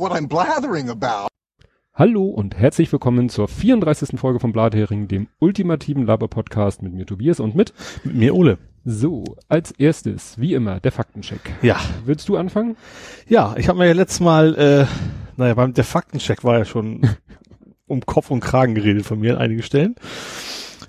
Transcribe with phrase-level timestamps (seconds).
[0.00, 1.28] what I'm blathering about.
[1.92, 4.18] Hallo und herzlich willkommen zur 34.
[4.18, 7.74] Folge von Blathering, dem ultimativen Laber-Podcast mit mir Tobias und mit
[8.04, 8.56] Mit mir Ole.
[8.86, 11.40] So, als erstes, wie immer, der Faktencheck.
[11.60, 11.78] Ja.
[12.06, 12.78] Willst du anfangen?
[13.28, 14.86] Ja, ich habe mir ja letztes Mal, äh,
[15.36, 17.02] naja, beim der Faktencheck war ja schon
[17.86, 19.96] um Kopf und Kragen geredet von mir an einigen Stellen.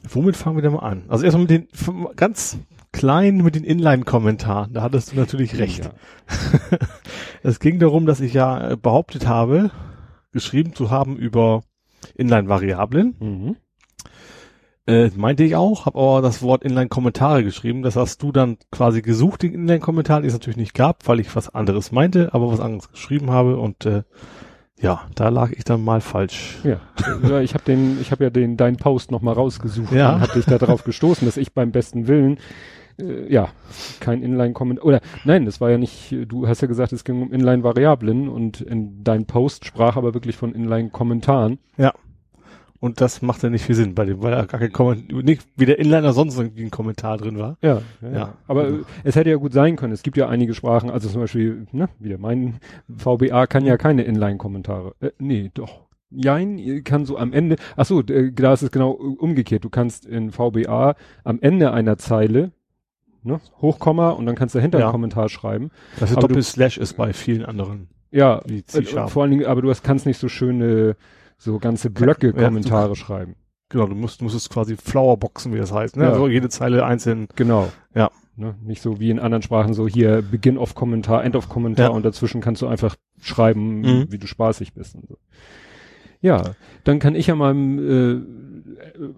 [0.09, 1.03] Womit fangen wir denn mal an?
[1.09, 1.67] Also erstmal mit den
[2.15, 2.57] ganz
[2.91, 4.73] klein mit den Inline-Kommentaren.
[4.73, 5.85] Da hattest du natürlich recht.
[5.85, 5.91] Ja.
[7.43, 9.71] es ging darum, dass ich ja äh, behauptet habe,
[10.31, 11.61] geschrieben zu haben über
[12.15, 13.15] Inline-Variablen.
[13.19, 13.55] Mhm.
[14.87, 17.83] Äh, meinte ich auch, habe aber das Wort Inline-Kommentare geschrieben.
[17.83, 21.35] Das hast du dann quasi gesucht, den Inline-Kommentar, den es natürlich nicht gab, weil ich
[21.35, 24.03] was anderes meinte, aber was anderes geschrieben habe und äh,
[24.81, 26.57] ja, da lag ich dann mal falsch.
[26.63, 26.81] Ja,
[27.27, 30.15] ja ich habe den, ich habe ja den deinen Post noch mal rausgesucht Ja.
[30.15, 32.39] und habe dich da drauf gestoßen, dass ich beim besten Willen
[32.99, 33.49] äh, ja
[33.99, 36.15] kein Inline-Kommentar oder nein, das war ja nicht.
[36.27, 40.37] Du hast ja gesagt, es ging um Inline-Variablen und in dein Post sprach aber wirklich
[40.37, 41.59] von Inline-Kommentaren.
[42.81, 45.47] Und das macht ja nicht viel Sinn bei dem, weil da gar kein Kommentar, nicht
[45.55, 47.57] wie der Inliner sonst irgendwie ein Kommentar drin war.
[47.61, 48.11] Ja, ja.
[48.11, 48.33] Ja.
[48.47, 49.93] Aber äh, es hätte ja gut sein können.
[49.93, 52.55] Es gibt ja einige Sprachen, also zum Beispiel, ne, wieder mein
[52.89, 54.95] VBA kann ja keine Inline-Kommentare.
[54.99, 55.85] Äh, nee, doch.
[56.09, 59.63] Jein, kann so am Ende, ach so, äh, da ist es genau umgekehrt.
[59.63, 62.51] Du kannst in VBA am Ende einer Zeile,
[63.23, 64.85] ne, Hochkomma und dann kannst du dahinter Ja.
[64.85, 65.71] einen Kommentar schreiben.
[65.99, 67.87] Das ist du- Doppel-Slash ist bei vielen anderen.
[68.11, 68.41] Ja,
[69.07, 70.95] vor allen Dingen, aber du hast, kannst nicht so schöne,
[71.37, 73.35] so ganze Blöcke Ja, Kommentare schreiben.
[73.69, 75.95] Genau, du musst, musst es quasi Flowerboxen, wie das heißt.
[75.95, 76.03] Ne?
[76.03, 76.09] Ja.
[76.11, 77.27] Also jede Zeile einzeln.
[77.37, 77.71] Genau.
[77.95, 78.11] Ja.
[78.35, 81.87] Ne, nicht so wie in anderen Sprachen so hier Beginn of Kommentar, End of Kommentar
[81.89, 81.91] Ja.
[81.91, 84.05] und dazwischen kannst du einfach schreiben, Mhm.
[84.09, 85.17] wie du spaßig bist und so.
[86.21, 86.41] Ja,
[86.83, 88.21] dann kann ich ja mal äh,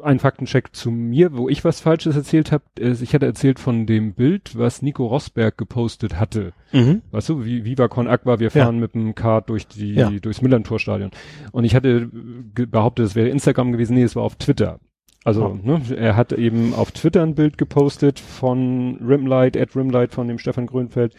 [0.01, 2.63] einen Faktencheck zu mir, wo ich was Falsches erzählt habe.
[2.79, 6.53] Ich hatte erzählt von dem Bild, was Nico Rosberg gepostet hatte.
[6.71, 7.01] Mhm.
[7.11, 8.63] Weißt du, wie Viva Con Aqua, wir Ja.
[8.65, 10.09] fahren mit dem Kart durch die, Ja.
[10.09, 11.11] durchs Millantor-Stadion.
[11.51, 12.09] Und ich hatte
[12.57, 14.79] äh, behauptet, es wäre Instagram gewesen, nee, es war auf Twitter.
[15.23, 20.27] Also, ne, er hat eben auf Twitter ein Bild gepostet von Rimlight, at Rimlight von
[20.27, 21.15] dem Stefan Grünfeld.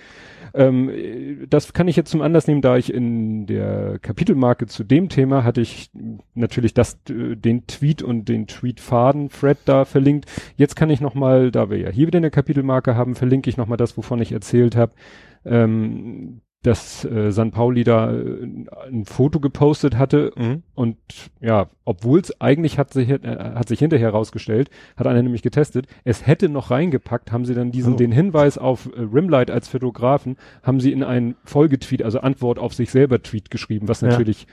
[0.53, 4.84] Ähm, äh, das kann ich jetzt zum Anlass nehmen, da ich in der Kapitelmarke zu
[4.84, 5.91] dem Thema hatte ich
[6.34, 10.26] natürlich das, den Tweet und den Tweetfaden Thread da verlinkt.
[10.56, 13.78] Jetzt kann ich nochmal, da wir ja hier wieder eine Kapitelmarke haben, verlinke ich nochmal
[13.78, 14.93] das, wovon ich erzählt habe,
[15.44, 18.47] ähm, dass äh, San Pauli da äh,
[18.88, 20.62] ein Foto gepostet hatte Mhm.
[20.75, 20.97] und
[21.41, 25.86] ja, obwohl es eigentlich hat sich, äh, hat sich hinterher herausgestellt, hat einer nämlich getestet,
[26.04, 27.97] es hätte noch reingepackt, haben sie dann diesen, Oh.
[27.97, 32.75] den Hinweis auf äh, Rimlight als Fotografen, haben sie in einen Folgetweet, also Antwort auf
[32.75, 34.08] sich selber Tweet geschrieben, was Ja.
[34.08, 34.46] natürlich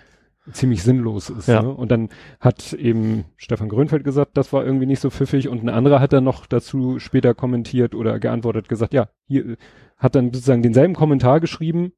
[0.51, 1.47] ziemlich sinnlos ist.
[1.47, 1.61] Ja.
[1.61, 1.69] Ne?
[1.69, 5.69] Und dann hat eben Stefan Grönfeld gesagt, das war irgendwie nicht so pfiffig und ein
[5.69, 9.55] anderer hat dann noch dazu später kommentiert oder geantwortet, gesagt, ja, hier
[9.97, 11.93] hat dann sozusagen denselben Kommentar geschrieben,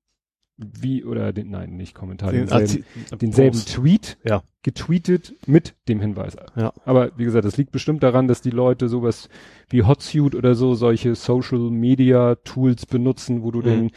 [0.58, 3.60] wie, oder den, nein, nicht Kommentar, Den denselben, Arti- denselben.
[3.66, 4.44] Tweet Ja.
[4.62, 6.36] getweetet mit dem Hinweis.
[6.56, 6.74] Ja.
[6.86, 9.30] Aber wie gesagt, das liegt bestimmt daran, dass die Leute sowas
[9.70, 13.64] wie Hotsuite oder so, solche Social Media Tools benutzen, wo du Mhm.
[13.64, 13.92] den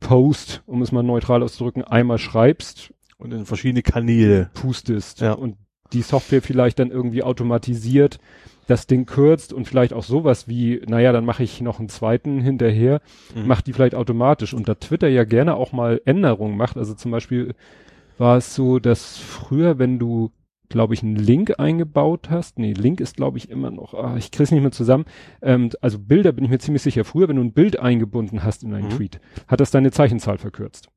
[0.00, 4.50] Post, um es mal neutral auszudrücken, einmal schreibst, Und in verschiedene Kanäle.
[4.54, 5.32] pustest Ja.
[5.32, 5.56] und
[5.92, 8.18] die Software vielleicht dann irgendwie automatisiert
[8.66, 12.40] das Ding kürzt und vielleicht auch sowas wie, naja, dann mache ich noch einen zweiten
[12.40, 13.00] hinterher,
[13.34, 13.46] Mhm.
[13.46, 14.54] macht die vielleicht automatisch.
[14.54, 17.54] Und da Twitter ja gerne auch mal Änderungen macht, also zum Beispiel
[18.18, 20.30] war es so, dass früher, wenn du,
[20.68, 24.30] glaube ich, einen Link eingebaut hast, nee, Link ist, glaube ich, immer noch, ah, ich
[24.30, 25.04] krieg's nicht mehr zusammen,
[25.42, 28.62] ähm, also Bilder bin ich mir ziemlich sicher, früher, wenn du ein Bild eingebunden hast
[28.62, 28.90] in einen Mhm.
[28.90, 30.88] Tweet, hat das deine Zeichenzahl verkürzt.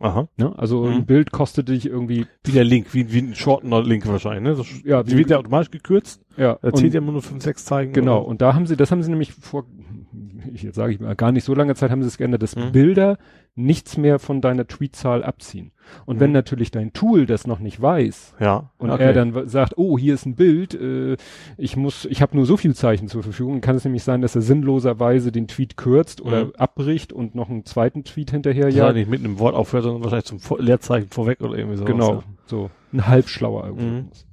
[0.00, 0.28] Aha.
[0.36, 0.56] Ne?
[0.56, 0.92] Also Mhm.
[0.98, 4.54] ein Bild kostete dich irgendwie, Wie der Link, wie, wie ein Shortener-Link wahrscheinlich, ne?
[4.54, 6.20] So, Ja, wie wird der automatisch gekürzt?
[6.36, 7.92] ja, Da zählt ja immer nur 5, 6 Zeichen.
[7.92, 8.28] Genau, oder?
[8.28, 9.64] und da haben sie, das haben sie nämlich vor,
[10.54, 12.72] jetzt sage ich mal, gar nicht so lange Zeit haben sie es geändert, dass Mhm.
[12.72, 13.18] Bilder
[13.54, 15.72] nichts mehr von deiner Tweetzahl abziehen.
[16.06, 16.34] Und wenn Mhm.
[16.34, 18.70] natürlich dein Tool das noch nicht weiß Ja.
[18.78, 19.02] und okay.
[19.02, 21.16] er dann sagt, oh, hier ist ein Bild, äh,
[21.56, 24.36] ich muss, ich habe nur so viel Zeichen zur Verfügung, kann es nämlich sein, dass
[24.36, 26.52] er sinnloserweise den Tweet kürzt oder Mhm.
[26.56, 30.26] abbricht und noch einen zweiten Tweet hinterher ja, nicht mit einem Wort aufhört, sondern wahrscheinlich
[30.26, 31.90] zum Leerzeichen vorweg oder irgendwie sowas.
[31.90, 32.22] Genau, Ja.
[32.46, 34.24] so ein halbschlauer Algorithmus.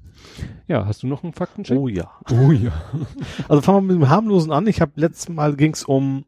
[0.68, 1.78] Ja, hast du noch einen Faktencheck?
[1.78, 2.10] Oh ja.
[2.32, 2.72] oh ja.
[3.48, 4.68] Also fangen wir mit dem harmlosen an.
[4.68, 6.26] Ich habe letztes Mal ging's um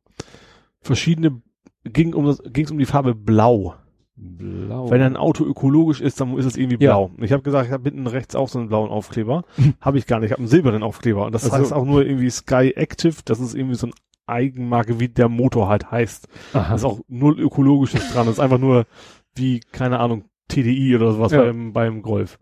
[0.82, 1.42] verschiedene,
[1.84, 3.76] ging um das, ging's um die Farbe Blau.
[4.16, 4.90] Blau.
[4.90, 6.94] Wenn ein Auto ökologisch ist, dann ist es irgendwie Ja.
[6.94, 7.12] blau.
[7.20, 9.44] Ich habe gesagt, ich habe hinten rechts auch so einen blauen Aufkleber.
[9.82, 10.28] habe ich gar nicht.
[10.28, 11.26] Ich habe einen silbernen Aufkleber.
[11.26, 11.58] Und das Ach so.
[11.58, 13.18] heißt auch nur irgendwie Sky Active.
[13.26, 13.94] Das ist irgendwie so ein
[14.26, 16.28] Eigenmarke, wie der Motor halt heißt.
[16.54, 16.70] Aha.
[16.70, 18.26] Da ist auch null ökologisches dran.
[18.26, 18.86] Das ist einfach nur
[19.36, 21.44] wie, keine Ahnung, TDI oder sowas Ja.
[21.44, 22.40] beim, beim Golf.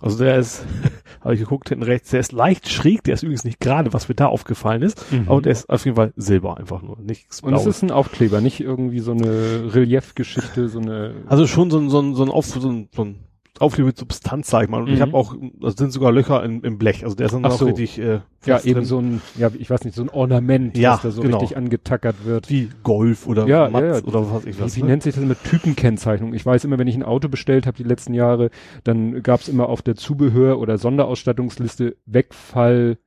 [0.00, 0.64] Also der ist,
[1.22, 4.08] habe ich geguckt, hinten rechts, der ist leicht schräg, der ist übrigens nicht gerade, was
[4.08, 5.24] mir da aufgefallen ist, Mhm.
[5.28, 7.76] aber der ist auf jeden Fall Silber einfach nur, nichts Und es Blaues.
[7.76, 11.14] ist ein Aufkleber, nicht irgendwie so eine Reliefgeschichte, so eine.
[11.26, 13.16] Also schon so ein, so ein, so ein, Auf, so ein, so ein
[13.60, 14.82] Aufkleber mit Substanz, sag ich mal.
[14.82, 15.02] Und ich Mhm.
[15.02, 17.04] habe auch, da sind sogar Löcher im, im Blech.
[17.04, 17.66] Also der ist dann Ach auch so.
[17.66, 18.84] richtig äh, ja, eben drin.
[18.84, 21.38] so ein, ja, ich weiß nicht, so ein Ornament, Ja, das da so genau.
[21.38, 22.48] richtig angetackert wird.
[22.50, 24.04] wie Golf oder Ja, Matz ja, ja.
[24.04, 24.74] oder was weiß ich was.
[24.76, 24.90] Wie, wie ne?
[24.90, 26.34] nennt sich das mit Typenkennzeichnung?
[26.34, 28.50] Ich weiß immer, wenn ich ein Auto bestellt habe die letzten Jahre,
[28.84, 32.98] dann gab es immer auf der Zubehör- oder Sonderausstattungsliste Wegfall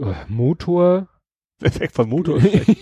[0.00, 1.08] äh, Motor,
[1.62, 2.38] Effekt von Motor.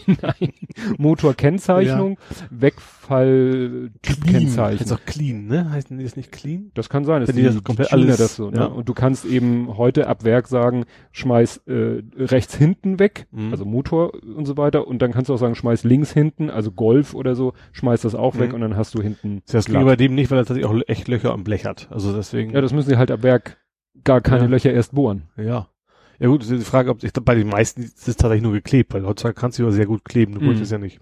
[0.07, 0.53] nein,
[0.99, 2.19] Motorkennzeichnung,
[2.51, 4.93] Wegfall Heißt Typkennzeichnung.
[4.99, 5.71] auch clean, ne?
[5.71, 6.71] Heißt das nicht clean?
[6.75, 8.51] Das kann sein, Wenn die, das komplett alles- das so.
[8.51, 8.59] Ne?
[8.59, 8.65] ja.
[8.67, 13.51] Und du kannst eben heute ab Werk sagen, schmeiß äh, rechts hinten weg, Mhm.
[13.53, 14.87] also Motor und so weiter.
[14.87, 18.15] Und dann kannst du auch sagen, schmeiß links hinten, also Golf oder so, schmeiß das
[18.15, 18.55] auch weg Mhm.
[18.57, 19.43] und dann hast du hinten.
[19.51, 21.89] Das ging bei dem nicht, weil er tatsächlich auch echt Löcher am Blech hat.
[21.91, 22.51] Also deswegen.
[22.53, 23.59] Ja, das müssen sie halt ab Werk
[24.05, 24.49] gar keine Ja.
[24.51, 25.25] Löcher erst bohren.
[25.37, 25.69] ja.
[26.21, 28.53] Ja gut, das ist die Frage, ob ich bei den meisten ist es tatsächlich nur
[28.53, 30.47] geklebt, weil heutzutage kannst du ja sehr gut kleben, du Mhm.
[30.47, 31.01] wolltest es ja nicht.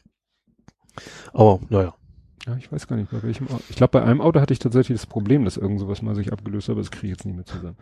[1.33, 1.95] Aber naja.
[2.47, 3.63] Ja, ich weiß gar nicht, bei welchem Auto.
[3.69, 6.33] Ich glaube, bei einem Auto hatte ich tatsächlich das Problem, dass irgend sowas mal sich
[6.33, 7.77] abgelöst hat, aber das kriege ich jetzt nicht mehr zusammen.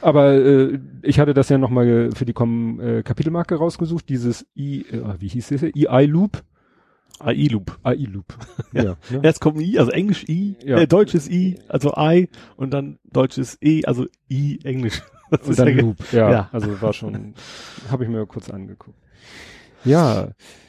[0.00, 4.80] Aber äh, ich hatte das ja nochmal für die Kom äh, Kapitelmarke rausgesucht, dieses I,
[4.90, 5.62] äh, wie hieß das?
[5.62, 6.42] EI-Loop.
[7.20, 7.78] AI-Loop.
[7.84, 8.24] AI-Loop.
[8.72, 8.96] ja.
[9.10, 9.20] ne?
[9.22, 10.78] Erst kommt ein I, also Englisch I, Ja.
[10.78, 15.02] äh, deutsches I, also I und dann deutsches E, also I, Englisch.
[15.38, 15.96] Das Und ist dann ja Loop.
[16.12, 16.48] Ja, Ja.
[16.52, 17.34] also war schon,
[17.90, 18.96] habe ich mir kurz angeguckt.
[19.84, 20.28] Ja,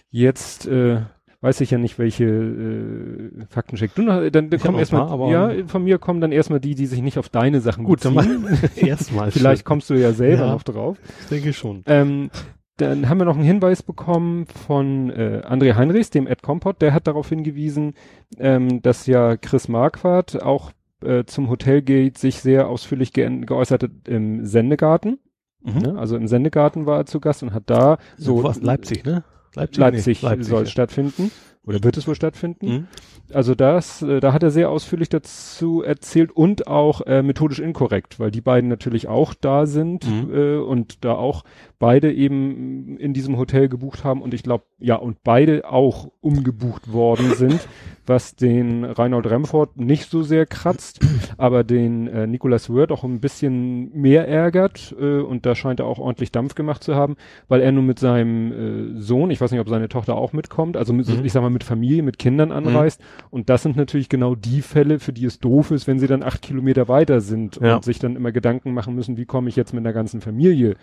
[0.09, 1.01] jetzt äh,
[1.41, 3.95] weiß ich ja nicht, welche äh, Faktencheck.
[3.95, 7.01] Du noch, dann, dann kommen erstmal, ja, von mir kommen dann erstmal die, die sich
[7.01, 8.41] nicht auf deine Sachen Gut, dann beziehen.
[8.43, 9.31] mal erstmal.
[9.31, 10.51] Vielleicht kommst du ja selber Ja.
[10.53, 10.97] noch drauf.
[11.21, 11.83] Ich denke schon.
[11.87, 12.29] Ähm,
[12.77, 16.93] dann haben wir noch einen Hinweis bekommen von äh, André Heinrichs, dem Ed Compot, der
[16.93, 17.93] hat darauf hingewiesen,
[18.39, 20.71] ähm, dass ja Chris Marquardt auch
[21.03, 25.19] äh, zum Hotelgate sich sehr ausführlich ge geäußert hat im Sendegarten.
[25.63, 25.79] Mhm.
[25.79, 25.97] Ne?
[25.97, 29.23] Also im Sendegarten war er zu Gast und hat da so was, Leipzig, ne?
[29.55, 30.69] Leipzig, Leipzig, nee, Leipzig soll ja.
[30.69, 31.31] stattfinden
[31.65, 32.67] oder wird es wohl stattfinden.
[32.67, 32.87] Mhm.
[33.33, 38.19] Also das, äh, da hat er sehr ausführlich dazu erzählt und auch äh, methodisch inkorrekt,
[38.19, 40.33] weil die beiden natürlich auch da sind Mhm.
[40.33, 41.43] äh, und da auch
[41.81, 46.93] beide eben in diesem Hotel gebucht haben und ich glaube, ja, und beide auch umgebucht
[46.93, 47.59] worden sind,
[48.05, 50.99] was den Reinhold Remford nicht so sehr kratzt,
[51.37, 55.87] aber den äh, Nicolas Word auch ein bisschen mehr ärgert äh, und da scheint er
[55.87, 57.15] auch ordentlich Dampf gemacht zu haben,
[57.47, 58.51] weil er nun mit seinem
[58.97, 61.25] äh, Sohn, ich weiß nicht, ob seine Tochter auch mitkommt, also mit, Mhm.
[61.25, 63.01] ich sag mal mit Familie, mit Kindern anreist
[63.31, 66.21] und das sind natürlich genau die Fälle, für die es doof ist, wenn sie dann
[66.23, 67.75] acht Kilometer weiter sind Ja.
[67.77, 70.75] und sich dann immer Gedanken machen müssen, wie komme ich jetzt mit einer ganzen Familie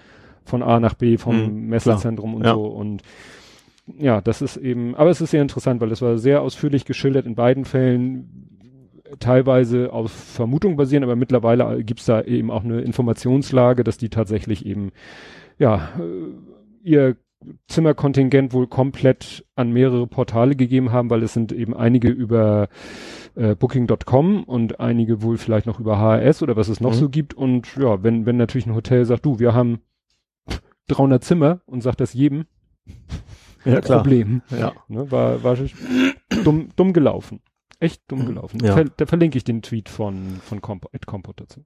[0.49, 2.55] von A nach B vom Mhm, Messezentrum und Ja.
[2.55, 3.03] so und
[3.99, 7.25] ja, das ist eben, aber es ist sehr interessant, weil das war sehr ausführlich geschildert
[7.27, 8.45] in beiden Fällen,
[9.21, 14.67] teilweise auf Vermutung basieren, aber mittlerweile gibt's da eben auch eine Informationslage, dass die tatsächlich
[14.67, 14.91] eben,
[15.59, 17.17] ja, äh, ihr
[17.69, 22.69] Zimmerkontingent wohl komplett an mehrere Portale gegeben haben, weil es sind eben einige über
[23.37, 26.97] äh, Booking.com und einige wohl vielleicht noch über HRS oder was es noch Mhm.
[26.97, 27.35] so gibt.
[27.35, 29.79] Und ja, wenn, wenn natürlich ein Hotel sagt, du, wir haben
[30.88, 32.46] 300 Zimmer und sagt das jedem,
[33.64, 33.99] Ja, klar.
[34.02, 34.43] Problem.
[34.50, 34.73] Ja.
[34.88, 35.56] Ne, war war
[36.44, 37.40] dumm, dumm gelaufen.
[37.81, 38.26] Echt dumm Mhm.
[38.26, 38.61] gelaufen.
[38.64, 38.75] Ja.
[38.75, 41.64] Ver, da verlinke ich den Tweet von, von Compo, Ed Compot dazu.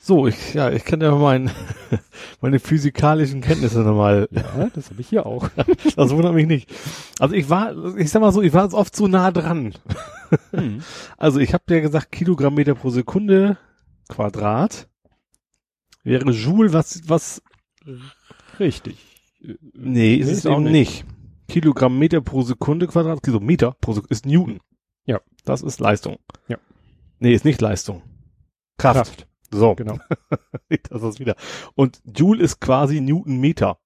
[0.00, 1.50] So, ich, ja, ich kann ja mein,
[2.42, 5.48] meine physikalischen Kenntnisse nochmal, Ja, das habe ich hier auch.
[5.96, 6.70] das wundert mich nicht.
[7.18, 9.74] Also ich war, ich sag mal so, ich war oft so nah dran.
[10.50, 10.82] Hm.
[11.16, 13.56] Also ich habe ja gesagt, Kilogrammmeter pro Sekunde
[14.08, 14.88] Quadrat
[16.04, 17.42] wäre Joule, was, was,
[18.60, 18.96] Richtig.
[19.74, 21.04] nee, ist es auch eben nicht.
[21.48, 24.60] Kilogrammmeter pro Sekunde Quadrat, Kilometer pro Sekunde ist Newton.
[25.06, 25.20] Ja.
[25.44, 26.18] Das ist Leistung.
[26.48, 26.58] Ja.
[27.18, 28.02] Nee, ist nicht Leistung.
[28.76, 28.96] Kraft.
[28.96, 29.26] Kraft.
[29.50, 29.74] So.
[29.74, 29.98] Genau.
[30.90, 31.36] das ist wieder.
[31.74, 33.78] Und Joule ist quasi Newtonmeter.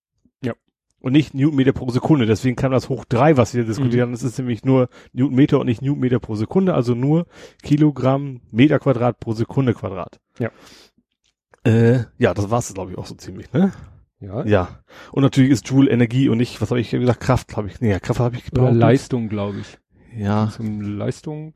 [0.42, 0.54] Ja.
[0.98, 2.26] Und nicht Newtonmeter pro Sekunde.
[2.26, 4.10] Deswegen kam das hoch drei, was wir diskutieren.
[4.10, 4.14] Mhm.
[4.14, 7.26] Das ist nämlich nur Newtonmeter und nicht Newtonmeter pro Sekunde, also nur
[7.62, 10.20] Kilogramm Meter Quadrat pro Sekunde Quadrat.
[10.40, 10.50] Ja.
[11.64, 13.72] Äh, ja, das war's, glaube ich, auch so ziemlich, ne?
[14.22, 14.44] Ja.
[14.46, 14.68] Ja.
[15.10, 17.98] Und natürlich ist Joule Energie und nicht, was habe ich gesagt, Kraft habe ich, nee,
[18.00, 18.74] Kraft habe ich Oder gebraucht.
[18.76, 19.78] Leistung, glaube ich.
[20.16, 20.48] Ja.
[20.50, 21.54] Zum Leistung.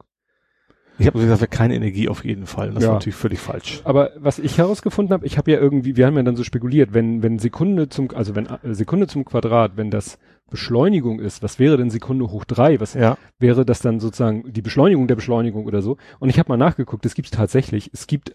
[0.99, 2.70] Ich habe gesagt, wäre keine Energie auf jeden Fall.
[2.73, 2.88] Das Ja.
[2.88, 3.82] war natürlich völlig falsch.
[3.85, 6.94] Aber was ich herausgefunden habe, ich habe ja irgendwie, wir haben ja dann so spekuliert,
[6.94, 10.18] wenn, wenn Sekunde zum, also wenn äh, Sekunde zum Quadrat, wenn das
[10.50, 12.80] Beschleunigung ist, was wäre denn Sekunde hoch drei?
[12.80, 13.18] Was Ja.
[13.38, 15.99] wäre das dann sozusagen die Beschleunigung der Beschleunigung oder so?
[16.18, 18.35] Und ich habe mal nachgeguckt, es gibt tatsächlich, es gibt,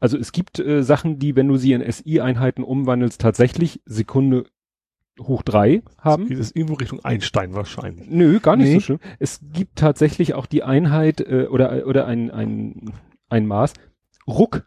[0.00, 4.44] also es gibt äh, Sachen, die, wenn du sie in SI-Einheiten umwandelst, tatsächlich Sekunde
[5.20, 6.26] hoch drei haben.
[6.28, 8.08] Geht es irgendwo Richtung Einstein wahrscheinlich.
[8.08, 8.74] Nö, gar nicht Nee.
[8.74, 9.00] so schlimm.
[9.18, 12.92] Es gibt tatsächlich auch die Einheit äh, oder oder ein ein
[13.28, 13.74] ein Maß
[14.26, 14.66] Ruck.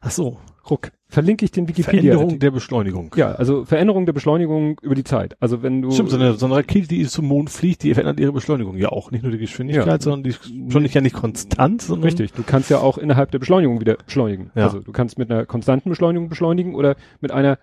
[0.00, 0.38] Ach so.
[0.70, 0.92] Ruck.
[1.08, 2.14] Verlinke ich den Wikipedia.
[2.14, 3.14] Veränderung der Beschleunigung.
[3.16, 5.36] Ja, also Veränderung der Beschleunigung über die Zeit.
[5.40, 5.90] Also wenn du.
[5.90, 8.88] Stimmt, so eine, so eine Rakete, die zum Mond fliegt, die verändert ihre Beschleunigung ja
[8.88, 9.10] auch.
[9.10, 10.00] Nicht nur die Geschwindigkeit, Ja.
[10.00, 13.30] sondern die ist schon nicht ja nicht konstant, sondern Richtig, du kannst ja auch innerhalb
[13.30, 14.50] der Beschleunigung wieder beschleunigen.
[14.54, 14.64] Ja.
[14.64, 17.58] Also du kannst mit einer konstanten Beschleunigung beschleunigen oder mit einer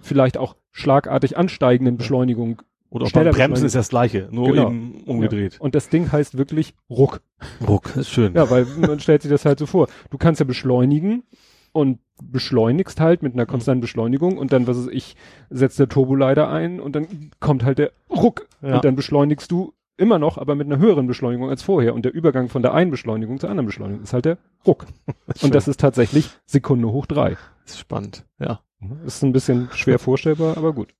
[0.00, 2.62] vielleicht auch schlagartig ansteigenden Beschleunigung.
[2.94, 4.68] Oder schneller beim Bremsen ist das gleiche, nur Genau.
[4.70, 5.60] eben umgedreht.
[5.60, 7.20] Und das Ding heißt wirklich Ruck.
[7.66, 8.34] Ruck, ist schön.
[8.34, 9.88] Ja, weil man stellt sich das halt so vor.
[10.10, 11.24] Du kannst ja beschleunigen
[11.72, 15.16] und beschleunigst halt mit einer konstanten Beschleunigung und dann, was weiß ich,
[15.50, 18.76] setzt der Turbolader ein und dann kommt halt der Ruck Ja.
[18.76, 21.94] und dann beschleunigst du immer noch, aber mit einer höheren Beschleunigung als vorher.
[21.94, 24.86] Und der Übergang von der einen Beschleunigung zur anderen Beschleunigung ist halt der Ruck.
[25.42, 27.36] Und das ist tatsächlich Sekunde hoch drei.
[27.64, 28.60] Das ist spannend, ja.
[29.06, 30.94] Ist ein bisschen schwer vorstellbar, aber gut.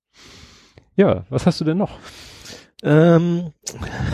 [0.95, 1.97] Ja, was hast du denn noch?
[2.83, 3.51] Ähm,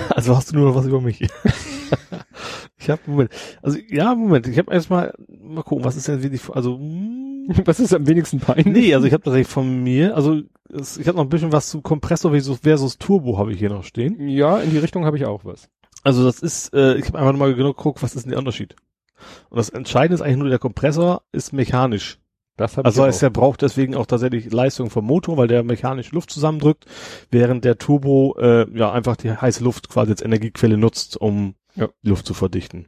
[0.09, 1.21] also hast du nur noch was über mich.
[2.79, 3.31] ich habe Moment.
[3.61, 4.47] Also ja, Moment.
[4.47, 7.21] Ich habe erstmal mal gucken, was ist denn wirklich also hm,
[7.65, 8.67] Was ist am wenigsten peinlich?
[8.67, 11.69] nee, also ich habe tatsächlich von mir, also es, ich habe noch ein bisschen was
[11.69, 14.27] zu Kompressor versus, versus Turbo habe ich hier noch stehen.
[14.27, 15.69] Ja, in die Richtung habe ich auch was.
[16.03, 18.75] Also das ist, äh, ich habe einfach mal genau geguckt, was ist denn der Unterschied?
[19.49, 22.19] Und das Entscheidende ist eigentlich nur, der Kompressor ist mechanisch.
[22.57, 26.85] Also heißt, der braucht deswegen auch tatsächlich Leistung vom Motor, weil der mechanisch Luft zusammendrückt,
[27.31, 31.89] während der Turbo äh, ja einfach die heiße Luft quasi als Energiequelle nutzt, um Ja.
[32.03, 32.87] die Luft zu verdichten.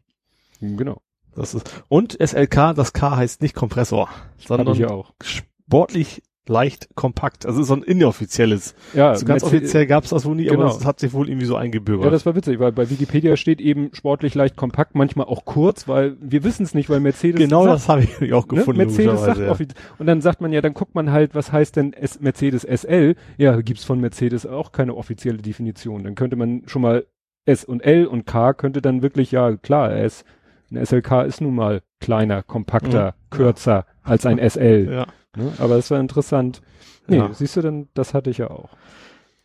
[0.62, 1.02] Genau.
[1.36, 4.76] Das ist und SLK, das K heißt nicht Kompressor, sondern
[5.24, 7.46] sportlich leicht kompakt.
[7.46, 8.76] Also so ein inoffizielles.
[8.94, 10.64] Ja, so ganz Mercedes- offiziell gab's das wohl nie, Genau.
[10.64, 12.06] aber es hat sich wohl irgendwie so eingebürgert.
[12.06, 15.88] Ja, das war witzig, weil bei Wikipedia steht eben sportlich leicht kompakt, manchmal auch kurz,
[15.88, 18.58] weil wir wissen es nicht, weil Mercedes genau sagt, das habe ich auch ne?
[18.58, 18.78] gefunden.
[18.80, 21.94] Mercedes sagt offiz- und dann sagt man ja, dann guckt man halt, was heißt denn
[21.94, 23.16] S Mercedes SL?
[23.38, 26.04] Ja, gibt's von Mercedes auch keine offizielle Definition.
[26.04, 27.06] Dann könnte man schon mal
[27.46, 30.24] S und L und K könnte dann wirklich ja klar, S
[30.72, 34.90] ein SLK ist nun mal kleiner, kompakter, kürzer als ein SL.
[34.92, 35.06] ja.
[35.36, 35.52] Ne?
[35.58, 36.62] Aber es war interessant.
[37.08, 37.34] Nee, Ja.
[37.34, 38.70] siehst du denn, das hatte ich ja auch.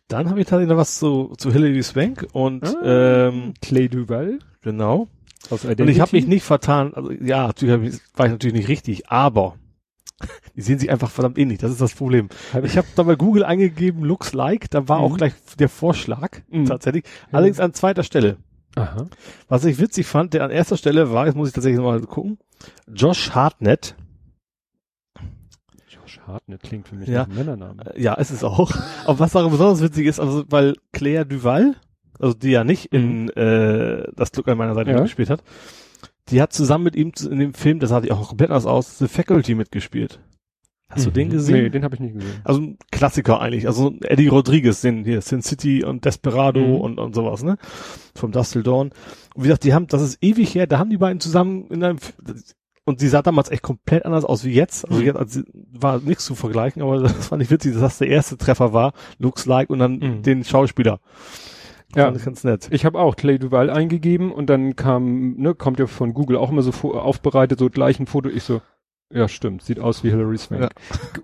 [0.07, 3.27] Dann habe ich tatsächlich noch was zu, zu Hilary Swank und Ah.
[3.27, 5.07] ähm, Clay Duval genau.
[5.49, 8.67] aus Und ich habe mich nicht vertan, also ja, natürlich ich, war ich natürlich nicht
[8.69, 9.55] richtig, aber
[10.55, 12.29] die sehen sich einfach verdammt ähnlich, das ist das Problem.
[12.63, 15.03] Ich habe da bei Google eingegeben, looks like, da war Mhm.
[15.05, 16.65] auch gleich der Vorschlag, Mhm.
[16.65, 18.37] tatsächlich, allerdings an zweiter Stelle.
[18.75, 19.07] Aha.
[19.47, 22.37] Was ich witzig fand, der an erster Stelle war, jetzt muss ich tatsächlich mal gucken,
[22.93, 23.95] Josh Hartnett,
[26.29, 27.19] Hartnett klingt für mich Ja.
[27.19, 27.95] nach einem Männername.
[27.95, 28.71] Äh, ja, ist es auch,
[29.05, 31.75] aber was daran besonders witzig ist, also weil Claire Duval,
[32.19, 34.95] also die ja nicht in äh, das Glück an meiner Seite Mhm.
[34.95, 35.01] Ja.
[35.01, 35.43] mitgespielt hat,
[36.29, 38.97] die hat zusammen mit ihm in dem Film, das sah die auch komplett anders aus,
[38.99, 40.19] The Faculty mitgespielt.
[40.91, 41.31] Hast du den Mhm.
[41.33, 41.63] gesehen?
[41.63, 42.41] Nee, den habe ich nicht gesehen.
[42.43, 43.67] Also ein Klassiker eigentlich.
[43.67, 46.75] Also Eddie Rodriguez, den hier Sin City und Desperado Mhm.
[46.81, 47.57] und, und sowas, ne?
[48.15, 48.87] Vom Dust Till Dawn.
[49.35, 51.83] Und wie gesagt, die haben, das ist ewig her, da haben die beiden zusammen in
[51.83, 51.99] einem,
[52.89, 54.83] und sie sah damals echt komplett anders aus wie jetzt.
[54.89, 55.05] Also Mhm.
[55.05, 55.41] jetzt also,
[55.71, 58.93] war nichts zu vergleichen, aber das fand ich witzig, dass das der erste Treffer war,
[59.19, 60.23] looks like, und dann Mhm.
[60.23, 60.99] den Schauspieler.
[61.95, 62.05] Ja.
[62.05, 62.67] Fand ich ganz nett.
[62.71, 66.51] Ich habe auch Clay Duval eingegeben und dann kam, ne, kommt ja von Google auch
[66.51, 68.29] immer so aufbereitet, so gleich ein Foto.
[68.29, 68.61] Ich so,
[69.11, 70.61] ja stimmt, sieht aus wie Hilary Swank.
[70.61, 70.69] Ja.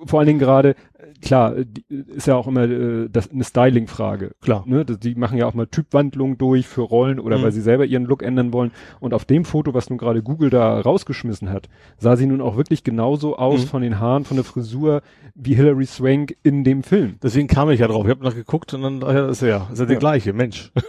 [0.07, 0.75] Vor allen Dingen gerade,
[1.21, 4.31] klar, äh, äh, ist ja auch immer äh, das, eine Styling-Frage.
[4.41, 4.63] Klar.
[4.67, 4.85] Ne?
[4.85, 7.43] Die machen ja auch mal Typwandlungen durch für Rollen oder Mhm.
[7.43, 8.71] weil sie selber ihren Look ändern wollen.
[8.99, 12.57] Und auf dem Foto, was nun gerade Google da rausgeschmissen hat, sah sie nun auch
[12.57, 13.67] wirklich genauso aus Mhm.
[13.67, 15.01] von den Haaren, von der Frisur
[15.33, 17.15] wie Hilary Swank in dem Film.
[17.21, 18.05] Deswegen kam ich ja drauf.
[18.05, 20.71] Ich habe noch geguckt und dann, ja, ist er ja, ist ja der gleiche, Mensch.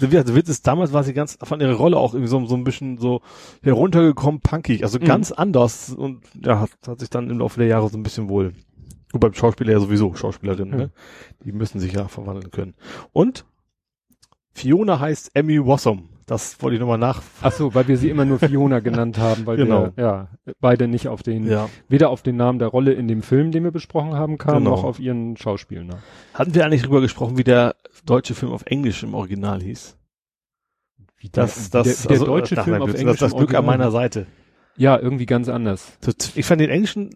[0.00, 2.64] Der Witz ist, damals war sie ganz von ihrer Rolle auch irgendwie so, so ein
[2.64, 3.20] bisschen so
[3.62, 5.04] heruntergekommen, punkig, also Mhm.
[5.04, 8.28] ganz anders und ja, hat, hat sich dann im Laufe der Jahre so ein bisschen
[8.28, 8.52] wohl.
[9.12, 10.76] Gut, beim Schauspieler ja sowieso, Schauspielerin, Ja.
[10.76, 10.90] ne?
[11.44, 12.74] Die müssen sich ja verwandeln können.
[13.12, 13.44] Und
[14.52, 16.08] Fiona heißt Emmy Wassum.
[16.26, 17.20] Das wollte ich nochmal nach.
[17.42, 19.90] Ach so, weil wir sie immer nur Fiona genannt haben, weil Genau.
[19.96, 20.28] wir ja
[20.60, 21.68] beide nicht auf den, Ja.
[21.88, 24.70] weder auf den Namen der Rolle in dem Film, den wir besprochen haben, kamen, Genau.
[24.70, 26.02] noch auf ihren Schauspielnamen.
[26.32, 27.74] Hatten wir eigentlich drüber gesprochen, wie der
[28.06, 29.98] deutsche Film auf Englisch im Original hieß?
[31.18, 33.18] Wie Das, der, das, der, der also, deutsche Film auf das, Englisch.
[33.18, 33.78] Das im Glück an Original.
[33.78, 34.26] meiner Seite.
[34.76, 35.98] Ja, irgendwie ganz anders.
[36.34, 37.10] Ich fand den englischen,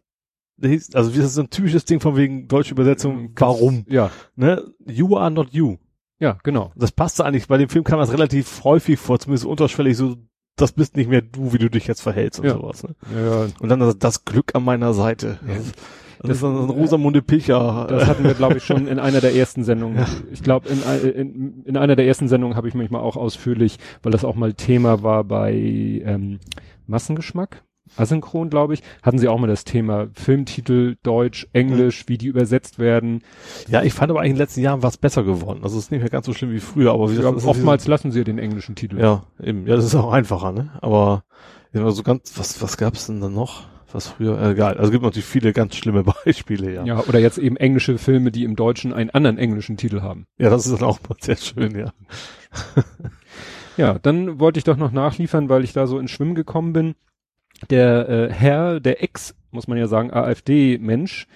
[0.63, 3.19] also das ist so ein typisches Ding von wegen deutsche Übersetzung.
[3.19, 3.85] Ähm, Warum?
[3.89, 4.63] Ja, Ne?
[4.87, 5.77] You are not you.
[6.19, 6.73] ja, genau.
[6.77, 10.17] Das passte eigentlich, bei dem Film kam das relativ häufig vor, zumindest unterschwellig so,
[10.57, 12.55] das bist nicht mehr du, wie du dich jetzt verhältst und Ja.
[12.55, 12.83] sowas.
[12.83, 12.95] Ne?
[13.15, 13.49] Ja, ja.
[13.61, 15.39] Und dann das, das Glück an meiner Seite.
[15.47, 15.55] Ja.
[15.57, 15.73] Das,
[16.23, 17.87] das ist ein Rosamunde Pilcher.
[17.91, 19.99] Das hatten wir, glaube ich, schon in einer der ersten Sendungen.
[19.99, 20.07] Ja.
[20.33, 23.19] Ich glaube, in, ein- in, in einer der ersten Sendungen habe ich mich mal auch
[23.19, 26.39] ausführlich, weil das auch mal Thema war bei ähm,
[26.87, 27.63] Massengeschmack.
[27.97, 32.79] Asynchron, glaube ich, hatten sie auch mal das Thema Filmtitel, Deutsch, Englisch, wie die übersetzt
[32.79, 33.23] werden.
[33.69, 35.61] ja, ich fand aber eigentlich in den letzten Jahren was besser geworden.
[35.63, 37.87] Also es ist nicht mehr ganz so schlimm wie früher, aber wie Ja, das oftmals
[37.87, 38.99] lassen sie ja den englischen Titel.
[39.01, 39.67] Ja, eben.
[39.67, 40.71] Ja, das ist auch einfacher, ne?
[40.83, 41.25] Aber
[41.73, 43.65] Ja, also ganz, was, was gab's denn da noch?
[43.93, 44.75] Was früher, äh, egal.
[44.75, 46.85] Also es gibt natürlich viele ganz schlimme Beispiele, ja.
[46.85, 50.27] Ja, oder jetzt eben englische Filme, die im Deutschen einen anderen englischen Titel haben.
[50.39, 51.93] Ja, das ist dann auch mal sehr schön, ja.
[53.77, 56.95] Ja, dann wollte ich doch noch nachliefern, weil ich da so ins Schwimmen gekommen bin.
[57.71, 61.27] Der äh, Herr, der Ex, muss man ja sagen, AfD-Mensch,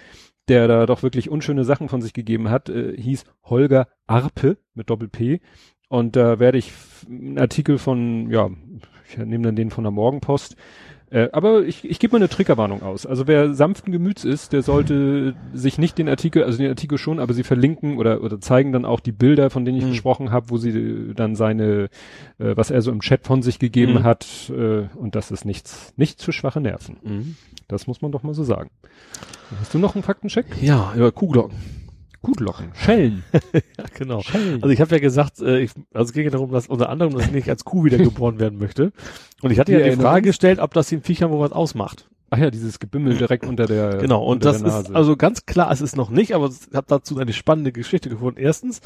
[0.48, 4.90] der da doch wirklich unschöne Sachen von sich gegeben hat, äh, hieß Holger Arpe mit
[4.90, 5.40] Doppel-P.
[5.88, 6.72] Und da werde ich
[7.08, 8.50] einen Artikel von, ja,
[9.08, 10.56] ich nehme dann den von der Morgenpost,
[11.10, 13.04] äh, aber ich, ich gebe mal eine Triggerwarnung aus.
[13.06, 17.18] Also wer sanften Gemüts ist, der sollte sich nicht den Artikel, also den Artikel schon,
[17.18, 19.90] aber sie verlinken oder, oder zeigen dann auch die Bilder, von denen ich Mhm.
[19.90, 21.84] gesprochen habe, wo sie dann seine,
[22.38, 24.02] äh, was er so im Chat von sich gegeben Mhm.
[24.04, 24.26] hat.
[24.50, 26.96] Äh, und das ist nichts, nichts für schwache Nerven.
[27.02, 27.36] Mhm.
[27.68, 28.70] Das muss man doch mal so sagen.
[29.60, 30.46] Hast du noch einen Faktencheck?
[30.60, 31.56] Ja, über Kuhglocken.
[32.22, 32.72] Gutlocken.
[32.74, 33.24] Schellen.
[33.52, 34.20] Ja, genau.
[34.20, 34.62] Schellen.
[34.62, 37.14] Also ich habe ja gesagt, äh, ich, also es ging ja darum, dass unter anderem,
[37.14, 38.92] dass ich nicht als Kuh wiedergeboren werden möchte.
[39.42, 41.52] Und ich hatte Wir ja die erinnern Frage gestellt, ob das den Viechern wohl was
[41.52, 42.08] ausmacht.
[42.30, 45.80] Ach ja, dieses Gebimmel direkt unter der Genau, und das ist also ganz klar, es
[45.80, 48.38] ist noch nicht, aber ich habe dazu eine spannende Geschichte gefunden.
[48.38, 48.80] Erstens,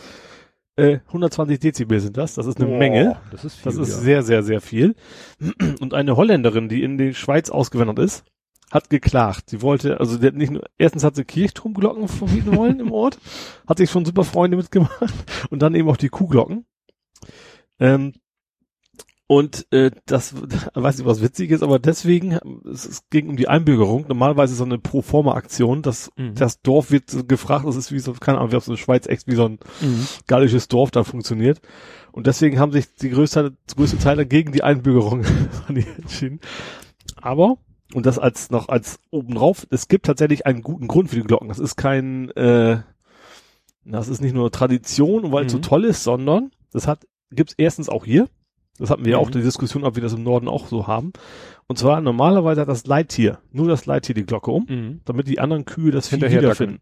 [0.77, 3.17] äh, 120 Dezibel sind das, das ist eine Boah, Menge.
[3.31, 3.65] Das ist viel.
[3.65, 4.01] Das ist ja.
[4.01, 4.95] sehr, sehr, sehr viel.
[5.81, 8.25] Und eine Holländerin, die in die Schweiz ausgewandert ist,
[8.75, 9.49] hat geklagt.
[9.51, 13.19] Sie wollte, also der hat nicht nur, erstens hat sie Kirchturmglocken verbieten wollen im Ort,
[13.67, 15.15] hat sich schon super Freunde mitgemacht
[15.51, 16.67] und dann eben auch die Kuhglocken.
[17.79, 18.13] Ähm,
[19.27, 20.35] und äh, das,
[20.75, 22.33] weiß nicht, was witzig ist, aber deswegen,
[22.71, 24.05] es, es ging um die Einbürgerung.
[24.09, 26.35] Normalerweise ist so eine Pro-Forma-Aktion, dass Mhm.
[26.35, 29.07] das Dorf wird gefragt, das ist wie so, keine Ahnung, wie auf so eine Schweiz
[29.07, 30.07] echt wie so ein Mhm.
[30.27, 31.61] gallisches Dorf da funktioniert.
[32.13, 35.25] Und deswegen haben sich die größte, größte Teil dagegen die Einbürgerung
[35.69, 36.41] entschieden.
[37.17, 37.57] Aber,
[37.95, 41.49] und das als noch als obendrauf, es gibt tatsächlich einen guten Grund für die Glocken.
[41.49, 42.79] Das ist kein, äh,
[43.85, 45.63] das ist nicht nur Tradition weil es so Mhm.
[45.63, 48.29] toll ist, sondern das hat, gibt's erstens auch hier.
[48.79, 49.23] Das hatten wir ja Mhm.
[49.25, 51.13] auch die Diskussion, ob wir das im Norden auch so haben.
[51.69, 55.01] Und zwar normalerweise hat das Leittier, nur das Leittier die Glocke um Mhm.
[55.05, 56.81] damit die anderen Kühe das Vieh wiederfinden.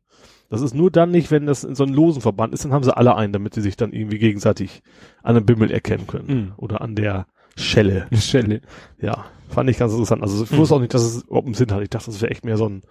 [0.49, 2.85] Das ist nur dann nicht, wenn das in so einem losen Verband ist, dann haben
[2.85, 4.83] sie alle einen, damit sie sich dann irgendwie gegenseitig
[5.23, 6.27] an einem Bimmel erkennen können.
[6.29, 6.53] Mhm.
[6.57, 8.07] Oder an der Schelle.
[8.15, 8.61] Schelle.
[9.01, 10.23] Ja, fand ich ganz interessant.
[10.23, 10.57] Also ich Mhm.
[10.59, 11.83] wusste auch nicht, dass es überhaupt einen Sinn hat.
[11.83, 12.83] Ich dachte, das wäre echt mehr so ein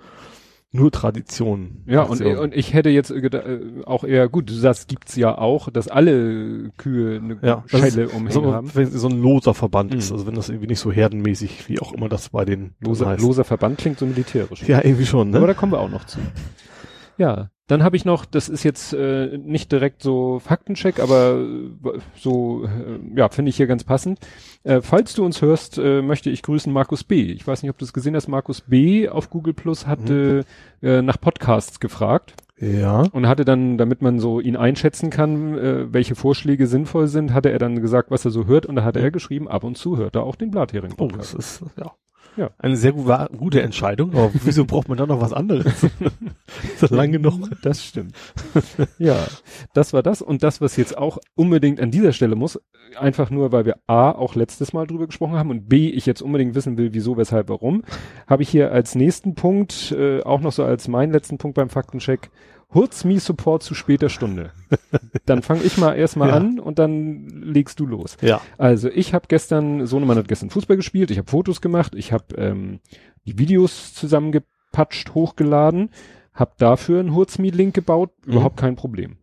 [0.74, 1.84] nur Tradition.
[1.86, 5.69] Ja, und, und ich hätte jetzt geda- äh, auch eher, gut, sagst, gibt's ja auch,
[5.69, 8.71] dass alle Kühe eine Ja, das Schelle umhängen so, haben.
[8.74, 9.97] wenn es so ein loser Verband Mhm.
[10.00, 13.08] ist, also wenn das irgendwie nicht so herdenmäßig, wie auch immer das bei den Loser,
[13.08, 13.21] heißt.
[13.21, 14.63] loser Verband klingt so militärisch.
[14.65, 15.47] Ja, irgendwie schon, Aber ne?
[15.47, 16.19] da kommen wir auch noch zu.
[17.17, 21.40] Ja, dann habe ich noch, das ist jetzt äh, nicht direkt so Faktencheck, aber
[21.86, 24.20] äh, so, äh, ja, finde ich hier ganz passend.
[24.64, 27.22] Äh, falls du uns hörst, äh, möchte ich grüßen Markus B.
[27.32, 28.28] Ich weiß nicht, ob du es gesehen hast.
[28.28, 29.08] Markus B.
[29.08, 30.44] auf Google Plus hatte
[30.84, 33.04] äh, nach Podcasts gefragt Ja.
[33.14, 37.52] und hatte dann, damit man so ihn einschätzen kann, äh, welche Vorschläge sinnvoll sind, hatte
[37.52, 39.96] er dann gesagt, was er so hört und da hatte er geschrieben, ab und zu
[39.98, 41.94] hört er auch den Blathering Oh, das ist, ja.
[42.38, 42.50] Ja.
[42.58, 45.84] Eine sehr gute Entscheidung, aber wieso braucht man da noch was anderes?
[46.63, 47.50] ist das lang genug?
[47.62, 48.15] Das stimmt.
[48.98, 49.28] ja,
[49.74, 50.22] das war das.
[50.22, 52.60] Und das, was jetzt auch unbedingt an dieser Stelle muss,
[52.98, 56.22] einfach nur, weil wir A, auch letztes Mal drüber gesprochen haben und B, ich jetzt
[56.22, 57.84] unbedingt wissen will, wieso, weshalb, warum,
[58.28, 61.70] habe ich hier als nächsten Punkt, äh, auch noch so als meinen letzten Punkt beim
[61.70, 62.30] Faktencheck,
[62.74, 64.52] Hurzmi Support zu später Stunde.
[65.26, 66.36] dann fange ich mal erstmal Ja.
[66.36, 68.18] an und dann legst du los.
[68.22, 68.42] Ja.
[68.58, 72.36] Also ich habe gestern, Sohnemann hat gestern Fußball gespielt, ich habe Fotos gemacht, ich habe
[72.38, 72.80] ähm,
[73.26, 75.90] die Videos zusammengepatscht, hochgeladen,
[76.34, 78.32] habe dafür einen Hurzmi-Link gebaut, Mhm.
[78.34, 79.18] überhaupt kein Problem.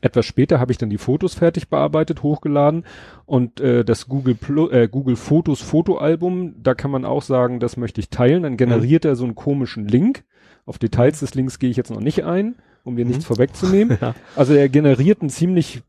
[0.00, 2.84] Etwas später habe ich dann die Fotos fertig bearbeitet, hochgeladen
[3.26, 7.76] und äh, das Google Plu äh, Google Fotos Fotoalbum, da kann man auch sagen, das
[7.76, 10.24] möchte ich teilen, dann generiert er so einen komischen Link.
[10.64, 13.98] Auf Details des Links gehe ich jetzt noch nicht ein, um dir nichts vorwegzunehmen.
[14.00, 14.14] Ja.
[14.36, 15.82] Also er generiert einen ziemlich,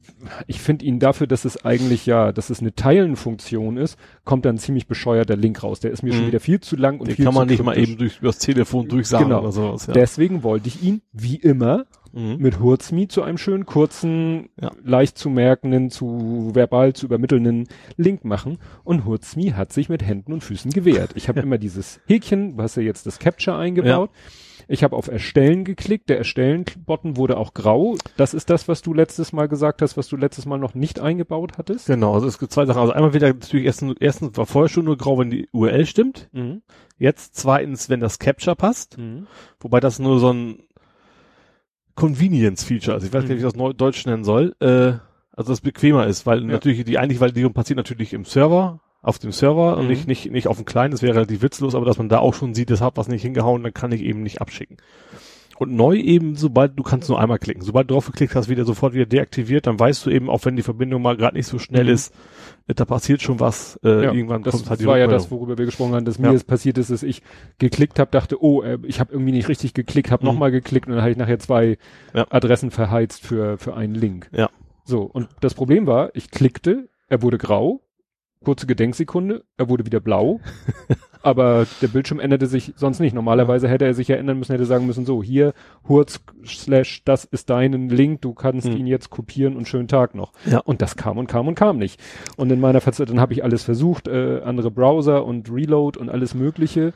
[0.48, 4.56] ich finde ihn dafür, dass es eigentlich ja, dass es eine Teilenfunktion ist, kommt dann
[4.56, 5.80] ein ziemlich bescheuerter Link raus.
[5.80, 6.28] Der ist mir schon Mhm.
[6.28, 7.90] wieder viel zu lang und Den viel kann man nicht mal kryptisch.
[7.92, 9.42] eben durch, übers Telefon durchsagen Genau.
[9.42, 9.86] oder sowas.
[9.88, 9.94] Ja.
[9.94, 12.38] Deswegen wollte ich ihn, wie immer, Mhm.
[12.38, 14.72] mit Hurzmi zu einem schönen, kurzen, Ja.
[14.84, 18.60] leicht zu merkenden, zu verbal zu übermittelnden Link machen.
[18.84, 21.12] Und Hurzmi hat sich mit Händen und Füßen gewehrt.
[21.16, 24.12] Ich habe immer dieses Häkchen, du hast ja jetzt das Capture eingebaut.
[24.70, 26.08] Ich habe auf Erstellen geklickt.
[26.10, 27.98] Der Erstellen-Button wurde auch grau.
[28.16, 31.02] Das ist das, was du letztes Mal gesagt hast, was du letztes Mal noch nicht
[31.02, 31.88] eingebaut hattest.
[31.88, 32.80] Genau, also es gibt zwei Sachen.
[32.80, 36.30] Also einmal wieder natürlich erstens, erstens war vorher schon nur grau, wenn die URL stimmt.
[36.32, 36.62] Mhm.
[36.98, 38.98] Jetzt zweitens, wenn das Capture passt.
[38.98, 39.28] Mhm.
[39.60, 40.60] Wobei das nur so ein
[41.96, 43.04] Convenience-Feature ist.
[43.06, 44.56] Ich weiß gar nicht, wie ich das Deutsch nennen soll.
[44.60, 44.94] Äh,
[45.36, 49.32] also das bequemer ist, weil natürlich die eigentliche Validierung passiert natürlich im Server, auf dem
[49.32, 49.90] Server und Mhm.
[49.90, 50.92] nicht, nicht, nicht auf dem kleinen.
[50.92, 53.22] Das wäre relativ witzlos, aber dass man da auch schon sieht, das hat was nicht
[53.24, 54.78] hingehauen, dann kann ich eben nicht abschicken.
[55.60, 57.62] Und neu eben, sobald du kannst nur einmal klicken.
[57.62, 60.56] Sobald du drauf geklickt hast, wieder sofort wieder deaktiviert, dann weißt du eben, auch wenn
[60.56, 61.90] die Verbindung mal gerade nicht so schnell Mhm.
[61.92, 62.14] ist,
[62.68, 63.80] äh, da passiert schon was.
[63.84, 66.18] Äh, Ja, irgendwann das kommt halt die war ja das, worüber wir gesprochen haben, dass
[66.18, 66.30] Ja.
[66.30, 67.22] mir es passiert ist, dass ich
[67.60, 70.32] geklickt habe, dachte, oh, äh, ich habe irgendwie nicht richtig geklickt, habe Mhm.
[70.34, 71.78] nochmal geklickt und dann habe ich nachher zwei
[72.16, 72.26] Ja.
[72.32, 74.30] Adressen verheizt für, für einen Link.
[74.34, 74.50] Ja.
[74.86, 77.80] So, und das Problem war, ich klickte, er wurde grau,
[78.44, 80.40] kurze Gedenksekunde, er wurde wieder blau,
[81.22, 83.14] aber der Bildschirm änderte sich sonst nicht.
[83.14, 85.54] Normalerweise hätte er sich ja ändern müssen, hätte sagen müssen, so, hier,
[85.88, 88.78] Hurz, slash, das ist dein Link, du kannst Mhm.
[88.78, 90.34] ihn jetzt kopieren und schönen Tag noch.
[90.46, 90.60] Ja.
[90.60, 92.00] Und das kam und kam und kam nicht.
[92.38, 96.10] Und in meiner Verzweiflung, dann habe ich alles versucht, äh, andere Browser und Reload und
[96.10, 96.94] alles mögliche.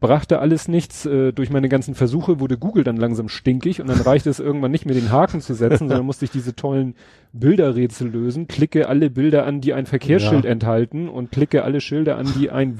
[0.00, 1.06] Brachte alles nichts.
[1.06, 4.72] Äh, durch meine ganzen Versuche wurde Google dann langsam stinkig und dann reichte es irgendwann
[4.72, 6.94] nicht mehr, den Haken zu setzen, sondern musste ich diese tollen
[7.32, 8.48] Bilderrätsel lösen.
[8.48, 10.50] Klicke alle Bilder an, die ein Verkehrsschild Ja.
[10.50, 12.78] enthalten und klicke alle Schilder an, die ein,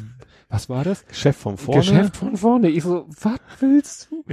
[0.51, 1.07] was war das?
[1.07, 1.81] Geschäft von vorne.
[1.81, 2.71] Geschäft von vorne.
[2.71, 4.25] Ich so, was willst du?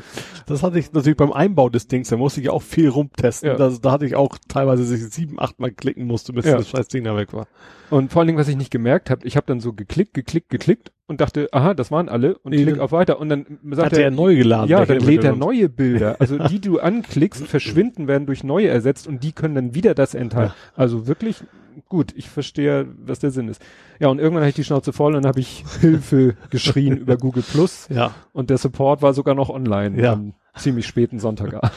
[0.46, 3.50] Das hatte ich natürlich beim Einbau des Dings, da musste ich auch viel rumtesten.
[3.50, 3.56] Ja.
[3.58, 6.56] Das, da hatte ich auch teilweise sich sieben, acht Mal klicken musste, bis Ja.
[6.56, 7.48] das scheiß Ding da weg war.
[7.90, 10.50] Und vor allen Dingen, was ich nicht gemerkt habe, ich habe dann so geklickt, geklickt,
[10.50, 13.92] geklickt und dachte, aha, das waren alle und Nee, klick auf weiter und dann sagt
[13.92, 14.70] Hatte er neu geladen.
[14.70, 16.16] Ja, dann lädt er neue Bilder.
[16.20, 19.94] Also die, die du anklickst, verschwinden, werden durch neue ersetzt und die können dann wieder
[19.94, 20.54] das enthalten.
[20.76, 21.44] Also wirklich
[21.88, 23.62] gut, ich verstehe, was der Sinn ist.
[24.00, 27.18] Ja, und irgendwann hatte ich die Schnauze voll und dann habe ich Hilfe geschrien über
[27.18, 30.14] Google Plus Ja, und der Support war sogar noch online Ja.
[30.14, 31.72] am ziemlich späten Sonntagabend.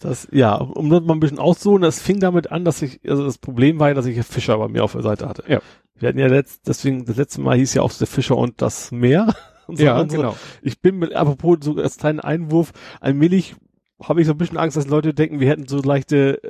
[0.00, 3.24] das, ja, um das mal ein bisschen auszuholen, das fing damit an, dass ich, also
[3.24, 5.44] das Problem war ja, dass ich Fischer bei mir auf der Seite hatte.
[5.48, 5.60] Ja.
[5.96, 8.90] Wir hatten ja letzt, deswegen, das letzte Mal hieß ja auch der Fischer und das
[8.92, 9.34] Meer.
[9.66, 10.18] Und so ja, und so.
[10.18, 10.36] genau.
[10.60, 13.56] Ich bin mit, apropos so als kleinen Einwurf, allmählich
[14.08, 16.40] habe ich so ein bisschen Angst, dass Leute denken, wir hätten so leichte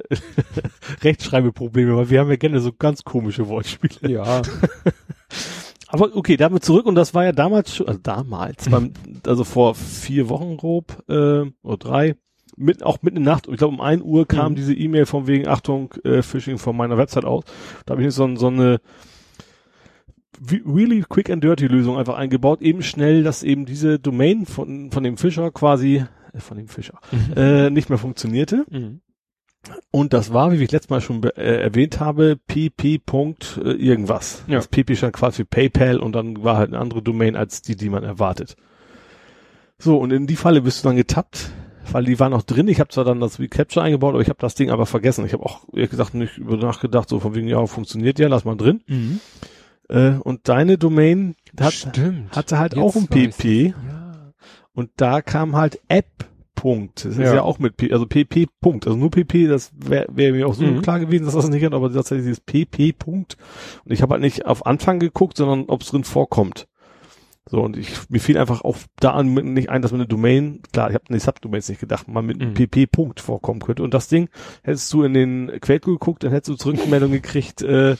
[1.02, 4.10] Rechtschreibeprobleme, weil wir haben ja gerne so ganz komische Wortspiele.
[4.12, 4.42] Ja,
[5.94, 8.92] Aber okay, damit zurück und das war ja damals schon, also damals, beim,
[9.26, 12.16] also vor vier Wochen grob, äh, oder drei,
[12.56, 14.56] mit, auch mitten in der Nacht, ich glaube um ein Uhr kam Mhm.
[14.56, 17.44] diese E-Mail von wegen, Achtung, äh, Phishing von meiner Website aus.
[17.86, 18.80] Da habe ich jetzt so, so eine
[20.50, 25.04] really quick and dirty Lösung einfach eingebaut, eben schnell, dass eben diese Domain von, von
[25.04, 26.04] dem Fischer quasi,
[26.40, 26.98] von dem Fischer,
[27.36, 28.64] äh, nicht mehr funktionierte.
[28.70, 29.00] mhm.
[29.90, 32.98] Und das war, wie ich letztes Mal schon äh, erwähnt habe, pp.
[32.98, 34.44] Punkt, äh, irgendwas.
[34.46, 34.56] Ja.
[34.56, 37.76] Das pp stand quasi für PayPal und dann war halt eine andere Domain als die,
[37.76, 38.56] die man erwartet.
[39.78, 41.50] So, und in die Falle bist du dann getappt,
[41.90, 42.68] weil die war noch drin.
[42.68, 45.24] Ich habe zwar dann das Recapture eingebaut, aber ich habe das Ding aber vergessen.
[45.26, 48.44] Ich habe auch, ehrlich gesagt, nicht über nachgedacht, so von wegen, ja, funktioniert ja, lass
[48.44, 48.82] mal drin.
[48.86, 49.20] Mhm.
[49.88, 52.34] Äh, und deine Domain hat, Stimmt.
[52.34, 53.68] hatte halt Jetzt auch ein pp.
[53.68, 53.74] Ja.
[54.74, 56.06] Und da kam halt App.
[56.56, 57.04] Punkt.
[57.04, 57.34] Das ist Ja.
[57.34, 58.86] ja auch mit P, also PP Punkt.
[58.86, 60.82] Also nur PP, das wäre wär mir auch so Mhm.
[60.82, 63.36] klar gewesen, dass das nicht hat, aber tatsächlich dieses PP Punkt.
[63.84, 66.68] Und ich habe halt nicht auf Anfang geguckt, sondern ob es drin vorkommt.
[67.50, 70.60] So, und ich, mir fiel einfach auch da an, nicht ein, dass man eine Domain,
[70.72, 72.54] klar, ich habe an die Subdomains nicht gedacht, mal mit einem Mhm.
[72.54, 73.82] PP Punkt vorkommen könnte.
[73.82, 74.28] Und das Ding,
[74.62, 77.96] hättest du in den Quellcode geguckt, dann hättest du Zurückmeldung gekriegt, äh,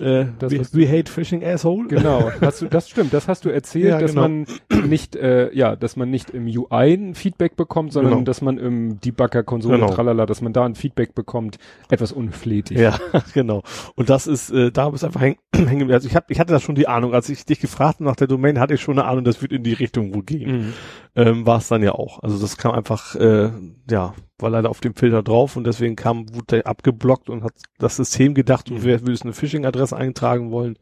[0.00, 1.88] äh, Das, we, we hate phishing asshole.
[1.88, 4.22] Genau, hast du, das stimmt, das hast du erzählt, Ja, dass genau.
[4.28, 4.46] man
[4.88, 8.24] nicht, äh, ja, dass man nicht im UI ein Feedback bekommt, sondern Genau.
[8.24, 9.92] dass man im Debugger-Konsole, Genau.
[9.92, 11.58] tralala, dass man da ein Feedback bekommt,
[11.90, 12.78] etwas unflätig.
[12.78, 12.98] Ja,
[13.34, 13.62] genau.
[13.96, 15.92] Und das ist, äh, da ist einfach hängen geblieben.
[15.92, 18.26] Also ich hab, ich hatte da schon die Ahnung, als ich dich gefragt nach der
[18.28, 20.50] Domain, hatte ich schon eine Ahnung, das wird in die Richtung wohl gehen.
[20.52, 20.72] Mhm.
[21.14, 22.22] Ähm, war es dann ja auch.
[22.22, 23.50] Also das kam einfach, äh,
[23.90, 27.54] ja, war leider auf dem Filter drauf und deswegen kam, wurde der abgeblockt und hat
[27.78, 28.82] das System gedacht, du Mhm.
[28.84, 30.76] würdest eine Phishing-Adresse eintragen wollen.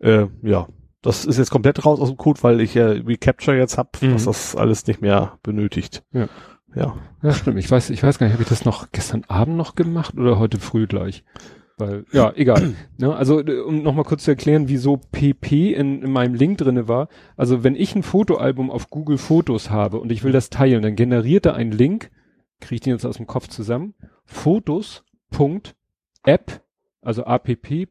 [0.00, 0.66] Äh, ja,
[1.02, 4.14] das ist jetzt komplett raus aus dem Code, weil ich ja Recapture jetzt hab, Mhm.
[4.14, 6.02] was das alles nicht mehr benötigt.
[6.12, 6.28] Ja.
[6.74, 6.96] Ja.
[7.22, 7.58] Ja, stimmt.
[7.58, 10.38] Ich weiß, ich weiß gar nicht, habe ich das noch gestern Abend noch gemacht oder
[10.38, 11.24] heute früh gleich?
[11.78, 12.74] Weil, ja, egal.
[12.98, 16.86] ne, also, äh, um nochmal kurz zu erklären, wieso PP in, in meinem Link drinne
[16.86, 17.08] war.
[17.36, 20.94] Also, wenn ich ein Fotoalbum auf Google Fotos habe und ich will das teilen, dann
[20.96, 22.10] generiert er einen Link,
[22.60, 23.94] kriege ich den jetzt aus dem Kopf zusammen,
[24.24, 26.62] fotos.app,
[27.02, 27.84] also app.go.gl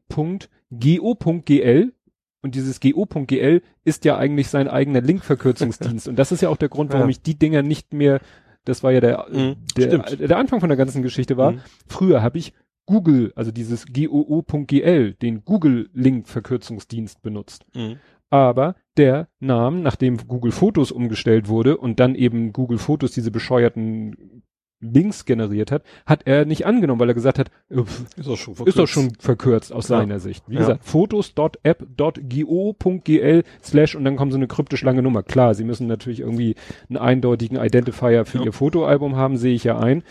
[2.41, 6.07] und dieses go.gl ist ja eigentlich sein eigener Linkverkürzungsdienst.
[6.07, 7.11] und das ist ja auch der Grund, warum Ja.
[7.11, 8.19] ich die Dinger nicht mehr,
[8.65, 11.53] das war ja der, Mhm, der, der Anfang von der ganzen Geschichte war.
[11.53, 11.61] Mhm.
[11.87, 12.53] Früher habe ich
[12.85, 17.65] Google, also dieses goo.gl, den Google-Link-Verkürzungsdienst benutzt.
[17.75, 17.97] Mhm.
[18.29, 24.43] Aber der nahm, nachdem Google Fotos umgestellt wurde und dann eben Google Fotos diese bescheuerten
[24.79, 27.81] Links generiert hat, hat er nicht angenommen, weil er gesagt hat, äh,
[28.15, 29.97] Ist doch schon ist doch schon verkürzt aus Ja.
[29.97, 30.43] seiner Sicht.
[30.47, 30.59] Wie Ja.
[30.61, 35.23] gesagt, fotos.app.go.gl slash und dann kommt so eine kryptisch lange Nummer.
[35.23, 36.53] Klar, sie müssen natürlich irgendwie
[36.89, 38.43] einen eindeutigen Identifier für Ja.
[38.45, 40.03] ihr Fotoalbum haben, sehe ich ja ein.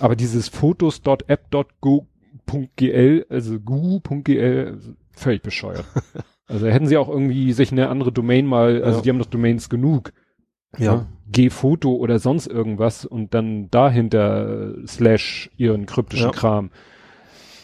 [0.00, 4.78] Aber dieses fotos.app.go.gl, also gu.gl,
[5.12, 5.84] völlig bescheuert.
[6.46, 9.02] also hätten sie auch irgendwie sich eine andere Domain mal, also Ja.
[9.02, 10.12] die haben doch Domains genug.
[10.76, 10.96] Ja.
[10.96, 11.06] Ne?
[11.30, 16.32] G-Foto oder sonst irgendwas und dann dahinter äh, slash ihren kryptischen Ja.
[16.32, 16.70] Kram.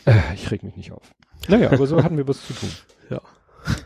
[0.07, 1.13] Äh, ich reg mich nicht auf.
[1.49, 2.71] Naja, aber so hatten wir was zu tun.
[3.11, 3.21] Ja.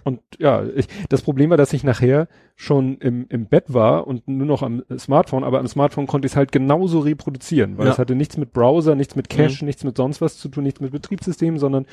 [0.05, 4.27] Und ja, ich, das Problem war, dass ich nachher schon im, im Bett war und
[4.29, 7.93] nur noch am Smartphone, aber am Smartphone konnte ich es halt genauso reproduzieren, weil Ja.
[7.93, 10.81] es hatte nichts mit Browser, nichts mit Cache, nichts mit sonst was zu tun, nichts
[10.81, 11.87] mit Betriebssystem, sondern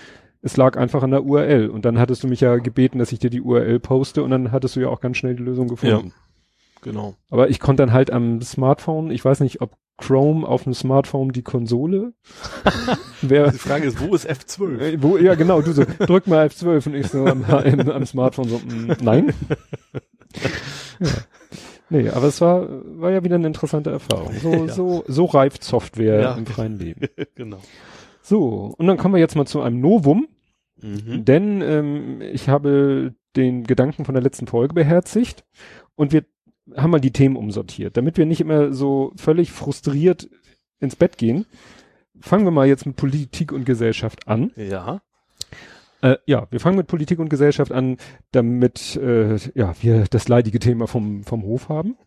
[0.43, 1.69] es lag einfach an der URL.
[1.69, 4.51] Und dann hattest du mich ja gebeten, dass ich dir die URL poste und dann
[4.51, 6.13] hattest du ja auch ganz schnell die Lösung gefunden.
[6.81, 7.15] Genau.
[7.29, 11.29] Aber ich konnte dann halt am Smartphone, ich weiß nicht, ob Chrome auf dem Smartphone
[11.31, 12.13] die Konsole.
[13.21, 14.79] Wer, Die Frage ist, wo ist F12?
[14.79, 18.05] äh, wo, ja genau, du so, drück mal F12 und ich so am, am, am
[18.05, 19.33] Smartphone so, mm, nein.
[20.99, 21.07] ja.
[21.89, 22.67] Nee, aber es war,
[22.99, 24.33] war ja wieder eine interessante Erfahrung.
[24.41, 24.73] So, Ja.
[24.73, 26.33] so, so reift Software Ja.
[26.35, 27.07] im freien Leben.
[27.35, 27.59] genau.
[28.21, 30.27] So, und dann kommen wir jetzt mal zu einem Novum,
[30.81, 31.23] Mhm.
[31.23, 35.45] denn ähm, ich habe den Gedanken von der letzten Folge beherzigt
[35.95, 36.25] und wir
[36.75, 40.29] haben mal die Themen umsortiert, damit wir nicht immer so völlig frustriert
[40.79, 41.45] ins Bett gehen.
[42.19, 44.51] Fangen wir mal jetzt mit Politik und Gesellschaft an.
[44.55, 45.01] Ja.
[46.01, 47.97] Äh, ja, wir fangen mit Politik und Gesellschaft an,
[48.31, 51.97] damit äh, ja, wir das leidige Thema vom, vom Hof haben.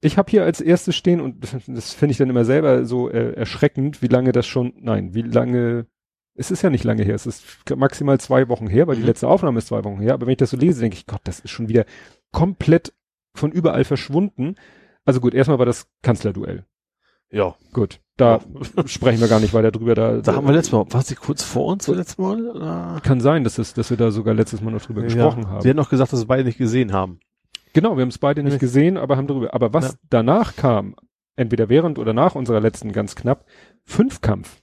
[0.00, 3.08] Ich habe hier als erstes stehen, und das, das finde ich dann immer selber so
[3.08, 5.86] äh, erschreckend, wie lange das schon, nein, wie lange,
[6.34, 7.44] es ist ja nicht lange her, es ist
[7.76, 9.08] maximal zwei Wochen her, weil die Mhm.
[9.08, 11.20] letzte Aufnahme ist zwei Wochen her, aber wenn ich das so lese, denke ich, Gott,
[11.24, 11.84] das ist schon wieder
[12.32, 12.92] komplett
[13.34, 14.56] von überall verschwunden.
[15.04, 16.64] Also gut, erstmal war das Kanzlerduell.
[17.30, 17.54] Ja.
[17.72, 18.40] Gut, da
[18.86, 19.94] sprechen wir gar nicht weiter drüber.
[19.94, 22.46] Da, Da haben wir letztes Mal, war sie kurz vor uns letztes Mal?
[22.50, 23.00] Oder?
[23.02, 25.62] kann sein, dass, es, dass wir da sogar letztes Mal noch drüber gesprochen haben.
[25.62, 27.20] Sie haben noch gesagt, dass wir beide nicht gesehen haben.
[27.72, 29.54] Genau, wir haben es beide nicht gesehen, aber haben darüber.
[29.54, 29.98] Aber was Ja.
[30.10, 30.94] danach kam,
[31.36, 33.46] entweder während oder nach unserer letzten ganz knapp,
[33.84, 34.60] Fünfkampf.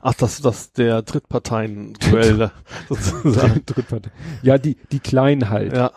[0.00, 2.50] Ach, das, das, der Drittparteien-Duell
[2.88, 3.62] sozusagen.
[3.66, 4.10] Drittpartei.
[4.42, 5.76] ja, die, die kleinen halt.
[5.76, 5.92] ja.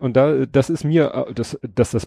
[0.00, 2.04] Und da, das ist mir, äh, dass, dass das,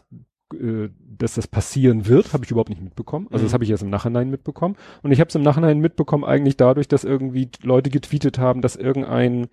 [0.53, 3.27] äh, dass das passieren wird, habe ich überhaupt nicht mitbekommen.
[3.31, 3.53] Also das Mhm.
[3.55, 4.75] habe ich erst im Nachhinein mitbekommen.
[5.03, 8.75] Und ich habe es im Nachhinein mitbekommen eigentlich dadurch, dass irgendwie Leute getweetet haben, dass
[8.75, 9.47] irgendein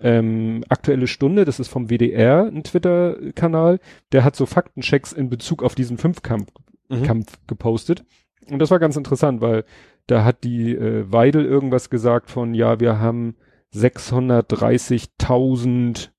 [0.00, 3.78] ähm, aktuelle Stunde, das ist vom WDR, ein Twitter-Kanal,
[4.10, 6.48] der hat so Faktenchecks in Bezug auf diesen Fünfkampf
[6.88, 7.02] Mhm.
[7.04, 8.04] Kampf gepostet.
[8.50, 9.64] Und das war ganz interessant, weil
[10.08, 13.36] da hat die äh, Weidel irgendwas gesagt von, ja, wir haben
[13.74, 16.10] 630.000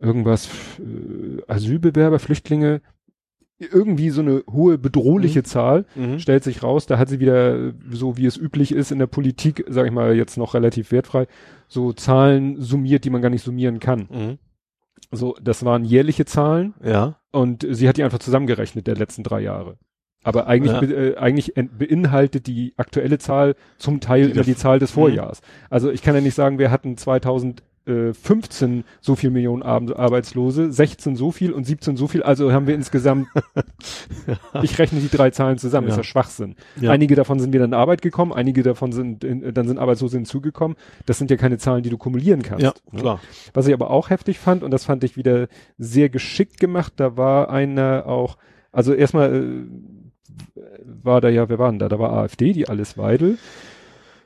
[0.00, 2.80] irgendwas äh, Asylbewerber, Flüchtlinge,
[3.58, 6.18] irgendwie so eine hohe bedrohliche Zahl, Mhm.
[6.18, 9.06] stellt sich raus, da hat sie wieder, äh, so wie es üblich ist in der
[9.06, 11.26] Politik, sage ich mal jetzt noch relativ wertfrei,
[11.68, 14.08] so Zahlen summiert, die man gar nicht summieren kann.
[14.10, 14.38] Mhm.
[15.12, 17.16] So, das waren jährliche Zahlen, Ja.
[17.32, 19.76] und sie hat die einfach zusammengerechnet der letzten drei Jahre.
[20.22, 20.82] Aber eigentlich, Ja.
[20.82, 25.00] äh, eigentlich ent- beinhaltet die aktuelle Zahl zum Teil Die immer die Zahl des Mhm.
[25.00, 25.40] Vorjahrs.
[25.68, 26.96] Also ich kann ja nicht sagen, wir hatten
[27.90, 32.22] 2015 so viel Millionen Ar Arbeitslose, 16 so viel und 17 so viel.
[32.22, 33.28] Also haben wir insgesamt,
[34.62, 35.94] ich rechne die drei Zahlen zusammen, Ja.
[35.94, 36.56] ist ja Schwachsinn.
[36.80, 36.90] Ja.
[36.90, 40.76] Einige davon sind wieder in Arbeit gekommen, einige davon sind, in, dann sind Arbeitslose hinzugekommen.
[41.06, 42.62] Das sind ja keine Zahlen, die du kumulieren kannst.
[42.62, 43.00] Ja, ne?
[43.00, 43.20] klar.
[43.54, 45.48] Was ich aber auch heftig fand, und das fand ich wieder
[45.78, 48.36] sehr geschickt gemacht, da war einer auch,
[48.72, 50.62] also erstmal äh,
[51.02, 51.88] war da ja, wer war denn da?
[51.88, 53.38] Da war AfD, die alles Weidel,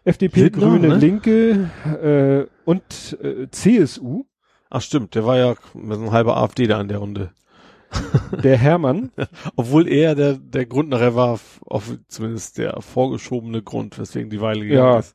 [0.05, 0.97] FDP, Lindner, Grüne, ne?
[0.97, 1.71] Linke
[2.03, 4.25] äh, und äh, CSU,
[4.71, 7.31] Ach stimmt, der war ja ein halber AfD da in der Runde.
[8.43, 9.13] der Hermann,
[9.57, 14.63] Obwohl er der, der Grund nachher war, auf zumindest der vorgeschobene Grund, weswegen die Weile
[14.67, 14.99] gegangen Ja.
[14.99, 15.15] ist.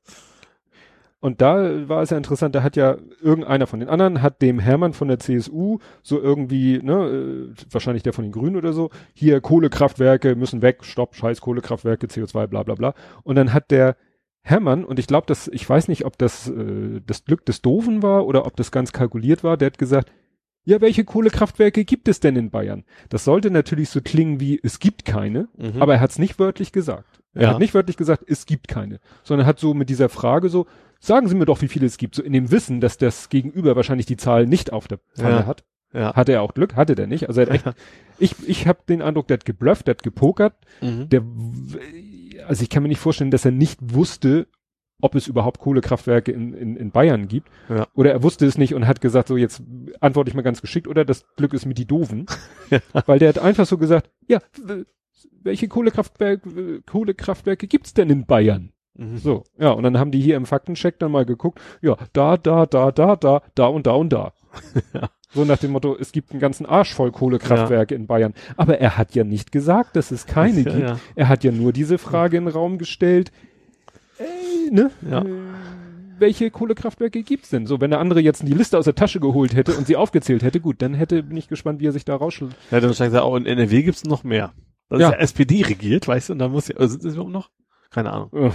[1.22, 4.60] Und da war es ja interessant, da hat ja irgendeiner von den anderen, hat dem
[4.60, 8.90] Hermann von der CSU so irgendwie, ne, äh, wahrscheinlich der von den Grünen oder so,
[9.14, 12.94] hier Kohlekraftwerke müssen weg, stopp, scheiß Kohlekraftwerke, CO2, bla bla bla.
[13.24, 13.98] Und dann hat der
[14.42, 18.02] Hermann, und ich glaube, dass, ich weiß nicht, ob das äh, das Glück des Doofen
[18.02, 20.12] war oder ob das ganz kalkuliert war, der hat gesagt,
[20.66, 22.84] ja, welche Kohlekraftwerke gibt es denn in Bayern?
[23.10, 25.82] Das sollte natürlich so klingen wie, es gibt keine, Mhm.
[25.82, 27.22] aber er hat es nicht wörtlich gesagt.
[27.34, 27.50] Er Ja.
[27.52, 30.68] hat nicht wörtlich gesagt, es gibt keine, sondern hat so mit dieser Frage so,
[31.00, 33.76] sagen Sie mir doch, wie viele es gibt, so in dem Wissen, dass das Gegenüber
[33.76, 35.46] wahrscheinlich die Zahl nicht auf der Pfanne Ja.
[35.46, 35.64] hat.
[35.94, 36.14] ja.
[36.16, 37.28] Hatte er auch Glück, hatte der nicht.
[37.30, 37.66] Also er hat echt,
[38.20, 41.10] ich, ich habe den Eindruck, der hat geblufft, der hat gepokert, Mhm.
[41.10, 41.22] der,
[42.50, 44.48] also ich kann mir nicht vorstellen, dass er nicht wusste,
[45.02, 47.48] ob es überhaupt Kohlekraftwerke in, in, in Bayern gibt.
[47.70, 47.88] Ja.
[47.94, 49.62] Oder er wusste es nicht und hat gesagt, so jetzt
[50.02, 52.26] antworte ich mal ganz geschickt, oder das Glück ist mit die Doofen.
[53.06, 54.40] Weil der hat einfach so gesagt, ja,
[55.42, 58.74] welche Kohlekraftwerke, Kohlekraftwerke gibt's denn in Bayern?
[58.96, 59.18] Mhm.
[59.18, 62.66] So, ja, und dann haben die hier im Faktencheck dann mal geguckt, ja, da, da,
[62.66, 64.34] da, da, da, da und da und da.
[64.94, 65.10] Ja.
[65.34, 68.34] So nach dem Motto, es gibt einen ganzen Arsch voll Kohlekraftwerke in Bayern.
[68.58, 70.80] Aber er hat ja nicht gesagt, dass es keine Ja, gibt.
[70.90, 71.00] ja.
[71.16, 73.32] Er hat ja nur diese Frage in den Raum gestellt.
[74.18, 74.92] Ey, ne?
[75.10, 75.22] Ja.
[75.22, 75.26] Äh,
[76.18, 77.66] welche Kohlekraftwerke gibt's denn?
[77.66, 80.44] So, wenn der andere jetzt die Liste aus der Tasche geholt hätte und sie aufgezählt
[80.44, 82.56] hätte, gut, dann hätte, bin ich gespannt, wie er sich da rausschlägt.
[82.72, 84.52] Ja, dann wahrscheinlich auch in NRW gibt's noch mehr.
[84.90, 85.10] Das Ja.
[85.10, 87.52] ist ja SPD regiert, weißt du, und dann muss ja, also sind das überhaupt noch?
[87.92, 88.52] Keine Ahnung.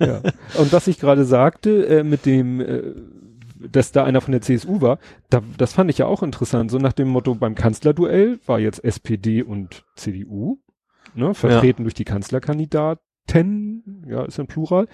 [0.00, 0.20] ja.
[0.58, 2.82] Und was ich gerade sagte, äh, mit dem, äh,
[3.70, 4.98] dass da einer von der CSU war,
[5.30, 6.70] da, das fand ich ja auch interessant.
[6.70, 10.58] So nach dem Motto, beim Kanzlerduell war jetzt SPD und CDU,
[11.14, 14.86] ne, vertreten durch die Kanzlerkandidaten, ja, ist ein Plural.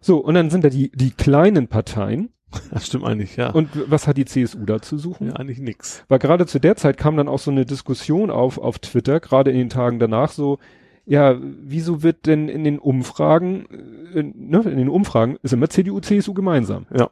[0.00, 2.30] So, und dann sind da die, die kleinen Parteien.
[2.70, 3.50] Das stimmt eigentlich, ja.
[3.50, 5.28] Und was hat die CSU da zu suchen?
[5.28, 6.04] ja, eigentlich nix.
[6.08, 9.50] Weil gerade zu der Zeit kam dann auch so eine Diskussion auf, auf Twitter, gerade
[9.50, 10.58] in den Tagen danach so,
[11.04, 13.66] ja, wieso wird denn in den Umfragen,
[14.14, 16.86] äh, in, ne, in den Umfragen ist immer CDU, CSU gemeinsam.
[16.94, 17.10] Ja.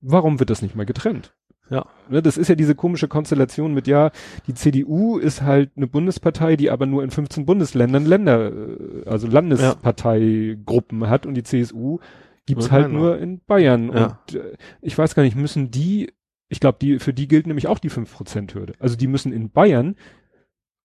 [0.00, 1.34] Warum wird das nicht mal getrennt?
[1.70, 1.86] Ja.
[2.08, 4.10] Ne, das ist ja diese komische Konstellation mit, ja,
[4.46, 9.26] die CDU ist halt eine Bundespartei, die aber nur in 15 Bundesländern Länder, äh, also
[9.26, 11.98] Landesparteigruppen hat und die CSU
[12.46, 13.92] gibt's Nur halt nur in Bayern.
[13.92, 14.20] Ja.
[14.26, 16.12] Und äh, ich weiß gar nicht, müssen die,
[16.48, 18.72] ich glaube, die, für die gilt nämlich auch die 5%-Hürde.
[18.78, 19.96] Also die müssen in Bayern,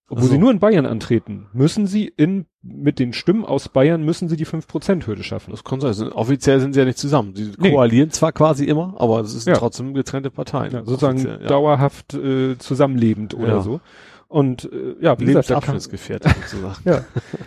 [0.09, 0.33] obwohl Ach so.
[0.33, 4.35] sie nur in Bayern antreten, müssen sie in, mit den Stimmen aus Bayern müssen sie
[4.37, 5.51] die 5%-Hürde schaffen.
[5.51, 6.11] Das kann sein.
[6.11, 7.35] Offiziell sind sie ja nicht zusammen.
[7.35, 7.71] Sie Nee.
[7.71, 9.57] koalieren zwar quasi immer, aber es sind Ja.
[9.57, 10.71] trotzdem getrennte Parteien.
[10.73, 13.79] Ja, sozusagen Offiziell, dauerhaft äh, zusammenlebend oder so.
[14.27, 16.81] Und äh, ja, wie gesagt, Lebensabschnittsgefährte sozusagen.
[16.85, 17.05] Ja.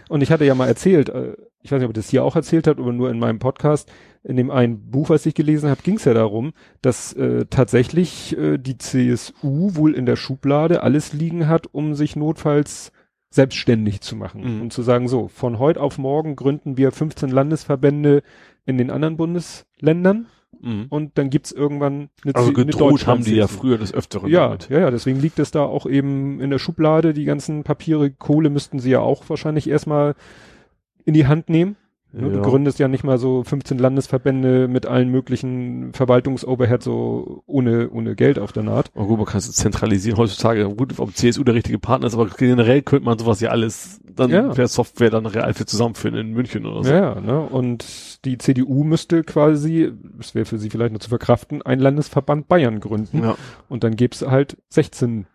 [0.09, 2.37] Und ich hatte ja mal erzählt, äh, ich weiß nicht, ob ich das hier auch
[2.37, 3.91] erzählt habe, aber nur in meinem Podcast,
[4.29, 8.37] in dem einen Buch, was ich gelesen habe, ging es ja darum, dass äh, tatsächlich
[8.37, 12.91] äh, die CSU wohl in der Schublade alles liegen hat, um sich notfalls
[13.31, 14.63] selbstständig zu machen Mhm.
[14.63, 18.23] und zu sagen, so, von heute auf morgen gründen wir 15 Landesverbände
[18.65, 20.27] in den anderen Bundesländern
[20.61, 20.87] Mhm.
[20.89, 24.69] und dann gibt's irgendwann eine, Also gedroht haben die ja früher des Öfteren Ja, damit.
[24.71, 27.13] ja, ja, deswegen liegt es da auch eben in der Schublade.
[27.15, 30.15] Die ganzen Papiere, Kohle müssten sie ja auch wahrscheinlich erstmal
[31.05, 31.77] in die Hand nehmen.
[32.13, 32.31] Ne?
[32.31, 32.43] Du Ja.
[32.43, 38.39] gründest ja nicht mal so 15 Landesverbände mit allen möglichen Verwaltungsoverhead so ohne, ohne Geld
[38.39, 38.91] auf der Naht.
[38.95, 40.69] Oh gut, man kann es zentralisieren heutzutage.
[40.69, 44.31] Gut, ob CSU der richtige Partner ist, aber generell könnte man sowas ja alles dann
[44.31, 44.49] Ja.
[44.49, 46.91] per Software dann real für zusammenführen in München oder so.
[46.93, 47.41] Ja, ne?
[47.41, 52.49] Und die CDU müsste quasi, das wäre für sie vielleicht noch zu verkraften, ein Landesverband
[52.49, 53.23] Bayern gründen.
[53.23, 53.37] Ja.
[53.69, 55.27] Und dann gäb's halt 16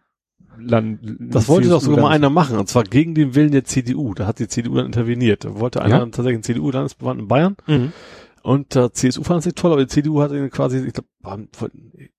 [0.68, 1.00] Land.
[1.20, 4.14] Das wollte doch sogar mal einer machen, und zwar gegen den Willen der CDU.
[4.14, 5.46] Da hat die CDU dann interveniert.
[5.46, 6.06] Da wollte einer Ja?
[6.06, 7.92] tatsächlich einen CDU-Landesverband in Bayern Mhm.
[8.44, 11.08] Und der CSU fand es nicht toll, aber die CDU hat ihn quasi, ich glaube,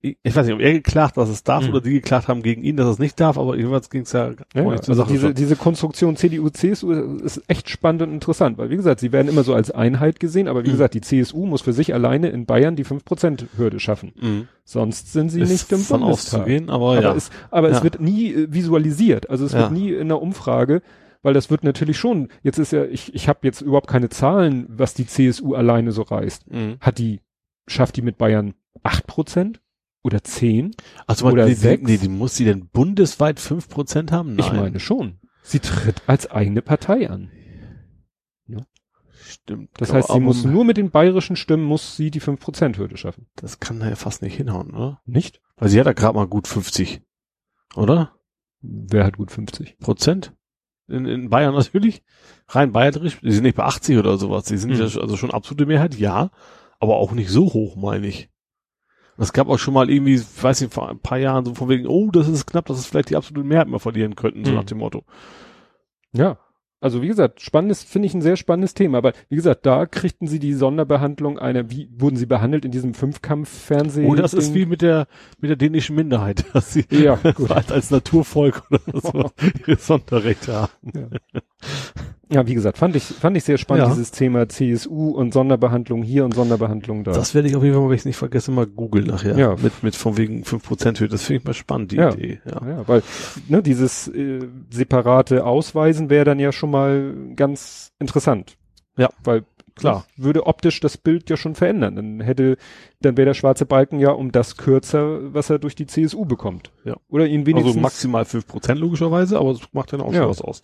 [0.00, 1.70] ich, weiß nicht, ob er geklagt, dass es darf Mhm.
[1.70, 4.30] oder die geklagt haben gegen ihn, dass es nicht darf, aber jedenfalls ging es ja,
[4.54, 5.35] Ja, ja, also diese, schon.
[5.35, 9.42] diese Konstruktion CDU, CSU ist echt spannend und interessant, weil wie gesagt, sie werden immer
[9.42, 10.72] so als Einheit gesehen, aber wie Mhm.
[10.72, 14.12] gesagt, die CSU muss für sich alleine in Bayern die 5%-Hürde schaffen.
[14.20, 14.48] Mhm.
[14.64, 16.02] Sonst sind sie Ist nicht im Bundestag.
[16.40, 17.14] auszugehen, aber, aber ja.
[17.14, 17.82] es, aber es Ja.
[17.85, 20.82] wird nie äh, visualisiert, also es wird nie in der Umfrage,
[21.22, 24.66] weil das wird natürlich schon, jetzt ist ja, ich, ich habe jetzt überhaupt keine Zahlen,
[24.68, 26.50] was die CSU alleine so reißt.
[26.50, 26.76] Mhm.
[26.80, 27.20] Hat die,
[27.66, 29.56] schafft die mit Bayern 8%
[30.02, 30.72] oder 10?
[31.06, 31.82] Also Oder die, sechs?
[31.85, 34.35] nee, die muss sie denn bundesweit 5% haben?
[34.35, 34.38] Nein.
[34.46, 35.20] Ich meine schon.
[35.42, 37.30] Sie tritt als eigene Partei an.
[39.32, 39.70] Stimmt.
[39.78, 43.28] Das heißt, sie muss nur mit den bayerischen Stimmen, muss sie die 5%-Hürde schaffen.
[43.37, 45.00] Das kann da ja fast nicht hinhauen, oder?
[45.06, 45.40] Nicht?
[45.56, 47.02] Weil sie hat ja gerade mal gut 50.
[47.74, 48.16] Oder?
[48.61, 49.78] Wer hat gut 50?
[49.78, 50.35] Prozent?
[50.92, 52.02] In, in Bayern natürlich.
[52.48, 53.18] Rein bayerisch.
[53.20, 54.44] Die sind nicht bei 80 oder sowas.
[54.44, 54.76] Die sind Mhm.
[54.76, 56.31] ja also schon absolute Mehrheit, ja.
[56.78, 58.28] Aber auch nicht so hoch, meine ich.
[59.18, 61.68] Es gab auch schon mal irgendwie, ich weiß nicht, vor ein paar Jahren so von
[61.68, 64.50] wegen, oh, das ist knapp, dass es vielleicht die absolute Mehrheit mal verlieren könnten, so
[64.50, 64.57] Mhm.
[64.57, 65.05] nach dem Motto.
[66.12, 66.38] Ja.
[66.82, 68.98] Also wie gesagt, spannendes, finde ich ein sehr spannendes Thema.
[68.98, 72.92] Aber wie gesagt, da kriegten sie die Sonderbehandlung einer, wie wurden sie behandelt in diesem
[72.92, 74.10] Fünfkampf-Fernsehen?
[74.10, 75.06] Oh, das ist wie mit der,
[75.40, 77.52] mit der dänischen Minderheit, dass sie Ja, gut.
[77.52, 79.30] als, als Naturvolk oder so
[79.66, 81.10] ihre Sonderrechte haben.
[82.32, 83.90] Ja, wie gesagt, fand ich, fand ich sehr spannend, Ja.
[83.90, 87.12] dieses Thema CSU und Sonderbehandlung hier und Sonderbehandlung da.
[87.12, 89.36] Das werde ich auf jeden Fall, wenn ich es nicht vergesse, mal googeln nachher.
[89.36, 89.56] Ja.
[89.62, 91.08] Mit, mit von wegen 5% Höhe.
[91.08, 92.12] Das finde ich mal spannend, die Ja.
[92.12, 92.40] Idee.
[92.44, 92.66] Ja.
[92.66, 93.02] Ja, weil
[93.48, 94.40] ne, dieses äh,
[94.70, 98.56] separate Ausweisen wäre dann ja schon mal ganz interessant.
[98.96, 99.10] Ja.
[99.24, 100.04] Weil Klar.
[100.16, 101.96] das würde optisch das Bild ja schon verändern.
[101.96, 102.56] Dann hätte,
[103.00, 106.72] dann wäre der schwarze Balken ja um das kürzer, was er durch die CSU bekommt.
[106.84, 106.96] Ja.
[107.08, 107.72] Oder ihn wenigstens.
[107.76, 110.20] Also maximal 5% logischerweise, aber es macht dann auch Ja.
[110.22, 110.62] schon was aus.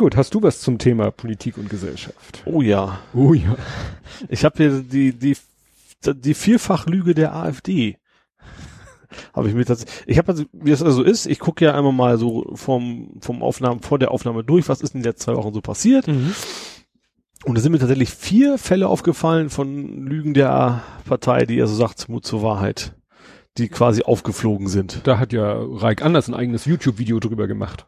[0.00, 2.42] Gut, hast du was zum Thema Politik und Gesellschaft?
[2.46, 3.00] Oh ja.
[3.12, 3.54] Oh ja.
[4.30, 5.36] Ich habe hier die, die,
[6.06, 7.98] die Vierfachlüge der AfD.
[9.34, 10.04] habe ich mir tatsächlich.
[10.06, 13.42] Ich habe also, wie es also ist, ich gucke ja einmal mal so vom, vom
[13.42, 16.08] Aufnahmen, vor der Aufnahme durch, was ist in den letzten zwei Wochen so passiert.
[16.08, 16.34] Mhm.
[17.44, 22.08] Und da sind mir tatsächlich vier Fälle aufgefallen von Lügen der Partei, die also sagt,
[22.08, 22.94] Mut zur Wahrheit,
[23.58, 25.02] die quasi aufgeflogen sind.
[25.04, 27.84] Da hat ja Reik Anders ein eigenes YouTube-Video drüber gemacht.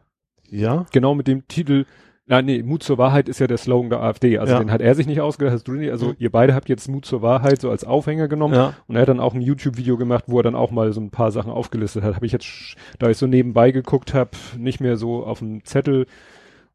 [0.53, 0.87] Ja?
[0.93, 1.85] Genau mit dem Titel
[2.29, 4.39] Ja, nee, Mut zur Wahrheit ist ja der Slogan der AfD.
[4.39, 4.61] Also Ja.
[4.61, 5.91] den hat er sich nicht ausgedacht, hast du nicht.
[5.91, 6.15] Also Mhm.
[6.19, 8.55] ihr beide habt jetzt Mut zur Wahrheit so als Aufhänger genommen.
[8.55, 8.75] Ja.
[8.87, 11.11] Und er hat dann auch ein YouTube-Video gemacht, wo er dann auch mal so ein
[11.11, 12.15] paar Sachen aufgelistet hat.
[12.15, 16.07] Habe ich jetzt, da ich so nebenbei geguckt habe, nicht mehr so auf dem Zettel,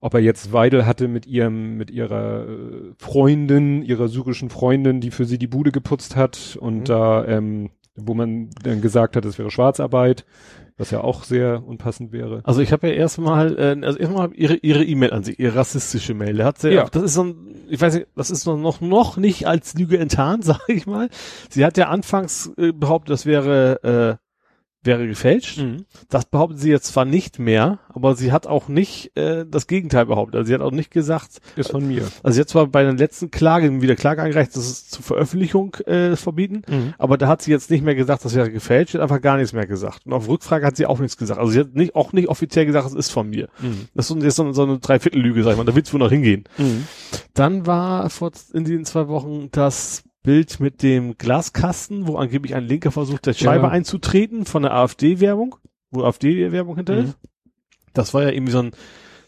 [0.02, 5.12] ob er jetzt Weidel hatte mit ihrem, mit ihrer äh, Freundin, ihrer syrischen Freundin, die
[5.12, 6.84] für sie die Bude geputzt hat und Mhm.
[6.84, 10.26] da, ähm, wo man dann gesagt hat, es wäre Schwarzarbeit,
[10.78, 12.42] was ja auch sehr unpassend wäre.
[12.44, 16.14] Also ich habe ja erstmal, äh, also erstmal ihre ihre E-Mail an sich, ihre rassistische
[16.14, 16.36] Mail.
[16.38, 16.86] Da hat sie, Ja.
[16.86, 19.98] das ist so ein, ich weiß nicht, das ist noch noch, noch nicht als Lüge
[19.98, 21.10] enttarnt, sage ich mal.
[21.50, 24.27] Sie hat ja anfangs äh, behauptet, das wäre äh,
[24.88, 25.60] wäre gefälscht.
[25.60, 25.86] Mhm.
[26.10, 30.08] Das behauptet sie jetzt zwar nicht mehr, aber sie hat auch nicht äh, das Gegenteil
[30.08, 30.36] behauptet.
[30.38, 32.08] Also sie hat auch nicht gesagt, Ist von mir.
[32.24, 36.16] also jetzt war bei der letzten Klage wieder Klage eingereicht, das ist zur Veröffentlichung äh,
[36.16, 36.64] verbieten.
[36.68, 36.94] Mhm.
[36.98, 39.38] Aber da hat sie jetzt nicht mehr gesagt, das wäre gefälscht, sie hat einfach gar
[39.38, 40.08] nichts mehr gesagt.
[40.08, 41.40] Und auf Rückfrage hat sie auch nichts gesagt.
[41.40, 43.50] Also sie hat nicht, auch nicht offiziell gesagt, es ist von mir.
[43.60, 43.88] Mhm.
[43.94, 45.66] Das ist ist so, so eine Dreiviertellüge, sag ich mal.
[45.66, 46.46] Da willst du wohl noch hingehen.
[46.58, 46.88] Mhm.
[47.34, 52.66] Dann war vor in den zwei Wochen das Bild mit dem Glaskasten, wo angeblich ein
[52.66, 53.70] Linker versucht, der Scheibe Ja.
[53.72, 55.56] einzutreten von der AfD-Werbung,
[55.90, 57.06] wo AfD-Werbung hinter Mhm.
[57.06, 57.18] ist.
[57.94, 58.72] Das war ja irgendwie so ein,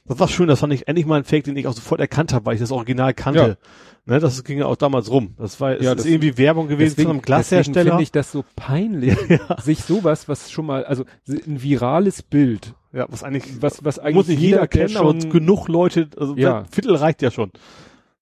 [0.06, 2.34] das war schön, das fand ich endlich mal ein Fake, den ich auch sofort erkannt
[2.34, 3.58] habe, weil ich das Original kannte.
[4.06, 5.36] Ne, das ging ja auch damals rum.
[5.38, 7.90] Das war, Ja, ist das- irgendwie Werbung gewesen von einem Deswegen Glashersteller.
[7.92, 9.16] finde ich das so peinlich,
[9.64, 14.16] sich sowas, was schon mal, also ein virales Bild, ja, was eigentlich, was, was eigentlich
[14.16, 16.66] muss nicht jeder, der kennen, aber genug Leute, also Ja.
[16.72, 17.52] Viertel reicht ja schon.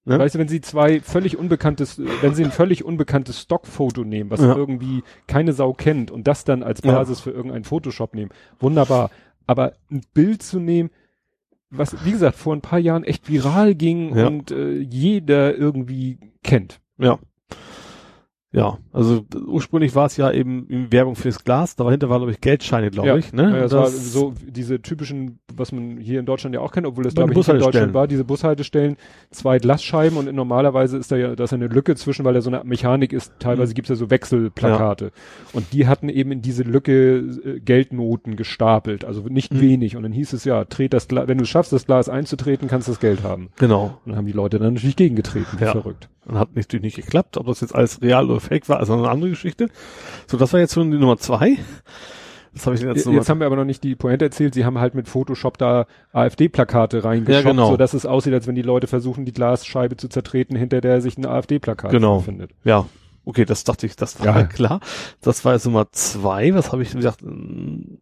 [0.07, 0.19] Ne?
[0.19, 4.41] weißt du, wenn sie zwei völlig unbekanntes, wenn sie ein völlig unbekanntes Stockfoto nehmen, was
[4.41, 4.55] Ja.
[4.55, 6.93] irgendwie keine Sau kennt und das dann als Ja.
[6.93, 9.09] Basis für irgendeinen Photoshop nehmen, wunderbar.
[9.45, 10.89] Aber ein Bild zu nehmen,
[11.69, 14.27] was, wie gesagt, vor ein paar Jahren echt viral ging Ja.
[14.27, 16.79] und äh, jeder irgendwie kennt.
[16.97, 17.19] Ja.
[18.53, 22.89] Ja, also ursprünglich war es ja eben, Werbung fürs Glas, dahinter war glaube ich Geldscheine,
[22.91, 23.43] glaube ich, ne?
[23.51, 26.87] Ja, das, war Das- so diese typischen, was man hier in Deutschland ja auch kennt,
[26.87, 27.59] obwohl das den glaube ich nicht in.
[27.59, 28.95] Deutschland war, diese Bushaltestellen,
[29.31, 32.49] zwei Glasscheiben und normalerweise ist da ja, da ist eine Lücke zwischen, weil da so
[32.49, 33.75] eine Mechanik ist, teilweise Mhm.
[33.75, 35.11] gibt's ja so Wechselplakate.
[35.51, 39.59] Und die hatten eben in diese Lücke äh, Geldnoten gestapelt, also nicht Mhm.
[39.61, 39.97] wenig.
[39.97, 42.69] Und dann hieß es ja, tret das Glas, wenn du es schaffst, das Glas einzutreten,
[42.69, 43.49] kannst du das Geld haben.
[43.57, 43.99] Genau.
[44.05, 45.71] Und dann haben die Leute dann natürlich gegengetreten, wie Ja.
[45.73, 46.07] verrückt.
[46.27, 49.09] Und hat natürlich nicht geklappt, ob das jetzt alles real oder fake war, noch eine
[49.09, 49.69] andere Geschichte.
[50.27, 51.57] So, das war jetzt schon die Nummer zwei.
[52.53, 54.53] Das habe ich jetzt Jetzt, Nummer haben wir aber noch nicht die Pointe erzählt.
[54.53, 57.69] Sie haben halt mit Photoshop da AfD-Plakate reingeschoppt, Ja, genau.
[57.69, 61.17] sodass es aussieht, als wenn die Leute versuchen, die Glasscheibe zu zertreten, hinter der sich
[61.17, 62.17] ein AfD-Plakat Genau.
[62.17, 62.51] befindet.
[62.65, 62.85] Ja,
[63.23, 64.43] okay, das dachte ich, das war Ja.
[64.45, 64.79] klar.
[65.21, 66.53] Das war jetzt Nummer zwei.
[66.55, 67.21] Was habe ich denn gesagt?
[67.21, 67.99] hm,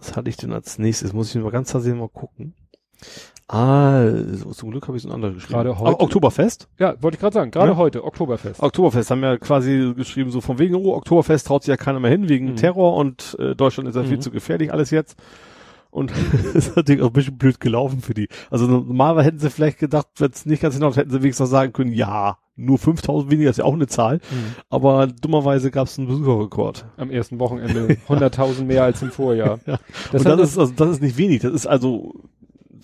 [0.00, 1.12] Was hatte ich denn als nächstes?
[1.12, 2.54] Muss ich mal ganz tatsächlich mal gucken.
[3.52, 5.54] Also, zum Glück habe ich so ein anderes geschrieben.
[5.54, 6.68] Gerade heute- Ah, Oktoberfest?
[6.78, 7.50] Ja, wollte ich gerade sagen.
[7.50, 7.76] Gerade Ja.
[7.76, 8.62] heute, Oktoberfest.
[8.62, 12.10] Oktoberfest haben ja quasi geschrieben, so von wegen, oh, Oktoberfest traut sich ja keiner mehr
[12.10, 12.56] hin, wegen Mhm.
[12.56, 14.20] Terror und äh, Deutschland ist ja viel Mhm.
[14.22, 15.16] zu gefährlich alles jetzt.
[15.90, 16.10] Und
[16.54, 18.28] ist natürlich auch ein bisschen blöd gelaufen für die.
[18.50, 21.50] Also normalerweise hätten sie vielleicht gedacht, wenn es nicht ganz hinaus, hätten sie wenigstens noch
[21.58, 24.16] sagen können, ja, nur 5000 weniger ist ja auch eine Zahl.
[24.16, 24.54] Mhm.
[24.70, 26.86] Aber dummerweise gab es einen Besucherrekord.
[26.96, 29.58] Am ersten Wochenende 100.000 mehr als im Vorjahr.
[29.66, 29.78] Ja.
[30.10, 31.42] Das und das ist, also, das ist nicht wenig.
[31.42, 32.14] Das ist also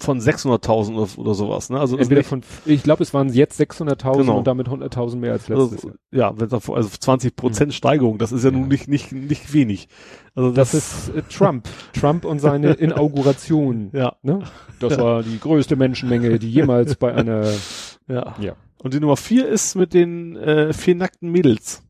[0.02, 1.70] von 600.000 oder, oder sowas.
[1.70, 1.78] Ne?
[1.80, 4.38] Also das entweder von, ich glaube, es waren jetzt 600.000 Genau.
[4.38, 6.34] und damit 100.000 mehr als letztes also, Jahr.
[6.38, 8.56] ja, also 20 Prozent Steigerung, das ist ja, Ja.
[8.58, 9.88] nun nicht, nicht, nicht wenig.
[10.34, 11.68] Also Das ist äh, Trump.
[11.92, 13.90] Trump und seine Inauguration.
[13.92, 14.40] ja, Ne?
[14.80, 15.02] Das Ja.
[15.02, 17.44] war die größte Menschenmenge, die jemals bei einer,
[18.08, 18.34] ja.
[18.40, 18.56] ja.
[18.82, 21.82] Und die Nummer vier ist mit den äh, vier nackten Mädels.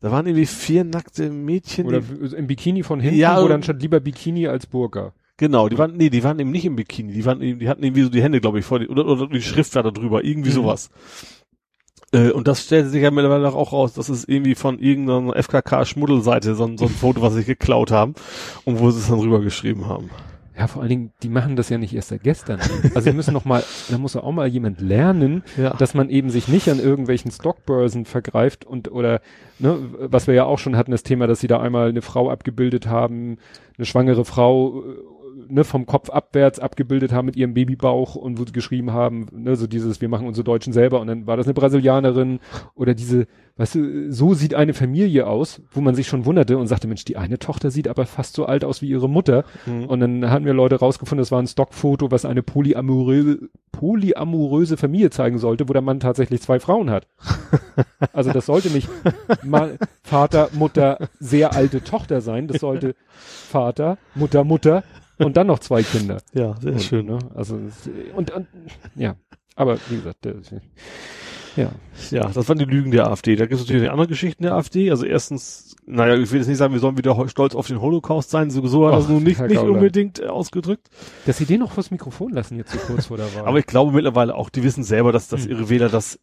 [0.00, 1.86] Da waren irgendwie vier nackte Mädchen.
[1.86, 2.00] Oder
[2.36, 5.12] im Bikini von hinten, Ja, wo und- dann statt lieber Bikini als Burka.
[5.38, 7.12] Genau, die waren, nee, die waren eben nicht im Bikini.
[7.14, 9.26] Die waren, eben- die hatten irgendwie so die Hände, glaube ich, vor die, oder, oder
[9.28, 10.54] die Schrift war da drüber, irgendwie Mhm.
[10.54, 10.90] sowas.
[12.12, 16.54] Äh, und das stellte sich ja mittlerweile auch raus, das ist irgendwie von irgendeiner FKK-Schmuddelseite
[16.54, 18.14] so, ein- so ein Foto, was sie geklaut haben
[18.64, 20.08] und wo sie es dann rübergeschrieben haben.
[20.56, 22.58] Ja, vor allen Dingen, die machen das ja nicht erst seit gestern.
[22.92, 25.74] Also wir müssen noch mal, da muss ja auch mal jemand lernen, Ja.
[25.74, 29.20] dass man eben sich nicht an irgendwelchen Stockbörsen vergreift und oder
[29.60, 32.28] ne, was wir ja auch schon hatten, das Thema, dass sie da einmal eine Frau
[32.28, 33.36] abgebildet haben,
[33.76, 34.94] eine schwangere Frau äh,
[35.48, 39.56] ne, vom Kopf abwärts abgebildet haben mit ihrem Babybauch und wo sie geschrieben haben, ne,
[39.56, 42.40] so dieses, wir machen unsere Deutschen selber und dann war das eine Brasilianerin
[42.74, 43.26] oder diese,
[43.56, 47.04] weißt du, so sieht eine Familie aus, wo man sich schon wunderte und sagte, Mensch,
[47.04, 49.44] die eine Tochter sieht aber fast so alt aus wie ihre Mutter.
[49.66, 49.84] Mhm.
[49.84, 55.10] Und dann hatten wir Leute rausgefunden, das war ein Stockfoto, was eine polyamoröse, polyamoröse Familie
[55.10, 57.06] zeigen sollte, wo der Mann tatsächlich zwei Frauen hat.
[58.12, 58.88] also das sollte nicht
[59.44, 62.48] mal Vater, Mutter, sehr alte Tochter sein.
[62.48, 64.82] Das sollte Vater, Mutter, Mutter
[65.18, 66.20] und dann noch zwei Kinder.
[66.34, 67.06] Ja, sehr Und, schön.
[67.06, 67.18] Ne?
[67.34, 68.46] Also es- und, und
[68.94, 69.16] ja,
[69.56, 70.34] aber wie gesagt, der,
[71.56, 71.70] Ja.
[72.10, 73.34] Ja, das waren die Lügen der AfD.
[73.34, 74.90] Da gibt es natürlich andere Geschichten der AfD.
[74.90, 78.30] Also erstens, naja, ich will jetzt nicht sagen, wir sollen wieder stolz auf den Holocaust
[78.30, 78.50] sein.
[78.50, 80.88] So, so hat das nun nicht, nicht unbedingt äh, ausgedrückt.
[81.26, 83.46] Dass sie den noch vors Mikrofon lassen jetzt so kurz vor der Wahl.
[83.46, 85.50] Aber ich glaube mittlerweile auch, die wissen selber, dass, dass hm.
[85.50, 86.20] ihre Wähler das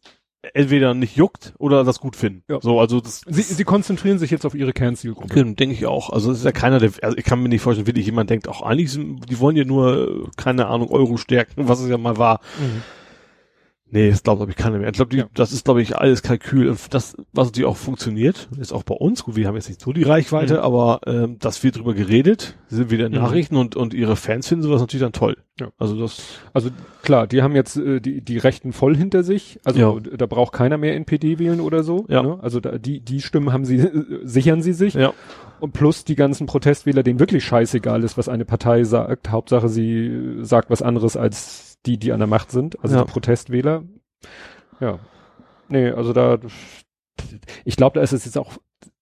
[0.54, 2.42] entweder nicht juckt oder das gut finden.
[2.48, 2.60] Ja.
[2.60, 5.34] So, also das, sie, sie konzentrieren sich jetzt auf ihre Kernzielgruppe.
[5.34, 6.10] Genau, denke ich auch.
[6.10, 8.48] Also es ist ja keiner, der, also ich kann mir nicht vorstellen, wirklich jemand denkt,
[8.48, 12.16] auch eigentlich, sind, die wollen ja nur, keine Ahnung, Euro stärken, was es ja mal
[12.16, 12.40] war.
[12.58, 12.82] Mhm.
[13.88, 14.88] Nee, das glaube glaub ich keiner mehr.
[14.88, 15.26] Ich glaube, ja.
[15.34, 16.74] das ist, glaube ich, alles Kalkül.
[16.90, 19.22] Das, was natürlich auch funktioniert, ist auch bei uns.
[19.22, 20.60] Gut, wir haben jetzt nicht so die Reichweite, mhm.
[20.60, 23.18] aber ähm, dass wir drüber geredet, sind wieder in mhm.
[23.18, 25.36] Nachrichten und, und ihre Fans finden sowas natürlich dann toll.
[25.60, 25.68] Ja.
[25.78, 26.20] Also das.
[26.52, 26.70] Also
[27.02, 29.60] klar, die haben jetzt äh, die, die Rechten voll hinter sich.
[29.64, 30.16] Also ja.
[30.16, 32.06] da braucht keiner mehr NPD wählen oder so.
[32.08, 32.22] Ja.
[32.22, 32.38] Ne?
[32.42, 34.94] Also da, die, die Stimmen haben sie, äh, sichern sie sich.
[34.94, 35.12] Ja.
[35.60, 39.30] Und plus die ganzen Protestwähler, denen wirklich scheißegal ist, was eine Partei sagt.
[39.30, 43.04] Hauptsache sie sagt was anderes als die, die an der Macht sind, also ja.
[43.04, 43.84] die Protestwähler.
[44.80, 44.98] Ja.
[45.68, 46.38] Nee, also da,
[47.64, 48.58] ich glaube, da ist es jetzt auch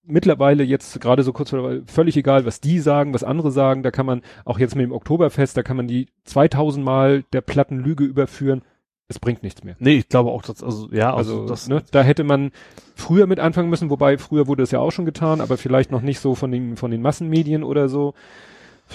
[0.07, 3.83] mittlerweile jetzt gerade so kurz vor völlig egal, was die sagen, was andere sagen.
[3.83, 7.41] Da kann man auch jetzt mit dem Oktoberfest, da kann man die 2000 Mal der
[7.41, 8.63] platten Lüge überführen.
[9.07, 9.77] Es bringt nichts mehr.
[9.79, 12.53] Nee, ich glaube auch, dass, also, ja, also, also das, ne, da hätte man
[12.95, 16.01] früher mit anfangen müssen, wobei früher wurde es ja auch schon getan, aber vielleicht noch
[16.01, 18.15] nicht so von den, von den Massenmedien oder so.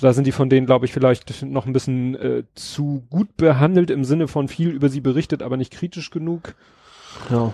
[0.02, 3.90] Da sind die von denen, glaube ich, vielleicht noch ein bisschen äh, zu gut behandelt
[3.90, 6.56] im Sinne von viel über sie berichtet, aber nicht kritisch genug.
[7.30, 7.54] Ja.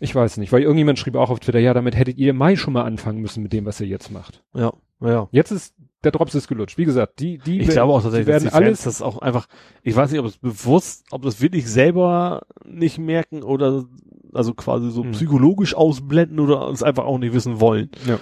[0.00, 2.56] Ich weiß nicht, weil irgendjemand schrieb auch auf Twitter, ja, damit hättet ihr im Mai
[2.56, 4.42] schon mal anfangen müssen mit dem, was ihr jetzt macht.
[4.54, 5.28] Ja, ja.
[5.32, 5.74] Jetzt ist
[6.04, 6.78] der Drops ist gelutscht.
[6.78, 9.46] Wie gesagt, die, die, ich glaube auch tatsächlich, werden die alles, das auch einfach,
[9.82, 13.84] ich weiß nicht, ob es bewusst, ob das wirklich selber nicht merken oder
[14.32, 15.12] also quasi so hm.
[15.12, 17.90] psychologisch ausblenden oder es einfach auch nicht wissen wollen.
[18.06, 18.18] Ja.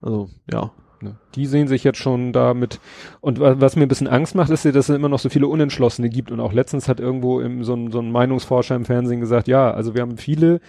[0.00, 0.70] Also, ja.
[1.02, 1.16] Ne?
[1.34, 2.80] Die sehen sich jetzt schon damit.
[3.20, 6.08] Und was mir ein bisschen Angst macht, ist, dass es immer noch so viele Unentschlossene
[6.08, 6.30] gibt.
[6.30, 9.70] Und auch letztens hat irgendwo im, so, ein, so ein Meinungsforscher im Fernsehen gesagt, ja,
[9.70, 10.60] also wir haben viele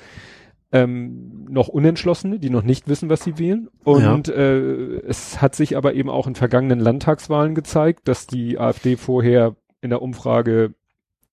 [0.71, 3.69] ähm, noch Unentschlossene, die noch nicht wissen, was sie wählen.
[3.83, 4.33] Und ja.
[4.33, 9.55] äh, es hat sich aber eben auch in vergangenen Landtagswahlen gezeigt, dass die AfD vorher
[9.81, 10.73] in der Umfrage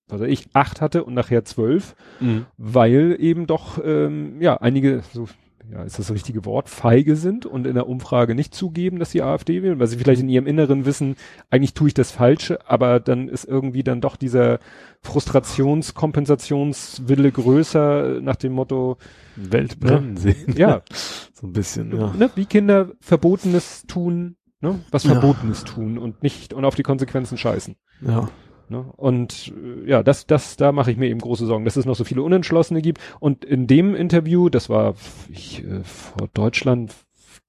[0.09, 2.47] was weiß ich, acht hatte und nachher zwölf, mhm.
[2.59, 5.27] weil eben doch ähm, ja einige, so
[5.71, 9.11] ja, ist das, das richtige Wort, feige sind und in der Umfrage nicht zugeben, dass
[9.11, 11.17] sie AfD wählen, weil sie vielleicht in ihrem Inneren wissen,
[11.51, 14.59] eigentlich tue ich das Falsche, aber dann ist irgendwie dann doch dieser
[15.03, 18.99] Frustrationskompensationswille größer nach dem Motto
[19.37, 20.21] Welt brennen ne?
[20.21, 20.55] sehen.
[20.57, 20.83] Ja.
[21.33, 22.13] so ein bisschen, ja.
[22.13, 22.31] Ne?
[22.35, 24.81] Wie Kinder Verbotenes tun, ne?
[24.91, 25.73] was Verbotenes ja.
[25.73, 27.77] tun und nicht und auf die Konsequenzen scheißen.
[28.03, 28.29] Ja.
[28.69, 28.85] Ne?
[28.97, 31.97] Und äh, ja, das, das, da mache ich mir eben große Sorgen, dass es noch
[31.97, 33.01] so viele Unentschlossene gibt.
[33.21, 34.95] Und in dem Interview, das war
[35.31, 36.95] ich, äh, vor Deutschland,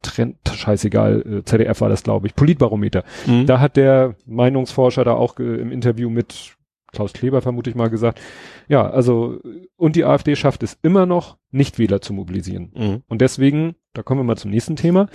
[0.01, 3.03] Trend, scheißegal, äh, ZDF war das, glaube ich, Politbarometer.
[3.25, 3.45] Mhm.
[3.45, 6.55] Da hat der Meinungsforscher da auch äh, im Interview mit
[6.91, 8.21] Klaus Kleber vermute ich mal gesagt,
[8.69, 9.41] ja, also
[9.75, 12.71] und die AfD schafft es immer noch, Nichtwähler zu mobilisieren.
[12.73, 13.03] Mhm.
[13.07, 15.07] Und deswegen, da kommen wir mal zum nächsten Thema.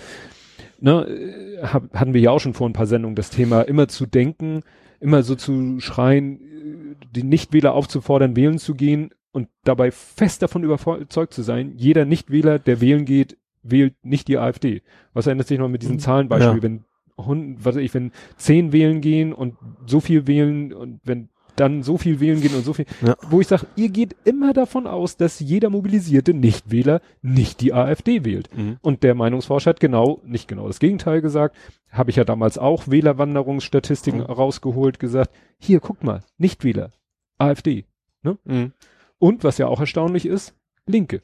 [0.79, 3.89] Ne, äh, hab, hatten wir ja auch schon vor ein paar Sendungen das Thema, immer
[3.89, 4.63] zu denken,
[5.01, 11.33] immer so zu schreien, die Nichtwähler aufzufordern, wählen zu gehen und dabei fest davon überzeugt
[11.33, 14.83] zu sein, jeder Nichtwähler, der wählen geht, wählt nicht die AfD.
[15.13, 16.01] Was erinnert sich noch mit diesem mhm.
[16.01, 16.63] Zahlenbeispiel, ja.
[16.63, 16.85] wenn
[17.17, 21.29] Hund, was weiß ich, wenn zehn wählen gehen und so viel wählen und wenn
[21.61, 23.15] dann so viel wählen gehen und so viel, ja.
[23.29, 28.25] wo ich sage, ihr geht immer davon aus, dass jeder mobilisierte Nichtwähler nicht die AfD
[28.25, 28.49] wählt.
[28.57, 28.79] Mhm.
[28.81, 31.57] Und der Meinungsforscher hat genau, nicht genau das Gegenteil gesagt,
[31.91, 34.27] habe ich ja damals auch Wählerwanderungsstatistiken mhm.
[34.27, 36.93] rausgeholt, gesagt, hier, guckt mal, Nichtwähler,
[37.39, 37.85] AfD.
[38.23, 38.39] Ne?
[38.45, 38.73] Mhm.
[39.19, 40.55] Und was ja auch erstaunlich ist,
[40.87, 41.23] Linke.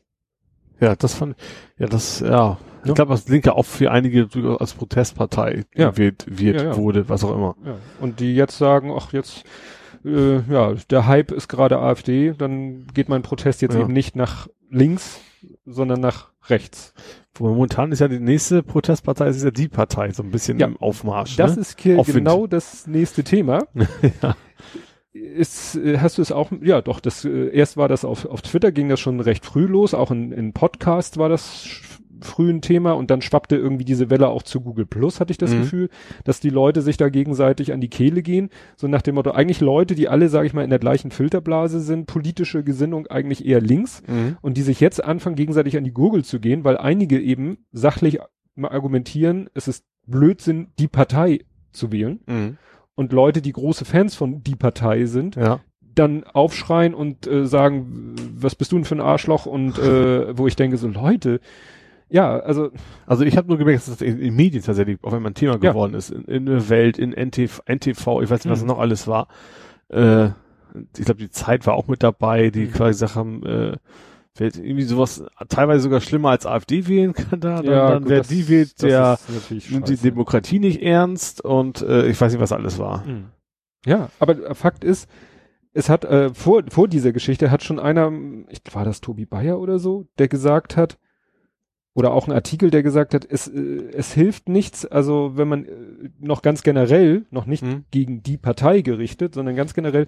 [0.80, 1.36] Ja, das fand,
[1.78, 2.58] ja, das, ja.
[2.84, 4.28] Ich glaube, das Linke auch für einige
[4.60, 5.96] als Protestpartei ja.
[5.96, 6.76] wird, wird ja, ja.
[6.76, 7.56] wurde, was auch immer.
[7.64, 7.78] Ja.
[8.00, 9.44] Und die jetzt sagen, ach, jetzt
[10.06, 13.80] äh, ja, der Hype ist gerade AfD, dann geht mein Protest jetzt ja.
[13.80, 15.20] eben nicht nach links,
[15.64, 16.94] sondern nach rechts.
[17.38, 20.76] Momentan ist ja die nächste Protestpartei, ist ja die Partei, so ein bisschen ja, im
[20.78, 21.36] Aufmarsch.
[21.36, 21.62] Das ne?
[21.62, 23.66] ist genau das nächste Thema.
[24.22, 24.36] ja.
[25.12, 28.42] Ist, äh, hast du es auch, ja doch, das äh, erst war das auf, auf
[28.42, 31.64] Twitter, ging das schon recht früh los, auch in, in Podcast war das
[32.20, 35.52] frühen Thema und dann schwappte irgendwie diese Welle auch zu Google Plus, hatte ich das
[35.52, 35.60] mhm.
[35.60, 35.88] Gefühl,
[36.24, 39.60] dass die Leute sich da gegenseitig an die Kehle gehen, so nach dem Motto, eigentlich
[39.60, 43.60] Leute, die alle, sage ich mal, in der gleichen Filterblase sind, politische Gesinnung eigentlich eher
[43.60, 44.36] links mhm.
[44.42, 48.18] und die sich jetzt anfangen, gegenseitig an die Gurgel zu gehen, weil einige eben sachlich
[48.54, 51.40] mal argumentieren, es ist Blödsinn, die Partei
[51.72, 52.20] zu wählen.
[52.26, 52.58] Mhm.
[52.94, 55.60] Und Leute, die große Fans von die Partei sind, ja
[55.96, 59.46] dann aufschreien und äh, sagen, was bist du denn für ein Arschloch?
[59.46, 61.40] Und äh, wo ich denke, so Leute,
[62.08, 62.70] ja, also.
[63.06, 65.52] Also ich habe nur gemerkt, dass das in, in Medien tatsächlich auf einmal ein Thema
[65.54, 65.72] ja.
[65.72, 66.10] geworden ist.
[66.10, 68.68] In, in der Welt, in NTV, NTV ich weiß nicht, was mhm.
[68.68, 69.28] noch alles war.
[69.88, 70.26] Äh,
[70.96, 72.72] ich glaube, die Zeit war auch mit dabei, die mhm.
[72.72, 73.76] quasi gesagt haben, äh,
[74.36, 78.10] wer irgendwie sowas teilweise sogar schlimmer als AfD wählen kann da, dann, Ja, dann gut,
[78.10, 79.18] wer das- die wählt, der
[79.70, 79.96] nimmt die.
[79.96, 83.04] Demokratie nicht ernst und äh, ich weiß nicht, was alles war.
[83.06, 83.26] Mhm.
[83.86, 85.08] Ja, aber Fakt ist,
[85.72, 88.12] es hat äh, vor, vor dieser Geschichte hat schon einer,
[88.48, 90.98] ich, war das Tobi Bayer oder so, der gesagt hat,
[91.96, 95.64] oder auch ein Artikel, der gesagt hat, es, äh, es hilft nichts, also wenn man
[95.64, 95.70] äh,
[96.20, 97.84] noch ganz generell, noch nicht Mhm.
[97.90, 100.06] gegen die Partei gerichtet, sondern ganz generell,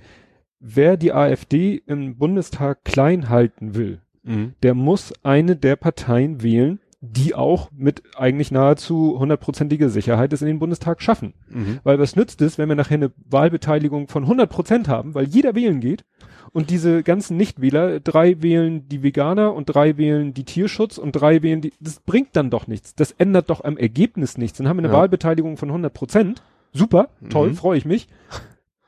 [0.60, 4.52] wer die AfD im Bundestag klein halten will, Mhm.
[4.62, 10.48] der muss eine der Parteien wählen, die auch mit eigentlich nahezu hundertprozentiger Sicherheit es in
[10.48, 11.32] den Bundestag schaffen.
[11.48, 11.78] Mhm.
[11.84, 15.54] Weil was nützt es, wenn wir nachher eine Wahlbeteiligung von 100 Prozent haben, weil jeder
[15.54, 16.04] wählen geht
[16.52, 21.42] und diese ganzen Nichtwähler, drei wählen die Veganer und drei wählen die Tierschutz und drei
[21.42, 22.96] wählen die, das bringt dann doch nichts.
[22.96, 24.58] Das ändert doch am Ergebnis nichts.
[24.58, 24.98] Dann haben wir eine Ja.
[24.98, 26.42] Wahlbeteiligung von 100 Prozent.
[26.72, 27.54] Super, toll, Mhm.
[27.54, 28.08] freue ich mich.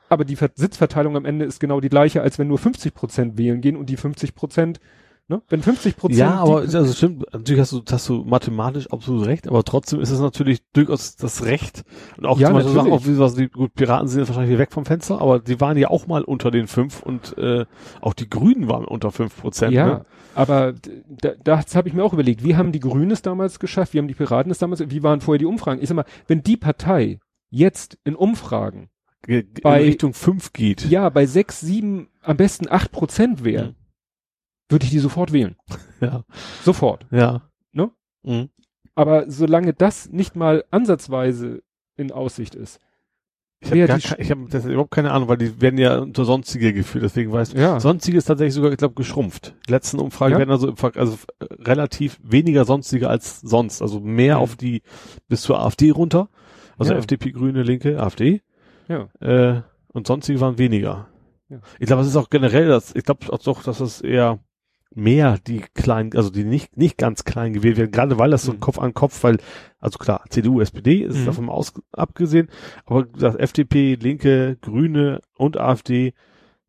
[0.09, 3.37] Aber die Ver Sitzverteilung am Ende ist genau die gleiche, als wenn nur 50 Prozent
[3.37, 4.81] wählen gehen und die 50 Prozent,
[5.27, 5.41] ne?
[5.49, 6.19] Wenn 50 Prozent.
[6.19, 10.09] Ja, aber also stimmt, natürlich hast du, hast du mathematisch absolut recht, aber trotzdem ist
[10.09, 11.83] es natürlich durchaus das Recht.
[12.17, 14.57] Und auch Ja, zum Beispiel Sachen, auch wie was die gut, Piraten sind jetzt wahrscheinlich
[14.57, 17.65] weg vom Fenster, aber die waren ja auch mal unter den fünf und äh,
[18.01, 19.73] auch die Grünen waren unter fünf Prozent.
[19.73, 20.05] Ja, Ne?
[20.35, 20.73] aber
[21.07, 22.43] da, das habe ich mir auch überlegt.
[22.43, 23.93] Wie haben die Grünen es damals geschafft?
[23.93, 24.81] Wie haben die Piraten es damals?
[24.89, 25.81] Wie waren vorher die Umfragen?
[25.81, 27.19] Ich sag mal, wenn die Partei
[27.49, 28.89] jetzt in Umfragen
[29.23, 30.89] Ge- ge- Bei- in Richtung fünf geht.
[30.89, 33.75] ja bei sechs, sieben, am besten acht Prozent wäre, Mhm.
[34.71, 35.55] Würde ich die sofort wählen.
[35.99, 36.23] Ja.
[36.63, 37.05] Sofort.
[37.11, 37.41] Ja.
[37.73, 37.91] Ne?
[38.23, 38.49] Mhm.
[38.95, 41.61] Aber solange das nicht mal ansatzweise
[41.95, 42.79] in Aussicht ist.
[43.63, 47.31] Ich habe hab das überhaupt keine Ahnung, weil die werden ja unter Sonstige geführt, deswegen
[47.31, 47.79] weiß Ja.
[47.79, 49.53] Sonstige ist tatsächlich sogar, ich glaube, geschrumpft.
[49.67, 50.39] Die letzten Umfragen Ja?
[50.39, 53.83] werden also, also äh, relativ weniger Sonstige als sonst.
[53.83, 54.41] Also mehr Mhm.
[54.41, 54.81] auf die
[55.27, 56.29] bis zur AfD runter.
[56.79, 56.97] Also Ja.
[56.97, 58.41] FDP, Grüne, Linke, AfD.
[58.87, 59.09] Ja.
[59.19, 59.61] Äh,
[59.93, 61.07] und sonstige waren weniger.
[61.49, 61.59] Ja.
[61.79, 64.39] Ich glaube, es ist auch generell, das, ich glaube auch doch, dass es eher
[64.93, 68.53] mehr die kleinen, also die nicht, nicht ganz klein gewählt werden, gerade weil das so
[68.53, 68.59] Mhm.
[68.59, 69.37] Kopf an Kopf, weil,
[69.79, 71.25] also klar, CDU, SPD ist Mhm.
[71.25, 72.49] davon aus, abgesehen,
[72.85, 76.13] aber das FDP, Linke, Grüne und AfD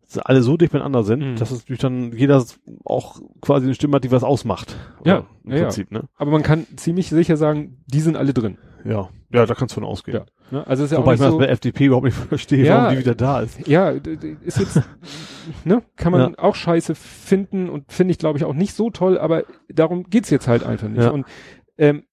[0.07, 1.37] sind alle so dicht beieinander sind, Mhm.
[1.37, 2.45] dass es natürlich dann jeder
[2.85, 4.77] auch quasi eine Stimme hat, die was ausmacht.
[5.05, 5.63] Ja, Im ja, ja.
[5.65, 6.05] Prinzip, ne?
[6.17, 8.59] Aber man kann ziemlich sicher sagen, die sind alle drin.
[8.85, 9.09] Ja.
[9.33, 10.19] Ja, da kannst du von ausgehen.
[10.19, 10.25] Ja.
[10.53, 10.67] Ne?
[10.67, 12.17] Also es ist ja Wobei auch ich nicht mir so, das bei FDP überhaupt nicht
[12.29, 12.77] verstehe, Ja.
[12.85, 13.67] warum die wieder da ist.
[13.67, 14.81] ja, ist jetzt,
[15.65, 19.19] ne, kann man auch scheiße finden und finde ich, glaube ich, auch nicht so toll,
[19.19, 21.03] aber darum geht's jetzt halt einfach nicht.
[21.03, 21.11] Ja.
[21.11, 21.27] Und
[21.79, 22.05] ähm,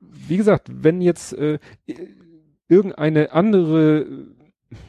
[0.00, 1.58] wie gesagt, wenn jetzt äh,
[2.68, 4.06] irgendeine andere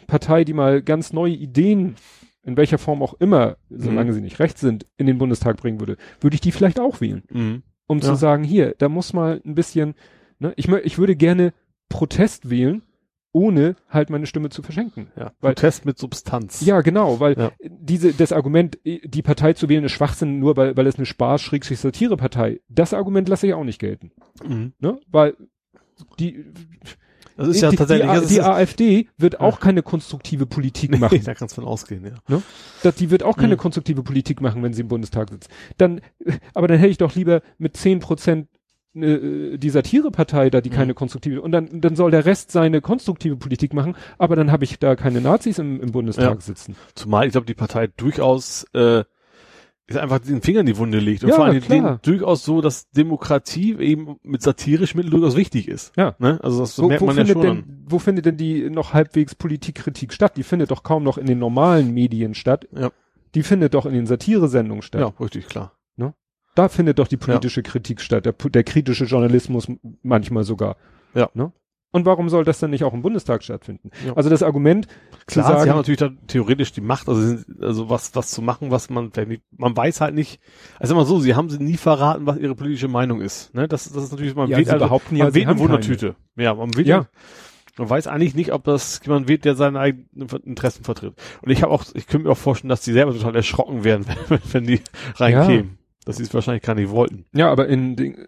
[0.08, 1.96] Partei, die mal ganz neue Ideen,
[2.44, 4.16] in welcher Form auch immer, solange Mhm.
[4.16, 7.24] sie nicht rechts sind, in den Bundestag bringen würde, würde ich die vielleicht auch wählen
[7.32, 7.64] Mhm.
[7.88, 8.04] um Ja.
[8.06, 9.96] zu sagen, hier, da muss mal ein bisschen,
[10.40, 11.54] ne, ich, ich würde gerne
[11.90, 12.82] Protest wählen,
[13.36, 15.08] ohne halt meine Stimme zu verschenken.
[15.18, 16.62] Ja, Weil- Protest mit Substanz.
[16.66, 17.52] Ja, genau, weil Ja.
[17.62, 22.62] diese, das Argument, die Partei zu wählen ist Schwachsinn, nur weil, weil es eine Spaß-Satire-Partei,
[22.70, 24.12] das Argument lasse ich auch nicht gelten,
[24.48, 24.72] Mhm.
[24.80, 25.36] ne, weil
[26.18, 26.46] die,
[27.36, 29.60] Das ist ja die, tatsächlich, die, das die ist, AfD wird auch Ja.
[29.66, 31.22] keine konstruktive Politik nee, machen.
[31.26, 32.42] da kannst du von ausgehen, ja.
[32.84, 33.60] Das, die wird auch keine Mhm.
[33.60, 35.50] konstruktive Politik machen, wenn sie im Bundestag sitzt.
[35.78, 36.00] Dann,
[36.54, 38.48] aber dann hätte ich doch lieber mit zehn Prozent
[38.96, 40.74] äh, die Satirepartei da, die Mhm.
[40.74, 44.64] keine konstruktive, und dann, dann soll der Rest seine konstruktive Politik machen, aber dann habe
[44.64, 46.42] ich da keine Nazis im, im Bundestag Ja.
[46.42, 46.76] sitzen.
[46.96, 49.04] Zumal ich glaube, die Partei durchaus äh,
[49.88, 52.60] ist einfach den Finger in die Wunde legt und Ja, vor allem denen durchaus so,
[52.62, 55.94] dass Demokratie eben mit satirischen Mitteln durchaus wichtig ist.
[55.96, 56.16] Ja.
[56.18, 56.40] Ne?
[56.42, 57.42] Also das Wo, merkt wo, man ja schon.
[57.44, 60.38] denn, wo findet denn die noch halbwegs Politikkritik statt?
[60.38, 62.68] Die findet doch kaum noch in den normalen Medien statt.
[62.76, 62.90] Ja.
[63.36, 65.02] Die findet doch in den Satiresendungen statt.
[65.02, 65.74] Ja, richtig, klar.
[66.56, 69.68] Da findet doch die politische Kritik statt, der, der kritische Journalismus
[70.02, 70.78] manchmal sogar.
[71.14, 71.30] Ja.
[71.34, 71.52] Ne?
[71.92, 73.90] Und warum soll das dann nicht auch im Bundestag stattfinden?
[74.06, 74.14] Ja.
[74.18, 74.88] Also das Argument,
[75.28, 78.70] Klar, sagen, sie haben natürlich da theoretisch die Macht, also, also was, was zu machen,
[78.70, 80.42] was man, vielleicht nicht- man weiß halt nicht,
[80.78, 83.54] also immer so, sie haben sie nie verraten, was ihre politische Meinung ist.
[83.54, 83.70] Ne?
[83.70, 85.60] Das, das ist natürlich, man Ja, wählt also, behaupten man ja, sie wählt eine.
[85.60, 86.16] Wundertüte.
[86.36, 87.08] Ja, man wählt Ja.
[87.78, 91.14] Man weiß eigentlich nicht, ob das jemand wählt, der seine eigenen Interessen vertritt.
[91.42, 94.06] Und ich habe auch, ich könnte mir auch vorstellen, dass die selber total erschrocken wären,
[94.30, 94.82] wenn, wenn die
[95.16, 95.78] reinkämen.
[96.06, 97.26] Dass sie es wahrscheinlich gar nicht wollten.
[97.34, 98.28] ja, aber in den,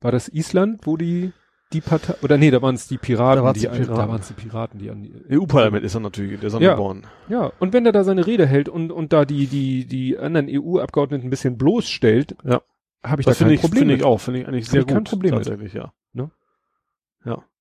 [0.00, 1.32] war das Island, wo die
[1.72, 3.96] die Partei oder nee, da waren es die Piraten, Da die, die an- Piraten.
[3.96, 7.06] da waren es die Piraten, die an die, EU-Parlament ist er natürlich, der Sonderborn.
[7.28, 10.48] Ja, und wenn er da seine Rede hält und und da die die die anderen
[10.50, 12.60] EU-Abgeordneten ein bisschen bloßstellt, Ja.
[13.02, 14.86] habe ich Das da kein ich, Problem finde ich auch, finde ich eigentlich sehr ich
[14.86, 15.08] kein gut.
[15.08, 15.44] Problem mit.
[15.44, 15.92] tatsächlich, ja.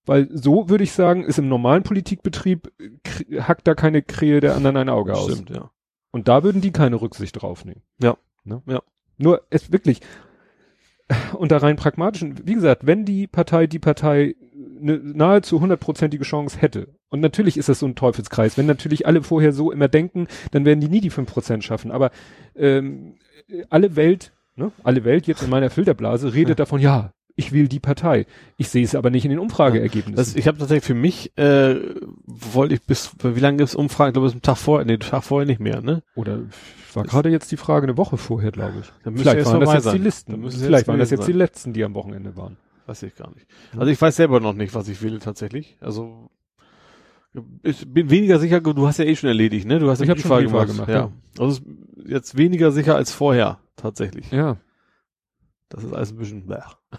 [0.07, 2.71] Weil so würde ich sagen, ist im normalen Politikbetrieb
[3.39, 5.31] hackt da keine Krähe der anderen ein Auge aus.
[5.31, 5.69] Stimmt, ja.
[6.09, 7.83] Und da würden die keine Rücksicht drauf nehmen.
[8.01, 8.17] Ja.
[8.43, 8.63] Ne?
[8.65, 8.81] Ja.
[9.21, 10.01] Nur es wirklich
[11.33, 14.35] unter rein pragmatischen, wie gesagt, wenn die Partei die Partei
[14.79, 19.21] eine nahezu hundertprozentige Chance hätte, und natürlich ist das so ein Teufelskreis, wenn natürlich alle
[19.21, 21.91] vorher so immer denken, dann werden die nie die fünf Prozent schaffen.
[21.91, 22.11] Aber
[22.55, 23.15] ähm,
[23.69, 24.71] alle Welt Ne?
[24.83, 28.25] Alle Welt jetzt in meiner Filterblase redet davon, ja, ich will die Partei.
[28.57, 30.15] Ich sehe es aber nicht in den Umfrageergebnissen.
[30.15, 31.75] Das, ich habe tatsächlich für mich, äh,
[32.25, 34.09] wollte ich bis, wie lange gibt's Umfragen?
[34.09, 36.03] Ich glaube, es ist ein Tag vorher, nee, Tag vorher nicht mehr, ne?
[36.15, 36.41] Oder
[36.93, 38.91] war gerade jetzt die Frage eine Woche vorher, glaube ich.
[39.03, 40.03] Dann Vielleicht waren das jetzt die sein.
[40.03, 40.39] Listen.
[40.39, 41.37] Müsste es Vielleicht waren das jetzt die sein.
[41.37, 42.57] letzten, die am Wochenende waren.
[42.85, 43.45] Weiß ich gar nicht.
[43.77, 45.77] Also ich weiß selber noch nicht, was ich will tatsächlich.
[45.79, 46.29] Also
[47.63, 49.79] ich bin weniger sicher, du hast ja eh schon erledigt, ne?
[49.79, 50.67] Du hast ja Ich die schon Frage gemacht.
[50.67, 51.11] gemacht, ja.
[51.39, 51.61] Also
[51.97, 54.29] es ist jetzt weniger sicher als vorher, tatsächlich.
[54.31, 54.57] Ja.
[55.71, 56.57] Das ist alles ein bisschen bleh.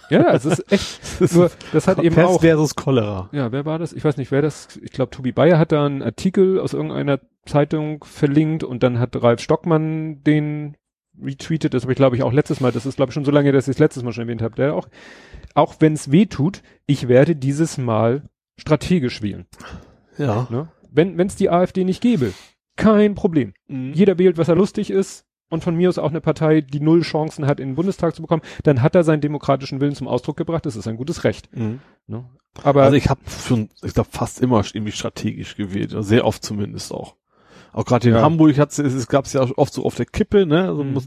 [0.08, 3.28] Ja, es ist echt, Das nur, das hat eben Pest auch, versus Cholera.
[3.32, 3.92] ja, wer war das?
[3.92, 7.20] Ich weiß nicht, wer das, ich glaube, Tobi Bayer hat da einen Artikel aus irgendeiner
[7.44, 10.76] Zeitung verlinkt und dann hat Ralf Stockmann den
[11.22, 13.30] retweetet, das habe ich glaube ich auch letztes Mal, das ist glaube ich schon so
[13.30, 14.88] lange, dass ich es letztes Mal schon erwähnt habe, der auch,
[15.54, 18.22] auch wenn es weh tut, ich werde dieses Mal
[18.56, 19.44] strategisch wählen.
[20.16, 20.46] Ja.
[20.50, 20.68] Ne?
[20.90, 22.32] Wenn es die AfD nicht gäbe,
[22.76, 23.52] kein Problem.
[23.68, 23.92] Mhm.
[23.92, 27.02] Jeder wählt, was er lustig ist und von mir aus auch eine Partei, die null
[27.02, 30.36] Chancen hat, in den Bundestag zu bekommen, dann hat er seinen demokratischen Willen zum Ausdruck
[30.36, 31.48] gebracht, das ist ein gutes Recht.
[31.56, 31.80] Mhm.
[32.06, 32.24] Ne?
[32.62, 36.92] Aber Also ich habe schon, ich glaube, fast immer irgendwie strategisch gewählt, sehr oft zumindest
[36.92, 37.14] auch.
[37.72, 38.22] Auch gerade in Ja.
[38.22, 40.66] Hamburg hat's, es, es gab's ja oft so auf der Kippe, ne?
[40.68, 40.92] Also Mhm.
[40.94, 41.06] muss,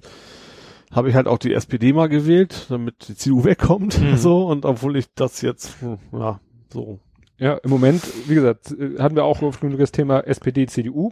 [0.91, 4.17] habe ich halt auch die SPD mal gewählt, damit die CDU wegkommt, Mhm.
[4.17, 6.39] so und obwohl ich das jetzt, hm, ja,
[6.71, 6.99] so.
[7.37, 11.11] ja, im Moment, wie gesagt, äh, hatten wir auch auf das Thema SPD, CDU,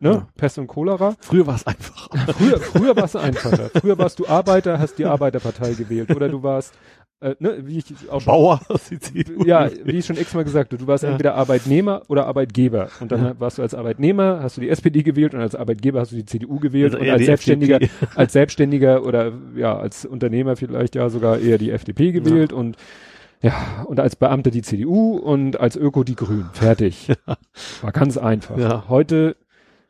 [0.00, 0.10] ne?
[0.10, 0.28] Ja.
[0.36, 1.14] Pest und Cholera.
[1.20, 2.08] Früher war es einfach.
[2.36, 3.70] Früher, früher war es einfacher.
[3.80, 6.72] Früher warst du Arbeiter, hast die Arbeiterpartei gewählt oder du warst,
[7.20, 9.44] äh, ne, wie ich auch schon Bauer, die CDU.
[9.44, 11.10] ja, wie ich schon x-mal gesagt habe, du warst Ja.
[11.10, 12.90] entweder Arbeitnehmer oder Arbeitgeber.
[13.00, 13.40] Und dann Ja.
[13.40, 16.26] warst du als Arbeitnehmer, hast du die SPD gewählt und als Arbeitgeber hast du die
[16.26, 18.06] CDU gewählt Also und als Selbstständiger, FDP.
[18.14, 22.76] als Selbstständiger oder ja, als Unternehmer vielleicht ja sogar eher die FDP gewählt und
[23.40, 26.50] ja, und als Beamter die CDU und als Öko die Grünen.
[26.52, 27.08] Fertig.
[27.82, 28.56] War ganz einfach.
[28.58, 28.84] Ja.
[28.88, 29.36] Heute,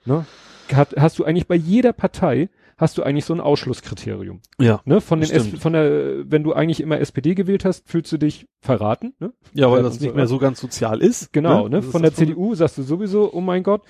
[0.09, 0.27] ne,
[0.75, 2.49] hat, hast du eigentlich bei jeder Partei
[2.79, 4.41] hast du eigentlich so ein Ausschlusskriterium.
[4.61, 4.81] Ja.
[4.85, 5.01] Ne?
[5.01, 5.63] Von den S stimmt.
[5.63, 9.15] von der, wenn du eigentlich immer SPD gewählt hast, fühlst du dich verraten.
[9.21, 9.33] Ne?
[9.53, 11.33] Ja, weil Ja, das nicht so- mehr so ganz sozial ist.
[11.33, 11.79] Genau, ne?
[11.79, 12.15] Ist Von der.
[12.15, 13.83] CDU sagst du sowieso, oh mein Gott,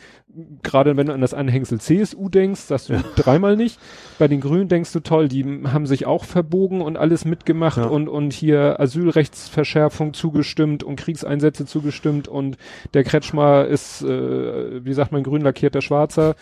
[0.62, 3.78] gerade wenn du an das Anhängsel CSU denkst, sagst du dreimal nicht.
[4.18, 7.84] Bei den Grünen denkst du, toll, die haben sich auch verbogen und alles mitgemacht Ja.
[7.86, 12.56] und, und hier Asylrechtsverschärfung zugestimmt und Kriegseinsätze zugestimmt und
[12.94, 16.34] der Kretschmer ist, äh, wie sagt man, grün lackierter Schwarzer.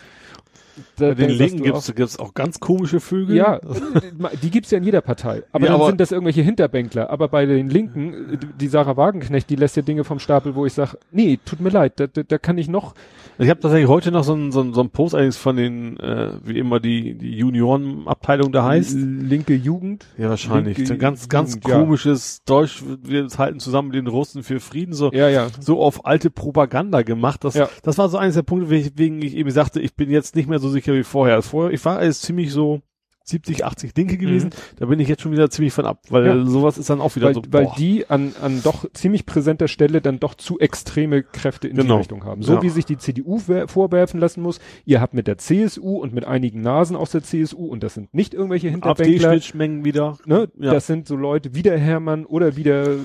[0.97, 3.35] Da Bei den Linken gibt's, gibt's auch ganz komische Vögel.
[3.35, 3.59] ja,
[4.41, 5.43] die gibt's ja in jeder Partei.
[5.51, 7.09] Aber Ja, dann aber- sind das irgendwelche Hinterbänkler.
[7.09, 10.65] Aber bei den Linken, äh, die Sarah Wagenknecht, die lässt ja Dinge vom Stapel, wo
[10.65, 12.93] ich sage, nee, tut mir leid, da, da, da kann ich noch.
[13.39, 16.31] Ich habe tatsächlich heute noch so ein, so so ein Post eigentlich von den, äh,
[16.43, 18.95] wie immer die, die Juniorenabteilung da heißt.
[18.97, 20.05] Linke Jugend.
[20.17, 20.77] Ja, wahrscheinlich.
[20.77, 21.79] Linke ganz, ganz Jugend, ja.
[21.79, 25.47] komisches Deutsch, wir halten zusammen mit den Russen für Frieden, so, Ja, ja.
[25.59, 27.43] so auf alte Propaganda gemacht.
[27.43, 27.69] Das, Ja.
[27.83, 30.59] das war so eines der Punkte, weswegen ich eben sagte, ich bin jetzt nicht mehr
[30.59, 31.41] so sicher wie vorher.
[31.41, 32.81] Vorher, ich war alles ziemlich so
[33.29, 34.51] 70, 80 Linke gewesen.
[34.77, 36.45] Da bin ich jetzt schon wieder ziemlich von ab, weil Mhm.
[36.45, 36.45] Ja.
[36.45, 37.75] sowas ist dann auch wieder Weil, so, weil boah.
[37.77, 41.95] die an, an doch ziemlich präsenter Stelle dann doch zu extreme Kräfte in Genau.
[41.95, 42.41] die Richtung haben.
[42.41, 42.61] So Ja.
[42.61, 46.25] wie sich die CDU wer- vorwerfen lassen muss, ihr habt mit der CSU und mit
[46.25, 50.17] einigen Nasen aus der CSU, und das sind nicht irgendwelche Hinterbänkler, AfD-Schnittmengen wieder.
[50.25, 50.49] Ne?
[50.57, 50.73] Ja.
[50.73, 52.95] Das sind so Leute wie der Hermann oder wie der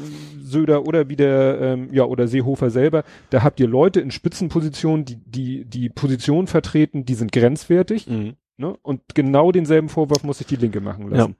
[0.42, 3.04] Söder oder wie der, ähm, ja, oder Seehofer selber.
[3.30, 8.34] Da habt ihr Leute in Spitzenpositionen, die, die, die Position vertreten, die sind grenzwertig, Mhm.
[8.56, 8.76] Ne?
[8.82, 11.36] Und genau denselben Vorwurf muss sich die Linke machen lassen.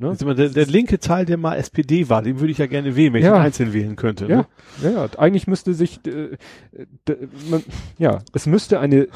[0.00, 0.10] Ne?
[0.10, 2.94] Jetzt immer Der, der linke Teil, der mal SPD war, den würde ich ja gerne
[2.94, 3.34] wählen, wenn ich Ja.
[3.36, 4.26] ihn einzeln wählen könnte.
[4.26, 4.46] Ja, Ne?
[4.82, 6.36] ja, ja, eigentlich müsste sich, äh,
[7.50, 7.64] man,
[7.98, 9.08] ja, es müsste eine,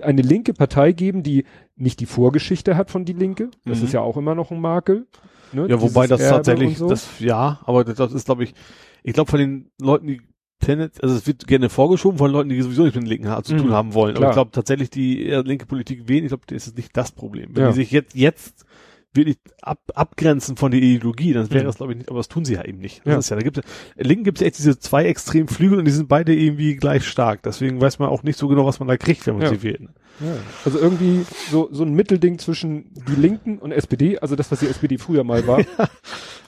[0.00, 1.44] eine linke Partei geben, die
[1.76, 3.50] nicht die Vorgeschichte hat von die Linke.
[3.64, 3.84] Das Mhm.
[3.84, 5.06] ist ja auch immer noch ein Makel.
[5.52, 5.66] Ne?
[5.68, 6.88] Ja, wobei Dieses das Erbe tatsächlich, so.
[6.88, 8.54] das, ja, aber das, das ist, glaube ich,
[9.02, 10.20] ich glaube von den Leuten, die
[10.60, 13.42] Tenet, also es wird gerne vorgeschoben von Leuten, die sowieso nichts mit den Linken ha-
[13.42, 14.16] zu Mhm, tun haben wollen.
[14.16, 17.12] Aber ich glaube tatsächlich, die eher linke Politik wählen, ich glaube, das ist nicht das
[17.12, 17.50] Problem.
[17.54, 17.68] Wenn Ja.
[17.70, 18.66] die sich jetzt, jetzt
[19.14, 21.66] wirklich ab, abgrenzen von der Ideologie, dann wäre Mhm.
[21.66, 23.00] das, glaube ich, nicht, aber das tun sie ja eben nicht.
[23.04, 23.18] Das Ja.
[23.18, 23.64] ist ja, da gibt es,
[23.96, 27.42] Linken gibt es echt diese zwei extremen Flügel und die sind beide irgendwie gleich stark.
[27.42, 29.48] Deswegen weiß man auch nicht so genau, was man da kriegt, wenn man Ja.
[29.50, 29.80] sie wählt.
[30.20, 30.34] Ja.
[30.64, 34.66] Also irgendwie so, so ein Mittelding zwischen die Linken und SPD, also das, was die
[34.66, 35.60] SPD früher mal war.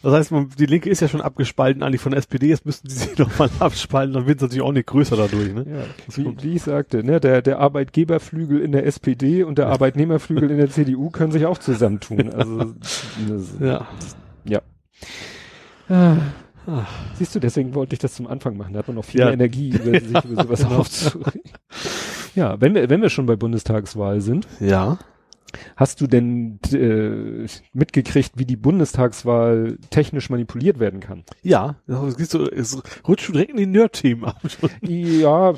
[0.05, 2.89] Das heißt, man, die Linke ist ja schon abgespalten eigentlich von der SPD, jetzt müssten
[2.89, 5.65] sie sich nochmal abspalten, dann wird es natürlich auch nicht größer dadurch, ne?
[5.65, 5.85] ja.
[6.17, 10.57] Wie, wie ich sagte, ne, der, der Arbeitgeberflügel in der SPD und der Arbeitnehmerflügel in
[10.59, 12.31] der CDU können sich auch zusammentun.
[12.35, 13.87] Also, das, Ja.
[15.89, 16.17] Ah.
[16.67, 16.87] Ah.
[17.15, 18.73] Siehst du, deswegen wollte ich das zum Anfang machen.
[18.73, 19.27] Da hat man noch viel Ja.
[19.27, 20.77] mehr Energie, über sich über sowas Genau.
[20.79, 21.41] aufzuregen.
[22.35, 24.99] Ja, wenn wir, wenn wir schon bei Bundestagswahl sind, Ja.
[25.77, 31.25] Hast du denn äh, mitgekriegt, wie die Bundestagswahl technisch manipuliert werden kann?
[31.43, 31.77] Ja,
[32.17, 34.41] geht so, es rutscht schon direkt in die Nerd-Themen ab.
[34.81, 35.53] Ja,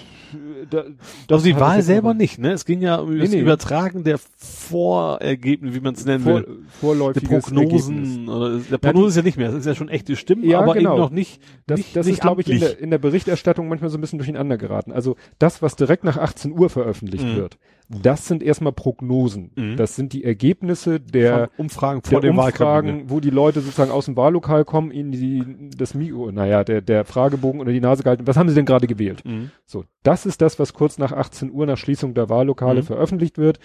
[0.68, 0.85] da,
[1.30, 2.53] also die Wahl selber nicht, ne?
[2.53, 3.39] Es ging ja um das nee.
[3.41, 6.43] Übertragen der Vorergebnisse, wie man es nennen vor, will.
[6.45, 8.28] Der vorläufiges Prognosen, Ergebnis.
[8.28, 10.74] oder, der Prognose ist ja nicht mehr, das ist ja schon echte Stimmen, Ja, aber
[10.74, 10.95] genau.
[10.95, 13.68] eben noch nicht, Das, nicht, das nicht ist, glaube ich, in der, in der Berichterstattung
[13.68, 14.93] manchmal so ein bisschen durcheinander geraten.
[14.93, 17.37] Also das, was direkt nach 18 Uhr veröffentlicht Mhm.
[17.37, 17.59] wird,
[17.89, 19.51] das sind erstmal Prognosen.
[19.55, 19.73] Mhm.
[19.76, 22.38] Das sind die Ergebnisse der, Von Umfragen vor der dem.
[22.38, 26.80] Umfragen, wo die Leute sozusagen aus dem Wahllokal kommen, ihnen die, das Mikro, naja, der,
[26.80, 28.26] der Fragebogen oder die Nase gehalten.
[28.26, 29.24] Was haben sie denn gerade gewählt?
[29.24, 29.50] Mhm.
[29.66, 32.86] So, das ist das, was kurz nach 18 Uhr nach Schließung der Wahllokale Mhm.
[32.86, 33.58] veröffentlicht wird.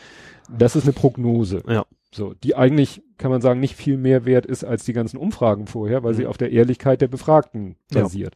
[0.56, 1.64] Das ist eine Prognose.
[1.68, 1.86] Ja.
[2.12, 5.68] So, die eigentlich, kann man sagen, nicht viel mehr wert ist als die ganzen Umfragen
[5.68, 6.18] vorher, weil Mhm.
[6.18, 8.02] sie auf der Ehrlichkeit der Befragten Ja.
[8.04, 8.36] basiert.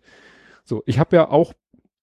[0.63, 1.53] So, ich habe ja auch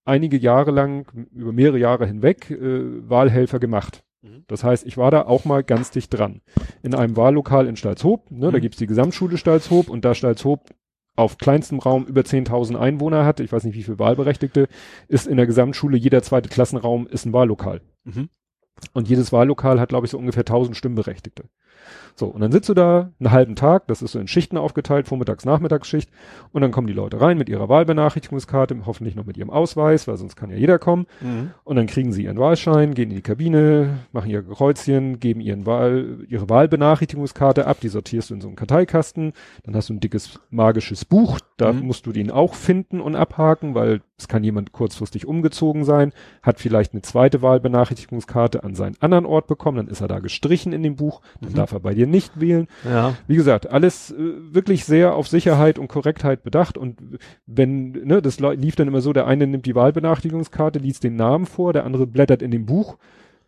[0.05, 4.03] einige Jahre lang, über mehrere Jahre hinweg, äh, Wahlhelfer gemacht.
[4.23, 4.45] Mhm.
[4.49, 6.41] Das heißt, ich war da auch mal ganz dicht dran.
[6.83, 8.63] In einem Wahllokal in Stalzhoop, ne, da Mhm.
[8.63, 10.71] gibt's die Gesamtschule Stalzhoop und da Stalzhoop
[11.17, 14.69] auf kleinstem Raum über 10.000 Einwohner hat, ich weiß nicht wie viele Wahlberechtigte,
[15.09, 17.81] ist in der Gesamtschule jeder zweite Klassenraum ist ein Wahllokal.
[18.05, 18.29] Mhm.
[18.95, 21.45] Und jedes Wahllokal hat, glaube ich, so ungefähr 1000 Stimmberechtigte.
[22.17, 25.07] So, und dann sitzt du da einen halben Tag, das ist so in Schichten aufgeteilt,
[25.09, 26.11] Vormittags-, Nachmittagsschicht,
[26.53, 30.17] und dann kommen die Leute rein mit ihrer Wahlbenachrichtigungskarte, hoffentlich noch mit ihrem Ausweis, weil
[30.19, 31.07] sonst kann ja jeder kommen.
[31.21, 31.53] Mhm.
[31.65, 35.65] Und dann kriegen sie ihren Wahlschein, gehen in die Kabine, machen ihr Kreuzchen, geben ihren
[35.67, 39.33] Wahl, ihre Wahlbenachrichtigungskarte ab, die sortierst du in so einen Karteikasten.
[39.65, 41.81] Dann hast du ein dickes magisches Buch, da Mhm.
[41.87, 46.13] musst du den auch finden und abhaken, weil es kann jemand kurzfristig umgezogen sein,
[46.43, 50.73] hat vielleicht eine zweite Wahlbenachrichtigungskarte an seinen anderen Ort bekommen, dann ist er da gestrichen
[50.73, 51.57] in dem Buch, dann Mhm.
[51.57, 52.67] darf er bei dir nicht wählen.
[52.85, 53.17] Ja.
[53.27, 58.41] Wie gesagt, alles äh, wirklich sehr auf Sicherheit und Korrektheit bedacht und wenn, ne, das
[58.41, 62.07] lief dann immer so, der eine nimmt die Wahlbenachrichtigungskarte, liest den Namen vor, der andere
[62.07, 62.97] blättert in dem Buch,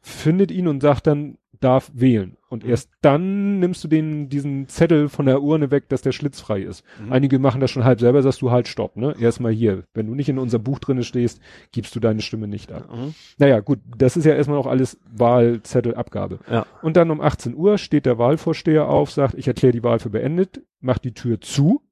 [0.00, 2.36] findet ihn und sagt dann, darf wählen.
[2.50, 2.70] Und Mhm.
[2.70, 6.84] erst dann nimmst du den, diesen Zettel von der Urne weg, dass der schlitzfrei ist.
[7.02, 7.12] Mhm.
[7.12, 9.14] Einige machen das schon halb selber, sagst du halt stopp, ne?
[9.18, 9.84] Erstmal hier.
[9.94, 11.40] Wenn du nicht in unserem Buch drinne stehst,
[11.72, 12.90] gibst du deine Stimme nicht ab.
[12.94, 13.14] Mhm.
[13.38, 16.40] Naja, gut, das ist ja erstmal noch alles Wahlzettelabgabe.
[16.50, 16.66] Ja.
[16.82, 20.10] Und dann um 18 Uhr steht der Wahlvorsteher auf, sagt, ich erkläre die Wahl für
[20.10, 21.82] beendet, macht die Tür zu,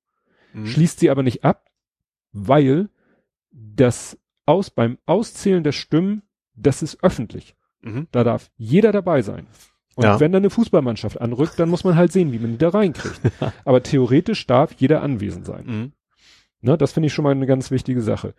[0.53, 0.67] Mhm.
[0.67, 1.67] schließt sie aber nicht ab,
[2.33, 2.89] weil
[3.53, 6.23] das aus, beim Auszählen der Stimmen,
[6.57, 7.55] das ist öffentlich.
[7.83, 8.07] Mhm.
[8.13, 9.47] Da darf jeder dabei sein.
[9.97, 10.21] Und Ja.
[10.21, 13.21] wenn da eine Fußballmannschaft anrückt, dann muss man halt sehen, wie man die da reinkriegt.
[13.65, 15.65] aber theoretisch darf jeder anwesend sein.
[15.67, 15.93] Mhm.
[16.63, 18.35] Ne, das finde ich schon mal eine ganz wichtige Sache.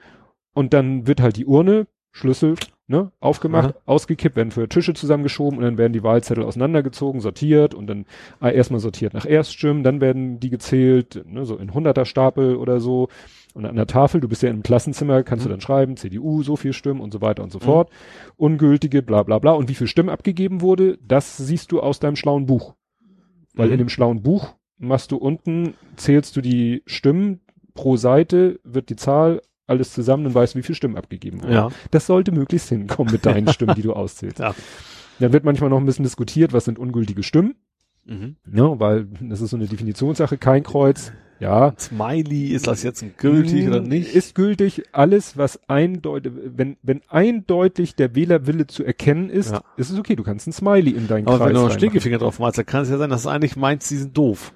[0.53, 2.55] Und dann wird halt die Urne, Schlüssel,
[2.87, 7.87] ne, aufgemacht, ausgekippt, werden für Tische zusammengeschoben und dann werden die Wahlzettel auseinandergezogen, sortiert und
[7.87, 8.05] dann
[8.41, 12.79] äh, erstmal sortiert nach Erststimmen, dann werden die gezählt, ne, so in hunderter Stapel oder
[12.79, 13.07] so.
[13.53, 15.49] Und an der Tafel, du bist ja im Klassenzimmer, kannst Mhm.
[15.49, 17.89] du dann schreiben, CDU, so viel Stimmen und so weiter und so fort.
[18.37, 19.51] Ungültige, bla bla bla.
[19.51, 22.75] Und wie viel Stimmen abgegeben wurde, das siehst du aus deinem schlauen Buch.
[23.53, 23.73] Weil Mhm.
[23.73, 27.41] in dem schlauen Buch machst du unten, zählst du die Stimmen
[27.73, 31.53] pro Seite, wird die Zahl alles zusammen und weißt, wie viele Stimmen abgegeben wurden.
[31.53, 31.69] Ja.
[31.91, 34.39] Das sollte möglichst hinkommen mit deinen Stimmen, die du auszählst.
[34.39, 34.53] Ja.
[35.19, 37.55] Dann wird manchmal noch ein bisschen diskutiert, was sind ungültige Stimmen,
[38.05, 38.35] Mhm.
[38.45, 41.73] ne, weil das ist so eine Definitionssache, kein Kreuz, ja.
[41.79, 44.13] Smiley, ist das jetzt ein gültig oder Mm, nicht?
[44.13, 49.61] Ist gültig, alles, was eindeutig, wenn, wenn eindeutig der Wählerwille zu erkennen ist, Ja.
[49.75, 51.71] ist es okay, du kannst ein Smiley in deinen aber Kreis wenn du einen.
[51.71, 54.53] Stinkefinger drauf malst, dann kann es ja sein, dass du eigentlich meinst, die sind doof.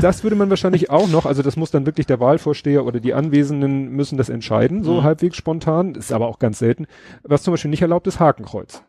[0.00, 3.12] Das würde man wahrscheinlich auch noch, also das muss dann wirklich der Wahlvorsteher oder die
[3.12, 5.02] Anwesenden müssen das entscheiden, so Mhm.
[5.04, 6.86] halbwegs spontan, ist aber auch ganz selten.
[7.24, 8.82] Was zum Beispiel nicht erlaubt ist, Hakenkreuz.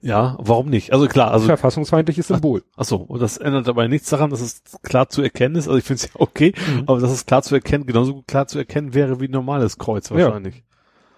[0.00, 0.92] Ja, warum nicht?
[0.92, 2.62] Also klar, also Verfassungsfeindliches Symbol.
[2.76, 5.66] Ach so, und das ändert dabei nichts daran, dass es klar zu erkennen ist.
[5.68, 6.84] Also ich finde es ja okay, Mhm.
[6.86, 9.78] aber dass es klar zu erkennen, genauso gut klar zu erkennen wäre wie ein normales
[9.78, 10.62] Kreuz wahrscheinlich.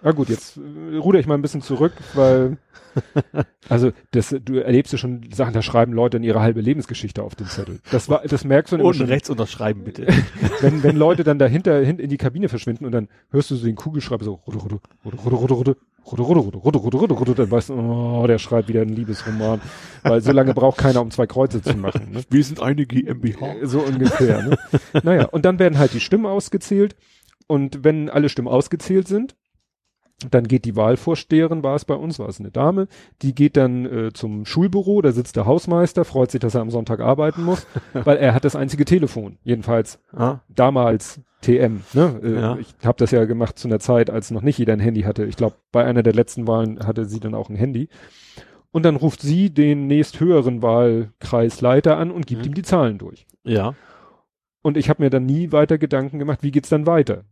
[0.01, 2.57] Ja gut, jetzt äh, ruder ich mal ein bisschen zurück, weil
[3.69, 7.35] also das, du erlebst ja schon Sachen, da schreiben Leute in ihre halbe Lebensgeschichte auf
[7.35, 7.79] den Zettel.
[7.91, 10.07] Das war, das merkst du dann immer Und schon, rechts unterschreiben bitte.
[10.61, 13.65] wenn, wenn Leute dann dahinter hin in die Kabine verschwinden und dann hörst du so
[13.65, 17.35] den Kugelschreiber so rude, rude, rude, rude, rude, Rutte, Rutte, Rutte, Rutte, Rutte, Rutte, Rutte,
[17.35, 19.61] dann weißt du, oh, der schreibt wieder einen Liebesroman,
[20.03, 22.11] weil so lange braucht keiner, um zwei Kreuze zu machen.
[22.11, 22.23] Ne?
[22.29, 23.53] Wir sind eine GmbH.
[23.53, 24.43] Äh, so ungefähr.
[24.43, 24.57] Ne?
[25.03, 26.95] naja, und dann werden halt die Stimmen ausgezählt
[27.47, 29.35] und wenn alle Stimmen ausgezählt sind,
[30.29, 32.87] dann geht die Wahlvorsteherin, war es bei uns, war es eine Dame,
[33.21, 36.71] die geht dann äh, zum Schulbüro, da sitzt der Hausmeister, freut sich, dass er am
[36.71, 40.39] Sonntag arbeiten muss, weil er hat das einzige Telefon, jedenfalls ah.
[40.49, 41.81] damals TM.
[41.93, 42.19] Ne?
[42.23, 42.57] Äh, Ja.
[42.57, 45.25] Ich habe das ja gemacht zu einer Zeit, als noch nicht jeder ein Handy hatte.
[45.25, 47.89] Ich glaube, bei einer der letzten Wahlen hatte sie dann auch ein Handy.
[48.71, 52.47] Und dann ruft sie den nächsthöheren Wahlkreisleiter an und gibt Mhm.
[52.49, 53.25] ihm die Zahlen durch.
[53.43, 53.73] ja.
[54.61, 57.23] Und ich habe mir dann nie weiter Gedanken gemacht, wie geht's dann weiter?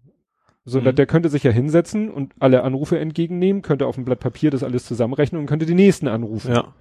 [0.63, 0.95] So, Mhm.
[0.95, 4.63] der könnte sich ja hinsetzen und alle Anrufe entgegennehmen, könnte auf dem Blatt Papier das
[4.63, 6.53] alles zusammenrechnen und könnte die nächsten anrufen.
[6.53, 6.73] Ja.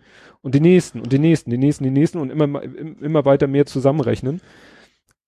[0.42, 3.66] Und die nächsten und die nächsten, die nächsten, die nächsten und immer, immer weiter mehr
[3.66, 4.40] zusammenrechnen.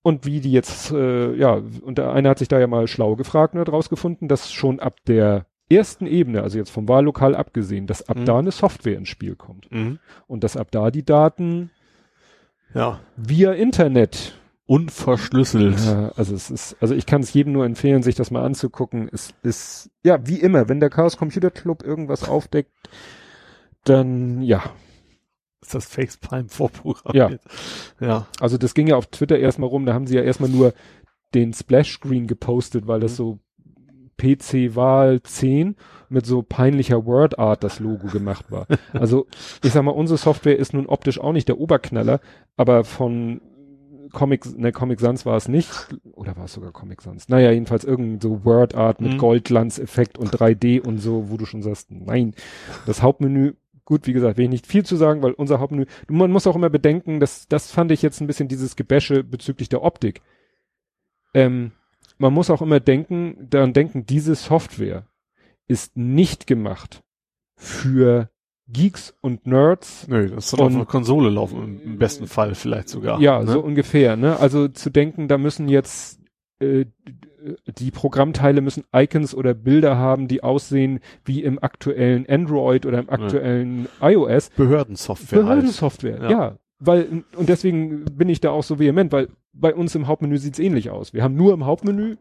[0.01, 3.15] Und wie die jetzt, äh, ja, und der eine hat sich da ja mal schlau
[3.15, 7.85] gefragt und hat rausgefunden, dass schon ab der ersten Ebene, also jetzt vom Wahllokal abgesehen,
[7.85, 8.25] dass ab Mhm.
[8.25, 9.71] da eine Software ins Spiel kommt.
[9.71, 9.99] Mhm.
[10.27, 11.69] Und dass ab da die Daten
[12.73, 12.99] Ja.
[13.17, 14.35] via Internet
[14.65, 15.79] Unverschlüsselt.
[15.79, 19.09] Ja, also es ist, also ich kann es jedem nur empfehlen, sich das mal anzugucken.
[19.11, 22.71] Es ist, ja, wie immer, wenn der Chaos Computer Club irgendwas aufdeckt,
[23.83, 24.61] dann, ja.
[25.61, 27.41] Ist das FaceTime vorprogrammiert?
[27.99, 28.27] Ja.
[28.39, 30.73] Also das ging ja auf Twitter erstmal rum, da haben sie ja erstmal nur
[31.33, 33.15] den Splash Screen gepostet, weil das Mhm.
[33.15, 33.39] so
[34.17, 35.75] PC-Wahl 10
[36.09, 38.67] mit so peinlicher Word Art das Logo gemacht war.
[38.93, 39.27] Also
[39.63, 42.19] ich sag mal, unsere Software ist nun optisch auch nicht der Oberknaller,
[42.57, 43.41] aber von
[44.11, 45.69] Comic, ne, Comic Sans war es nicht,
[46.13, 47.29] oder war es sogar Comic Sans?
[47.29, 49.17] Naja, jedenfalls irgend so Word Art mit Mhm.
[49.19, 52.33] Goldglanzeffekt und 3D und so, wo du schon sagst, nein,
[52.87, 53.53] das Hauptmenü,
[53.89, 56.55] gut, wie gesagt, will ich nicht viel zu sagen, weil unser Hauptmenü, man muss auch
[56.55, 60.21] immer bedenken, dass, das fand ich jetzt ein bisschen dieses Gebäsche bezüglich der Optik.
[61.33, 61.71] Ähm,
[62.19, 65.07] man muss auch immer denken, daran denken, diese Software
[65.67, 67.01] ist nicht gemacht
[67.55, 68.29] für
[68.67, 72.53] Geeks und Nerds, Nö, das soll auf Und- einer Konsole laufen, im- im besten Fall
[72.55, 73.19] vielleicht sogar.
[73.19, 73.51] Ja, ne?
[73.51, 74.37] so ungefähr, ne?
[74.39, 76.19] Also zu denken, da müssen jetzt
[76.59, 76.85] äh,
[77.77, 83.09] die Programmteile müssen Icons oder Bilder haben, die aussehen wie im aktuellen Android oder im
[83.09, 84.49] aktuellen iOS.
[84.51, 85.39] Behördensoftware.
[85.39, 85.47] halt.
[85.47, 86.29] Behördensoftware, Ja.
[86.29, 86.55] ja.
[86.81, 90.59] Weil, und deswegen bin ich da auch so vehement, weil bei uns im Hauptmenü sieht's
[90.59, 91.13] ähnlich aus.
[91.13, 92.15] Wir haben nur im Hauptmenü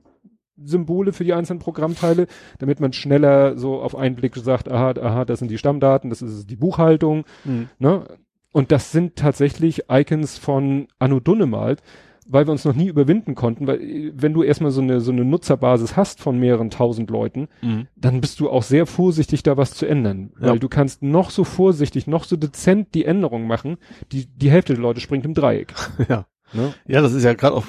[0.60, 2.26] Symbole für die einzelnen Programmteile,
[2.58, 6.22] damit man schneller so auf einen Blick sagt, aha, aha, das sind die Stammdaten, das
[6.22, 7.68] ist die Buchhaltung, Mhm.
[7.78, 8.04] Ne?
[8.50, 11.82] Und das sind tatsächlich Icons von Anno Dunnemalt,
[12.28, 15.24] weil wir uns noch nie überwinden konnten, weil wenn du erstmal so eine, so eine
[15.24, 17.88] Nutzerbasis hast von mehreren tausend Leuten, Mhm.
[17.96, 20.30] dann bist du auch sehr vorsichtig, da was zu ändern.
[20.40, 20.48] Ja.
[20.50, 23.78] Weil du kannst noch so vorsichtig, noch so dezent die Änderung machen,
[24.12, 25.74] die, die Hälfte der Leute springt im Dreieck.
[26.08, 26.26] Ja.
[26.54, 26.72] Ne?
[26.86, 27.66] Ja, das ist ja gerade auch,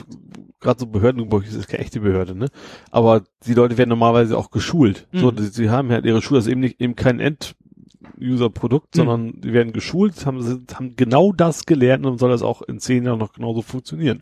[0.61, 2.45] gerade so Behörden, das ist keine echte Behörde, ne?
[2.91, 5.05] Aber die Leute werden normalerweise auch geschult.
[5.11, 5.19] Mhm.
[5.19, 7.58] So, sie haben halt ihre Schule, das ist eben nicht, eben kein End-User-Produkt,
[8.17, 8.49] Mhm.
[8.93, 12.79] sondern die werden geschult, haben, sind- haben genau das gelernt und soll das auch in
[12.79, 14.21] zehn Jahren noch genauso funktionieren.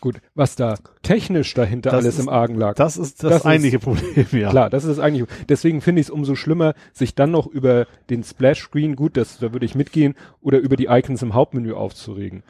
[0.00, 2.74] Gut, was da technisch dahinter Das alles ist- im Argen lag.
[2.74, 4.48] Das ist das, Das ist- eigentliche Problem, ja.
[4.50, 8.22] Klar, das ist eigentlich, deswegen finde ich es umso schlimmer, sich dann noch über den
[8.24, 12.42] Splash-Screen, gut, das, da würde ich mitgehen, oder über die Icons im Hauptmenü aufzuregen.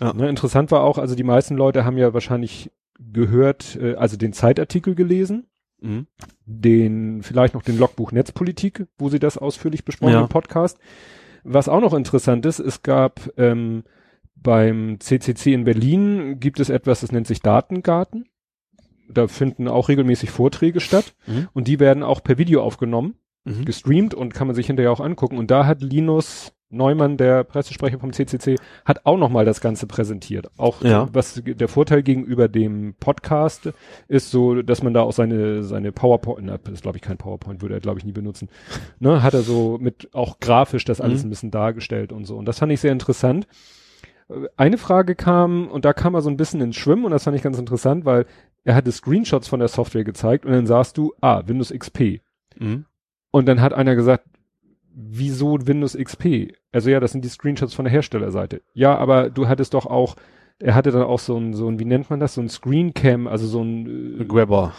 [0.00, 0.12] Ja.
[0.12, 2.70] Ne, interessant war auch, also die meisten Leute haben ja wahrscheinlich
[3.00, 5.46] gehört, äh, also den Zeitartikel gelesen,
[5.80, 6.06] Mhm.
[6.44, 10.20] den, vielleicht noch den Logbuch Netzpolitik, wo sie das ausführlich besprochen Ja.
[10.22, 10.78] im Podcast.
[11.44, 13.84] Was auch noch interessant ist, es gab ähm,
[14.34, 18.26] beim CCC in Berlin gibt es etwas, das nennt sich Datengarten.
[19.10, 21.48] Da finden auch regelmäßig Vorträge statt Mhm.
[21.54, 23.14] und die werden auch per Video aufgenommen,
[23.44, 23.64] Mhm.
[23.64, 25.38] gestreamt und kann man sich hinterher auch angucken.
[25.38, 30.50] Und da hat Linus Neumann, der Pressesprecher vom CCC, hat auch nochmal das Ganze präsentiert.
[30.58, 31.08] Auch Ja.
[31.12, 33.72] was der Vorteil gegenüber dem Podcast
[34.08, 37.16] ist so, dass man da auch seine, seine PowerPoint, na, das ist glaube ich kein
[37.16, 38.48] PowerPoint, würde er glaube ich nie benutzen,
[38.98, 41.28] ne, hat er so mit auch grafisch das alles Mhm.
[41.28, 42.36] ein bisschen dargestellt und so.
[42.36, 43.46] Und das fand ich sehr interessant.
[44.58, 47.34] Eine Frage kam, und da kam er so ein bisschen ins Schwimmen und das fand
[47.36, 48.26] ich ganz interessant, weil
[48.64, 52.20] er hatte Screenshots von der Software gezeigt und dann sahst du, ah, Windows XP.
[52.58, 52.84] Mhm.
[53.30, 54.24] Und dann hat einer gesagt,
[54.94, 56.52] wieso Windows XP?
[56.72, 58.60] Also ja, das sind die Screenshots von der Herstellerseite.
[58.74, 60.16] Ja, aber du hattest doch auch,
[60.58, 63.26] er hatte dann auch so ein, so ein, wie nennt man das, so ein Screencam,
[63.26, 64.72] also so ein, äh, Grabber.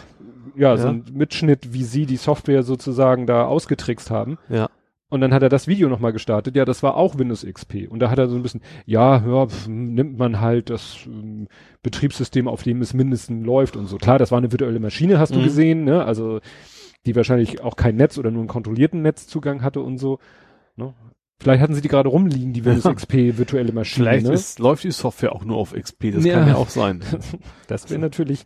[0.55, 0.93] ja, so Ja.
[0.93, 4.37] ein Mitschnitt, wie sie die Software sozusagen da ausgetrickst haben.
[4.49, 4.69] Ja.
[5.11, 6.55] Und dann hat er das Video nochmal gestartet.
[6.55, 7.87] Ja, das war auch Windows XP.
[7.89, 11.47] Und da hat er so ein bisschen, ja, ja pf, nimmt man halt das ähm,
[11.81, 13.97] Betriebssystem, auf dem es mindestens läuft und so.
[13.97, 15.43] Klar, das war eine virtuelle Maschine, hast du Mhm.
[15.43, 16.05] gesehen, ne?
[16.05, 16.41] Also
[17.07, 20.19] die wahrscheinlich auch kein Netz oder nur einen kontrollierten Netzzugang hatte und so.
[20.75, 20.93] Ne?
[21.41, 22.83] Vielleicht hatten sie die gerade rumliegen, die Windows.
[22.95, 24.05] XP virtuelle Maschine.
[24.09, 24.33] Vielleicht ne?
[24.33, 26.39] ist, läuft die Software auch nur auf XP, das Ja.
[26.39, 27.01] kann ja auch sein.
[27.67, 28.45] Das wäre natürlich,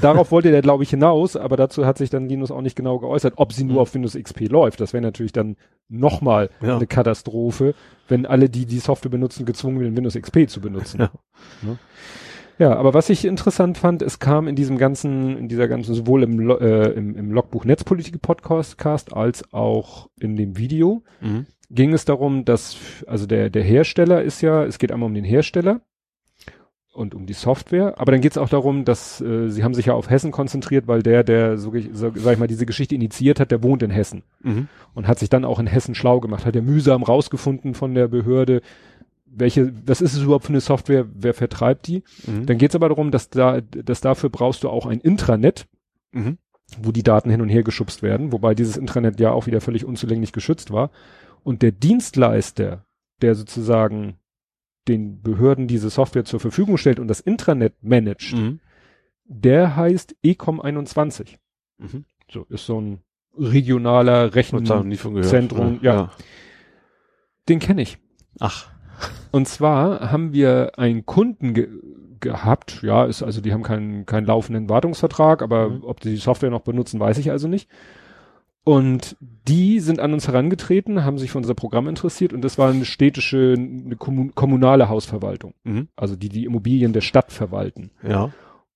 [0.00, 2.98] darauf wollte der, glaube ich, hinaus, aber dazu hat sich dann Linus auch nicht genau
[2.98, 3.78] geäußert, ob sie nur Mhm.
[3.80, 4.80] auf Windows XP läuft.
[4.80, 5.56] Das wäre natürlich dann
[5.90, 6.76] nochmal Ja.
[6.76, 7.74] eine Katastrophe,
[8.08, 11.00] wenn alle, die die Software benutzen, gezwungen werden, Windows XP zu benutzen.
[11.00, 11.10] Ja.
[11.62, 11.78] Ne?
[12.58, 16.22] Ja, aber was ich interessant fand, es kam in diesem ganzen, in dieser ganzen, sowohl
[16.22, 21.46] im, äh, im, im Logbuch Netzpolitik Podcast als auch in dem Video, Mhm.
[21.74, 25.24] Ging es darum, dass, also der, der Hersteller ist ja, es geht einmal um den
[25.24, 25.80] Hersteller
[26.92, 29.86] und um die Software, aber dann geht es auch darum, dass äh, sie haben sich
[29.86, 33.40] ja auf Hessen konzentriert, weil der, der, so, so, sag ich mal, diese Geschichte initiiert
[33.40, 34.68] hat, der wohnt in Hessen Mhm.
[34.92, 38.08] und hat sich dann auch in Hessen schlau gemacht, hat ja mühsam rausgefunden von der
[38.08, 38.60] Behörde,
[39.24, 42.02] welche, was ist es überhaupt für eine Software, wer vertreibt die?
[42.26, 42.44] Mhm.
[42.44, 45.66] Dann geht es aber darum, dass da, dass dafür brauchst du auch ein Intranet.
[46.12, 46.36] Mhm.
[46.82, 49.84] wo die Daten hin und her geschubst werden, wobei dieses Intranet ja auch wieder völlig
[49.86, 50.90] unzulänglich geschützt war.
[51.44, 52.84] Und der Dienstleister,
[53.20, 54.16] der sozusagen
[54.88, 58.60] den Behörden diese Software zur Verfügung stellt und das Intranet managt, Mhm.
[59.24, 61.38] der heißt Ecom 21.
[61.78, 62.04] Mhm.
[62.30, 63.00] So, ist so ein
[63.38, 65.30] regionaler Hab ich da noch Rechen, nie von gehört.
[65.30, 66.10] Zentrum, ja.
[67.48, 67.98] den kenne ich.
[68.40, 68.70] Ach.
[69.30, 71.68] Und zwar haben wir einen Kunden ge
[72.20, 75.82] gehabt, ja, ist also, die haben keinen, keinen laufenden Wartungsvertrag, aber Mhm.
[75.82, 77.68] ob die die Software noch benutzen, weiß ich also nicht.
[78.64, 82.70] Und die sind an uns herangetreten, haben sich für unser Programm interessiert und das war
[82.70, 85.88] eine städtische, eine kommun kommunale Hausverwaltung, Mhm.
[85.96, 87.90] also die die Immobilien der Stadt verwalten.
[88.06, 88.30] Ja.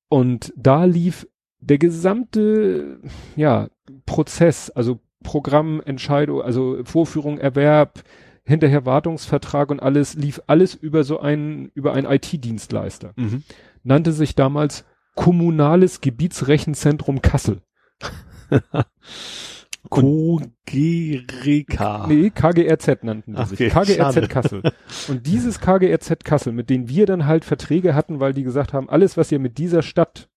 [0.08, 1.28] Und da lief
[1.60, 3.00] der gesamte,
[3.36, 3.68] ja,
[4.06, 8.02] Prozess, also Programm, Entscheidung, also Vorführung, Erwerb,
[8.44, 13.12] hinterher Wartungsvertrag und alles, lief alles über so einen, über einen IT-Dienstleister.
[13.16, 13.42] Mhm.
[13.82, 14.84] Nannte sich damals
[15.14, 17.62] Kommunales Gebietsrechenzentrum Kassel.
[19.90, 21.26] Kogereka.
[22.08, 23.60] Nee, KGRZ nannten die sich.
[23.60, 24.28] okay, KGRZ schade.
[24.28, 24.62] Kassel.
[25.08, 28.88] Und dieses KGRZ Kassel, mit denen wir dann halt Verträge hatten, weil die gesagt haben,
[28.88, 30.28] alles, was ihr mit dieser Stadt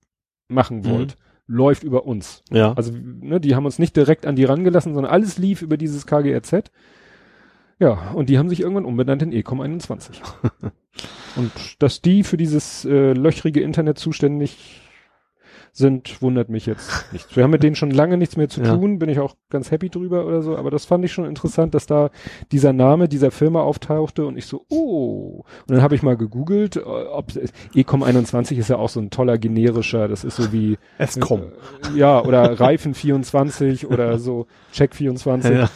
[0.47, 1.15] machen wollt,
[1.47, 2.43] läuft über uns.
[2.51, 2.73] Ja.
[2.73, 6.05] Also, ne, die haben uns nicht direkt an die rangelassen, sondern alles lief über dieses
[6.05, 6.71] KGRZ.
[7.79, 10.21] Ja, und die haben sich irgendwann umbenannt in Ecom 21.
[11.35, 14.81] und dass die für dieses äh, löchrige Internet zuständig
[15.71, 17.35] sind, wundert mich jetzt nicht.
[17.35, 18.75] Wir haben mit denen schon lange nichts mehr zu Ja.
[18.75, 21.73] tun, bin ich auch ganz happy drüber oder so, aber das fand ich schon interessant,
[21.73, 22.09] dass da
[22.51, 25.43] dieser Name dieser Firma auftauchte und ich so, oh.
[25.67, 27.31] Und dann habe ich mal gegoogelt, äh, ob
[27.75, 31.41] Ecom 21 ist ja auch so ein toller generischer, das ist so wie Escom.
[31.93, 35.51] äh, ja, oder Reifen 24 oder so Check 24.
[35.55, 35.69] Ja.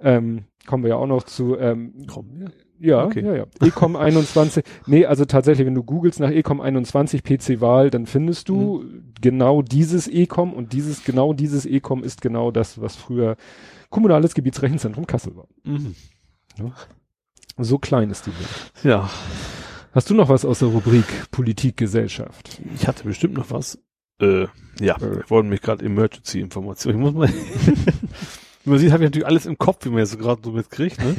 [0.00, 1.56] Ähm, kommen wir ja auch noch zu.
[1.58, 2.46] Ähm, Komm, ja.
[2.78, 3.24] Ja, Okay.
[3.24, 3.46] ja, ja.
[3.60, 4.64] Ecom 21.
[4.86, 8.84] Nee, also tatsächlich, wenn du googelst nach Ecom 21 PC-Wahl, dann findest du
[9.20, 13.36] genau dieses Ecom und dieses, genau dieses Ecom ist genau das, was früher
[13.90, 15.46] kommunales Gebietsrechenzentrum Kassel war.
[15.64, 15.94] Mhm.
[17.58, 18.72] So klein ist die Welt.
[18.84, 19.08] Ja.
[19.92, 22.60] Hast du noch was aus der Rubrik Politik, Gesellschaft?
[22.74, 23.78] Ich hatte bestimmt noch was.
[24.20, 24.46] Äh,
[24.80, 25.00] ja, Äh.
[25.00, 26.98] wir wollten mich gerade Emergency-Informationen.
[26.98, 27.28] Ich muss mal.
[28.64, 30.52] wie man sieht, habe ich natürlich alles im Kopf, wie man jetzt so gerade so
[30.52, 31.16] mitkriegt, ne?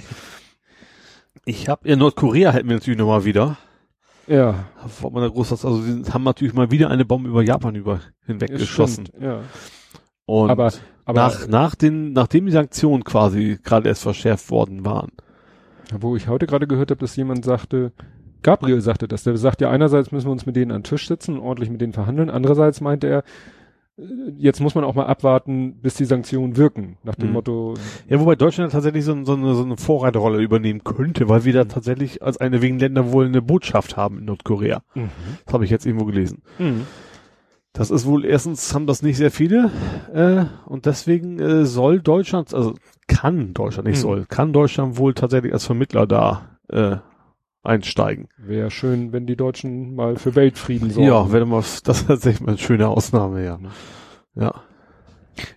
[1.48, 3.58] Ich habe in Nordkorea hätten wir natürlich nochmal wieder.
[4.28, 4.66] Ja,
[5.02, 7.74] War man da groß was, also sie haben natürlich mal wieder eine Bombe über Japan
[7.76, 9.06] über hinweg ist geschossen.
[9.06, 9.39] stimmt, Ja.
[10.26, 10.74] Und Aber,
[11.06, 15.14] aber nach, nach den, nachdem die Sanktionen quasi gerade erst verschärft worden waren.
[15.98, 17.93] Wo ich heute gerade gehört habe, dass jemand sagte,
[18.43, 21.08] Gabriel sagte das, der sagt ja einerseits müssen wir uns mit denen an den Tisch
[21.08, 23.24] sitzen und ordentlich mit denen verhandeln, andererseits meinte er,
[24.38, 27.34] jetzt muss man auch mal abwarten, bis die Sanktionen wirken, nach dem Mhm.
[27.34, 27.74] Motto,
[28.08, 31.66] Ja, wobei Deutschland tatsächlich so, so, eine, so eine Vorreiterrolle übernehmen könnte, weil wir da
[31.66, 34.82] tatsächlich als eine wegen Länder wohl eine Botschaft haben in Nordkorea.
[35.45, 36.41] Das habe ich jetzt irgendwo gelesen.
[36.60, 36.86] Mhm.
[37.74, 39.70] Das ist wohl erstens haben das nicht sehr viele
[40.14, 42.74] äh, und deswegen äh, soll Deutschland, also
[43.08, 44.02] kann Deutschland nicht Hm.
[44.02, 46.98] soll, kann Deutschland wohl tatsächlich als Vermittler da äh,
[47.64, 48.30] einsteigen.
[48.38, 51.08] wäre schön, wenn die Deutschen mal für Weltfrieden sorgen.
[51.08, 53.60] Ja, wenn man das ist tatsächlich mal eine schöne Ausnahme, ja.
[54.36, 54.64] Ja.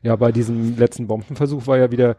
[0.03, 2.16] Ja, bei diesem letzten Bombenversuch war ja wieder,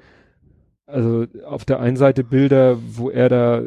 [0.88, 3.61] also auf der einen Seite Bilder, wo er da,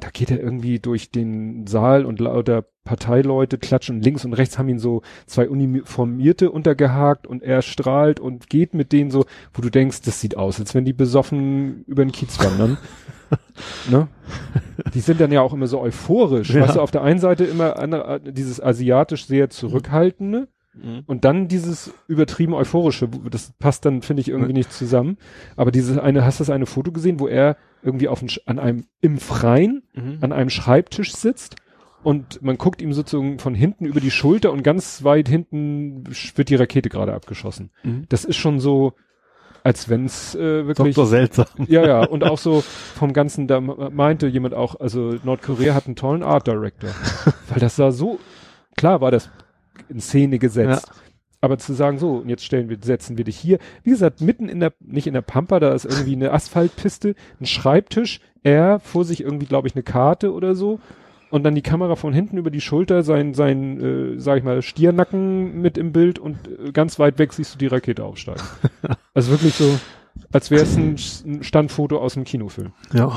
[0.00, 4.68] da geht er irgendwie durch den Saal und lauter Parteileute klatschen links und rechts haben
[4.68, 9.70] ihn so zwei Uniformierte untergehakt und er strahlt und geht mit denen so, wo du
[9.70, 12.78] denkst, das sieht aus, als wenn die besoffen über den Kiez wandern.
[13.90, 14.08] ne?
[14.94, 16.50] Die sind dann ja auch immer so euphorisch.
[16.50, 16.62] Ja.
[16.62, 20.48] Weißt du, auf der einen Seite immer andere, dieses asiatisch sehr zurückhaltende
[21.06, 25.18] und dann dieses übertrieben euphorische, das passt dann, finde ich, irgendwie nicht zusammen.
[25.56, 28.58] Aber dieses eine, hast du das eine Foto gesehen, wo er irgendwie auf ein, an
[28.60, 30.18] einem, im Freien, Mhm.
[30.20, 31.56] an einem Schreibtisch sitzt
[32.04, 36.04] und man guckt ihm sozusagen von hinten über die Schulter und ganz weit hinten
[36.36, 37.70] wird die Rakete gerade abgeschossen.
[37.82, 38.04] Mhm.
[38.08, 38.92] Das ist schon so,
[39.62, 40.94] als wenn's äh, wirklich.
[40.94, 41.06] Dr.
[41.06, 41.46] seltsam.
[41.66, 45.96] Ja, ja, und auch so vom Ganzen, da meinte jemand auch, also Nordkorea hat einen
[45.96, 46.90] tollen Art Director.
[47.48, 48.18] Weil das sah so,
[48.76, 49.30] klar war das
[49.88, 50.90] in Szene gesetzt.
[51.42, 54.48] Aber zu sagen, so, und jetzt stellen wir, setzen wir dich hier, wie gesagt, mitten
[54.48, 59.04] in der, nicht in der Pampa, da ist irgendwie eine Asphaltpiste, ein Schreibtisch, er vor
[59.04, 60.80] sich irgendwie, glaube ich, eine Karte oder so.
[61.30, 63.80] Und dann die Kamera von hinten über die Schulter, sein, sein,
[64.16, 67.58] äh, sag ich mal, Stiernacken mit im Bild und äh, ganz weit weg siehst du
[67.58, 68.42] die Rakete aufsteigen.
[69.14, 69.78] also wirklich so,
[70.32, 70.96] als wäre es ein,
[71.26, 72.72] ein Standfoto aus dem Kinofilm.
[72.92, 73.12] Ja.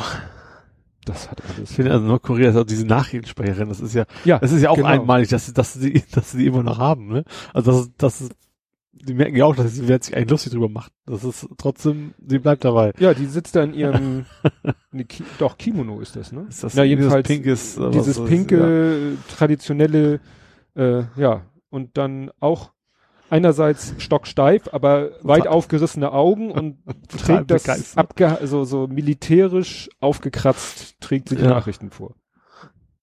[1.05, 1.71] Das hat alles.
[1.71, 4.69] Ich finde, also Nordkorea ist auch diese Nachrichtensprecherin, das ist ja, Ja, das ist ja
[4.69, 4.87] auch genau.
[4.87, 7.25] einmalig, dass, sie- dass sie, dass sie die immer noch haben, ne?
[7.53, 8.31] Also das, das ist,
[9.05, 10.91] die merken ja auch, dass sie werden sich eigentlich lustig drüber macht.
[11.05, 12.93] Das ist trotzdem, sie bleibt dabei.
[12.99, 14.25] Ja, die sitzt da in ihrem,
[14.91, 16.45] ne, Ki doch, Kimono ist das, ne?
[16.49, 20.19] Ist das Na, jedenfalls pinkes, äh, dieses was- pinke, traditionelle,
[20.75, 22.71] äh, ja, und dann auch
[23.29, 26.77] einerseits stocksteif, aber weit aufgerissene Augen und
[27.07, 31.49] trägt das abge so, so militärisch aufgekratzt, trägt sie die Ja.
[31.49, 32.13] Nachrichten vor.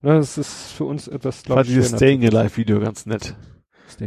[0.03, 3.37] Na, das ist für uns etwas, Ich glaube fand dieses Staying Alive Video ganz nett.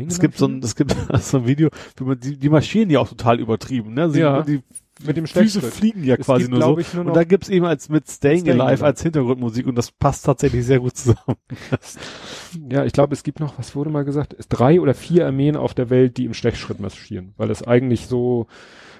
[0.07, 2.99] Es gibt so ein, es gibt so ein Video, wie man, die, die marschieren ja
[2.99, 4.09] auch total übertrieben, ne?
[4.09, 4.41] Sie, Ja.
[4.43, 4.61] Die
[5.05, 6.77] mit dem Füße fliegen ja Es quasi gibt, nur so.
[6.77, 8.85] ich, nur Und da gibt's eben als mit Staying, Staying Alive Alive.
[8.85, 11.37] als Hintergrundmusik und das passt tatsächlich sehr gut zusammen.
[12.69, 15.55] Ja, ich glaube, es gibt noch, was wurde mal gesagt, es drei oder vier Armeen
[15.55, 18.45] auf der Welt, die im Stechschritt marschieren, weil es eigentlich so,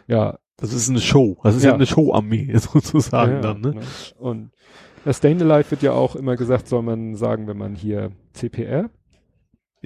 [0.08, 1.38] ja, Das ist eine Show.
[1.44, 1.76] Das ist ja, Ja.
[1.76, 3.76] eine Show-Armee sozusagen ja, dann, ne?
[3.76, 3.82] ne?
[4.18, 4.52] Und
[5.06, 8.90] das Staying Alive wird ja auch immer gesagt, soll man sagen, wenn man hier CPR,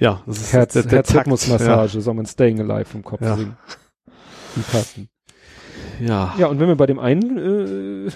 [0.00, 3.36] Ja, das ist Herz, der, der Herzrhythmusmassage, soll man Staying Alive im Kopf Ja.
[3.36, 3.56] singen.
[4.56, 5.08] Die passen.
[6.00, 6.34] Ja.
[6.38, 7.36] Ja, und wenn wir bei dem einen
[8.06, 8.10] äh,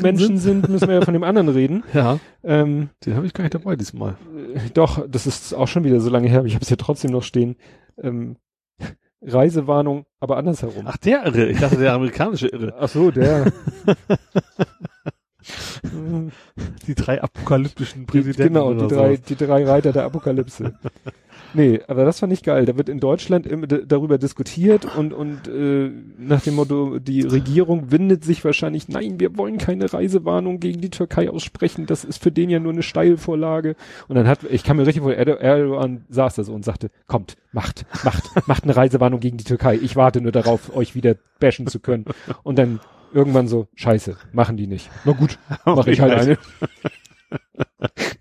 [0.00, 1.84] Menschen sind, müssen wir ja von dem anderen reden.
[1.92, 4.16] Ja, Ähm, den habe ich gar nicht dabei diesmal.
[4.54, 6.78] äh, doch, das ist auch schon wieder so lange her, aber ich habe es hier
[6.78, 7.56] trotzdem noch stehen.
[8.02, 8.36] Ähm,
[9.22, 10.84] Reisewarnung, aber andersherum.
[10.86, 11.46] Ach, der Irre.
[11.48, 12.74] Ich dachte, der amerikanische Irre.
[12.78, 13.52] Ach so, der.
[16.86, 18.54] Die drei apokalyptischen Präsidenten.
[18.54, 19.22] genau, oder die drei, sowas.
[19.28, 20.74] die drei Reiter der Apokalypse.
[21.54, 22.64] nee, aber das fand ich geil.
[22.66, 27.22] Da wird in Deutschland immer d- darüber diskutiert und, und äh, nach dem Motto, die
[27.22, 32.22] Regierung windet sich wahrscheinlich, nein, wir wollen keine Reisewarnung gegen die Türkei aussprechen, das ist
[32.22, 33.76] für den ja nur eine Steilvorlage.
[34.08, 36.90] Und dann hat, ich kann mir richtig vor, Erdo- Erdogan saß da so und sagte,
[37.06, 39.76] kommt, macht, macht, macht eine Reisewarnung gegen die Türkei.
[39.80, 42.04] Ich warte nur darauf, euch wieder bashen zu können.
[42.42, 42.80] Und dann
[43.12, 44.90] irgendwann so, scheiße, machen die nicht.
[45.04, 46.38] Na gut, mache ich halt eine.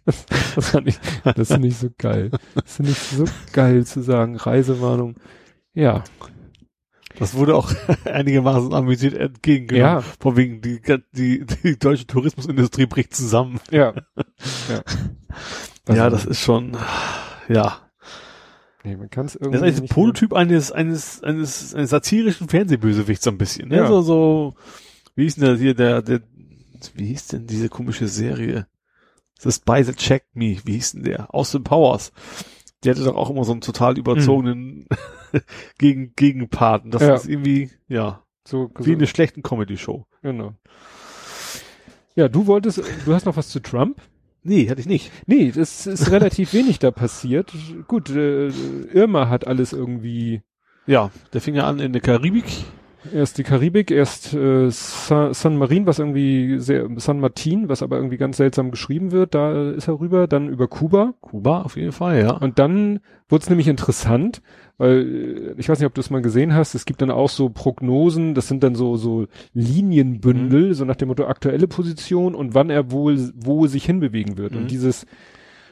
[0.05, 2.31] Das, das, fand ich, das finde ich so geil.
[2.55, 5.15] Das finde ich so geil zu sagen, Reisewarnung.
[5.73, 6.03] Ja,
[7.19, 7.71] Das wurde auch
[8.05, 9.95] einigermaßen amüsiert entgegengenommen.
[9.95, 10.81] ja, Von wegen, die,
[11.13, 13.59] die, die deutsche Tourismusindustrie bricht zusammen.
[13.71, 13.93] ja.
[14.69, 14.83] ja.
[15.93, 16.77] ja, das ist schon,
[17.47, 17.86] ja.
[18.87, 22.47] Nee, man kann es irgendwie Das ist eigentlich ein Prototyp eines, eines, eines, eines satirischen
[22.49, 23.69] Fernsehbösewichts so ein bisschen.
[23.69, 23.77] Ne?
[23.77, 23.87] Ja.
[23.87, 24.55] So, so,
[25.15, 26.21] wie hieß denn der hier, der, der,
[26.95, 28.67] wie hieß denn diese komische Serie?
[29.39, 31.33] The Spy That Checked Me, wie hieß denn der?
[31.33, 32.11] Austin Powers.
[32.83, 34.87] Der hatte doch auch immer so einen total überzogenen
[35.77, 36.91] Gegen, Gegenparten.
[36.91, 37.15] Das Ja.
[37.15, 40.05] ist irgendwie, ja, so, wie so eine schlechten Comedy-Show.
[40.21, 40.53] genau.
[42.15, 44.01] Ja, du wolltest, du hast noch was zu Trump?
[44.47, 45.11] Nee, hatte ich nicht.
[45.25, 47.51] Nee, es ist relativ wenig da passiert.
[47.87, 48.47] Gut, äh,
[48.93, 50.41] Irma hat alles irgendwie
[50.85, 52.45] Ja, der fing ja an in der Karibik.
[53.13, 57.97] Erst die Karibik, erst äh, Sa San Marin, was irgendwie sehr, San Martin, was aber
[57.97, 61.91] irgendwie ganz seltsam geschrieben wird, da ist er rüber, dann über Kuba Kuba auf jeden
[61.91, 62.31] Fall, ja.
[62.31, 64.41] und dann wurde es nämlich interessant,
[64.77, 67.29] weil äh, ich weiß nicht, ob du es mal gesehen hast, es gibt dann auch
[67.29, 72.53] so Prognosen, das sind dann so so Linienbündel, so nach dem Motto aktuelle Position und
[72.53, 74.57] wann er wohl wo sich hinbewegen wird Mhm.
[74.59, 75.05] und dieses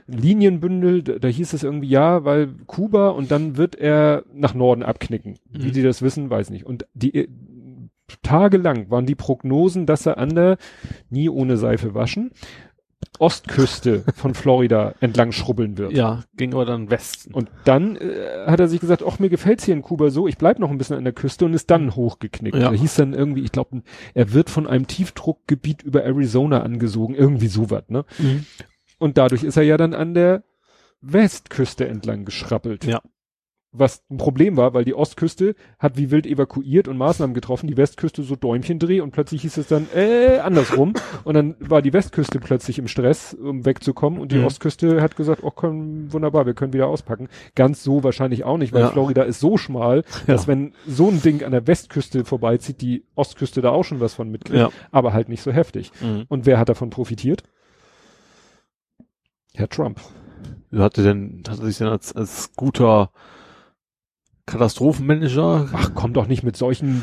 [0.07, 4.84] Linienbündel, da, da hieß es irgendwie ja, weil Kuba und dann wird er nach Norden
[4.84, 5.38] abknicken.
[5.49, 5.72] Wie Mhm.
[5.72, 6.65] die das wissen, weiß nicht.
[6.65, 7.27] Und die äh,
[8.22, 10.57] tagelang waren die Prognosen, dass er an der
[11.10, 12.32] nie ohne Seife waschen
[13.19, 15.94] Ostküste von Florida entlang schrubbeln wird.
[15.94, 17.34] Ja, ging aber dann Westen.
[17.34, 20.38] Und dann äh, hat er sich gesagt, ach, mir gefällt's hier in Kuba so, ich
[20.38, 22.57] bleib noch ein bisschen an der Küste und ist dann hochgeknickt.
[22.57, 22.69] Ja.
[22.72, 23.84] Da hieß dann irgendwie, ich glaube,
[24.14, 28.06] er wird von einem Tiefdruckgebiet über Arizona angesogen, irgendwie sowas, ne?
[28.19, 28.45] Mhm.
[28.98, 30.44] Und dadurch ist er ja dann an der
[31.02, 32.86] Westküste entlang geschrappelt.
[32.86, 33.02] Ja.
[33.78, 37.76] Was ein Problem war, weil die Ostküste hat wie wild evakuiert und Maßnahmen getroffen, die
[37.76, 40.94] Westküste so Däumchendreh und plötzlich hieß es dann, äh, andersrum.
[41.26, 44.46] und dann war die Westküste plötzlich im Stress, um wegzukommen und die Mhm.
[44.46, 47.28] Ostküste hat gesagt, oh komm, wunderbar, wir können wieder auspacken.
[47.54, 48.92] Ganz so wahrscheinlich auch nicht, weil Ja.
[48.92, 50.48] Florida ist so schmal, dass Ja.
[50.48, 54.30] wenn so ein Ding an der Westküste vorbeizieht, die Ostküste da auch schon was von
[54.32, 54.70] mitkriegt, Ja.
[54.92, 55.92] aber halt nicht so heftig.
[56.02, 56.24] Mhm.
[56.30, 57.44] Und wer hat davon profitiert?
[59.57, 59.99] Herr Trump.
[60.76, 63.11] Hatte denn, hatte sich denn als, als guter
[64.45, 65.69] Katastrophenmanager?
[65.73, 67.02] Ach, komm doch nicht mit solchen.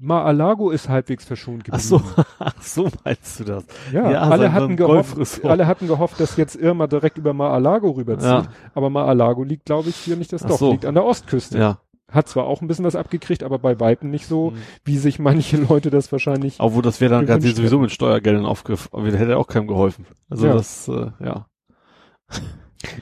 [0.00, 1.88] Mar-a-Lago ist halbwegs verschont Ach geblieben.
[1.88, 3.64] so, ach so meinst du das?
[3.92, 8.28] Ja, Ja, alle hatten gehofft, alle hatten gehofft, dass jetzt Irma direkt über Mar-a-Lago rüberzieht.
[8.28, 8.46] Ja.
[8.74, 10.70] Aber Mar-a-Lago liegt, glaube ich, hier nicht das Ach Dorf, so.
[10.70, 11.58] liegt an der Ostküste.
[11.58, 11.78] Ja.
[12.10, 14.56] Hat zwar auch ein bisschen was abgekriegt, aber bei Weitem nicht so, Mhm.
[14.84, 16.56] wie sich manche Leute das wahrscheinlich.
[16.58, 18.88] Obwohl, das wäre dann gerade sowieso mit Steuergeldern aufgegriffen.
[18.92, 20.06] Aber hätte auch keinem geholfen.
[20.30, 20.52] Also Ja.
[20.54, 21.46] das, äh, ja.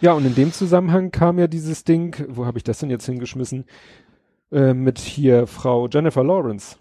[0.01, 3.07] Ja, und in dem Zusammenhang kam ja dieses Ding, wo habe ich das denn jetzt
[3.07, 3.65] hingeschmissen?
[4.51, 6.77] Äh, mit hier Frau Jennifer Lawrence.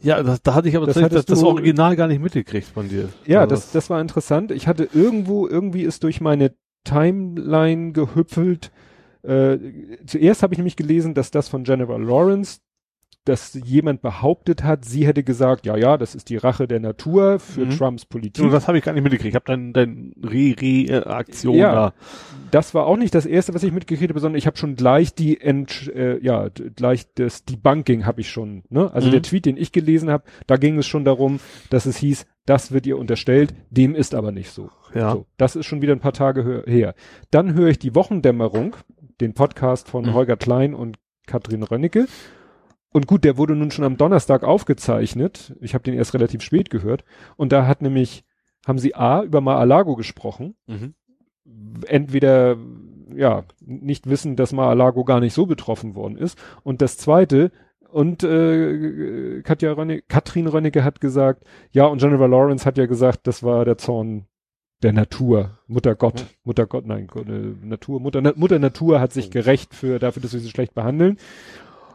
[0.00, 3.08] Ja, das, da hatte ich aber Das das, das Original gar nicht mitgekriegt von dir.
[3.26, 4.50] Ja, Also das, das war interessant.
[4.50, 6.54] Ich hatte irgendwo, irgendwie ist durch meine
[6.84, 8.72] Timeline gehüpfelt.
[9.22, 9.58] Äh,
[10.06, 12.60] zuerst habe ich nämlich gelesen, dass das von Jennifer Lawrence
[13.24, 17.38] dass jemand behauptet hat, sie hätte gesagt, ja, ja, das ist die Rache der Natur
[17.38, 17.70] für Mhm.
[17.70, 18.42] Trumps Politik.
[18.44, 19.28] Und das habe ich gar nicht mitgekriegt.
[19.28, 21.72] Ich habe dann dein Re-Re-Aktion Ja.
[21.72, 21.94] da.
[22.50, 25.14] das war auch nicht das erste, was ich mitgekriegt habe, sondern ich habe schon gleich
[25.14, 28.92] die Ent, äh, ja, gleich das Debunking habe ich schon, ne?
[28.92, 29.12] Also Mhm.
[29.12, 31.38] der Tweet, den ich gelesen habe, da ging es schon darum,
[31.70, 34.68] dass es hieß, das wird ihr unterstellt, dem ist aber nicht so.
[34.94, 35.12] Ja.
[35.12, 36.94] So, das ist schon wieder ein paar Tage her.
[37.30, 38.74] Dann höre ich die Wochendämmerung,
[39.22, 40.14] den Podcast von Mhm.
[40.14, 42.06] Holger Klein und Katrin Rönnecke.
[42.92, 45.56] Und gut, der wurde nun schon am Donnerstag aufgezeichnet.
[45.60, 47.04] Ich habe den erst relativ spät gehört.
[47.36, 48.24] Und da hat nämlich,
[48.66, 50.56] haben sie A über Mar-a-Lago gesprochen.
[50.66, 50.94] Mhm.
[51.86, 52.56] Entweder,
[53.14, 56.38] ja, nicht wissen, dass Mar-a-Lago gar nicht so betroffen worden ist.
[56.62, 57.50] Und das zweite,
[57.88, 63.26] und äh, Katja Rönnecke, Katrin Rönnecke hat gesagt, ja, und Jennifer Lawrence hat ja gesagt,
[63.26, 64.26] das war der Zorn
[64.82, 69.12] der Natur, Mutter Gott, Mutter Gott, nein, Gott, äh, Natur, Mutter, Na, Mutter Natur hat
[69.12, 71.18] sich gerecht für dafür, dass wir sie schlecht behandeln.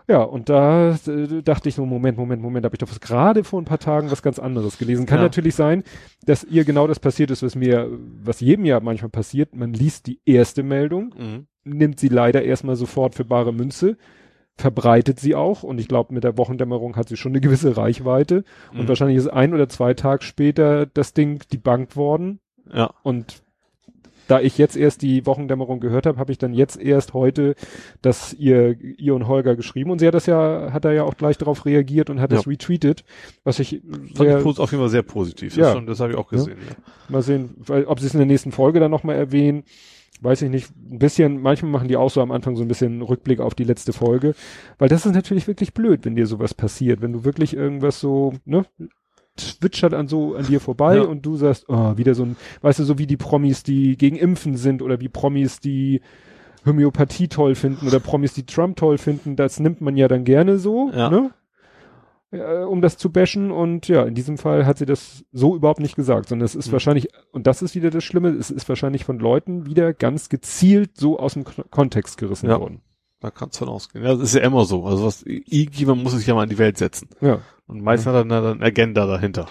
[0.09, 3.61] Ja, und da äh, dachte ich so, Moment, Moment, Moment, habe ich doch gerade vor
[3.61, 5.05] ein paar Tagen was ganz anderes gelesen.
[5.05, 5.23] Kann Ja.
[5.23, 5.83] natürlich sein,
[6.25, 7.89] dass ihr genau das passiert ist, was mir,
[8.23, 9.53] was jedem ja manchmal passiert.
[9.53, 11.47] Man liest die erste Meldung, Mhm.
[11.65, 13.97] nimmt sie leider erstmal sofort für bare Münze,
[14.55, 18.43] verbreitet sie auch und ich glaube, mit der Wochendämmerung hat sie schon eine gewisse Reichweite
[18.71, 18.87] und Mhm.
[18.87, 22.39] wahrscheinlich ist ein oder zwei Tage später das Ding debunked worden
[22.73, 22.91] Ja.
[23.03, 23.41] und
[24.27, 27.55] da ich jetzt erst die Wochendämmerung gehört habe, habe ich dann jetzt erst heute
[28.01, 31.15] das ihr, ihr und Holger geschrieben und sie hat das ja, hat er ja auch
[31.15, 32.39] gleich darauf reagiert und hat Ja.
[32.39, 33.05] es retweetet,
[33.45, 35.55] was ich Fand sehr, ich pos- auf jeden Fall sehr positiv.
[35.55, 35.63] Ja.
[35.65, 36.57] Das, schon- das habe ich auch gesehen.
[36.69, 36.75] Ja.
[37.07, 39.63] mal sehen, weil, ob sie es in der nächsten Folge dann nochmal erwähnen,
[40.19, 40.71] weiß ich nicht.
[40.91, 43.63] Ein bisschen, manchmal machen die auch so am Anfang so ein bisschen Rückblick auf die
[43.63, 44.35] letzte Folge,
[44.77, 48.33] weil das ist natürlich wirklich blöd, wenn dir sowas passiert, wenn du wirklich irgendwas so,
[48.43, 48.65] ne,
[49.39, 51.03] zwitschert an so an dir vorbei Ja.
[51.03, 54.15] und du sagst, oh, wieder so ein, weißt du, so wie die Promis, die gegen
[54.17, 56.01] Impfen sind oder wie Promis, die
[56.65, 60.57] Homöopathie toll finden oder Promis, die Trump toll finden, das nimmt man ja dann gerne
[60.57, 61.09] so, Ja.
[61.09, 61.31] ne?
[62.31, 65.79] äh, um das zu bashen und ja, in diesem Fall hat sie das so überhaupt
[65.79, 66.71] nicht gesagt, sondern es ist Mhm.
[66.73, 70.97] wahrscheinlich, und das ist wieder das Schlimme, es ist wahrscheinlich von Leuten wieder ganz gezielt
[70.97, 72.59] so aus dem K Kontext gerissen Ja.
[72.59, 72.81] worden.
[73.19, 74.05] Da kannst du von ausgehen.
[74.05, 74.85] Ja, das ist ja immer so.
[74.85, 77.09] Also was, irgendjemand muss sich ja mal in die Welt setzen.
[77.19, 77.39] Ja.
[77.65, 79.47] Und meistens hat er dann eine Agenda dahinter.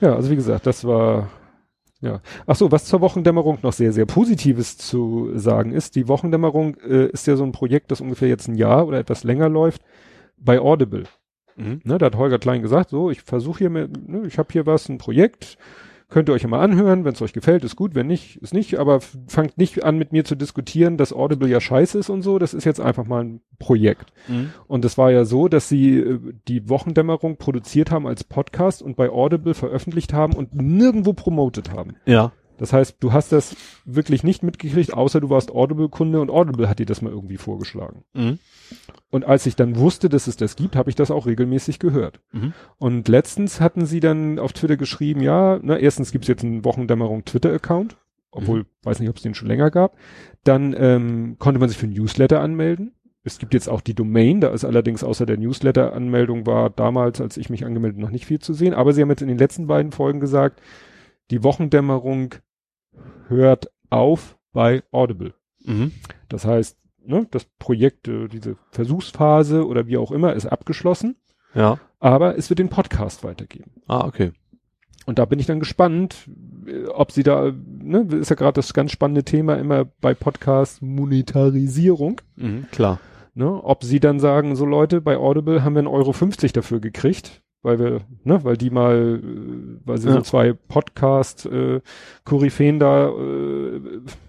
[0.00, 1.30] Ja, also wie gesagt, das war,
[2.00, 2.20] ja.
[2.46, 7.06] Ach so, was zur Wochendämmerung noch sehr, sehr Positives zu sagen ist, die Wochendämmerung äh,
[7.06, 9.82] ist ja so ein Projekt, das ungefähr jetzt ein Jahr oder etwas länger läuft,
[10.36, 11.04] bei Audible.
[11.56, 11.80] Mhm.
[11.84, 14.66] Ne, da hat Holger Klein gesagt, so, ich versuche hier mit, ne, ich habe hier
[14.66, 15.58] was, ein Projekt,
[16.12, 18.78] könnt ihr euch mal anhören, wenn es euch gefällt, ist gut, wenn nicht, ist nicht,
[18.78, 22.38] aber fangt nicht an mit mir zu diskutieren, dass Audible ja scheiße ist und so,
[22.38, 24.12] das ist jetzt einfach mal ein Projekt.
[24.28, 24.50] Mhm.
[24.66, 26.18] Und es war ja so, dass sie äh,
[26.48, 31.96] die Wochendämmerung produziert haben als Podcast und bei Audible veröffentlicht haben und nirgendwo promotet haben.
[32.04, 32.32] Ja.
[32.62, 36.78] Das heißt, du hast das wirklich nicht mitgekriegt, außer du warst Audible-Kunde und Audible hat
[36.78, 38.04] dir das mal irgendwie vorgeschlagen.
[38.14, 38.38] Mhm.
[39.10, 42.20] Und als ich dann wusste, dass es das gibt, habe ich das auch regelmäßig gehört.
[42.30, 42.52] Mhm.
[42.78, 47.24] Und letztens hatten sie dann auf Twitter geschrieben, ja, na, erstens gibt's jetzt einen Wochendämmerung
[47.24, 47.96] Twitter-Account,
[48.30, 48.66] obwohl, Mhm.
[48.84, 49.96] weiß nicht, ob es den schon länger gab.
[50.44, 52.94] Dann ähm, konnte man sich für ein Newsletter anmelden.
[53.24, 57.36] Es gibt jetzt auch die Domain, da ist allerdings außer der Newsletter-Anmeldung war damals, als
[57.38, 58.72] ich mich angemeldet, noch nicht viel zu sehen.
[58.72, 60.60] Aber sie haben jetzt in den letzten beiden Folgen gesagt,
[61.32, 62.36] die Wochendämmerung
[63.28, 65.34] hört auf bei Audible.
[65.64, 65.92] Mhm.
[66.28, 71.16] Das heißt, ne, das Projekt, äh, diese Versuchsphase oder wie auch immer, ist abgeschlossen,
[71.54, 71.78] Ja.
[72.00, 73.72] aber es wird den Podcast weitergeben.
[73.88, 74.32] Ah, okay.
[75.04, 76.28] Und da bin ich dann gespannt,
[76.66, 80.80] äh, ob sie da, ne, ist ja gerade das ganz spannende Thema immer bei Podcast
[80.82, 82.66] Monetarisierung, Mhm.
[82.70, 83.00] Klar.
[83.34, 86.80] ne, ob sie dann sagen, so Leute, bei Audible haben wir 1,50 Euro 50 dafür
[86.80, 90.14] gekriegt, weil wir, ne, weil die mal, äh, weil sie Ja.
[90.14, 91.80] so zwei Podcast äh,
[92.78, 93.80] da äh,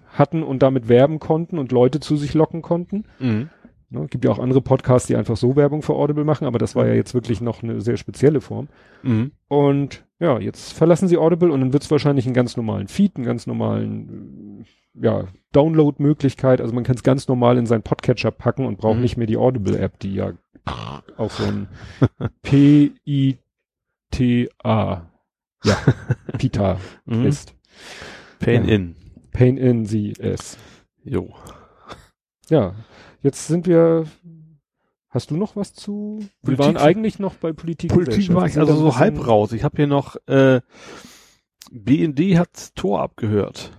[0.09, 3.05] hatten und damit werben konnten und Leute zu sich locken konnten.
[3.19, 3.49] Mhm.
[3.89, 6.75] Ne, gibt ja auch andere Podcasts, die einfach so Werbung für Audible machen, aber das
[6.75, 8.67] war ja jetzt wirklich noch eine sehr spezielle Form.
[9.03, 9.31] Mhm.
[9.47, 13.15] Und ja, jetzt verlassen sie Audible und dann wird es wahrscheinlich einen ganz normalen Feed,
[13.17, 16.61] einen ganz normalen äh, ja, Download-Möglichkeit.
[16.61, 19.01] Also man kann es ganz normal in seinen Podcatcher packen und braucht Mhm.
[19.01, 20.33] nicht mehr die Audible-App, die ja
[21.17, 21.67] auch so ein
[22.41, 23.39] P-I-T-A
[25.65, 25.77] ja,
[26.37, 27.25] Pita Mhm.
[27.25, 27.55] ist.
[28.39, 28.73] Pain Ja.
[28.75, 28.95] in.
[29.31, 30.57] Pain in sie ist.
[31.03, 31.33] Jo.
[32.49, 32.75] Ja,
[33.21, 34.05] jetzt sind wir.
[35.09, 36.19] Hast du noch was zu?
[36.41, 37.91] Wir Politik- waren eigentlich noch bei Politik.
[37.93, 39.53] Politik war ich also so halb raus.
[39.53, 40.59] Ich habe hier noch äh,
[41.71, 43.71] BND hat Tor abgehört.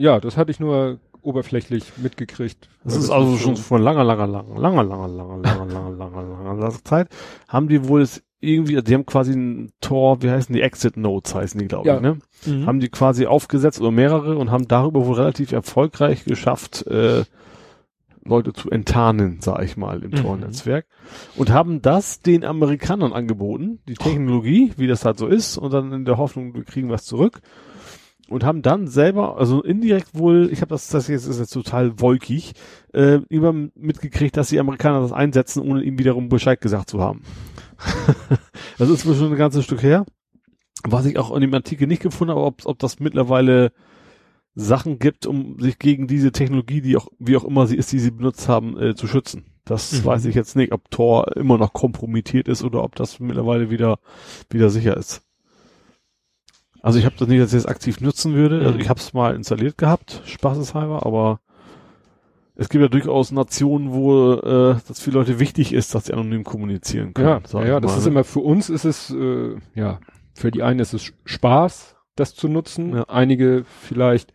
[0.00, 2.70] Ja, das hatte ich nur oberflächlich mitgekriegt.
[2.84, 6.22] Das ist also schon so- vor langer, langer, langer, langer, langer, langer, langer, langer, langer,
[6.22, 7.08] langer, langer Zeit.
[7.48, 11.34] Haben die wohl es irgendwie, die haben quasi ein Tor, wie heißen die, Exit Notes
[11.34, 11.96] heißen die, glaube Ja.
[11.96, 12.18] ich, ne?
[12.46, 12.64] Mhm.
[12.66, 17.24] Haben die quasi aufgesetzt oder mehrere und haben darüber wohl relativ erfolgreich geschafft, äh,
[18.24, 20.16] Leute zu enttarnen, sag ich mal, im Mhm.
[20.16, 20.86] Tor-Netzwerk.
[21.36, 25.92] Und haben das den Amerikanern angeboten, die Technologie, wie das halt so ist, und dann
[25.92, 27.40] in der Hoffnung, wir kriegen was zurück.
[28.30, 32.00] Und haben dann selber, also indirekt wohl, ich habe das, das jetzt ist jetzt total
[32.00, 32.52] wolkig,
[32.94, 37.22] äh, über mitgekriegt, dass die Amerikaner das einsetzen, ohne ihm wiederum Bescheid gesagt zu haben.
[38.78, 40.06] das ist wohl schon ein ganzes Stück her.
[40.84, 43.72] Was ich auch in dem Artikel nicht gefunden habe, ob, ob das mittlerweile
[44.54, 47.98] Sachen gibt, um sich gegen diese Technologie, die auch, wie auch immer sie ist, die
[47.98, 49.44] sie benutzt haben, äh, zu schützen.
[49.64, 50.04] Das Mhm.
[50.04, 53.98] weiß ich jetzt nicht, ob Tor immer noch kompromittiert ist oder ob das mittlerweile wieder,
[54.50, 55.22] wieder sicher ist.
[56.82, 58.60] Also ich habe das nicht, dass ich es aktiv nutzen würde.
[58.60, 58.80] Also Mhm.
[58.80, 61.40] ich habe es mal installiert gehabt, spaßeshalber, aber
[62.56, 66.44] es gibt ja durchaus Nationen, wo äh, das für Leute wichtig ist, dass sie anonym
[66.44, 67.42] kommunizieren können.
[67.52, 69.98] Ja, ja, das mal, ist immer für uns ist es äh, ja
[70.34, 72.94] für die einen ist es Spaß, das zu nutzen.
[72.94, 73.04] Ja.
[73.08, 74.32] Einige vielleicht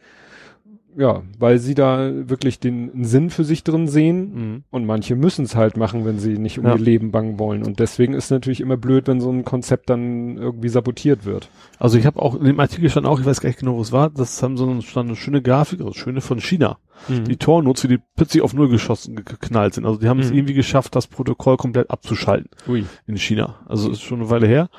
[0.98, 4.34] ja, weil sie da wirklich den Sinn für sich drin sehen.
[4.34, 4.64] Mhm.
[4.72, 6.74] Und manche müssen es halt machen, wenn sie nicht um Ja.
[6.76, 7.64] ihr Leben bangen wollen.
[7.64, 11.50] Und deswegen ist es natürlich immer blöd, wenn so ein Konzept dann irgendwie sabotiert wird.
[11.80, 13.82] Also ich habe auch in dem Artikel stand auch, ich weiß gar nicht genau, wo
[13.82, 16.78] es war, das haben so eine, stand eine schöne Grafik, also schöne von China.
[17.10, 19.86] Die Tornutzer, die plötzlich auf Null geschossen, ge- geknallt sind.
[19.86, 20.38] Also die haben es Mhm.
[20.38, 22.86] irgendwie geschafft, das Protokoll komplett abzuschalten Ui.
[23.06, 23.56] in China.
[23.66, 24.70] Also ist schon eine Weile her.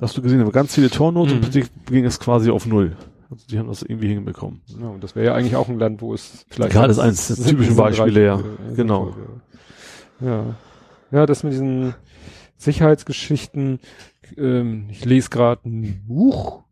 [0.00, 1.42] Hast du gesehen, aber ganz viele Tornots und Mhm.
[1.42, 2.96] plötzlich ging es quasi auf Null.
[3.30, 4.62] Also die haben das irgendwie hinbekommen.
[4.80, 6.72] Ja, und das wäre ja eigentlich auch ein Land, wo es vielleicht.
[6.72, 8.42] Gerade ist eins der typischen Beispiele, ja.
[8.74, 9.14] Genau.
[10.20, 10.56] Ja.
[11.12, 11.94] Ja, das mit diesen
[12.56, 13.80] Sicherheitsgeschichten,
[14.36, 16.64] ähm, ich lese gerade ein Buch,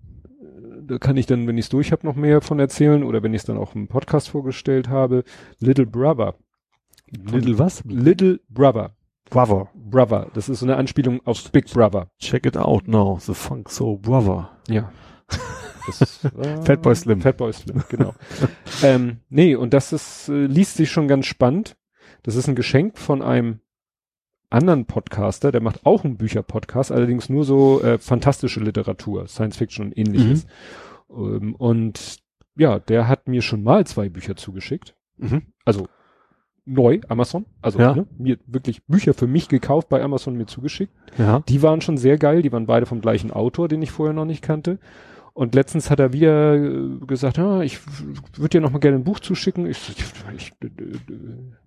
[0.88, 3.34] da kann ich dann, wenn ich es durch habe, noch mehr von erzählen oder wenn
[3.34, 5.24] ich es dann auch im Podcast vorgestellt habe.
[5.60, 6.34] Little Brother.
[7.10, 7.82] Little was?
[7.84, 8.94] Little Brother.
[9.30, 9.68] Brother.
[9.74, 10.28] Brother.
[10.34, 12.08] Das ist so eine Anspielung auf Big Brother.
[12.18, 13.18] Check it out now.
[13.20, 14.50] The Funk Soul Brother.
[14.68, 14.90] Ja.
[15.88, 17.20] Das, äh, Fatboy Slim.
[17.20, 18.14] Fatboy Slim, genau.
[18.82, 21.76] ähm, nee, und das ist, äh, liest sich schon ganz spannend.
[22.22, 23.60] Das ist ein Geschenk von einem
[24.50, 29.86] anderen Podcaster, der macht auch einen Bücherpodcast, allerdings nur so äh, fantastische Literatur, Science Fiction
[29.86, 30.46] und ähnliches.
[31.10, 32.18] Ähm, und
[32.56, 34.94] ja, der hat mir schon mal zwei Bücher zugeschickt.
[35.18, 35.42] Mhm.
[35.64, 35.86] Also
[36.64, 37.46] neu, Amazon.
[37.62, 37.94] Also Ja.
[37.94, 40.92] ne, mir wirklich Bücher für mich gekauft, bei Amazon mir zugeschickt.
[41.16, 41.40] Ja.
[41.48, 44.24] Die waren schon sehr geil, die waren beide vom gleichen Autor, den ich vorher noch
[44.26, 44.78] nicht kannte.
[45.38, 46.58] Und letztens hat er wieder
[47.06, 47.78] gesagt, ja, ich
[48.36, 49.66] würde dir noch mal gerne ein Buch zuschicken.
[49.66, 50.04] Ich, ich,
[50.36, 50.68] ich äh,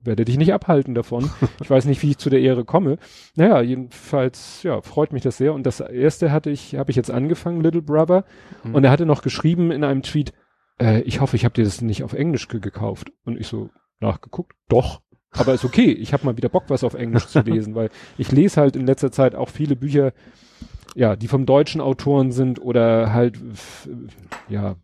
[0.03, 1.31] werde dich nicht abhalten davon.
[1.61, 2.97] Ich weiß nicht, wie ich zu der Ehre komme.
[3.35, 5.53] Naja, jedenfalls, ja, freut mich das sehr.
[5.53, 8.25] Und das erste hatte ich, habe ich jetzt angefangen, Little Brother.
[8.65, 8.75] Mhm.
[8.75, 10.33] Und er hatte noch geschrieben in einem Tweet,
[10.81, 13.13] äh, ich hoffe, ich habe dir das nicht auf Englisch ge gekauft.
[13.23, 13.69] Und ich so
[14.01, 14.99] nachgeguckt, doch.
[15.31, 18.33] Aber ist okay, ich habe mal wieder Bock, was auf Englisch zu lesen, weil ich
[18.33, 20.11] lese halt in letzter Zeit auch viele Bücher,
[20.95, 23.39] ja, die vom deutschen Autoren sind oder halt,
[24.49, 24.75] ja,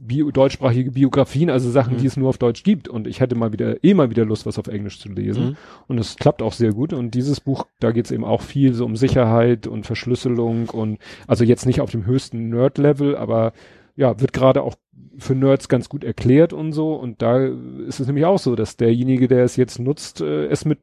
[0.00, 1.98] Bio, deutschsprachige Biografien, also Sachen, Mhm.
[1.98, 2.88] die es nur auf Deutsch gibt.
[2.88, 5.44] Und ich hatte mal wieder, eh mal wieder Lust, was auf Englisch zu lesen.
[5.44, 5.56] Mhm.
[5.88, 6.92] Und es klappt auch sehr gut.
[6.92, 10.98] Und dieses Buch, da geht es eben auch viel so um Sicherheit und Verschlüsselung und
[11.26, 13.52] also jetzt nicht auf dem höchsten Nerd-Level, aber
[13.96, 14.76] ja, wird gerade auch
[15.18, 16.94] für Nerds ganz gut erklärt und so.
[16.94, 17.44] Und da
[17.86, 20.78] ist es nämlich auch so, dass derjenige, der es jetzt nutzt, äh, es mit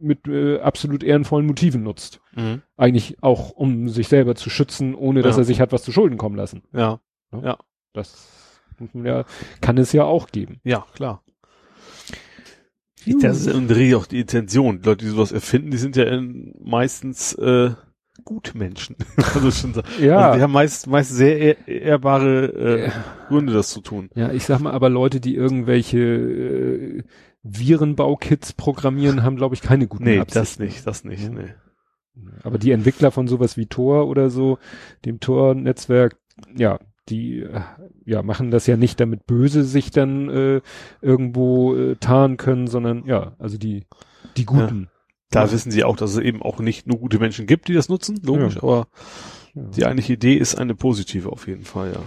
[0.00, 2.20] mit äh, absolut ehrenvollen Motiven nutzt.
[2.36, 2.62] Mhm.
[2.76, 5.42] Eigentlich auch, um sich selber zu schützen, ohne dass Ja.
[5.42, 6.62] er sich hat was zu Schulden kommen lassen.
[6.72, 7.00] Ja.
[7.92, 8.28] Das
[8.78, 9.24] muss man ja,
[9.60, 10.60] kann es ja auch geben.
[10.64, 11.22] Ja, klar.
[13.20, 14.80] Das ist im Dreh auch die Intention.
[14.80, 17.72] Die Leute, die sowas erfinden, die sind ja in, meistens äh,
[18.24, 18.96] gute Menschen.
[19.34, 20.18] also schon, so- Ja.
[20.20, 22.92] also die haben meist, meist sehr ehr, ehrbare äh, Ja.
[23.28, 24.08] Gründe, das zu tun.
[24.14, 27.02] Ja, ich sag mal, aber Leute, die irgendwelche äh,
[27.42, 30.40] Virenbaukits programmieren, haben, glaube ich, keine guten Nee, Absichten.
[30.40, 31.24] das nicht, das nicht.
[31.24, 31.28] Ja.
[31.30, 31.54] Nee.
[32.42, 34.58] Aber die Entwickler von sowas wie Tor oder so,
[35.04, 36.16] dem Tor-Netzwerk,
[36.56, 36.78] ja,
[37.08, 37.60] die äh,
[38.04, 40.60] ja machen das ja nicht, damit Böse sich dann äh,
[41.02, 43.84] irgendwo äh, tarnen können, sondern ja, also die
[44.36, 44.88] die Guten.
[45.30, 45.52] Da Ja.
[45.52, 48.20] wissen sie auch, dass es eben auch nicht nur gute Menschen gibt, die das nutzen,
[48.22, 48.62] logisch, Ja.
[48.62, 48.86] aber
[49.54, 49.62] Ja.
[49.64, 52.02] die eigentliche Idee ist eine positive auf jeden Fall, ja.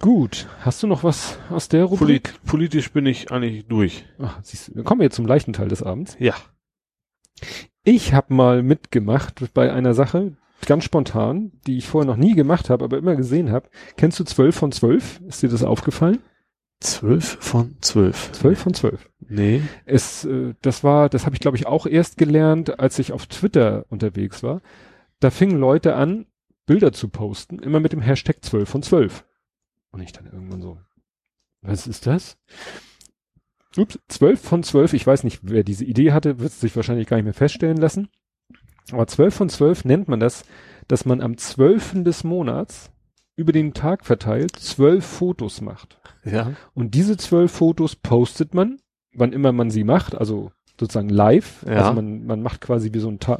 [0.00, 2.24] Gut, hast du noch was aus der Rubrik?
[2.24, 4.04] Polit politisch bin ich eigentlich durch.
[4.18, 6.16] Ach, siehst du, dann kommen wir jetzt zum leichten Teil des Abends.
[6.20, 6.34] Ja.
[7.84, 12.70] Ich habe mal mitgemacht bei einer Sache, ganz spontan, die ich vorher noch nie gemacht
[12.70, 13.68] habe, aber immer gesehen habe.
[13.98, 15.20] Kennst du 12 von 12?
[15.28, 16.20] Ist dir das aufgefallen?
[16.80, 18.32] Zwölf von zwölf.
[18.32, 19.10] 12 von 12.
[19.28, 19.62] Nee.
[19.84, 23.26] Es, äh, das war, das habe ich glaube ich auch erst gelernt, als ich auf
[23.26, 24.62] Twitter unterwegs war.
[25.20, 26.26] Da fingen Leute an,
[26.66, 29.24] Bilder zu posten, immer mit dem Hashtag 12 von 12.
[29.90, 30.78] Und ich dann irgendwann so,
[31.60, 32.38] was ist das?
[33.76, 37.16] Ups, 12 von 12, ich weiß nicht, wer diese Idee hatte, wird sich wahrscheinlich gar
[37.16, 38.08] nicht mehr feststellen lassen.
[38.92, 40.44] Aber 12 von 12 nennt man das,
[40.88, 42.04] dass man am 12.
[42.04, 42.90] des Monats
[43.36, 45.98] über den Tag verteilt zwölf Fotos macht.
[46.24, 46.52] Ja.
[46.74, 48.78] Und diese zwölf Fotos postet man,
[49.12, 51.64] wann immer man sie macht, also sozusagen live.
[51.66, 51.74] Ja.
[51.76, 53.38] Also man, man macht quasi wie so ein Ta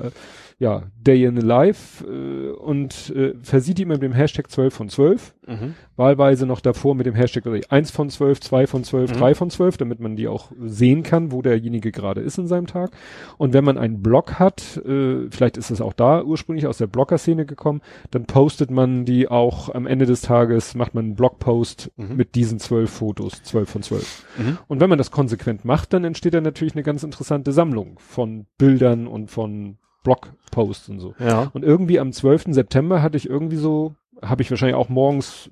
[0.60, 4.88] ja, Day in the Life äh, und äh, versieht die mit dem Hashtag 12 von
[4.88, 5.34] 12.
[5.48, 5.74] Mhm.
[5.96, 9.16] Wahlweise noch davor mit dem Hashtag also 1 von 12, 2 von 12, Mhm.
[9.18, 12.68] 3 von 12, damit man die auch sehen kann, wo derjenige gerade ist in seinem
[12.68, 12.92] Tag.
[13.36, 16.86] Und wenn man einen Blog hat, äh, vielleicht ist es auch da ursprünglich aus der
[16.86, 17.82] Blogger-Szene gekommen,
[18.12, 22.16] dann postet man die auch am Ende des Tages, macht man einen Blogpost Mhm.
[22.16, 24.24] mit diesen zwölf Fotos, 12 von 12.
[24.38, 24.58] Mhm.
[24.68, 28.46] Und wenn man das konsequent macht, dann entsteht da natürlich eine ganz interessante Sammlung von
[28.58, 31.14] Bildern und von Blogposts und so.
[31.18, 31.50] Ja.
[31.54, 32.46] Und irgendwie am 12.
[32.54, 35.50] September hatte ich irgendwie so, habe ich wahrscheinlich auch morgens,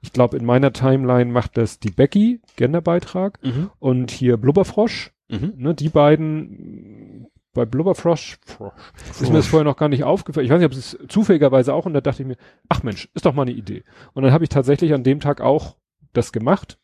[0.00, 3.70] ich glaube in meiner Timeline macht das die Becky, Genderbeitrag, Mhm.
[3.78, 5.54] und hier Blubberfrosch, Mhm.
[5.56, 8.72] ne, die beiden, bei Blubberfrosch, Frosch,
[9.10, 10.44] ist mir das vorher noch gar nicht aufgefallen.
[10.46, 12.36] Ich weiß nicht, ob es zufälligerweise auch, und da dachte ich mir,
[12.68, 13.84] ach Mensch, ist doch mal eine Idee.
[14.12, 15.76] Und dann habe ich tatsächlich an dem Tag auch
[16.12, 16.78] das gemacht,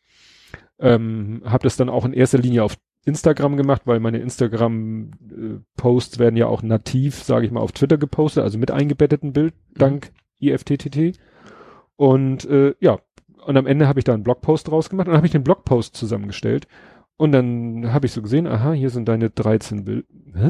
[0.79, 2.75] ähm, habe das dann auch in erster Linie auf
[3.05, 8.43] Instagram gemacht, weil meine Instagram-Posts werden ja auch nativ, sage ich mal, auf Twitter gepostet,
[8.43, 11.19] also mit eingebetteten Bild, dank IFTTT.
[11.95, 12.99] Und äh, ja,
[13.45, 15.95] und am Ende habe ich da einen Blogpost draus gemacht und habe ich den Blogpost
[15.95, 16.67] zusammengestellt.
[17.17, 20.05] Und dann habe ich so gesehen, aha, hier sind deine 13 Bild.
[20.33, 20.49] Hä?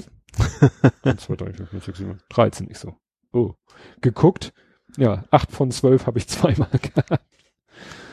[1.04, 2.96] 1, 2, 3, 4, 5, 6, 7, 13, ich so.
[3.34, 3.54] Oh.
[4.02, 4.54] Geguckt.
[4.98, 7.26] Ja, 8 von 12 habe ich zweimal gehabt.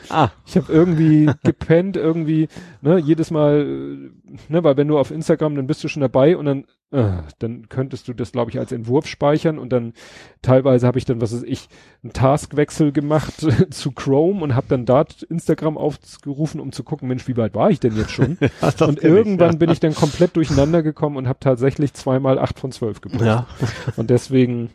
[0.09, 0.29] Ah.
[0.45, 2.47] Ich habe irgendwie gepennt, irgendwie,
[2.81, 6.35] ne, jedes Mal, äh, ne, weil wenn du auf Instagram, dann bist du schon dabei
[6.35, 9.93] und dann, äh, dann könntest du das, glaube ich, als Entwurf speichern und dann
[10.41, 11.69] teilweise habe ich dann, was weiß ich,
[12.03, 17.27] einen Taskwechsel gemacht zu Chrome und habe dann da Instagram aufgerufen, um zu gucken, Mensch,
[17.27, 18.37] wie weit war ich denn jetzt schon?
[18.61, 19.57] Das und kenn ich, irgendwann ja.
[19.57, 23.25] bin ich dann komplett durcheinander gekommen und habe tatsächlich zweimal 8 von 12 gebraucht.
[23.25, 23.47] Ja.
[23.95, 24.71] Und deswegen,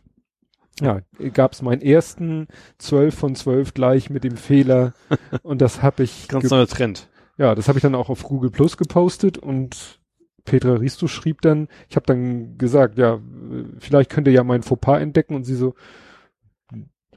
[0.80, 1.00] ja,
[1.32, 2.48] gab es meinen ersten
[2.78, 4.92] 12 von 12 gleich mit dem Fehler.
[5.42, 7.08] Und das habe ich, Ganz neuer Trend.
[7.36, 10.00] ja, das habe ich dann auch auf Google Plus gepostet und
[10.44, 13.18] Petra Risto schrieb dann, ich habe dann gesagt, ja,
[13.78, 15.74] vielleicht könnt ihr ja mein Fauxpas entdecken und sie so,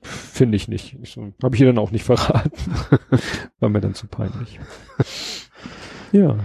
[0.01, 0.97] finde ich nicht.
[1.01, 2.51] Ich so, habe ich ihr dann auch nicht verraten.
[3.59, 4.59] War mir dann zu peinlich.
[6.13, 6.37] ja.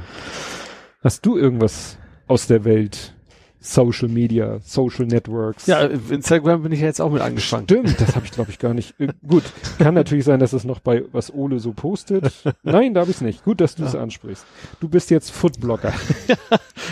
[1.03, 3.15] Hast du irgendwas aus der Welt?
[3.63, 5.67] Social Media, Social Networks?
[5.67, 7.65] Ja, Instagram bin ich ja jetzt auch mit angefangen.
[7.65, 8.99] Stimmt, das habe ich glaube ich gar nicht.
[9.01, 9.45] Äh, gut,
[9.79, 12.33] kann natürlich sein, dass es noch bei was Ole so postet.
[12.63, 13.45] Nein, da habe ich es nicht.
[13.45, 14.45] Gut, dass du es ansprichst.
[14.81, 15.93] Du bist jetzt Foodblogger.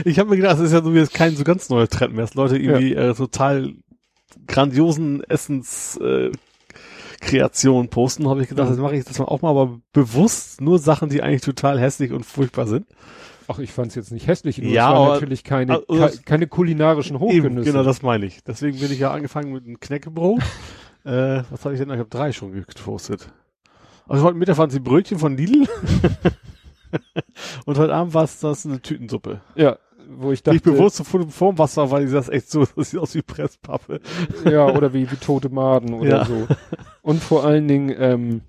[0.04, 2.14] Ich habe mir gedacht, das ist ja so wie jetzt kein so ganz neuer Trend
[2.14, 3.74] mehr, dass Leute irgendwie äh, total
[4.46, 6.30] grandiosen Essens äh,
[7.20, 10.78] Kreationen posten, habe ich gedacht, das mache ich das mal auch mal, aber bewusst nur
[10.78, 12.86] Sachen, die eigentlich total hässlich und furchtbar sind.
[13.52, 15.84] Ach, ich fand es jetzt nicht hässlich, nur Ja, es waren aber- natürlich keine, also
[15.86, 17.72] ke das- keine kulinarischen Eben, Hochgenüsse.
[17.72, 18.44] genau das meine ich.
[18.44, 20.40] Deswegen bin ich ja angefangen mit einem Knäckebrot.
[21.04, 21.90] äh, was habe ich denn?
[21.90, 23.28] Ich habe drei schon gepostet.
[24.06, 25.66] Also heute Mittag waren es die Brötchen von Lidl.
[27.66, 29.40] und heute Abend war es das eine Tütensuppe.
[29.54, 29.78] Ja,
[30.08, 32.90] wo ich Die ich dachte, bewusst so vor vorm Wasser, weil das echt so, das
[32.90, 34.00] sieht aus wie Presspappe.
[34.44, 36.24] ja, oder wie, wie tote Maden oder Ja.
[36.24, 36.46] so.
[37.02, 38.40] Und vor allen Dingen, ähm,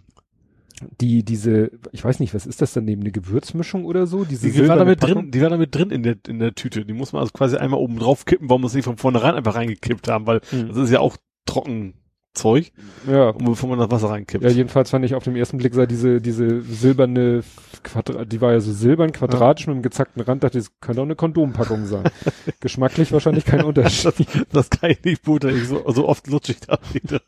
[0.99, 4.23] die, diese, ich weiß nicht, was ist das daneben, eine Gewürzmischung oder so?
[4.25, 6.85] Diese Die, die war damit drin, die war damit drin in der, in der Tüte.
[6.85, 9.55] Die muss man also quasi einmal oben drauf kippen, warum es nicht von vornherein einfach
[9.55, 10.69] reingekippt haben, weil Hm.
[10.69, 12.71] das ist ja auch Trockenzeug,
[13.09, 14.43] Ja, und bevor man das Wasser reinkippt.
[14.43, 17.43] Ja, jedenfalls fand ich auf dem ersten Blick sah diese, diese silberne
[17.83, 21.05] Quadrat, die war ja so silbern, quadratisch mit einem gezackten Rand, dachte, das könnte auch
[21.05, 22.03] eine Kondompackung sein.
[22.59, 24.13] Geschmacklich wahrscheinlich kein Unterschied.
[24.17, 24.17] das,
[24.51, 25.57] das kann ich nicht beurteilen.
[25.57, 27.21] Ich so, so oft lutschig da wieder.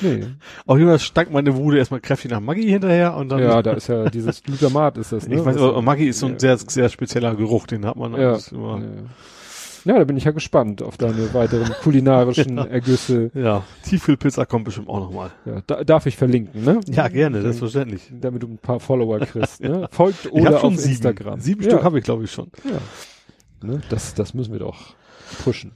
[0.00, 0.26] Nee.
[0.66, 3.40] Auf jeden Fall stank meine Wude erstmal kräftig nach Maggi hinterher und dann.
[3.40, 5.36] Ja, da ist ja dieses Glutamat ist das, ne?
[5.36, 6.38] ich weiß, aber Maggi ist so ein ja.
[6.38, 8.80] sehr, sehr spezieller Geruch, den hat man ja, immer.
[8.80, 9.92] ja.
[9.92, 13.30] ja, da bin ich ja gespannt auf deine weiteren kulinarischen Ergüsse.
[13.34, 15.30] Ja, Tiefkühlpizza kommt bestimmt auch nochmal.
[15.44, 16.80] Ja, da, darf ich verlinken, ne?
[16.88, 18.10] Ja, gerne, selbstverständlich.
[18.12, 19.88] Damit du ein paar Follower kriegst, ne?
[19.92, 20.90] Folgt oder auf sieben.
[20.90, 21.40] Instagram.
[21.40, 22.50] Sieben ja, Stück habe ich, glaube ich, schon.
[22.64, 22.78] ja.
[23.60, 23.80] Ne?
[23.88, 24.94] Das, das müssen wir doch
[25.44, 25.72] pushen.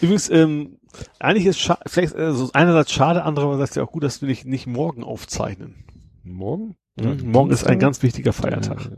[0.00, 0.78] Übrigens, ähm,
[1.18, 4.46] eigentlich ist scha vielleicht äh, so einerseits schade, andererseits ja auch gut, dass wir nicht,
[4.46, 5.84] nicht morgen aufzeichnen.
[6.22, 6.76] Morgen?
[6.98, 7.30] Mhm.
[7.30, 8.86] Morgen ist ein ganz wichtiger Feiertag.
[8.86, 8.90] Äh,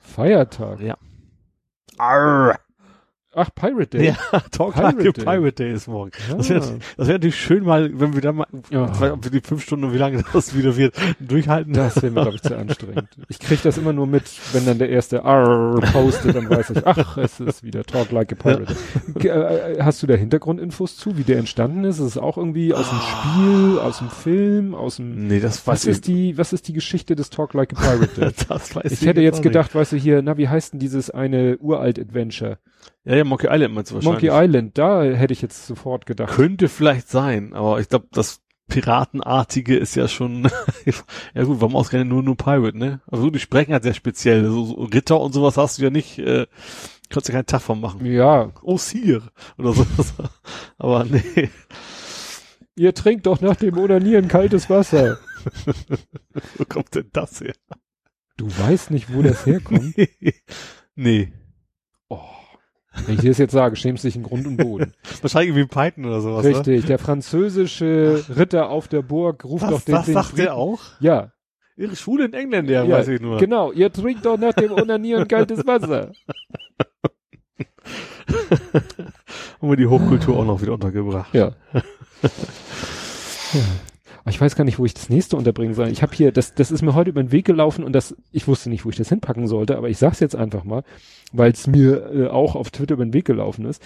[0.00, 0.80] Feiertag.
[0.80, 0.96] Ja.
[1.98, 2.58] Arr.
[3.38, 4.06] Ach, Pirate Day.
[4.08, 5.24] Ja, Talk Pirate Like a Day.
[5.24, 6.10] Pirate Day ist morgen.
[6.30, 6.36] Ja.
[6.36, 6.60] Das wäre
[6.96, 8.90] das wär natürlich schön mal, wenn wir da mal, Ja.
[8.92, 11.74] ich wir die fünf Stunden, wie lange das wieder wird, durchhalten.
[11.74, 13.08] Das wäre mir, glaube ich, zu anstrengend.
[13.28, 16.86] Ich kriege das immer nur mit, wenn dann der erste R postet, dann weiß ich,
[16.86, 18.74] ach, es ist wieder Talk Like a Pirate.
[19.18, 21.98] Ge- äh, Hast du da Hintergrundinfos zu, wie der entstanden ist?
[21.98, 25.26] Ist es auch irgendwie aus dem Spiel, aus dem Film, aus dem...
[25.28, 28.18] Nee, das weiß Was ist die, was ist die Geschichte des Talk Like a Pirate
[28.20, 28.30] Day?
[28.48, 31.58] Das weiß Ich hätte jetzt gedacht, weißt du hier, na, wie heißt denn dieses eine
[31.58, 32.50] Uralt-Adventure?
[32.50, 32.60] Nicht.
[33.04, 34.30] Ja, ja, Monkey Island meinst du wahrscheinlich.
[34.30, 36.34] Monkey Island, da hätte ich jetzt sofort gedacht.
[36.34, 40.44] Könnte vielleicht sein, aber ich glaube, das Piratenartige ist ja schon,
[41.34, 43.00] ja gut, warum ausgerechnet nur nur Pirate, ne?
[43.06, 44.44] Also die sprechen halt sehr speziell.
[44.44, 46.46] So, so Ritter und sowas hast du ja nicht, äh,
[47.08, 48.04] kannst du keinen Tag von machen.
[48.04, 48.52] Ja.
[48.62, 49.22] Oh, Sir.
[49.56, 49.86] Oder so.
[50.78, 51.50] Aber nee.
[52.74, 55.18] Ihr trinkt doch nach dem Onanieren kaltes Wasser.
[56.56, 57.54] Wo kommt denn das her?
[58.36, 59.94] Du weißt nicht, wo das herkommt?
[60.94, 61.32] nee.
[62.08, 62.35] Oh.
[63.04, 64.92] Wenn ich dir das jetzt sage, schämst dich in Grund und Boden.
[65.20, 66.44] Wahrscheinlich wie ein Python oder sowas.
[66.44, 70.42] Richtig, der französische Ritter auf der Burg ruft Was, doch den, das den sagt Briten-
[70.42, 70.80] der auch?
[71.00, 71.32] Ja,
[71.76, 73.36] Ihre schwulen Engländer, Ja, weiß ich nur.
[73.36, 73.70] genau.
[73.70, 76.12] Ihr trinkt doch nach dem Onanieren kaltes Wasser.
[79.60, 81.34] Haben wir die Hochkultur auch noch wieder untergebracht.
[81.34, 81.52] Ja.
[84.26, 85.86] Aber Ich weiß gar nicht, wo ich das nächste unterbringen soll.
[85.86, 88.48] Ich habe hier, das, das ist mir heute über den Weg gelaufen und das, ich
[88.48, 90.82] wusste nicht, wo ich das hinpacken sollte, aber ich sag's jetzt einfach mal,
[91.32, 93.80] weil es mir äh, auch auf Twitter über den Weg gelaufen ist.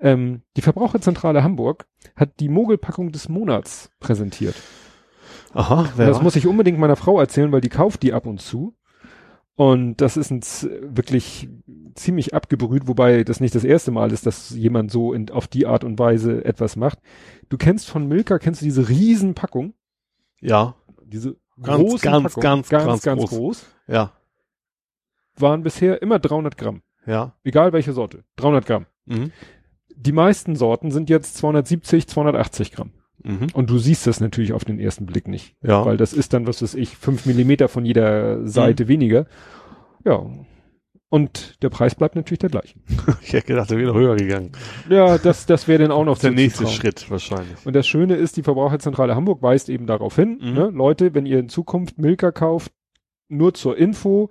[0.00, 1.86] Ähm, die Verbraucherzentrale Hamburg
[2.16, 4.64] hat die Mogelpackung des Monats präsentiert.
[5.52, 6.24] Aha, Und wer das war?
[6.24, 8.74] muss ich unbedingt meiner Frau erzählen, weil die kauft die ab und zu.
[9.56, 10.40] Und das ist ein
[10.94, 11.48] wirklich
[11.94, 15.66] ziemlich abgebrüht, wobei das nicht das erste Mal ist, dass jemand so in, auf die
[15.66, 16.98] Art und Weise etwas macht.
[17.48, 19.72] Du kennst von Milka, kennst du diese Riesenpackung?
[20.40, 20.74] Ja,
[21.04, 23.30] Diese Ganz, großen ganz, Packungen, ganz, ganz, ganz ganz groß.
[23.30, 23.66] groß.
[23.88, 24.12] ja,
[25.38, 26.82] Waren bisher immer 300 Gramm.
[27.06, 27.32] ja.
[27.44, 28.24] Egal welche Sorte.
[28.36, 28.86] 300 Gramm.
[29.06, 29.32] Mhm.
[29.94, 32.90] Die meisten Sorten sind jetzt 270, 280 Gramm.
[33.22, 33.48] Mhm.
[33.54, 35.54] Und du siehst das natürlich auf den ersten Blick nicht.
[35.62, 35.84] Ja.
[35.84, 38.88] weil das ist dann, was weiß ich, fünf Millimeter von jeder Seite Mhm.
[38.88, 39.26] weniger.
[40.04, 40.24] Ja.
[41.08, 42.78] Und der Preis bleibt natürlich der gleiche.
[43.22, 44.52] ich hätte gedacht, er wäre höher gegangen.
[44.90, 46.76] Ja, das, das wäre dann auch noch der nächste zuzutrauen.
[46.80, 47.64] Schritt wahrscheinlich.
[47.64, 50.52] Und das Schöne ist, die Verbraucherzentrale Hamburg weist eben darauf hin, Mhm.
[50.54, 52.72] ne, Leute, wenn ihr in Zukunft Milka kauft,
[53.28, 54.30] nur zur Info,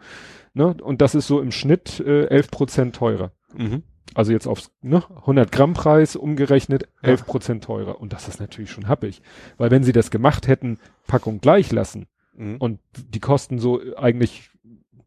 [0.53, 3.31] ne, und das ist so im Schnitt äh, 11 Prozent teurer.
[3.57, 3.83] Mhm.
[4.13, 7.09] Also jetzt aufs ne, 100 Gramm Preis umgerechnet Ja.
[7.09, 7.99] 11 Prozent teurer.
[7.99, 9.21] Und das ist natürlich schon happig.
[9.57, 10.77] Weil wenn sie das gemacht hätten,
[11.07, 12.07] Packung gleich lassen,
[12.37, 12.57] Mhm.
[12.57, 14.49] und die kosten so eigentlich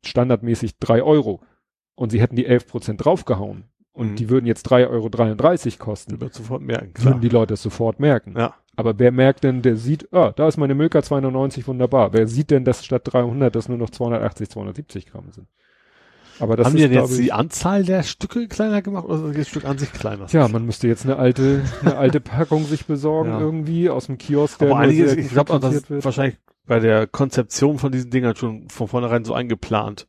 [0.05, 1.41] standardmäßig drei Euro
[1.95, 4.17] und sie hätten die 11 Prozent draufgehauen und Mhm.
[4.17, 6.95] die würden jetzt 3,33 Euro kosten, wird sofort merken.
[6.95, 7.07] Klar.
[7.15, 8.35] würden die Leute es sofort merken.
[8.37, 8.55] Ja.
[8.77, 12.13] Aber wer merkt denn, der sieht, ah, da ist meine Milka 290, wunderbar.
[12.13, 15.49] Wer sieht denn, dass statt 300 das nur noch 280, 270 Gramm sind?
[16.41, 19.49] Aber das Haben ist, die denn jetzt die Anzahl der Stücke kleiner gemacht oder das
[19.49, 20.27] Stück an sich kleiner?
[20.27, 23.41] Tja, man müsste jetzt eine alte, eine alte Packung sich besorgen Ja.
[23.41, 26.05] irgendwie aus dem Kiosk, der Aber einiges, ich glaube auch, das wird.
[26.05, 26.37] wahrscheinlich
[26.67, 30.08] bei der Konzeption von diesen Dingern schon von vornherein so eingeplant.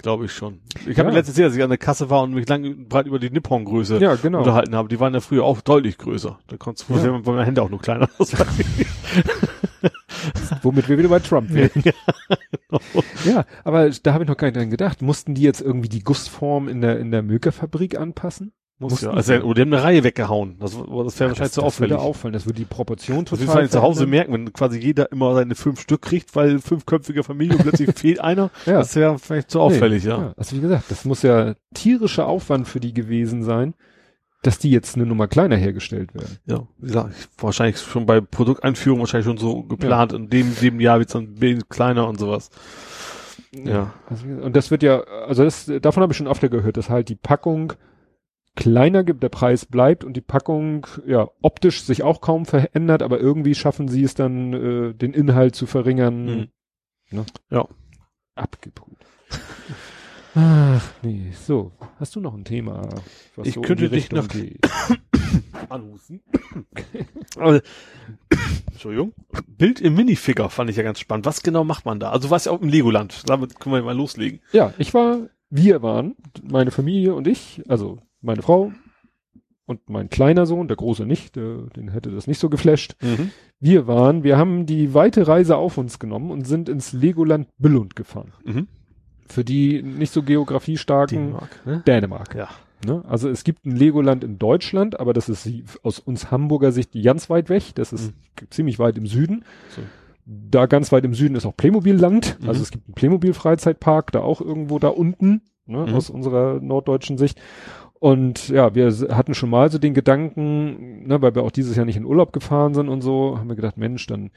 [0.00, 0.60] Glaube ich schon.
[0.86, 1.04] Ich habe Ja.
[1.04, 3.30] mir letztens gesehen, als ich an der Kasse war und mich lang breit über die
[3.30, 4.38] Nippon-Größe Ja, genau.
[4.38, 4.88] unterhalten habe.
[4.88, 6.38] Die waren ja früher auch deutlich größer.
[6.46, 7.04] Da konntest du, Ja.
[7.06, 7.12] ja.
[7.26, 8.46] weil meine Hände auch nur kleiner aussahen.
[10.62, 11.70] Womit wir wieder bei Trump wären.
[13.24, 15.02] ja, aber da habe ich noch gar nicht dran gedacht.
[15.02, 18.52] Mussten die jetzt irgendwie die Gussform in der, in der Milka-Fabrik anpassen?
[18.80, 19.12] Muss Mussten ja.
[19.12, 20.56] Also, oder die haben eine Reihe weggehauen.
[20.60, 21.90] Das, das wäre wahrscheinlich das, zu das auffällig.
[21.90, 22.32] würde auffallen.
[22.32, 25.34] Das würde die Proportion Das total wird wahrscheinlich zu Hause merken, wenn quasi jeder immer
[25.34, 28.50] seine fünf Stück kriegt, weil fünfköpfige Familie und plötzlich fehlt einer.
[28.66, 28.74] Ja.
[28.74, 30.32] Das wäre vielleicht zu auffällig, Nee, ja.
[30.36, 33.74] Also wie gesagt, das muss ja tierischer Aufwand für die gewesen sein,
[34.42, 36.38] dass die jetzt eine Nummer kleiner hergestellt werden.
[36.46, 40.12] Ja, wie gesagt, ich- wahrscheinlich schon bei Produkteinführung wahrscheinlich schon so geplant.
[40.12, 42.50] In dem, dem Jahr wird's dann ein bisschen kleiner und sowas.
[43.52, 43.92] Ja.
[44.08, 46.76] Also, wie gesagt, und das wird ja, also das, davon habe ich schon öfter gehört,
[46.76, 47.72] dass halt die Packung
[48.58, 53.20] kleiner gibt, der Preis bleibt und die Packung ja optisch sich auch kaum verändert, aber
[53.20, 56.24] irgendwie schaffen sie es dann, äh, den Inhalt zu verringern.
[56.26, 56.48] Mhm.
[57.10, 57.26] Ne?
[57.50, 57.66] Ja.
[58.34, 58.98] Abgebrüht.
[60.34, 61.72] Ach nee, so.
[61.98, 62.88] Hast du noch ein Thema?
[63.36, 64.28] Was Ich so könnte die dich noch-
[65.68, 65.98] also,
[68.72, 69.12] Entschuldigung.
[69.46, 71.26] Bild im Minifigure fand ich ja ganz spannend.
[71.26, 72.10] Was genau macht man da?
[72.10, 73.22] Also was ja auch im Legoland.
[73.28, 74.40] Damit können wir mal loslegen.
[74.52, 78.72] Ja, ich war, wir waren, meine Familie und ich, also meine Frau
[79.66, 82.96] und mein kleiner Sohn, der große nicht, der, den hätte das nicht so geflasht.
[83.60, 87.94] Wir waren, wir haben die weite Reise auf uns genommen und sind ins Legoland Billund
[87.96, 88.32] gefahren.
[88.44, 88.68] Mhm.
[89.28, 91.82] Für die nicht so geografiestarken Dänemark, ne?
[91.86, 92.34] Dänemark.
[92.34, 92.48] Ja.
[92.86, 93.04] Ne?
[93.06, 95.48] Also es gibt ein Legoland in Deutschland, aber das ist
[95.82, 97.74] aus uns Hamburger Sicht ganz weit weg.
[97.74, 98.14] Das ist
[98.50, 99.44] ziemlich weit im Süden.
[99.70, 99.82] So.
[100.24, 102.38] Da ganz weit im Süden ist auch Playmobil-Land.
[102.40, 102.48] Mhm.
[102.48, 105.86] Also es gibt einen Playmobil-Freizeitpark, da auch irgendwo da unten, ne?
[105.86, 105.94] Mhm.
[105.94, 107.40] aus unserer norddeutschen Sicht.
[108.00, 111.84] Und ja, wir hatten schon mal so den Gedanken, ne, weil wir auch dieses Jahr
[111.86, 114.30] nicht in Urlaub gefahren sind und so, haben wir gedacht, Mensch, dann.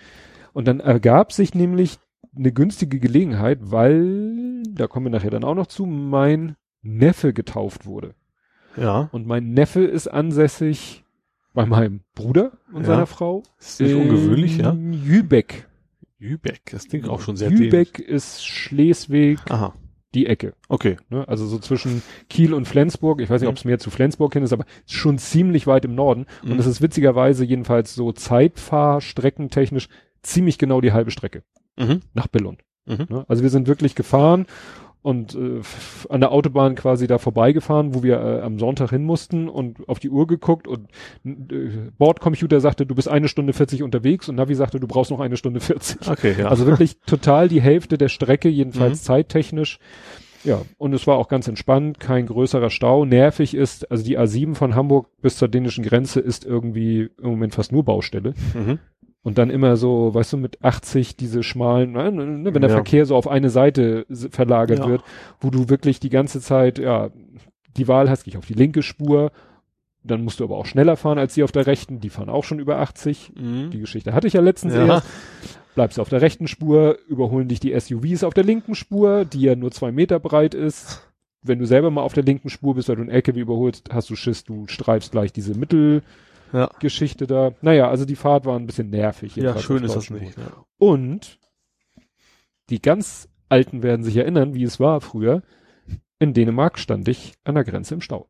[0.53, 1.99] Und dann ergab sich nämlich
[2.35, 7.85] eine günstige Gelegenheit, weil, da kommen wir nachher dann auch noch zu, mein Neffe getauft
[7.85, 8.15] wurde.
[8.77, 9.09] Ja.
[9.11, 11.03] Und mein Neffe ist ansässig
[11.53, 12.87] bei meinem Bruder und Ja.
[12.87, 13.43] seiner Frau.
[13.59, 14.71] Ist nicht ungewöhnlich, ja.
[14.71, 15.67] in Jübeck.
[16.17, 16.61] Lübeck.
[16.71, 17.71] Das klingt auch schon sehr dämlich.
[17.71, 19.73] Jübeck ist Schleswig, Aha.
[20.13, 20.53] Die Ecke.
[20.67, 20.97] Okay.
[21.09, 21.27] Ne?
[21.27, 23.21] Also so zwischen Kiel und Flensburg.
[23.21, 25.95] Ich weiß nicht, ob es mehr zu Flensburg hin ist, aber schon ziemlich weit im
[25.95, 26.25] Norden.
[26.43, 26.51] Mhm.
[26.53, 29.87] Und es ist witzigerweise jedenfalls so Zeitfahrstreckentechnisch
[30.21, 31.43] ziemlich genau die halbe Strecke
[31.77, 32.01] Mhm.
[32.13, 32.61] nach Billund.
[32.85, 33.07] Mhm.
[33.09, 33.25] Ne?
[33.27, 34.45] Also wir sind wirklich gefahren
[35.01, 35.61] und äh,
[36.09, 39.99] an der Autobahn quasi da vorbeigefahren, wo wir äh, am Sonntag hin mussten und auf
[39.99, 40.87] die Uhr geguckt und
[41.25, 45.19] äh, Bordcomputer sagte, du bist eine Stunde 40 unterwegs und Navi sagte, du brauchst noch
[45.19, 46.07] eine Stunde 40.
[46.07, 46.47] Okay, ja.
[46.49, 49.05] Also wirklich total die Hälfte der Strecke, jedenfalls Mhm.
[49.05, 49.79] zeittechnisch.
[50.43, 53.05] Ja, und es war auch ganz entspannt, kein größerer Stau.
[53.05, 57.53] Nervig ist, also die A7 von Hamburg bis zur dänischen Grenze ist irgendwie im Moment
[57.53, 58.33] fast nur Baustelle.
[58.55, 58.79] mhm.
[59.23, 62.75] Und dann immer so, weißt du, mit 80 diese schmalen, ne, ne, wenn der Ja.
[62.77, 64.87] Verkehr so auf eine Seite verlagert Ja.
[64.87, 65.03] wird,
[65.39, 67.09] wo du wirklich die ganze Zeit, ja,
[67.77, 69.31] die Wahl hast, gehe ich auf die linke Spur,
[70.03, 72.43] dann musst du aber auch schneller fahren als die auf der rechten, die fahren auch
[72.43, 73.33] schon über 80.
[73.39, 73.69] Mhm.
[73.69, 74.87] Die Geschichte hatte ich ja letztens Ja.
[74.87, 75.07] erst.
[75.75, 79.55] Bleibst auf der rechten Spur, überholen dich die SUVs auf der linken Spur, die ja
[79.55, 81.07] nur zwei Meter breit ist.
[81.43, 84.09] Wenn du selber mal auf der linken Spur bist, weil du einen LKW überholst, hast
[84.09, 86.07] du Schiss, du streifst gleich diese Mittelgeschichte
[86.53, 86.69] Ja.
[87.27, 87.51] da.
[87.61, 89.35] Naja, also die Fahrt war ein bisschen nervig.
[89.35, 90.37] Ja, schön ist das nicht.
[90.37, 90.65] Ja.
[90.77, 91.39] Und
[92.69, 95.41] die ganz Alten werden sich erinnern, wie es war früher.
[96.19, 98.29] In Dänemark stand ich an der Grenze im Stau.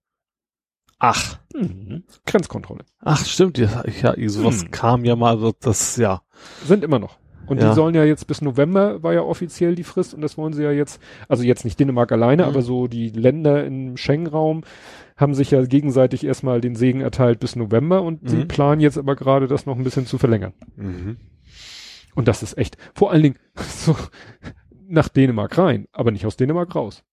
[0.99, 1.39] Ach.
[1.53, 2.03] Mhm.
[2.25, 2.85] Grenzkontrolle.
[2.99, 3.57] Ach, stimmt.
[3.57, 4.71] Ja, ja sowas Hm.
[4.71, 6.21] kam ja mal, das, ja.
[6.63, 7.17] Sind immer noch.
[7.47, 7.69] Und Ja.
[7.69, 10.63] die sollen ja jetzt bis November war ja offiziell die Frist und das wollen sie
[10.63, 12.49] ja jetzt, also jetzt nicht Dänemark alleine, Mhm.
[12.49, 14.63] aber so die Länder im Schengen-Raum
[15.21, 18.47] haben sich ja gegenseitig erstmal den Segen erteilt bis November und sie Mhm.
[18.47, 20.53] planen jetzt aber gerade das noch ein bisschen zu verlängern.
[20.75, 21.17] Mhm.
[22.15, 23.95] Und das ist echt, vor allen Dingen so
[24.87, 27.03] nach Dänemark rein, aber nicht aus Dänemark raus.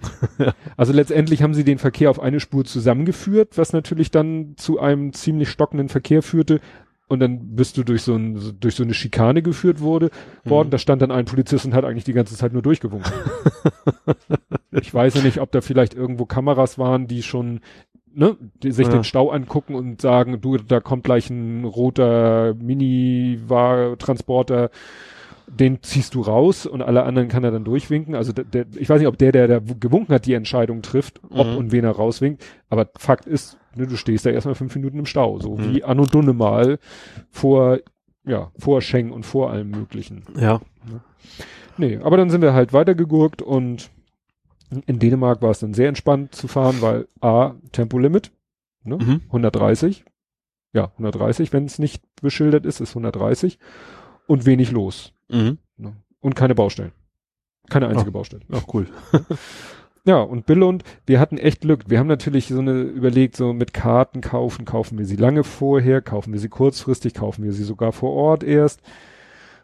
[0.76, 5.12] Also letztendlich haben sie den Verkehr auf eine Spur zusammengeführt, was natürlich dann zu einem
[5.12, 6.60] ziemlich stockenden Verkehr führte.
[7.06, 10.10] Und dann bist du durch so, ein, durch so eine Schikane geführt wurde,
[10.44, 10.68] worden.
[10.68, 10.72] Mhm.
[10.72, 13.12] Da stand dann ein Polizist und hat eigentlich die ganze Zeit nur durchgewunken.
[14.72, 17.60] ich weiß ja nicht, ob da vielleicht irgendwo Kameras waren, die schon
[18.14, 18.92] ne, die sich Ja.
[18.92, 24.70] den Stau angucken und sagen, du, da kommt gleich ein roter Mini-Transporter,
[25.46, 28.14] den ziehst du raus und alle anderen kann er dann durchwinken.
[28.14, 31.20] Also der, der, ich weiß nicht, ob der, der da gewunken hat, die Entscheidung trifft,
[31.30, 31.56] ob Mhm.
[31.56, 32.42] und wen er rauswinkt.
[32.70, 35.74] Aber Fakt ist, ne, du stehst da erstmal fünf Minuten im Stau, so Mhm.
[35.74, 36.78] wie Anno Dunne mal
[37.30, 37.78] vor,
[38.24, 40.24] ja, vor Schengen und vor allem Möglichen.
[40.38, 40.60] Ja.
[41.76, 43.90] Nee, aber dann sind wir halt weitergegurkt und
[44.86, 48.32] in Dänemark war es dann sehr entspannt zu fahren, weil A, Tempolimit,
[48.82, 48.96] ne?
[48.96, 49.20] Mhm.
[49.28, 50.04] 130.
[50.72, 53.58] Ja, 130, wenn es nicht beschildert ist, ist 130.
[54.26, 55.12] Und wenig los.
[55.28, 55.58] Mhm.
[55.76, 55.96] Ne?
[56.20, 56.92] Und keine Baustellen.
[57.68, 58.12] Keine einzige Oh.
[58.14, 58.42] Baustelle.
[58.50, 58.86] Ach, cool.
[60.06, 61.84] Ja, und Billund, wir hatten echt Glück.
[61.88, 66.02] Wir haben natürlich so eine überlegt, so mit Karten kaufen, kaufen wir sie lange vorher,
[66.02, 68.82] kaufen wir sie kurzfristig, kaufen wir sie sogar vor Ort erst.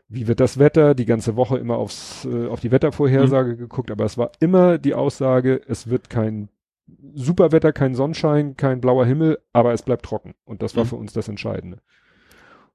[0.08, 0.94] Wie wird das Wetter?
[0.94, 4.94] Die ganze Woche immer aufs, äh, auf die Wettervorhersage geguckt, aber es war immer die
[4.94, 6.48] Aussage, es wird kein
[7.14, 10.34] Superwetter, kein Sonnenschein, kein blauer Himmel, aber es bleibt trocken.
[10.44, 10.88] Und das war Mhm.
[10.88, 11.78] für uns das Entscheidende.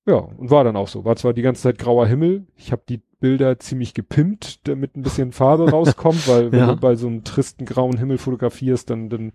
[0.05, 1.03] Ja, und war dann auch so.
[1.03, 2.45] War zwar die ganze Zeit grauer Himmel.
[2.55, 6.68] Ich habe die Bilder ziemlich gepimpt, damit ein bisschen Farbe rauskommt, weil wenn Ja.
[6.68, 9.31] du bei so einem tristen grauen Himmel fotografierst, dann, dann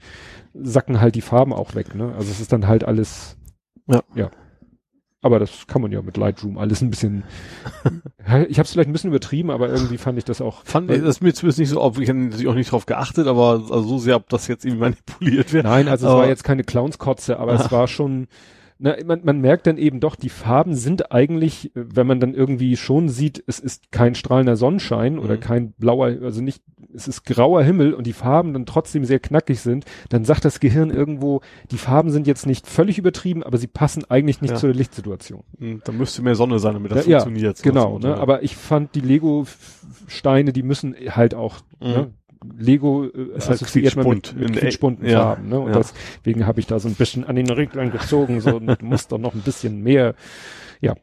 [0.55, 1.97] sacken halt die Farben auch weg.
[1.97, 2.15] Ne?
[2.17, 3.37] Also es ist dann halt alles.
[3.89, 4.03] Ja.
[4.15, 4.31] Ja.
[5.23, 7.25] Aber das kann man ja mit Lightroom alles ein bisschen.
[8.49, 10.65] ich habe es vielleicht ein bisschen übertrieben, aber irgendwie fand ich das auch.
[10.65, 12.87] Fand ich, das ist mir zumindest nicht so auf, ich habe natürlich auch nicht drauf
[12.87, 14.81] geachtet, aber also so sehr, ob das jetzt irgendwie
[15.21, 15.65] manipuliert wird.
[15.65, 18.29] Nein, also es Aber- war jetzt keine Clownskotze, aber es war schon,
[18.83, 22.77] na, man, man merkt dann eben doch, die Farben sind eigentlich, wenn man dann irgendwie
[22.79, 25.41] schon sieht, es ist kein strahlender Sonnenschein oder Mhm.
[25.41, 26.63] kein blauer, also nicht,
[26.95, 30.61] es ist grauer Himmel und die Farben dann trotzdem sehr knackig sind, dann sagt das
[30.61, 34.57] Gehirn irgendwo, die Farben sind jetzt nicht völlig übertrieben, aber sie passen eigentlich nicht Ja.
[34.57, 35.43] zu der Lichtsituation.
[35.59, 37.63] Hm, Da müsste mehr Sonne sein, damit das Ja, funktioniert.
[37.63, 38.17] Genau, ne?
[38.17, 41.89] Aber ich fand die Lego-Steine, die müssen halt auch, Mhm.
[41.89, 42.11] ne?
[42.57, 45.61] Lego äh, Ist halt assoziiert man mit, mit quietschbunten Farben, ne?
[45.61, 45.79] Und ja.
[45.79, 49.19] deswegen habe ich da so ein bisschen an den Reglern gezogen, so du musst doch
[49.19, 50.15] noch ein bisschen mehr.
[50.81, 50.95] Ja.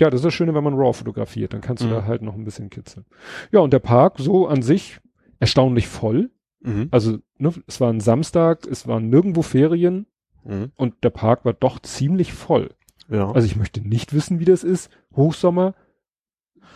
[0.00, 1.92] Ja, das ist das Schöne, wenn man RAW fotografiert, dann kannst du Mhm.
[1.92, 3.04] da halt noch ein bisschen kitzeln.
[3.52, 4.98] Ja, und der Park so an sich
[5.38, 6.30] erstaunlich voll.
[6.62, 6.88] Mhm.
[6.90, 10.06] Also, ne, es war ein Samstag, es waren nirgendwo Ferien
[10.44, 10.72] Mhm.
[10.76, 12.70] und der Park war doch ziemlich voll.
[13.08, 13.30] Ja.
[13.30, 14.90] Also ich möchte nicht wissen, wie das ist.
[15.14, 15.74] Hochsommer,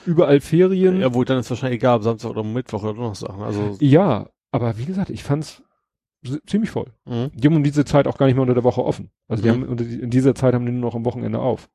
[0.06, 1.00] überall Ferien.
[1.00, 3.36] ja, wohl dann ist wahrscheinlich egal, Samstag oder Mittwoch oder Donnerstag.
[3.38, 5.62] Also, Ja, aber wie gesagt, ich fand's
[6.46, 6.86] ziemlich voll.
[7.04, 7.30] mhm.
[7.34, 9.10] Die haben um diese Zeit auch gar nicht mehr unter der Woche offen.
[9.28, 9.62] Also die Mhm.
[9.68, 11.68] haben in dieser Zeit haben die nur noch am Wochenende auf.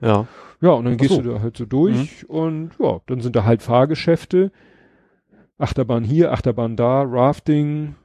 [0.00, 0.26] ja.
[0.60, 1.22] Ja, und dann Ach gehst so.
[1.22, 4.52] du da halt so durch und ja, dann sind da halt Fahrgeschäfte.
[5.58, 7.96] Achterbahn hier, Achterbahn da, Rafting.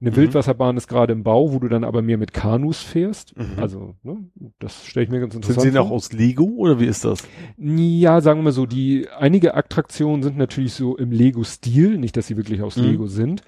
[0.00, 0.16] Eine Mhm.
[0.16, 3.36] Wildwasserbahn ist gerade im Bau, wo du dann aber mehr mit Kanus fährst.
[3.36, 3.60] Mhm.
[3.60, 4.16] Also, ne,
[4.60, 5.96] das stelle ich mir ganz Sind interessant sie denn auch vor.
[5.96, 7.26] aus Lego oder wie ist das?
[7.56, 12.28] Ja, sagen wir mal so, die einige Attraktionen sind natürlich so im Lego-Stil, nicht, dass
[12.28, 12.84] sie wirklich aus Mhm.
[12.84, 13.42] Lego sind.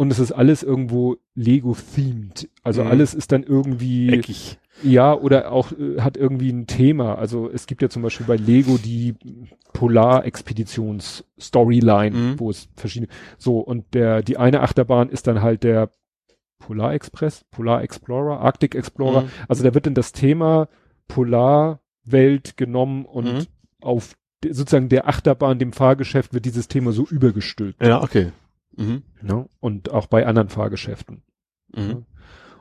[0.00, 2.48] Und es ist alles irgendwo Lego-themed.
[2.62, 2.90] Also Mhm.
[2.90, 4.58] alles ist dann irgendwie, Eckig.
[4.82, 7.16] ja, oder auch äh, hat irgendwie ein Thema.
[7.16, 9.14] Also es gibt ja zum Beispiel bei Lego die
[9.74, 12.40] Polar-Expeditions-Storyline, Mhm.
[12.40, 13.08] wo es verschiedene,
[13.38, 15.90] so, und der, die eine Achterbahn ist dann halt der
[16.58, 19.22] Polar Express, Polar Explorer, Arctic Explorer.
[19.22, 19.28] Mhm.
[19.48, 20.68] Also da wird dann das Thema
[21.08, 23.46] Polarwelt genommen und Mhm.
[23.80, 24.14] auf
[24.48, 27.84] sozusagen der Achterbahn, dem Fahrgeschäft wird dieses Thema so übergestülpt.
[27.84, 28.32] Ja, okay.
[28.76, 29.02] Mhm.
[29.22, 29.48] Ne?
[29.60, 31.22] Und auch bei anderen Fahrgeschäften.
[31.74, 32.04] Mhm.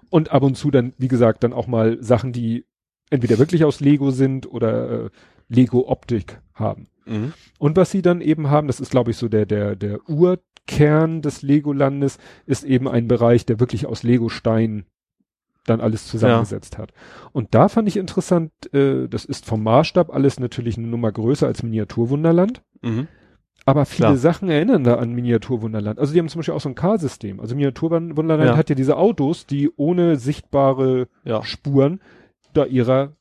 [0.09, 2.65] Und ab und zu dann, wie gesagt, dann auch mal Sachen, die
[3.09, 5.09] entweder wirklich aus Lego sind oder äh,
[5.47, 6.87] Lego-Optik haben.
[7.05, 7.33] Mhm.
[7.57, 11.21] Und was sie dann eben haben, das ist, glaube ich, so der, der, der Urkern
[11.21, 14.85] des Legolandes, ist eben ein Bereich, der wirklich aus Lego-Stein
[15.65, 16.93] dann alles zusammengesetzt hat.
[17.31, 21.47] Und da fand ich interessant, äh, das ist vom Maßstab alles natürlich eine Nummer größer
[21.47, 22.63] als Miniaturwunderland.
[22.81, 23.07] Mhm.
[23.69, 24.17] Aber viele Klar.
[24.17, 25.99] Sachen erinnern da an Miniaturwunderland.
[25.99, 27.39] Also die haben zum Beispiel auch so ein Car-System.
[27.39, 28.57] Also Miniaturwunderland Ja.
[28.57, 31.43] hat ja diese Autos, die ohne sichtbare Ja.
[31.43, 32.01] Spuren
[32.53, 33.13] da ihrer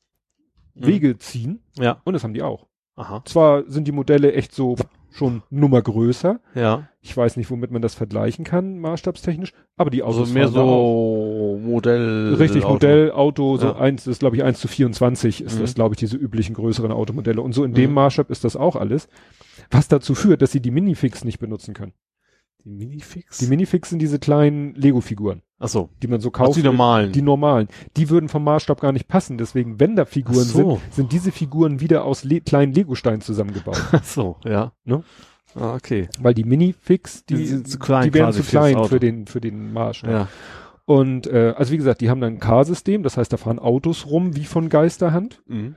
[0.75, 0.87] Mhm.
[0.87, 1.61] Wege ziehen.
[1.79, 2.01] Ja.
[2.05, 2.67] Und das haben die auch.
[2.97, 3.23] Aha.
[3.25, 4.77] Zwar sind die Modelle echt so
[5.11, 6.41] schon Nummer größer.
[6.55, 6.89] Ja.
[7.01, 9.53] Ich weiß nicht, womit man das vergleichen kann, maßstabstechnisch.
[9.77, 12.35] Aber die Autos Also mehr so Modell.
[12.35, 12.75] Richtig, Auto.
[12.75, 13.77] Modellauto, so Ja.
[13.77, 15.61] eins, das ist glaube ich 1 zu 24 ist Mhm.
[15.63, 17.41] das, glaube ich, diese üblichen größeren Automodelle.
[17.41, 17.95] Und so in dem Mhm.
[17.95, 19.09] Maßstab ist das auch alles.
[19.71, 21.93] Was dazu führt, dass sie die Minifix nicht benutzen können.
[22.65, 23.39] Die Minifix?
[23.39, 25.91] Die Minifix sind diese kleinen Lego-Figuren, Ach so.
[26.03, 26.57] die man so kauft.
[26.57, 27.13] die normalen.
[27.13, 27.69] Die normalen.
[27.97, 29.39] Die würden vom Maßstab gar nicht passen.
[29.39, 30.77] Deswegen, wenn da Figuren so.
[30.77, 33.81] sind, sind diese Figuren wieder aus le kleinen Legosteinen zusammengebaut.
[33.93, 34.73] Ach so, ja.
[34.85, 35.05] Ne?
[35.55, 36.09] Ah, okay.
[36.21, 39.27] Weil die Minifix, die, Die sind zu klein die wären quasi zu klein für den,
[39.27, 40.11] für den Maßstab.
[40.11, 40.29] Ja.
[40.85, 44.07] Und äh, also wie gesagt, die haben dann ein Car-System, das heißt, da fahren Autos
[44.07, 45.43] rum wie von Geisterhand.
[45.47, 45.77] Mhm.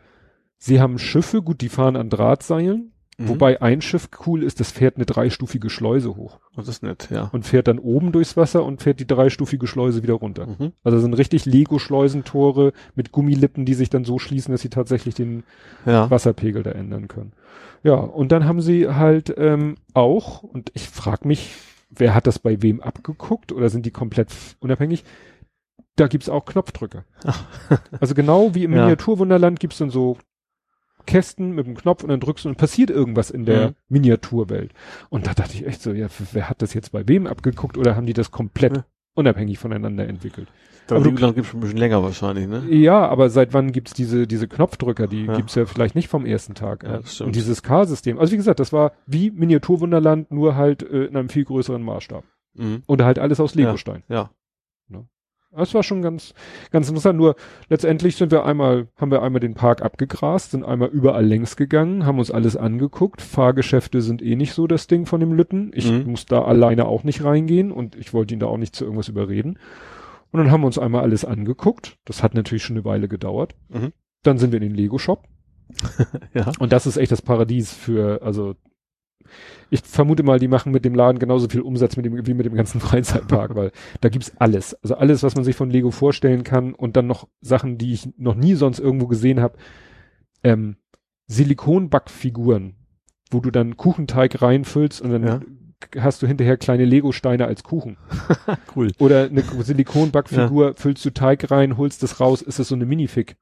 [0.58, 2.94] Sie haben Schiffe, gut, die fahren an Drahtseilen.
[3.22, 3.30] Mhm.
[3.30, 7.30] Wobei ein Schiff cool ist, das fährt eine dreistufige Schleuse hoch Das ist nett, ja.
[7.32, 10.48] und fährt dann oben durchs Wasser und fährt die dreistufige Schleuse wieder runter.
[10.48, 10.74] Mhm.
[10.84, 15.16] Also das sind richtig Lego-Schleusentore mit Gummilippen, die sich dann so schließen, dass sie tatsächlich
[15.16, 15.44] den
[15.86, 16.10] Ja.
[16.10, 17.34] Wasserpegel da ändern können.
[17.84, 21.56] Ja, und dann haben sie halt ähm, auch, und ich frage mich,
[21.90, 24.30] wer hat das bei wem abgeguckt oder sind die komplett
[24.60, 25.04] unabhängig?
[25.98, 27.04] Da gibt's auch Knopfdrücke.
[28.00, 28.82] also genau wie im Ja.
[28.84, 30.18] Miniaturwunderland gibt's dann so
[31.06, 33.76] Kästen mit dem Knopf und dann drückst du und passiert irgendwas in der Mhm.
[33.90, 34.72] Miniaturwelt.
[35.10, 37.96] Und da dachte ich echt so, ja, wer hat das jetzt bei wem abgeguckt oder
[37.96, 38.86] haben die das komplett Ja.
[39.16, 40.48] unabhängig voneinander entwickelt?
[40.88, 42.64] Da Aber du- Legoland gibt's schon ein bisschen länger wahrscheinlich, ne?
[42.70, 45.08] Ja, aber seit wann gibt's diese, diese Knopfdrücker?
[45.08, 45.36] Die Ja.
[45.36, 46.84] gibt's ja vielleicht nicht vom ersten Tag.
[46.84, 47.28] Ja, stimmt.
[47.28, 48.20] Und dieses K-System.
[48.20, 52.24] Also wie gesagt, das war wie Miniaturwunderland, nur halt äh, in einem viel größeren Maßstab.
[52.56, 52.84] Mhm.
[52.88, 54.04] Und halt alles aus Legostein.
[54.10, 54.32] Ja.
[55.54, 56.34] Das war schon ganz,
[56.72, 57.18] ganz interessant.
[57.18, 57.36] Nur
[57.70, 62.06] letztendlich sind wir einmal, haben wir einmal den Park abgegrast, sind einmal überall längs gegangen,
[62.06, 63.22] haben uns alles angeguckt.
[63.22, 65.72] Fahrgeschäfte sind eh nicht so das Ding von dem Lütten.
[65.74, 66.12] Ich Mhm.
[66.12, 69.10] muss da alleine auch nicht reingehen und ich wollte ihn da auch nicht zu irgendwas
[69.10, 69.60] überreden.
[70.32, 71.98] Und dann haben wir uns einmal alles angeguckt.
[72.06, 73.54] Das hat natürlich schon eine Weile gedauert.
[73.68, 73.92] Mhm.
[74.24, 75.24] Dann sind wir in den Lego-Shop.
[76.34, 76.52] Ja.
[76.60, 78.56] Und das ist echt das Paradies für, also
[79.70, 82.46] ich vermute mal, die machen mit dem Laden genauso viel Umsatz mit dem, wie mit
[82.46, 83.72] dem ganzen Freizeitpark, weil
[84.02, 84.74] da gibt's alles.
[84.84, 88.10] Also alles, was man sich von Lego vorstellen kann und dann noch Sachen, die ich
[88.18, 89.58] noch nie sonst irgendwo gesehen habe.
[90.44, 90.76] Ähm,
[91.28, 92.76] Silikonbackfiguren,
[93.30, 95.40] wo du dann Kuchenteig reinfüllst und dann Ja.
[96.00, 97.98] hast du hinterher kleine Lego-Steine als Kuchen.
[98.76, 98.92] Cool.
[99.00, 103.36] Oder eine Silikonbackfigur, füllst du Teig rein, holst das raus, ist das so eine Minifig.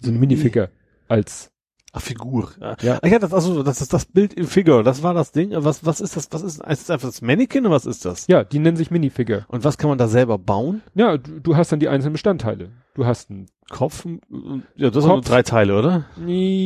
[0.00, 0.70] So eine Minifigure
[1.08, 1.50] als
[1.94, 2.50] Ach, Figur.
[2.58, 2.76] Ja.
[2.80, 2.98] Ja.
[3.02, 4.82] Ach ja, das, also, das ist das Bild im Figure.
[4.82, 5.50] Das war das Ding.
[5.54, 6.28] Was, was ist das?
[6.32, 8.26] Was ist, ist das einfach das Mannequin oder was ist das?
[8.28, 9.44] Ja, die nennen sich Minifigure.
[9.48, 10.80] Und was kann man da selber bauen?
[10.94, 12.70] Ja, du, du hast dann die einzelnen Bestandteile.
[12.94, 14.06] Du hast einen Kopf?
[14.06, 14.22] und-
[14.74, 15.26] Ja, das sind Kopf.
[15.28, 16.06] drei Teile, oder?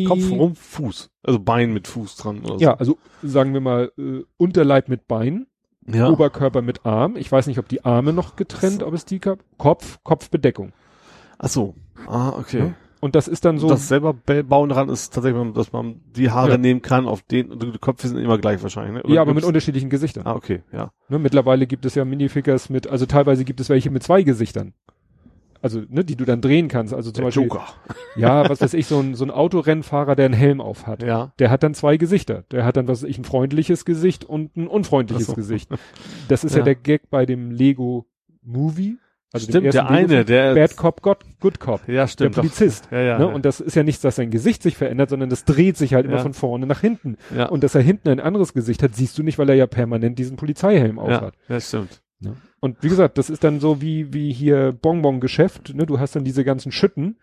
[0.06, 1.10] Kopf, Kopf, Rumpf, Fuß.
[1.24, 2.64] Also Bein mit Fuß dran oder so.
[2.64, 5.48] Ja, also sagen wir mal äh, Unterleib mit Bein,
[5.88, 6.08] ja.
[6.08, 7.16] Oberkörper mit Arm.
[7.16, 9.40] Ich weiß nicht, ob die Arme noch getrennt, ob es die gab.
[9.58, 10.72] Kopf, Kopfbedeckung.
[11.38, 11.74] Ach so.
[12.06, 12.58] Ah, okay.
[12.60, 12.74] Ja.
[13.00, 13.68] Und das ist dann so.
[13.68, 16.58] das selber ba- bauen dran ist tatsächlich, dass man die Haare Ja.
[16.58, 19.02] nehmen kann auf den, die Köpfe sind immer gleich wahrscheinlich, ne?
[19.02, 20.26] Oder ja, aber mit unterschiedlichen Gesichtern.
[20.26, 20.92] Ah, okay, ja.
[21.08, 24.72] Ne, mittlerweile gibt es ja Minifigures mit, also teilweise gibt es welche mit zwei Gesichtern.
[25.62, 26.94] Also, ne, die du dann drehen kannst.
[26.94, 27.64] Also zum Der Beispiel, Joker.
[28.16, 31.02] ja, was weiß ich, so ein, so ein Autorennfahrer, der einen Helm auf hat.
[31.02, 31.32] Ja.
[31.38, 32.44] Der hat dann zwei Gesichter.
[32.50, 35.34] Der hat dann, was weiß ich, ein freundliches Gesicht und ein unfreundliches so.
[35.34, 35.68] Gesicht.
[36.28, 36.58] Das ist ja.
[36.58, 36.64] Ja.
[36.64, 38.06] der Gag bei dem Lego
[38.42, 38.96] Movie.
[39.36, 40.26] Also stimmt, der eine, Lego-Film.
[40.26, 41.80] der, Bad Cop, God, Good Cop.
[41.86, 42.36] ja, Der stimmt.
[42.36, 42.42] doch.
[42.42, 42.88] Polizist.
[42.90, 43.18] Ja, ja.
[43.18, 43.26] ne?
[43.28, 46.06] Und das ist ja nicht, dass sein Gesicht sich verändert, sondern das dreht sich halt
[46.06, 46.22] immer Ja.
[46.22, 47.16] von vorne nach hinten.
[47.36, 47.48] ja.
[47.48, 50.18] Und dass er hinten ein anderes Gesicht hat, siehst du nicht, weil er ja permanent
[50.18, 51.34] diesen Polizeihelm ja, aufhat.
[51.48, 52.02] ja, stimmt.
[52.60, 55.84] Und wie gesagt, das ist dann so wie, wie hier Bonbon-Geschäft, ne?
[55.86, 57.18] Du hast dann diese ganzen Schütten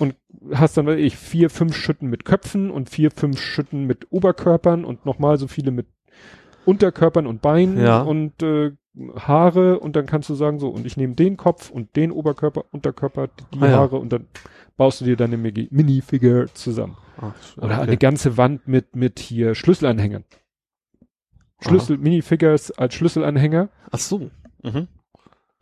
[0.00, 0.16] und
[0.52, 4.84] hast dann, weiß ich, vier, fünf Schütten mit Köpfen und vier, fünf Schütten mit Oberkörpern
[4.84, 5.86] und nochmal so viele mit
[6.64, 8.02] Unterkörpern und Beinen Ja.
[8.02, 8.72] und äh,
[9.16, 12.64] Haare und dann kannst du sagen so, und ich nehme den Kopf und den Oberkörper,
[12.70, 13.76] Unterkörper, die Ah, ja.
[13.78, 14.26] Haare und dann
[14.76, 16.96] baust du dir deine Minifigure zusammen.
[17.56, 17.74] Oder okay.
[17.74, 20.24] eine ganze Wand mit, mit hier Schlüsselanhängern.
[21.60, 23.68] Schlüssel, Minifigures als Schlüsselanhänger.
[23.90, 24.30] Ach so.
[24.62, 24.88] Mhm.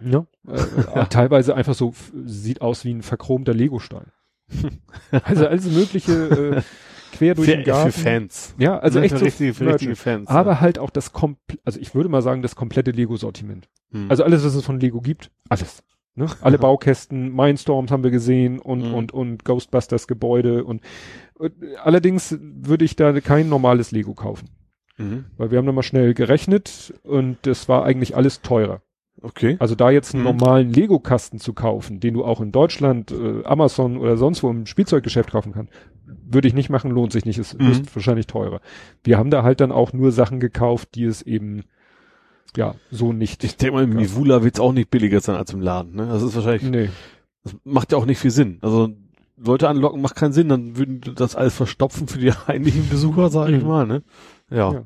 [0.00, 0.26] Ja.
[0.46, 0.54] Äh,
[1.00, 1.94] äh, teilweise einfach so,
[2.24, 4.06] sieht aus wie ein verchromter Legostein.
[5.10, 6.12] also alles mögliche
[6.56, 6.62] äh,
[7.12, 7.92] quer durch den Für, Garten.
[7.92, 8.54] für Fans.
[8.58, 10.26] Ja, also echt so richtige, für richtige Fans.
[10.28, 13.68] aber halt auch das komplett, also ich würde mal sagen, das komplette Lego-Sortiment.
[13.92, 14.00] ja.
[14.00, 14.10] Hm.
[14.10, 15.82] Also alles, was es von Lego gibt, alles.
[16.14, 16.26] Ne?
[16.40, 18.94] Alle Baukästen, Mindstorms haben wir gesehen und, Mhm.
[18.94, 20.82] und, und Ghostbusters Gebäude und,
[21.38, 21.52] und
[21.82, 24.48] allerdings würde ich da kein normales Lego kaufen.
[24.98, 25.24] mhm.
[25.36, 28.82] Weil wir haben dann mal schnell gerechnet und das war eigentlich alles teurer.
[29.20, 29.56] Okay.
[29.60, 30.30] Also da jetzt einen Mhm.
[30.30, 34.66] normalen Lego-Kasten zu kaufen, den du auch in Deutschland, äh, Amazon oder sonst wo im
[34.66, 35.72] Spielzeuggeschäft kaufen kannst,
[36.06, 37.70] würde ich nicht machen, lohnt sich nicht, ist, Mhm.
[37.70, 38.60] ist wahrscheinlich teurer.
[39.04, 41.62] Wir haben da halt dann auch nur Sachen gekauft, die es eben
[42.56, 43.44] ja so nicht.
[43.44, 43.98] Ich denke mal, im Ja.
[44.00, 45.94] Mivula wird es auch nicht billiger sein als im Laden.
[45.94, 46.06] Ne?
[46.06, 46.88] Das ist wahrscheinlich, nee.
[47.44, 48.58] das macht ja auch nicht viel Sinn.
[48.62, 48.88] Also
[49.36, 53.56] Leute anlocken macht keinen Sinn, dann würden das alles verstopfen für die eigentlichen Besucher, sage
[53.56, 53.68] ich Mhm.
[53.68, 53.86] mal.
[53.86, 54.02] Ne?
[54.50, 54.72] Ja.
[54.72, 54.82] Ja.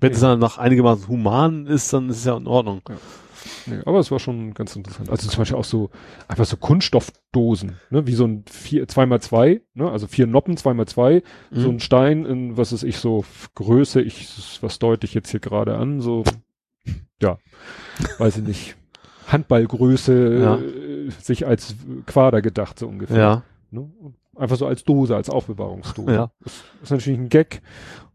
[0.00, 2.82] Wenn es dann nach einigermaßen human ist, dann ist es ja in Ordnung.
[3.66, 5.10] Nee, aber es war schon ganz interessant.
[5.10, 5.90] Also zum Beispiel auch so,
[6.28, 10.56] einfach so Kunststoffdosen, ne, wie so ein vier, zwei x zwei, ne, also vier Noppen,
[10.56, 11.76] zwei x zwei, so Mhm.
[11.76, 13.24] ein Stein in, was ist ich, so
[13.54, 16.24] Größe, ich, was deute ich jetzt hier gerade an, so,
[17.20, 17.38] ja,
[18.18, 18.76] weiß ich nicht,
[19.28, 20.56] Handballgröße, Ja.
[20.56, 21.74] äh, sich als
[22.06, 23.16] Quader gedacht, so ungefähr.
[23.18, 23.42] Ja.
[23.70, 23.90] Ne?
[24.36, 26.12] Einfach so als Dose, als Aufbewahrungsdose.
[26.12, 26.30] Ja.
[26.44, 27.62] Ist, ist natürlich ein Gag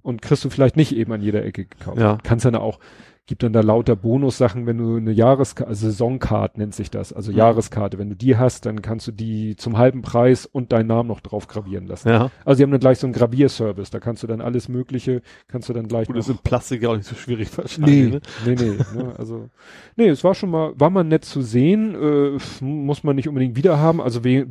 [0.02, 2.00] und kriegst du vielleicht nicht eben an jeder Ecke gekauft.
[2.00, 2.18] Ja.
[2.24, 2.80] Kannst dann auch,
[3.28, 7.32] gibt dann da lauter Bonussachen, wenn du eine Jahreskarte, also Saisoncard nennt sich das, also
[7.32, 7.38] Mhm.
[7.38, 11.08] Jahreskarte, wenn du die hast, dann kannst du die zum halben Preis und deinen Namen
[11.10, 12.08] noch drauf gravieren lassen.
[12.10, 12.32] Ja.
[12.46, 15.68] Also sie haben dann gleich so einen Gravierservice, da kannst du dann alles mögliche, kannst
[15.70, 18.06] du dann gleich Gut, das ist in Plastik ja auch nicht so schwierig wahrscheinlich.
[18.06, 18.22] Nee, Ne?
[18.46, 19.50] nee, nee, ne, also,
[19.98, 23.56] nee, es war schon mal, war mal nett zu sehen, äh, muss man nicht unbedingt
[23.58, 24.48] wieder haben, also we,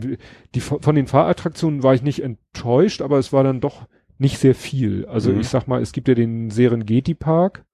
[0.54, 3.86] die, von den Fahrattraktionen war ich nicht enttäuscht, aber es war dann doch
[4.18, 5.06] nicht sehr viel.
[5.06, 5.40] Also Mhm.
[5.40, 7.64] ich sag mal, es gibt ja den Serengeti Park,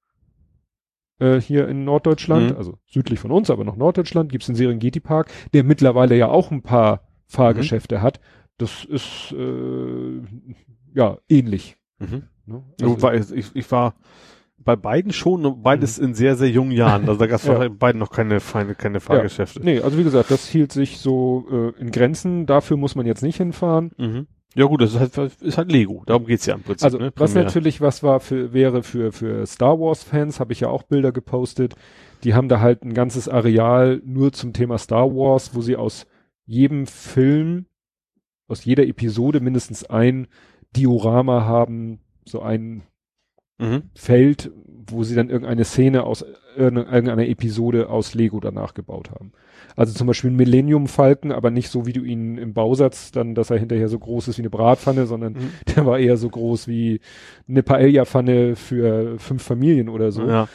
[1.22, 2.56] äh, hier in Norddeutschland, Mhm.
[2.56, 6.50] also südlich von uns, aber noch Norddeutschland, gibt's den Serengeti Park, der mittlerweile ja auch
[6.50, 8.20] ein paar Fahrgeschäfte hat.
[8.58, 10.20] Das ist, äh,
[10.94, 11.76] ja, ähnlich.
[11.98, 12.24] Mhm.
[12.46, 12.62] Ne?
[12.80, 13.94] Ja, Wobei, ich, ich war
[14.58, 17.08] bei beiden schon, beides in sehr, sehr jungen Jahren.
[17.08, 17.58] Also da gab es Ja.
[17.58, 19.60] bei beiden noch keine, feine, keine Fahrgeschäfte.
[19.62, 22.46] Nee, also wie gesagt, das hielt sich so äh, in Grenzen.
[22.46, 23.90] Dafür muss man jetzt nicht hinfahren.
[23.96, 24.26] Mhm.
[24.54, 26.02] Ja gut, das ist halt, ist halt Lego.
[26.06, 26.84] Darum geht's ja im Prinzip.
[26.84, 27.12] Also ne?
[27.16, 30.82] was natürlich was war für wäre für für Star Wars Fans, habe ich ja auch
[30.82, 31.74] Bilder gepostet.
[32.24, 36.06] Die haben da halt ein ganzes Areal nur zum Thema Star Wars, wo sie aus
[36.44, 37.66] jedem Film,
[38.48, 40.28] aus jeder Episode mindestens ein
[40.76, 42.82] Diorama haben, so ein
[43.62, 43.82] Mhm.
[43.94, 44.50] Feld,
[44.92, 46.24] wo sie dann irgendeine Szene aus
[46.56, 49.32] irgende- irgendeiner Episode aus Lego danach gebaut haben.
[49.74, 53.34] Also zum Beispiel ein Millennium Falken, aber nicht so wie du ihn im Bausatz dann,
[53.34, 55.50] dass er hinterher so groß ist wie eine Bratpfanne, sondern Mhm.
[55.76, 57.00] der war eher so groß wie
[57.48, 60.26] eine Paella-Pfanne für fünf Familien oder so.
[60.26, 60.48] Ja.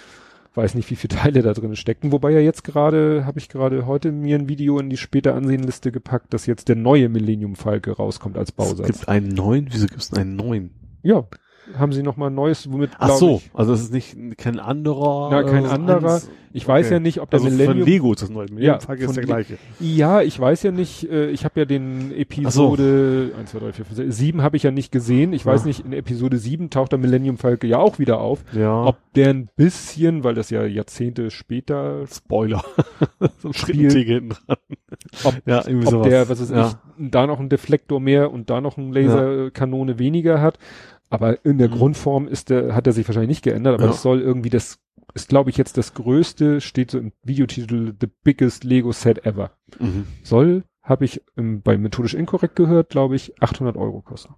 [0.54, 2.12] Weiß nicht, wie viele Teile da drin stecken.
[2.12, 5.92] Wobei ja jetzt gerade, habe ich gerade heute mir ein Video in die später Ansehenliste
[5.92, 8.88] gepackt, dass jetzt der neue Millennium Falke rauskommt als Es Bausatz.
[8.88, 9.68] gibt einen neuen.
[9.72, 10.72] Wieso gibt es einen neuen?
[11.04, 11.28] Ja,
[11.78, 14.60] haben sie noch mal ein neues, womit Ach so, ich, also es ist nicht kein
[14.60, 15.30] anderer.
[15.32, 16.16] Na, kein äh, anderer.
[16.16, 16.96] eins- ich weiß okay.
[16.96, 18.48] ja nicht, ob der Also von Millennium Lego ist das neue.
[18.52, 19.58] Mit Ja, ist von der Le- gleiche.
[19.80, 23.86] Ja, ich weiß ja nicht, äh, ich habe ja den Episode 1, 2, 3, 4,
[23.86, 25.34] 5, 6, 7 habe ich ja nicht gesehen.
[25.34, 25.68] Ich weiß Ja.
[25.68, 28.44] nicht, in Episode 7 taucht der Millennium Falke ja auch wieder auf.
[28.54, 28.86] Ja.
[28.86, 32.64] Ob der ein bisschen, weil das ja Jahrzehnte später, Spoiler.
[33.40, 34.34] so ein dran.
[35.26, 36.08] ob, Ja, irgendwie ob sowas.
[36.08, 36.68] der, was weiß ja.
[36.98, 40.58] ich, da noch einen Deflektor mehr und da noch eine Laserkanone weniger hat.
[41.10, 41.74] Aber in der Mhm.
[41.76, 43.90] Grundform ist der, hat er sich wahrscheinlich nicht geändert, aber Ja.
[43.92, 44.80] das soll irgendwie das,
[45.14, 49.52] ist glaube ich jetzt das größte, steht so im Videotitel, the biggest Lego Set ever.
[49.80, 50.06] Mhm.
[50.24, 54.34] soll, habe ich ähm, bei methodisch inkorrekt gehört, glaube ich, 800 Euro kosten.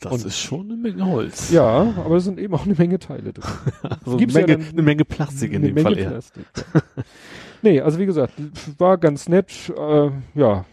[0.00, 1.50] Das Und- ist schon eine Menge Holz.
[1.52, 3.44] Ja, aber es sind eben auch eine Menge Teile drin.
[4.04, 6.10] Also Gibt's eine, ja Menge, dann- eine Menge Plastik in dem Menge Fall eher.
[6.10, 6.44] Plastik,
[6.74, 6.82] ja.
[7.62, 8.32] nee, also wie gesagt,
[8.78, 10.64] war ganz nett, äh, ja,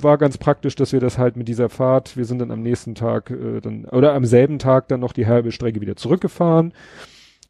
[0.00, 2.94] war ganz praktisch, dass wir das halt mit dieser Fahrt, wir sind dann am nächsten
[2.94, 6.72] Tag äh, dann, oder am selben Tag dann noch die halbe Strecke wieder zurückgefahren.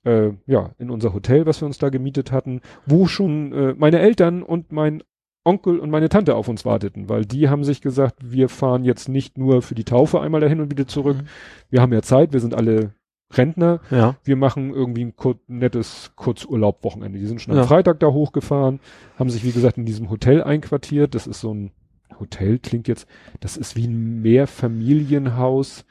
[0.05, 3.99] Äh, ja, in unser Hotel, was wir uns da gemietet hatten, wo schon äh, meine
[3.99, 5.03] Eltern und mein
[5.45, 9.09] Onkel und meine Tante auf uns warteten, weil die haben sich gesagt, wir fahren jetzt
[9.09, 11.17] nicht nur für die Taufe einmal dahin und wieder zurück.
[11.17, 11.27] Mhm.
[11.71, 12.93] Wir haben ja Zeit, wir sind alle
[13.33, 13.81] Rentner.
[13.91, 14.17] Ja.
[14.25, 17.19] Wir machen irgendwie ein kur nettes Kurzurlaub-Wochenende.
[17.19, 17.67] Die sind schon am Ja.
[17.67, 18.81] Freitag da hochgefahren,
[19.19, 21.15] haben sich, wie gesagt, in diesem Hotel einquartiert.
[21.15, 21.73] Das ist so ein
[22.21, 23.07] Hotel, klingt jetzt,
[23.41, 25.85] das ist wie ein Mehrfamilienhaus,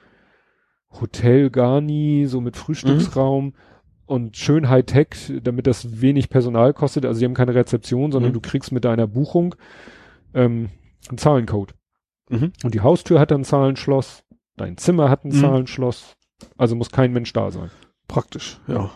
[1.01, 3.53] Hotel Garni, so mit Frühstücksraum
[4.05, 7.05] und schön Hightech, damit das wenig Personal kostet.
[7.05, 8.35] Also, die haben keine Rezeption, sondern Mhm.
[8.35, 9.55] du kriegst mit deiner Buchung
[10.33, 10.69] ähm,
[11.09, 11.73] einen Zahlencode.
[12.29, 12.51] Mhm.
[12.63, 14.23] Und die Haustür hat ein Zahlenschloss,
[14.55, 15.41] dein Zimmer hat ein Mhm.
[15.41, 16.15] Zahlenschloss,
[16.57, 17.69] also muss kein Mensch da sein.
[18.07, 18.91] Praktisch, ja.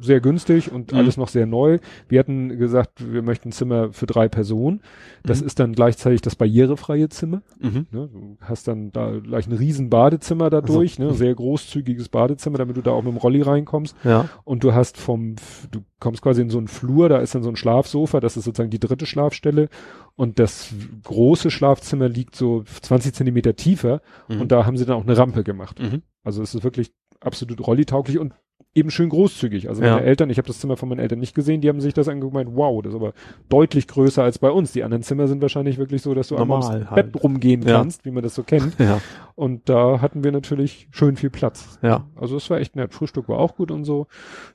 [0.00, 0.98] Sehr günstig und Mhm.
[0.98, 1.78] alles noch sehr neu.
[2.08, 4.80] Wir hatten gesagt, wir möchten ein Zimmer für drei Personen.
[5.24, 5.46] Das Mhm.
[5.46, 7.42] ist dann gleichzeitig das barrierefreie Zimmer.
[7.60, 7.86] Mhm.
[7.90, 8.08] Ne?
[8.12, 11.12] Du hast dann da gleich ein riesen Badezimmer dadurch, ne?
[11.14, 13.96] sehr großzügiges Badezimmer, damit du da auch mit dem Rolli reinkommst.
[14.04, 14.28] Ja.
[14.44, 15.36] Und du hast vom,
[15.70, 18.44] du kommst quasi in so einen Flur, da ist dann so ein Schlafsofa, das ist
[18.44, 19.68] sozusagen die dritte Schlafstelle.
[20.14, 20.72] Und das
[21.04, 24.00] große Schlafzimmer liegt so 20 Zentimeter tiefer.
[24.28, 24.40] Mhm.
[24.42, 25.80] Und da haben sie dann auch eine Rampe gemacht.
[25.80, 26.02] Mhm.
[26.22, 28.32] Also es ist wirklich absolut rollitauglich und
[28.74, 29.68] eben schön großzügig.
[29.68, 29.94] Also Ja.
[29.96, 32.06] meine Eltern, ich habe das Zimmer von meinen Eltern nicht gesehen, die haben sich das
[32.08, 33.12] angeguckt und gemeint, wow, das ist aber
[33.48, 34.72] deutlich größer als bei uns.
[34.72, 37.12] Die anderen Zimmer sind wahrscheinlich wirklich so, dass du einmal ums halt.
[37.12, 37.78] Bett rumgehen Ja.
[37.78, 38.74] kannst, wie man das so kennt.
[38.78, 39.00] Ja.
[39.34, 41.78] Und da hatten wir natürlich schön viel Platz.
[41.82, 42.06] Ja.
[42.16, 42.94] Also es war echt nett.
[42.94, 44.06] Frühstück war auch gut und so.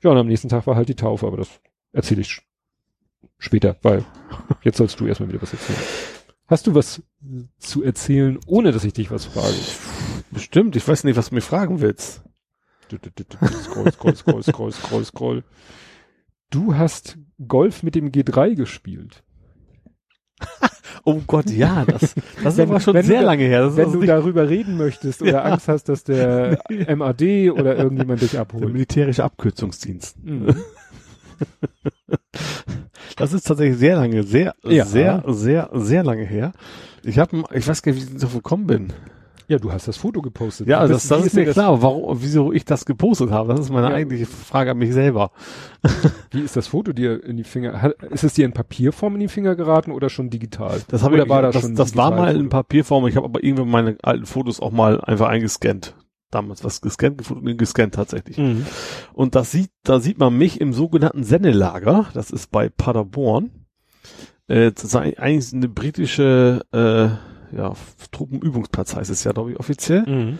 [0.02, 1.60] Ja, und am nächsten Tag war halt die Taufe, aber das
[1.92, 2.40] erzähle ich
[3.38, 4.04] später, weil
[4.62, 5.78] jetzt sollst du erstmal wieder was erzählen.
[6.46, 7.02] Hast du was
[7.58, 9.54] zu erzählen, ohne dass ich dich was frage?
[10.30, 10.76] Bestimmt.
[10.76, 12.22] Ich weiß nicht, was du mir fragen willst.
[12.88, 15.44] Du, du, du, du, Scroll, scroll, scroll, scroll, scroll, scroll.
[16.50, 19.22] Du hast Golf mit dem G3 gespielt.
[21.06, 23.62] Oh Gott, ja, das, das ist Wenn- aber schon du sehr da- lange her.
[23.64, 25.42] Das ist Wenn du nicht darüber reden möchtest oder Ja.
[25.42, 26.60] Angst hast, dass der
[26.96, 28.72] MAD oder irgendjemand dich der abholt.
[28.72, 30.24] militärische Abkürzungsdienst.
[30.24, 30.54] Mhm.
[33.16, 34.84] Das ist tatsächlich sehr lange, sehr, Ja.
[34.86, 36.52] sehr, sehr, sehr lange her.
[37.02, 38.92] Ich habe, ich weiß gar nicht, wie ich darauf gekommen bin.
[39.48, 40.66] Ja, du hast das Foto gepostet.
[40.68, 43.50] Ja, Du das, das ist mir klar, warum, wieso ich das gepostet habe.
[43.52, 43.94] Das ist meine Ja.
[43.94, 45.30] eigentliche Frage an mich selber.
[46.30, 47.82] Wie ist das Foto dir in die Finger?
[47.82, 50.80] Hat, ist es dir in Papierform in die Finger geraten oder schon digital?
[50.88, 52.48] Das habe ich, war das, das, das war mal in?
[52.48, 53.06] Papierform.
[53.06, 55.94] Ich habe aber irgendwann meine alten Fotos auch mal einfach eingescannt.
[56.30, 58.38] Damals was gescannt, gefunden, gescannt tatsächlich.
[58.38, 58.66] Mhm.
[59.12, 62.06] Und das sieht, da sieht man mich im sogenannten Sennelager.
[62.14, 63.50] Das ist bei Paderborn.
[64.48, 67.08] Äh, das ist eigentlich eine britische, äh,
[67.56, 67.72] ja,
[68.10, 70.02] Truppenübungsplatz heißt es ja, glaube ich, offiziell.
[70.06, 70.38] Mhm.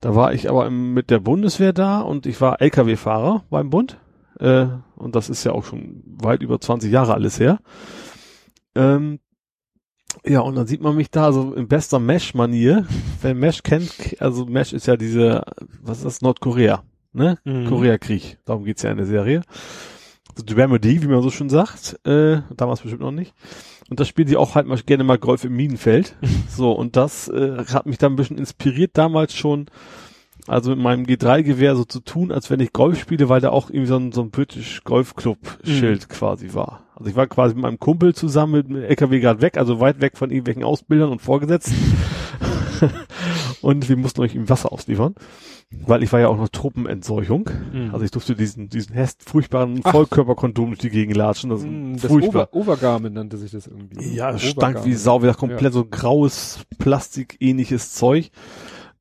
[0.00, 3.98] Da war ich aber im, mit der Bundeswehr da und ich war LKW-Fahrer beim Bund.
[4.38, 4.66] Äh,
[4.96, 7.58] und das ist ja auch schon weit über 20 Jahre alles her.
[8.74, 9.20] Ähm,
[10.24, 12.86] ja, und dann sieht man mich da so in bester Mesh-Manier.
[13.22, 15.42] Wer Mesh kennt, also Mesh ist ja diese,
[15.82, 16.82] was ist das, Nordkorea,
[17.12, 17.38] ne?
[17.44, 17.66] Mhm.
[17.66, 18.38] Koreakrieg.
[18.44, 19.42] Darum geht's ja in der Serie.
[20.34, 21.98] So Dramedy, wie man so schön sagt.
[22.06, 23.34] Äh, damals bestimmt noch nicht.
[23.88, 26.16] Und das spielen sie auch halt mal gerne mal Golf im Minenfeld.
[26.48, 29.66] so, und das äh, hat mich dann ein bisschen inspiriert damals schon,
[30.46, 33.70] also mit meinem G3-Gewehr so zu tun, als wenn ich Golf spiele, weil da auch
[33.70, 36.84] irgendwie so ein, so ein British Golf Club Schild quasi war.
[36.94, 40.00] Also ich war quasi mit meinem Kumpel zusammen mit dem LKW gerade weg, also weit
[40.00, 41.74] weg von irgendwelchen Ausbildern und Vorgesetzten.
[43.62, 45.14] und wir mussten euch ihm Wasser ausliefern,
[45.70, 47.48] weil ich war ja auch noch Truppenentseuchung.
[47.72, 47.90] Mhm.
[47.92, 49.92] Also ich durfte diesen, diesen häst furchtbaren Ach.
[49.92, 51.50] Vollkörperkondom durch die Gegend latschen.
[51.50, 52.48] Das ist Mhm, Das furchtbar.
[52.52, 54.14] Over Overgarment nannte sich das irgendwie.
[54.14, 58.30] Ja, es stank wie Sau, wie gesagt, komplett so graues, plastikähnliches Zeug.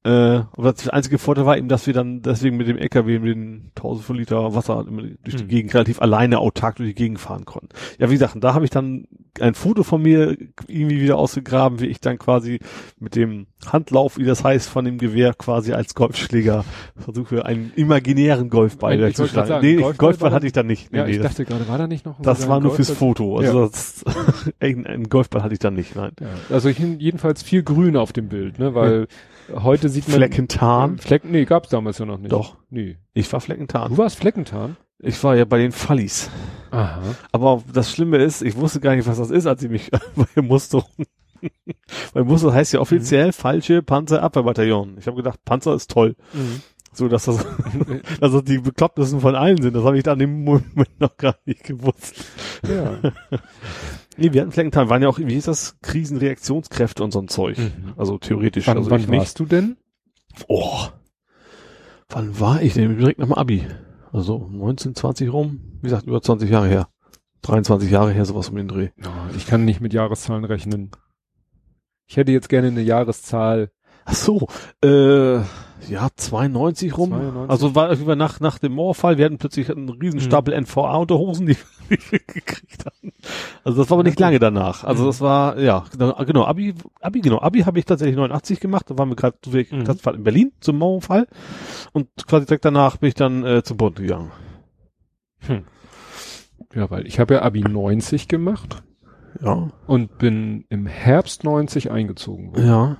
[0.05, 3.35] Äh, aber das einzige Vorteil war eben, dass wir dann deswegen mit dem LKW mit
[3.35, 5.47] den 1000 Liter Wasser durch die Hm.
[5.47, 7.69] Gegend relativ alleine autark durch die Gegend fahren konnten.
[7.97, 9.05] Ja, wie gesagt, da habe ich dann
[9.39, 10.37] ein Foto von mir
[10.67, 12.59] irgendwie wieder ausgegraben, wie ich dann quasi
[12.99, 16.63] mit dem Handlauf, wie das heißt, von dem Gewehr quasi als Golfschläger
[16.95, 19.47] versuche, einen imaginären Golfball Ein- ich zu schlagen.
[19.47, 20.91] sagen, Nee, Golfball Golfball, hatte ich dann nicht.
[20.91, 22.21] Nee, Ja, nee, ich das, dachte gerade, war da nicht noch?
[22.21, 23.07] das war nur fürs Golfball?
[23.07, 23.37] Foto.
[23.39, 23.67] Also Ja.
[23.69, 24.05] das,
[24.59, 26.11] einen Golfball hatte ich dann nicht, nein.
[26.21, 26.27] Ja.
[26.53, 29.07] Also ich, jedenfalls viel Grün auf dem Bild, ne, weil
[29.53, 30.97] heute sieht man Fleckentarn?
[30.97, 32.31] Flecken, nee, gab's damals ja noch nicht.
[32.31, 32.57] Doch.
[32.69, 32.97] Nee.
[33.13, 33.91] Ich war Fleckentarn.
[33.91, 34.77] Du warst Fleckentarn?
[34.99, 36.29] Ich war ja bei den Fallis.
[36.71, 37.01] Aha.
[37.31, 39.91] Aber das Schlimme ist, ich wusste gar nicht, was das ist, als ich mich
[40.35, 40.85] bei Musterung.
[42.13, 44.97] Weil Muster heißt ja offiziell falsche Panzerabwehrbataillon.
[44.97, 46.15] Ich habe gedacht, Panzer ist toll.
[46.95, 47.45] So, dass das,
[48.19, 49.75] dass das die Beklopptesten von allen sind.
[49.75, 52.25] Das habe ich dann im Moment noch gar nicht gewusst.
[52.67, 52.99] ja.
[54.17, 55.77] Nee, wir hatten Fleckentarn, waren ja auch, wie hieß das?
[55.81, 57.57] Krisenreaktionskräfte und so ein Zeug.
[57.57, 57.93] Mhm.
[57.97, 58.65] Also theoretisch.
[58.67, 59.19] Wann, also wann ich nicht.
[59.19, 59.75] warst du denn?
[60.47, 60.87] Oh.
[62.07, 62.97] Wann war ich denn?
[62.97, 63.67] Direkt nach dem Abi.
[64.13, 65.59] Also 19, 20 rum.
[65.81, 66.87] Wie gesagt, über 20 Jahre her.
[67.41, 68.89] 23 Jahre her, sowas um den Dreh.
[69.35, 70.91] Ich kann nicht mit Jahreszahlen rechnen.
[72.07, 73.71] Ich hätte jetzt gerne eine Jahreszahl.
[74.05, 74.47] Ach so,
[74.81, 75.41] äh,
[75.89, 77.09] ja, 92 rum.
[77.09, 77.49] 92.
[77.49, 81.57] Also war irgendwie nach, nach dem Mauerfall, wir hatten plötzlich einen riesen Stapel NVA-Unterhosen, die
[81.89, 81.97] wir
[82.27, 83.11] gekriegt haben.
[83.63, 84.83] Also das war aber nicht lange danach.
[84.83, 85.07] Also Mhm.
[85.07, 88.97] das war, ja, genau, genau, Abi, Abi, genau, Abi habe ich tatsächlich 89 gemacht, da
[88.97, 89.83] waren wir gerade Mhm.
[89.85, 91.27] das war in Berlin zum Mauerfall
[91.93, 94.31] und quasi direkt danach bin ich dann äh, zum Bund gegangen.
[96.73, 98.83] Ja, weil ich habe ja Abi 90 gemacht
[99.41, 99.69] Ja.
[99.87, 102.67] und bin im Herbst 90 eingezogen worden.
[102.67, 102.97] Ja.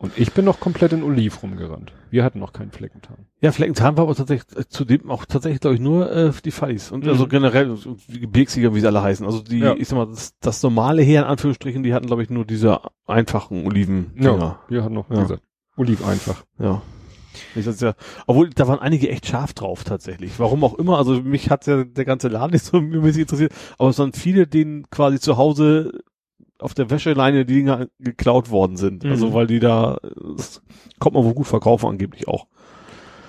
[0.00, 1.92] Und ich bin noch komplett in Oliv rumgerannt.
[2.10, 3.26] Wir hatten noch keinen Fleckentarn.
[3.40, 6.92] Ja, Fleckentarn war aber tatsächlich äh, zudem auch tatsächlich, glaube ich, nur äh, die Fallis.
[6.92, 7.10] Und Mhm.
[7.10, 7.76] also generell
[8.08, 9.26] die Gebirgsieger, wie sie alle heißen.
[9.26, 9.74] Also die, Ja.
[9.74, 12.78] ich sag mal, das, das normale Heer in Anführungsstrichen, die hatten, glaube ich, nur diese
[13.06, 14.12] einfachen Oliven.
[14.16, 15.22] Ja, wir hatten noch, Ja.
[15.22, 15.42] gesagt,
[15.76, 16.44] Oliv einfach.
[16.60, 16.80] ja.
[17.54, 17.94] Ich das ja,
[18.26, 20.40] obwohl, da waren einige echt scharf drauf tatsächlich.
[20.40, 23.90] Warum auch immer, also mich hat ja der ganze Laden nicht so mäßig interessiert, aber
[23.90, 26.00] es waren viele, denen quasi zu Hause
[26.58, 29.04] auf der Wäscheleine die Dinger geklaut worden sind.
[29.04, 29.10] Mhm.
[29.10, 29.98] Also weil die da,
[30.36, 30.62] das
[30.98, 32.46] kommt man wohl gut verkaufen angeblich auch.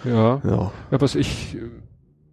[0.04, 0.42] Ja.
[0.44, 0.72] Ja.
[0.92, 1.58] Ja, was ich,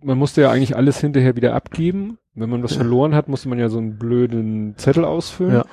[0.03, 2.19] man musste ja eigentlich alles hinterher wieder abgeben.
[2.35, 2.79] Wenn man was Ja.
[2.79, 5.55] verloren hat, musste man ja so einen blöden Zettel ausfüllen.
[5.55, 5.65] Ja.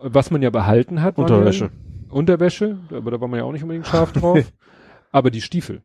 [0.00, 1.18] Was man ja behalten hat.
[1.18, 1.66] Unterwäsche.
[1.66, 1.70] Ja,
[2.12, 4.38] Unterwäsche, aber da war man ja auch nicht unbedingt scharf drauf.
[5.12, 5.82] aber die Stiefel.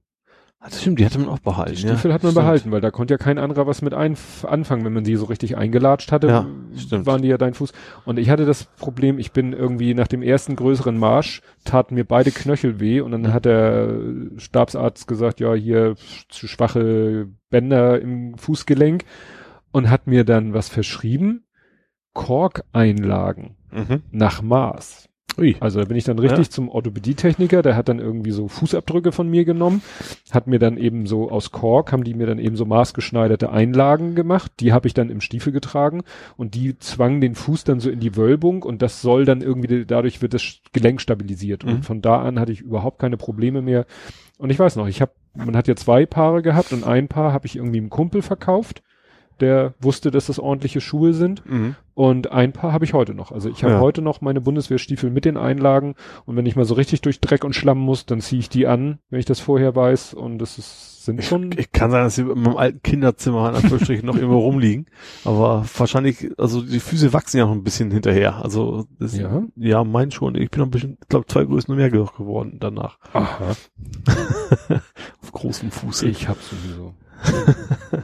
[0.59, 1.73] Ah, Das stimmt, die hatte man auch behalten.
[1.73, 2.43] Die Stiefel ja, hat man stimmt.
[2.45, 4.83] behalten, weil da konnte ja kein anderer was mit anfangen.
[4.83, 7.05] Wenn man sie so richtig eingelatscht hatte, Ja, stimmt.
[7.05, 7.73] waren die ja dein Fuß.
[8.05, 12.05] Und ich hatte das Problem, ich bin irgendwie nach dem ersten größeren Marsch, taten mir
[12.05, 13.99] beide Knöchel weh und dann hat der
[14.37, 15.95] Stabsarzt gesagt, ja, hier
[16.29, 19.03] zu schwache Bänder im Fußgelenk
[19.71, 21.43] und hat mir dann was verschrieben.
[22.13, 24.01] Korkeinlagen Mhm.
[24.11, 25.06] nach Maß.
[25.39, 25.55] Ui.
[25.59, 26.51] Also da bin ich dann richtig Ja.
[26.51, 29.81] zum Orthopädietechniker, der hat dann irgendwie so Fußabdrücke von mir genommen,
[30.31, 34.15] hat mir dann eben so aus Kork, haben die mir dann eben so maßgeschneiderte Einlagen
[34.15, 36.01] gemacht, die habe ich dann im Stiefel getragen
[36.37, 39.85] und die zwangen den Fuß dann so in die Wölbung und das soll dann irgendwie,
[39.85, 41.69] dadurch wird das Gelenk stabilisiert Mhm.
[41.71, 43.85] und von da an hatte ich überhaupt keine Probleme mehr
[44.39, 47.31] und ich weiß noch, ich habe, man hat ja zwei Paare gehabt und ein Paar
[47.33, 48.81] habe ich irgendwie einem Kumpel verkauft,
[49.37, 51.75] der wusste, dass das ordentliche Schuhe sind Mhm.
[51.93, 53.31] und ein paar habe ich heute noch.
[53.31, 53.79] Also ich habe Ja.
[53.79, 55.95] heute noch meine Bundeswehrstiefel mit den Einlagen
[56.25, 58.67] und wenn ich mal so richtig durch Dreck und Schlamm muss, dann ziehe ich die
[58.67, 62.15] an, wenn ich das vorher weiß und das ist, sind schon Ich kann sagen, dass
[62.15, 64.87] sie in meinem alten Kinderzimmer in Anführungsstrichen noch irgendwo rumliegen.
[65.23, 68.43] Aber wahrscheinlich, also die Füße wachsen ja noch ein bisschen hinterher.
[68.43, 69.43] Also das, Ja?
[69.55, 70.35] ja, mein schon.
[70.35, 72.97] Ich bin noch ein bisschen, ich glaube, zwei Größen mehr geworden danach.
[73.13, 73.55] Aha,
[75.23, 76.03] Auf großem Fuß.
[76.03, 76.93] ich habe sowieso.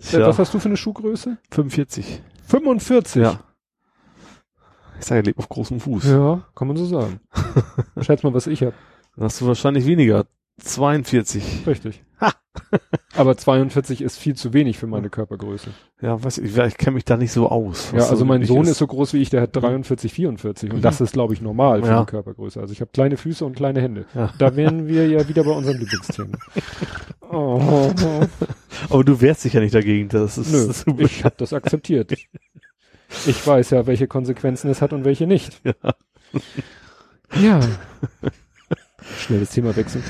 [0.00, 1.38] ja, Was hast du für eine Schuhgröße?
[1.50, 2.22] 45.
[2.48, 3.22] 45.
[3.22, 3.40] Ja.
[4.98, 6.04] Ich sage, lebt auf großem Fuß.
[6.06, 7.20] Ja, kann man so sagen.
[8.00, 8.74] Schätz mal, was ich habe.
[9.18, 10.24] Hast du wahrscheinlich weniger.
[10.58, 11.66] 42.
[11.66, 12.02] Richtig.
[12.20, 12.32] Ha.
[13.14, 15.68] Aber 42 ist viel zu wenig für meine Körpergröße.
[16.00, 17.92] Ja, weiß ich, ich kenne mich da nicht so aus.
[17.92, 18.78] Ja, also so mein Sohn ist.
[18.78, 20.82] so groß wie ich, der hat 43, 44 und Mhm.
[20.82, 22.00] das ist, glaube ich, normal für Ja.
[22.00, 22.58] die Körpergröße.
[22.58, 24.06] Also ich habe kleine Füße und kleine Hände.
[24.14, 24.32] Ja.
[24.38, 26.38] Da wären wir ja wieder bei unserem Lieblingsthema.
[27.36, 27.92] Oh,
[28.88, 30.08] Aber du wehrst dich ja nicht dagegen.
[30.08, 32.12] Das ist, nö, das ist ich habe das akzeptiert.
[33.26, 35.60] Ich weiß ja, welche Konsequenzen es hat und welche nicht.
[35.64, 35.74] Ja.
[37.40, 37.60] Ja.
[39.18, 40.02] Schnell das Thema wechseln.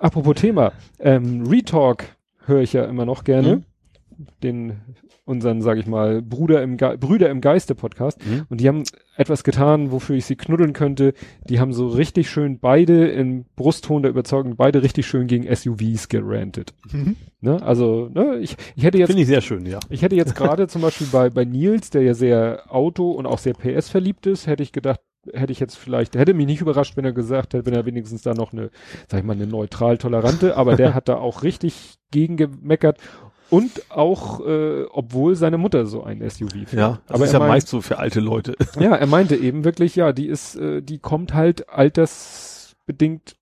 [0.00, 3.56] Apropos Thema, ähm, Retalk höre ich ja immer noch gerne.
[3.56, 3.64] Mhm.
[4.42, 4.80] Den,
[5.26, 8.24] unseren, sage ich mal, Bruder im Ge Brüder im Geiste Podcast.
[8.24, 8.46] Mhm.
[8.48, 8.84] Und die haben
[9.16, 11.14] etwas getan, wofür ich sie knuddeln könnte.
[11.48, 16.08] Die haben so richtig schön beide im Brustton der Überzeugung, beide richtig schön gegen SUVs
[16.08, 16.74] gerantet.
[16.92, 17.16] Mhm.
[17.40, 17.60] Ne?
[17.60, 19.80] Also, ne, ich, ich hätte jetzt Finde ich sehr schön, ja.
[19.90, 23.38] ich hätte jetzt gerade zum Beispiel bei, bei Nils, der ja sehr Auto und auch
[23.38, 25.00] sehr PS verliebt ist, hätte ich gedacht,
[25.32, 28.22] hätte ich jetzt vielleicht, hätte mich nicht überrascht, wenn er gesagt hätte, wenn er wenigstens
[28.22, 28.70] da noch eine,
[29.08, 32.98] sag ich mal, eine neutral tolerante, aber der hat da auch richtig gegen gemeckert
[33.50, 36.72] und auch, äh, obwohl seine Mutter so ein SUV fährt.
[36.72, 38.54] Ja, das aber ist ja meint- meist so für alte Leute.
[38.80, 43.36] ja, er meinte eben wirklich, ja, die ist, äh, die kommt halt altersbedingt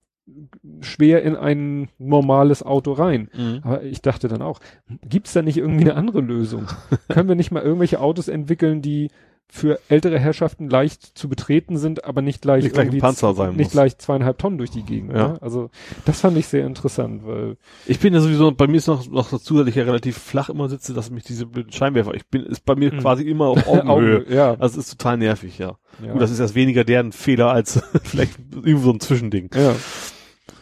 [0.81, 3.29] schwer in ein normales Auto rein.
[3.63, 4.59] Aber ich dachte dann auch,
[5.07, 6.67] gibt's da nicht irgendwie eine andere Lösung?
[7.09, 9.11] Können wir nicht mal irgendwelche Autos entwickeln, die
[9.51, 13.67] für ältere Herrschaften leicht zu betreten sind, aber nicht leicht Nicht irgendwie Panzer sein nicht
[13.69, 13.75] muss.
[13.75, 15.13] leicht zweieinhalb Tonnen durch die Gegend.
[15.13, 15.29] Ja.
[15.29, 15.43] Ne?
[15.43, 15.71] Also
[16.05, 17.57] das fand ich sehr interessant, weil
[17.87, 20.49] Ich bin ja sowieso, bei mir ist noch, noch dazu, dass ich ja relativ flach
[20.49, 22.99] immer sitze, dass mich diese blöden Scheinwerfer, ich bin, ist bei mir Mhm.
[22.99, 24.23] quasi immer auf Augenhöhe.
[24.25, 25.77] Augen- ja, Also es ist total nervig, ja.
[26.05, 26.13] ja.
[26.13, 29.51] Gut, das ist erst weniger deren Fehler als vielleicht irgendwo so ein Zwischending.
[29.55, 29.75] ja,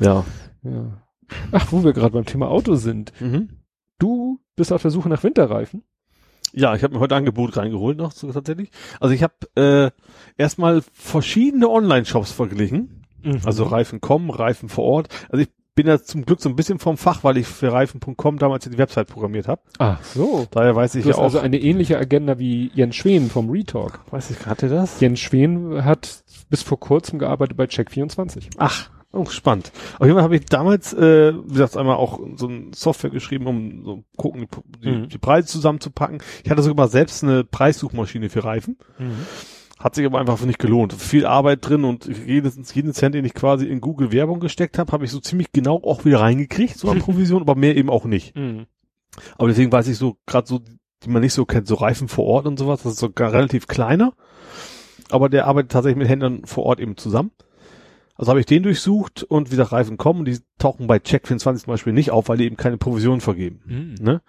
[0.00, 0.24] Ja.
[0.64, 1.02] ja.
[1.50, 3.12] Ach, wo wir gerade beim Thema Auto sind.
[3.20, 3.48] Mhm.
[3.98, 5.82] Du bist auf der Suche nach Winterreifen.
[6.52, 8.70] Ja, ich habe mir heute ein Angebot reingeholt noch so, tatsächlich.
[9.00, 9.90] Also ich habe äh,
[10.36, 13.04] erstmal verschiedene Online-Shops verglichen.
[13.44, 15.08] Also Reifen.com, Reifen vor Ort.
[15.30, 18.38] Also ich bin ja zum Glück so ein bisschen vom Fach, weil ich für Reifen.com
[18.38, 19.62] damals die Website programmiert habe.
[19.78, 20.46] Ach so.
[20.50, 21.24] Daher weiß ich Du ja hast auch.
[21.24, 24.00] also eine ähnliche Agenda wie Jens Schwen vom Retalk.
[24.10, 25.00] weiß ich, hatte das?
[25.00, 28.50] Jens Schwen hat bis vor kurzem gearbeitet bei Check24.
[28.58, 29.72] Ach, Oh, spannend.
[29.98, 33.46] Auf jeden Fall habe ich damals, äh, wie gesagt, einmal auch so ein Software geschrieben,
[33.46, 34.46] um so gucken,
[34.82, 35.08] die, Mhm.
[35.10, 36.22] die Preise zusammenzupacken.
[36.44, 38.78] Ich hatte sogar mal selbst eine Preissuchmaschine für Reifen.
[39.78, 40.92] Hat sich aber einfach nicht gelohnt.
[40.94, 44.92] Viel Arbeit drin und jeden, jeden Cent, den ich quasi in Google Werbung gesteckt habe,
[44.92, 48.04] habe ich so ziemlich genau auch wieder reingekriegt, so an Provision, aber mehr eben auch
[48.06, 48.34] nicht.
[48.36, 48.66] Mhm.
[49.36, 50.60] Aber deswegen weiß ich so, gerade so,
[51.04, 53.66] die man nicht so kennt, so Reifen vor Ort und sowas, das ist sogar relativ
[53.66, 54.14] kleiner.
[55.10, 57.32] Aber der arbeitet tatsächlich mit Händlern vor Ort eben zusammen.
[58.22, 61.72] Also habe ich den durchsucht und wie gesagt, Reifen kommen die tauchen bei Check24 zum
[61.72, 63.60] Beispiel nicht auf, weil die eben keine Provision vergeben.
[63.64, 63.94] Mhm.
[64.00, 64.22] Ne?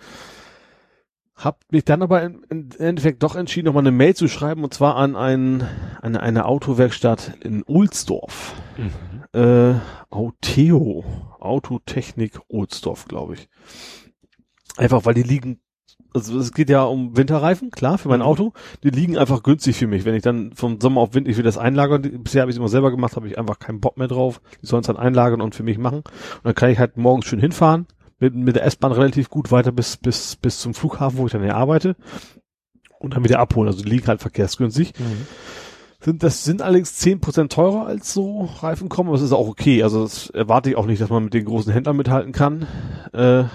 [1.35, 4.73] Hab mich dann aber im, im Endeffekt doch entschieden, nochmal eine Mail zu schreiben und
[4.73, 5.67] zwar an ein,
[6.01, 8.55] eine, eine Autowerkstatt in Ohlsdorf.
[8.77, 9.39] Mhm.
[9.39, 9.75] Äh,
[10.09, 11.05] Auteo,
[11.39, 13.47] Autotechnik Ohlsdorf, glaube ich.
[14.75, 15.59] Einfach, weil die liegen,
[16.13, 18.25] also es geht ja um Winterreifen, klar, für mein Mhm.
[18.25, 18.53] Auto.
[18.83, 20.05] Die liegen einfach günstig für mich.
[20.05, 22.59] Wenn ich dann vom Sommer auf Winter, ich will das einlagern, bisher habe ich es
[22.59, 24.41] immer selber gemacht, habe ich einfach keinen Bock mehr drauf.
[24.61, 25.99] Die sollen es dann einlagern und für mich machen.
[25.99, 27.87] Und dann kann ich halt morgens schön hinfahren,
[28.19, 31.43] mit, mit der S-Bahn relativ gut weiter bis, bis, bis zum Flughafen, wo ich dann
[31.43, 31.95] hier arbeite.
[32.99, 33.67] Und dann wieder abholen.
[33.67, 34.93] Also die liegen halt verkehrsgünstig.
[34.97, 35.27] Mhm.
[35.99, 39.83] Sind, das sind allerdings 10% teurer als so Reifen kommen, aber es ist auch okay.
[39.83, 42.67] Also das erwarte ich auch nicht, dass man mit den großen Händlern mithalten kann.
[43.13, 43.45] Äh,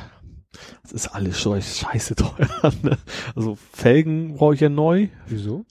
[0.83, 2.49] das ist alles schon scheiße teuer.
[2.83, 2.97] Ne?
[3.37, 5.09] Also Felgen brauche ich ja neu.
[5.27, 5.65] Wieso?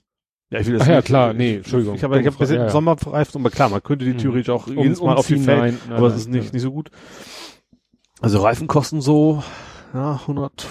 [0.50, 1.94] Ja, ich will das Ach ja, nicht- klar, nee, Entschuldigung.
[1.96, 2.70] Ich habe ich hab bisschen Ja, ja.
[2.70, 4.18] Sommerreifen, aber klar, man könnte die Mhm.
[4.18, 6.46] theoretisch auch Um- jedes Mal auf die Felgen, nein, nein, aber es nein, ist nicht,
[6.46, 6.52] ja.
[6.52, 6.90] nicht so gut.
[8.20, 9.42] Also Reifen kosten so,
[9.92, 10.66] ja, 100,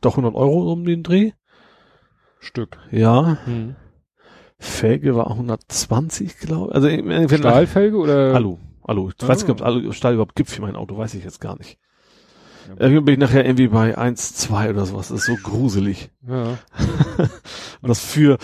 [0.00, 1.32] doch 100 Euro um den Dreh.
[2.40, 2.78] Stück.
[2.90, 3.76] Ja, Mhm.
[4.58, 6.74] Felge war 120, glaube ich.
[6.74, 8.34] Also Stahlfelge oder?
[8.34, 8.56] Alu.
[8.82, 9.10] Alu.
[9.20, 9.66] Ich weiß nicht, ob es Ah.
[9.66, 11.78] Alu Stahl überhaupt gibt für mein Auto, weiß ich jetzt gar nicht.
[12.68, 12.74] Ja.
[12.80, 15.08] Irgendwie bin ich nachher irgendwie bei 1, 2 oder sowas.
[15.08, 16.10] Das ist so gruselig.
[16.28, 16.58] Ja.
[17.82, 18.38] Und das für,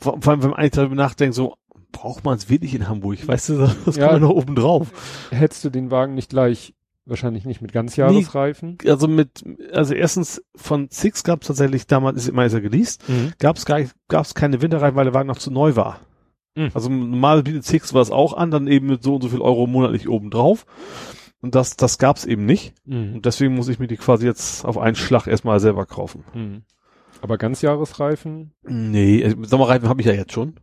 [0.00, 1.54] vor allem, wenn man eigentlich darüber nachdenkt, so,
[1.92, 3.26] braucht man es wirklich in Hamburg?
[3.26, 4.08] Weißt du, das Ja.
[4.08, 4.88] kommt ja noch oben drauf.
[5.30, 6.74] Hättest du den Wagen nicht gleich,
[7.06, 8.78] wahrscheinlich nicht mit Ganzjahresreifen?
[8.86, 9.42] Also mit,
[9.72, 13.32] also erstens von Six gab es tatsächlich, damals ist immer ist er geleast, Mhm.
[13.38, 13.64] gab es
[14.08, 16.00] gab's keine Winterreifen, weil der Wagen noch zu neu war.
[16.56, 16.70] Mhm.
[16.74, 19.66] Also normal bietet Six was auch an, dann eben mit so und so viel Euro
[19.66, 20.66] monatlich oben drauf.
[21.40, 22.74] Und das, das gab's eben nicht.
[22.84, 23.14] Mhm.
[23.16, 26.24] Und deswegen muss ich mir die quasi jetzt auf einen Schlag erstmal selber kaufen.
[26.34, 26.62] Mhm.
[27.20, 28.52] Aber Ganzjahresreifen?
[28.66, 30.54] Nee, äh, Sommerreifen habe ich ja jetzt schon.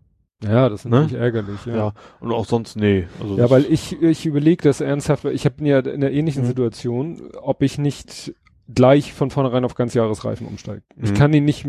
[0.44, 1.02] Ja, das ist Ne?
[1.02, 1.76] natürlich ärgerlich, ja.
[1.76, 1.94] Ja.
[2.20, 3.08] Und auch sonst, nee.
[3.22, 6.44] Also Ja, weil ich, ich überlege das ernsthaft, weil ich habe ja in einer ähnlichen
[6.44, 6.48] Mhm.
[6.48, 8.34] Situation, ob ich nicht
[8.68, 10.82] gleich von vornherein auf Ganzjahresreifen umsteige.
[11.02, 11.16] Ich Mhm.
[11.16, 11.66] kann ihn nicht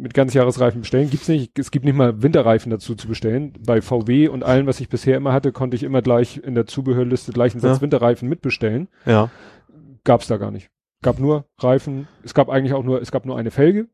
[0.00, 1.58] mit, Ganzjahresreifen bestellen, gibt's nicht.
[1.58, 3.52] Es gibt nicht mal Winterreifen dazu zu bestellen.
[3.64, 6.66] Bei VW und allem, was ich bisher immer hatte, konnte ich immer gleich in der
[6.66, 7.82] Zubehörliste gleich einen Satz Ja.
[7.82, 8.88] Winterreifen mitbestellen.
[9.06, 9.30] ja.
[10.02, 10.70] Gab's da gar nicht.
[11.02, 13.88] Gab nur Reifen, es gab eigentlich auch nur, es gab nur eine Felge.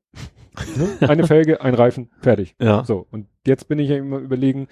[0.76, 0.88] ne?
[1.08, 2.54] Eine Felge, ein Reifen, fertig.
[2.60, 2.84] Ja.
[2.84, 4.68] So, und jetzt bin ich ja immer überlegen,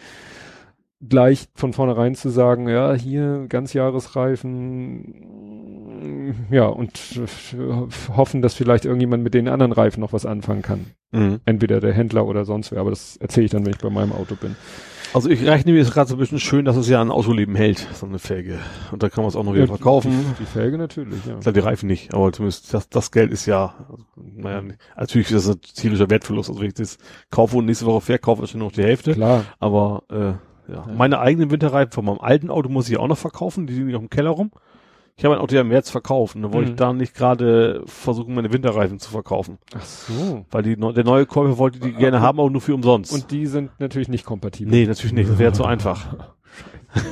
[1.09, 6.98] gleich von vornherein zu sagen, ja, hier Ganzjahresreifen, ja, und
[8.16, 10.86] hoffen, dass vielleicht irgendjemand mit den anderen Reifen noch was anfangen kann.
[11.12, 11.40] Mhm.
[11.44, 14.12] Entweder der Händler oder sonst wer, aber das erzähle ich dann, wenn ich bei meinem
[14.12, 14.56] Auto bin.
[15.12, 17.55] Also ich rechne mir jetzt gerade so ein bisschen schön, dass es ja ein Autoleben
[17.55, 18.59] hält, so eine Felge.
[18.90, 20.10] Und da kann man es auch noch wieder Ja, verkaufen.
[20.10, 21.36] Die, die Felge natürlich, ja.
[21.36, 23.74] Klar, die Reifen nicht, aber zumindest das, das Geld ist ja,
[24.16, 26.48] naja, nicht- natürlich ist das ein tierischer Wertverlust.
[26.51, 26.98] Also wenn ich das
[27.31, 29.14] kaufe und nächste Woche verkaufe, ist schon noch die Hälfte.
[29.14, 29.44] Klar.
[29.60, 30.32] Aber äh,
[30.69, 30.74] ja.
[30.74, 30.86] Ja.
[30.97, 33.66] meine eigenen Winterreifen von meinem alten Auto muss ich auch noch verkaufen.
[33.66, 34.51] Die liegen noch im Keller rum.
[35.16, 36.74] Ich habe ein Auto ja im März verkauft und dann wollte Mhm.
[36.74, 39.59] ich da nicht gerade versuchen, meine Winterreifen zu verkaufen.
[39.77, 40.45] Ach so.
[40.51, 43.12] Weil die, der neue Käufer wollte die gerne haben, aber nur für umsonst.
[43.12, 44.73] Und die sind natürlich nicht kompatibel.
[44.73, 45.31] nee, natürlich nicht.
[45.31, 46.16] Das wäre zu einfach.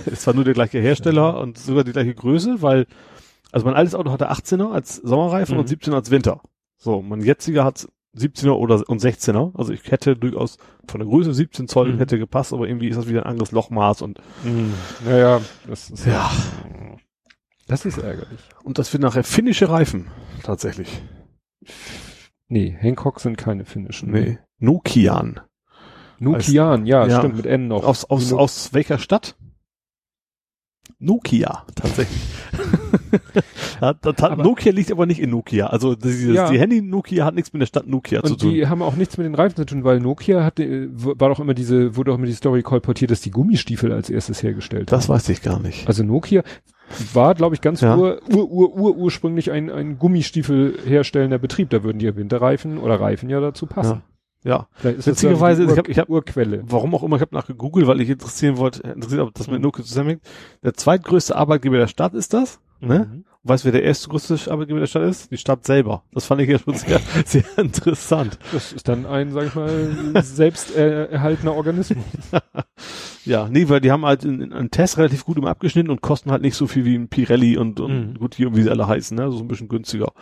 [0.06, 2.86] es war nur der gleiche Hersteller und sogar die gleiche Größe, weil,
[3.52, 5.60] also mein altes Auto hatte 18er als Sommerreifen Mhm.
[5.60, 6.40] und 17er als Winter.
[6.78, 7.86] So, mein jetziger hat
[8.16, 9.56] 17er oder und 16er.
[9.56, 11.98] Also ich hätte durchaus von der Größe 17 Zoll Mhm.
[11.98, 14.74] hätte gepasst, aber irgendwie ist das wieder ein anderes Lochmaß und Mhm.
[15.04, 16.30] Naja, das ist Ja.
[17.68, 18.40] Das ist ärgerlich.
[18.64, 20.10] und das wird nachher finnische Reifen
[20.42, 21.02] tatsächlich.
[22.48, 24.10] Nee, Hancock sind keine finnischen.
[24.10, 25.40] Nee, Nokian.
[26.18, 27.18] Nokian, ja, Ja.
[27.18, 27.84] stimmt, mit N noch.
[27.84, 29.36] Aus aus aus welcher Stadt?
[30.98, 32.20] Nokia tatsächlich.
[33.80, 35.66] das hat, Aber- Nokia liegt aber nicht in Nokia.
[35.66, 36.50] Also dieses, Ja.
[36.50, 38.50] die Handy Nokia hat nichts mit der Stadt Nokia zu Und tun.
[38.52, 41.54] die haben auch nichts mit den Reifen zu tun, weil Nokia hatte, war doch immer
[41.54, 45.14] diese, wurde auch immer die Story kolportiert, dass die Gummistiefel als erstes hergestellt das haben.
[45.16, 45.86] weiß ich gar nicht.
[45.88, 46.42] Also Nokia
[47.14, 47.96] war, glaube ich, ganz Ja.
[47.96, 51.70] ur, ur, ur, ur, ursprünglich ein, ein Gummistiefel herstellender Betrieb.
[51.70, 53.90] Da würden die Winterreifen oder Reifen ja dazu passen.
[53.92, 54.02] Ja.
[54.44, 56.62] Ist Witzigerweise, ich ja hab- die ich hab- Urquelle.
[56.66, 59.62] Warum auch immer, ich habe nachgegoogelt, weil ich interessieren wollte, interessiert, ob das mit Mhm.
[59.62, 60.22] Nokia zusammenhängt.
[60.64, 63.08] Der zweitgrößte Arbeitgeber der Stadt ist das, ne?
[63.12, 63.24] Mhm.
[63.44, 65.32] Weißt du, wer der erste größte Arbeitgeber der Stadt ist?
[65.32, 66.04] Die Stadt selber.
[66.12, 68.38] Das fand ich ja schon sehr, sehr interessant.
[68.52, 72.04] Das ist dann ein, sag ich mal, selbst erhaltener Organismus.
[73.24, 76.42] ja, nee, weil die haben halt einen Test relativ gut immer abgeschnitten und kosten halt
[76.42, 78.14] nicht so viel wie ein Pirelli und, und Mhm.
[78.18, 79.30] gut hier, wie sie alle heißen, ne?
[79.32, 80.12] So ein bisschen günstiger.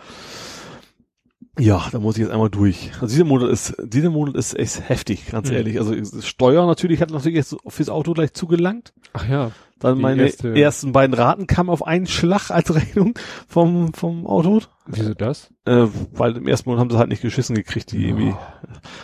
[1.61, 2.91] Ja, da muss ich jetzt einmal durch.
[3.01, 5.55] Also dieser Monat ist, dieser Monat ist echt heftig, ganz Mhm.
[5.57, 5.77] ehrlich.
[5.79, 8.93] Also Steuer natürlich hat natürlich jetzt fürs Auto gleich zugelangt.
[9.13, 9.51] Ach ja.
[9.79, 13.13] Dann meine erste- ersten beiden Raten kamen auf einen Schlag als Rechnung
[13.47, 14.61] vom, vom Auto.
[14.85, 15.49] Wieso das?
[15.65, 18.35] Äh, weil im ersten Monat haben sie halt nicht geschissen gekriegt, die irgendwie.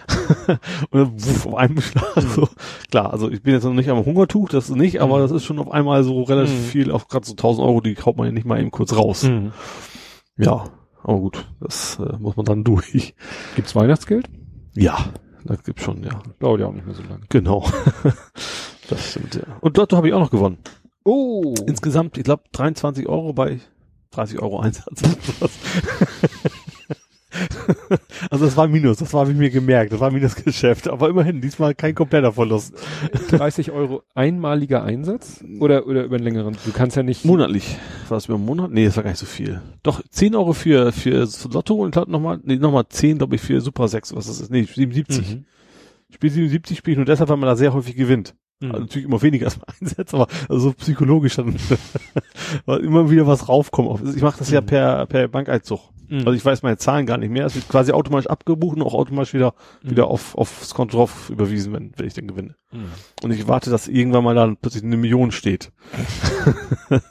[0.92, 2.22] Und dann wuff, auf einen Schlag.
[2.22, 2.48] So.
[2.92, 5.22] Klar, also ich bin jetzt noch nicht am Hungertuch, das nicht, aber Mhm.
[5.22, 6.64] das ist schon auf einmal so relativ Mhm.
[6.66, 9.24] viel, auf gerade so 1000 Euro, die haut man ja nicht mal eben kurz raus.
[9.24, 9.52] Mhm.
[10.38, 10.66] Ja,
[11.08, 13.16] aber gut, das äh, muss man dann durch.
[13.56, 14.30] Gibt's Weihnachtsgeld?
[14.76, 15.14] Ja,
[15.46, 16.22] das gibt's schon, ja.
[16.40, 17.22] Dauert ja auch nicht mehr so lange.
[17.30, 17.66] Genau.
[18.90, 19.44] das stimmt, ja.
[19.62, 20.58] Und dort habe ich auch noch gewonnen.
[21.06, 21.56] Oh.
[21.66, 23.62] Insgesamt, ich glaube, 23 Euro bei
[24.12, 25.02] 30 Euro Einsatz.
[28.30, 31.76] also das war Minus, das war wie mir gemerkt, das war Minusgeschäft, aber immerhin, diesmal
[31.76, 32.74] kein kompletter Verlust.
[33.30, 35.44] 30 Euro einmaliger Einsatz?
[35.60, 36.56] Oder, oder über einen längeren?
[36.66, 37.26] Du kannst ja nicht.
[37.26, 37.78] Monatlich.
[38.10, 38.72] War das über einen Monat?
[38.72, 39.62] Nee, das war gar nicht so viel.
[39.84, 43.62] Doch, 10 Euro für, für Lotto und glaub nochmal, nee, nochmal 10, glaube ich, für
[43.62, 44.52] Super 6, was das ist.
[44.52, 45.36] Nee, 77.
[45.36, 45.46] Mhm.
[46.14, 48.34] Spiel 77 spiele ich nur deshalb, weil man da sehr häufig gewinnt.
[48.60, 48.72] Mhm.
[48.72, 51.56] Also natürlich immer weniger als man einsetzt, aber also so psychologisch dann
[52.66, 54.16] weil immer wieder was raufkommt.
[54.16, 54.66] Ich mache das ja Mhm.
[54.68, 55.82] per, per Bankeinzug.
[56.10, 56.20] Mhm.
[56.20, 57.46] Also ich weiß meine Zahlen gar nicht mehr.
[57.46, 59.54] Es wird quasi automatisch abgebucht und auch automatisch wieder,
[59.84, 59.90] Mhm.
[59.92, 62.56] wieder auf, aufs Konto drauf überwiesen, wenn, wenn ich dann gewinne.
[62.72, 62.86] Mhm.
[63.24, 65.72] Und ich warte, dass irgendwann mal dann plötzlich eine Million steht.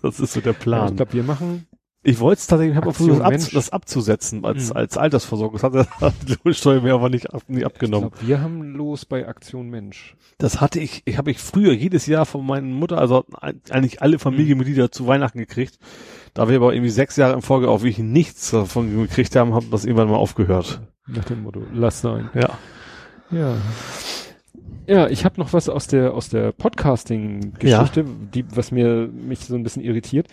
[0.02, 0.88] das ist so der Ja, Plan.
[0.90, 1.66] ich glaube, wir machen.
[2.08, 4.76] Ich wollte es tatsächlich, ich habe versucht, das, ab, das abzusetzen als, Mhm.
[4.76, 5.58] als Altersversorgung.
[5.60, 8.10] Das hat der die Lohnsteuer mir aber nicht, ab, nicht Ich abgenommen.
[8.10, 10.14] glaube, wir haben los bei Aktion Mensch.
[10.38, 13.24] Das hatte ich, ich habe ich früher jedes Jahr von meiner Mutter, also
[13.70, 15.78] eigentlich alle Familienmitglieder zu Weihnachten gekriegt.
[16.36, 19.70] Da wir aber irgendwie sechs Jahre in Folge auch wirklich nichts davon gekriegt haben, haben
[19.70, 20.80] das irgendwann mal aufgehört.
[21.06, 22.30] Nach dem Motto, lass sein.
[22.34, 22.50] Ja.
[23.30, 23.56] Ja.
[24.88, 29.56] Ja, ich habe noch was aus der aus der Podcasting-Geschichte, die was mir mich so
[29.56, 30.28] ein bisschen irritiert.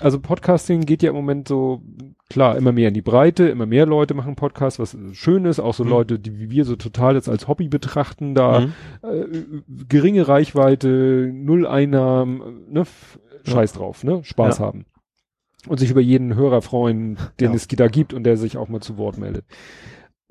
[0.00, 1.80] Also Podcasting geht ja im Moment so
[2.28, 5.72] klar immer mehr in die Breite, immer mehr Leute machen Podcasts, was schön ist, auch
[5.72, 5.90] so Mhm.
[5.90, 8.72] Leute, die wie wir so total jetzt als Hobby betrachten, da Mhm.
[9.02, 9.24] äh,
[9.88, 12.82] geringe Reichweite, null Einnahmen, äh, ne,
[13.44, 14.66] Scheiß drauf, ne, Spaß Ja.
[14.66, 14.84] haben
[15.66, 17.56] und sich über jeden Hörer freuen, den Ja.
[17.56, 19.44] es da gibt und der sich auch mal zu Wort meldet.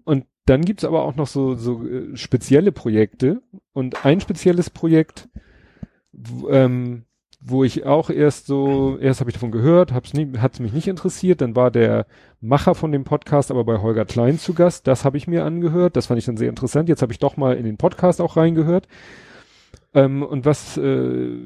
[0.03, 3.41] Und dann gibt's aber auch noch so, so äh, spezielle Projekte
[3.71, 5.29] und ein spezielles Projekt,
[6.49, 7.03] ähm,
[7.45, 10.87] wo ich auch erst so, erst habe ich davon gehört, hab's nie, hat's mich nicht
[10.87, 12.05] interessiert, dann war der
[12.39, 15.95] Macher von dem Podcast aber bei Holger Klein zu Gast, das habe ich mir angehört,
[15.95, 18.37] das fand ich dann sehr interessant, jetzt habe ich doch mal in den Podcast auch
[18.37, 18.87] reingehört.
[19.93, 21.37] Ähm, und was, äh,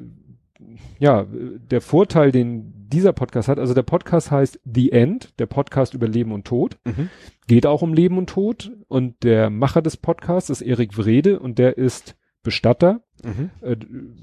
[1.00, 5.94] ja, der Vorteil, den dieser Podcast hat, also der Podcast heißt The End, der Podcast
[5.94, 7.10] über Leben und Tod Mhm.
[7.48, 11.60] geht auch um Leben und Tod und der Macher des Podcasts ist Erik Wrede und
[11.60, 13.50] der ist Bestatter, Mhm.
[13.62, 13.76] äh,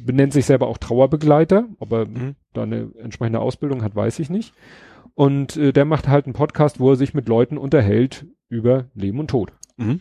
[0.05, 2.37] benennt sich selber auch Trauerbegleiter, ob er Mhm.
[2.55, 4.55] da eine entsprechende Ausbildung hat, weiß ich nicht.
[5.15, 9.21] Und äh, der macht halt einen Podcast, wo er sich mit Leuten unterhält über Leben
[9.21, 9.53] und Tod.
[9.77, 10.01] Mhm.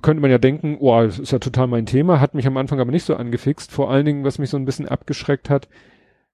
[0.00, 2.80] Könnte man ja denken, oh, das ist ja total mein Thema, hat mich am Anfang
[2.80, 3.70] aber nicht so angefixt.
[3.70, 5.68] Vor allen Dingen, was mich so ein bisschen abgeschreckt hat,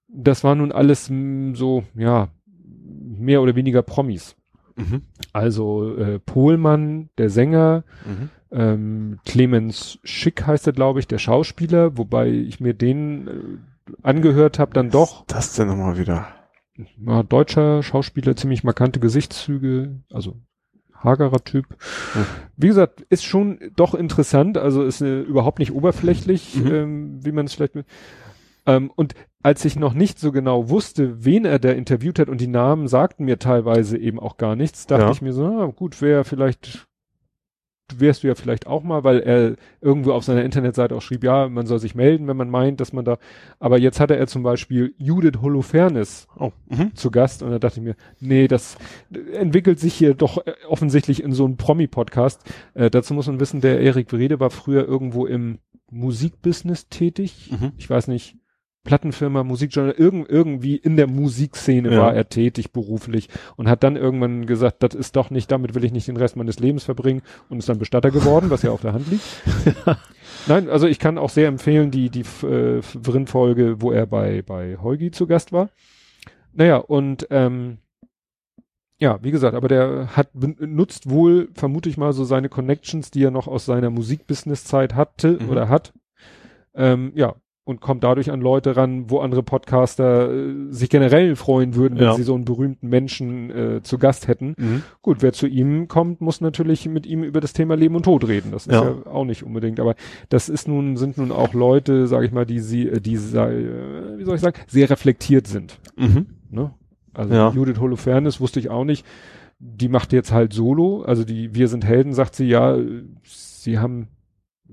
[0.08, 2.28] das war nun alles mh, so, ja,
[2.64, 4.36] mehr oder weniger Promis.
[4.76, 5.02] Mhm.
[5.32, 8.30] Also äh, Pohlmann, der Sänger, Mhm.
[8.50, 14.58] ähm, Clemens Schick heißt er, glaube ich, der Schauspieler, wobei ich mir den äh, angehört
[14.58, 16.28] habe, dann doch, Das denn nochmal wieder?
[17.04, 20.36] ja, deutscher Schauspieler, ziemlich markante Gesichtszüge, also
[20.94, 21.66] hagerer Typ.
[22.12, 22.24] Hm.
[22.56, 26.66] Wie gesagt, ist schon doch interessant, also ist äh, überhaupt nicht oberflächlich, Mhm.
[26.72, 27.74] ähm, wie man es vielleicht.
[28.68, 32.40] Ähm, und als ich noch nicht so genau wusste, wen er da interviewt hat und
[32.40, 35.10] die Namen sagten mir teilweise eben auch gar nichts, dachte Ja.
[35.10, 36.86] ich mir so, ah, gut, wäre vielleicht
[37.96, 41.48] wärst du ja vielleicht auch mal, weil er irgendwo auf seiner Internetseite auch schrieb, ja,
[41.48, 43.16] man soll sich melden, wenn man meint, dass man da,
[43.60, 46.52] aber jetzt hatte er zum Beispiel Judith Holofernes Oh.
[46.68, 46.94] Mhm.
[46.94, 48.76] zu Gast und da dachte ich mir, nee, das
[49.32, 52.42] entwickelt sich hier doch äh, offensichtlich in so einen Promi-Podcast.
[52.74, 55.58] Äh, dazu muss man wissen, der Erik Wrede war früher irgendwo im
[55.90, 57.50] Musikbusiness tätig.
[57.58, 57.72] Mhm.
[57.78, 58.36] Ich weiß nicht,
[58.88, 61.98] Plattenfirma, Musikjournal, irgend, irgendwie in der Musikszene Ja.
[62.00, 65.84] war er tätig beruflich und hat dann irgendwann gesagt, das ist doch nicht, damit will
[65.84, 67.20] ich nicht den Rest meines Lebens verbringen
[67.50, 69.24] und ist dann Bestatter geworden, was ja auf der Hand liegt.
[70.46, 74.78] Nein, also ich kann auch sehr empfehlen, die, die äh, Vrin-Folge, wo er bei, bei
[74.82, 75.68] Heugi zu Gast war.
[76.54, 77.76] Naja, und ähm,
[78.98, 83.22] ja, wie gesagt, aber der hat nutzt wohl, vermute ich mal, so seine Connections, die
[83.22, 85.50] er noch aus seiner Musikbusiness-Zeit hatte Mhm.
[85.50, 85.92] oder hat.
[86.74, 87.34] Ähm, ja,
[87.68, 92.04] und kommt dadurch an Leute ran, wo andere Podcaster äh, sich generell freuen würden, wenn
[92.06, 92.14] Ja.
[92.14, 94.54] sie so einen berühmten Menschen äh, zu Gast hätten.
[94.56, 94.82] Mhm.
[95.02, 98.26] Gut, wer zu ihm kommt, muss natürlich mit ihm über das Thema Leben und Tod
[98.26, 98.52] reden.
[98.52, 99.06] Das ist ja, Ja.
[99.12, 99.94] auch nicht unbedingt, aber
[100.30, 104.18] das ist nun, sind nun auch Leute, sage ich mal, die sie, äh, die äh,
[104.18, 105.78] wie soll ich sagen, sehr reflektiert sind.
[105.96, 106.26] Mhm.
[106.50, 106.70] Ne?
[107.12, 107.50] Also Ja.
[107.50, 109.04] Judith Holofernes wusste ich auch nicht.
[109.58, 112.78] Die macht jetzt halt Solo, also die Wir sind Helden, sagt sie, ja,
[113.24, 114.08] sie haben,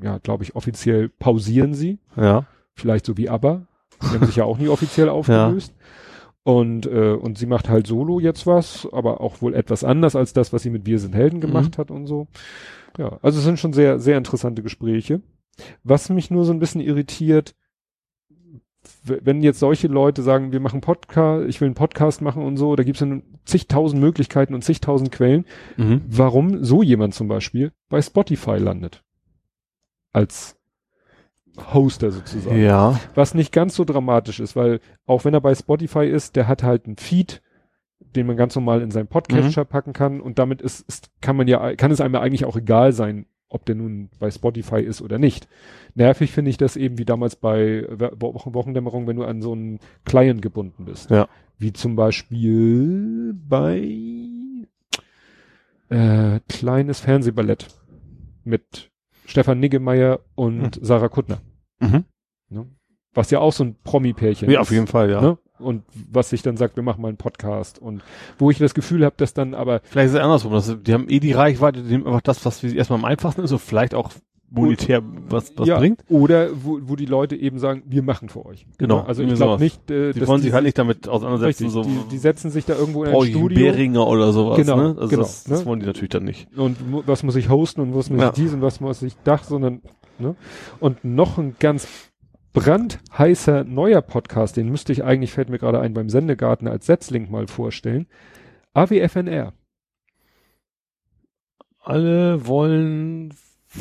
[0.02, 2.46] ja, glaube ich, offiziell pausieren sie, Ja.
[2.76, 3.66] Vielleicht so wie ABBA.
[4.02, 5.74] Die haben sich ja auch nie offiziell aufgelöst.
[6.44, 10.32] Und, äh, und sie macht halt solo jetzt was, aber auch wohl etwas anders als
[10.34, 12.28] das, was sie mit Wir sind Helden gemacht hat und so.
[13.00, 15.22] Ja, also es sind schon sehr, sehr interessante Gespräche.
[15.84, 17.56] Was mich nur so ein bisschen irritiert,
[19.04, 22.76] wenn jetzt solche Leute sagen, wir machen Podcast, ich will einen Podcast machen und so,
[22.76, 25.46] da gibt es dann zigtausend Möglichkeiten und zigtausend Quellen,
[25.78, 26.02] Mhm.
[26.08, 29.04] warum so jemand zum Beispiel bei Spotify landet.
[30.14, 30.58] Als
[31.74, 32.62] Hoster sozusagen.
[32.62, 33.00] Ja.
[33.16, 36.64] Was nicht ganz so dramatisch ist, weil auch wenn er bei Spotify ist, der hat
[36.64, 37.42] halt einen Feed,
[38.00, 41.48] den man ganz normal in seinen Podcatcher packen kann und damit ist, ist, kann man
[41.48, 45.02] ja, kann es einem ja eigentlich auch egal sein, ob der nun bei Spotify ist
[45.02, 45.48] oder nicht.
[45.94, 47.86] Nervig finde ich das eben wie damals bei
[48.20, 51.10] Wo- Wochendämmerung, wenn du an so einen Client gebunden bist.
[51.10, 51.28] Ja.
[51.58, 53.88] Wie zum Beispiel bei
[55.90, 57.68] äh, kleines Fernsehballett
[58.44, 58.92] mit
[59.26, 61.40] Stefan Niggemeier und Sarah Kuttner.
[61.80, 62.06] Mhm.
[62.50, 62.68] Ne?
[63.14, 64.68] Was ja auch so ein Promi-Pärchen Ja, ist.
[64.68, 65.22] auf jeden Fall, ja.
[65.22, 65.38] Ne?
[65.58, 67.80] Und was sich dann sagt, wir machen mal einen Podcast.
[67.80, 68.04] Und
[68.38, 70.52] wo ich das Gefühl habe, dass dann aber Vielleicht ist es andersrum.
[70.52, 73.06] Das, die haben eh die Reichweite, die nehmen einfach das, was für sie erstmal am
[73.06, 74.12] einfachsten ist und vielleicht auch
[74.56, 76.04] monetär was, was ja, bringt.
[76.10, 78.66] oder wo, wo die Leute eben sagen, wir machen für euch.
[78.78, 79.02] Genau?
[79.02, 82.10] Also ich glaube nicht, äh, Die wollen sich halt nicht damit auseinandersetzen, richtig, so die,
[82.12, 84.58] die setzen sich da irgendwo in ein Studio Behringer oder sowas.
[84.58, 84.96] Genau, ne?
[84.98, 85.66] also genau, das, das ne?
[85.66, 86.48] wollen die natürlich dann nicht.
[86.58, 88.28] und was muss ich hosten und was muss Ja.
[88.28, 89.82] ich dies und was muss ich das, sondern
[90.20, 90.36] ne?
[90.80, 91.88] Und noch ein ganz
[92.54, 97.30] brandheißer neuer Podcast, den müsste ich eigentlich, fällt mir gerade ein, beim Sendegarten als Setzlink
[97.30, 98.08] mal vorstellen.
[98.74, 99.54] AWFNR.
[101.82, 103.34] Alle wollen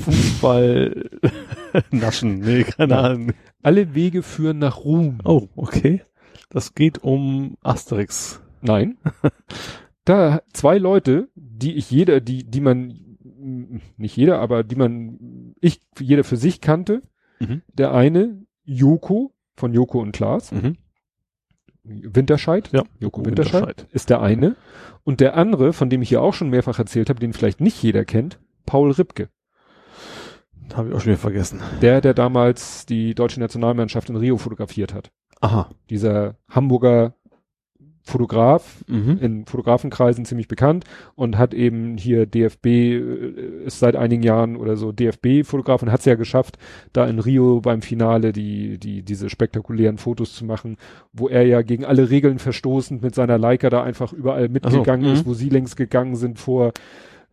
[0.03, 1.11] Fußball
[1.91, 2.41] naschen.
[2.41, 2.99] Nee, keine.
[2.99, 3.33] Ahnung.
[3.63, 5.19] Alle Wege führen nach Ruhm.
[5.25, 6.03] Oh, okay.
[6.51, 8.41] Das geht um Asterix.
[8.61, 8.99] Nein.
[10.05, 13.17] da zwei Leute, die ich jeder, die, die man,
[13.97, 17.03] nicht jeder, aber die man, ich, jeder für sich kannte.
[17.41, 17.63] Mhm.
[17.73, 20.53] Der eine, Joko, von Joko und Klaas.
[20.53, 20.77] Mhm.
[21.85, 22.71] Winterscheid.
[22.73, 24.57] Ja, Joko Winterscheid, ist der eine.
[25.05, 27.83] Und der andere, von dem ich hier auch schon mehrfach erzählt habe, den vielleicht nicht
[27.83, 29.29] jeder kennt, Paul Ripke.
[30.73, 31.61] Habe ich auch schon wieder vergessen.
[31.83, 35.11] Der, der damals die deutsche Nationalmannschaft in Rio fotografiert hat.
[35.41, 35.69] Aha.
[35.91, 37.15] Dieser Hamburger
[38.07, 39.19] Fotograf, Mhm.
[39.19, 40.85] in Fotografenkreisen ziemlich bekannt
[41.15, 46.01] und hat eben hier DFB, äh, ist seit einigen Jahren oder so DFB-Fotograf und hat
[46.01, 46.59] es ja geschafft,
[46.93, 50.77] da in Rio beim Finale die, die, diese spektakulären Fotos zu machen,
[51.15, 55.15] wo er ja gegen alle Regeln verstoßend mit seiner Leica da einfach überall mitgegangen mhm.
[55.15, 56.73] ist, wo sie längst gegangen sind vor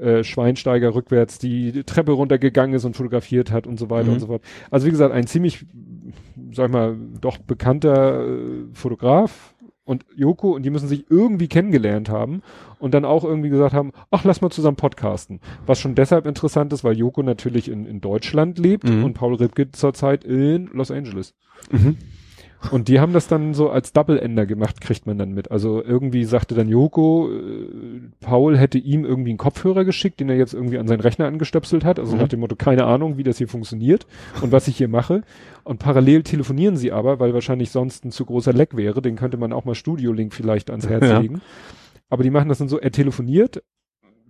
[0.02, 4.14] äh, Schweinsteiger rückwärts die Treppe runtergegangen ist und fotografiert hat und so weiter Mhm.
[4.14, 4.42] und so fort.
[4.70, 5.66] Also wie gesagt, ein ziemlich,
[6.54, 9.54] sag ich mal, doch bekannter äh, Fotograf
[9.84, 12.42] und Joko und die müssen sich irgendwie kennengelernt haben
[12.80, 15.40] und dann auch irgendwie gesagt haben, ach, lass mal zusammen podcasten.
[15.66, 19.04] Was schon deshalb interessant ist, weil Joko natürlich in, in Deutschland lebt Mhm.
[19.04, 21.34] und Paul Ripke zurzeit in Los Angeles.
[21.72, 21.98] Mhm.
[22.70, 25.50] Und die haben das dann so als Double-Ender gemacht, kriegt man dann mit.
[25.50, 30.38] Also irgendwie sagte dann Joko, äh, Paul hätte ihm irgendwie einen Kopfhörer geschickt, den er
[30.38, 32.00] jetzt irgendwie an seinen Rechner angestöpselt hat.
[32.00, 32.22] Also Mhm.
[32.22, 34.06] nach dem Motto, keine Ahnung, wie das hier funktioniert
[34.42, 35.24] und was ich hier mache.
[35.64, 39.02] Und parallel telefonieren sie aber, weil wahrscheinlich sonst ein zu großer Leck wäre.
[39.02, 41.20] Den könnte man auch mal Studio-Link vielleicht ans Herz Ja.
[41.20, 41.42] legen.
[42.10, 43.64] Aber die machen das dann so, er telefoniert,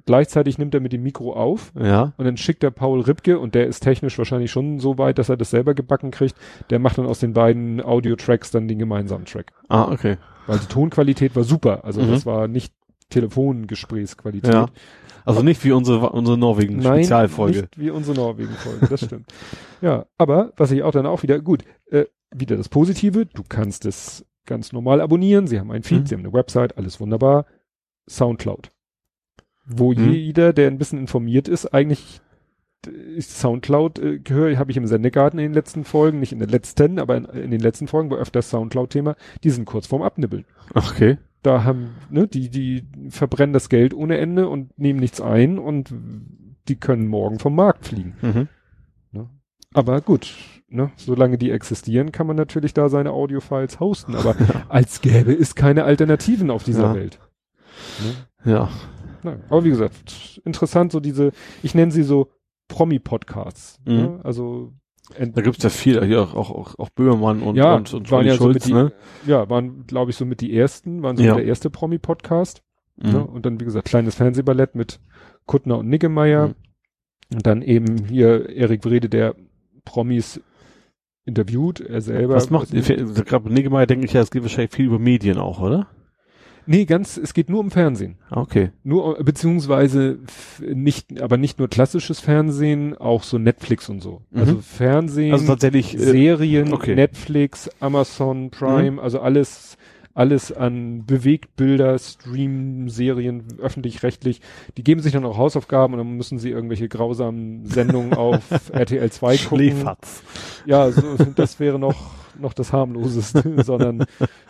[0.06, 2.14] gleichzeitig nimmt er mit dem Mikro auf Ja.
[2.18, 5.30] und dann schickt er Paul Ripke und der ist technisch wahrscheinlich schon so weit, dass
[5.30, 6.36] er das selber gebacken kriegt.
[6.70, 9.52] Der macht dann aus den beiden Audio-Tracks dann den gemeinsamen Track.
[9.70, 10.18] Ah, okay.
[10.48, 11.84] Weil die Tonqualität war super.
[11.86, 12.12] Also Mhm.
[12.12, 12.74] das war nicht
[13.10, 14.54] Telefongesprächsqualität.
[14.54, 14.68] Ja.
[15.26, 17.60] Also nicht wie unsere, unsere Norwegen-Spezialfolge.
[17.62, 19.32] nicht wie unsere Norwegen-Folge, das stimmt.
[19.82, 23.86] ja, aber was ich auch dann auch wieder, gut, äh, wieder das Positive, du kannst
[23.86, 26.06] es ganz normal abonnieren, sie haben einen Feed, Mhm.
[26.08, 27.46] sie haben eine Website, alles wunderbar.
[28.10, 28.70] Soundcloud.
[29.66, 30.12] Wo Mhm.
[30.12, 32.22] jeder, der ein bisschen informiert ist, eigentlich
[33.16, 36.50] ist Soundcloud äh, gehöre, habe ich im Sendegarten in den letzten Folgen, nicht in den
[36.50, 40.46] letzten, aber in, in den letzten Folgen war öfters Soundcloud-Thema, die sind kurz vorm Abnibbeln
[40.74, 41.18] Okay.
[41.44, 45.94] da haben, ne, die, die verbrennen das Geld ohne Ende und nehmen nichts ein und
[46.68, 48.16] die können morgen vom Markt fliegen.
[48.22, 48.48] Mhm.
[49.74, 50.34] Aber gut,
[50.68, 54.36] ne, solange die existieren, kann man natürlich da seine Audiofiles hosten, aber
[54.70, 56.96] als gäbe es keine Alternativen auf dieser Ja.
[56.96, 57.20] Welt.
[58.44, 58.52] Ne?
[58.52, 58.70] Ja.
[59.24, 59.44] Nein.
[59.50, 61.32] Aber wie gesagt, interessant, so diese,
[61.64, 62.30] ich nenne sie so
[62.68, 63.80] Promi-Podcasts.
[63.86, 63.94] Mhm.
[63.96, 64.20] Ne?
[64.24, 64.74] Also
[65.18, 68.30] Da gibt's ja viel, hier auch, auch, auch Böhmermann und, ja, und, und waren Olli
[68.30, 68.92] ja Schulz, so mit ne?
[69.26, 71.36] die, ja, waren, glaube ich, so mit die ersten, waren so Ja.
[71.36, 72.64] der erste Promi-Podcast.
[72.98, 73.12] Mhm.
[73.12, 73.26] Ne?
[73.26, 75.00] Und dann, wie gesagt, kleines Fernsehballett mit
[75.46, 76.50] Kuttner und Niggemeier.
[76.50, 76.56] Mhm.
[77.34, 79.36] Und dann eben hier Erik Wrede, der
[79.86, 80.42] Promis
[81.26, 82.36] interviewt, er selber.
[82.36, 85.88] Was macht, gerade Niggemeier denke ich ja, es geht wahrscheinlich viel über Medien auch, oder?
[86.66, 88.18] Nee, ganz, es geht nur um Fernsehen.
[88.30, 88.72] Okay.
[88.84, 90.20] Nur, beziehungsweise
[90.62, 94.22] nicht, aber nicht nur klassisches Fernsehen, auch so Netflix und so.
[94.32, 94.40] Mhm.
[94.40, 96.96] Also Fernsehen, Also tatsächlich, äh, Serien, okay.
[96.96, 99.78] Netflix, Amazon Prime, also alles,
[100.14, 104.42] alles an Bewegtbilder, Stream, Serien, öffentlich-rechtlich.
[104.78, 109.10] Die geben sich dann auch Hausaufgaben und dann müssen sie irgendwelche grausamen Sendungen auf RTL
[109.12, 109.58] 2 gucken.
[109.58, 110.24] Schläferz.
[110.66, 111.02] Ja, so,
[111.36, 114.06] das wäre noch, noch das harmloseste, sondern,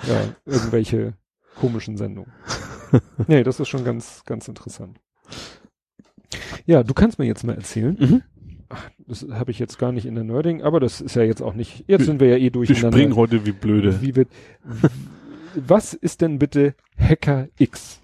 [0.07, 1.13] ja, irgendwelche
[1.55, 2.31] komischen Sendungen.
[3.27, 4.99] Nee, das ist schon ganz, ganz interessant.
[6.65, 7.95] Ja, du kannst mir jetzt mal erzählen.
[7.97, 8.21] Mhm.
[9.07, 11.53] Das habe ich jetzt gar nicht in der Nerding, aber das ist ja jetzt auch
[11.53, 12.91] nicht, jetzt Wir- sind wir ja eh Wir durcheinander.
[12.97, 14.01] springen heute wie blöde.
[14.01, 14.27] Wie wird,
[15.55, 18.01] was ist denn bitte Hacker X?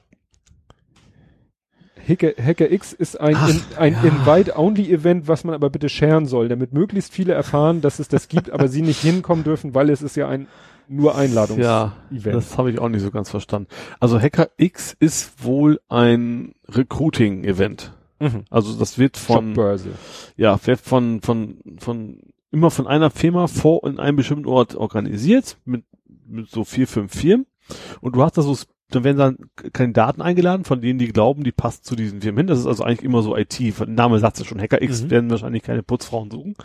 [2.08, 4.04] Hacker, Hacker X ist ein, Ach, in, ein ja.
[4.04, 8.50] Invite-Only-Event, was man aber bitte scheren soll, damit möglichst viele erfahren, dass es das gibt,
[8.52, 10.48] aber sie nicht hinkommen dürfen, weil es ist ja ein
[10.90, 12.36] nur Einladungs Ja, Event.
[12.36, 13.68] das habe ich auch nicht so ganz verstanden.
[14.00, 17.94] Also Hacker X ist wohl ein Recruiting-Event.
[18.20, 18.44] mhm.
[18.50, 19.90] Also das wird von, Jobbörse.
[20.36, 22.20] ja, wird von, von, von,
[22.52, 25.84] immer von einer Firma vor in einem bestimmten Ort organisiert, mit,
[26.26, 27.46] mit so vier, fünf Firmen.
[28.02, 28.58] Und du hast da so,
[28.90, 29.38] dann werden dann
[29.74, 32.48] Kandidaten eingeladen, von denen die glauben, die passen zu diesen Firmen hin.
[32.48, 33.60] Das ist also eigentlich immer so IT.
[33.88, 34.62] Name sagt es schon.
[34.62, 35.10] Hacker X Mhm.
[35.10, 36.56] werden wahrscheinlich keine Putzfrauen suchen.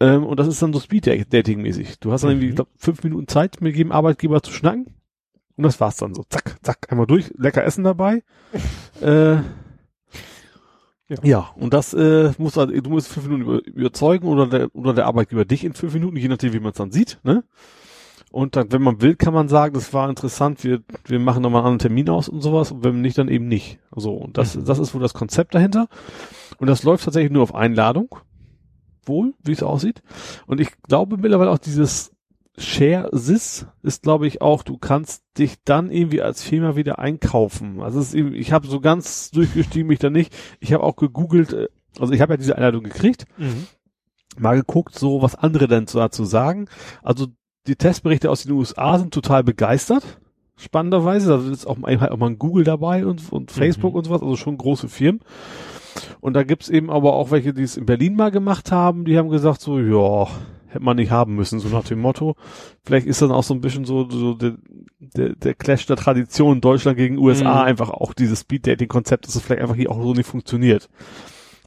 [0.00, 2.00] Ähm, und das ist dann so Speed-Dating-mäßig.
[2.00, 2.50] Du hast dann irgendwie, Mhm.
[2.50, 4.86] ich glaub, fünf Minuten Zeit mit jedem Arbeitgeber zu schnacken.
[5.56, 6.24] Und das war's dann so.
[6.28, 7.32] Zack, zack, einmal durch.
[7.38, 8.22] Lecker Essen dabei.
[9.00, 9.36] äh,
[11.08, 11.16] Ja.
[11.22, 11.50] ja.
[11.56, 15.44] und das äh, muss du musst fünf Minuten über, überzeugen oder der, oder der Arbeitgeber
[15.44, 17.18] dich in fünf Minuten, je nachdem, wie man es dann sieht.
[17.22, 17.44] Ne?
[18.32, 21.60] Und dann, wenn man will, kann man sagen, das war interessant, wir, wir machen nochmal
[21.60, 22.72] einen anderen Termin aus und sowas.
[22.72, 23.78] Und wenn nicht, dann eben nicht.
[23.94, 24.64] So, und das, Mhm.
[24.66, 25.88] das ist wohl das Konzept dahinter.
[26.58, 28.16] Und das läuft tatsächlich nur auf Einladung.
[29.06, 30.02] Wohl, wie es aussieht.
[30.46, 32.12] Und ich glaube mittlerweile auch dieses
[32.58, 37.82] Share Sys ist, glaube ich, auch, du kannst dich dann irgendwie als Firma wieder einkaufen.
[37.82, 40.34] Also es ist ich habe so ganz durchgestiegen mich da nicht.
[40.60, 41.68] Ich habe auch gegoogelt, äh,
[42.00, 43.66] also ich habe ja diese Einladung gekriegt, Mhm.
[44.38, 46.68] mal geguckt, so was andere denn dazu sagen.
[47.02, 47.26] Also
[47.66, 50.18] die Testberichte aus den USA sind total begeistert.
[50.58, 53.98] Spannenderweise, da ist auch, mal- halt auch mal ein Google dabei und, und Facebook Mhm.
[53.98, 55.20] und sowas, also schon große Firmen.
[56.20, 59.16] Und da gibt's eben aber auch welche, die es in Berlin mal gemacht haben, die
[59.18, 60.26] haben gesagt so, ja,
[60.68, 62.34] hätte man nicht haben müssen, so nach dem Motto.
[62.84, 64.56] Vielleicht ist dann auch so ein bisschen so, so der,
[64.98, 67.66] der, der Clash der Tradition Deutschland gegen USA Mhm.
[67.68, 70.88] einfach auch dieses Speed-Dating-Konzept, dass es vielleicht einfach hier auch so nicht funktioniert.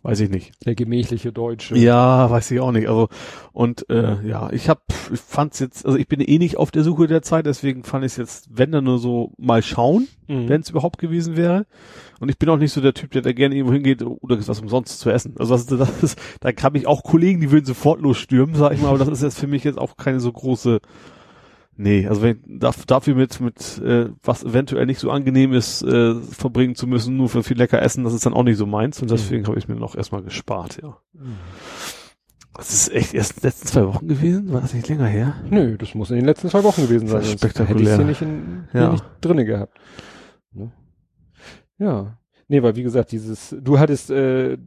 [0.01, 0.53] Weiß ich nicht.
[0.65, 1.77] Der gemächliche Deutsche.
[1.77, 2.88] Ja, weiß ich auch nicht.
[2.88, 3.10] Also
[3.51, 6.84] und äh, ja, ich hab, ich fand's jetzt, also ich bin eh nicht auf der
[6.84, 10.47] Suche der Zeit, deswegen fand ich es jetzt, wenn dann nur so mal schauen, Mhm.
[10.47, 11.65] wenn es überhaupt gewesen wäre.
[12.20, 14.60] Und ich bin auch nicht so der Typ, der da gerne irgendwo hingeht oder was
[14.60, 15.36] umsonst zu essen.
[15.40, 18.82] Also das, das ist, da habe ich auch Kollegen, die würden sofort losstürmen, sag ich
[18.82, 20.80] mal, aber das ist jetzt für mich jetzt auch keine so große.
[21.82, 26.16] Nee, also wenn darf, dafür mit mit äh, was eventuell nicht so angenehm ist, äh,
[26.16, 29.02] verbringen zu müssen, nur für viel lecker Essen, das ist dann auch nicht so meins
[29.02, 30.98] und deswegen habe ich mir noch erstmal gespart, ja.
[31.14, 31.38] Mhm.
[32.54, 34.52] Das ist echt erst in den letzten zwei Wochen gewesen?
[34.52, 35.36] War das nicht länger her?
[35.50, 37.22] Nö, das muss in den letzten zwei Wochen gewesen sein.
[37.22, 37.96] Das ist sonst Hätte ich spektakulär.
[37.98, 38.91] sie nicht, in, hier Ja.
[38.91, 39.80] nicht drinne gehabt.
[41.80, 42.18] Ja.
[42.47, 44.57] Nee, weil wie gesagt, dieses, du hattest äh,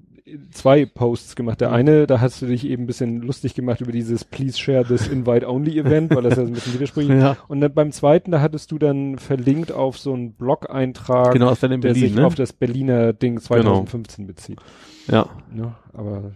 [0.51, 1.61] zwei Posts gemacht.
[1.61, 4.85] Der eine, da hast du dich eben ein bisschen lustig gemacht über dieses Please share
[4.85, 7.37] this invite only Event, weil das ja ein bisschen widersprüchlich Ja.
[7.49, 11.69] Und dann beim zweiten, da hattest du dann verlinkt auf so einen Blog-Eintrag, Genau, der
[11.79, 12.27] Berlin, sich ne?
[12.27, 14.61] auf das Berliner Ding 2015 bezieht.
[15.09, 15.29] Ja.
[15.53, 15.75] Ne?
[15.93, 16.33] Aber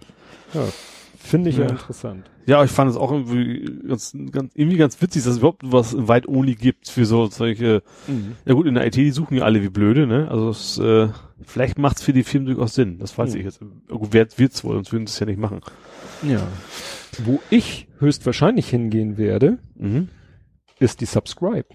[0.52, 0.62] ja,
[1.18, 1.64] finde ich ja.
[1.64, 1.70] Ja.
[1.70, 2.28] interessant.
[2.46, 5.94] Ja, ich fand es auch irgendwie ganz, ganz, irgendwie ganz witzig, dass es überhaupt was
[6.08, 7.82] weit Only gibt für so solche,
[8.44, 10.28] ja gut, in der IT, die suchen ja alle wie blöde, ne?
[10.30, 11.08] Also es, äh,
[11.42, 12.98] vielleicht macht's für die Firmen durchaus Sinn.
[12.98, 13.38] Das weiß Mhm.
[13.40, 13.60] ich jetzt.
[13.88, 15.60] Gut, wer wird's wohl, sonst würden sie es ja nicht machen.
[16.22, 16.46] Ja.
[17.24, 20.08] Wo ich höchstwahrscheinlich hingehen werde, Mhm.
[20.78, 21.66] ist die Subscribe.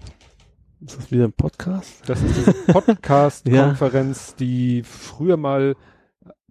[0.84, 2.02] Ist das wieder ein Podcast?
[2.06, 5.76] Das ist die Podcast-Konferenz, die früher mal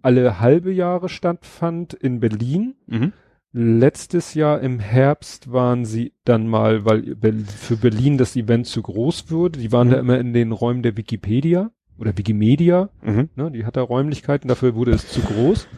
[0.00, 2.74] alle halbe Jahre stattfand in Berlin.
[2.86, 3.12] Mhm.
[3.54, 9.30] Letztes Jahr im Herbst waren sie dann mal, weil für Berlin das Event zu groß
[9.30, 9.58] wurde.
[9.58, 9.92] Die waren Mhm.
[9.92, 12.88] da immer in den Räumen der Wikipedia oder Wikimedia.
[13.02, 13.28] Mhm.
[13.36, 15.68] Ne, die hat da Räumlichkeiten, dafür wurde es zu groß.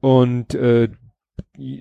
[0.00, 0.88] Und äh,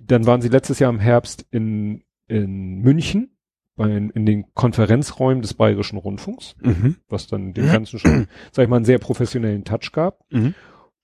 [0.05, 3.37] dann waren sie letztes Jahr im Herbst in, in München,
[3.77, 6.97] bei, in den Konferenzräumen des Bayerischen Rundfunks, Mhm.
[7.07, 10.19] was dann dem Ganzen schon, sag ich mal, einen sehr professionellen Touch gab.
[10.31, 10.53] Mhm.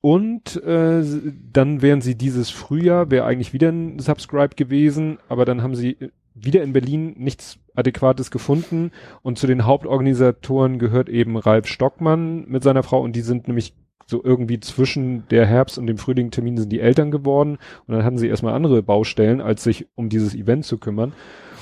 [0.05, 1.03] Und äh,
[1.51, 5.97] dann wären sie dieses Frühjahr, wäre eigentlich wieder ein Subscribe gewesen, aber dann haben sie
[6.35, 8.91] wieder in Berlin nichts Adäquates gefunden.
[9.23, 13.73] Und zu den Hauptorganisatoren gehört eben Ralf Stockmann mit seiner Frau und die sind nämlich
[14.05, 18.19] so irgendwie zwischen der Herbst- und dem Frühlingtermin sind die Eltern geworden und dann hatten
[18.19, 21.13] sie erstmal andere Baustellen, als sich um dieses Event zu kümmern.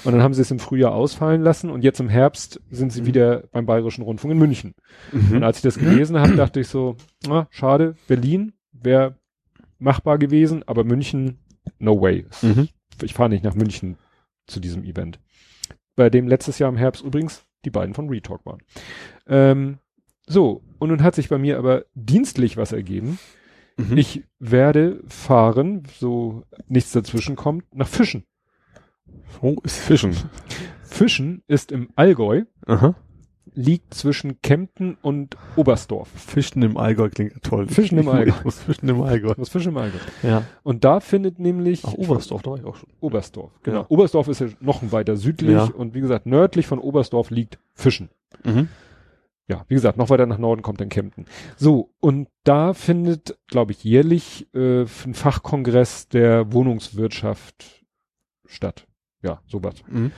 [0.04, 3.02] Und dann haben sie es im Frühjahr ausfallen lassen und jetzt im Herbst sind sie
[3.02, 3.06] mhm.
[3.06, 4.76] wieder beim Bayerischen Rundfunk in München.
[5.12, 5.38] Mhm.
[5.38, 6.96] Und als ich das gelesen habe, dachte ich so,
[7.28, 9.18] ah, schade, Berlin wäre
[9.80, 11.40] machbar gewesen, aber München,
[11.80, 12.26] no way.
[12.42, 12.70] Mhm.
[13.02, 13.98] Ich fahre nicht nach München
[14.48, 15.20] zu diesem Event.
[15.96, 18.62] Bei dem letztes Jahr im Herbst übrigens die beiden von Retalk waren.
[19.28, 19.78] Ähm,
[20.26, 23.20] so, und nun hat sich bei mir aber dienstlich was ergeben.
[23.78, 23.98] Mhm.
[23.98, 28.26] Ich werde fahren, so nichts dazwischen kommt, nach Fischen.
[29.42, 30.16] Wo ist Fischen?
[30.84, 32.44] Fischen ist im Allgäu.
[32.66, 32.96] Aha.
[33.56, 36.10] Liegt zwischen Kempten und Oberstdorf.
[36.16, 37.68] Fischen im Allgäu klingt toll.
[37.68, 38.34] Fischen im Allgäu.
[38.36, 39.34] Ich muss fischen im Allgäu.
[39.38, 40.00] Muss fischen im Allgäu.
[40.24, 40.44] Ja.
[40.64, 41.84] Und da findet nämlich.
[41.86, 42.90] Ach, Oberstdorf, da war ich auch schon.
[43.00, 43.82] Oberstdorf, genau.
[43.82, 43.86] Ja.
[43.90, 45.66] Oberstdorf ist ja noch weiter südlich ja.
[45.66, 48.10] und wie gesagt, nördlich von Oberstdorf liegt Fischen.
[48.44, 48.70] Mhm
[49.48, 51.26] ja, wie gesagt, noch weiter nach Norden kommt dann Kempten.
[51.58, 57.86] So, und da findet, glaube ich, jährlich äh, ein Fachkongress der Wohnungswirtschaft
[58.46, 58.88] statt.
[59.24, 59.76] Ja, sowas.
[59.90, 60.12] Mhm.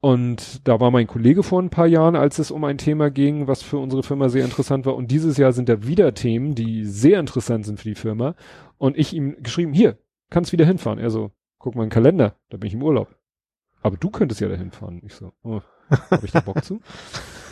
[0.00, 3.46] Und da war mein Kollege vor ein paar Jahren, als es um ein Thema ging,
[3.46, 4.96] was für unsere Firma sehr interessant war.
[4.96, 8.34] Und dieses Jahr sind da wieder Themen, die sehr interessant sind für die Firma.
[8.78, 9.98] Und ich ihm geschrieben, hier,
[10.30, 10.98] kannst wieder hinfahren.
[10.98, 13.14] Er so, guck mal in den Kalender, da bin ich im Urlaub.
[13.82, 15.02] Aber du könntest ja da hinfahren.
[15.04, 15.60] Ich so, oh,
[16.10, 16.80] habe ich da Bock zu?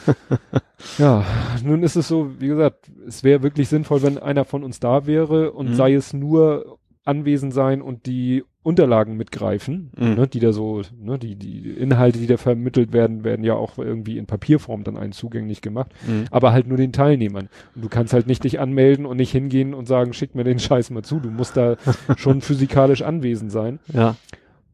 [0.99, 1.25] ja,
[1.63, 5.07] nun ist es so, wie gesagt, es wäre wirklich sinnvoll, wenn einer von uns da
[5.07, 5.75] wäre und mhm.
[5.75, 6.79] sei es nur
[7.09, 10.15] anwesend sein und die Unterlagen mitgreifen, mhm.
[10.15, 13.79] ne, die da so, ne, die, die Inhalte, die da vermittelt werden, werden ja auch
[13.79, 16.27] irgendwie in Papierform dann einen zugänglich gemacht, mhm.
[16.31, 17.49] aber halt nur den Teilnehmern.
[17.75, 20.59] Und du kannst halt nicht dich anmelden und nicht hingehen und sagen, schick mir den
[20.59, 21.19] Scheiß mal zu.
[21.19, 21.77] Du musst da
[22.17, 23.79] schon physikalisch anwesend sein.
[23.93, 24.17] Ja.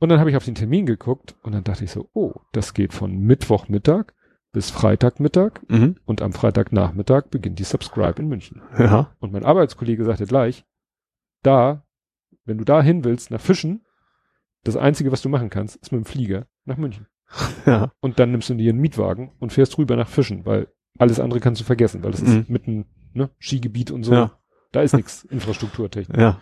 [0.00, 2.74] Und dann habe ich auf den Termin geguckt und dann dachte ich so, oh, das
[2.74, 4.06] geht von Mittwochmittag
[4.52, 5.96] bis Freitagmittag mhm.
[6.04, 8.60] und am Freitagnachmittag beginnt die Subscribe in München.
[8.78, 9.12] Ja.
[9.20, 10.64] Und mein Arbeitskollege sagte gleich,
[11.44, 11.83] da,
[12.44, 13.84] wenn du da hin willst, nach Fischen,
[14.64, 17.06] das Einzige, was du machen kannst, ist mit dem Flieger nach München.
[17.66, 17.92] Ja.
[18.00, 21.40] Und dann nimmst du dir einen Mietwagen und fährst rüber nach Fischen, weil alles andere
[21.40, 22.44] kannst du vergessen, weil das ist mhm.
[22.48, 24.12] mitten, ne, Skigebiet und so.
[24.12, 24.38] Ja.
[24.70, 26.18] Da ist nichts Infrastrukturtechnik.
[26.18, 26.40] Ja.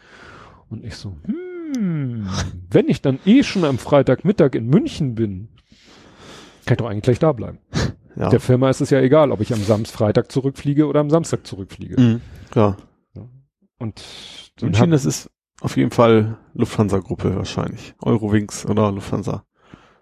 [0.69, 2.29] Und ich so, hm,
[2.71, 5.49] wenn ich dann eh schon am Freitagmittag in München bin,
[6.67, 7.59] kann ich doch eigentlich gleich da bleiben.
[8.15, 8.29] Ja.
[8.29, 11.47] Der Firma ist es ja egal, ob ich am Samstag, Freitag zurückfliege oder am Samstag
[11.47, 11.99] zurückfliege.
[11.99, 12.77] Mhm, klar.
[13.15, 13.27] Ja.
[13.79, 14.05] Und
[14.61, 15.31] München, das ist
[15.63, 17.95] auf jeden Fall Lufthansa-Gruppe wahrscheinlich.
[18.03, 19.45] Eurowings oder Lufthansa.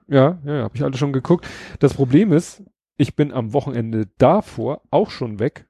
[0.09, 1.47] Ja, ja, ja habe ich alle schon geguckt.
[1.79, 2.63] Das Problem ist,
[2.97, 5.67] ich bin am Wochenende davor auch schon weg.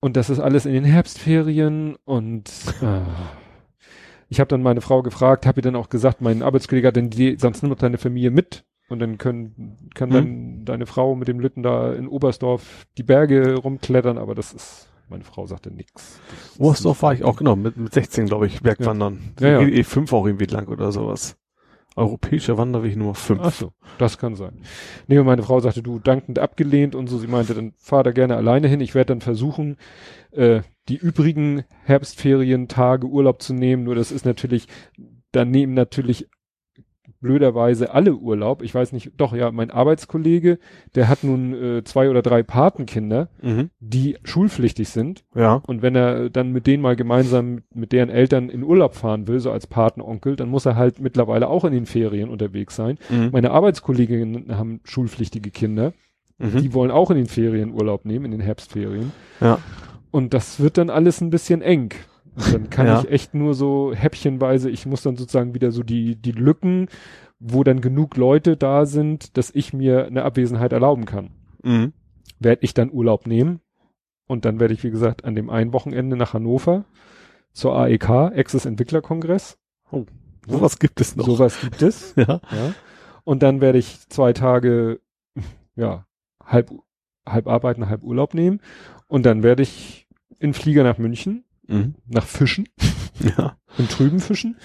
[0.00, 3.00] Und das ist alles in den Herbstferien und äh,
[4.28, 7.10] ich habe dann meine Frau gefragt, habe ihr dann auch gesagt, mein Arbeitskollege hat denn
[7.10, 8.64] die, sonst nimm doch deine Familie mit.
[8.88, 10.64] Und dann können, kann dann hm.
[10.64, 15.24] deine Frau mit dem Lütten da in Oberstdorf die Berge rumklettern, aber das ist, meine
[15.24, 16.20] Frau sagte nix.
[16.58, 19.34] Oberstdorf war ich auch, genau, mit, mit 16, glaube ich, Bergwandern.
[19.40, 19.60] Ja, ja.
[19.60, 21.36] E5 auch irgendwie lang oder sowas.
[21.96, 23.40] Europäischer Wanderweg Nummer 5.
[23.42, 24.60] Ach so, das kann sein.
[25.06, 27.16] Nee, und meine Frau sagte, du dankend abgelehnt und so.
[27.16, 28.82] Sie meinte, dann fahr da gerne alleine hin.
[28.82, 29.78] Ich werde dann versuchen,
[30.32, 33.84] äh, die übrigen Herbstferientage Urlaub zu nehmen.
[33.84, 34.68] Nur das ist natürlich,
[35.32, 36.28] da nehmen natürlich
[37.26, 38.62] blöderweise alle Urlaub.
[38.62, 40.58] Ich weiß nicht, doch, ja, mein Arbeitskollege,
[40.94, 43.70] der hat nun äh, zwei oder drei Patenkinder, mhm.
[43.80, 45.24] die schulpflichtig sind.
[45.34, 45.60] Ja.
[45.66, 49.40] Und wenn er dann mit denen mal gemeinsam mit deren Eltern in Urlaub fahren will,
[49.40, 52.96] so als Patenonkel, dann muss er halt mittlerweile auch in den Ferien unterwegs sein.
[53.10, 53.30] Mhm.
[53.32, 55.92] Meine Arbeitskolleginnen haben schulpflichtige Kinder.
[56.38, 56.58] Mhm.
[56.62, 59.10] Die wollen auch in den Ferien Urlaub nehmen, in den Herbstferien.
[59.40, 59.58] Ja.
[60.12, 61.90] Und das wird dann alles ein bisschen eng.
[62.36, 63.00] Und dann kann ja.
[63.00, 66.88] ich echt nur so häppchenweise, ich muss dann sozusagen wieder so die, die Lücken,
[67.38, 71.30] wo dann genug Leute da sind, dass ich mir eine Abwesenheit erlauben kann.
[71.62, 71.92] Mhm.
[72.38, 73.60] Werde ich dann Urlaub nehmen.
[74.26, 76.84] Und dann werde ich, wie gesagt, an dem einen Wochenende nach Hannover
[77.52, 79.58] zur AEK, Access Entwicklerkongress.
[79.90, 80.04] Oh,
[80.46, 81.24] sowas gibt es noch.
[81.24, 82.14] Sowas gibt es.
[82.16, 82.40] ja.
[82.50, 82.74] ja.
[83.24, 85.00] Und dann werde ich zwei Tage,
[85.74, 86.06] ja,
[86.44, 86.70] halb,
[87.26, 88.60] halb arbeiten, halb Urlaub nehmen.
[89.06, 90.06] Und dann werde ich
[90.38, 91.94] in Flieger nach München mhm.
[92.06, 92.68] nach Fischen.
[93.38, 93.56] Ja.
[93.78, 94.56] In trüben Fischen.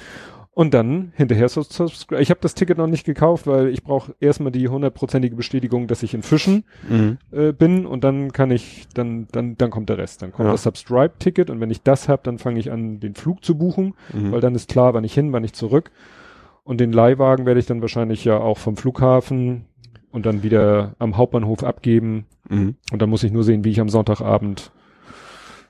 [0.53, 2.21] Und dann hinterher subscribe.
[2.21, 6.03] Ich habe das Ticket noch nicht gekauft, weil ich brauche erstmal die hundertprozentige Bestätigung, dass
[6.03, 7.17] ich in Fischen mhm.
[7.31, 10.21] äh, bin und dann kann ich, dann, dann, dann kommt der Rest.
[10.21, 10.51] Dann kommt ja.
[10.51, 13.93] das Subscribe-Ticket und wenn ich das habe, dann fange ich an, den Flug zu buchen,
[14.11, 14.33] mhm.
[14.33, 15.91] weil dann ist klar, wann ich hin, wann ich zurück.
[16.65, 19.65] Und den Leihwagen werde ich dann wahrscheinlich ja auch vom Flughafen
[20.11, 22.25] und dann wieder am Hauptbahnhof abgeben.
[22.49, 22.75] Mhm.
[22.91, 24.71] Und dann muss ich nur sehen, wie ich am Sonntagabend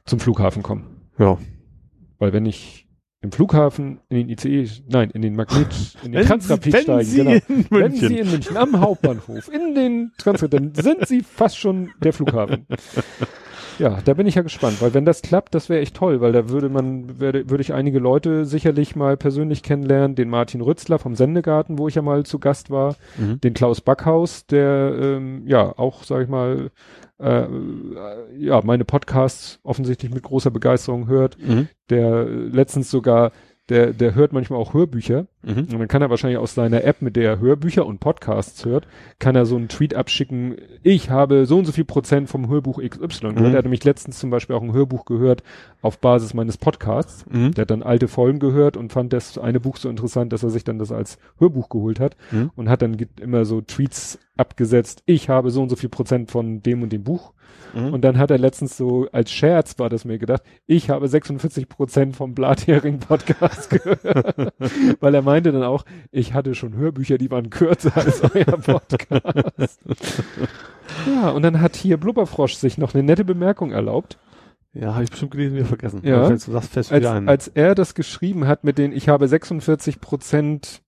[0.06, 0.84] zum Flughafen komme.
[1.18, 1.38] Ja.
[2.20, 2.88] Weil wenn ich
[3.24, 5.68] im Flughafen in den ICE, nein, in den Magnet,
[6.04, 7.32] in den Transrapid steigen, Sie genau.
[7.32, 8.08] in Wenn München.
[8.10, 12.66] Sie in München am Hauptbahnhof in den Transrapid, dann sind Sie fast schon der Flughafen.
[13.80, 16.34] Ja, da bin ich ja gespannt, weil wenn das klappt, das wäre echt toll, weil
[16.34, 21.00] da würde man, würde, würde ich einige Leute sicherlich mal persönlich kennenlernen, den Martin Rützler
[21.00, 23.40] vom Sendegarten, wo ich ja mal zu Gast war, Mhm.
[23.42, 26.70] den Klaus Backhaus, der ähm, ja auch, sag ich mal,
[27.22, 31.68] äh, äh, ja, meine Podcasts offensichtlich mit großer Begeisterung hört, Mhm.
[31.90, 33.32] der letztens sogar,
[33.72, 35.58] der, der hört manchmal auch Hörbücher Mhm.
[35.58, 38.86] und dann kann er wahrscheinlich aus seiner App, mit der er Hörbücher und Podcasts hört,
[39.18, 42.80] kann er so einen Tweet abschicken, ich habe so und so viel Prozent vom Hörbuch
[42.80, 43.40] XY gehört.
[43.40, 43.46] Mhm.
[43.46, 45.42] Er hat nämlich letztens zum Beispiel auch ein Hörbuch gehört
[45.82, 47.26] auf Basis meines Podcasts.
[47.28, 47.56] Mhm.
[47.56, 50.52] Der hat dann alte Folgen gehört und fand das eine Buch so interessant, dass er
[50.52, 52.52] sich dann das als Hörbuch geholt hat Mhm.
[52.56, 56.62] und hat dann immer so Tweets abgesetzt, ich habe so und so viel Prozent von
[56.62, 57.34] dem und dem Buch.
[57.74, 57.94] Mhm.
[57.94, 61.70] Und dann hat er letztens so, als Scherz war das mir gedacht, ich habe 46
[61.70, 64.54] Prozent vom Blathering Podcast gehört.
[65.00, 69.80] Weil er meinte dann auch, ich hatte schon Hörbücher, die waren kürzer als euer Podcast.
[71.08, 74.18] ja, und dann hat hier Blubberfrosch sich noch eine nette Bemerkung erlaubt.
[74.74, 76.00] Ja, habe ich bestimmt gelesen, wieder vergessen.
[76.04, 76.28] Ja.
[76.28, 80.82] Fest Als, als er das geschrieben hat mit den, ich habe 46 Prozent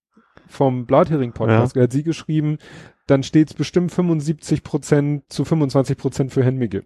[0.53, 2.59] vom Blathering Podcast, hat sie geschrieben,
[3.07, 6.85] dann steht's bestimmt 75 Prozent zu 25 Prozent für Henmige.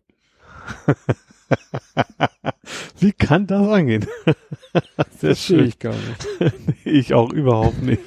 [3.00, 4.06] Wie kann das angehen?
[4.26, 5.68] Sehr Verstehe schön.
[5.68, 6.28] ich gar nicht.
[6.86, 8.02] Ich auch überhaupt nicht.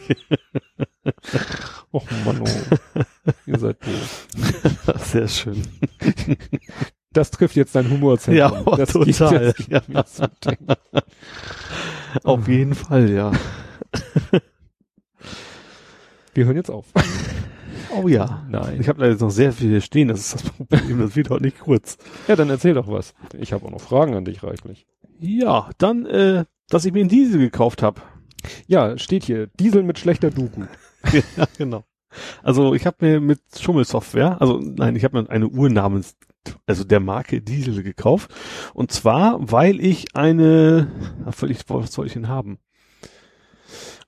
[1.93, 3.03] Och Mann, oh.
[3.47, 4.27] ihr seid doof.
[5.05, 5.63] Sehr schön.
[7.13, 8.65] Das trifft jetzt dein Humorzentrum.
[8.67, 9.55] Ja, das total.
[9.89, 10.27] das Ja.
[12.25, 13.33] Auf jeden Fall, ja.
[16.41, 16.87] Wir hören jetzt auf.
[17.93, 18.47] Oh ja.
[18.49, 18.81] Nein.
[18.81, 21.43] Ich habe leider jetzt noch sehr viel stehen, das ist das Problem, das wird heute
[21.43, 21.99] nicht kurz.
[22.29, 23.15] Ja, dann erzähl doch was.
[23.37, 24.87] Ich habe auch noch Fragen an dich reichlich.
[25.19, 28.01] Ja, dann, äh, dass ich mir einen Diesel gekauft habe.
[28.69, 29.49] Ja, steht hier.
[29.59, 30.63] Diesel mit schlechter Doku.
[31.37, 31.83] ja, genau.
[32.45, 36.17] Also ich habe mir mit Schummelsoftware, also nein, ich habe mir eine Uhr namens,
[36.67, 38.31] also der Marke Diesel gekauft.
[38.73, 40.87] Und zwar, weil ich eine,
[41.25, 42.61] was soll ich, was soll ich denn haben?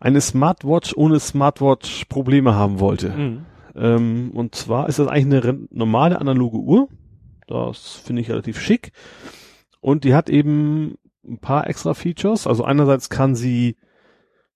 [0.02, 3.10] Eine Smartwatch ohne Smartwatch Probleme haben wollte.
[3.10, 3.46] Mhm.
[3.76, 6.88] Ähm, und zwar ist das eigentlich eine normale analoge Uhr.
[7.46, 8.90] Das finde ich relativ schick.
[9.80, 12.48] Und die hat eben ein paar extra Features.
[12.48, 13.76] Also einerseits kann sie,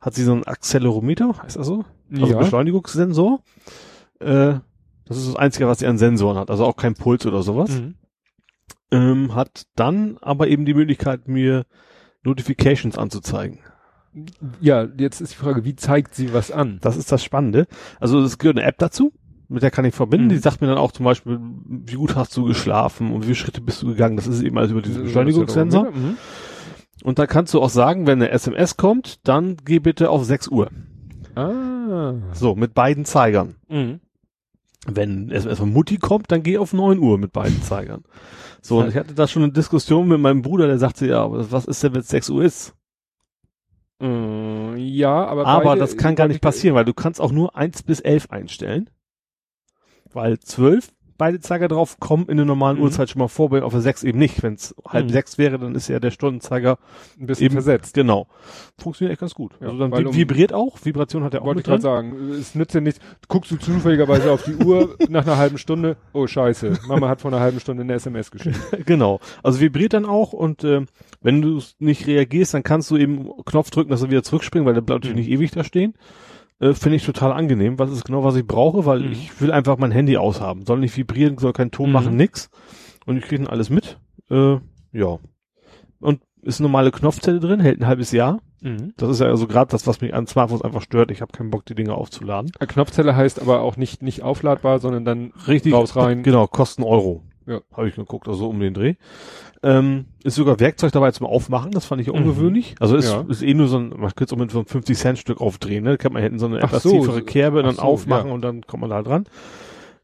[0.00, 1.84] hat sie so einen Accelerometer, heißt das so?
[2.12, 2.38] Also ja.
[2.38, 3.40] Beschleunigungssensor.
[4.18, 4.54] Äh,
[5.04, 6.50] das ist das Einzige, was sie an Sensoren hat.
[6.50, 7.70] Also auch kein Puls oder sowas.
[7.70, 7.94] Mhm.
[8.90, 11.66] Ähm, hat dann aber eben die Möglichkeit, mir
[12.24, 13.60] Notifications anzuzeigen.
[14.60, 16.78] Ja, jetzt ist die Frage, wie zeigt sie was an?
[16.80, 17.66] Das ist das Spannende.
[18.00, 19.12] Also es gehört eine App dazu,
[19.48, 20.26] mit der kann ich verbinden.
[20.26, 20.30] Mhm.
[20.30, 23.34] Die sagt mir dann auch zum Beispiel, wie gut hast du geschlafen und wie viele
[23.36, 24.16] Schritte bist du gegangen.
[24.16, 25.90] Das ist eben alles über diesen Beschleunigungssensor.
[25.90, 26.16] Mhm.
[27.02, 30.48] Und da kannst du auch sagen, wenn eine SMS kommt, dann geh bitte auf 6
[30.48, 30.70] Uhr.
[31.34, 32.14] Ah.
[32.32, 33.56] So, mit beiden Zeigern.
[33.68, 34.00] Mhm.
[34.86, 38.04] Wenn SMS von Mutti kommt, dann geh auf 9 Uhr mit beiden Zeigern.
[38.62, 41.66] So, und ich hatte da schon eine Diskussion mit meinem Bruder, der sagte, ja, was
[41.66, 42.74] ist denn, wenn es 6 Uhr ist?
[44.00, 47.56] Äh, ja, aber Aber beide- das kann gar nicht passieren, weil du kannst auch nur
[47.56, 48.90] 1 bis 11 einstellen.
[50.12, 52.84] Weil 12 beide Zeiger drauf kommen in der normalen Mhm.
[52.84, 54.42] Uhrzeit schon mal vorbei, auf der 6 eben nicht.
[54.42, 55.10] Wenn es halb Mhm.
[55.10, 56.78] 6 wäre, dann ist ja der Stundenzeiger
[57.20, 57.94] Ein bisschen eben versetzt.
[57.94, 58.26] Genau.
[58.78, 59.52] Funktioniert echt ganz gut.
[59.60, 62.54] Ja, also dann vi- vibriert auch, Vibration hat er auch Wollte ich gerade sagen, es
[62.54, 63.00] nützt ja nichts.
[63.28, 67.32] Guckst du zufälligerweise auf die Uhr nach einer halben Stunde, oh scheiße, Mama hat vor
[67.32, 68.56] einer halben Stunde eine SMS geschickt.
[68.86, 69.20] Genau.
[69.42, 70.82] Also vibriert dann auch und äh,
[71.22, 74.74] wenn du nicht reagierst, dann kannst du eben Knopf drücken, dass er wieder zurückspringt, weil
[74.74, 75.30] der bleibt natürlich Mhm.
[75.32, 75.94] nicht ewig da stehen.
[76.58, 77.78] Äh, Finde ich total angenehm.
[77.78, 79.12] Was ist genau, was ich brauche, weil Mhm.
[79.12, 80.64] ich will einfach mein Handy aushaben.
[80.64, 81.92] Soll nicht vibrieren, soll keinen Ton Mhm.
[81.92, 82.50] machen, nix.
[83.04, 83.98] Und ich kriege dann alles mit.
[84.30, 84.56] Äh,
[84.92, 85.18] ja.
[86.00, 88.40] Und ist eine normale Knopfzelle drin, hält ein halbes Jahr.
[88.62, 88.94] Mhm.
[88.96, 91.10] Das ist ja also gerade das, was mich an Smartphones einfach stört.
[91.10, 92.50] Ich habe keinen Bock, die Dinge aufzuladen.
[92.58, 95.72] Eine Knopfzelle heißt aber auch nicht, nicht aufladbar, sondern dann Richtig.
[95.74, 96.22] raus rein.
[96.22, 97.22] Genau, kosten Euro.
[97.46, 97.60] Ja.
[97.72, 98.94] Habe ich geguckt, also um den Dreh.
[99.62, 102.20] Ähm, ist sogar Werkzeug dabei zum Aufmachen, das fand ich ja Mhm.
[102.20, 102.74] ungewöhnlich.
[102.80, 103.24] Also ist, Ja.
[103.28, 105.40] ist eh nur so ein, man könnte es auch mit so einem 50 Cent Stück
[105.40, 105.90] aufdrehen, ne?
[105.90, 108.34] Da kann man hinten so eine Ach etwas so, tiefere Kerbe dann so, aufmachen ja.
[108.34, 109.24] und dann kommt man da dran.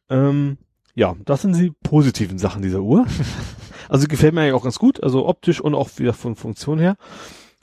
[0.08, 0.58] Ähm,
[0.94, 3.06] ja, das sind die positiven Sachen dieser Uhr.
[3.88, 6.96] also gefällt mir eigentlich auch ganz gut, also optisch und auch wieder von Funktion her.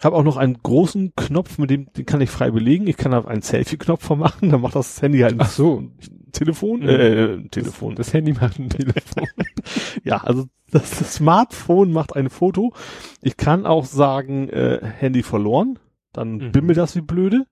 [0.01, 2.87] Habe auch noch einen großen Knopf, mit dem den kann ich frei belegen.
[2.87, 5.83] Ich kann da einen Selfie-Knopf vermachen, dann macht das Handy halt Ach so,
[6.31, 6.89] Telefon, Mhm.
[6.89, 7.95] äh, ein Telefon.
[7.95, 9.27] das Handy macht ein Telefon.
[10.03, 12.73] Ja, also das, das Smartphone macht ein Foto.
[13.21, 15.77] Ich kann auch sagen, äh, Handy verloren.
[16.13, 16.51] Dann Mhm.
[16.51, 17.45] bimmelt das wie blöde.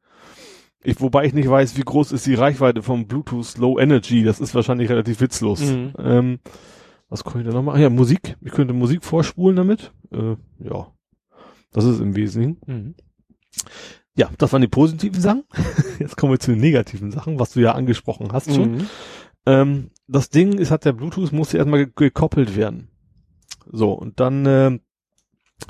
[0.83, 4.23] Ich, wobei ich nicht weiß, wie groß ist die Reichweite vom Bluetooth Low Energy.
[4.23, 5.61] Das ist wahrscheinlich relativ witzlos.
[5.61, 5.93] Mhm.
[5.99, 6.39] Ähm,
[7.09, 7.81] was kann ich da noch machen?
[7.81, 8.37] Ja, Musik.
[8.41, 9.91] Ich könnte Musik vorspulen damit.
[10.11, 10.87] Äh, ja.
[11.73, 12.57] Das ist im Wesentlichen.
[12.65, 12.95] Mhm.
[14.17, 15.43] Ja, das waren die positiven Sachen.
[15.99, 18.71] Jetzt kommen wir zu den negativen Sachen, was du ja angesprochen hast schon.
[18.77, 18.89] Mhm.
[19.45, 22.89] Ähm, das Ding ist, hat der Bluetooth musste erstmal ge- gekoppelt werden.
[23.71, 24.79] So, und dann äh,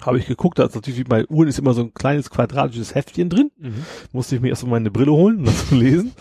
[0.01, 3.29] habe ich geguckt, da ist natürlich bei Uhren ist immer so ein kleines quadratisches Heftchen
[3.29, 3.51] drin.
[3.57, 3.83] Mhm.
[4.13, 6.13] Musste ich mir erstmal meine Brille holen, um das zu lesen.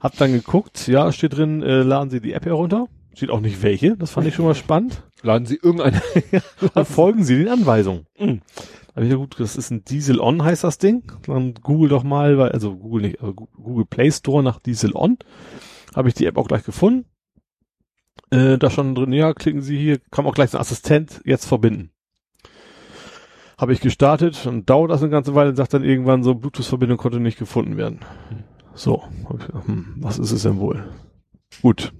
[0.00, 2.86] Hab dann geguckt, ja, steht drin, äh, laden Sie die App herunter.
[3.14, 5.02] Steht auch nicht welche, das fand ich schon mal spannend.
[5.22, 6.00] Laden Sie irgendeine.
[6.74, 8.06] Dann folgen Sie den Anweisungen.
[8.18, 8.40] Mhm.
[8.96, 11.10] Ich ja gut, das ist ein Diesel On heißt das Ding.
[11.26, 15.16] Dann Google doch mal, weil, also Google nicht, also Google Play Store nach Diesel On.
[15.94, 17.06] Habe ich die App auch gleich gefunden.
[18.30, 21.90] Äh, da schon drin, ja, klicken Sie hier, kam auch gleich ein Assistent, jetzt verbinden.
[23.58, 26.98] Habe ich gestartet, dann dauert das eine ganze Weile und sagt dann irgendwann so, Bluetooth-Verbindung
[26.98, 28.00] konnte nicht gefunden werden.
[28.74, 30.84] So, gedacht, hm, was ist es denn wohl?
[31.60, 31.92] Gut.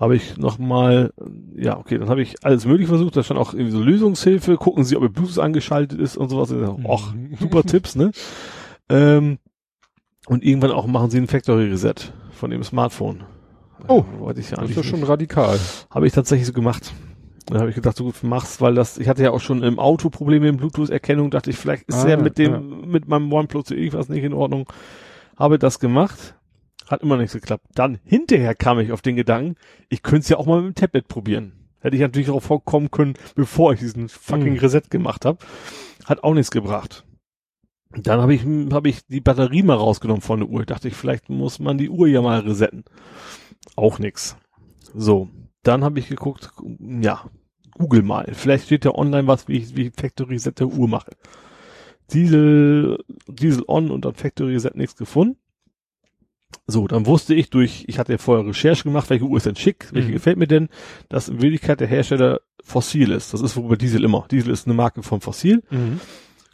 [0.00, 1.12] Habe ich nochmal,
[1.56, 4.84] ja, okay, dann habe ich alles mögliche versucht, da stand auch irgendwie so Lösungshilfe, gucken
[4.84, 6.52] Sie, ob Ihr Bluetooth angeschaltet ist und sowas.
[6.84, 7.36] Och, Mhm.
[7.40, 8.12] super Tipps, ne?
[8.88, 9.38] Ähm,
[10.28, 11.94] und irgendwann auch machen Sie ein Factory Reset
[12.30, 13.24] von dem Smartphone.
[13.88, 15.08] Oh, wollte ich ja Das ist ja schon nicht.
[15.08, 15.58] radikal.
[15.90, 16.92] Habe ich tatsächlich so gemacht.
[17.46, 19.78] Dann habe ich gedacht, so gut mach's, weil das, ich hatte ja auch schon im
[19.78, 22.60] Auto Probleme mit Bluetooth-Erkennung, dachte ich, vielleicht ist Ah, ja mit dem, ja.
[22.60, 24.66] mit meinem OnePlus irgendwas nicht in Ordnung.
[25.36, 26.34] Habe das gemacht,
[26.88, 27.66] hat immer nichts geklappt.
[27.74, 29.56] Dann hinterher kam ich auf den Gedanken,
[29.88, 31.52] ich könnte es ja auch mal mit dem Tablet probieren.
[31.80, 34.58] Hätte ich natürlich darauf vorkommen können, bevor ich diesen fucking Mhm.
[34.58, 35.38] Reset gemacht habe.
[36.06, 37.04] Hat auch nichts gebracht.
[37.90, 40.66] Dann habe ich, habe ich die Batterie mal rausgenommen von der Uhr.
[40.66, 42.84] Dachte ich, vielleicht muss man die Uhr ja mal resetten.
[43.76, 44.36] Auch nix.
[44.94, 45.28] So,
[45.62, 46.50] dann habe ich geguckt,
[46.80, 47.24] ja,
[47.72, 48.28] Google mal.
[48.32, 51.12] Vielleicht steht ja online was, wie ich, wie ich Factory Reset der Uhr mache.
[52.12, 55.38] Diesel, Diesel on und dann Factory Reset nichts gefunden.
[56.66, 59.56] So, dann wusste ich durch, ich hatte ja vorher Recherche gemacht, welche Uhr ist denn
[59.56, 60.12] schick, welche Mhm.
[60.12, 60.68] gefällt mir denn,
[61.08, 63.32] dass in Wirklichkeit der Hersteller Fossil ist.
[63.32, 64.26] Das ist wohl bei Diesel immer.
[64.30, 65.62] Diesel ist eine Marke von Fossil.
[65.70, 66.00] Mhm.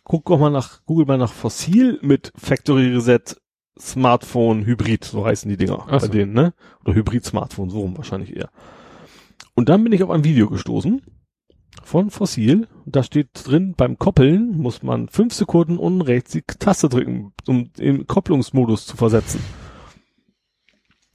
[0.04, 3.20] Guck doch mal nach, google mal nach Fossil mit Factory Reset
[3.78, 6.08] Smartphone Hybrid, so heißen die Dinger Ach bei so.
[6.08, 6.54] denen, ne?
[6.84, 8.50] Oder Hybrid Smartphone, so rum wahrscheinlich eher.
[9.54, 11.02] Und dann bin ich auf ein Video gestoßen
[11.82, 12.68] von Fossil.
[12.86, 17.72] Da steht drin, beim Koppeln muss man fünf Sekunden unten rechts die Taste drücken, um
[17.72, 19.40] den Kopplungsmodus zu versetzen.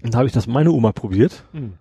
[0.03, 1.43] Und da habe ich das meine Oma probiert.
[1.53, 1.73] Mhm.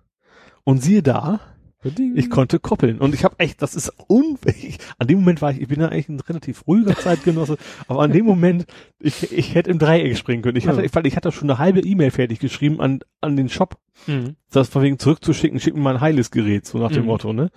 [0.63, 1.39] Und siehe da,
[1.81, 2.17] Bedingt.
[2.17, 2.99] ich konnte koppeln.
[2.99, 4.77] Und ich habe echt, das ist unfähig.
[4.97, 7.57] An dem Moment war ich, ich bin ja eigentlich ein relativ ruhiger Zeitgenosse,
[7.87, 8.65] aber an dem Moment,
[8.99, 10.57] ich, ich hätte im Dreieck springen können.
[10.57, 13.77] Ich hatte, ich, ich hatte schon eine halbe E-Mail fertig geschrieben an, an den Shop,
[14.07, 14.35] Mhm.
[14.51, 17.07] das von wegen zurückzuschicken, schick mir mal ein heiles Gerät, so nach dem Mhm.
[17.07, 17.49] Motto, ne?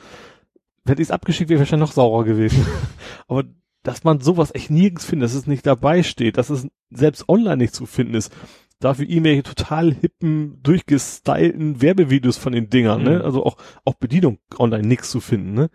[0.86, 2.66] Hätte ich es abgeschickt, wäre ich wahrscheinlich noch saurer gewesen.
[3.28, 3.44] aber
[3.84, 7.56] dass man sowas echt nirgends findet, dass es nicht dabei steht, dass es selbst online
[7.58, 8.32] nicht zu finden ist.
[8.82, 13.18] Dafür irgendwelche total hippen, durchgestylten Werbevideos von den Dingern, ne?
[13.18, 13.22] Mhm.
[13.22, 15.70] Also auch, auch Bedienung online nix zu finden, ne?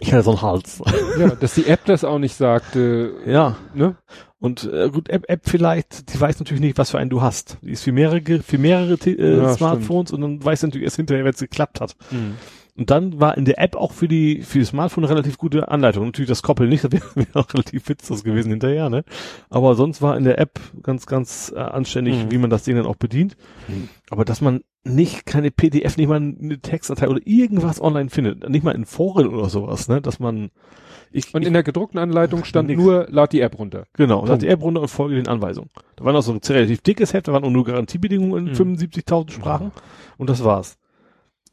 [0.00, 0.80] Ich hatte so einen Hals.
[1.18, 3.56] Ja, dass die App das auch nicht sagte, ja.
[3.74, 3.96] ne?
[4.38, 7.58] Und äh, gut, App, App vielleicht, die weiß natürlich nicht, was für einen du hast.
[7.62, 11.24] Die ist für mehrere, für mehrere äh, Ja, Smartphones und dann weiß natürlich erst hinterher,
[11.24, 11.96] wenn es geklappt hat.
[12.12, 12.36] Mhm.
[12.78, 15.68] Und dann war in der App auch für die für das Smartphone eine relativ gute
[15.68, 16.06] Anleitung.
[16.06, 19.04] Natürlich das Koppeln nicht, das wäre wär auch relativ witzlos gewesen hinterher, ne?
[19.50, 22.30] Aber sonst war in der App ganz, ganz äh, anständig, Mhm.
[22.30, 23.36] wie man das Ding dann auch bedient.
[23.66, 23.88] Mhm.
[24.10, 28.62] Aber dass man nicht keine PDF, nicht mal eine Textdatei oder irgendwas online findet, nicht
[28.64, 30.00] mal in Foren oder sowas, ne?
[30.00, 30.50] Dass man
[31.10, 32.80] ich, Und ich in der gedruckten Anleitung stand Nix.
[32.80, 33.86] nur, lad die App runter.
[33.94, 34.28] Genau, Punkt.
[34.28, 35.70] lad die App runter und folge den Anweisungen.
[35.96, 38.56] Da war noch so ein relativ dickes Heft, da waren auch nur Garantiebedingungen in Mhm.
[38.76, 39.72] 75.000 Sprachen
[40.18, 40.78] und das war's.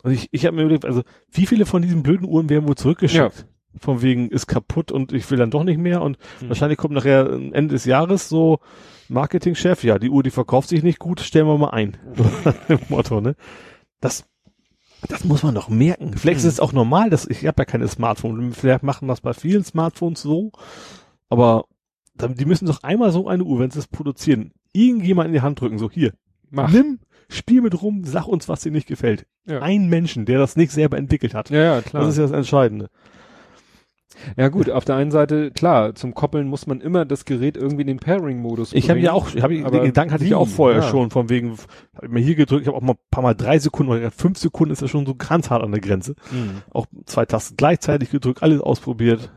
[0.05, 1.01] Und ich, ich habe mir überlegt, also
[1.31, 3.47] wie viele von diesen blöden Uhren werden wohl zurückgeschickt?
[3.77, 6.49] Von wegen ist kaputt und ich will dann doch nicht mehr und Mhm.
[6.49, 8.59] wahrscheinlich kommt nachher Ende des Jahres so
[9.09, 11.97] Marketingchef, ja, die Uhr, die verkauft sich nicht gut, stellen wir mal ein.
[12.69, 13.35] Im Motto, ne?
[13.99, 14.25] Das,
[15.09, 16.13] das muss man doch merken.
[16.15, 16.47] Vielleicht Mhm.
[16.47, 18.53] ist es auch normal, dass ich habe ja keine Smartphone.
[18.53, 20.51] Vielleicht machen das bei vielen Smartphones so,
[21.29, 21.65] aber
[22.15, 25.59] die müssen doch einmal so eine Uhr, wenn sie es produzieren, irgendjemand in die Hand
[25.59, 26.13] drücken, so hier,
[26.49, 26.71] Mach.
[26.71, 29.25] nimm, spiel mit rum, sag uns, was dir nicht gefällt.
[29.45, 29.61] Ja.
[29.61, 31.49] Ein Menschen, der das nicht selber entwickelt hat.
[31.49, 32.03] Ja, ja, klar.
[32.03, 32.89] Das ist ja das Entscheidende.
[34.37, 37.81] ja gut, auf der einen Seite, klar, zum Koppeln muss man immer das Gerät irgendwie
[37.81, 39.05] in den Pairing-Modus Ich habe bringen.
[39.05, 40.87] ja auch, hab ich, Aber den Gedanken hatte ich ja auch vorher Ja.
[40.89, 41.51] schon, von wegen,
[41.95, 44.11] habe ich mir hier gedrückt, ich habe auch mal ein paar Mal drei Sekunden, oder
[44.11, 46.15] fünf Sekunden ist ja schon so ganz hart an der Grenze.
[46.31, 46.61] Mhm.
[46.71, 49.31] Auch zwei Tasten gleichzeitig gedrückt, alles ausprobiert.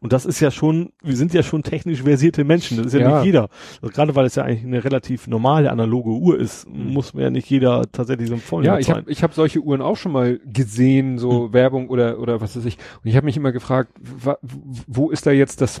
[0.00, 3.00] Und das ist ja schon, wir sind ja schon technisch versierte Menschen, das ist ja,
[3.00, 3.16] Ja.
[3.18, 3.48] nicht jeder.
[3.82, 6.92] Also gerade weil es ja eigentlich eine relativ normale analoge Uhr ist, Mhm.
[6.92, 9.60] muss man ja nicht jeder tatsächlich so ein Vollnut Ja, ich habe ich hab solche
[9.60, 12.78] Uhren auch schon mal gesehen, so Werbung oder oder was weiß ich.
[13.02, 14.38] Und ich habe mich immer gefragt, wa,
[14.86, 15.80] wo ist da jetzt das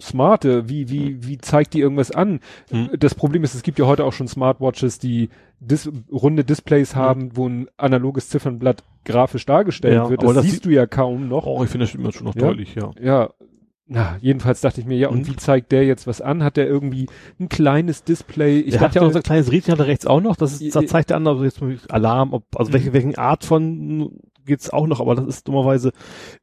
[0.00, 0.68] Smarte?
[0.68, 2.40] Wie wie wie zeigt die irgendwas an?
[2.70, 2.90] Mhm.
[2.98, 5.28] Das Problem ist, es gibt ja heute auch schon Smartwatches, die
[5.60, 10.22] dis runde Displays haben, wo ein analoges Ziffernblatt grafisch dargestellt Ja, wird.
[10.22, 11.46] Das, das siehst du ja kaum noch.
[11.46, 12.42] Oh, ich finde das immer schon noch Ja?
[12.48, 12.90] deutlich, ja.
[13.00, 13.30] Ja.
[13.88, 15.26] na, jedenfalls dachte ich mir, ja, und Mhm.
[15.28, 16.42] wie zeigt der jetzt was an?
[16.42, 17.06] Hat der irgendwie
[17.40, 18.58] ein kleines Display?
[18.60, 20.34] Ich der hat dachte, ja auch so ein kleines Rädchen hat er rechts auch noch,
[20.36, 22.94] das ist, da I- zeigt der andere jetzt mal Alarm, ob, also welche, Mhm.
[22.94, 24.10] welchen Art von
[24.44, 25.90] geht's auch noch, aber das ist dummerweise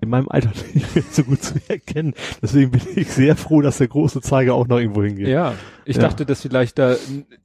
[0.01, 2.13] in meinem Alter nicht mehr so gut zu erkennen.
[2.41, 5.27] Deswegen bin ich sehr froh, dass der große Zeiger auch noch irgendwo hingeht.
[5.29, 5.53] ja,
[5.85, 6.01] ich Ja.
[6.03, 6.95] dachte, dass vielleicht da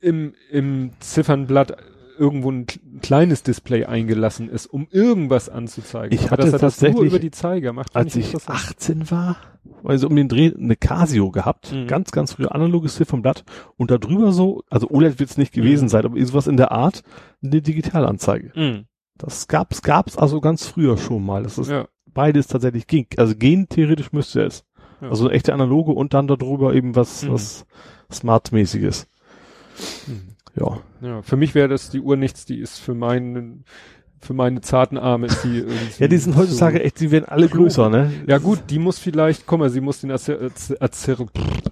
[0.01, 1.77] im, im Ziffernblatt
[2.19, 6.13] irgendwo ein kl- kleines Display eingelassen ist, um irgendwas anzuzeigen.
[6.19, 7.95] Ich Aber hatte dass das nur tatsächlich, über die Zeiger macht.
[7.97, 8.59] Als ich interessant.
[8.59, 9.37] 18 war,
[9.85, 11.87] also um den Dreh eine Casio gehabt, Mhm.
[11.87, 13.45] ganz, ganz früh analoges Ziffernblatt
[13.77, 15.89] und da drüber so, also OLED wird es nicht gewesen Mhm.
[15.91, 17.03] sein, aber sowas in der Art,
[17.43, 18.53] eine Digitalanzeige.
[18.55, 18.85] Mhm.
[19.17, 21.43] Das gab's, gab's also ganz früher schon mal.
[21.43, 21.87] Das ist Ja.
[22.07, 23.07] beides tatsächlich ging.
[23.17, 24.65] Also gehen theoretisch müsste es.
[25.01, 25.11] Ja.
[25.11, 27.33] Also echte analoge und dann darüber eben was, Mhm.
[27.33, 27.67] was
[28.13, 29.07] Smart-mäßiges.
[30.07, 30.28] Mhm.
[30.59, 30.81] Ja.
[31.01, 33.65] Ja, für mich wäre das die Uhr nichts, die ist für meinen,
[34.21, 35.77] für meine zarten Arme ist die irgendwie.
[36.03, 38.11] Ja, die sind heutzutage so- echt, die werden alle größer, ne?
[38.27, 40.39] Ja gut, die muss vielleicht, guck mal, sie muss den Acer,
[40.81, 41.17] Acer,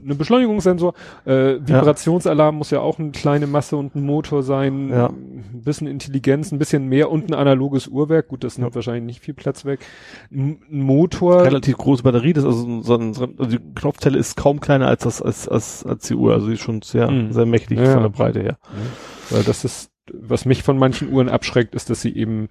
[0.05, 0.95] eine Beschleunigungssensor,
[1.25, 5.07] äh, Vibrationsalarm muss ja auch eine kleine Masse und ein Motor sein, Ja.
[5.09, 9.21] ein bisschen Intelligenz, ein bisschen mehr und ein analoges Uhrwerk, gut, das nimmt wahrscheinlich nicht
[9.21, 9.81] viel Platz weg.
[10.33, 14.19] Ein Motor, Relativ große Batterie, das ist also so ein, so ein, also die Knopfzelle
[14.19, 16.33] ist kaum kleiner als das, als, als, als die Uhr.
[16.35, 17.33] Also die ist schon sehr, Mhm.
[17.33, 17.93] sehr mächtig Ja.
[17.95, 18.59] von der Breite her.
[19.31, 22.49] weil das ist, was mich von manchen Uhren abschreckt, ist, dass sie eben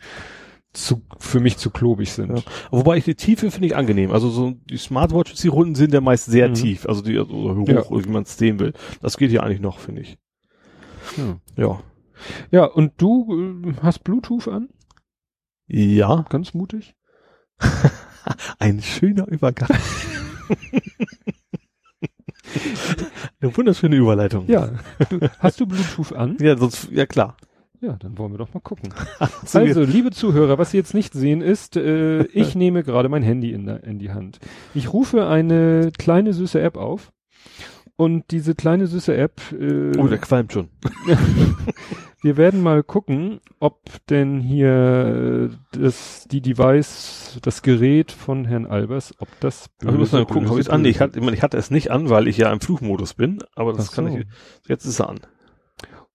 [0.74, 2.38] zu, für mich zu klobig sind.
[2.38, 2.44] Ja.
[2.70, 4.12] Wobei ich die Tiefe finde ich angenehm.
[4.12, 6.54] Also so die Smartwatches, die Runden sind ja meist sehr Mhm.
[6.56, 6.86] tief.
[6.86, 7.84] Also die, also hoch, Ja.
[7.90, 8.74] wie man es sehen will.
[9.02, 10.18] Das geht hier eigentlich noch, finde ich.
[11.18, 11.40] Ja.
[11.56, 11.84] Ja.
[12.52, 14.70] ja, und du äh, hast Bluetooth an?
[15.68, 16.26] Ja.
[16.30, 16.94] Ganz mutig?
[18.60, 19.70] Ein schöner Übergang.
[23.42, 24.46] Eine wunderschöne Überleitung.
[24.48, 24.70] Ja.
[25.10, 26.38] Du, hast du Bluetooth an?
[26.40, 27.38] Ja, sonst, ja klar.
[27.82, 28.94] Ja, dann wollen wir doch mal gucken.
[29.46, 33.22] So, Also, liebe Zuhörer, was Sie jetzt nicht sehen ist, äh, ich nehme gerade mein
[33.24, 34.40] Handy in, in die Hand.
[34.74, 37.12] Ich rufe eine kleine süße App auf
[37.98, 40.70] und diese kleine süße App, äh, oh, der qualmt schon.
[42.22, 48.66] wir werden mal gucken, ob denn hier äh, das, die Device, das Gerät von Herrn
[48.66, 50.86] Albers, ob das Also wir müssen mal gucken, ob ich böse, es an.
[50.86, 53.14] Ich böse- hatte, ich, meine, ich hatte es nicht an, weil ich ja im Flugmodus
[53.14, 54.18] bin, aber das Ach kann so.
[54.18, 54.26] ich,
[54.68, 55.20] jetzt ist er an.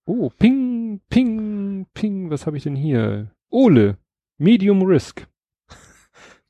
[0.05, 3.31] Oh, ping, ping, ping, was habe ich denn hier?
[3.51, 3.97] Ole,
[4.39, 5.27] Medium Risk.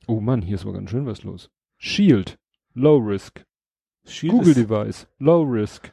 [0.07, 1.51] Oh Mann, hier ist aber ganz schön was los.
[1.77, 2.37] Shield,
[2.73, 3.45] Low Risk.
[4.05, 5.91] Shield Google Device, Low Risk.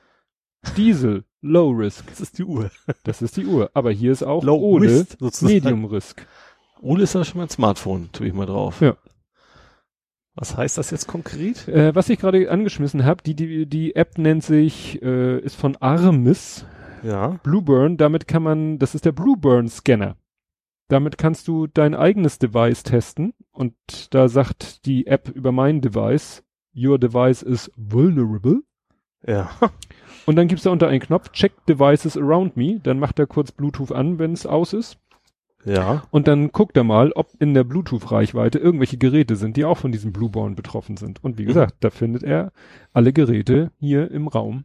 [0.76, 2.06] Diesel, Low Risk.
[2.08, 2.70] das ist die Uhr.
[3.04, 3.70] Das ist die Uhr.
[3.74, 5.54] Aber hier ist auch Low Ole, Risk sozusagen.
[5.54, 6.26] Medium Risk.
[6.80, 8.80] Ole ist ja schon mein Smartphone, tue ich mal drauf.
[8.80, 8.96] Ja.
[10.34, 11.66] Was heißt das jetzt konkret?
[11.66, 15.76] Äh, was ich gerade angeschmissen habe, die, die, die App nennt sich, äh, ist von
[15.76, 16.64] Armis,
[17.02, 17.40] Ja.
[17.42, 17.96] Blueburn.
[17.96, 20.16] Damit kann man, das ist der Blueburn Scanner.
[20.88, 23.74] Damit kannst du dein eigenes Device testen und
[24.14, 26.44] da sagt die App über mein Device,
[26.78, 28.60] your device is vulnerable.
[29.26, 29.50] Ja.
[30.26, 32.80] Und dann gibt's da unter einen Knopf, check devices around me.
[32.82, 34.98] Dann macht er kurz Bluetooth an, wenn es aus ist.
[35.64, 36.04] Ja.
[36.10, 39.90] Und dann guckt er mal, ob in der Bluetooth-Reichweite irgendwelche Geräte sind, die auch von
[39.90, 41.22] diesem Blueborn betroffen sind.
[41.24, 41.48] Und wie Mhm.
[41.48, 42.52] gesagt, da findet er
[42.92, 44.64] alle Geräte hier im Raum,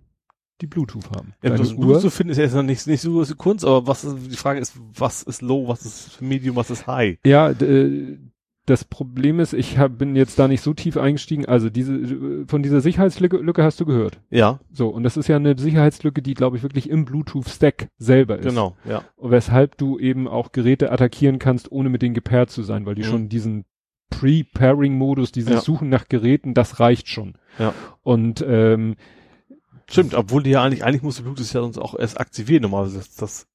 [0.62, 1.34] die Bluetooth haben.
[1.42, 4.04] ja das Uhr- zu finden ist ja jetzt noch nicht, nicht so Kunst, aber was
[4.04, 7.18] ist, die Frage ist, was ist low, was ist medium, was ist high?
[7.26, 8.18] Ja, äh,
[8.66, 11.46] das Problem ist, ich hab, bin jetzt da nicht so tief eingestiegen.
[11.46, 14.20] Also diese äh, von dieser Sicherheitslücke Lücke hast du gehört.
[14.30, 18.38] Ja, So, und das ist ja eine Sicherheitslücke, die, glaube ich, wirklich im Bluetooth-Stack selber
[18.40, 18.46] ist.
[18.46, 19.04] genau, ja.
[19.18, 22.96] Und weshalb du eben auch Geräte attackieren kannst, ohne mit denen gepaart zu sein, weil
[22.96, 23.08] die Mhm.
[23.08, 23.66] schon diesen
[24.10, 25.62] Pre-Pairing-Modus, dieses Ja.
[25.62, 27.36] Suchen nach Geräten, das reicht schon.
[27.60, 27.74] Ja.
[28.02, 28.96] Und ähm,
[29.90, 33.00] Stimmt, obwohl die ja eigentlich, eigentlich muss die Bluetooth ja sonst auch erst aktivieren, normalerweise
[33.00, 33.48] das, das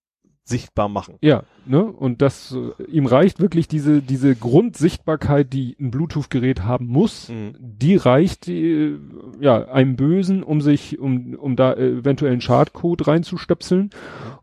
[0.49, 1.17] sichtbar machen.
[1.21, 1.85] ja, ne?
[1.85, 7.29] Und das äh, ihm reicht wirklich diese diese Grundsichtbarkeit, die ein Bluetooth-Gerät haben muss.
[7.29, 7.55] Mhm.
[7.59, 8.97] Die reicht äh,
[9.41, 13.91] ja einem Bösen, um sich um um da äh, eventuell einen Schadcode reinzustöpseln.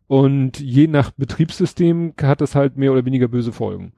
[0.08, 3.93] Und je nach Betriebssystem hat das halt mehr oder weniger böse Folgen.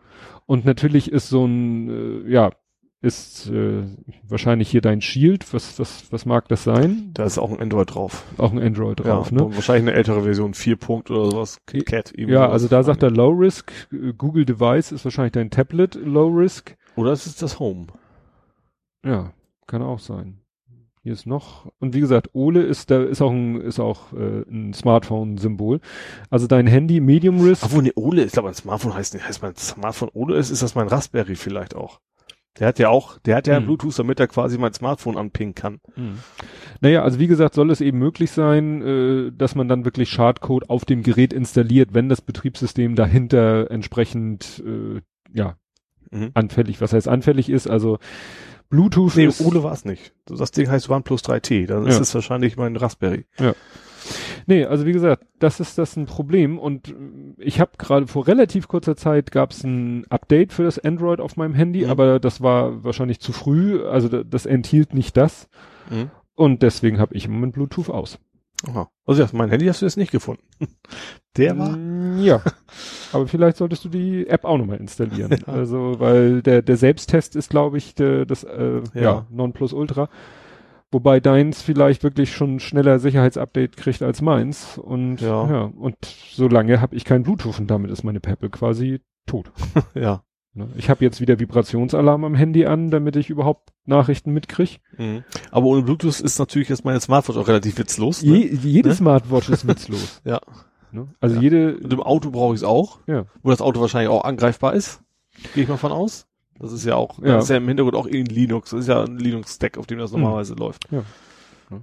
[0.45, 2.51] Und natürlich ist so ein äh, ja
[3.01, 3.83] ist äh,
[4.27, 5.53] wahrscheinlich hier dein Shield.
[5.53, 7.11] Was was was mag das sein?
[7.13, 8.23] Da ist auch ein Android drauf.
[8.37, 9.55] Auch ein Android drauf, ja, ne?
[9.55, 11.59] Wahrscheinlich eine ältere Version, 4 Punkt oder sowas.
[11.67, 12.13] KitKat.
[12.17, 13.71] Ja, also da sagt er Low Risk.
[13.91, 16.75] Äh, Google Device ist wahrscheinlich dein Tablet Low Risk.
[16.95, 17.87] Oder es ist das Home.
[19.05, 19.31] Ja,
[19.67, 20.39] kann auch sein.
[21.03, 24.41] Hier ist noch und wie gesagt, Ole ist da ist auch ein ist auch äh,
[24.49, 25.79] ein Smartphone-Symbol.
[26.29, 27.63] Also dein Handy Medium Risk.
[27.63, 30.63] Obwohl, ne, Ole, ich glaube, ein Smartphone heißt nicht, heißt mein Smartphone Ole ist, ist
[30.63, 32.01] das mein Raspberry vielleicht auch.
[32.59, 33.65] Der hat ja auch, der hat ja Hm.
[33.65, 35.79] Bluetooth, damit er quasi mein Smartphone anpingen kann.
[35.95, 36.17] Hm.
[36.81, 40.69] Naja, also wie gesagt, soll es eben möglich sein, äh, dass man dann wirklich Schadcode
[40.69, 45.01] auf dem Gerät installiert, wenn das Betriebssystem dahinter entsprechend äh,
[45.33, 45.55] ja
[46.09, 46.31] Mhm.
[46.35, 47.67] anfällig, was heißt anfällig ist.
[47.69, 47.99] Also
[48.69, 50.13] Bluetooth Nee, ist, Ole war es nicht.
[50.25, 51.67] Das Ding heißt OnePlus 3T.
[51.67, 52.01] Dann ist Ja.
[52.01, 53.25] es wahrscheinlich mein Raspberry.
[54.49, 56.93] Nee, also wie gesagt, das ist das ein Problem und äh,
[57.39, 61.35] ich habe gerade vor relativ kurzer Zeit gab es ein Update für das Android auf
[61.35, 61.89] meinem Handy, Mhm.
[61.91, 65.49] aber das war wahrscheinlich zu früh, also da- das enthielt nicht das
[65.89, 66.09] Mhm.
[66.35, 68.19] und deswegen habe ich im Moment Bluetooth aus.
[68.67, 68.89] Aha.
[69.05, 70.41] Also ja, mein Handy hast du jetzt nicht gefunden.
[71.37, 71.77] Der war.
[71.77, 72.41] Mm, Ja,
[73.13, 75.43] aber vielleicht solltest du die App auch nochmal installieren.
[75.45, 79.01] Also, weil der, der Selbsttest ist, glaube ich, der, das äh, ja.
[79.01, 79.27] Ja.
[79.29, 80.09] Nonplusultra.
[80.91, 84.77] Wobei deins vielleicht wirklich schon schneller Sicherheitsupdate kriegt als meins.
[84.77, 85.61] Und ja, Ja.
[85.63, 85.97] und
[86.31, 89.51] solange habe ich kein Bluetooth und damit ist meine Peppel quasi tot.
[89.95, 90.23] Ja.
[90.53, 90.69] Ne?
[90.77, 94.79] Ich habe jetzt wieder Vibrationsalarm am Handy an, damit ich überhaupt Nachrichten mitkrieg.
[94.97, 95.23] Mhm.
[95.51, 98.23] Aber ohne Bluetooth ist natürlich jetzt meine Smartwatch auch relativ witzlos.
[98.23, 98.37] Ne?
[98.37, 98.95] Je, jede Ne?
[98.95, 100.21] Smartwatch ist witzlos.
[100.25, 100.39] Ja.
[100.91, 101.09] Ne?
[101.19, 101.41] Also Ja.
[101.41, 102.99] jede, Und im Auto brauche ich es auch.
[103.07, 103.25] Ja.
[103.43, 105.01] Wo das Auto wahrscheinlich auch angreifbar ist.
[105.53, 106.25] Gehe ich mal von aus.
[106.59, 107.35] Das ist ja auch, Ja.
[107.35, 108.71] das ist ja im Hintergrund auch irgendein Linux.
[108.71, 110.21] Das ist ja ein Linux-Stack, auf dem das Mhm.
[110.21, 110.87] normalerweise läuft.
[110.91, 111.03] Ja.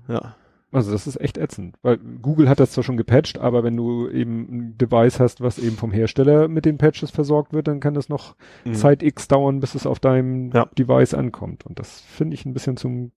[0.09, 0.35] Ja.
[0.73, 4.09] Also das ist echt ätzend, weil Google hat das zwar schon gepatcht, aber wenn du
[4.09, 7.94] eben ein Device hast, was eben vom Hersteller mit den Patches versorgt wird, dann kann
[7.94, 8.75] das noch Mhm.
[8.75, 10.67] Zeit X dauern, bis es auf deinem Ja.
[10.77, 11.65] Device ankommt.
[11.65, 13.12] Und das finde ich ein bisschen zum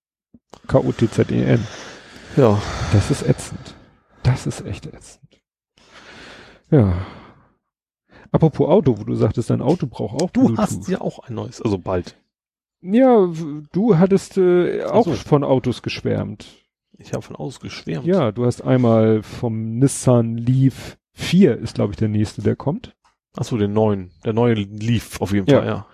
[0.68, 1.62] KOTZEN.
[2.36, 2.62] Ja.
[2.94, 3.76] Das ist ätzend.
[4.22, 5.42] Das ist echt ätzend.
[6.70, 6.94] Ja.
[8.32, 10.58] Apropos Auto, wo du sagtest, dein Auto braucht auch Du Bluetooth.
[10.58, 12.18] hast ja auch ein neues, also bald.
[12.82, 13.28] Ja,
[13.72, 15.14] du hattest äh, auch so.
[15.14, 16.48] von Autos geschwärmt.
[16.98, 18.06] Ich habe von ausgeschwärmt.
[18.06, 22.96] Ja, du hast einmal vom Nissan Leaf 4 ist, glaube ich, der nächste, der kommt.
[23.36, 24.12] Ach so, den neuen.
[24.26, 25.58] Der neue Leaf auf jeden Ja.
[25.60, 25.88] Fall, ja.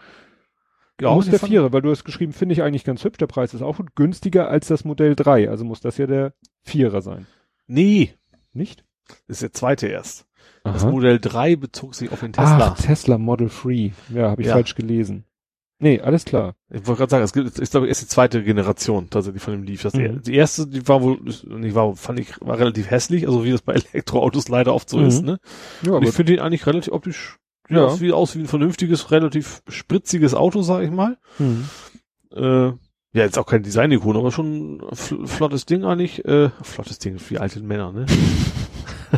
[1.02, 3.18] Ja, muss der Vierer, weil du hast geschrieben, finde ich eigentlich ganz hübsch.
[3.18, 5.50] Der Preis ist auch gut, günstiger als das Modell 3.
[5.50, 7.26] Also muss das ja der Vierer sein.
[7.68, 8.14] Nee,
[8.54, 8.86] Nicht?
[9.28, 10.26] das ist der zweite erst.
[10.64, 10.92] Das Aha.
[10.92, 12.58] Modell 3 bezog sich auf den Tesla.
[12.58, 12.76] Tesla.
[12.78, 13.92] Ach, Tesla Model 3.
[14.14, 14.54] Ja, habe ich Ja.
[14.54, 15.26] falsch gelesen.
[15.80, 16.56] Nee, alles klar.
[16.70, 19.54] Ich wollte gerade sagen, es gibt, ich glaube, es ist die zweite Generation tatsächlich von
[19.54, 19.82] dem Leaf.
[19.84, 20.22] Das Mhm.
[20.24, 23.62] die erste, die war wohl, die war, fand ich, war relativ hässlich, also wie das
[23.62, 25.06] bei Elektroautos leider oft so Mhm.
[25.08, 25.40] ist, ne?
[25.82, 27.38] Ja, Und ich finde ihn eigentlich relativ optisch,
[27.70, 27.84] ja, Ja.
[27.88, 27.90] ja.
[27.96, 31.18] sieht aus wie ein vernünftiges, relativ spritziges Auto, sag ich mal.
[31.38, 31.66] hm.
[32.34, 32.68] Äh,
[33.16, 36.24] ja, jetzt auch kein Design-Ikon, aber schon ein fl flottes Ding eigentlich.
[36.26, 38.06] Äh, flottes Ding für die alten Männer, ne?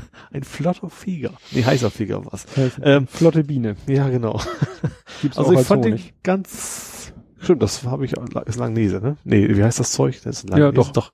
[0.32, 1.34] ein flotter Flieger.
[1.52, 2.46] Nee, heißer Flieger war's.
[2.82, 3.76] Ähm, Flotte Biene.
[3.88, 4.42] Ja, genau.
[5.22, 6.06] Gibt's Also ich als fand Honig.
[6.14, 8.14] den ganz, stimmt, das habe ich,
[8.46, 9.18] ist Langnese, ne?
[9.24, 10.22] Nee, wie heißt das Zeug?
[10.24, 10.92] Das ist Ja, doch.
[10.92, 11.12] doch.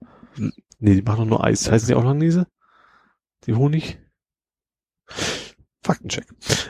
[0.79, 1.69] Nee, die machen doch nur Eis.
[1.69, 2.47] Heißen die auch Langnese?
[3.45, 3.99] Die Honig?
[5.83, 6.25] Faktencheck.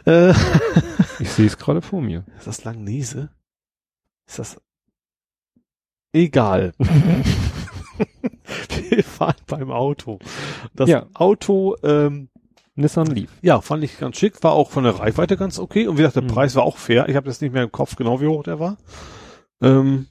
[0.05, 0.33] Äh,
[1.19, 2.25] Ich sehe es gerade vor mir.
[2.37, 3.29] ist das Langnese?
[4.27, 4.59] Ist das,
[6.13, 6.73] egal.
[8.89, 10.19] Wir fahren beim Auto.
[10.73, 11.05] Das Ja.
[11.13, 12.29] Auto, ähm,
[12.75, 13.29] Nissan Leaf.
[13.41, 16.15] ja, fand ich ganz schick, war auch von der Reichweite ganz okay und wie gesagt,
[16.15, 16.27] der Mhm.
[16.27, 17.07] Preis war auch fair.
[17.09, 18.77] Ich habe jetzt nicht mehr im Kopf genau, wie hoch der war.
[19.61, 20.07] Ähm,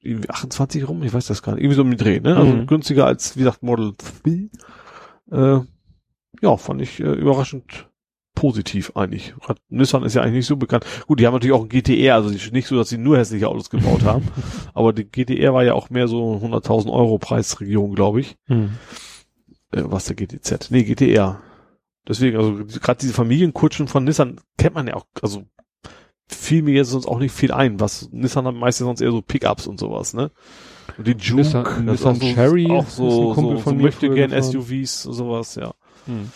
[0.00, 1.62] irgendwie 28 rum, ich weiß das gar nicht.
[1.62, 2.36] Irgendwie so den Dreh, ne?
[2.36, 2.66] Also Mhm.
[2.66, 3.92] günstiger als, wie gesagt, Model
[4.22, 4.48] 3.
[5.30, 5.60] Äh,
[6.40, 7.88] ja, fand ich äh, überraschend
[8.34, 9.34] positiv eigentlich.
[9.42, 10.84] Hat- Nissan ist ja eigentlich nicht so bekannt.
[11.06, 13.48] Gut, die haben natürlich auch ein GTR, also die- nicht so, dass sie nur hässliche
[13.48, 14.26] Autos gebaut haben.
[14.74, 18.36] aber die GTR war ja auch mehr so 100.000 Euro Preisregion, glaube ich.
[18.46, 18.70] Hm.
[19.72, 20.70] Äh, was der GTZ?
[20.70, 21.40] Nee, GTR.
[22.08, 25.44] Deswegen, also gerade diese Familienkutschen von Nissan kennt man ja auch, also
[26.26, 29.22] fiel mir jetzt sonst auch nicht viel ein, was Nissan hat meistens sonst eher so
[29.22, 30.30] Pickups und sowas, ne?
[30.98, 34.30] Und die Juke, Nissan- Nissan auch so, Cherry auch so, so, von so möchte gern.
[34.32, 35.74] SUVs, sowas, ja.
[36.06, 36.30] Hm.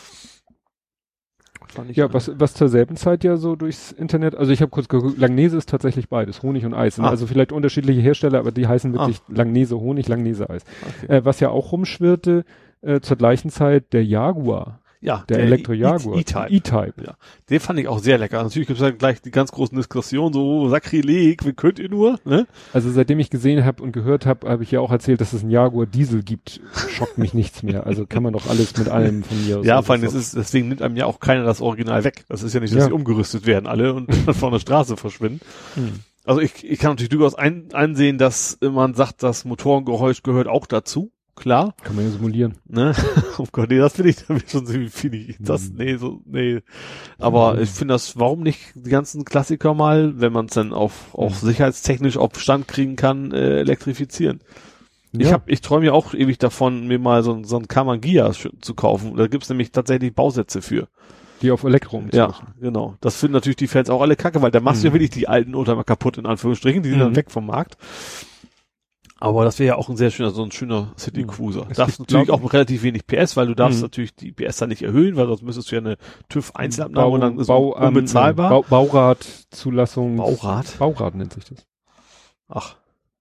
[1.77, 4.71] Fand ich Ja, was, was zur selben Zeit ja so durchs Internet, also ich habe
[4.71, 6.99] kurz geguckt, Langnese ist tatsächlich beides, Honig und Eis.
[6.99, 7.09] Ah.
[7.09, 10.63] Also vielleicht unterschiedliche Hersteller, aber die heißen wirklich Langnese Honig, Langnese Eis.
[11.05, 11.19] Okay.
[11.19, 12.45] Äh, was ja auch rumschwirrte,
[12.83, 16.17] äh, zur gleichen Zeit der Jaguar, ja, der, Elektro-Jaguar.
[16.17, 16.47] E- E-Type.
[16.51, 17.15] E-Type.
[17.51, 18.43] Den fand ich auch sehr lecker.
[18.43, 22.19] Natürlich gibt es dann gleich die ganz großen Diskussionen, so Sakrileg, wie könnt ihr nur,
[22.25, 22.47] ne?
[22.73, 25.43] Also seitdem ich gesehen habe und gehört habe, habe ich ja auch erzählt, dass es
[25.43, 26.61] einen Jaguar Diesel gibt.
[26.91, 27.87] Schockt mich nichts mehr.
[27.87, 29.67] Also kann man doch alles mit allem von mir aus.
[29.67, 32.25] Ja, vor allem, das das ist, deswegen nimmt einem ja auch keiner das Original weg.
[32.29, 32.87] Das ist ja nicht, dass Ja.
[32.87, 35.41] sie umgerüstet werden alle und dann von der Straße verschwinden.
[35.75, 36.01] Hm.
[36.25, 40.67] Also ich, ich kann natürlich durchaus ein, einsehen, dass man sagt, das Motorengeräusch gehört auch
[40.67, 41.13] dazu.
[41.37, 42.55] Klar, Kann man ja simulieren.
[42.67, 42.95] ne?
[43.39, 45.37] Oh Gott, nee, das finde ich damit schon so finde ich.
[45.39, 45.77] Das, Mhm.
[45.77, 46.61] nee, so, nee.
[47.19, 47.63] Aber Mhm.
[47.63, 51.31] ich finde das, warum nicht die ganzen Klassiker mal, wenn man es dann auf, auch
[51.31, 51.35] Mhm.
[51.47, 54.41] sicherheitstechnisch auf Stand kriegen kann, äh, elektrifizieren.
[55.13, 55.33] Ich Ja.
[55.35, 59.17] hab, ich träume ja auch ewig davon, mir mal so, so ein Kamangia zu kaufen.
[59.17, 60.89] Da gibt's nämlich tatsächlich Bausätze für.
[61.43, 62.97] Die auf Elektro Ja, genau.
[63.03, 64.95] Das finden natürlich die Fans auch alle kacke, weil da machst du ja Mhm.
[64.95, 66.83] wirklich die alten Oldtimer kaputt, in Anführungsstrichen.
[66.83, 67.03] Die sind Mhm.
[67.03, 67.77] dann weg vom Markt.
[69.19, 71.29] Aber das wäre ja auch ein sehr schöner, so ein schöner City Mhm.
[71.29, 71.67] Cruiser.
[71.71, 73.85] Es Darfst natürlich auch relativ wenig PS, weil du darfst Mhm.
[73.85, 75.97] natürlich die PS dann nicht erhöhen, weil sonst müsstest du ja eine
[76.29, 78.51] TÜV Einzelabnahme Bau, und dann ist Bau, unbezahlbar.
[78.51, 80.17] Bau, Baurat-Zulassung.
[80.17, 80.79] Baurat?
[80.79, 81.67] Baurat nennt sich das.
[82.49, 82.77] Ach.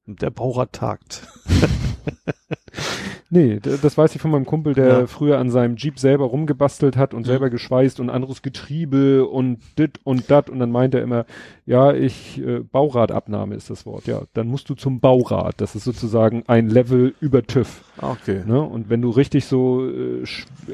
[0.05, 1.27] Der Baurat tagt.
[3.31, 5.07] Nee, das weiß ich von meinem Kumpel, der Ja.
[5.07, 7.25] früher an seinem Jeep selber rumgebastelt hat und Mhm.
[7.25, 11.25] selber geschweißt und anderes Getriebe und dit und dat und dann meint er immer,
[11.65, 14.21] ja, ich, äh, Bauradabnahme ist das Wort, ja.
[14.33, 15.59] Dann musst du zum Baurat.
[15.59, 17.83] Das ist sozusagen ein Level über TÜV.
[17.99, 18.43] Okay.
[18.45, 18.61] Ne?
[18.61, 20.23] Und wenn du richtig so äh,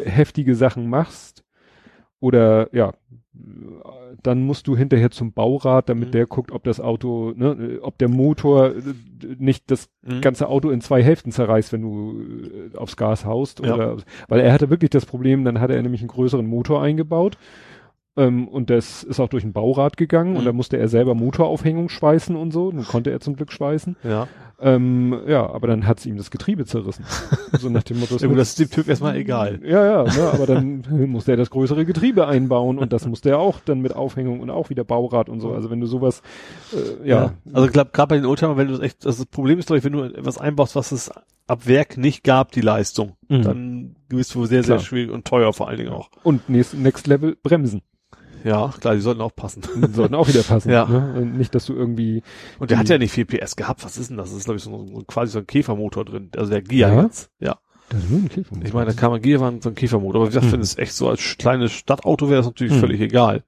[0.04, 1.44] heftige Sachen machst
[2.20, 2.92] oder ja,
[4.24, 6.12] dann musst du hinterher zum Baurat, damit Mhm.
[6.12, 8.82] der guckt, ob das Auto, ne, ob der Motor äh,
[9.38, 10.22] nicht das Mhm.
[10.22, 12.20] ganze Auto in zwei Hälften zerreißt, wenn du
[12.74, 13.60] äh, aufs Gas haust.
[13.66, 13.74] Ja.
[13.76, 17.38] Oder, weil er hatte wirklich das Problem, dann hatte er nämlich einen größeren Motor eingebaut.
[18.22, 20.46] Ähm, und das ist auch durch ein Baurat gegangen und Mhm.
[20.46, 22.72] da musste er selber Motoraufhängung schweißen und so.
[22.72, 23.96] Nun konnte er zum Glück schweißen.
[24.04, 24.28] Ja.
[24.64, 27.04] Ähm, ja, aber dann hat's ihm das Getriebe zerrissen.
[27.60, 28.18] so nach dem Motto.
[28.18, 29.60] Ja, gut, das ist dem Typ erstmal egal.
[29.64, 33.40] Ja, ja, ne, aber dann musste er das größere Getriebe einbauen und das musste er
[33.40, 35.52] auch dann mit Aufhängung und auch wieder Baurat und so.
[35.52, 36.22] Also wenn du sowas,
[37.04, 39.32] äh, ja, Also ich glaube, gerade bei den Oldtimern, wenn du es echt, also das
[39.32, 41.10] Problem ist, glaube ich, wenn du etwas einbaust, was es
[41.48, 43.42] ab Werk nicht gab, die Leistung, Mhm.
[43.42, 44.86] dann bist du sehr, sehr Klar.
[44.86, 46.10] schwierig und teuer vor allen Dingen auch.
[46.24, 47.82] und next, next Level Bremsen.
[48.44, 49.62] Ja, klar, die sollten auch passen.
[49.76, 50.70] Die sollten auch wieder passen.
[50.72, 50.86] Ja.
[50.86, 51.14] Ne?
[51.22, 52.24] Und nicht, dass du irgendwie,
[52.60, 53.84] Und der hat ja nicht viel PS gehabt.
[53.84, 54.30] Was ist denn das?
[54.30, 56.30] Das ist, glaube ich, so ein, quasi so ein Käfermotor drin.
[56.36, 57.04] Also der Gia Ja?
[57.04, 57.30] jetzt.
[57.40, 57.58] Ja.
[57.90, 58.68] das ist ein Käfermotor.
[58.68, 60.22] Ich meine, der Kammer war so ein Käfermotor.
[60.22, 60.54] Aber wie gesagt, Hm.
[60.54, 62.80] wenn es echt so als kleines Stadtauto wäre, ist natürlich Hm.
[62.80, 63.44] völlig egal.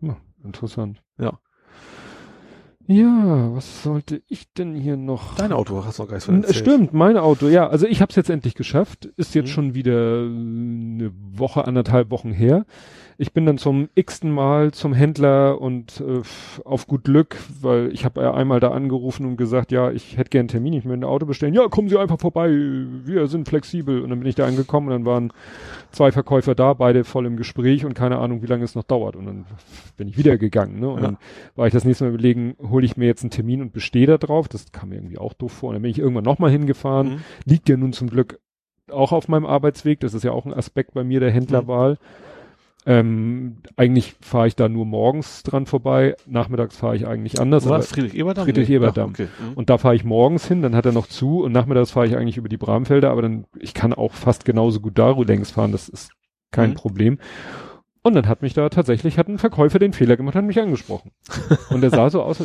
[0.00, 1.02] ja, interessant.
[1.18, 1.38] Ja.
[2.88, 5.34] Ja, was sollte ich denn hier noch?
[5.34, 6.56] Dein Auto hast du noch gar nicht so N- erzählt.
[6.58, 7.66] Stimmt, mein Auto, ja.
[7.68, 9.06] Also ich habe es jetzt endlich geschafft.
[9.16, 9.50] Ist jetzt Mhm.
[9.52, 12.64] schon wieder äh, eine Woche, anderthalb Wochen her.
[13.18, 16.20] Ich bin dann zum x-ten Mal zum Händler und äh,
[16.64, 20.28] auf gut Glück, weil ich habe ja einmal da angerufen und gesagt, ja, ich hätte
[20.28, 21.54] gern einen Termin, ich möchte ein Auto bestellen.
[21.54, 24.02] Ja, kommen Sie einfach vorbei, wir sind flexibel.
[24.02, 25.32] Und dann bin ich da angekommen und dann waren
[25.92, 29.16] zwei Verkäufer da, beide voll im Gespräch und keine Ahnung, wie lange es noch dauert.
[29.16, 29.46] Und dann
[29.96, 30.78] bin ich wieder gegangen.
[30.80, 30.88] Ne?
[30.90, 31.06] Und Ja.
[31.06, 31.16] dann
[31.54, 34.18] war ich das nächste Mal überlegen, hole ich mir jetzt einen Termin und bestehe da
[34.18, 34.48] drauf.
[34.48, 35.70] Das kam mir irgendwie auch doof vor.
[35.70, 37.08] Und dann bin ich irgendwann nochmal hingefahren.
[37.08, 37.20] Mhm.
[37.46, 38.40] Liegt ja nun zum Glück
[38.92, 40.00] auch auf meinem Arbeitsweg.
[40.00, 41.96] Das ist ja auch ein Aspekt bei mir der Händlerwahl.
[42.88, 46.14] Ähm, eigentlich fahre ich da nur morgens dran vorbei.
[46.26, 47.68] Nachmittags fahre ich eigentlich anders.
[47.68, 48.44] War Friedrich Eberdamm?
[48.44, 48.70] Friedrich.
[48.70, 49.10] Eberdamm.
[49.12, 49.28] Ach, okay.
[49.40, 49.54] Mhm.
[49.54, 52.16] und da fahre ich morgens hin, dann hat er noch zu und nachmittags fahre ich
[52.16, 55.72] eigentlich über die Bramfelder, aber dann, ich kann auch fast genauso gut da längs fahren,
[55.72, 56.12] das ist
[56.52, 56.74] kein Mhm.
[56.74, 57.18] Problem.
[58.06, 61.10] Und dann hat mich da tatsächlich, hat ein Verkäufer den Fehler gemacht, hat mich angesprochen.
[61.70, 62.40] Und er sah so aus,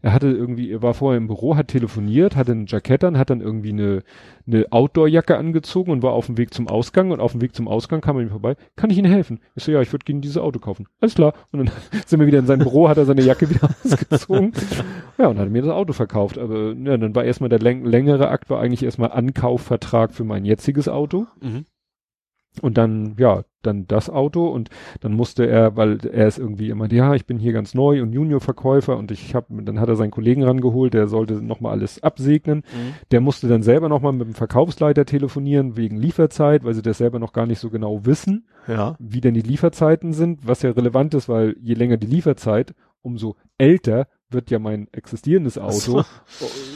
[0.00, 3.28] er hatte irgendwie, er war vorher im Büro, hat telefoniert, hatte ein Jackett an, hat
[3.28, 4.04] dann irgendwie eine,
[4.46, 7.68] eine Outdoor-Jacke angezogen und war auf dem Weg zum Ausgang und auf dem Weg zum
[7.68, 9.40] Ausgang kam er mir vorbei, kann ich Ihnen helfen?
[9.54, 10.86] Ich so, ja, ich würde Ihnen dieses Auto kaufen.
[11.02, 11.34] Alles klar.
[11.52, 11.70] Und dann
[12.06, 14.52] sind wir wieder in sein Büro, hat er seine Jacke wieder ausgezogen.
[15.18, 16.38] Ja, und hat mir das Auto verkauft.
[16.38, 20.46] Aber ja, dann war erstmal der läng längere Akt, war eigentlich erstmal Ankaufvertrag für mein
[20.46, 21.26] jetziges Auto.
[21.42, 21.66] Mhm.
[22.60, 24.68] Und dann, ja, dann das Auto und
[25.00, 28.12] dann musste er, weil er ist irgendwie immer, ja, ich bin hier ganz neu und
[28.12, 32.58] Juniorverkäufer und ich habe, dann hat er seinen Kollegen rangeholt, der sollte nochmal alles absegnen.
[32.58, 32.94] Mhm.
[33.10, 37.18] Der musste dann selber nochmal mit dem Verkaufsleiter telefonieren wegen Lieferzeit, weil sie das selber
[37.18, 38.96] noch gar nicht so genau wissen, Ja.
[38.98, 43.36] wie denn die Lieferzeiten sind, was ja relevant ist, weil je länger die Lieferzeit, umso
[43.56, 45.98] älter wird ja mein existierendes Ach so.
[45.98, 46.06] Auto.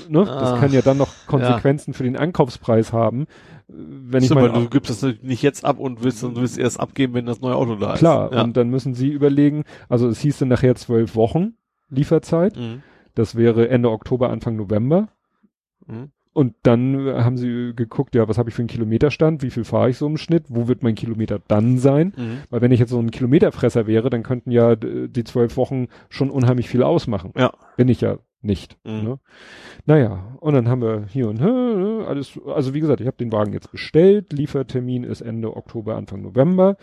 [0.08, 0.24] Ne?
[0.24, 0.58] Das Ah.
[0.58, 3.26] kann ja dann noch Konsequenzen für den Ankaufspreis haben.
[3.68, 6.56] Wenn ich Stimmt, mein weil du gibst das nicht jetzt ab und willst, und willst
[6.56, 7.98] erst abgeben, wenn das neue Auto da ist.
[7.98, 8.42] Klar, Ja.
[8.44, 11.54] und dann müssen sie überlegen, also es hieß dann nachher zwölf Wochen
[11.88, 12.82] Lieferzeit, Mhm.
[13.14, 15.08] das wäre Ende Oktober, Anfang November.
[15.86, 16.10] Mhm.
[16.32, 19.88] Und dann haben sie geguckt, ja, was habe ich für einen Kilometerstand, wie viel fahre
[19.88, 22.12] ich so im Schnitt, wo wird mein Kilometer dann sein?
[22.14, 22.38] Mhm.
[22.50, 26.28] Weil wenn ich jetzt so ein Kilometerfresser wäre, dann könnten ja die zwölf Wochen schon
[26.30, 27.32] unheimlich viel ausmachen.
[27.36, 27.52] Ja.
[27.78, 28.78] Bin ich ja nicht.
[28.84, 29.02] Mhm.
[29.02, 29.18] Ne?
[29.86, 33.32] Naja, und dann haben wir hier und hier, alles, also wie gesagt, ich habe den
[33.32, 36.76] Wagen jetzt bestellt, Liefertermin ist Ende Oktober, Anfang November.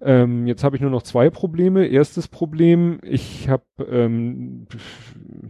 [0.00, 1.86] Ähm, jetzt habe ich nur noch zwei Probleme.
[1.86, 4.66] Erstes Problem, ich habe ähm,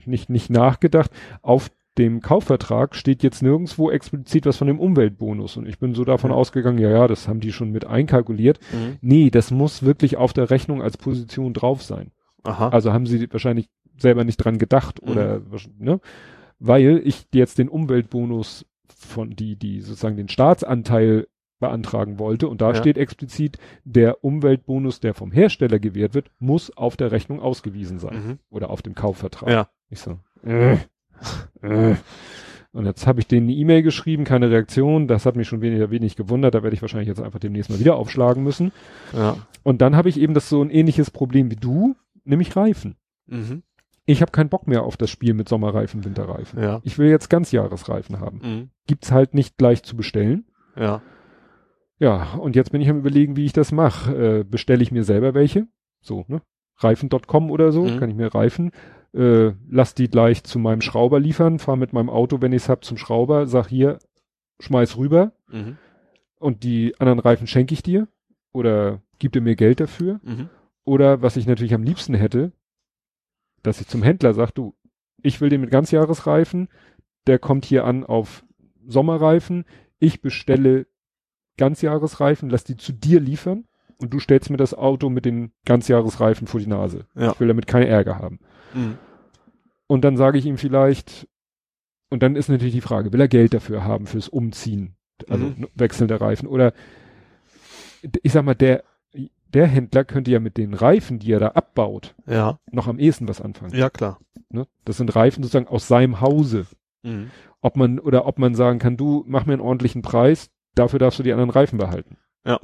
[0.07, 1.11] nicht, nicht nachgedacht,
[1.43, 5.57] auf dem Kaufvertrag steht jetzt nirgendwo explizit was von dem Umweltbonus.
[5.57, 6.37] Und ich bin so davon Ja.
[6.37, 8.61] ausgegangen, ja, ja, das haben die schon mit einkalkuliert.
[8.73, 8.97] Mhm.
[9.01, 12.13] Nee, das muss wirklich auf der Rechnung als Position drauf sein.
[12.45, 12.69] Aha.
[12.69, 15.09] Also haben sie wahrscheinlich selber nicht dran gedacht Mhm.
[15.11, 16.01] oder wahrsch- ne?
[16.59, 21.27] Weil ich jetzt den Umweltbonus von die die sozusagen den Staatsanteil
[21.61, 22.75] beantragen wollte und da Ja.
[22.77, 28.15] steht explizit der Umweltbonus, der vom Hersteller gewährt wird, muss auf der Rechnung ausgewiesen sein
[28.27, 28.39] Mhm.
[28.51, 29.51] oder auf dem Kaufvertrag.
[29.51, 29.69] Ja.
[29.91, 30.19] Ich so.
[30.45, 30.75] Äh,
[31.63, 31.97] äh.
[32.73, 35.09] Und jetzt habe ich denen eine E-Mail geschrieben, keine Reaktion.
[35.09, 36.55] Das hat mich schon weniger wenig gewundert.
[36.55, 38.73] Da werde ich wahrscheinlich jetzt einfach demnächst mal wieder aufschlagen müssen.
[39.15, 39.37] Ja.
[39.65, 42.97] Und dann habe ich eben das so ein ähnliches Problem wie du, nämlich Reifen.
[43.27, 43.63] Mhm.
[44.11, 46.63] Ich habe keinen Bock mehr auf das Spiel mit Sommerreifen, Winterreifen.
[46.63, 46.81] Ja.
[46.83, 48.41] Ich will jetzt Ganzjahresreifen haben.
[48.43, 48.71] Mhm.
[48.87, 50.47] Gibt's halt nicht gleich zu bestellen.
[50.77, 51.03] Ja.
[51.99, 54.39] Ja, und jetzt bin ich am überlegen, wie ich das mache.
[54.41, 55.67] Äh, bestelle ich mir selber welche?
[56.01, 56.41] So, ne?
[56.79, 57.99] Reifen.com oder so, Mhm.
[57.99, 58.71] kann ich mir Reifen.
[59.15, 62.85] äh, lass die gleich zu meinem Schrauber liefern, fahr mit meinem Auto, wenn ich's hab,
[62.85, 63.99] zum Schrauber, sag hier,
[64.61, 65.79] schmeiß rüber Mhm.
[66.39, 68.07] und die anderen Reifen schenke ich dir
[68.53, 70.21] oder gib dir mir Geld dafür.
[70.23, 70.51] Mhm.
[70.85, 72.53] Oder was ich natürlich am liebsten hätte,
[73.63, 74.75] dass ich zum Händler sage, du,
[75.23, 76.69] ich will den mit Ganzjahresreifen,
[77.27, 78.45] der kommt hier an auf
[78.87, 79.65] Sommerreifen,
[79.99, 80.87] ich bestelle
[81.57, 83.65] Ganzjahresreifen, lass die zu dir liefern
[83.99, 87.07] und du stellst mir das Auto mit den Ganzjahresreifen vor die Nase.
[87.15, 87.33] Ja.
[87.33, 88.39] Ich will damit keine Ärger haben.
[88.75, 88.97] Mhm.
[89.89, 91.29] Und dann sage ich ihm vielleicht,
[92.11, 94.97] und dann ist natürlich die Frage, will er Geld dafür haben fürs Umziehen,
[95.29, 95.67] also Mhm.
[95.75, 96.73] Wechseln der Reifen oder
[98.23, 98.85] ich sag mal, der,
[99.55, 103.29] der Händler könnte ja mit den Reifen, die er da abbaut, Ja, noch am ehesten
[103.29, 103.75] was anfangen.
[103.75, 104.19] ja klar.
[104.51, 104.67] Ne?
[104.85, 106.67] Das sind Reifen sozusagen aus seinem Hause.
[107.03, 107.31] Mhm.
[107.61, 111.19] Ob man, oder ob man sagen kann, du, mach mir einen ordentlichen Preis, dafür darfst
[111.19, 112.17] du die anderen Reifen behalten.
[112.47, 112.61] Ja.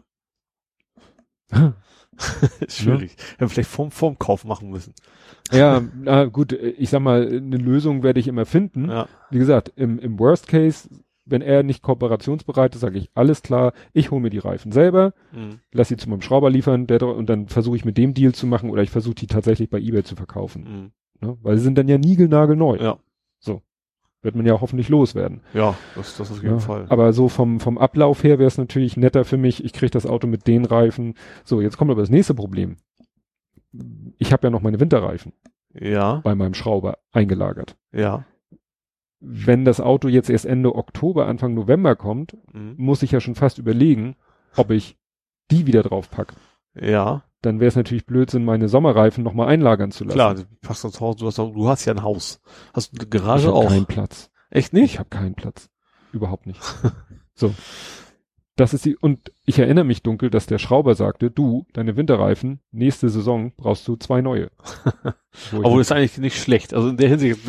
[2.68, 3.12] Schwierig.
[3.12, 4.94] Hätten wir vielleicht vorm, vorm Kauf machen müssen.
[5.52, 8.88] Ja, na gut, ich sag mal, eine Lösung werde ich immer finden.
[8.88, 9.08] Ja.
[9.30, 10.88] Wie gesagt, im, im Worst Case,
[11.26, 15.12] wenn er nicht kooperationsbereit ist, sage ich, alles klar, ich hole mir die Reifen selber,
[15.32, 15.60] Mhm.
[15.72, 18.46] lass sie zu meinem Schrauber liefern, der, und dann versuche ich mit dem Deal zu
[18.46, 20.92] machen oder ich versuche die tatsächlich bei Ebay zu verkaufen.
[21.20, 21.26] Mhm.
[21.28, 21.38] Ne?
[21.42, 22.76] Weil sie sind dann ja niegelnagelneu.
[22.78, 22.98] Ja.
[24.22, 25.42] Wird man ja hoffentlich loswerden.
[25.52, 26.86] Ja, das, das auf jeden Ja, Fall.
[26.88, 30.06] Aber so vom, vom Ablauf her wäre es natürlich netter für mich, ich kriege das
[30.06, 31.12] Auto mit den Reifen.
[31.44, 32.76] So, jetzt kommt aber das nächste Problem.
[34.16, 35.34] Ich habe ja noch meine Winterreifen
[35.78, 37.76] Ja, bei meinem Schrauber eingelagert.
[37.92, 38.24] ja.
[39.20, 42.74] Wenn das Auto jetzt erst Ende Oktober, Anfang November kommt, Mhm.
[42.76, 44.16] muss ich ja schon fast überlegen,
[44.56, 44.96] ob ich
[45.50, 46.34] die wieder drauf packe.
[46.74, 50.14] Ja, Dann wäre es natürlich Blödsinn, meine Sommerreifen nochmal einlagern zu lassen.
[50.16, 52.40] klar, du passt ins Haus, du hast, du hast ja ein Haus.
[52.72, 53.68] Hast du eine ich Garage habe auch?
[53.68, 54.30] keinen Platz.
[54.50, 54.98] Echt Ich nicht?
[54.98, 55.68] habe keinen Platz.
[56.12, 56.60] Überhaupt nicht.
[57.34, 57.54] so.
[58.56, 62.60] Das ist die, und ich erinnere mich dunkel, dass der Schrauber sagte, du, deine Winterreifen,
[62.72, 64.50] nächste Saison brauchst du zwei neue.
[65.52, 66.72] Aber das ist eigentlich nicht schlecht.
[66.74, 67.40] Also in der Hinsicht,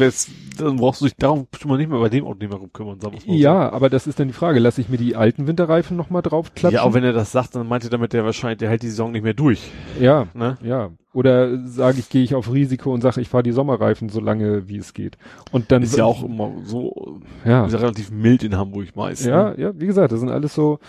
[0.59, 2.97] dann brauchst du dich darum schon mal nicht mehr bei dem Auto nicht mehr rumkümmern.
[3.01, 3.31] Mal so.
[3.31, 6.53] ja, aber das ist dann die Frage, lasse ich mir die alten Winterreifen nochmal drauf
[6.55, 6.75] klatschen?
[6.77, 8.89] Ja, aber wenn er das sagt, dann meint er damit, der wahrscheinlich, der hält die
[8.89, 9.61] Saison nicht mehr durch.
[9.99, 10.57] ja, Ne?
[10.63, 10.89] ja.
[11.13, 14.67] Oder sage ich, gehe ich auf Risiko und sage, ich fahre die Sommerreifen so lange,
[14.67, 15.17] wie es geht.
[15.51, 19.25] Und dann Ist ja auch immer so ja, ist ja relativ mild in Hamburg meist.
[19.25, 19.61] Ja, Ne?
[19.61, 20.79] ja, wie gesagt, das sind alles so.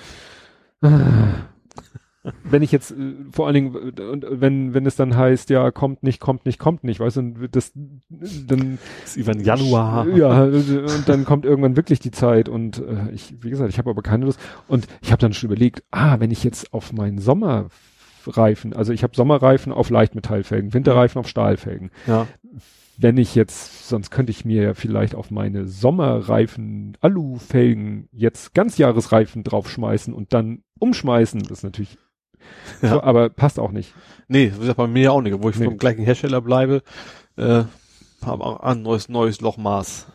[2.43, 5.71] Wenn ich jetzt äh, vor allen Dingen äh, und wenn wenn es dann heißt, ja
[5.71, 7.73] kommt nicht, kommt nicht, kommt nicht, weißt du, dann das
[8.09, 10.09] dann Ist über den Januar.
[10.09, 13.91] ja und dann kommt irgendwann wirklich die Zeit und äh, ich wie gesagt, ich habe
[13.91, 17.19] aber keine Lust und ich habe dann schon überlegt, ah, wenn ich jetzt auf meinen
[17.19, 22.27] Sommerreifen, also ich habe Sommerreifen auf Leichtmetallfelgen, Winterreifen auf Stahlfelgen Ja.
[22.99, 29.45] Wenn ich jetzt, sonst könnte ich mir ja vielleicht auf meine Sommerreifen, Alufelgen jetzt Ganzjahresreifen
[29.45, 31.41] draufschmeißen und dann umschmeißen.
[31.41, 31.99] Das ist natürlich,
[32.83, 32.91] Ja.
[32.91, 33.95] so, aber passt auch nicht.
[34.29, 35.65] Nee, wie gesagt, bei mir auch nicht, obwohl ich Nee.
[35.67, 36.83] vom gleichen Hersteller bleibe,
[37.37, 37.65] äh,
[38.25, 40.07] habe auch ein neues, neues Lochmaß.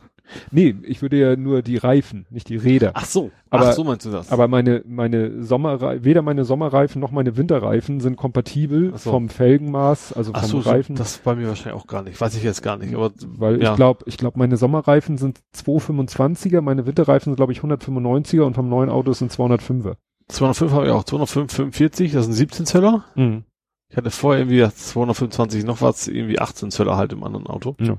[0.51, 2.91] Nee, ich würde ja nur die Reifen, nicht die Räder.
[2.93, 4.31] Ach so, Aber- ach so meinst du das?
[4.31, 9.11] Aber meine, meine Sommerreifen, weder meine Sommerreifen noch meine Winterreifen sind kompatibel so.
[9.11, 10.95] vom Felgenmaß, also ach vom so, so, Reifen.
[10.95, 12.19] das bei mir wahrscheinlich auch gar nicht.
[12.21, 13.71] Weiß ich jetzt gar nicht, aber weil ja.
[13.71, 18.53] ich glaube, ich glaube, meine Sommerreifen sind 225er, meine Winterreifen sind, glaube ich, 195er und
[18.53, 19.95] vom neuen Auto sind 205er.
[20.29, 23.03] 205 habe ich auch, 205, 45, das sind 17 Zöller.
[23.15, 23.43] Mhm.
[23.89, 27.75] Ich hatte vorher irgendwie 225 noch was, irgendwie 18 Zöller halt im anderen Auto.
[27.81, 27.97] Ja.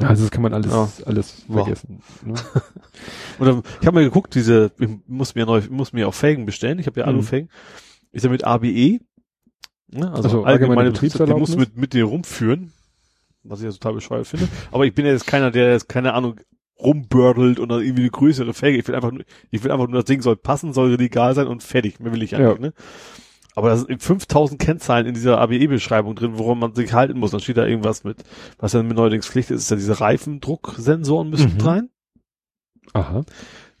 [0.00, 0.88] Also das kann man alles, Ja.
[1.06, 1.64] alles Wow.
[1.64, 2.02] vergessen.
[2.24, 2.34] Ne?
[3.38, 6.46] Und dann, ich habe mir geguckt, diese, ich muss mir neu, muss mir auch Felgen
[6.46, 6.78] bestellen.
[6.78, 7.12] Ich habe ja Mhm.
[7.14, 7.50] Alufelgen.
[8.12, 9.00] Ist ja mit ABE.
[9.90, 10.10] Ne?
[10.10, 12.72] Also, Also, allgemeine allgemeine muss mit, mit dir rumführen.
[13.44, 14.48] Was ich ja total bescheuert finde.
[14.70, 16.40] Aber ich bin ja jetzt keiner, der jetzt, keine Ahnung,
[16.80, 18.78] rumbördelt oder irgendwie eine größere Felge.
[18.78, 21.46] Ich will einfach nur, ich will einfach nur, das Ding soll passen, soll legal sein
[21.46, 21.98] und fertig.
[22.00, 22.60] Mehr will ich eigentlich, Ja.
[22.60, 22.72] ne?
[23.58, 27.32] Aber da sind 5000 Kennzahlen in dieser ABE-Beschreibung drin, woran man sich halten muss.
[27.32, 28.18] Dann steht da irgendwas mit,
[28.58, 31.60] was dann mit neuerdings Pflicht ist, ist ja diese Reifendrucksensoren müssen Mhm.
[31.66, 31.88] rein.
[32.92, 33.24] Aha.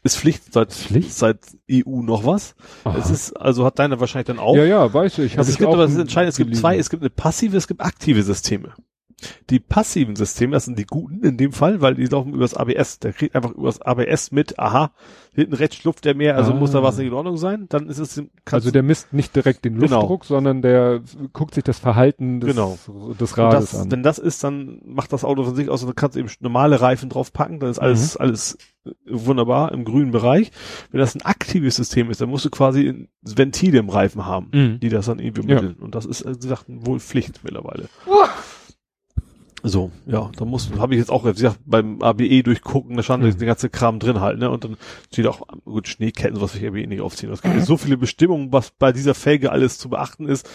[0.02, 1.12] Ist Pflicht seit, Pflicht?
[1.14, 1.38] seit
[1.70, 2.56] EU noch was.
[2.82, 2.98] Aha.
[2.98, 4.56] Es ist, also hat deine wahrscheinlich dann auch.
[4.56, 5.38] ja, ja, weiß ich.
[5.38, 7.10] Also es ich gibt auch aber, das ist entscheidend, es gibt zwei, es gibt eine
[7.10, 8.72] passive, es gibt aktive Systeme.
[9.50, 13.00] Die passiven Systeme, das sind die guten in dem Fall, weil die laufen übers ABS.
[13.00, 14.92] Der kriegt einfach übers ABS mit, aha,
[15.34, 16.54] hinten rechts schlupft der mehr, also Ah.
[16.54, 17.66] muss da was nicht in Ordnung sein.
[17.68, 19.96] Dann ist es, Also der misst nicht direkt den Genau.
[20.00, 21.00] Luftdruck, sondern der
[21.32, 22.78] guckt sich das Verhalten des, Genau.
[23.18, 23.90] des Rades das, an.
[23.90, 26.30] wenn das ist, dann macht das Auto von sich aus und dann kannst du eben
[26.40, 28.20] normale Reifen draufpacken, dann ist alles, Mhm.
[28.22, 28.58] alles
[29.06, 30.50] wunderbar im grünen Bereich.
[30.92, 34.48] Wenn das ein aktives System ist, dann musst du quasi ein Ventil im Reifen haben,
[34.52, 34.80] Mhm.
[34.80, 35.56] die das dann irgendwie Ja.
[35.56, 35.74] mitteln.
[35.80, 37.88] Und das ist, äh, wie gesagt, wohl Pflicht mittlerweile.
[39.64, 43.24] So, ja, da muss, habe ich jetzt auch, wie gesagt, beim ABE durchgucken, da stand
[43.24, 43.38] Mhm.
[43.38, 44.76] der ganze Kram drin halt, ne, und dann
[45.12, 47.32] steht auch, gut, Schneeketten, will ich ABE nicht aufziehen.
[47.32, 50.48] Es gibt so viele Bestimmungen, was bei dieser Felge alles zu beachten ist.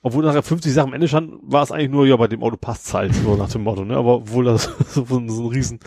[0.00, 2.56] Obwohl nachher 50 Sachen am Ende stand, war es eigentlich nur, ja, bei dem Auto
[2.56, 3.96] passt's halt, so nach dem Motto, ne?
[3.96, 5.80] Aber obwohl das so, so ein riesen,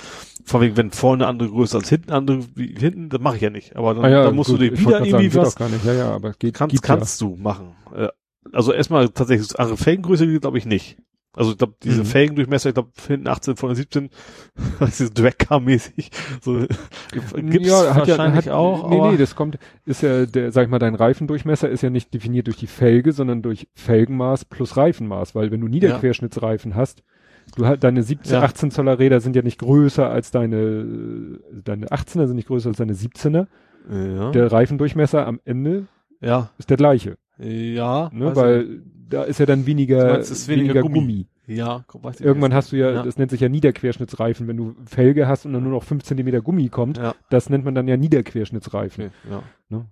[0.43, 3.49] vor wegen, wenn vorne andere größer als hinten andere, wie hinten, das mache ich ja
[3.49, 3.77] nicht.
[3.77, 5.85] Aber dann, Ah ja, dann musst gut, du dir wieder irgendwie sagen, was, gar nicht.
[5.85, 7.71] Ja, ja, aber geht, kannst, kannst du machen.
[7.95, 8.09] Äh,
[8.51, 10.97] Also erstmal tatsächlich, andere Felgengröße glaube ich nicht.
[11.33, 12.05] Also ich glaube, diese Mhm.
[12.05, 14.09] Felgendurchmesser, ich glaube, hinten 18, vorne 17,
[14.79, 16.09] das ist Dragcar-mäßig.
[16.41, 16.65] So,
[17.11, 20.51] gibt's ja, hat ja, wahrscheinlich hat, auch, Nee, aber nee, das kommt, ist ja, der,
[20.51, 24.45] sag ich mal, dein Reifendurchmesser ist ja nicht definiert durch die Felge, sondern durch Felgenmaß
[24.45, 27.03] plus Reifenmaß, weil wenn du Niederquerschnittsreifen hast,
[27.55, 28.41] du halt, deine 17, Ja.
[28.43, 32.77] 18 Zoller Räder sind ja nicht größer als deine, deine 18er sind nicht größer als
[32.77, 33.47] deine 17er.
[33.89, 35.87] ja, Der Reifendurchmesser am Ende
[36.19, 40.47] ja, ist der gleiche, ja, ne, weiß weil da ist ja dann weniger, meinst, ist
[40.47, 41.27] weniger Gummi.
[41.47, 41.57] ich.
[41.57, 43.03] ja, komm, weiß ich Irgendwann hast du ja, Ja.
[43.03, 46.41] das nennt sich ja Niederquerschnittsreifen, wenn du Felge hast und dann nur noch 5 Zentimeter
[46.41, 49.11] Gummi kommt, ja, das nennt man dann ja Niederquerschnittsreifen.
[49.29, 49.43] ja.
[49.69, 49.85] Ne?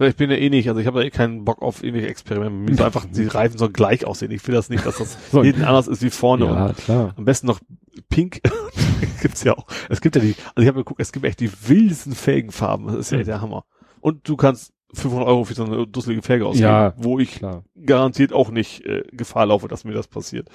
[0.00, 2.72] Ich bin ja eh nicht, also ich habe da eh keinen Bock auf irgendwelche Experimente.
[2.72, 4.32] Mir soll einfach, die Reifen sollen gleich aussehen.
[4.32, 5.44] Ich will das nicht, dass das So.
[5.44, 6.46] hinten anders ist wie vorne.
[6.46, 7.14] Ja, klar.
[7.16, 7.60] am besten noch
[8.08, 8.40] pink.
[9.22, 9.66] gibt's ja auch.
[9.88, 12.88] Es gibt ja die, also ich habe geguckt, es gibt echt die wildesten Felgenfarben.
[12.88, 13.64] Das ist ja echt der Hammer.
[14.00, 16.94] Und du kannst 500 Euro für so eine dusselige Felge ausgeben, Ja.
[16.96, 17.64] wo ich Klar.
[17.84, 20.48] garantiert auch nicht äh, Gefahr laufe, dass mir das passiert.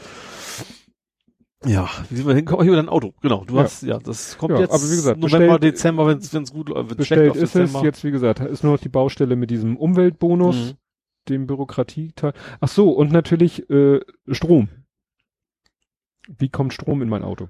[1.65, 2.63] Ja, wie sind wir hinkommen?
[2.63, 3.13] Hier über dein Auto.
[3.21, 3.63] Genau, du Ja.
[3.63, 6.69] hast, ja, das kommt Ja, jetzt aber wie gesagt, November, bestellt- Dezember, wenn es gut
[6.69, 6.89] läuft.
[6.91, 7.79] wenn's Bestellt ist Dezember.
[7.79, 10.77] es, jetzt wie gesagt, ist nur noch die Baustelle mit diesem Umweltbonus, Mhm.
[11.27, 12.33] dem Bürokratieteil.
[12.61, 13.99] Ach so, und natürlich äh,
[14.31, 14.69] Strom.
[16.29, 17.49] Wie kommt Strom in mein Auto?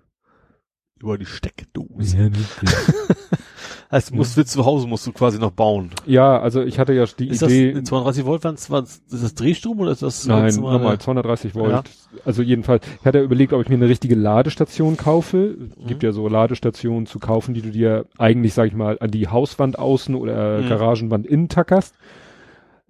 [0.99, 2.17] Über die Steckdose.
[2.17, 2.61] Heißt,
[3.91, 5.89] du musst, willst zu Hause musst du quasi noch bauen.
[6.05, 7.69] ja, also ich hatte ja die Ist Idee.
[7.71, 11.71] das eine 32 Volt, waren's, ist das Drehstrom oder ist das Nein, nochmal 230 Volt.
[11.71, 11.83] Ja.
[12.23, 15.55] Also jedenfalls, ich hatte überlegt, ob ich mir eine richtige Ladestation kaufe.
[15.57, 15.87] Mhm.
[15.87, 19.27] Gibt ja so Ladestationen zu kaufen, die du dir eigentlich, sag ich mal, an die
[19.27, 20.69] Hauswand außen oder Mhm.
[20.69, 21.95] Garagenwand innen tackerst.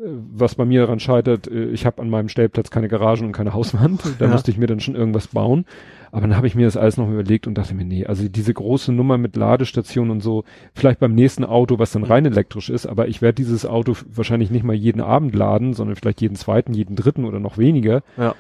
[0.02, 3.54] Was bei mir daran scheitert, äh, ich habe an meinem Stellplatz keine Garagen und keine
[3.54, 4.02] Hauswand.
[4.20, 4.32] Da Ja.
[4.32, 5.66] musste ich mir dann schon irgendwas bauen.
[6.12, 8.54] Aber dann habe ich mir das alles noch überlegt und dachte mir, nee, also diese
[8.54, 12.86] große Nummer mit Ladestation und so, vielleicht beim nächsten Auto, was dann rein elektrisch ist,
[12.86, 16.74] aber ich werde dieses Auto wahrscheinlich nicht mal jeden Abend laden, sondern vielleicht jeden zweiten,
[16.74, 18.04] jeden dritten oder noch weniger.
[18.18, 18.36] Ja.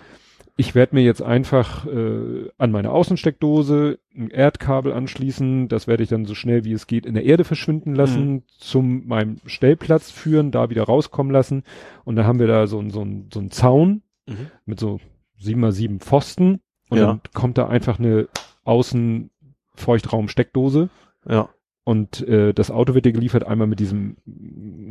[0.57, 5.69] Ich werde mir jetzt einfach äh, an meine Außensteckdose ein Erdkabel anschließen.
[5.69, 8.43] Das werde ich dann so schnell wie es geht in der Erde verschwinden lassen, Mhm.
[8.57, 11.63] zum meinem Stellplatz führen, da wieder rauskommen lassen.
[12.03, 14.47] Und dann haben wir da so, so, so einen Zaun Mhm.
[14.65, 14.99] mit so
[15.37, 16.59] sieben mal sieben Pfosten.
[16.89, 17.05] Und Ja.
[17.07, 18.27] dann kommt da einfach eine
[18.65, 20.89] Außenfeuchtraum-Steckdose.
[21.27, 21.49] Ja.
[21.85, 24.17] Und äh, das Auto wird dir geliefert einmal mit diesem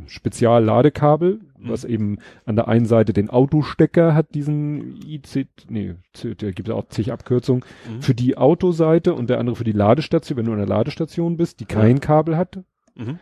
[0.08, 1.68] Spezialladekabel, Mhm.
[1.68, 6.74] was eben an der einen Seite den Autostecker hat, diesen IC, nee, da gibt es
[6.74, 8.02] auch zig Abkürzungen, Mhm.
[8.02, 11.60] für die Autoseite und der andere für die Ladestation, wenn du an der Ladestation bist,
[11.60, 12.58] die kein Kabel hat,
[12.96, 13.18] Mhm.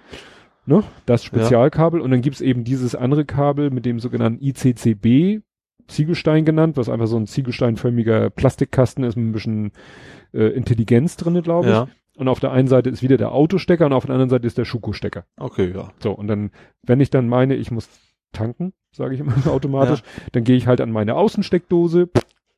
[0.65, 0.83] ne?
[1.05, 5.43] Das Spezialkabel und dann gibt's eben dieses andere Kabel mit dem sogenannten ICCB,
[5.89, 9.73] Ziegelstein genannt, was einfach so ein ziegelsteinförmiger Plastikkasten ist mit ein bisschen
[10.33, 11.73] äh, Intelligenz drinne, glaube ich.
[11.75, 11.89] Ja.
[12.17, 14.57] Und auf der einen Seite ist wieder der Autostecker und auf der anderen Seite ist
[14.59, 15.25] der Schuko-Stecker.
[15.39, 15.93] Okay, ja.
[15.99, 16.51] So, und dann,
[16.83, 17.89] wenn ich dann meine, ich muss
[18.33, 22.09] tanken, sage ich immer automatisch, dann gehe ich halt an meine Außensteckdose,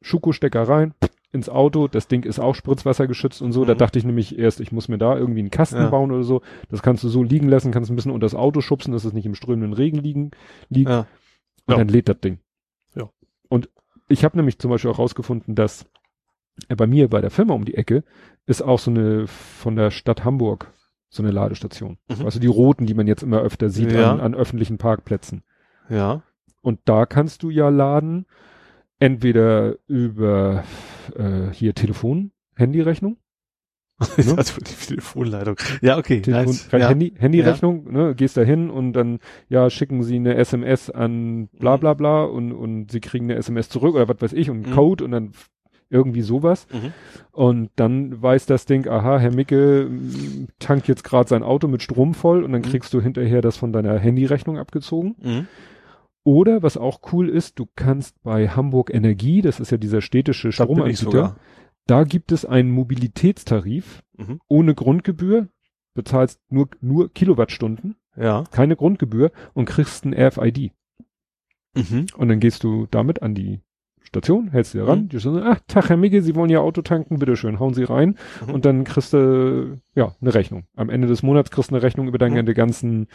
[0.01, 0.95] Schuko-Stecker rein,
[1.33, 3.65] ins Auto, das Ding ist auch spritzwassergeschützt und so.
[3.65, 3.79] Da Mhm.
[3.79, 5.91] dachte ich nämlich erst, ich muss mir da irgendwie einen Kasten Ja.
[5.91, 6.41] bauen oder so.
[6.71, 9.13] Das kannst du so liegen lassen, kannst ein bisschen unter das Auto schubsen, dass es
[9.13, 10.31] nicht im strömenden Regen liegen,
[10.71, 10.89] liegt.
[10.89, 11.01] Ja.
[11.67, 11.77] Und Ja.
[11.79, 12.39] dann lädt das Ding.
[13.49, 13.69] Und
[14.09, 15.87] ich habe nämlich zum Beispiel auch rausgefunden, dass
[16.69, 18.05] äh, bei mir bei der Firma um die Ecke
[18.47, 20.73] ist auch so eine von der Stadt Hamburg
[21.11, 21.99] so eine Ladestation.
[22.09, 22.25] Mhm.
[22.25, 24.13] Also die roten, die man jetzt immer öfter sieht Ja.
[24.13, 25.43] an, an öffentlichen Parkplätzen.
[25.89, 26.23] Ja.
[26.61, 28.27] Und da kannst du ja laden,
[28.99, 30.65] entweder über
[31.17, 33.17] äh, hier Telefon, Handyrechnung,
[34.17, 35.57] Ist also die Telefonleitung.
[35.81, 36.21] Ja, okay.
[36.23, 36.69] Telefon, nice.
[36.73, 36.89] ja.
[36.89, 39.19] Handy, Handyrechnung, ne, gehst da hin und dann,
[39.49, 41.81] ja, schicken sie eine SMS an bla Mhm.
[41.81, 44.71] bla bla und, und sie kriegen eine SMS zurück oder was weiß ich und einen
[44.73, 44.77] Mhm.
[44.77, 45.33] Code und dann
[45.91, 46.67] irgendwie sowas.
[46.73, 46.93] Mhm.
[47.33, 49.91] Und dann weiß das Ding, aha, Herr Micke
[50.59, 52.67] tankt jetzt gerade sein Auto mit Strom voll und dann Mhm.
[52.67, 55.17] kriegst du hinterher das von deiner Handyrechnung abgezogen.
[55.23, 55.47] Mhm.
[56.25, 60.53] Oder was auch cool ist, du kannst bei Hamburg Energie, das ist ja dieser städtische
[60.53, 61.37] Stromanbieter.
[61.89, 64.41] Da gibt es einen Mobilitätstarif Mhm.
[64.49, 65.49] ohne Grundgebühr,
[65.95, 68.45] bezahlst nur, nur Kilowattstunden, Ja.
[68.51, 70.73] keine Grundgebühr und kriegst ein RFID.
[71.75, 72.07] Mhm.
[72.17, 73.61] Und dann gehst du damit an die
[74.03, 75.09] Station, hältst dir ran, Mhm.
[75.11, 78.17] die sagen, ach, Tag, Herr Micke, Sie wollen Ihr Auto tanken, bitteschön, hauen Sie rein.
[78.47, 78.55] Mhm.
[78.55, 80.65] Und dann kriegst du, ja, eine Rechnung.
[80.77, 82.55] Am Ende des Monats kriegst du eine Rechnung über deine Mhm.
[82.55, 83.07] ganzen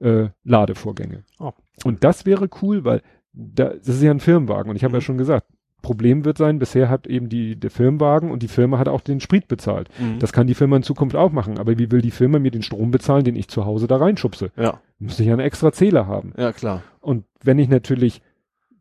[0.00, 1.22] äh, Ladevorgänge.
[1.38, 1.52] Oh.
[1.84, 3.02] Und das wäre cool, weil
[3.32, 4.96] da, das ist ja ein Firmenwagen und ich habe Mhm.
[4.96, 5.46] ja schon gesagt,
[5.82, 9.20] Problem wird sein, bisher hat eben die, der Firmenwagen und die Firma hat auch den
[9.20, 9.88] Sprit bezahlt.
[9.98, 10.18] Mhm.
[10.20, 12.62] Das kann die Firma in Zukunft auch machen, aber wie will die Firma mir den
[12.62, 14.50] Strom bezahlen, den ich zu Hause da reinschubse?
[14.56, 14.80] ja.
[14.98, 16.32] Müsste ich ja einen extra Zähler haben.
[16.38, 16.82] Ja, klar.
[17.00, 18.22] Und wenn ich natürlich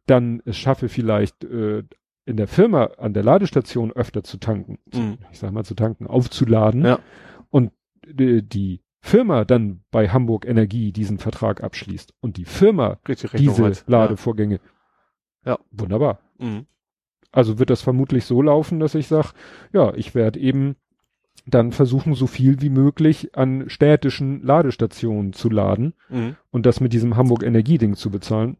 [0.05, 1.83] dann es schaffe vielleicht äh,
[2.25, 5.17] in der Firma an der Ladestation öfter zu tanken, Mhm.
[5.31, 6.99] ich sag mal zu tanken, aufzuladen Ja.
[7.49, 7.71] und
[8.19, 13.63] äh, die Firma dann bei Hamburg Energie diesen Vertrag abschließt und die Firma Rechnung diese
[13.63, 13.83] halt.
[13.87, 14.59] Ladevorgänge.
[15.43, 15.57] Ja.
[15.71, 16.19] Wunderbar.
[16.39, 16.45] Ja.
[16.45, 16.65] Mhm.
[17.31, 19.29] Also wird das vermutlich so laufen, dass ich sage,
[19.73, 20.75] ja, ich werde eben
[21.47, 26.35] dann versuchen, so viel wie möglich an städtischen Ladestationen zu laden Mhm.
[26.51, 28.57] und das mit diesem Hamburg Energieding zu bezahlen.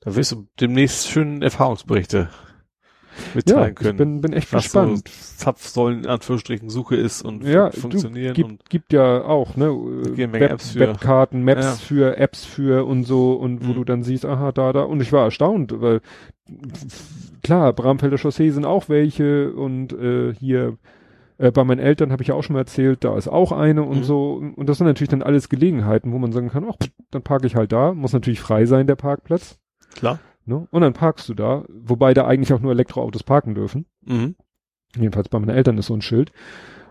[0.00, 3.96] Da wirst du demnächst schön Erfahrungsberichte Ja, mitteilen ich können.
[3.98, 5.08] bin, bin echt was gespannt.
[5.08, 9.56] so Zapfsäulen in Anführungsstrichen Suche ist und Ja, fun- funktionieren gibt, und gibt ja auch,
[9.56, 10.60] ne, Menge Web.
[10.74, 11.72] Webkarten, Maps Ja.
[11.74, 13.74] für, Apps für und so und wo Mhm.
[13.74, 14.82] du dann siehst, aha, da, da.
[14.82, 16.00] Und ich war erstaunt, weil
[17.44, 20.78] klar, Bramfelder Chaussee sind auch welche und äh, hier
[21.38, 23.82] äh, bei meinen Eltern habe ich ja auch schon mal erzählt, da ist auch eine
[23.84, 24.04] und Mhm.
[24.04, 24.32] so.
[24.56, 26.76] Und das sind natürlich dann alles Gelegenheiten, wo man sagen kann, ach,
[27.10, 27.92] dann parke ich halt da.
[27.94, 29.58] Muss natürlich frei sein, der Parkplatz.
[29.94, 30.18] klar.
[30.46, 30.66] Ne?
[30.70, 33.86] Und dann parkst du da, wobei da eigentlich auch nur Elektroautos parken dürfen.
[34.04, 34.34] Mhm.
[34.94, 36.32] Jedenfalls bei meinen Eltern ist so ein Schild.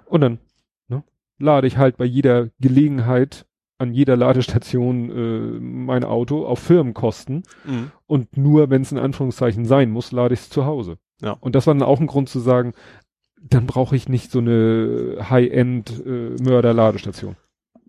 [0.06, 0.40] Und dann
[0.88, 1.04] ne,
[1.38, 3.46] lade ich halt bei jeder Gelegenheit
[3.84, 7.44] an jeder Ladestation äh, mein Auto auf Firmenkosten.
[7.66, 7.92] Mhm.
[8.08, 10.98] Und nur, wenn es in Anführungszeichen sein muss, lade ich es zu Hause.
[11.22, 11.38] Ja.
[11.40, 12.74] Und das war dann auch ein Grund zu sagen,
[13.42, 17.36] dann brauche ich nicht so eine High-End-Mörder-Ladestation.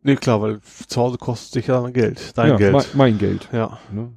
[0.03, 2.37] Nee, klar, weil zu Hause kostet dich ja Geld.
[2.37, 2.75] Dein ja, Geld.
[2.75, 3.49] Mein, mein Geld.
[3.53, 3.79] ja.
[3.91, 4.13] Ne?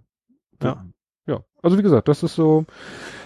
[0.62, 0.86] Ja.
[1.28, 1.46] Ja.
[1.62, 2.66] Also wie gesagt, das ist so,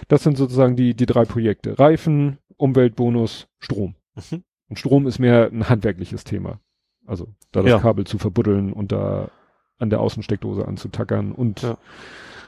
[0.08, 1.78] das sind sozusagen die, die drei Projekte.
[1.78, 3.94] Reifen, Umweltbonus, Strom.
[4.14, 4.44] Mhm.
[4.68, 6.60] Und Strom ist mehr ein handwerkliches Thema.
[7.06, 7.78] Also da das Ja.
[7.78, 9.28] Kabel zu verbuddeln und da
[9.78, 11.76] an der Außensteckdose anzutackern und Ja.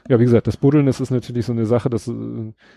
[0.07, 2.13] ja, wie gesagt, das Buddeln, das ist natürlich so eine Sache, das äh,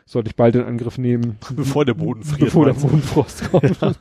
[0.05, 1.39] sollte ich bald in Angriff nehmen.
[1.55, 2.41] Bevor der Boden friert.
[2.47, 2.73] Bevor der?
[2.75, 3.81] Bodenfrost kommt.
[3.81, 3.93] Ja,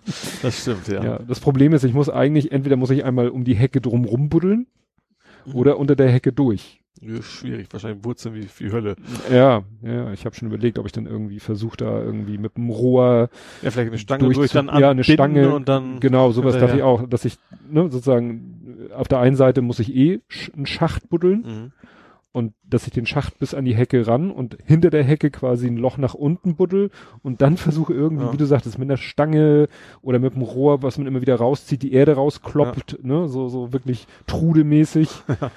[0.41, 1.03] das stimmt, ja.
[1.03, 1.19] Ja.
[1.19, 4.67] das Problem ist, ich muss eigentlich, entweder muss ich einmal um die Hecke drumrum buddeln
[5.45, 5.55] Mhm.
[5.55, 6.76] oder unter der Hecke durch.
[7.01, 8.95] Ja, Schwierig, wahrscheinlich Wurzeln wie, wie Hölle.
[9.31, 12.69] Ja, ja, ich habe schon überlegt, ob ich dann irgendwie versuche, da irgendwie mit dem
[12.69, 13.29] Rohr
[13.61, 15.99] Ja, vielleicht eine Stange Durch durch, dann ja, eine Stange, und dann.
[15.99, 16.77] Genau, sowas Ja, dachte ja.
[16.77, 17.37] ich auch, dass ich,
[17.69, 20.21] ne, sozusagen, auf der einen Seite muss ich eh
[20.55, 21.71] einen Schacht buddeln Mhm.
[22.31, 25.67] und dass ich den Schacht bis an die Hecke ran und hinter der Hecke quasi
[25.67, 26.89] ein Loch nach unten buddel
[27.23, 28.33] und dann versuche irgendwie, Ja.
[28.33, 29.67] wie du sagtest, mit einer Stange
[30.01, 33.71] oder mit einem Rohr, was man immer wieder rauszieht, die Erde rauskloppt, ne, so, so
[33.73, 35.09] wirklich trudemäßig.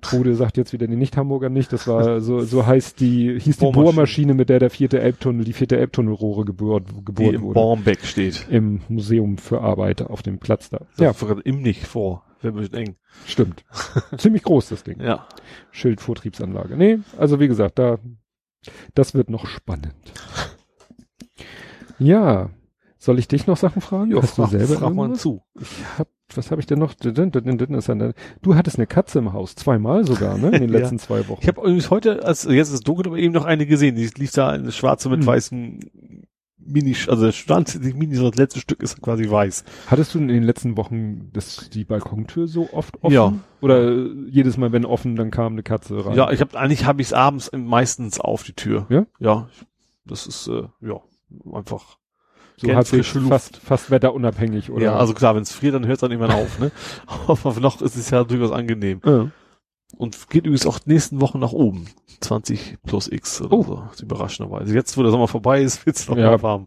[0.00, 3.70] Trude sagt jetzt wieder die Nicht-Hamburger nicht, das war, so, so heißt die, hieß die
[3.70, 4.34] Bohrmaschine.
[4.34, 7.54] Mit der der vierte Elbtunnel, die vierte Elbtunnelrohre gebohrt, Die gebohrt im wurde.
[7.54, 8.46] Baumbeck steht.
[8.50, 10.80] Im Museum für Arbeit auf dem Platz da.
[10.98, 11.06] Ja.
[11.06, 12.24] Ja, Das im nicht vor.
[12.42, 12.96] Wäre ein bisschen eng.
[13.26, 13.64] stimmt.
[14.16, 15.00] Ziemlich groß, das Ding.
[15.00, 15.26] Ja.
[15.72, 16.76] Schildvortriebsanlage.
[16.76, 17.98] Nee, also wie gesagt, da,
[18.94, 19.94] das wird noch spannend.
[21.98, 22.50] Ja,
[22.98, 24.10] soll ich dich noch Sachen fragen?
[24.10, 25.42] Ja, Hast frag, du selber frag mal zu.
[25.60, 26.94] Ich hab, was habe ich denn noch?
[26.94, 30.48] Du hattest eine Katze im Haus, zweimal sogar, ne?
[30.48, 30.78] In den Ja.
[30.80, 31.40] letzten zwei Wochen.
[31.42, 33.96] Ich habe übrigens heute, als jetzt ist es dunkel, aber eben noch eine gesehen.
[33.96, 35.26] Die lief da eine schwarze mit Hm.
[35.26, 35.80] weißen
[36.62, 39.64] Mini, also stand nicht Mini, das letzte Stück ist quasi weiß.
[39.88, 43.12] Hattest du in den letzten Wochen das, die Balkontür so oft offen?
[43.12, 43.32] Ja.
[43.60, 46.14] Oder äh, jedes Mal, wenn offen, dann kam eine Katze rein?
[46.16, 48.86] Ja, ich habe eigentlich habe ich es abends meistens auf die Tür.
[48.88, 49.06] Ja?
[49.18, 49.48] Ja.
[50.06, 51.00] Das ist äh, ja
[51.52, 51.98] einfach.
[52.60, 53.30] So Luft.
[53.30, 54.84] fast, fast wetterunabhängig, oder?
[54.84, 56.70] Ja, also klar, wenn es friert, dann hört es dann irgendwann auf, ne?
[57.26, 59.00] Aber noch ist es ja durchaus angenehm.
[59.04, 59.30] Ja.
[59.96, 61.86] Und geht übrigens auch nächsten Wochen nach oben.
[62.20, 63.62] 20 plus X oder Oh.
[63.64, 64.02] so.
[64.04, 64.74] Überraschenderweise.
[64.74, 66.40] Jetzt, wo der Sommer vorbei ist, wird's noch Ja.
[66.42, 66.66] warm.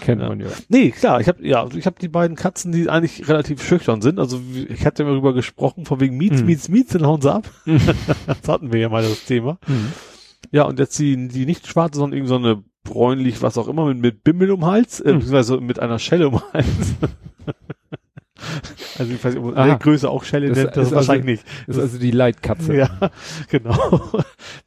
[0.00, 0.34] kennt Ja.
[0.34, 0.50] nie ja.
[0.68, 4.18] Nee, klar, ich habe ja, ich habe die beiden Katzen, die eigentlich relativ schüchtern sind.
[4.18, 6.46] Also ich hatte ja darüber gesprochen, von wegen Miets, Mhm.
[6.46, 7.48] Miets, Miets, dann hauen sie ab.
[8.26, 9.58] das hatten wir ja mal das Thema.
[9.66, 9.92] Mhm.
[10.50, 13.86] Ja, und jetzt die, die nicht schwarze, sondern irgendwie so eine bräunlich, was auch immer,
[13.86, 15.18] mit, mit Bimmel um Hals, äh, Mhm.
[15.18, 16.66] beziehungsweise mit einer Schelle um Hals.
[18.98, 21.44] also ich weiß nicht, ob man Größe auch Schelle Das nennt, das ist wahrscheinlich nicht.
[21.66, 22.76] Das ist also die Leitkatze.
[22.76, 22.90] Ja,
[23.50, 23.78] genau.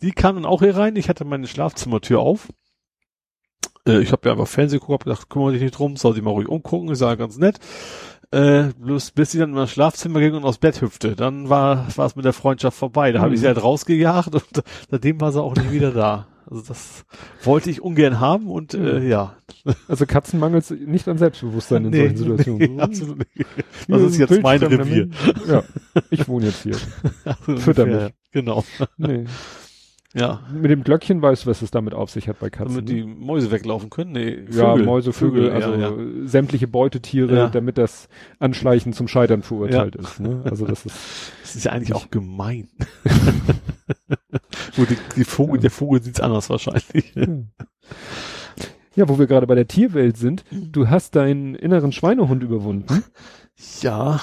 [0.01, 0.95] Die kam dann auch hier rein.
[0.95, 2.50] Ich hatte meine Schlafzimmertür auf.
[3.88, 6.22] Äh, ich habe ja einfach Fernsehen geguckt, hab gedacht, kümmere dich nicht drum, soll sie
[6.22, 7.59] mal ruhig umgucken, ist ja ganz nett.
[8.33, 11.85] Äh, bloß bis sie dann in mein Schlafzimmer ging und aufs Bett hüpfte, dann war
[11.98, 13.11] war es mit der Freundschaft vorbei.
[13.11, 13.41] Da habe ich Mhm.
[13.41, 16.27] sie halt rausgejagt und seitdem war sie auch nicht wieder da.
[16.51, 17.05] Also das
[17.43, 19.07] wollte ich ungern haben und äh, Mhm.
[19.07, 19.38] ja.
[19.88, 22.75] Also Katzen mangelt nicht an Selbstbewusstsein in Nee, solchen Situationen.
[22.75, 23.45] nee, absolut nicht.
[23.88, 25.07] Das ist jetzt ein mein Revier.
[25.47, 25.63] Ja,
[26.09, 26.75] ich wohne jetzt hier.
[27.45, 28.13] Fütter Ungefähr, mich.
[28.31, 28.63] Genau.
[28.97, 29.25] Nee.
[30.13, 30.41] Ja.
[30.53, 32.75] Mit dem Glöckchen weißt du, was es damit auf sich hat bei Katzen.
[32.75, 32.95] Damit ne?
[32.95, 34.11] die Mäuse weglaufen können?
[34.11, 35.93] Nee, ja, Mäuse, Vögel, ja, also ja.
[36.27, 37.47] sämtliche Beutetiere, Ja.
[37.47, 40.19] damit das Anschleichen zum Scheitern verurteilt ist.
[40.19, 40.41] Ne?
[40.43, 40.97] Also das ist
[41.51, 42.69] Das ist ja eigentlich auch gemein.
[44.77, 47.11] Gut, die, die Vogel, der Vogel sieht's anders wahrscheinlich.
[48.95, 50.45] ja, wo wir gerade bei der Tierwelt sind.
[50.49, 53.03] Du hast deinen inneren Schweinehund überwunden.
[53.81, 54.21] Ja,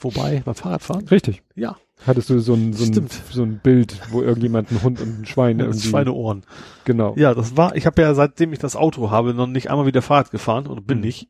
[0.00, 1.08] wobei, beim Fahrradfahren?
[1.08, 1.42] Richtig.
[1.56, 1.76] Ja.
[2.06, 5.26] Hattest du so ein, so ein, so ein Bild, wo irgendjemand einen Hund und ein
[5.26, 5.88] Schwein irgendwie.
[5.88, 6.44] Schweineohren.
[6.84, 7.16] Genau.
[7.16, 10.00] Ja, das war, ich habe ja seitdem ich das Auto habe, noch nicht einmal wieder
[10.00, 11.04] Fahrrad gefahren oder bin Mhm.
[11.04, 11.28] nicht.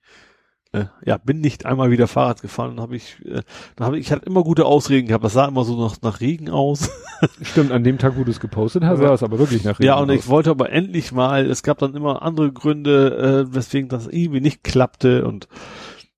[0.72, 2.76] Äh, ja, bin nicht einmal wieder Fahrrad gefahren.
[2.76, 3.40] Dann habe ich, äh,
[3.76, 5.24] dann habe ich, ich hatte immer gute Ausreden gehabt.
[5.24, 6.90] Das sah immer so nach, nach Regen aus.
[7.42, 9.08] Stimmt, an dem Tag, wo du es gepostet hast, Ja.
[9.08, 10.24] sah es aber wirklich nach ja, Regen und aus.
[10.24, 11.46] ich wollte aber endlich mal.
[11.46, 15.24] Es gab dann immer andere Gründe, äh, weswegen das irgendwie nicht klappte.
[15.26, 15.48] Und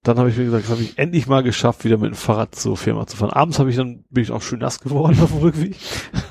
[0.03, 2.55] dann habe ich mir gesagt, das habe ich endlich mal geschafft, wieder mit dem Fahrrad
[2.57, 3.31] zur Firma zu fahren.
[3.31, 5.77] Abends habe ich dann bin ich auch schön nass geworden auf dem Rückweg.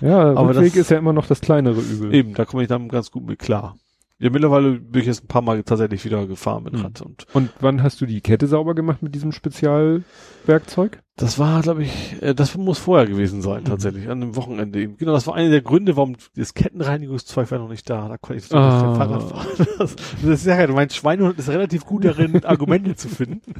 [0.01, 2.13] Ja, aber Rückweg das- ist ja immer noch das kleinere Übel.
[2.13, 3.77] Eben, da komme ich dann ganz gut mit klar.
[4.21, 6.81] Ja, mittlerweile bin ich jetzt ein paar Mal tatsächlich wieder gefahren mit Mhm.
[6.81, 11.01] Rad und Und wann hast du die Kette sauber gemacht mit diesem Spezialwerkzeug?
[11.15, 13.65] Das war, glaube ich, äh, das muss vorher gewesen sein, Mhm.
[13.67, 14.97] tatsächlich, an dem Wochenende eben.
[14.97, 18.09] Genau, das war einer der Gründe, warum das Kettenreinigungszeug war noch nicht da.
[18.09, 18.95] Da konnte ich Ah.
[18.95, 19.47] Fahrrad fahren.
[19.79, 23.53] Das, das ist ja, mein Schweinehund ist relativ gut darin, Argumente zu finden.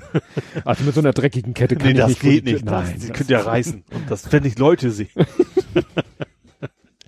[0.66, 2.66] Also mit so einer dreckigen Kette kann nee, ich das nicht geht nicht.
[2.66, 3.84] Nein, das, sie das- könnt ja reißen.
[3.94, 5.08] Und das, wenn ich Leute sehe.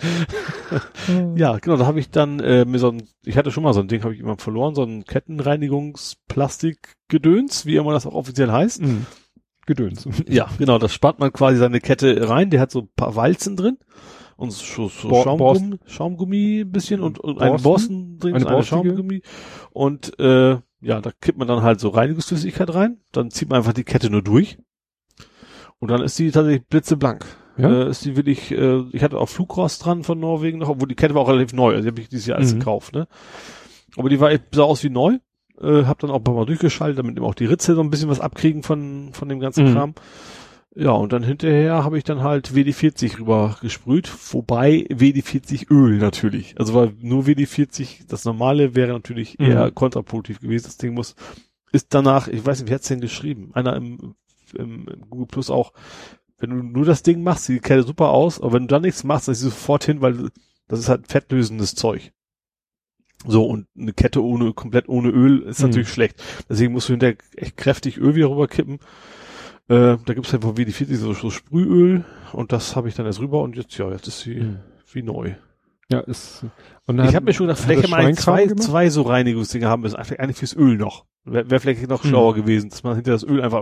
[1.36, 3.80] Ja, genau, da habe ich dann äh, mir so ein, ich hatte schon mal so
[3.82, 8.82] ein Ding, habe ich immer verloren, so ein Kettenreinigungsplastikgedöns, wie immer das auch offiziell heißt.
[8.82, 9.06] Mhm.
[9.66, 10.08] Gedöns.
[10.28, 13.56] Ja, genau, das spart man quasi seine Kette rein, der hat so ein paar Walzen
[13.56, 13.78] drin
[14.38, 17.64] und so, so Bo- Schaumgummi, Schaumgummi ein bisschen und, und einen Borsten?
[17.64, 18.64] Borsten drin, Eine eine?
[18.64, 19.22] Schaumgummi
[19.72, 23.74] und äh, ja, da kippt man dann halt so Reinigungsflüssigkeit rein, dann zieht man einfach
[23.74, 24.58] die Kette nur durch
[25.80, 27.24] und dann ist die tatsächlich blitzeblank.
[27.62, 27.84] Ja?
[27.86, 30.96] Äh, ist die wirklich, äh, ich hatte auch Flugrost dran von Norwegen noch, obwohl die
[30.96, 32.60] Kette war auch relativ neu, also die habe ich dieses Jahr alles Mhm.
[32.60, 33.08] gekauft, ne?
[33.98, 35.18] Aber die war sah aus wie neu,
[35.62, 37.90] äh, hab dann auch ein paar Mal durchgeschaltet, damit eben auch die Ritze so ein
[37.90, 39.74] bisschen was abkriegen von, von dem ganzen Mhm.
[39.74, 39.94] Kram.
[40.74, 46.56] Ja, und dann hinterher habe ich dann halt WD-40 rüber gesprüht, wobei WD-40 Öl natürlich.
[46.58, 49.46] Also weil nur WD-40, das normale wäre natürlich Mhm.
[49.48, 50.64] eher kontraproduktiv gewesen.
[50.68, 51.16] Das Ding muss,
[51.74, 53.52] ist danach, ich weiß nicht, wie hat's denn geschrieben?
[53.54, 54.16] Einer im,
[54.58, 55.74] im, im Google Plus auch,
[56.42, 58.80] wenn du nur das Ding machst, sieht die Kette super aus, aber wenn du da
[58.80, 60.30] nichts machst, dann ist sie sofort hin, weil
[60.68, 62.12] das ist halt fettlösendes Zeug.
[63.28, 65.68] So, und eine Kette ohne, komplett ohne Öl ist Mhm.
[65.68, 66.22] natürlich schlecht.
[66.50, 68.80] Deswegen musst du hinterher echt kräftig Öl wieder rüberkippen.
[69.68, 72.04] Äh, da gibt's halt von WD-40 so, so Sprühöl
[72.34, 74.60] und das habe ich dann erst rüber und jetzt, ja, jetzt ist sie Mhm.
[74.92, 75.36] wie neu.
[75.90, 76.46] Ja, ist.
[76.88, 79.98] Und Ich habe mir schon gedacht, vielleicht Schweinkram zwei, zwei so Reinigungsdinger haben müssen.
[79.98, 81.06] Einfach eigentlich fürs Öl noch.
[81.24, 82.08] Wäre wär vielleicht noch Mhm.
[82.10, 83.62] schlauer gewesen, dass man hinter das Öl einfach,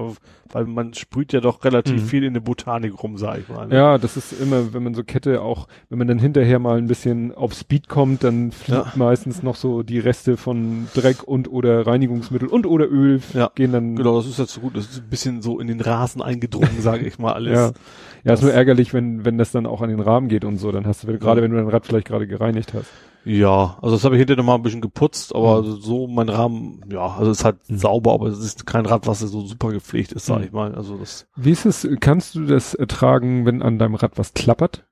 [0.54, 2.06] weil man sprüht ja doch relativ Mhm.
[2.08, 3.68] viel in der Botanik rum, sag ich mal.
[3.68, 3.76] ne?
[3.76, 6.88] Ja, das ist immer, wenn man so Kette auch, wenn man dann hinterher mal ein
[6.88, 8.94] bisschen auf Speed kommt, dann fliegt Ja.
[8.96, 13.74] meistens noch so die Reste von Dreck und oder Reinigungsmittel und oder Öl Ja, gehen
[13.74, 13.98] dann.
[13.98, 14.78] Genau, das ist jetzt so gut.
[14.78, 17.52] Das ist ein bisschen so in den Rasen eingedrungen, sage ich mal alles.
[17.58, 17.72] Ja.
[18.24, 20.72] Ja, ist nur ärgerlich, wenn, wenn das dann auch an den Rahmen geht und so,
[20.72, 22.90] dann hast du, gerade wenn du dein Rad vielleicht gerade gereinigt hast.
[23.32, 25.78] Ja, also das habe ich hinterher noch mal ein bisschen geputzt, aber Mhm.
[25.82, 27.78] so mein Rahmen, ja, also es ist halt Mhm.
[27.78, 30.46] sauber, aber es ist kein Rad, was so super gepflegt ist, sag Mhm.
[30.46, 30.74] ich mal.
[30.74, 34.86] Also das, Wie ist es, kannst du das ertragen, wenn an deinem Rad was klappert?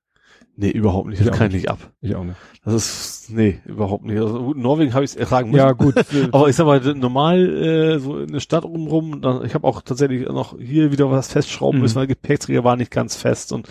[0.59, 1.19] nee, überhaupt nicht.
[1.21, 1.77] Ich Das kann ich nicht ab.
[2.01, 2.37] Ich auch nicht.
[2.65, 4.17] Das ist, nee, überhaupt nicht.
[4.19, 5.59] Also in Norwegen habe ich es ertragen müssen.
[5.59, 5.93] Ja, gut.
[6.31, 9.81] Aber ich sag mal, normal äh, so in der Stadt rumrum, dann, ich habe auch
[9.83, 11.81] tatsächlich noch hier wieder was festschrauben Mhm.
[11.83, 13.67] müssen, weil Gepäckträger war nicht ganz fest und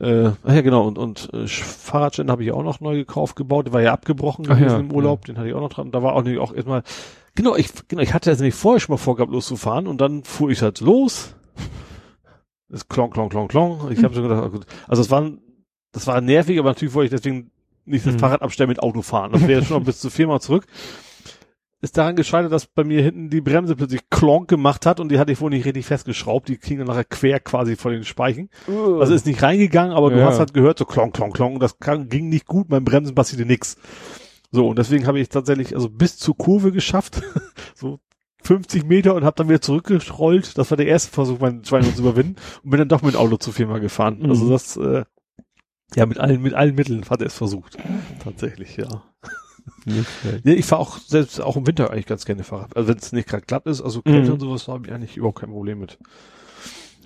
[0.00, 3.66] äh, ach ja genau und und äh, Fahrradständer habe ich auch noch neu gekauft, gebaut,
[3.66, 5.90] der war ja abgebrochen gewesen ja, im Urlaub, den hatte ich auch noch dran.
[5.92, 6.82] Da war auch nicht auch erstmal
[7.34, 10.50] genau, ich genau, ich hatte jetzt nämlich vorher schon mal vorgehabt loszufahren und dann fuhr
[10.50, 11.34] ich halt los.
[12.68, 13.90] Das klong klong klong klong.
[13.92, 14.66] Ich habe schon gedacht, ah, gut.
[14.88, 15.30] Also es war
[15.92, 17.50] das war nervig, aber natürlich wollte ich deswegen
[17.84, 18.18] nicht das Mhm.
[18.18, 19.32] Fahrrad abstellen mit Auto fahren.
[19.32, 20.66] Das wäre schon noch bis zu viermal zurück
[21.84, 25.18] ist daran gescheitert, dass bei mir hinten die Bremse plötzlich klonk gemacht hat und die
[25.18, 26.48] hatte ich wohl nicht richtig festgeschraubt.
[26.48, 28.48] Die ging dann nachher quer quasi vor den Speichen.
[28.66, 30.26] Also ist nicht reingegangen, aber du Ja.
[30.26, 31.76] hast halt gehört, so klonk, klonk, klonk und das
[32.08, 33.76] ging nicht gut, beim Bremsen passierte nix.
[34.50, 37.20] So, und deswegen habe ich tatsächlich also bis zur Kurve geschafft,
[37.74, 37.98] so
[38.44, 40.56] 50 Meter und habe dann wieder zurückgerollt.
[40.58, 43.20] Das war der erste Versuch, meinen Schweinehund zu überwinden und bin dann doch mit dem
[43.20, 44.18] Auto zur Firma gefahren.
[44.20, 44.30] Mhm.
[44.30, 45.04] Also das, äh,
[45.96, 47.76] ja, mit allen, mit allen Mitteln hat er es versucht.
[48.22, 49.02] Tatsächlich, ja.
[50.44, 52.76] Nee, ich fahre auch selbst auch im Winter eigentlich ganz gerne Fahrrad.
[52.76, 54.32] Also wenn es nicht gerade glatt ist, also Kälte Mhm.
[54.34, 55.98] und sowas, habe ich eigentlich überhaupt kein Problem mit.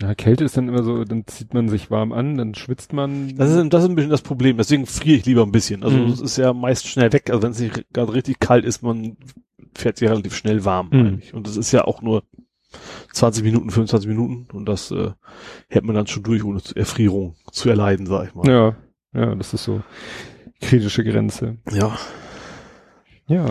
[0.00, 3.34] Ja, Kälte ist dann immer so, dann zieht man sich warm an, dann schwitzt man.
[3.36, 4.56] Das ist, das ist ein bisschen das Problem.
[4.56, 5.82] Deswegen friere ich lieber ein bisschen.
[5.82, 6.06] Also Mhm.
[6.12, 7.30] es ist ja meist schnell weg.
[7.30, 9.16] Also wenn es nicht gerade richtig kalt ist, man
[9.74, 11.00] fährt sich relativ schnell warm Mhm.
[11.06, 11.34] eigentlich.
[11.34, 12.22] Und das ist ja auch nur
[13.12, 15.10] 20 Minuten, 25 Minuten und das äh,
[15.68, 18.48] hält man dann schon durch, ohne Erfrierung zu erleiden, sag ich mal.
[18.48, 18.76] ja,
[19.14, 19.82] ja, das ist so
[20.60, 21.56] kritische Grenze.
[21.72, 21.96] ja.
[23.28, 23.46] Ja.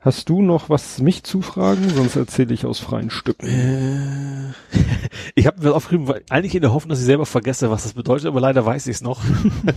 [0.00, 1.88] Hast du noch was mich zu fragen?
[1.90, 3.46] Sonst erzähle ich aus freien Stücken.
[3.48, 4.52] Äh,
[5.34, 7.82] ich habe mir das aufgeschrieben, weil eigentlich in der Hoffnung, dass ich selber vergesse, was
[7.82, 9.20] das bedeutet, aber leider weiß ich es noch.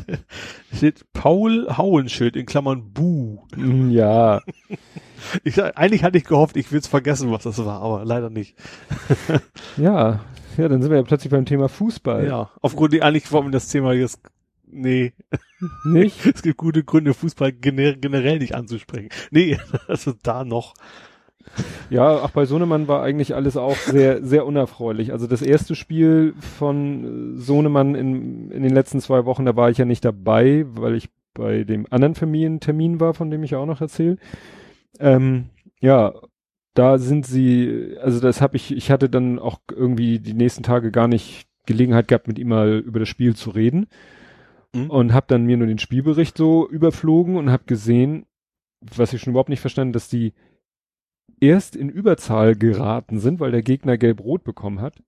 [0.76, 3.40] Steht Paul Hauenschild in Klammern Bu.
[3.56, 4.42] Mm, Ja,
[5.44, 8.56] Ich, eigentlich hatte ich gehofft, ich will es vergessen, was das war, aber leider nicht.
[9.78, 10.22] ja.
[10.58, 12.26] Ja, dann sind wir ja plötzlich beim Thema Fußball.
[12.28, 14.20] Ja, aufgrund, eigentlich wollen wir das Thema jetzt,
[14.68, 15.14] nee.
[15.84, 16.26] Nicht?
[16.36, 19.10] es gibt gute Gründe, Fußball gener generell nicht anzusprechen.
[19.32, 19.58] Nee,
[19.88, 20.74] also da noch.
[21.90, 25.12] Ja, auch bei Sohnemann war eigentlich alles auch sehr, sehr unerfreulich.
[25.12, 29.78] Also das erste Spiel von Sohnemann in, in den letzten zwei Wochen, da war ich
[29.78, 33.82] ja nicht dabei, weil ich bei dem anderen Familientermin war, von dem ich auch noch
[33.82, 34.18] erzähle.
[35.00, 35.50] Ähm,
[35.80, 36.14] ja,
[36.74, 40.92] da sind sie, also das habe ich, ich hatte dann auch irgendwie die nächsten Tage
[40.92, 43.88] gar nicht Gelegenheit gehabt, mit ihm mal über das Spiel zu reden
[44.74, 44.90] mhm.
[44.90, 48.26] und habe dann mir nur den Spielbericht so überflogen und habe gesehen,
[48.82, 50.34] was ich schon überhaupt nicht verstanden, dass die
[51.40, 55.02] erst in Überzahl geraten sind, weil der Gegner gelb-rot bekommen hat.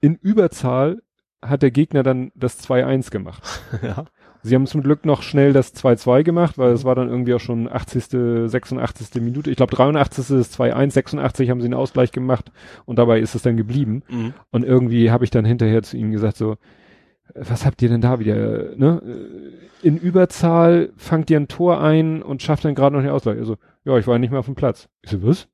[0.00, 1.02] In Überzahl
[1.42, 3.42] hat der Gegner dann das 2-1 gemacht.
[3.82, 4.06] Ja.
[4.46, 7.40] Sie haben zum Glück noch schnell das 2-2 gemacht, weil es war dann irgendwie auch
[7.40, 9.22] schon 80., 86.
[9.22, 9.50] Minute.
[9.50, 10.36] Ich glaube 83.
[10.36, 12.52] ist 2-1, 86 haben sie einen Ausgleich gemacht
[12.84, 14.02] und dabei ist es dann geblieben.
[14.10, 14.34] Mhm.
[14.50, 16.58] Und irgendwie habe ich dann hinterher zu ihm gesagt so,
[17.34, 19.00] was habt ihr denn da wieder, ne?
[19.82, 23.38] In Überzahl fangt ihr ein Tor ein und schafft dann gerade noch den Ausgleich.
[23.38, 24.88] Also, ja, ich war nicht mehr auf dem Platz.
[25.02, 25.48] Ich so, was?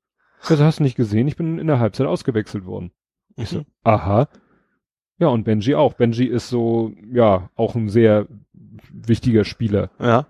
[0.47, 2.91] Das hast du nicht gesehen, ich bin in der Halbzeit ausgewechselt worden.
[3.35, 3.65] Ich so, Mhm.
[3.83, 4.27] aha.
[5.19, 5.93] Ja, und Benji auch.
[5.93, 8.27] Benji ist so, ja, auch ein sehr
[8.91, 9.91] wichtiger Spieler.
[9.99, 10.25] Ja.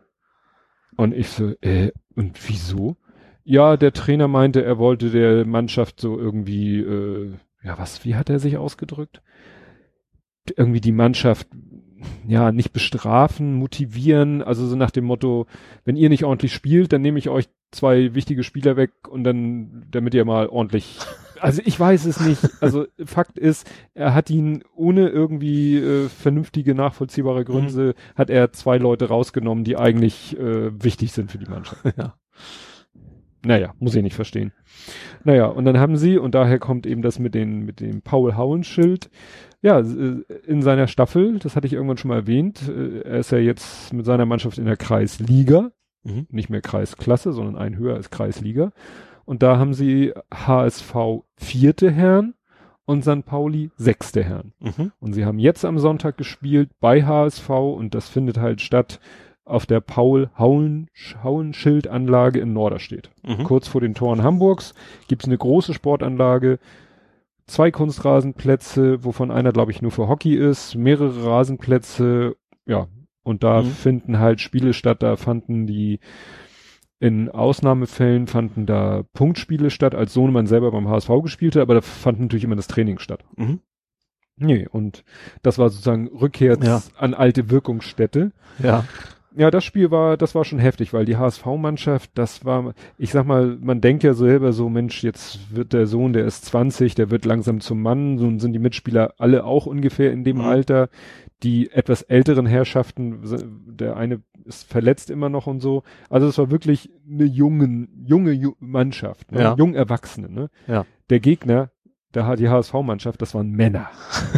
[0.97, 2.97] Und ich so, äh, und wieso?
[3.43, 8.29] Ja, der Trainer meinte, er wollte der Mannschaft so irgendwie, äh, ja, was, wie hat
[8.29, 9.21] er sich ausgedrückt?
[10.55, 11.47] Irgendwie die Mannschaft,
[12.27, 15.47] ja, nicht bestrafen, motivieren, also so nach dem Motto,
[15.85, 19.85] wenn ihr nicht ordentlich spielt, dann nehme ich euch zwei wichtige Spieler weg und dann,
[19.91, 20.99] damit ihr mal ordentlich,
[21.39, 22.41] also ich weiß es nicht.
[22.61, 28.77] Also Fakt ist, er hat ihn ohne irgendwie äh, vernünftige, nachvollziehbare Gründe, hat er zwei
[28.77, 31.81] Leute rausgenommen, die eigentlich äh, wichtig sind für die Mannschaft.
[31.97, 32.15] Ja.
[33.43, 34.53] Naja, muss ich nicht verstehen.
[35.23, 38.35] Naja, und dann haben sie, und daher kommt eben das mit, den, mit dem Paul
[38.35, 39.09] Hauen-Schild,
[39.61, 43.31] ja, äh, in seiner Staffel, das hatte ich irgendwann schon mal erwähnt, äh, er ist
[43.31, 45.71] ja jetzt mit seiner Mannschaft in der Kreisliga,
[46.03, 46.25] Mhm.
[46.31, 48.71] nicht mehr Kreisklasse, sondern ein höher als Kreisliga.
[49.23, 50.95] Und da haben sie HSV
[51.37, 52.33] vierte Herren
[52.85, 53.23] und St.
[53.23, 54.53] Pauli sechste Herren.
[54.59, 54.91] Mhm.
[54.99, 58.99] Und sie haben jetzt am Sonntag gespielt bei HSV und das findet halt statt
[59.45, 63.09] auf der Paul-Hauenschild-Anlage in Norderstedt.
[63.23, 63.43] Mhm.
[63.43, 64.73] Kurz vor den Toren Hamburgs
[65.07, 66.59] gibt es eine große Sportanlage,
[67.51, 72.87] zwei Kunstrasenplätze, wovon einer, glaube ich, nur für Hockey ist, mehrere Rasenplätze, ja,
[73.23, 73.67] und da Mhm.
[73.67, 75.99] finden halt Spiele statt, da fanden die
[76.99, 81.81] in Ausnahmefällen fanden da Punktspiele statt, als Sohnemann selber beim HSV gespielt hat, aber da
[81.81, 83.23] fand natürlich immer das Training statt.
[83.37, 83.59] Mhm.
[84.37, 85.03] Nee, und
[85.41, 86.81] das war sozusagen Rückkehr Ja.
[86.97, 88.31] an alte Wirkungsstätte.
[88.59, 88.85] Ja.
[89.35, 93.25] Ja, das Spiel war, das war schon heftig, weil die HSV-Mannschaft, das war, ich sag
[93.25, 97.11] mal, man denkt ja selber so, Mensch, jetzt wird der Sohn, der ist 20, der
[97.11, 100.43] wird langsam zum Mann, so sind die Mitspieler alle auch ungefähr in dem Mhm.
[100.45, 100.89] Alter.
[101.43, 103.21] Die etwas älteren Herrschaften,
[103.65, 105.81] der eine ist verletzt immer noch und so.
[106.09, 109.41] Also es war wirklich eine jungen, junge Ju Mannschaft, ne?
[109.41, 109.55] Ja.
[109.57, 110.29] jung Erwachsene.
[110.29, 110.49] Ne?
[110.67, 110.85] Ja.
[111.09, 111.71] Der Gegner,
[112.13, 113.89] der hat die HSV-Mannschaft, das waren Männer.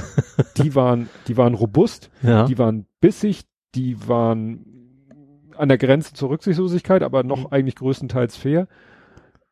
[0.57, 2.45] die waren, die waren robust, Ja.
[2.45, 3.43] die waren bissig,
[3.75, 4.65] die waren
[5.57, 7.47] an der Grenze zur Rücksichtslosigkeit, aber noch Mhm.
[7.51, 8.67] eigentlich größtenteils fair.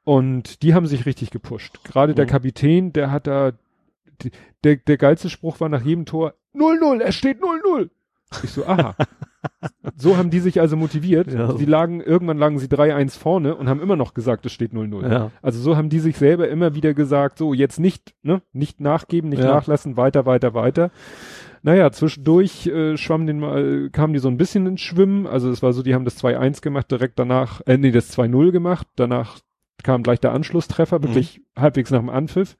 [0.03, 1.83] Und die haben sich richtig gepusht.
[1.83, 2.29] Gerade der Mhm.
[2.29, 3.51] Kapitän, der hat da,
[4.63, 7.89] der, der geilste Spruch war nach jedem Tor, 0-0, es steht 0-0.
[8.43, 8.95] Ich so, aha.
[9.95, 11.31] so haben die sich also motiviert.
[11.31, 11.55] Ja.
[11.55, 15.09] Sie lagen, irgendwann lagen sie 3-1 vorne und haben immer noch gesagt, es steht 0-0.
[15.11, 15.31] Ja.
[15.41, 19.29] Also so haben die sich selber immer wieder gesagt, so jetzt nicht, ne, nicht nachgeben,
[19.29, 19.53] nicht Ja.
[19.53, 20.91] nachlassen, weiter, weiter, weiter.
[21.63, 25.27] Naja, zwischendurch äh, schwamm den mal, kamen die so ein bisschen ins Schwimmen.
[25.27, 28.51] Also es war so, die haben das 2-1 gemacht, direkt danach, äh, nee, das 2-0
[28.51, 29.39] gemacht, danach
[29.83, 31.03] kam gleich der Anschlusstreffer, Mhm.
[31.03, 32.57] wirklich halbwegs nach dem Anpfiff.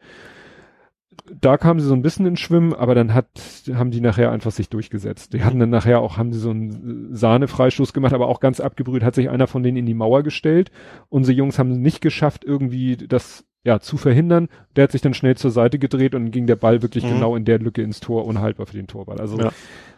[1.40, 3.28] Da kamen sie so ein bisschen ins Schwimmen, aber dann hat,
[3.74, 5.34] haben die nachher einfach sich durchgesetzt.
[5.34, 9.04] Die hatten dann nachher auch, haben sie so einen Sahnefreistoß gemacht, aber auch ganz abgebrüht,
[9.04, 10.72] hat sich einer von denen in die Mauer gestellt.
[11.10, 14.48] Unsere Jungs haben es nicht geschafft, irgendwie das ja, zu verhindern.
[14.76, 17.10] Der hat sich dann schnell zur Seite gedreht und ging der Ball wirklich Mhm.
[17.10, 19.20] genau in der Lücke ins Tor, unhaltbar für den Torwart.
[19.20, 19.52] Also Ja.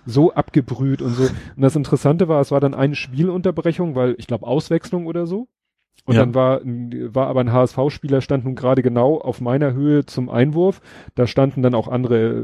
[0.06, 1.24] so abgebrüht und so.
[1.24, 5.48] Und das Interessante war, es war dann eine Spielunterbrechung, weil ich glaube Auswechslung oder so.
[6.05, 6.22] Und Ja.
[6.22, 10.81] dann war, war aber ein HSV-Spieler, stand nun gerade genau auf meiner Höhe zum Einwurf.
[11.15, 12.43] Da standen dann auch andere, äh,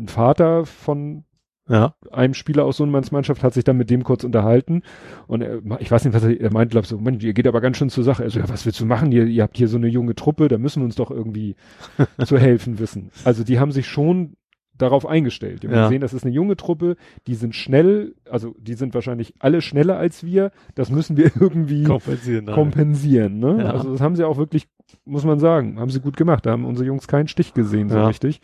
[0.00, 1.22] ein Vater von
[1.68, 1.94] Ja.
[2.10, 4.82] einem Spieler aus Sohnemanns Mannschaft hat sich dann mit dem kurz unterhalten
[5.26, 7.60] und er, ich weiß nicht, was er, er meinte, glaube so, Mensch, ihr geht aber
[7.60, 8.22] ganz schön zur Sache.
[8.24, 9.10] Er so, ja, was willst du machen?
[9.12, 11.54] Ihr, ihr habt hier so eine junge Truppe, da müssen wir uns doch irgendwie
[12.24, 13.10] zu helfen wissen.
[13.24, 14.36] Also die haben sich schon
[14.78, 15.64] darauf eingestellt.
[15.64, 15.84] Haben Ja.
[15.84, 16.96] gesehen, das ist eine junge Truppe,
[17.26, 20.50] die sind schnell, also die sind wahrscheinlich alle schneller als wir.
[20.74, 22.46] Das müssen wir irgendwie Kompensieren.
[22.46, 23.38] kompensieren.
[23.38, 23.58] Ne?
[23.64, 23.70] Ja.
[23.70, 24.68] Also das haben sie auch wirklich,
[25.04, 26.46] muss man sagen, haben sie gut gemacht.
[26.46, 28.06] Da haben unsere Jungs keinen Stich gesehen so Ja.
[28.06, 28.40] richtig.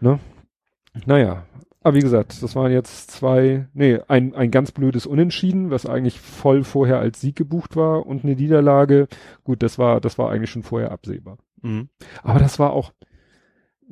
[0.00, 0.18] Ne?
[1.06, 1.44] Naja,
[1.84, 6.20] aber wie gesagt, das waren jetzt zwei, nee, ein, ein ganz blödes Unentschieden, was eigentlich
[6.20, 9.08] voll vorher als Sieg gebucht war und eine Niederlage.
[9.42, 11.38] Gut, das war, das war eigentlich schon vorher absehbar.
[11.62, 11.88] Mhm.
[12.22, 12.92] Aber das war auch,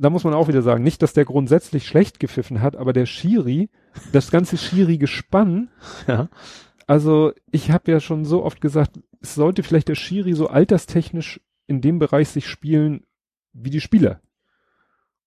[0.00, 3.06] da muss man auch wieder sagen, nicht, dass der grundsätzlich schlecht gepfiffen hat, aber der
[3.06, 3.68] Schiri,
[4.12, 5.68] das ganze Schiri-Gespann,
[6.06, 6.28] Ja.
[6.86, 11.40] also ich habe ja schon so oft gesagt, es sollte vielleicht der Schiri so alterstechnisch
[11.66, 13.04] in dem Bereich sich spielen
[13.52, 14.20] wie die Spieler.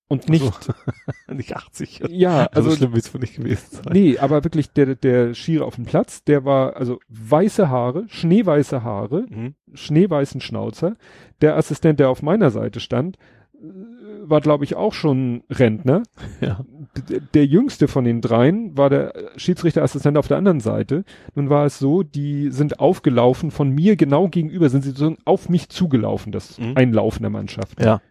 [0.09, 0.73] Und nicht, So.
[1.33, 2.03] nicht 80.
[2.09, 3.93] ja, Also, also, so schlimm wird es wohl nicht gewesen sein.
[3.93, 8.83] nee, aber wirklich der, der Schiri auf dem Platz, der war, also weiße Haare, schneeweiße
[8.83, 9.55] Haare, Mhm.
[9.73, 10.95] schneeweißen Schnauzer.
[11.41, 13.17] Der Assistent, der auf meiner Seite stand,
[14.23, 16.03] war, glaube ich, auch schon Rentner.
[16.41, 16.65] Ja.
[17.33, 21.05] Der jüngste von den dreien war der Schiedsrichterassistent auf der anderen Seite.
[21.33, 25.49] Nun war es so, die sind aufgelaufen von mir genau gegenüber, sind sie so auf
[25.49, 26.73] mich zugelaufen, das Mhm.
[26.75, 27.81] Einlaufen der Mannschaft.
[27.81, 28.01] Ja.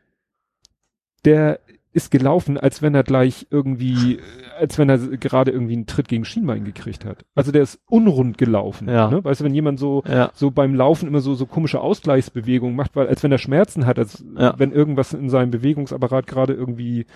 [1.25, 1.61] Der
[1.93, 4.19] ist gelaufen, als wenn er gleich irgendwie,
[4.59, 7.25] als wenn er gerade irgendwie einen Tritt gegen Schienbein gekriegt hat.
[7.35, 8.89] Also der ist unrund gelaufen.
[8.89, 9.11] Ja.
[9.11, 9.23] Ne?
[9.23, 10.31] Weißt du, wenn jemand so Ja.
[10.35, 13.99] so beim Laufen immer so, so komische Ausgleichsbewegungen macht, weil als wenn er Schmerzen hat,
[13.99, 14.55] als Ja.
[14.57, 17.07] wenn irgendwas in seinem Bewegungsapparat gerade irgendwie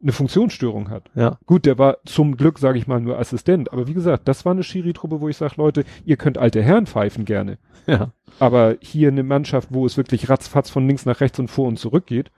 [0.00, 1.10] eine Funktionsstörung hat.
[1.14, 1.38] Ja.
[1.46, 3.72] Gut, der war zum Glück, sage ich mal, nur Assistent.
[3.72, 6.86] Aber wie gesagt, das war eine Schiri-Truppe, wo ich sage, Leute, ihr könnt alte Herren
[6.86, 7.58] pfeifen gerne.
[7.86, 8.12] Ja.
[8.38, 11.78] Aber hier eine Mannschaft, wo es wirklich ratzfatz von links nach rechts und vor und
[11.78, 12.30] zurück geht.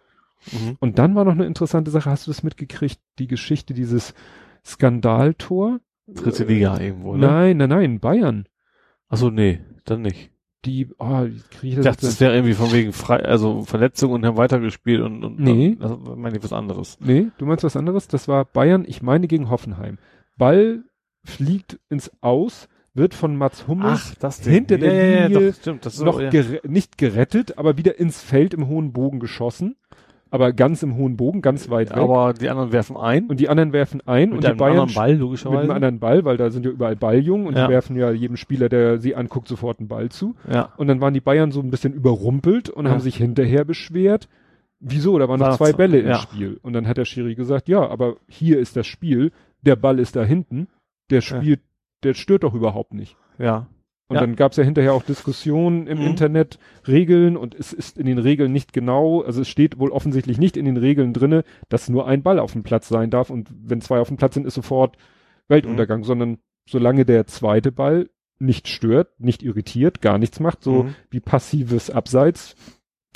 [0.52, 0.76] Mhm.
[0.80, 3.00] Und dann war noch eine interessante Sache, hast du das mitgekriegt?
[3.18, 4.14] Die Geschichte dieses
[4.64, 5.80] Skandaltor?
[6.06, 7.26] Dritte Liga irgendwo, ne?
[7.26, 8.46] Nein, nein, nein, Bayern.
[9.08, 10.30] Achso, nee, dann nicht.
[10.64, 13.24] Die, oh, wie krieg ich Ich das dachte, jetzt das wäre irgendwie von wegen frei,
[13.24, 15.76] also Verletzung und haben weitergespielt und, und Nee.
[15.80, 16.98] das meine ich was anderes.
[17.00, 18.08] Nee, du meinst was anderes?
[18.08, 19.98] Das war Bayern, ich meine gegen Hoffenheim.
[20.36, 20.84] Ball
[21.24, 25.86] fliegt ins Aus, wird von Mats Hummels das hinter der ja, ja, Linie doch, stimmt,
[25.86, 26.30] das ist noch so, ja.
[26.30, 29.76] gere nicht gerettet, aber wieder ins Feld im hohen Bogen geschossen.
[30.32, 31.96] Aber ganz im hohen Bogen, ganz weit weg.
[31.96, 34.78] aber die anderen werfen ein und die anderen werfen ein mit und die einem Bayern
[34.78, 35.60] anderen Ball mit logischerweise.
[35.62, 37.66] einem anderen Ball, weil da sind ja überall Balljungen und Ja.
[37.66, 40.36] die werfen ja jedem Spieler, der sie anguckt, sofort einen Ball zu.
[40.48, 40.72] ja.
[40.76, 42.92] Und dann waren die Bayern so ein bisschen überrumpelt und Ja.
[42.92, 44.28] haben sich hinterher beschwert.
[44.78, 45.18] Wieso?
[45.18, 46.14] Da waren War noch zwei Bälle im.
[46.14, 46.58] Spiel.
[46.62, 50.14] Und dann hat der Schiri gesagt, ja, aber hier ist das Spiel, der Ball ist
[50.16, 50.68] da hinten,
[51.10, 51.60] der spielt,
[52.04, 53.16] der stört doch überhaupt nicht.
[53.38, 53.66] Ja.
[54.10, 54.20] Und Ja.
[54.22, 56.06] dann gab es ja hinterher auch Diskussionen im Mhm.
[56.08, 60.36] Internet, Regeln und es ist in den Regeln nicht genau, also es steht wohl offensichtlich
[60.36, 63.48] nicht in den Regeln drinne, dass nur ein Ball auf dem Platz sein darf und
[63.52, 65.00] wenn zwei auf dem Platz sind, ist sofort Mhm.
[65.54, 70.94] Weltuntergang, sondern solange der zweite Ball nicht stört, nicht irritiert, gar nichts macht, so Mhm.
[71.10, 72.56] wie passives Abseits,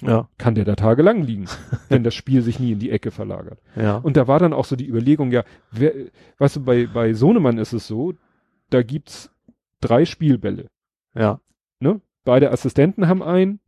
[0.01, 0.29] Ja.
[0.39, 1.47] kann der da tagelang liegen,
[1.89, 3.59] wenn das Spiel sich nie in die Ecke verlagert.
[3.75, 3.97] Ja.
[3.97, 5.43] Und da war dann auch so die Überlegung, ja,
[5.73, 5.93] wer,
[6.39, 8.15] weißt du, bei, bei Sohnemann ist es so,
[8.71, 9.31] da gibt's
[9.81, 10.69] drei Spielbälle.
[11.15, 11.41] Ja.
[11.81, 12.01] Ne?
[12.25, 13.61] Beide Assistenten haben einen,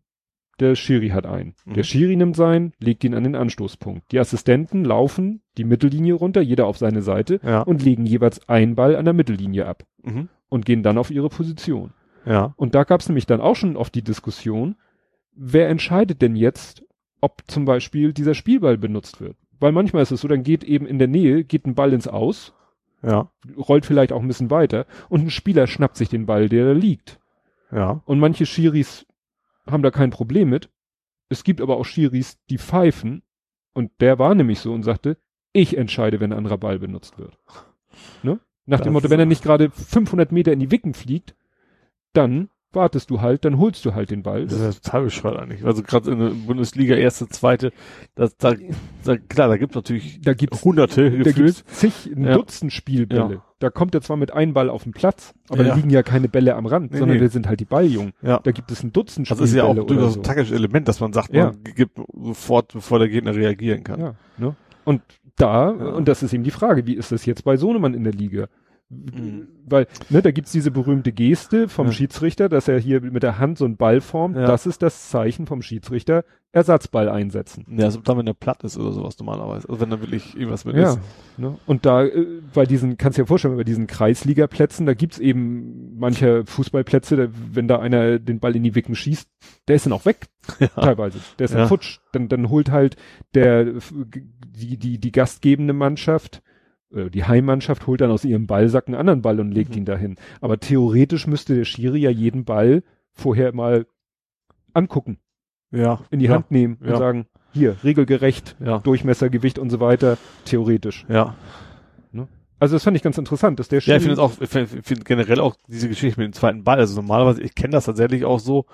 [0.61, 1.55] der Schiri hat einen.
[1.67, 1.75] Mhm.
[1.75, 4.11] Der Schiri nimmt seinen, legt ihn an den Anstoßpunkt.
[4.13, 7.61] Die Assistenten laufen die Mittellinie runter, jeder auf seine Seite Ja.
[7.63, 10.29] und legen jeweils einen Ball an der Mittellinie ab Mhm.
[10.49, 11.93] und gehen dann auf ihre Position.
[12.25, 12.55] Ja.
[12.57, 14.77] Und da gab es nämlich dann auch schon oft die Diskussion,
[15.35, 16.83] wer entscheidet denn jetzt,
[17.21, 19.37] ob zum Beispiel dieser Spielball benutzt wird?
[19.61, 22.09] Weil manchmal ist es so, dann geht eben in der Nähe, geht ein Ball ins
[22.09, 22.55] Aus,
[23.03, 23.31] Ja.
[23.59, 26.73] rollt vielleicht auch ein bisschen weiter und ein Spieler schnappt sich den Ball, der da
[26.73, 27.19] liegt.
[27.71, 28.03] Ja.
[28.05, 29.07] Und manche Schiris
[29.67, 30.71] haben da kein Problem mit.
[31.29, 33.23] Es gibt aber auch Schiris, die pfeifen.
[33.73, 35.19] Und der war nämlich so und sagte,
[35.53, 37.39] ich entscheide, wenn ein anderer Ball benutzt wird.
[38.23, 38.41] Ne?
[38.67, 41.35] Nach Das dem Motto, wenn er nicht gerade 500 Meter in die Wicken fliegt,
[42.13, 44.47] dann wartest du halt, dann holst du halt den Ball.
[44.47, 45.65] Das ist total bescheuert eigentlich.
[45.65, 47.73] Also gerade in der Bundesliga, erste, zweite,
[48.15, 48.55] das, da,
[49.05, 51.35] da, klar, da gibt's natürlich da gibt's hunderte da gefühlt.
[51.57, 52.35] gibt's zig, ein Ja.
[52.35, 53.35] Dutzend Spielbälle.
[53.35, 53.43] Ja.
[53.59, 55.71] Da kommt er zwar mit einem Ball auf den Platz, aber Ja.
[55.71, 57.25] da liegen ja keine Bälle am Rand, Nee, sondern nee.
[57.25, 58.13] da sind halt die Balljungen.
[58.23, 58.39] Ja.
[58.45, 60.21] Da gibt es ein Dutzend Das ist ja auch Spielbälle durchaus so.
[60.21, 63.99] ein taktisches Element, dass man sagt, man gibt sofort, bevor der Gegner reagieren kann.
[64.01, 64.55] Ja, ne?
[64.85, 65.03] Und
[65.37, 68.13] da, und das ist eben die Frage, wie ist das jetzt bei Sohnemann in der
[68.13, 68.47] Liga?
[68.89, 69.49] Mhm.
[69.69, 71.93] Weil, ne, da gibt's diese berühmte Geste vom Ja.
[71.93, 74.37] Schiedsrichter, dass er hier mit der Hand so einen Ball formt.
[74.37, 74.47] Ja.
[74.47, 77.67] Das ist das Zeichen vom Schiedsrichter, Ersatzball einsetzen.
[77.69, 79.69] Ja, also dann, wenn der platt ist oder sowas normalerweise.
[79.69, 80.91] Also wenn da wirklich irgendwas mit Ja.
[80.93, 81.01] ist.
[81.37, 81.59] Ne?
[81.67, 85.99] Und da, äh, bei diesen, kannst du dir vorstellen, bei diesen Kreisligaplätzen, da gibt's eben
[85.99, 89.29] manche Fußballplätze, da, wenn da einer den Ball in die Wicken schießt,
[89.67, 90.29] der ist dann auch weg,
[90.61, 90.69] Ja.
[90.69, 91.19] teilweise.
[91.41, 91.99] Der ist dann futsch.
[92.13, 92.97] Dann, dann holt halt
[93.35, 96.41] der, die, die, die gastgebende Mannschaft,
[96.91, 99.79] die Heimmannschaft holt dann aus ihrem Ballsack einen anderen Ball und legt Mhm.
[99.79, 100.17] ihn dahin.
[100.41, 102.83] Aber theoretisch müsste der Schiri ja jeden Ball
[103.13, 103.87] vorher mal
[104.73, 105.19] angucken,
[105.73, 106.01] Ja.
[106.11, 106.35] in die ja.
[106.35, 106.97] Hand nehmen und Ja.
[106.99, 108.79] sagen, hier, regelgerecht, Ja.
[108.79, 111.07] Durchmesser, Gewicht und so weiter, theoretisch.
[111.09, 111.35] Ja.
[112.59, 114.83] Also das fand ich ganz interessant, dass der Ja, ich Schiri- finde auch, ich finde
[114.83, 116.79] find generell auch diese Geschichte mit dem zweiten Ball.
[116.79, 118.65] Also normalerweise, ich kenne das tatsächlich auch so,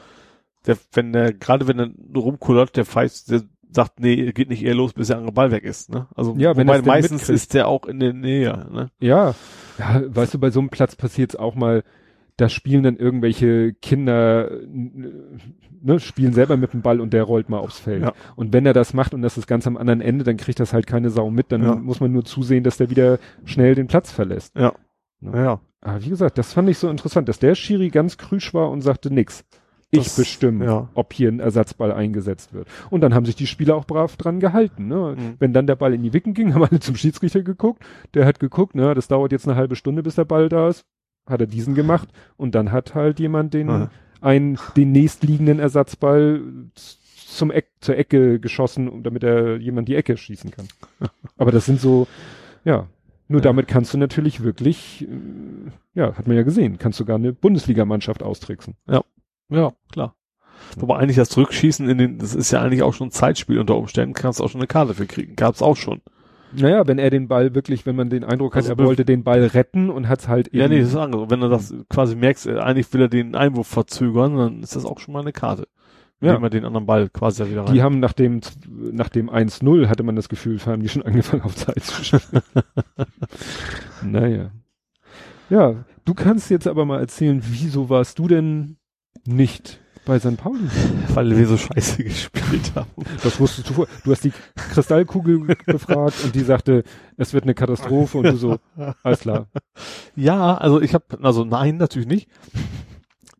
[0.66, 3.42] der, wenn der, gerade wenn er rumkullert, der pfeift, der
[3.74, 5.90] sagt, nee, geht nicht eher los, bis der andere Ball weg ist.
[5.90, 6.06] Ne?
[6.14, 7.36] Also Ja, wenn wobei meistens mitkriegt.
[7.36, 8.66] ist der auch in der Nähe.
[8.72, 8.90] Ne?
[9.00, 9.34] Ja.
[9.78, 11.82] Ja, weißt du, bei so einem Platz passiert's auch mal,
[12.36, 17.58] da spielen dann irgendwelche Kinder, ne, spielen selber mit dem Ball und der rollt mal
[17.58, 18.02] aufs Feld.
[18.02, 18.12] Ja.
[18.36, 20.72] Und wenn er das macht und das ist ganz am anderen Ende, dann kriegt das
[20.72, 21.74] halt keine Sau mit, dann Ja.
[21.74, 24.56] muss man nur zusehen, dass der wieder schnell den Platz verlässt.
[24.56, 24.72] Ja.
[25.20, 25.36] Ja.
[25.42, 25.60] Ja.
[25.80, 28.82] Aber wie gesagt, das fand ich so interessant, dass der Schiri ganz krüsch war und
[28.82, 29.44] sagte nix.
[29.94, 30.88] Ich Das- bestimme, ja.
[30.94, 32.66] ob hier ein Ersatzball eingesetzt wird.
[32.88, 34.88] Und dann haben sich die Spieler auch brav dran gehalten.
[34.88, 35.14] Ne?
[35.18, 35.34] Mhm.
[35.38, 37.84] Wenn dann der Ball in die Wicken ging, haben alle zum Schiedsrichter geguckt.
[38.14, 40.86] Der hat geguckt, ne, das dauert jetzt eine halbe Stunde, bis der Ball da ist.
[41.28, 42.08] Hat er diesen gemacht.
[42.38, 43.90] Und dann hat halt jemand den, Ja.
[44.22, 46.40] einen, den nächstliegenden Ersatzball
[47.14, 50.68] zum Eck, zur Ecke geschossen, damit er jemand die Ecke schießen kann.
[51.36, 52.06] Aber das sind so,
[52.64, 52.86] ja.
[53.28, 55.06] Nur damit kannst du natürlich wirklich, äh,
[55.94, 58.74] ja, hat man ja gesehen, kannst du gar eine Bundesligamannschaft austricksen.
[58.88, 59.02] Ja,
[59.92, 60.14] klar.
[60.78, 63.76] Wobei eigentlich das Rückschießen in den, das ist ja eigentlich auch schon ein Zeitspiel unter
[63.76, 65.36] Umständen, kannst du auch schon eine Karte für kriegen.
[65.36, 66.00] Gab's auch schon.
[66.54, 69.04] Naja, wenn er den Ball wirklich, wenn man den Eindruck hat, Also er be- wollte
[69.04, 70.58] den Ball retten und hat's halt eben.
[70.58, 71.30] Ja, nee, das ist anders.
[71.30, 74.84] Wenn du das quasi merkst, äh, eigentlich will er den Einwurf verzögern, dann ist das
[74.84, 75.66] auch schon mal eine Karte.
[76.20, 76.28] Ja.
[76.30, 77.74] Indem er den anderen Ball quasi wieder rein.
[77.74, 81.42] Die haben nach dem, nach dem 1-0 hatte man das Gefühl, haben die schon angefangen
[81.42, 82.42] auf Zeit zu spielen.
[84.02, 84.50] naja.
[85.50, 88.76] Ja, du kannst jetzt aber mal erzählen, wieso warst du denn
[89.26, 90.36] nicht bei St.
[90.36, 90.68] Pauli?
[91.14, 92.90] weil wir so scheiße gespielt haben.
[93.22, 93.86] Das wusstest du vor.
[94.04, 96.82] Du hast die Kristallkugel befragt und die sagte,
[97.16, 98.58] es wird eine Katastrophe und du so,
[99.04, 99.46] alles klar.
[100.16, 102.28] Ja, also ich habe, also nein, natürlich nicht.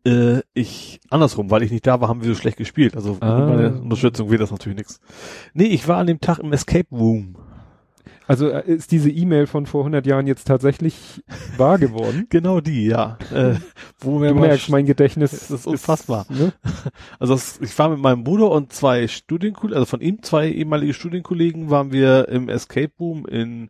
[0.05, 2.95] Äh, ich, andersrum, weil ich nicht da war, haben wir so schlecht gespielt.
[2.95, 3.39] Also Ah.
[3.39, 4.99] mit meiner Unterstützung wird das natürlich nichts.
[5.53, 7.35] Nee, ich war an dem Tag im Escape Room.
[8.33, 11.23] Also äh, ist diese E-Mail von vor 100 Jahren jetzt tatsächlich
[11.57, 12.25] wahr geworden?
[12.29, 13.19] Genau die, ja.
[13.31, 13.53] äh,
[13.99, 16.25] wo Du merkst, mein Gedächtnis Das ist unfassbar.
[16.29, 16.51] ne?
[17.19, 20.95] Also das, ich war mit meinem Bruder und zwei Studienkollegen, also von ihm zwei ehemalige
[20.95, 23.69] Studienkollegen waren wir im Escape Room in,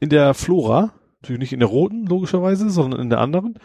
[0.00, 0.92] in der Flora.
[1.22, 3.60] Natürlich nicht in der roten, logischerweise, sondern in der anderen.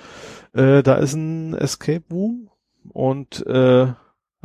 [0.54, 2.52] Äh, da ist ein Escape Room
[2.94, 3.88] und äh,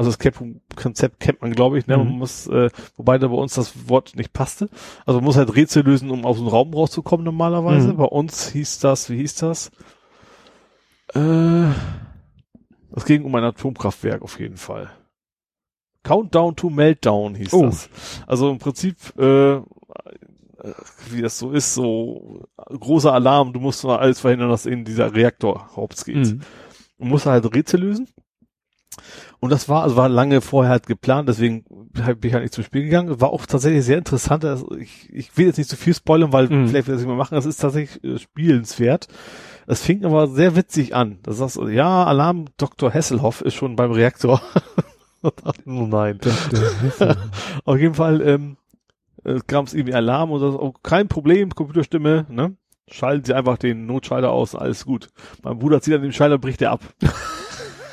[0.01, 1.99] also Escape Room Konzept kennt man, glaube ich, ne?
[1.99, 2.19] Man Mhm.
[2.19, 4.71] muss, äh, wobei da bei uns das Wort nicht passte.
[5.05, 7.93] Also man muss halt Rätsel lösen, um aus dem Raum rauszukommen normalerweise.
[7.93, 7.97] Mhm.
[7.99, 9.71] Bei uns hieß das, wie hieß das?
[11.15, 11.69] Äh,
[12.97, 14.91] es ging um ein Atomkraftwerk auf jeden Fall.
[16.03, 17.67] Countdown to Meltdown hieß Oh.
[17.67, 17.91] das.
[18.27, 19.61] Also im Prinzip, äh,
[21.11, 25.15] wie das so ist, so großer Alarm, du musst mal alles verhindern, dass in dieser
[25.15, 26.17] Reaktor hops geht.
[26.17, 26.41] Mhm.
[26.99, 28.09] Und musst halt Rätsel lösen.
[29.39, 32.65] Und das war, also war lange vorher halt geplant, deswegen bin ich halt nicht zum
[32.65, 33.21] Spiel gegangen.
[33.21, 34.45] War auch tatsächlich sehr interessant.
[34.45, 36.69] Also ich, ich will jetzt nicht zu viel spoilern, weil Mhm.
[36.69, 37.35] vielleicht will das nicht mal machen.
[37.35, 39.09] Das ist tatsächlich äh, spielenswert.
[39.67, 41.19] Es fing aber sehr witzig an.
[41.23, 42.91] Da sagst du, ja, Alarm, Dr.
[42.91, 44.43] Hesselhoff ist schon beim Reaktor.
[45.23, 45.31] oh
[45.67, 46.19] nein.
[47.65, 48.57] Auf jeden Fall ähm,
[49.25, 52.57] äh, kam es irgendwie Alarm und das, oh, kein Problem, Computerstimme, ne?
[52.91, 55.09] Schalten Sie einfach den Notschalter aus, alles gut.
[55.45, 56.81] Mein Bruder zieht an dem Schalter, bricht er ab.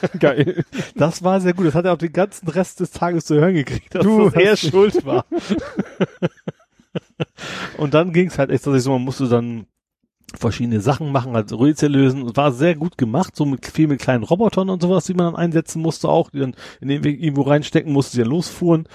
[0.19, 0.63] Geil.
[0.95, 1.67] Das war sehr gut.
[1.67, 4.33] Das hat er auch den ganzen Rest des Tages zu hören gekriegt, dass Du das
[4.35, 5.25] er schuld war.
[7.77, 9.67] und dann ging es halt echt, dass ich so, man musste dann
[10.37, 12.23] verschiedene Sachen machen, also Rätsel lösen.
[12.23, 15.27] Und war sehr gut gemacht, so mit viel mit kleinen Robotern und sowas, die man
[15.27, 18.87] dann einsetzen musste auch, die dann in den Weg irgendwo reinstecken musste, die dann losfuhren.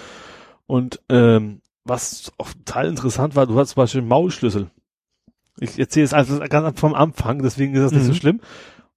[0.66, 4.70] Und ähm, was auch total interessant war, du hast zum Beispiel einen Maulschlüssel.
[5.58, 8.16] Ich erzähle es also ganz vom Anfang, deswegen ist das nicht so Mhm.
[8.16, 8.40] schlimm.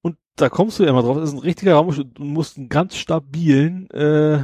[0.06, 2.70] Und da kommst du ja immer drauf, das ist ein richtiger Raum, du musst einen
[2.70, 4.44] ganz stabilen, äh,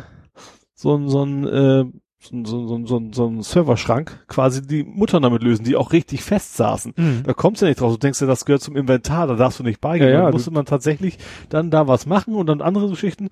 [0.74, 1.86] so ein, so ein, äh,
[2.18, 6.24] so, so, so, so, so ein Serverschrank quasi die Mutter damit lösen, die auch richtig
[6.24, 6.94] fest saßen.
[6.98, 7.22] Mhm.
[7.28, 7.92] Da kommst du ja nicht drauf.
[7.92, 10.10] Du denkst ja, das gehört zum Inventar, da darfst du nicht beigehen.
[10.10, 13.30] Ja, ja, da musste man tatsächlich dann da was machen und dann andere Geschichten.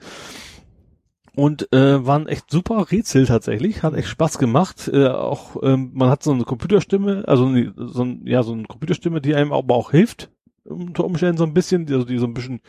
[1.34, 4.88] Und äh, waren echt super Rätsel tatsächlich, hat echt Spaß gemacht.
[4.94, 9.20] Äh, auch ähm, man hat so eine Computerstimme, also so ein, ja so eine Computerstimme,
[9.20, 10.30] die einem aber auch hilft
[10.70, 12.62] unter Umständen so ein bisschen, die, also die so ein bisschen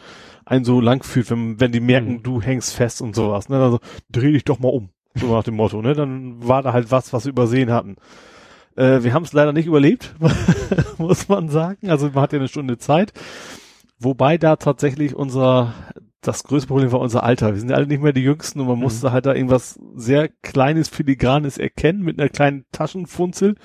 [0.45, 2.23] einen so lang fühlt, wenn, wenn die merken, Mhm.
[2.23, 3.49] du hängst fest und sowas.
[3.49, 3.63] Ne?
[3.63, 3.79] Also
[4.11, 5.81] dreh dich doch mal um, so nach dem Motto.
[5.83, 5.95] Ne?
[5.95, 7.97] Dann war da halt was, was wir übersehen hatten.
[8.77, 10.15] Äh, wir haben es leider nicht überlebt,
[10.99, 11.91] muss man sagen.
[11.91, 13.13] Also man hat ja eine Stunde Zeit.
[13.99, 15.75] Wobei da tatsächlich unser,
[16.23, 17.53] das größte Problem war unser Alter.
[17.53, 18.83] Wir sind ja alle nicht mehr die Jüngsten und man Mhm.
[18.83, 23.57] musste halt da irgendwas sehr Kleines, Filigranes erkennen mit einer kleinen Taschenfunzel.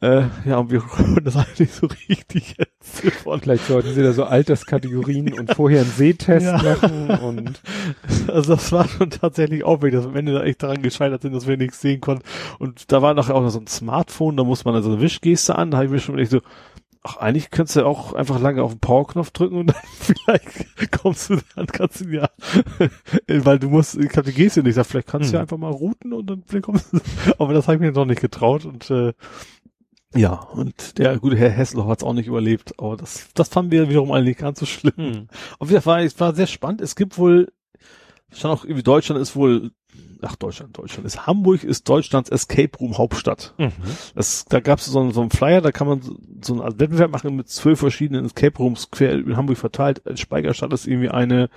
[0.00, 3.40] Äh, ja, und wir konnten das eigentlich so richtig entziffern.
[3.40, 6.58] Vielleicht sollten sie da so Alterskategorien und vorher einen Sehtest Ja.
[6.62, 7.60] machen und
[8.28, 11.34] Also das war schon tatsächlich aufwendig, dass wir am Ende da echt daran gescheitert sind,
[11.34, 12.22] dass wir nichts sehen konnten.
[12.60, 15.56] Und da war nachher auch noch so ein Smartphone, da muss man also eine Wischgeste
[15.56, 16.40] an, da habe ich mir schon echt so,
[17.04, 21.30] Ach, eigentlich könntest du auch einfach lange auf den Powerknopf drücken und dann vielleicht kommst
[21.30, 22.28] du dann, kannst du ja,
[23.28, 25.42] weil du musst, ich glaube, die gehst ja nicht, vielleicht kannst du ja Hm.
[25.44, 26.98] einfach mal routen und dann vielleicht kommst du,
[27.38, 29.12] aber das habe ich mir noch nicht getraut und äh,
[30.14, 33.70] ja, und der gute Herr Hessler hat es auch nicht überlebt, aber das, das fanden
[33.72, 34.94] wir wiederum eigentlich ganz so schlimm.
[34.96, 35.28] Hm.
[35.58, 36.80] Und das war, es war sehr spannend.
[36.80, 37.52] Es gibt wohl,
[38.32, 39.70] stand auch irgendwie Deutschland ist wohl,
[40.22, 43.54] ach Deutschland, Deutschland ist Hamburg ist Deutschlands Escape Room Hauptstadt.
[43.58, 43.72] Mhm.
[44.14, 46.80] Das, da gab es so, einen- so einen Flyer, da kann man so, so einen
[46.80, 50.02] Wettbewerb machen mit zwölf verschiedenen Escape Rooms quer in Hamburg verteilt.
[50.14, 51.50] Speicherstadt ist irgendwie eine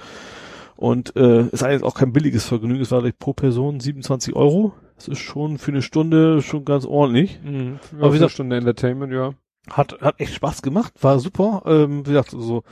[0.82, 2.82] und äh, ist eigentlich auch kein billiges Vergnügen.
[2.82, 4.74] Es war pro Person 27 Euro.
[4.96, 7.40] Das ist schon für eine Stunde schon ganz ordentlich.
[7.44, 7.78] Mhm.
[7.92, 9.34] Aber Aber wie gesagt- Stunde Entertainment, ja.
[9.70, 11.62] Hat, hat echt Spaß gemacht, war super.
[11.68, 12.64] Ähm, wie gesagt, so,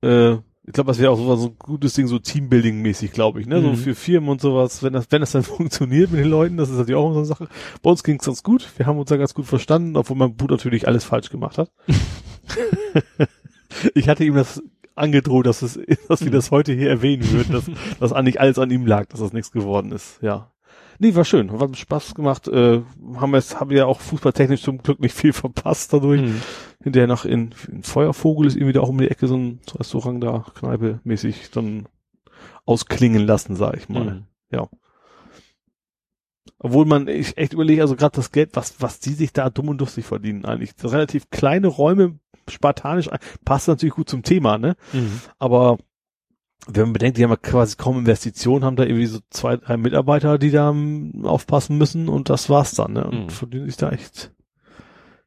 [0.00, 3.48] äh, ich glaube, das wäre auch so, so ein gutes Ding, so Teambuilding-mäßig, glaube ich,
[3.48, 3.60] ne?
[3.60, 3.76] So Mhm.
[3.78, 6.76] für Firmen und sowas, wenn das, wenn das dann funktioniert mit den Leuten, das ist
[6.78, 7.48] natürlich auch so eine Sache.
[7.82, 10.36] Bei uns ging es ganz gut, wir haben uns da ganz gut verstanden, obwohl mein
[10.36, 11.72] Bruder natürlich alles falsch gemacht hat.
[13.94, 14.62] ich hatte ihm das
[14.94, 17.64] angedroht, dass es, dass wir das heute hier erwähnen würden, dass,
[18.00, 20.50] dass eigentlich alles an ihm lag, dass das nichts geworden ist, ja.
[21.00, 22.80] Nee, war schön, hat Spaß gemacht, äh,
[23.16, 26.40] haben wir es, haben wir ja auch fußballtechnisch zum Glück nicht viel verpasst dadurch Mhm.
[26.84, 30.22] hinterher noch in, in Feuervogel ist irgendwie da auch um die Ecke so ein Restaurant
[30.22, 31.88] da, Kneipe mäßig dann
[32.64, 34.04] ausklingen lassen, sag ich mal.
[34.04, 34.24] Mhm.
[36.64, 39.68] Obwohl man ich echt überlege, also gerade das Geld, was, was die sich da dumm
[39.68, 40.72] und lustig verdienen eigentlich.
[40.82, 42.18] Relativ kleine Räume,
[42.48, 43.10] spartanisch,
[43.44, 44.74] passt natürlich gut zum Thema, ne?
[44.94, 45.20] Mhm.
[45.38, 45.76] Aber
[46.66, 49.76] wenn man bedenkt, die haben ja quasi kaum Investitionen, haben da irgendwie so zwei, drei
[49.76, 53.04] Mitarbeiter, die da ähm, aufpassen müssen und das war's dann, ne?
[53.04, 53.28] Und Mhm.
[53.28, 54.32] verdienen sich da echt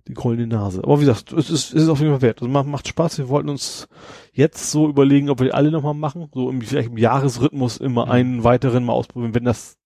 [0.07, 0.83] die goldene Nase.
[0.83, 2.41] Aber wie gesagt, es ist, es ist auf jeden Fall wert.
[2.41, 3.19] Also macht, macht Spaß.
[3.19, 3.87] Wir wollten uns
[4.33, 6.27] jetzt so überlegen, ob wir die alle nochmal machen.
[6.33, 8.11] So im, vielleicht im Jahresrhythmus immer Mhm.
[8.11, 9.77] einen weiteren mal ausprobieren, wenn das,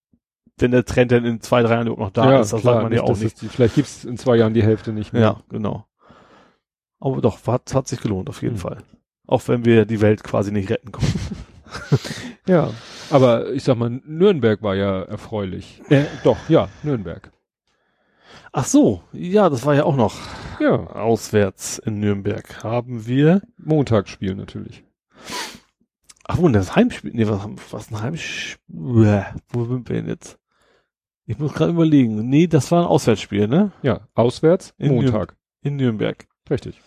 [0.61, 2.91] wenn der Trend dann in zwei, drei Jahren überhaupt noch da ist, das sagt man
[2.93, 3.41] ja auch nicht.
[3.41, 5.21] Die, vielleicht gibt's in zwei Jahren die Hälfte nicht mehr.
[5.21, 5.85] Ja, genau.
[6.99, 8.59] Aber doch, hat, hat sich gelohnt, auf jeden Mhm.
[8.59, 8.77] Fall.
[9.27, 11.19] Auch wenn wir die Welt quasi nicht retten konnten.
[12.47, 12.71] Ja.
[13.11, 15.81] Aber ich sag mal, Nürnberg war ja erfreulich.
[15.89, 17.31] Äh, doch, ja, Nürnberg.
[18.51, 20.15] Ach so, ja, das war ja auch noch
[20.59, 20.87] Ja.
[20.87, 22.63] auswärts in Nürnberg.
[22.63, 24.83] Haben wir, Montagsspiel natürlich.
[26.25, 30.37] ach wo, das Heimspiel, nee, was, was ein Heimspiel, wo sind wir denn jetzt?
[31.31, 32.27] Ich muss gerade überlegen.
[32.29, 33.71] Nee, das war ein Auswärtsspiel, ne?
[33.81, 35.35] Ja, auswärts, In Montag.
[35.61, 36.27] In Nürnberg.
[36.49, 36.81] Richtig.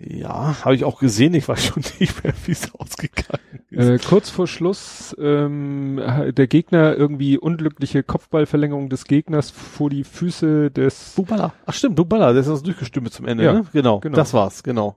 [0.00, 1.34] Ja, habe ich auch gesehen.
[1.34, 3.88] Ich weiß schon nicht mehr, wie es ausgegangen ist.
[3.88, 10.70] Äh, kurz vor Schluss ähm, der Gegner irgendwie unglückliche Kopfballverlängerung des Gegners vor die Füße
[10.70, 11.52] des Bubala.
[11.66, 13.64] Ach stimmt, Bubala, der ist das durchgestimmt zum Ende, Ja, ne?
[13.72, 14.16] Genau, genau.
[14.16, 14.96] das war's, genau.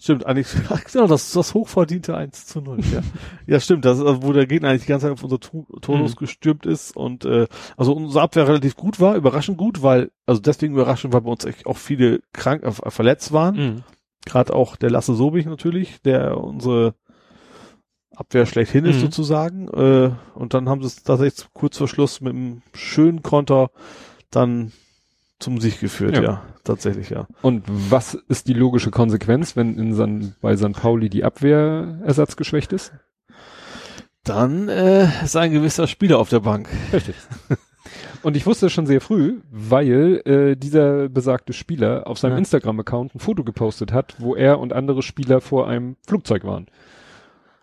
[0.00, 0.46] Stimmt, eigentlich,
[0.92, 3.00] genau, das, das hochverdiente 1 zu 0, ja.
[3.46, 5.66] ja, stimmt, das ist, also, wo der Gegner eigentlich die ganze Zeit auf unser Tor
[5.96, 6.02] Mhm.
[6.02, 10.74] losgestürmt ist und, äh, also unsere Abwehr relativ gut war, überraschend gut, weil, also deswegen
[10.74, 13.56] überraschend, weil bei uns echt auch viele krank, äh, verletzt waren.
[13.56, 13.84] Mhm.
[14.24, 16.94] Gerade auch der Lasse Sobich natürlich, der unsere
[18.14, 19.00] Abwehr schlechthin ist Mhm.
[19.00, 19.68] sozusagen.
[19.68, 23.70] Äh, und dann haben sie es tatsächlich kurz vor Schluss mit einem schönen Konter
[24.30, 24.72] dann
[25.38, 26.22] zum Sieg geführt, ja.
[26.22, 26.42] Ja.
[26.64, 27.26] tatsächlich, ja.
[27.42, 30.72] Und was ist die logische Konsequenz, wenn in San, bei St.
[30.72, 32.92] Pauli die Abwehr ersatzgeschwächt ist?
[34.24, 36.68] Dann äh, ist ein gewisser Spieler auf der Bank.
[36.92, 37.14] Richtig.
[38.22, 42.38] Und ich wusste schon sehr früh, weil äh, dieser besagte Spieler auf seinem Ja.
[42.38, 46.66] Instagram-Account ein Foto gepostet hat, wo er und andere Spieler vor einem Flugzeug waren.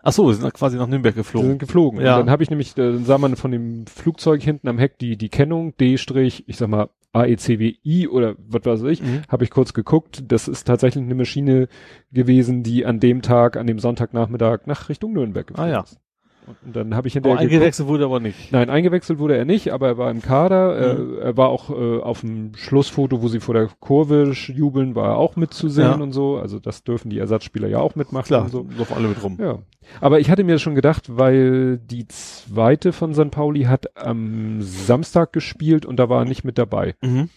[0.02, 1.50] Ach so, wir sind quasi nach Nürnberg Die geflogen.
[1.50, 2.00] sind geflogen.
[2.00, 2.14] Ja.
[2.16, 4.98] Und dann habe ich nämlich, äh, dann sah man von dem Flugzeug hinten am Heck
[4.98, 9.22] die, die Kennung, D-, ich sag mal, AECWI oder was weiß ich, Mhm.
[9.30, 10.24] habe ich kurz geguckt.
[10.27, 11.68] Das ist tatsächlich eine Maschine
[12.11, 15.82] gewesen, die an dem Tag, an dem Sonntagnachmittag nach Richtung Nürnberg geflogen Ah, ja.
[15.84, 16.00] ist.
[16.48, 17.51] Und, dann habe ich hinterher geguckt.
[17.53, 18.51] eingewechselt wurde aber nicht.
[18.51, 20.95] Nein, eingewechselt wurde er nicht, aber er war im Kader.
[20.98, 21.17] Mhm.
[21.17, 25.09] Äh, er war auch äh, auf dem Schlussfoto, wo sie vor der Kurve jubeln, war
[25.11, 25.95] er auch mitzusehen Ja.
[25.95, 26.38] und so.
[26.38, 28.67] Also das dürfen die Ersatzspieler ja auch mitmachen Klar, und so.
[28.77, 29.38] laufen alle mit rum.
[29.41, 29.59] Ja.
[30.01, 33.32] Aber ich hatte mir schon gedacht, weil die zweite von St.
[33.32, 36.95] Pauli hat am Samstag gespielt und da war er nicht mit dabei.
[37.01, 37.30] Mhm.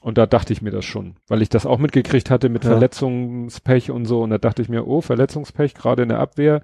[0.00, 2.70] Und da dachte ich mir das schon, weil ich das auch mitgekriegt hatte mit Ja.
[2.70, 4.22] Verletzungspech und so.
[4.22, 6.62] Und da dachte ich mir, oh, Verletzungspech, gerade in der Abwehr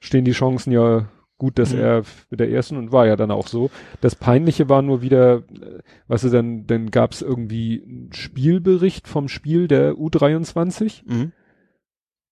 [0.00, 1.80] stehen die Chancen ja gut, dass Mhm.
[1.80, 3.70] er mit der ersten und war ja dann auch so.
[4.00, 5.78] Das Peinliche war nur wieder, äh,
[6.08, 11.32] weißt du, dann, dann gab es irgendwie einen Spielbericht vom Spiel der U23 Mhm.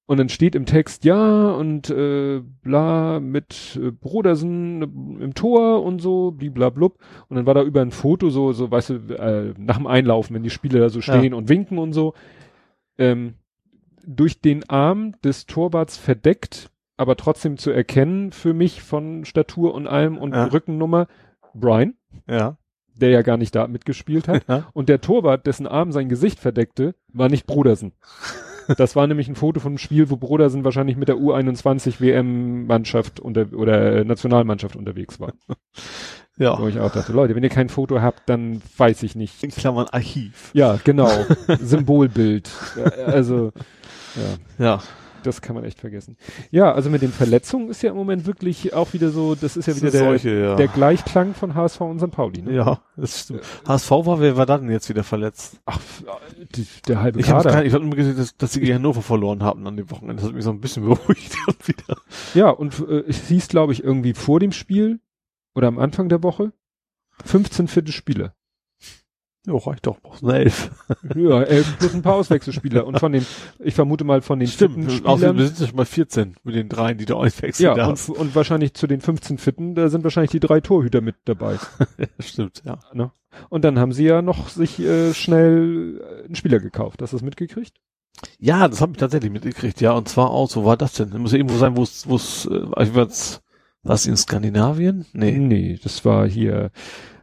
[0.07, 5.85] und dann steht im Text, ja, und äh, bla, mit äh, Brodersen äh, im Tor
[5.85, 6.99] und so, bliblablub.
[7.29, 10.35] Und dann war da über ein Foto so, so, weißt du, äh, nach dem Einlaufen,
[10.35, 12.15] wenn die Spieler da so stehen und winken und so.
[12.99, 13.35] Ähm,
[14.05, 19.87] durch den Arm des Torwarts verdeckt, aber trotzdem zu erkennen für mich von Statur und
[19.87, 20.45] allem und Ja.
[20.47, 21.07] Rückennummer,
[21.55, 21.95] Brian.
[22.29, 22.57] Ja.
[22.99, 24.45] der ja gar nicht da mitgespielt hat.
[24.49, 24.69] Ja.
[24.73, 27.93] Und der Torwart, dessen Arm sein Gesicht verdeckte, war nicht Brodersen.
[28.79, 33.21] Das war nämlich ein Foto von einem Spiel, wo Brodersen wahrscheinlich mit der U21 WM-Mannschaft
[33.21, 35.35] unter oder äh, Nationalmannschaft unterwegs war.
[36.39, 36.59] Ja.
[36.61, 39.43] Wo ich auch dachte, Leute, wenn ihr kein Foto habt, dann weiß ich nicht.
[39.43, 40.51] In Klammern Archiv.
[40.53, 41.09] Ja, genau.
[41.61, 42.51] Symbolbild.
[43.07, 43.53] Also,
[44.59, 44.83] ja, Ja.
[45.27, 46.17] Das kann man echt vergessen.
[46.51, 49.67] Ja, also mit den Verletzungen ist ja im Moment wirklich auch wieder so, das ist
[49.67, 50.57] ja wieder der, Solche, ja.
[50.57, 52.11] der Gleichklang von HSV und St.
[52.11, 52.43] Pauli.
[52.43, 52.55] Ne?
[52.55, 53.43] ja, das stimmt.
[53.67, 55.61] HSV war, wer war da denn jetzt wieder verletzt?
[55.67, 55.81] Ach,
[56.55, 57.65] die, der halbe Ich habe Kader.
[57.65, 60.17] ich hab nur gesehen, dass, dass sie gegen Hannover verloren haben an dem Wochenende.
[60.17, 61.97] Das hat mich so ein bisschen beruhigt wieder.
[62.35, 65.01] Ja, und äh, es hieß, glaube ich, irgendwie vor dem Spiel
[65.55, 66.53] oder am Anfang der Woche
[67.25, 68.35] 15 vierte Spieler.
[69.47, 70.01] Ja, reicht doch.
[70.01, 70.71] Brauchst eine elf.
[71.15, 72.87] Ja, elf plus ein paar Auswechselspieler.
[72.87, 73.25] Und von den,
[73.61, 75.05] ich vermute mal von den Stimmt.
[75.05, 75.39] Außerdem Spielern.
[75.39, 78.11] sind ja schon mal 14 mit den dreien, die da auswechseln Ja, und, darfst.
[78.11, 81.59] und wahrscheinlich zu den 15 Fitten, da sind wahrscheinlich die drei Torhüter mit dabei.
[82.19, 82.79] Stimmt, ja.
[82.93, 83.13] Ne?
[83.49, 87.01] Und dann haben sie ja noch sich äh, schnell äh, einen Spieler gekauft.
[87.03, 87.75] Hast du das mitgekriegt?
[88.39, 89.93] Ja, das habe ich tatsächlich mitgekriegt, ja.
[89.93, 91.11] Und zwar auch, so war das denn?
[91.11, 93.43] Das muss ja irgendwo sein, wo es, wo es, äh, was,
[93.83, 95.05] was in Skandinavien?
[95.13, 95.39] Nee.
[95.39, 96.71] Nee, das war hier,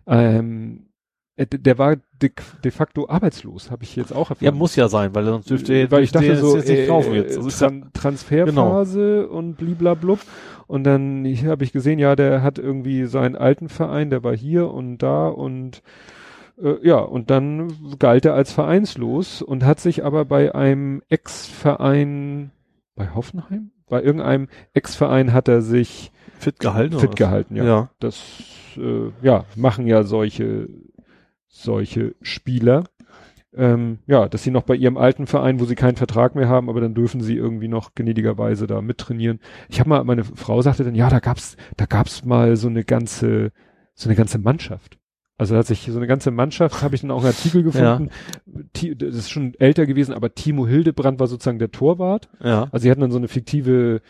[0.06, 0.93] ähm, äh,
[1.38, 2.32] der war de,
[2.64, 4.46] de facto arbeitslos, habe ich jetzt auch erfahren.
[4.46, 6.88] Ja, muss ja sein, weil sonst dürfte er weil ich dachte so, jetzt nicht äh,
[6.88, 7.38] kaufen jetzt.
[7.38, 10.20] Das ja, Tran Transferphase und bliblablub.
[10.68, 14.70] Und dann habe ich gesehen, ja, der hat irgendwie seinen alten Verein, der war hier
[14.72, 15.82] und da und
[16.62, 22.52] äh, ja, und dann galt er als vereinslos und hat sich aber bei einem Ex-Verein,
[22.96, 23.72] bei Hoffenheim?
[23.90, 27.00] Bei irgendeinem Ex-Verein hat er sich fit gehalten.
[27.00, 27.64] fit gehalten, ja.
[27.64, 27.90] ja.
[28.00, 28.24] Das,
[28.78, 30.70] äh, ja, machen ja solche,
[31.54, 32.84] solche Spieler.
[33.56, 36.70] Ähm, ja, dass sie noch bei ihrem alten Verein, wo sie keinen Vertrag mehr haben,
[36.70, 39.40] aber dann dürfen sie irgendwie noch gnädigerweise da mittrainieren.
[39.70, 42.84] Ich habe mal, meine Frau sagte dann, ja, da gab's, da gab's mal so eine
[42.84, 43.52] ganze,
[43.94, 44.98] so eine ganze Mannschaft.
[45.38, 48.10] Also da hat sich so eine ganze Mannschaft, habe ich dann auch einen Artikel gefunden.
[48.74, 52.30] Ti- Das ist schon älter gewesen, aber Timo Hildebrand war sozusagen der Torwart.
[52.44, 52.64] Ja.
[52.72, 54.02] Also sie hatten dann so eine fiktive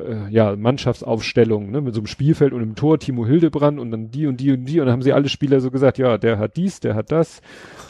[0.00, 4.10] äh, ja, Mannschaftsaufstellung, ne, mit so einem Spielfeld und im Tor Timo Hildebrand und dann
[4.10, 6.38] die und die und die und dann haben sie alle Spieler so gesagt, ja, der
[6.38, 7.40] hat dies, der hat das,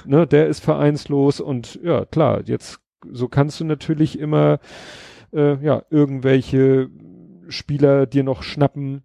[0.04, 4.58] ne, der ist vereinslos und ja, klar, jetzt so kannst du natürlich immer
[5.32, 6.88] äh, ja, irgendwelche
[7.48, 9.02] Spieler dir noch schnappen,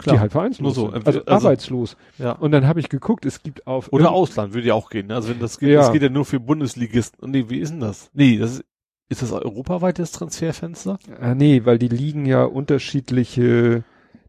[0.00, 0.20] die Klar.
[0.20, 1.06] halt vereinslos so, sind.
[1.06, 1.96] Also, also- arbeitslos.
[2.18, 2.32] ja.
[2.32, 5.06] Und dann habe ich geguckt, es gibt auf Oder Ausland würde ja auch gehen.
[5.06, 5.14] Ne?
[5.14, 5.80] Also wenn das geht, Ja.
[5.80, 7.30] das geht ja nur für Bundesligisten.
[7.30, 8.10] Nee, wie ist denn das?
[8.12, 8.64] Nee, das ist,
[9.08, 10.98] ist das europaweit das Transferfenster?
[11.20, 13.84] Ah, nee, weil die Ligen ja unterschiedliche,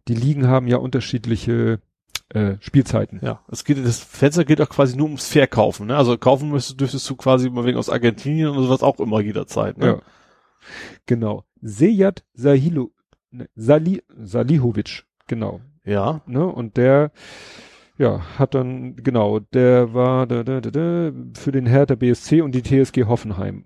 [0.07, 1.79] die Ligen haben ja unterschiedliche
[2.29, 3.19] äh, Spielzeiten.
[3.23, 5.87] Ja, es geht, das Fenster geht auch quasi nur ums Verkaufen.
[5.87, 5.97] Ne?
[5.97, 9.77] Also kaufen müsstest, dürftest du quasi mal wegen aus Argentinien und sowas auch immer jederzeit.
[9.77, 9.85] Ne?
[9.85, 10.01] Ja.
[11.05, 11.45] Genau.
[11.61, 12.91] Sejad Sahilo,
[13.31, 15.61] ne, Sali, Salihovic, genau.
[15.85, 16.21] Ja.
[16.27, 16.45] Ne?
[16.45, 17.11] Und der,
[17.97, 22.53] ja, hat dann, genau, der war da, da, da, da, für den Hertha BSC und
[22.53, 23.65] die TSG Hoffenheim.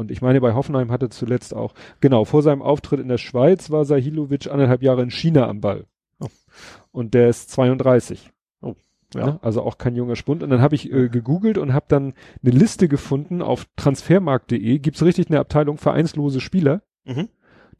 [0.00, 3.68] Und ich meine, bei Hoffenheim hatte zuletzt auch, genau, vor seinem Auftritt in der Schweiz
[3.68, 5.84] war Sahilovic anderthalb Jahre in China am Ball.
[6.20, 6.28] Oh.
[6.90, 8.30] Und der ist 32.
[9.14, 9.26] Ja.
[9.26, 9.38] Ne?
[9.42, 10.42] Also auch kein junger Spund.
[10.42, 14.78] Und dann habe ich äh, gegoogelt und habe dann eine Liste gefunden auf transfermarkt.de.
[14.78, 16.80] Gibt's richtig eine Abteilung vereinslose Spieler.
[17.04, 17.28] Mhm.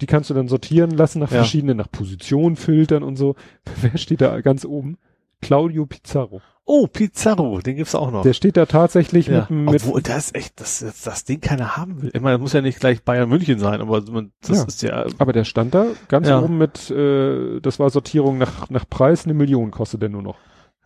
[0.02, 1.38] Die kannst du dann sortieren lassen nach Ja.
[1.38, 3.34] verschiedenen, nach Position filtern und so.
[3.80, 4.98] Wer steht da ganz oben?
[5.40, 6.42] Claudio Pizarro.
[6.72, 8.22] Oh, Pizarro, den gibt's auch noch.
[8.22, 9.48] Der steht da tatsächlich ja.
[9.50, 12.12] mit, mit Obwohl, das ist echt, das, das, das Ding keiner haben will.
[12.14, 14.64] Ich meine, das muss ja nicht gleich Bayern München sein, aber man, das Ja.
[14.64, 16.38] ist ja, aber der stand da ganz Ja.
[16.40, 20.36] oben mit, äh, das war Sortierung nach, nach Preis, eine Million kostet der nur noch.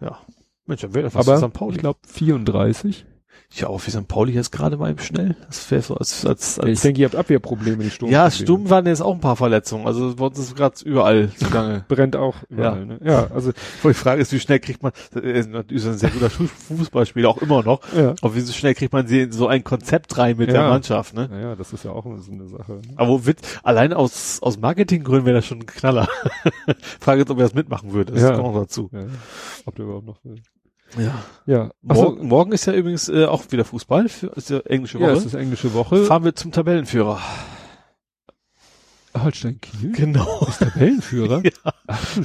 [0.00, 0.18] ja.
[0.66, 1.52] Mensch, dann wäre das aber St.
[1.52, 1.74] Pauli.
[1.74, 3.04] ich glaube 34.
[3.56, 4.08] Ja, aber für St.
[4.08, 5.36] Pauli jetzt gerade mal im Schnell.
[5.46, 8.10] Das wäre so als, als, als Ich denke, ihr habt Abwehrprobleme, die Sturm.
[8.10, 9.86] ja, Sturm waren jetzt auch ein paar Verletzungen.
[9.86, 11.84] Also bei uns ist gerade überall zugange.
[11.88, 12.84] Brennt auch überall, Ja.
[12.84, 12.98] ne?
[13.04, 13.52] Ja, also,
[13.84, 17.38] Die Frage ist, wie schnell kriegt man, äh, ist ein sehr guter Fu- Fußballspieler, auch
[17.38, 18.14] immer noch, ja.
[18.20, 20.68] aber wie so schnell kriegt man sie- so ein Konzept rein mit der Ja.
[20.70, 21.28] Mannschaft, ne?
[21.30, 22.72] Naja, das ist ja auch so eine Sache.
[22.72, 22.80] Ne?
[22.96, 26.08] Aber wird, allein aus, aus Marketinggründen wäre das schon ein Knaller.
[27.00, 28.12] Frage ist, ob er das mitmachen würde.
[28.12, 28.32] Das Ja.
[28.36, 28.90] kommt noch dazu.
[28.92, 29.00] Ja,
[29.64, 30.40] ob der überhaupt noch will.
[30.98, 31.22] Ja.
[31.46, 34.60] Ja, Ach so, Morgen, morgen ist ja übrigens äh, auch wieder Fußball, für, ist ja
[34.60, 35.16] englische ja, Woche.
[35.18, 36.04] es ist englische Woche.
[36.04, 37.20] Fahren wir zum Tabellenführer.
[39.16, 39.92] Holstein Kiel?
[39.92, 40.44] Genau.
[40.48, 41.42] Ist Tabellenführer?
[41.44, 41.72] Ja.
[41.86, 42.16] Ach.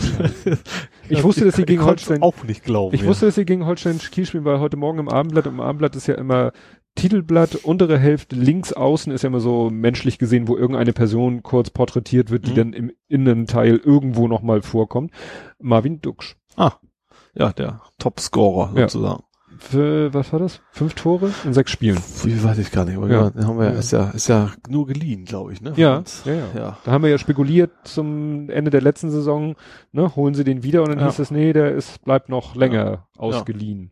[1.10, 2.96] Ich wusste, dass sie gegen Holstein, auch nicht glauben.
[2.96, 3.08] ich ja.
[3.08, 6.08] wusste, dass sie gegen Holstein Kiel spielen, weil heute Morgen im Abendblatt, im Abendblatt ist
[6.08, 6.52] ja immer
[6.96, 11.70] Titelblatt, untere Hälfte, links außen ist ja immer so menschlich gesehen, wo irgendeine Person kurz
[11.70, 12.56] porträtiert wird, die Mhm.
[12.56, 15.12] dann im Innenteil irgendwo nochmal vorkommt.
[15.60, 16.36] Marvin Duksch.
[17.40, 18.88] Ja, der Topscorer Ja.
[18.90, 19.24] sozusagen.
[19.58, 20.62] für, was war das?
[20.72, 21.98] Fünf Tore in sechs Spielen.
[22.24, 23.32] Wie weiß ich gar nicht, aber Ja.
[23.36, 23.46] ja.
[23.46, 23.72] haben wir, ja.
[23.74, 23.80] Ja.
[23.80, 25.74] ist ja, ist ja nur geliehen, glaube ich, ne?
[25.76, 26.44] Ja, ja, ja.
[26.56, 26.78] ja.
[26.86, 29.56] Da haben wir ja spekuliert zum Ende der letzten Saison,
[29.92, 31.08] ne, holen sie den wieder und dann Ja.
[31.08, 33.92] hieß es, nee, der ist, bleibt noch länger ausgeliehen.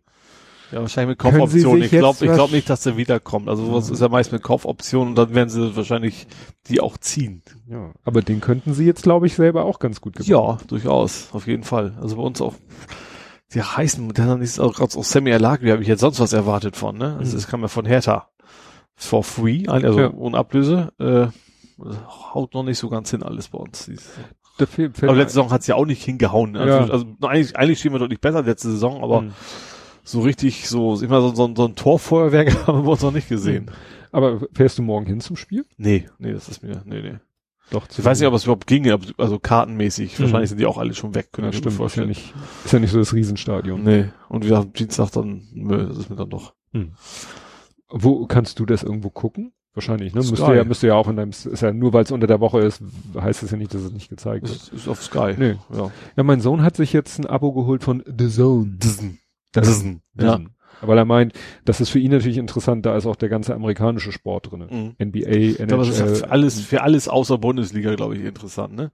[0.72, 1.82] Ja, wahrscheinlich mit Kaufoption.
[1.82, 3.48] Ich glaube ich glaub nicht, dass der wiederkommt.
[3.48, 6.28] Also sowas ist ja meist mit Kaufoption und dann werden sie wahrscheinlich
[6.68, 7.42] die auch ziehen.
[7.70, 7.92] Ja.
[8.04, 10.30] Aber den könnten sie jetzt, glaube ich, selber auch ganz gut gebrauchen.
[10.32, 11.98] Ja, durchaus, auf jeden Fall.
[12.02, 12.54] Also bei uns auch,
[13.54, 16.98] die heißen, dann ist auch, auch Sammy Alagri, habe ich jetzt sonst was erwartet von,
[16.98, 17.16] ne?
[17.18, 17.36] Also Mhm.
[17.36, 18.30] das kam ja von Hertha.
[18.96, 20.14] For free, also Ja.
[20.14, 20.92] ohne Ablöse.
[21.00, 21.28] Äh,
[22.34, 23.84] haut noch nicht so ganz hin alles bei uns.
[23.86, 26.54] Fehlt, fällt Aber letzte Saison hat's ja auch nicht hingehauen.
[26.54, 26.62] ne?
[26.62, 26.90] Also, Ja.
[26.90, 29.34] also eigentlich, eigentlich stehen wir deutlich besser letzte Saison, aber Mhm.
[30.04, 33.70] so richtig so, immer so, so, so ein Torfeuerwerk haben wir uns noch nicht gesehen.
[34.12, 35.66] Aber fährst du morgen hin zum Spiel?
[35.78, 37.18] Nee, nee, das ist mir, nee, nee.
[37.72, 37.86] Doch.
[37.90, 40.18] Ich weiß nicht, ob es überhaupt ginge, also kartenmäßig.
[40.18, 40.24] Mhm.
[40.24, 42.08] Wahrscheinlich sind die auch alle schon weg, ja, ich mir stimmt, ist ja, vorstellen.
[42.10, 43.84] nicht, ist ja nicht so das Riesenstadion.
[43.84, 44.06] Nee.
[44.30, 46.54] Und wie gesagt, Dienstag dann, nö, das ist mir dann doch.
[47.90, 49.54] Wo kannst du das irgendwo gucken?
[49.74, 50.24] Wahrscheinlich, ne?
[50.24, 50.32] Sky.
[50.32, 52.62] Müsste ja, müsste ja auch in deinem, ist ja nur weil es unter der Woche
[52.62, 52.82] ist,
[53.20, 54.56] heißt es ja nicht, dass es nicht gezeigt wird.
[54.56, 55.36] Ist, ist auf Sky.
[55.38, 55.56] Nee.
[55.72, 55.92] Ja.
[56.16, 58.78] Ja, mein Sohn hat sich jetzt ein Abo geholt von The Zone.
[58.78, 59.20] Dissen.
[59.52, 60.02] Das- Dissen.
[60.20, 60.40] Ja.
[60.82, 61.34] Weil er meint,
[61.66, 64.68] das ist für ihn natürlich interessant, da ist auch der ganze amerikanische Sport drin.
[65.00, 65.06] Mhm.
[65.08, 66.16] NBA, Ich glaube, das ist ja NHL.
[66.16, 68.92] für alles, für alles außer Bundesliga, glaube ich, interessant, ne?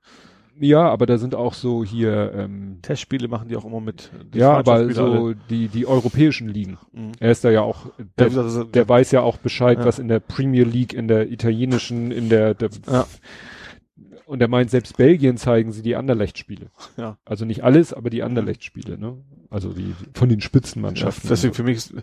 [0.59, 4.11] Ja, aber da sind auch so hier, ähm, Testspiele machen die auch immer mit.
[4.35, 6.77] Ja, aber so die, die europäischen Ligen.
[6.93, 7.05] alle.
[7.07, 7.11] Mhm.
[7.19, 9.85] Er ist da ja auch, Ja, der, ist- der weiß ja auch Bescheid, Ja.
[9.85, 13.05] was in der Premier League, in der italienischen, in der, der Ja.
[14.33, 16.67] Und er meint, selbst Belgien zeigen sie die Anderlecht-Spiele.
[16.97, 17.17] Ja.
[17.23, 19.17] Also nicht alles, aber die Anderlecht-Spiele, ne?
[19.49, 21.29] Also die von den Ja, Spitzenmannschaften.
[21.29, 21.93] deswegen für mich, ist-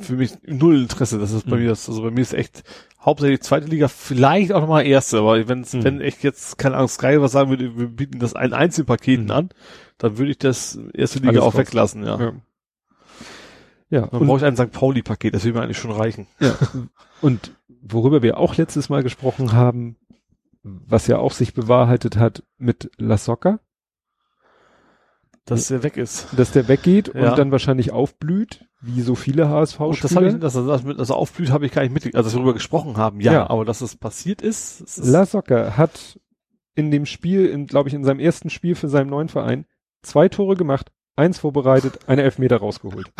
[0.00, 1.18] für mich null Interesse.
[1.18, 1.62] Das ist bei Mhm.
[1.62, 2.62] mir das, also bei mir ist echt
[3.00, 5.84] hauptsächlich zweite Liga, vielleicht auch nochmal erste, aber wenn's, Mhm.
[5.84, 9.30] wenn echt jetzt, keine Ahnung, Sky was sagen würde, wir bieten das in Einzelpaketen Mhm.
[9.30, 9.48] an,
[9.98, 11.58] dann würde ich das erste Liga Alles auch raus.
[11.60, 12.20] weglassen, ja.
[12.20, 12.32] ja.
[13.92, 14.70] Ja, Dann brauche ich einen St.
[14.70, 16.26] Pauli-Paket, das würde mir eigentlich schon reichen.
[16.38, 16.54] ja.
[17.22, 17.52] und
[17.82, 19.96] worüber wir auch letztes Mal gesprochen haben,
[20.62, 23.60] was ja auch sich bewahrheitet hat mit La Socca,
[25.46, 26.28] Dass der weg ist.
[26.36, 27.30] dass der weggeht Ja.
[27.30, 30.26] und dann wahrscheinlich aufblüht, wie so viele Und das habe HSV-Spieler.
[30.34, 32.16] ich, dass er das dass er aufblüht, habe ich gar nicht mitgekriegt.
[32.16, 33.50] Also, dass wir darüber gesprochen haben, ja, Ja.
[33.50, 36.20] aber dass es passiert ist, ist La Socca hat
[36.74, 39.66] in dem Spiel, in, glaube ich, in seinem ersten Spiel für seinen neuen Verein
[40.02, 43.10] zwei Tore gemacht, eins vorbereitet, eine Elfmeter rausgeholt.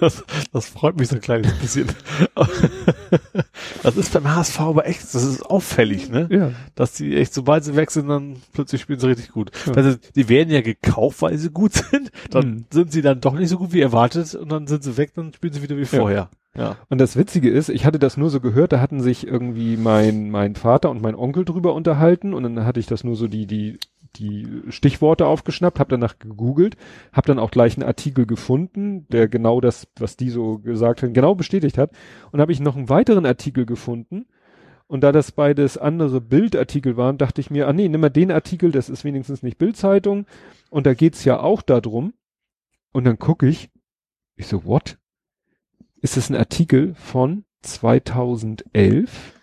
[0.00, 1.88] Das, das freut mich so ein kleines bisschen.
[3.82, 6.28] Das ist beim HSV aber echt, das ist auffällig, ne?
[6.30, 6.50] Ja.
[6.74, 9.50] Dass die echt, sobald sie weg sind, dann plötzlich spielen sie richtig gut.
[9.66, 9.72] Ja.
[9.74, 12.10] Also, die werden ja gekauft, weil sie gut sind.
[12.30, 12.64] Dann Mhm.
[12.70, 15.32] sind sie dann doch nicht so gut wie erwartet und dann sind sie weg, dann
[15.32, 16.28] spielen sie wieder wie vorher.
[16.56, 16.76] Ja.
[16.88, 20.30] Und das Witzige ist, ich hatte das nur so gehört, da hatten sich irgendwie mein,
[20.30, 23.46] mein Vater und mein Onkel drüber unterhalten und dann hatte ich das nur so die,
[23.46, 23.78] die,
[24.16, 26.76] die Stichworte aufgeschnappt, habe danach gegoogelt,
[27.12, 31.14] habe dann auch gleich einen Artikel gefunden, der genau das, was die so gesagt haben,
[31.14, 31.90] genau bestätigt hat.
[32.32, 34.26] Und habe ich noch einen weiteren Artikel gefunden.
[34.86, 38.30] Und da das beides andere Bildartikel waren, dachte ich mir, ah nee, nimm mal den
[38.30, 40.26] Artikel, das ist wenigstens nicht Bildzeitung.
[40.70, 42.12] Und da geht's ja auch darum.
[42.92, 43.70] Und dann gucke ich,
[44.36, 44.98] ich so, what?
[46.00, 49.40] Ist es ein Artikel von 2011?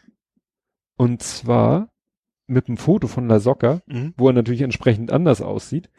[0.95, 1.90] Und zwar
[2.51, 4.13] mit einem Foto von La Socca, Mhm.
[4.17, 5.89] wo er natürlich entsprechend anders aussieht.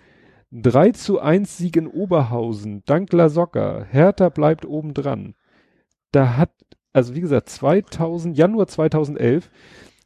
[0.52, 3.84] 3 zu 1 Sieg in Oberhausen, dank La Socca.
[3.90, 5.34] Hertha bleibt oben dran.
[6.12, 6.50] Da hat,
[6.92, 9.50] also wie gesagt, 2000, Januar 2011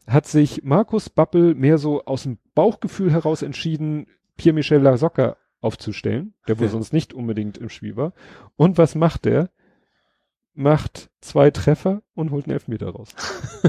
[0.06, 6.34] hat sich Markus Bappel mehr so aus dem Bauchgefühl heraus entschieden, Pierre-Michel La Socca aufzustellen,
[6.46, 6.70] der wohl Ja.
[6.72, 8.12] sonst nicht unbedingt im Spiel war.
[8.54, 9.50] Und was macht der?
[10.58, 13.10] Macht zwei Treffer und holt einen Elfmeter raus.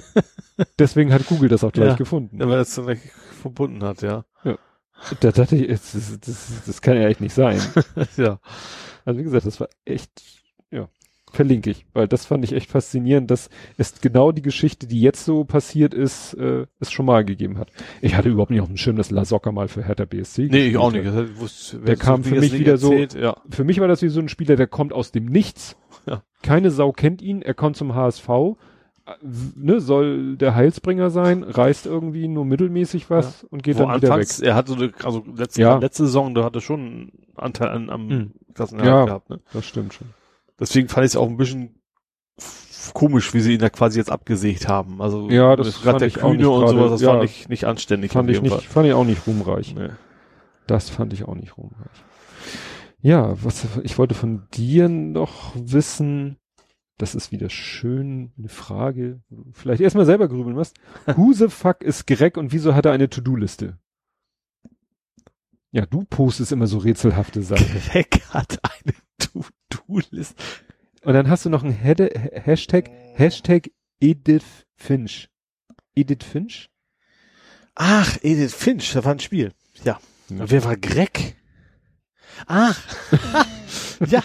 [0.80, 1.96] Deswegen hat Google das auch gleich Ja.
[1.96, 2.40] gefunden.
[2.40, 2.98] Ja, weil es dann
[3.42, 4.26] verbunden hat, ja.
[5.20, 7.62] Da dachte ich, das, das, das, das kann ja echt nicht sein.
[8.18, 8.40] ja.
[9.06, 10.12] Also wie gesagt, das war echt,
[10.72, 10.90] ja,
[11.38, 15.24] verlinke ich, weil das fand ich echt faszinierend, dass es genau die Geschichte, die jetzt
[15.24, 17.70] so passiert ist, äh, es schon mal gegeben hat.
[18.02, 20.68] Ich hatte überhaupt nicht auf dem Schirm, dass La Soccer mal für Hertha BSC Nee,
[20.68, 21.06] ich auch nicht.
[21.06, 21.14] hat.
[21.14, 23.38] Hat- wusste- Der kam wie für mich wieder so- erzählt, Ja.
[23.50, 25.78] Für mich war das wie so ein Spieler, der kommt aus dem Nichts.
[26.08, 26.24] Ja.
[26.42, 28.28] Keine Sau kennt ihn, er kommt zum HSV,
[29.06, 29.12] äh,
[29.56, 34.02] ne, soll der Heilsbringer sein, reißt irgendwie nur mittelmäßig was und geht Wo dann wieder
[34.08, 34.12] weg.
[34.12, 35.78] anfangs, er hatte so eine, also letzte, Ja.
[35.78, 38.32] letzte Saison, da hatte schon einen Anteil an, am Mhm.
[38.56, 39.06] Klassenerhalt Ja.
[39.06, 39.40] gehabt, ne?
[39.54, 40.08] Das stimmt schon.
[40.60, 41.82] Deswegen fand ich es auch ein bisschen
[42.94, 45.02] komisch, wie sie ihn da quasi jetzt abgesägt haben.
[45.02, 47.11] Also Ja, das grad der ich auch Kühne nicht und gerade- sowas, das ja.
[47.11, 48.11] fand ich nicht anständig.
[48.11, 49.74] Fand ich nicht, fand ich auch nicht ruhmreich.
[49.74, 49.88] Fall.
[49.90, 49.94] Nee.
[50.68, 51.92] Das fand ich auch nicht ruhmreich.
[53.02, 56.38] Ja, was ich wollte von dir noch wissen,
[56.98, 59.22] das ist wieder schön eine Frage,
[59.53, 60.77] vielleicht erstmal selber grübeln musst.
[61.16, 63.77] Who the fuck ist Greg und wieso hat er eine To-Do-Liste?
[65.72, 67.68] Ja, du postest immer so rätselhafte Sachen.
[67.92, 68.95] Greg hat eine
[69.70, 70.36] To-Do-List.
[71.04, 75.30] Und dann hast du noch ein Head Hashtag, Hashtag Edith Finch.
[75.96, 76.70] Edith Finch?
[77.76, 79.54] Ach, Edith Finch, da war ein Spiel.
[79.84, 80.00] Ja.
[80.30, 80.50] Ja.
[80.50, 81.36] Wer war Greg?
[82.46, 82.78] Ach.
[84.08, 84.24] ja.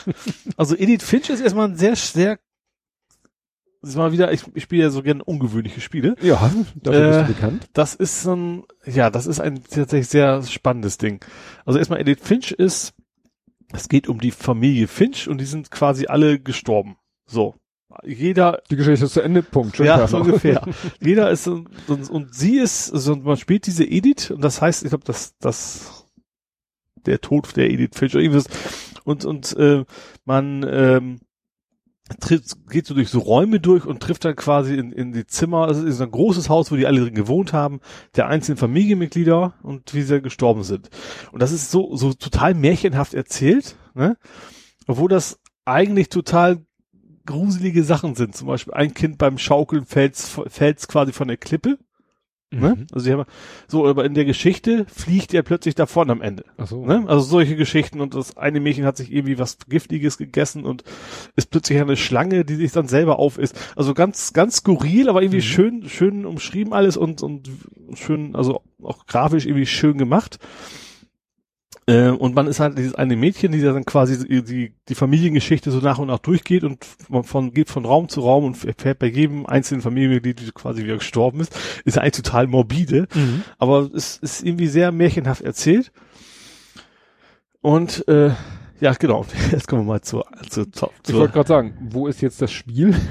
[0.57, 2.39] Also Edith Finch ist erstmal ein sehr, sehr,
[3.81, 6.17] das mal wieder, ich, ich spiele ja so gerne ungewöhnliche Spiele.
[6.21, 7.69] Ja, dafür bist Äh, du bekannt.
[7.73, 11.25] Das ist so ein, ja, das ist ein tatsächlich sehr spannendes Ding.
[11.65, 12.95] Also erstmal Edith Finch ist,
[13.73, 16.97] es geht um die Familie Finch und die sind quasi alle gestorben.
[17.26, 17.55] So.
[18.05, 19.76] Jeder, Die Geschichte ist zu Ende, Punkt.
[19.76, 20.67] Schönen ja, so ungefähr.
[21.01, 24.83] Jeder ist, so- und, und sie ist, so, man spielt diese Edith und das heißt,
[24.84, 26.07] ich glaube, dass, dass
[27.05, 28.47] der Tod der Edith Finch oder irgendwas
[29.05, 29.84] und, und, äh,
[30.25, 31.20] man, ähm,
[32.15, 35.67] tritt, geht so durch so Räume durch und trifft dann quasi in, in die Zimmer,
[35.67, 37.81] also es ist ein großes Haus, wo die alle drin gewohnt haben,
[38.17, 40.91] der einzelnen Familienmitglieder und wie sie gestorben sind.
[41.33, 44.17] Und das ist so, so total märchenhaft erzählt, ne?
[44.87, 46.65] Obwohl das eigentlich total
[47.27, 48.37] gruselige Sachen sind.
[48.37, 51.79] Zum Beispiel ein Kind beim Schaukeln fällt, fällt quasi von der Klippe.
[52.53, 52.75] Ne?
[52.77, 52.87] Mhm.
[52.93, 53.25] Also die haben,
[53.67, 56.45] so, aber in der Geschichte fliegt er plötzlich davon am Ende.
[56.59, 56.85] Ach so.
[56.85, 57.05] Ne?
[57.07, 60.85] Also solche Geschichten und das eine Mädchen hat sich irgendwie was Giftiges gegessen und
[61.35, 63.59] ist plötzlich eine Schlange, die sich dann selber auf ist.
[63.75, 65.43] Also ganz, ganz skurril, aber irgendwie Mhm.
[65.43, 67.49] schön, schön umschrieben alles und, und
[67.95, 70.39] schön, also auch grafisch irgendwie schön gemacht.
[71.86, 75.78] Äh, und man ist halt dieses eine Mädchen, die dann quasi die, die, Familiengeschichte so
[75.78, 79.07] nach und nach durchgeht und man von, geht von Raum zu Raum und erfährt bei
[79.07, 83.43] jedem einzelnen Familienmitglied, die quasi wieder gestorben ist, ist eigentlich total morbide Mhm.
[83.59, 85.93] aber es ist irgendwie sehr märchenhaft erzählt.
[87.61, 88.31] Und äh,
[88.83, 89.25] ja, genau.
[89.52, 92.51] Jetzt kommen wir mal zur, zur, zur, Ich wollte gerade sagen, wo ist jetzt das
[92.51, 92.94] Spiel?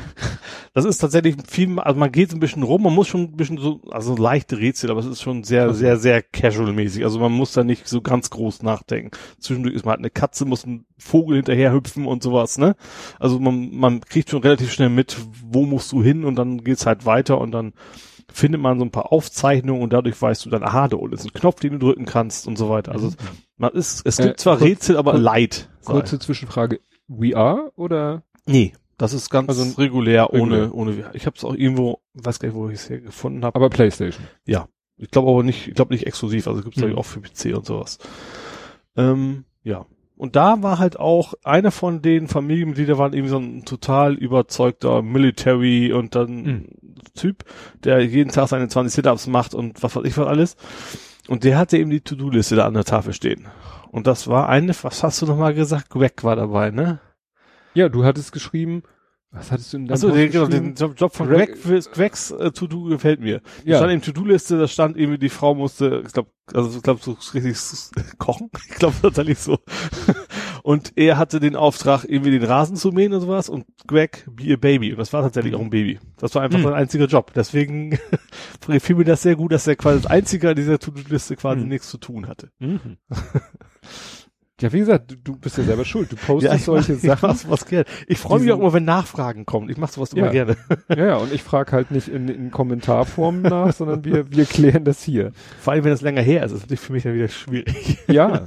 [0.74, 3.58] Das ist tatsächlich viel, also man geht ein bisschen rum, man muss schon ein bisschen
[3.58, 7.03] so, also leichte Rätsel, aber es ist schon sehr, sehr, sehr casual-mäßig.
[7.03, 9.11] Also man muss da nicht so ganz groß nachdenken.
[9.38, 12.77] Zwischendurch ist man halt eine Katze, muss ein Vogel hinterher hüpfen und sowas, ne?
[13.19, 16.85] Also man, man kriegt schon relativ schnell mit, wo musst du hin und dann geht's
[16.85, 17.74] halt weiter und dann
[18.32, 21.26] findet man so ein paar Aufzeichnungen und dadurch weißt du dann, aha, da unten ist
[21.26, 22.92] ein Knopf, den du drücken kannst und so weiter.
[22.92, 23.11] Also
[23.58, 25.69] man ist, es gibt Äh, zwar kurz- Rätsel, aber kurz- light.
[25.85, 26.80] Kurze Zwischenfrage.
[27.08, 28.24] We are oder?
[28.45, 30.74] Nee, das ist ganz Also regulär, regulär.
[30.74, 33.43] ohne, ohne, ich habe es auch irgendwo, weiß gar nicht, wo ich es hier gefunden
[33.43, 33.56] habe.
[33.56, 34.26] Aber Playstation.
[34.45, 36.90] Ich glaube aber nicht, ich glaube nicht exklusiv, also gibt's Mhm.
[36.92, 36.98] mhm.
[36.98, 37.98] auch für PC und sowas.
[38.95, 39.85] Ähm, ja.
[40.16, 45.01] Und da war halt auch einer von den Familienmitgliedern waren irgendwie so ein total überzeugter
[45.01, 46.68] Military und dann Mhm.
[47.14, 47.43] Typ,
[47.83, 50.56] der jeden Tag seine 20 Sit-Ups macht und was weiß ich was alles.
[51.27, 53.48] Und der hatte eben die To-Do-Liste da an der Tafel stehen.
[53.91, 55.90] Und das war eine, was hast du nochmal gesagt?
[55.90, 56.99] Greg war dabei, ne?
[57.73, 58.83] Ja, du hattest geschrieben,
[59.31, 62.51] was hattest du in deinem Achso, genau, den Job, Job von Greg- Greg, Gregs äh,
[62.51, 63.40] To-Do gefällt mir.
[63.40, 63.77] Da Ja.
[63.77, 67.17] stand eben To-Do-Liste, da stand irgendwie, die Frau musste, ich glaube, also ich glaube, so
[67.33, 67.56] richtig
[68.17, 68.49] kochen.
[68.69, 69.57] Ich glaube tatsächlich so.
[70.64, 74.53] Und er hatte den Auftrag, irgendwie den Rasen zu mähen und sowas und Greg, be
[74.53, 74.91] a baby.
[74.91, 75.99] Und das war tatsächlich auch ein Baby.
[76.17, 76.64] Das war einfach Mhm.
[76.64, 77.31] sein einziger Job.
[77.33, 77.98] Deswegen
[78.67, 81.67] gefiel mir das sehr gut, dass er quasi als einziger in dieser To-Do-Liste quasi Mhm.
[81.69, 82.49] nichts zu tun hatte.
[82.59, 82.98] Mhm.
[84.61, 86.11] ja, wie gesagt, du, du bist ja selber schuld.
[86.11, 87.27] Du postest ich solche mach, Ich, Sachen.
[87.30, 87.85] mach's was gerne.
[88.07, 89.69] ich freue mich auch immer, wenn Nachfragen kommen.
[89.69, 90.31] Ich mache sowas immer Ja.
[90.31, 90.57] gerne.
[90.90, 94.83] Ja, ja, und ich frage halt nicht in, in Kommentarform nach, sondern wir, wir klären
[94.85, 95.31] das hier.
[95.59, 96.51] Vor allem, wenn das länger her ist.
[96.51, 97.98] Das ist natürlich für mich dann wieder schwierig.
[98.07, 98.45] Ja, ja.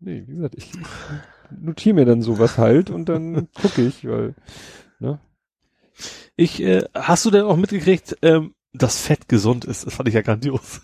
[0.00, 0.72] Nee, wie gesagt, ich
[1.50, 4.34] notiere mir dann sowas halt und dann gucke ich, weil,
[6.36, 9.84] Ich, äh, hast du denn auch mitgekriegt, ähm, dass Fett gesund ist?
[9.84, 10.80] Das fand ich ja grandios.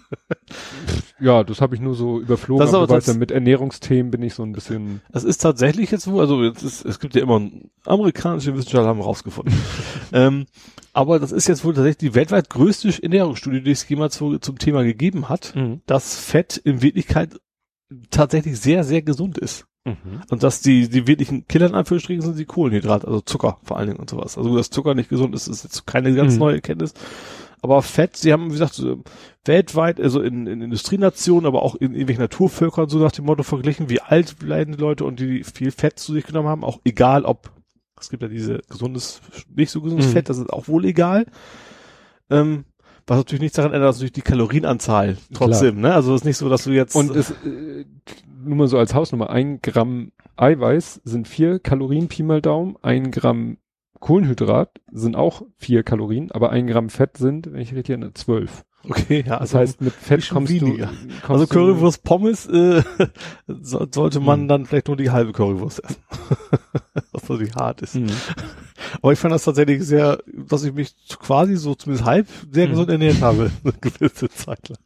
[1.20, 4.42] ja, das habe ich nur so überflogen, Das aber ja, mit Ernährungsthemen bin ich so
[4.42, 7.40] ein bisschen, Das ist tatsächlich jetzt wo, also jetzt ist, es gibt ja immer
[7.84, 9.54] amerikanische Wissenschaftler haben rausgefunden.
[10.12, 10.46] ähm,
[10.92, 14.58] aber das ist jetzt wohl tatsächlich die weltweit größte Ernährungsstudie, die es jemals so zum
[14.58, 15.54] Thema gegeben hat,
[15.86, 17.38] dass Fett in Wirklichkeit
[18.10, 19.66] tatsächlich sehr, sehr gesund ist.
[19.84, 20.23] Mhm.
[20.31, 23.89] Und dass die, die wirklichen Killer in Anführungsstrichen sind die Kohlenhydrate, also Zucker vor allen
[23.89, 24.36] Dingen und sowas.
[24.36, 26.39] Also dass Zucker nicht gesund ist, ist jetzt keine ganz Mhm.
[26.40, 26.94] neue Erkenntnis.
[27.62, 28.81] Aber Fett, sie haben, wie gesagt,
[29.44, 33.89] weltweit, also in, in Industrienationen, aber auch in irgendwelchen Naturvölkern so nach dem Motto verglichen,
[33.89, 37.24] wie alt bleiben die Leute und die viel Fett zu sich genommen haben, auch egal
[37.24, 37.50] ob,
[37.98, 39.20] es gibt ja diese gesundes,
[39.55, 40.12] nicht so gesundes Mhm.
[40.12, 41.26] Fett, das ist auch wohl egal.
[42.28, 42.65] Ähm,
[43.06, 45.94] was natürlich nichts daran ändert, dass natürlich die Kalorienanzahl trotzdem, ne?
[45.94, 47.84] Also es ist nicht so, dass du jetzt Und es, äh,
[48.44, 53.10] nur mal so als Hausnummer, ein Gramm Eiweiß sind vier Kalorien, Pi mal Daumen, ein
[53.10, 53.58] Gramm
[54.00, 58.64] Kohlenhydrat sind auch vier Kalorien, aber ein Gramm Fett sind, wenn ich richtig erinnere, zwölf.
[58.89, 60.86] Okay, ja, Das also heißt, mit Fett kommst weniger.
[60.86, 60.92] du,
[61.23, 62.82] kommst Also Currywurst Pommes äh,
[63.47, 64.48] so, sollte man Mhm.
[64.48, 65.97] dann vielleicht nur die halbe Currywurst essen.
[67.12, 67.94] Was natürlich hart ist.
[67.94, 68.06] Mhm.
[69.02, 72.70] Aber ich fand das tatsächlich sehr, dass ich mich quasi so zumindest halb sehr Mhm.
[72.70, 74.78] gesund ernährt habe, eine gewisse Zeit lang.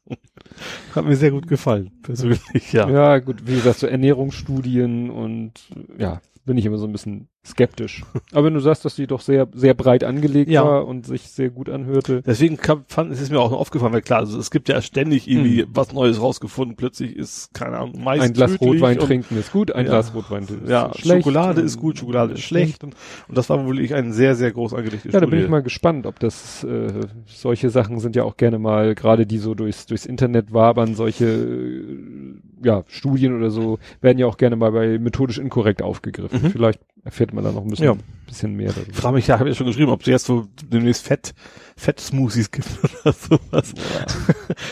[0.94, 2.88] Hat mir sehr gut gefallen, persönlich, ja.
[2.88, 3.18] Ja.
[3.18, 5.52] gut, wie gesagt, so Ernährungsstudien und
[5.98, 8.04] ja, bin ich immer so ein bisschen skeptisch.
[8.32, 10.62] Aber wenn du sagst, dass die doch sehr, sehr breit angelegt Ja.
[10.64, 12.22] war und sich sehr gut anhörte.
[12.26, 14.82] Deswegen kam, fand, es ist mir auch noch aufgefallen, weil klar, also es gibt ja
[14.82, 15.68] ständig irgendwie Mhm.
[15.72, 16.76] was Neues rausgefunden.
[16.76, 19.92] Plötzlich ist, keine Ahnung, Mais Ein Glas Rotwein trinken ist gut, ein Ja.
[19.92, 21.24] Glas Rotwein ist Ja, schlecht.
[21.24, 22.84] Schokolade ist gut, Schokolade ist schlecht.
[22.84, 22.94] Und,
[23.28, 25.30] und das war wohl wirklich eine sehr, sehr groß angelegte Ja, da Studie.
[25.30, 26.88] bin ich mal gespannt, ob das äh,
[27.26, 31.24] solche Sachen sind ja auch gerne mal, gerade die so durchs, durchs Internet wabern, solche
[31.24, 36.42] äh, ja, Studien oder so, werden ja auch gerne mal bei methodisch inkorrekt aufgegriffen.
[36.42, 36.50] Mhm.
[36.50, 37.96] Vielleicht erfährt man da noch ein bisschen, Ja.
[38.26, 40.46] bisschen mehr Ich frage mich, ja, habe ich ja schon geschrieben, ob es jetzt so
[40.64, 41.34] demnächst Fett,
[41.76, 42.66] Fett-Smoothies gibt
[43.04, 43.72] oder sowas.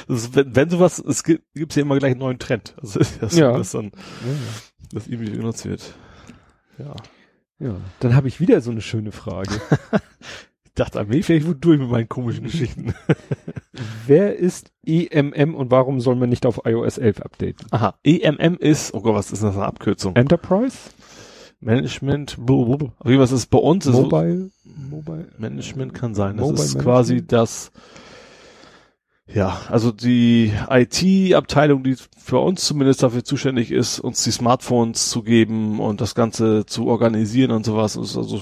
[0.07, 2.75] Das ist, wenn, wenn sowas, es gibt gibt's ja immer gleich einen neuen Trend.
[2.81, 3.57] Also ist ja so, Ja.
[3.57, 3.93] dass dann,
[4.93, 5.95] das irgendwie genutzt wird.
[6.79, 6.95] Ja.
[7.61, 9.51] Ja, dann habe ich wieder so eine schöne Frage.
[10.65, 12.95] Ich dachte, Armee vielleicht wohl durch mit meinen komischen Geschichten.
[14.07, 17.67] Wer ist EMM und warum soll man nicht auf iOS 11 updaten?
[17.73, 17.99] Aha.
[18.05, 20.15] EMM ist, oh Gott, was ist das eine Abkürzung?
[20.15, 20.77] Enterprise?
[21.61, 23.87] Management, wie was ist bei uns?
[23.87, 24.51] Ist Mobile?
[24.65, 25.29] Mobile?
[25.39, 26.37] Management kann sein.
[26.37, 26.85] Das Mobile ist Management?
[26.85, 27.73] quasi das,
[29.27, 35.23] ja, also die IT-Abteilung, die für uns zumindest dafür zuständig ist, uns die Smartphones zu
[35.23, 37.97] geben und das Ganze zu organisieren und sowas.
[37.97, 38.41] Ist also,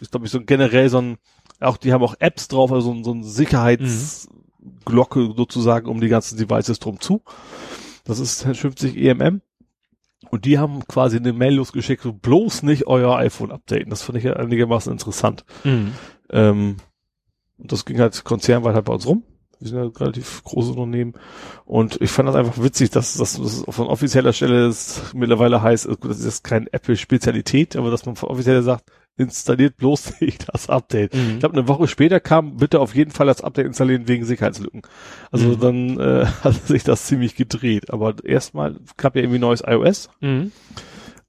[0.00, 1.16] ist glaube ich so generell so ein,
[1.60, 6.08] auch die haben auch Apps drauf, also so ein, so ein Sicherheitsglocke sozusagen um die
[6.08, 7.22] ganzen Devices drum zu.
[8.04, 9.42] Das ist 50 EMM.
[10.30, 13.90] Und die haben quasi eine Mail losgeschickt, so bloß nicht euer iPhone updaten.
[13.90, 15.44] Das fand ich ja einigermaßen interessant.
[16.30, 16.76] Ähm,
[17.58, 19.22] und das ging halt konzernweit halt bei uns rum.
[19.60, 21.14] Wir sind ja ein relativ großes Unternehmen.
[21.64, 25.96] Und ich fand das einfach witzig, dass das von offizieller Stelle es mittlerweile heißt, äh,
[25.96, 30.68] gut, das ist keine Apple-Spezialität, aber dass man von offizieller sagt, installiert bloß nicht das
[30.68, 31.14] Update.
[31.14, 34.82] Ich glaube, eine Woche später kam, bitte auf jeden Fall das Update installieren wegen Sicherheitslücken.
[35.30, 35.60] Also Mhm.
[35.60, 37.90] dann äh, hat sich das ziemlich gedreht.
[37.92, 40.10] Aber erstmal gab ja irgendwie neues iOS.
[40.20, 40.52] Mhm.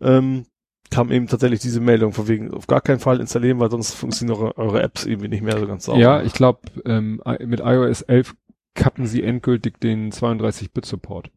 [0.01, 0.45] Ähm,
[0.91, 4.37] kam eben tatsächlich diese Meldung von wegen auf gar keinen Fall installieren, weil sonst funktionieren
[4.39, 5.99] eure, eure Apps irgendwie nicht mehr so ganz sauber.
[5.99, 8.33] Ja, ich glaube, ähm, mit iOS 11
[8.73, 11.29] kappen sie endgültig den 32-Bit-Support.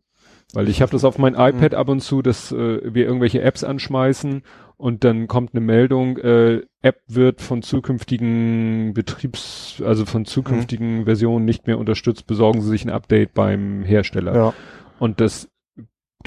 [0.54, 3.64] Weil ich habe das auf mein iPad ab und zu, dass äh, wir irgendwelche Apps
[3.64, 4.42] anschmeißen
[4.76, 11.44] und dann kommt eine Meldung, äh, App wird von zukünftigen Betriebs, also von zukünftigen Versionen
[11.44, 14.34] nicht mehr unterstützt, besorgen Sie sich ein Update beim Hersteller.
[14.34, 14.54] ja.
[14.98, 15.48] Und das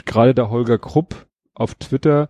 [0.05, 2.29] gerade der Holger Krupp auf Twitter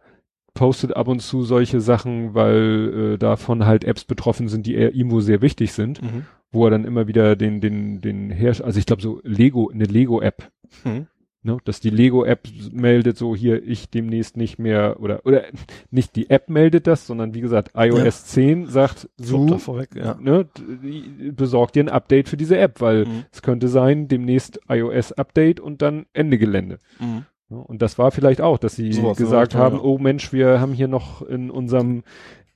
[0.53, 5.11] postet ab und zu solche Sachen, weil äh, davon halt Apps betroffen sind, die ihm
[5.11, 6.25] wohl sehr wichtig sind, Mhm.
[6.51, 9.85] wo er dann immer wieder den den den Hersteller, also ich glaube so Lego eine
[9.85, 10.49] Lego App,
[10.83, 11.07] Mhm.
[11.45, 15.43] Ne, dass die Lego App meldet so hier ich demnächst nicht mehr oder oder
[15.91, 18.11] nicht die App meldet das, sondern wie gesagt iOS Ja.
[18.11, 20.17] 10 sagt So, so davor weg, ja.
[20.19, 23.23] ne, d- besorg dir ein Update für diese App, weil Mhm.
[23.31, 26.79] es könnte sein demnächst iOS Update und dann Ende Gelände.
[26.99, 27.25] Mhm.
[27.47, 29.83] Und das war vielleicht auch, dass sie Sowas, gesagt ja, haben, ja.
[29.83, 32.03] oh Mensch, wir haben hier noch in unserem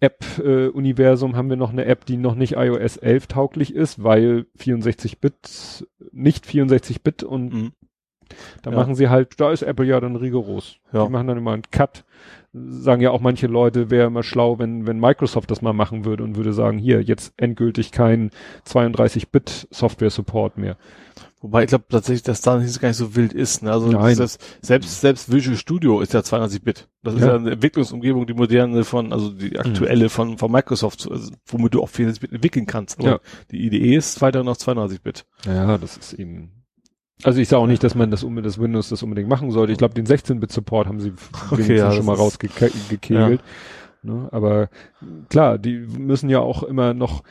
[0.02, 5.86] App-Universum haben wir noch eine App, die noch nicht iOS 11 tauglich ist, weil 64-Bit,
[6.12, 7.72] nicht 64-Bit und Mhm.
[8.64, 8.78] Da Ja.
[8.78, 10.78] machen sie halt, da ist Apple ja dann rigoros.
[10.94, 11.06] Ja.
[11.06, 12.04] Die machen dann immer einen Cut.
[12.52, 16.24] Sagen ja auch manche Leute, wäre immer schlau, wenn, wenn Microsoft das mal machen würde
[16.24, 18.32] und würde sagen, hier, jetzt endgültig kein
[18.66, 20.78] 32-Bit-Software-Support mehr.
[21.42, 23.64] Wobei ich glaube tatsächlich, dass da nicht gar nicht so wild ist.
[23.64, 23.72] Ne?
[23.72, 23.92] Also.
[23.94, 26.90] Das, selbst selbst Visual Studio ist ja 32-Bit.
[27.02, 27.28] Das ist Ja.
[27.28, 31.82] ja eine Entwicklungsumgebung, die moderne von, also die aktuelle von von Microsoft, also, womit du
[31.82, 33.00] auch 64-Bit entwickeln kannst.
[33.00, 33.20] Aber Ja.
[33.52, 35.26] die IDE ist weiter noch 32-Bit.
[35.46, 36.52] Ja, das ist eben.
[37.24, 39.74] Also ich sage auch nicht, dass man das unbedingt, das Windows das unbedingt machen sollte.
[39.74, 41.14] Ich glaube, den 16-Bit-Support haben sie
[41.52, 43.42] Okay, ja, schon mal rausgekegelt.
[44.02, 44.30] Ne?
[44.32, 44.70] Aber
[45.30, 47.24] klar, die müssen ja auch immer noch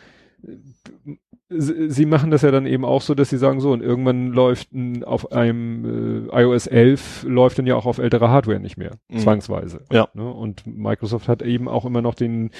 [1.50, 4.72] sie machen das ja dann eben auch so, dass sie sagen so, und irgendwann läuft
[4.74, 8.92] ein, auf einem äh, iOS 11 läuft dann ja auch auf ältere Hardware nicht mehr,
[9.08, 9.18] Mhm.
[9.20, 9.80] zwangsweise.
[9.90, 10.08] Ja.
[10.12, 10.28] Ne?
[10.30, 12.50] Und Microsoft hat eben auch immer noch den,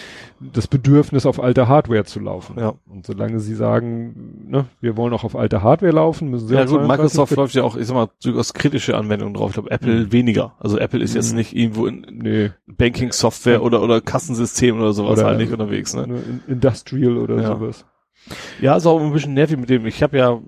[0.41, 2.57] das Bedürfnis, auf alte Hardware zu laufen.
[2.59, 2.75] Ja.
[2.89, 6.63] Und solange sie sagen, ne, wir wollen auch auf alte Hardware laufen, müssen sie Ja
[6.63, 9.51] gut, 32 Microsoft läuft ja auch, ich sag mal, durchaus kritische Anwendungen drauf.
[9.51, 10.13] Ich glaube, Apple Mhm.
[10.13, 10.55] weniger.
[10.61, 11.39] Also Apple ist jetzt Mhm.
[11.39, 15.95] nicht irgendwo in nee, Banking-Software oder oder Kassensystem oder sowas Oder- halt nicht unterwegs.
[15.95, 16.05] Ne?
[16.05, 17.49] in- Industrial oder Ja.
[17.49, 17.85] sowas.
[18.61, 19.87] Ja, ist auch ein bisschen nervig mit dem.
[19.87, 20.41] Ich habe ja,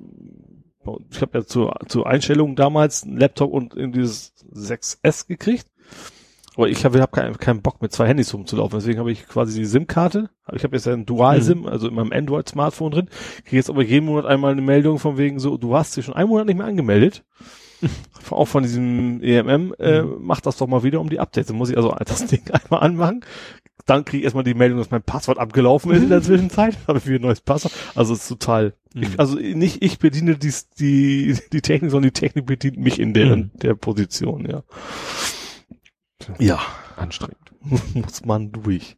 [1.10, 5.66] ich habe ja zur, zur Einstellung damals einen Laptop und in dieses 6S gekriegt.
[6.56, 8.78] Aber ich habe hab keinen keinen Bock mit zwei Handys rumzulaufen.
[8.78, 10.30] Deswegen habe ich quasi die SIM-Karte.
[10.52, 13.08] Ich habe jetzt ja ein Dual-SIM, also in meinem Android-Smartphone drin.
[13.44, 16.14] Kriege jetzt aber jeden Monat einmal eine Meldung von wegen so, du hast dich schon
[16.14, 17.24] einen Monat nicht mehr angemeldet.
[18.30, 21.48] auch von diesem EMM, äh, mach das doch mal wieder um die Updates.
[21.48, 23.24] Dann muss ich also das Ding einmal anmachen.
[23.86, 26.76] Dann kriege ich erstmal die Meldung, dass mein Passwort abgelaufen ist in der Zwischenzeit.
[26.86, 27.74] Habe ich wieder ein neues Passwort.
[27.94, 28.74] Also es ist total.
[28.94, 29.02] Mhm.
[29.02, 33.14] Ich, also nicht ich bediene die, die, die Technik, sondern die Technik bedient mich in
[33.14, 33.50] der, Mhm.
[33.54, 34.62] der Position, ja.
[36.38, 36.60] Ja.
[36.96, 37.38] Anstrengend.
[37.94, 38.96] Muss man durch.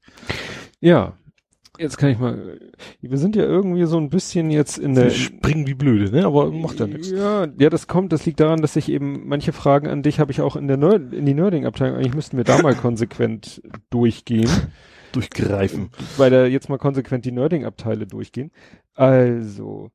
[0.80, 1.14] Ja.
[1.78, 2.60] Jetzt kann ich mal,
[3.00, 6.26] wir sind ja irgendwie so ein bisschen jetzt in der, springen wie blöde, ne?
[6.26, 7.10] Aber macht ja nichts.
[7.10, 10.32] Ja, ja, das kommt, das liegt daran, dass ich eben manche Fragen an dich habe
[10.32, 11.96] ich auch in der Nerd, in die Nerding-Abteilung.
[11.96, 14.50] Eigentlich müssten wir da mal konsequent durchgehen,
[15.12, 15.88] Durchgreifen.
[16.18, 18.50] weil da jetzt mal konsequent die Nerding-Abteile durchgehen.
[18.94, 19.90] Also,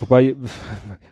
[0.00, 0.36] wobei,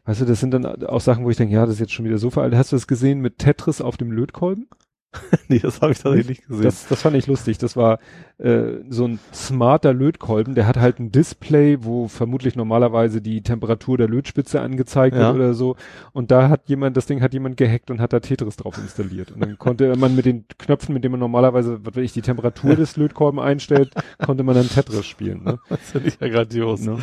[0.05, 2.05] weißt du, das sind dann auch Sachen, wo ich denke, ja, das ist jetzt schon
[2.05, 2.59] wieder so veraltet.
[2.59, 4.69] Hast du das gesehen mit Tetris auf dem Lötkolben?
[5.49, 6.65] nee, das habe ich tatsächlich nicht gesehen.
[6.65, 7.57] Das, das fand ich lustig.
[7.59, 7.99] Das war
[8.37, 13.97] äh, so ein smarter Lötkolben, der hat halt ein Display, wo vermutlich normalerweise die Temperatur
[13.97, 15.29] der Lötspitze angezeigt Ja.
[15.29, 15.77] wird oder so.
[16.13, 19.33] Und da hat jemand, das Ding hat jemand gehackt und hat da Tetris drauf installiert.
[19.33, 22.23] Und dann konnte man mit den Knöpfen, mit denen man normalerweise, was weiß ich, die
[22.23, 23.93] Temperatur des Lötkolben einstellt,
[24.25, 25.43] konnte man dann Tetris spielen.
[25.43, 25.59] Ne?
[25.71, 26.81] das finde ich ja grandios.
[26.83, 26.99] Ne?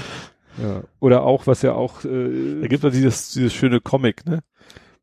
[0.62, 0.84] Ja.
[1.00, 4.40] Oder auch, was ja auch äh, Da gibt es dieses, dieses schöne Comic, ne?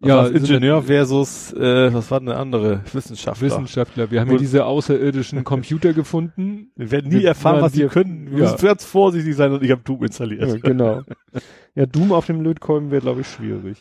[0.05, 2.81] Was Ja, Ingenieur versus, äh, was war denn eine andere?
[2.92, 3.47] Wissenschaftler.
[3.47, 4.10] Wissenschaftler.
[4.10, 6.72] Wir haben ja diese außerirdischen Computer gefunden.
[6.74, 8.26] Wir werden nie Wir- erfahren, was sie wir- können.
[8.32, 8.50] Wir ja.
[8.50, 10.42] müssen ganz vorsichtig sein und ich habe Doom installiert.
[10.48, 11.02] Ja, genau.
[11.76, 13.78] Ja, Doom auf dem Lötkolben wäre, glaube ich, schwierig.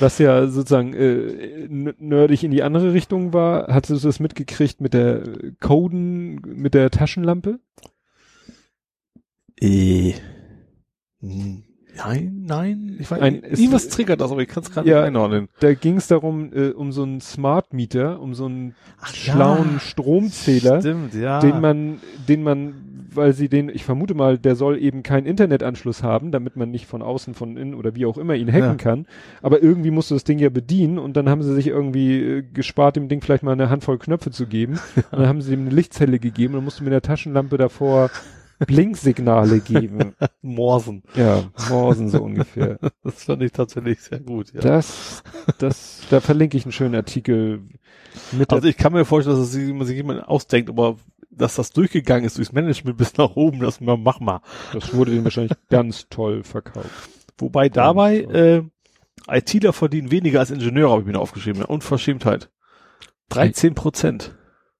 [0.00, 4.92] Was ja sozusagen äh, nerdig in die andere Richtung war, hattest du das mitgekriegt mit
[4.92, 5.22] der
[5.60, 7.60] Coden, mit der Taschenlampe?
[9.60, 10.14] Äh.
[11.20, 11.62] Hm.
[11.96, 12.96] Nein, nein.
[12.98, 14.96] Ich weiß Ein- Irgendwas triggert das, aber ich kann es gerade Ja.
[15.00, 15.48] nicht einordnen.
[15.60, 19.74] Da ging es darum, äh, um so einen Smart Meter, um so einen Ach, schlauen
[19.74, 19.78] ja.
[19.80, 21.38] Stromzähler, Stimmt, ja.
[21.40, 21.98] den man,
[22.28, 22.74] den man,
[23.14, 26.86] weil sie den, ich vermute mal, der soll eben keinen Internetanschluss haben, damit man nicht
[26.86, 28.74] von außen, von innen oder wie auch immer ihn hacken Ja.
[28.74, 29.06] kann.
[29.40, 32.42] Aber irgendwie musst du das Ding ja bedienen und dann haben sie sich irgendwie äh,
[32.54, 34.80] gespart, dem Ding vielleicht mal eine Handvoll Knöpfe zu geben.
[35.12, 37.56] Und dann haben sie ihm eine Lichtzelle gegeben und dann musst du mit der Taschenlampe
[37.56, 38.10] davor
[38.58, 40.14] Blinksignale geben.
[40.42, 41.02] Morsen.
[41.14, 42.78] ja, Morsen so ungefähr.
[43.02, 44.60] Das fand ich tatsächlich sehr gut, ja.
[44.60, 45.22] Das,
[45.58, 47.62] das, da verlinke ich einen schönen Artikel
[48.32, 50.96] mit also ich kann mir vorstellen, dass es sich jemand ausdenkt, aber
[51.30, 54.40] dass das durchgegangen ist durchs Management bis nach oben, das mal mach mal.
[54.72, 57.10] Das wurde denen wahrscheinlich ganz toll verkauft.
[57.38, 58.62] Wobei dabei äh,
[59.28, 61.62] ITler verdienen weniger als Ingenieure, habe ich mir aufgeschrieben.
[61.64, 62.50] Unverschämtheit.
[63.30, 64.34] 13 Prozent.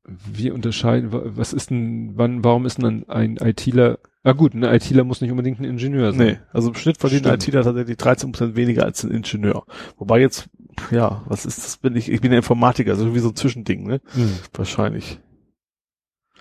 [0.07, 4.53] Wie unterscheiden, wa- was ist denn, wann, warum ist denn ein, ein ITler, ah gut,
[4.55, 6.27] ein ITler muss nicht unbedingt ein Ingenieur sein.
[6.27, 7.43] Nee, also im Schnitt verdienen Stimmt.
[7.49, 9.65] ITler tatsächlich 13 Prozent weniger als ein Ingenieur.
[9.97, 10.49] Wobei jetzt,
[10.91, 13.87] ja, was ist das, bin ich, ich bin ja Informatiker, also wie so ein Zwischending,
[13.87, 14.01] ne?
[14.13, 14.29] Hm.
[14.53, 15.21] Wahrscheinlich.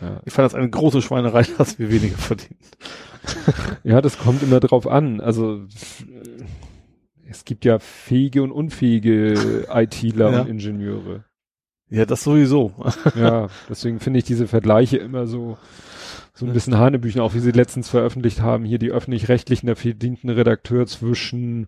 [0.02, 0.22] Ja.
[0.26, 2.58] Ich fand das eine große Schweinerei, dass wir weniger verdienen.
[3.86, 5.22] ja, das kommt immer drauf an.
[5.22, 5.62] Also
[7.30, 10.42] es gibt ja fähige und unfähige ITler Ja.
[10.42, 11.24] und Ingenieure.
[11.94, 12.72] Ja, das sowieso.
[13.16, 15.58] Ja, deswegen finde ich diese Vergleiche immer so,
[16.34, 20.24] so ein bisschen Hanebüchen, auch wie sie letztens veröffentlicht haben, hier die öffentlich-rechtlichen, da verdient
[20.24, 21.68] ein Redakteur zwischen,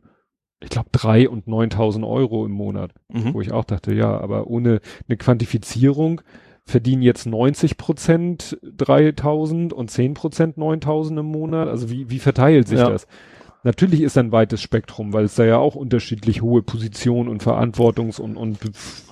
[0.63, 2.91] ich glaube, drei und 9.000 Euro im Monat.
[3.13, 3.35] Mhm.
[3.35, 6.21] wo ich auch dachte, ja, aber ohne eine Quantifizierung
[6.65, 11.67] verdienen jetzt 90 Prozent 3000 und 10 Prozent 9000 im Monat.
[11.67, 12.89] Also wie, wie verteilt sich Ja.
[12.89, 13.05] das?
[13.65, 18.21] Natürlich ist ein weites Spektrum, weil es da ja auch unterschiedlich hohe Positionen und Verantwortungs-
[18.21, 18.59] und, und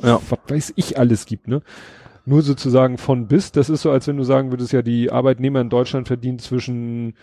[0.04, 0.22] Ja.
[0.30, 1.62] was weiß ich alles gibt, ne?
[2.26, 5.60] Nur sozusagen von bis, das ist so, als wenn du sagen würdest, ja, die Arbeitnehmer
[5.60, 7.16] in Deutschland verdienen zwischen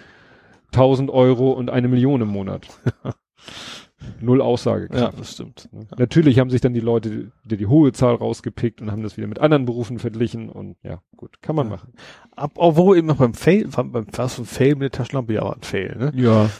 [0.73, 2.67] 1000 Euro und eine Million im Monat.
[4.20, 5.15] Null Aussagekraft.
[5.15, 5.68] Ja, das stimmt.
[5.73, 5.86] Ne?
[5.99, 9.26] Natürlich haben sich dann die Leute die, die hohe Zahl rausgepickt und haben das wieder
[9.28, 11.73] mit anderen Berufen verglichen und ja, gut, kann man Ja.
[11.76, 11.92] machen.
[12.34, 15.55] Ab, obwohl eben noch beim Fail, beim fast ein Fail mit der Taschenlampe, ja, war
[15.55, 16.12] ein Fail, ne?
[16.15, 16.50] Ja.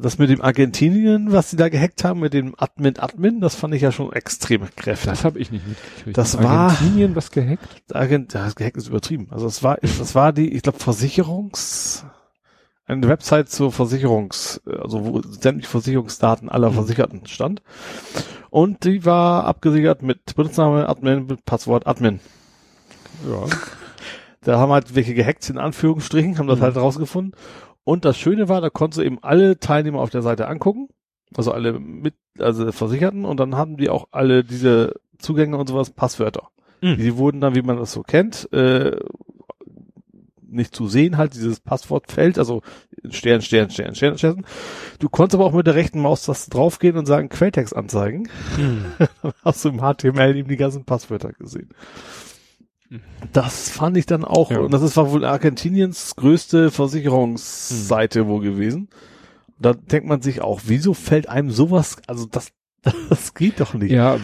[0.00, 3.74] Das mit dem Argentinien, was sie da gehackt haben, mit dem Admin Admin, das fand
[3.74, 5.10] ich ja schon extrem kräftig.
[5.10, 6.16] Das habe ich nicht mitgekriegt.
[6.16, 7.82] Das In war- Argentinien was gehackt?
[7.88, 9.28] Das gehackt ist übertrieben.
[9.30, 12.04] Also das war, das war die, ich glaube, Versicherungs,
[12.86, 16.74] eine Website zur Versicherungs, also wo sämtliche Versicherungsdaten aller Mhm.
[16.74, 17.62] Versicherten stand.
[18.50, 22.20] Und die war abgesichert mit Benutzername Admin, mit Passwort Admin.
[23.28, 23.44] Ja.
[24.42, 26.62] Da haben halt welche gehackt, in Anführungsstrichen, haben das Mhm.
[26.62, 27.34] halt rausgefunden.
[27.88, 30.88] Und das Schöne war, da konntest du eben alle Teilnehmer auf der Seite angucken.
[31.34, 33.24] Also alle mit, also Versicherten.
[33.24, 36.50] Und dann haben die auch alle diese Zugänge und sowas, Passwörter.
[36.82, 36.98] Mhm.
[36.98, 38.94] Die wurden dann, wie man das so kennt, äh,
[40.46, 42.60] nicht zu sehen, halt dieses Passwortfeld, also
[43.08, 44.46] Stern, Stern, Stern, Stern, Stern.
[44.98, 48.28] Du konntest aber auch mit der rechten Maustaste draufgehen und sagen Quelltext anzeigen.
[48.58, 51.70] Dann hast du im HTML eben die ganzen Passwörter gesehen.
[53.32, 54.60] Das fand ich dann auch, Ja.
[54.60, 58.88] und das ist war wohl Argentiniens größte Versicherungsseite wohl gewesen.
[59.60, 62.48] Da denkt man sich auch, wieso fällt einem sowas, also das,
[63.10, 63.90] das geht doch nicht.
[63.90, 64.18] Ja,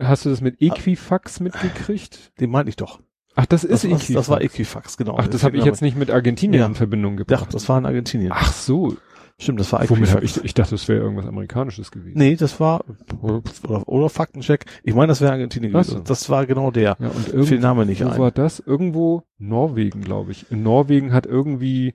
[0.00, 2.32] hast du das mit Equifax mitgekriegt?
[2.40, 3.00] Den meinte ich doch.
[3.36, 4.12] Ach, das ist Das, Equifax.
[4.14, 5.16] das war Equifax, genau.
[5.18, 6.66] Ach, das habe ich jetzt nicht mit Argentinien Ja.
[6.66, 7.54] in Verbindung Ja, gebracht.
[7.54, 8.32] das war in Argentinien.
[8.34, 8.96] Ach so.
[9.40, 10.14] Stimmt, das war Womit eigentlich.
[10.14, 12.18] hab ich, ich dachte, das wäre irgendwas Amerikanisches gewesen.
[12.18, 12.84] nee, das war
[13.22, 14.64] oder, oder Faktencheck.
[14.82, 15.98] Ich meine, das wäre Argentinien gewesen.
[15.98, 16.00] so.
[16.00, 16.96] Das war genau der.
[16.98, 18.18] Ja, und Fiel irgendwo Name nicht wo ein.
[18.18, 18.58] war das?
[18.58, 20.50] Irgendwo Norwegen, glaube ich.
[20.50, 21.94] In Norwegen hat irgendwie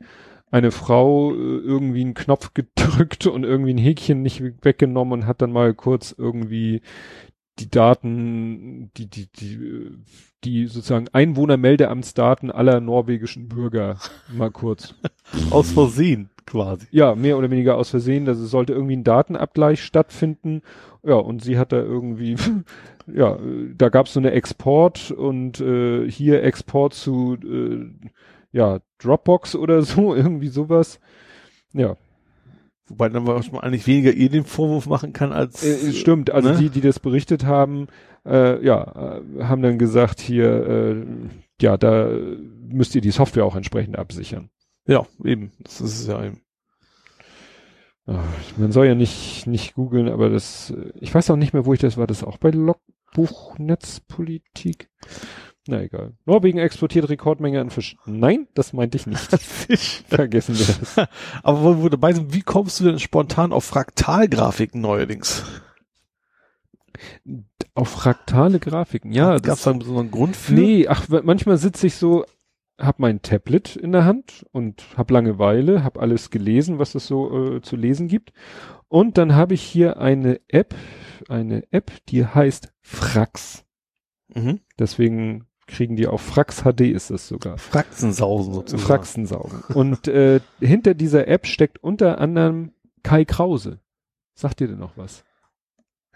[0.51, 5.41] eine Frau äh, irgendwie einen Knopf gedrückt und irgendwie ein Häkchen nicht weggenommen und hat
[5.41, 6.81] dann mal kurz irgendwie
[7.59, 9.91] die Daten, die, die, die,
[10.45, 13.97] die sozusagen Einwohnermeldeamtsdaten aller norwegischen Bürger
[14.31, 14.95] mal kurz.
[15.51, 16.88] Aus Versehen quasi.
[16.91, 20.61] Ja, mehr oder weniger aus Versehen, dass es sollte irgendwie ein Datenabgleich stattfinden.
[21.03, 22.35] Ja, und sie hat da irgendwie,
[23.07, 27.89] ja, äh, da gab es so eine Export und äh, hier Export zu, äh,
[28.51, 30.99] ja, Dropbox oder so, irgendwie sowas.
[31.73, 31.97] Ja,
[32.88, 35.63] Wobei dann man eigentlich weniger ihr den Vorwurf machen kann als.
[35.63, 36.31] äh, stimmt.
[36.31, 36.57] Also ne?
[36.57, 37.88] die, die das berichtet haben,
[38.25, 41.05] äh, ja, äh, haben dann gesagt hier, äh,
[41.61, 42.09] ja, da
[42.67, 44.49] müsst ihr die Software auch entsprechend absichern.
[44.86, 45.52] Ja, eben.
[45.60, 46.42] Das ist es ja eben.
[48.06, 48.24] Ah,
[48.58, 51.80] Man soll ja nicht, nicht googeln, aber das, ich weiß auch nicht mehr, wo ich
[51.80, 52.08] das war.
[52.08, 54.90] Das auch bei Logbuch Netzpolitik?
[55.68, 56.12] Na egal.
[56.26, 57.95] Norwegen exportiert Rekordmenge an Fisch.
[58.06, 59.22] Nein, das meinte ich nicht.
[59.42, 60.03] Fisch.
[60.10, 60.98] Vergessen wir das.
[61.44, 65.44] Aber wo wir dabei sind, wie kommst du denn spontan auf Fraktalgrafiken neuerdings?
[67.76, 69.40] Auf fraktale Grafiken, ja.
[69.40, 70.53] Gab es da so einen Grund für?
[70.53, 72.26] Nee, ach, manchmal sitze ich so,
[72.77, 77.56] hab mein Tablet in der Hand und hab Langeweile, hab alles gelesen, was es so
[77.56, 78.34] äh, zu lesen gibt.
[78.88, 80.76] Und dann habe ich hier eine App,
[81.30, 83.66] eine App, die heißt Frax.
[84.34, 84.60] Mhm.
[84.80, 87.58] Deswegen kriegen die auch Frax HD ist es sogar.
[87.58, 88.84] Fraxensausen sozusagen.
[88.84, 89.64] Fraxensaugen.
[89.74, 93.80] Und äh, hinter dieser App steckt unter anderem Kai Krause.
[94.35, 95.24] Sagt ihr denn noch was?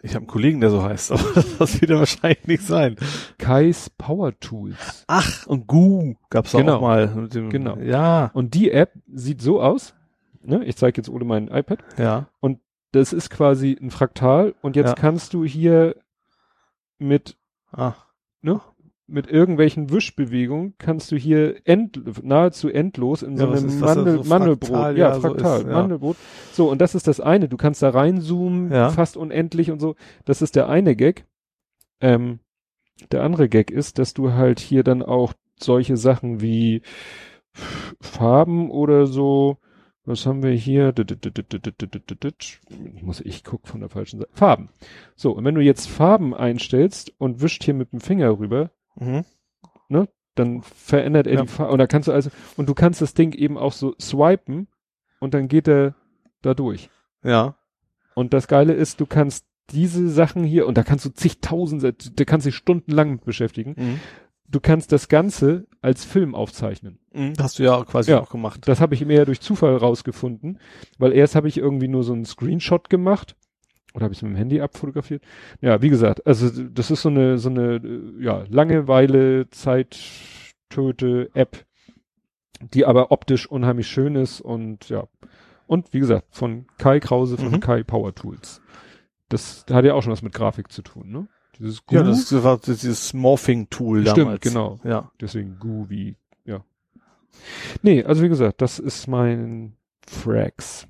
[0.04, 2.96] Ich habe einen Kollegen, der so heißt, aber das wird ja wahrscheinlich nicht sein.
[3.38, 5.04] Kais Power Tools.
[5.08, 6.78] Ach, und Gu gab's da Genau.
[6.78, 7.28] auch mal.
[7.32, 7.78] Genau.
[7.78, 9.94] Ja, Und die App sieht so aus.
[10.44, 10.64] Ne?
[10.66, 11.80] Ich zeige jetzt ohne mein iPad.
[11.98, 12.28] ja.
[12.94, 14.96] Das ist quasi ein Fraktal und jetzt Ja.
[14.96, 15.98] kannst du hier
[17.00, 17.36] mit,
[17.72, 17.96] Ah,
[18.42, 18.62] ne,
[19.08, 23.80] mit irgendwelchen Wischbewegungen kannst du hier end, nahezu endlos in so Ja, was einem ist
[23.80, 25.74] Mandel, so Mandelbrot, Fraktal, ja, ja, so Fraktal, ist, ja.
[25.74, 26.18] Mandelbrot.
[26.52, 27.48] So, und das ist das eine.
[27.48, 29.96] Du kannst da reinzoomen, fast unendlich und so.
[30.26, 31.26] Das ist der eine Gag.
[32.02, 32.40] Ähm,
[33.12, 36.82] der andere Gag ist, dass du halt hier dann auch solche Sachen wie
[38.00, 39.58] Farben oder so,
[40.06, 40.94] was haben wir hier?
[43.02, 44.32] Muss ich guck von der falschen Seite.
[44.34, 44.70] Farben.
[45.16, 49.24] So, und wenn du jetzt Farben einstellst und wischt hier mit dem Finger rüber, mhm.
[50.36, 51.42] dann verändert er Ja.
[51.42, 51.72] die Farbe.
[51.74, 54.68] Und da kannst du also, und du kannst das Ding eben auch so swipen
[55.20, 55.96] und dann geht er
[56.44, 56.90] da durch.
[57.24, 57.56] ja.
[58.14, 62.24] Und das Geile ist, du kannst diese Sachen hier, und da kannst du zigtausend, da
[62.26, 63.76] kannst du dich stundenlang mit beschäftigen.
[63.78, 64.00] Mhm.
[64.48, 66.98] Du kannst das Ganze als Film aufzeichnen.
[67.14, 67.34] Mhm.
[67.40, 68.22] Hast du ja quasi Ja.
[68.22, 68.62] auch gemacht.
[68.68, 70.60] Das habe ich mir ja durch Zufall rausgefunden,
[70.98, 73.36] weil erst habe ich irgendwie nur so einen Screenshot gemacht
[73.98, 75.24] oder habe ich es mit dem Handy abfotografiert.
[75.60, 77.82] Ja, wie gesagt, also das ist so eine so eine
[78.20, 81.66] ja Langeweile Zeittöte App,
[82.74, 85.08] die aber optisch unheimlich schön ist und ja
[85.66, 87.60] und wie gesagt von Kai Krause von Mhm.
[87.60, 88.62] Kai Power Tools.
[89.30, 91.28] Das hat ja auch schon was mit Grafik zu tun, ne?
[91.60, 94.42] Dieses Ja, das war dieses Morphing-Tool Stimmt, damals.
[94.42, 94.80] genau.
[94.84, 95.12] Ja.
[95.20, 96.64] Deswegen Gu wie, ja.
[97.82, 99.74] Nee, also wie gesagt, das ist mein
[100.08, 100.88] Frax.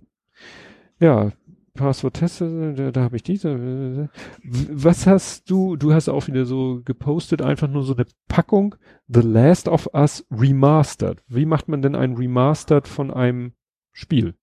[0.99, 1.31] Ja,
[1.77, 4.09] Passwort-Teste, da, da habe ich diese.
[4.43, 8.75] Was hast du, du hast auch wieder so gepostet, einfach nur so eine Packung
[9.07, 11.23] The Last of Us Remastered.
[11.29, 13.53] Wie macht man denn ein Remastered von einem
[13.93, 14.35] Spiel?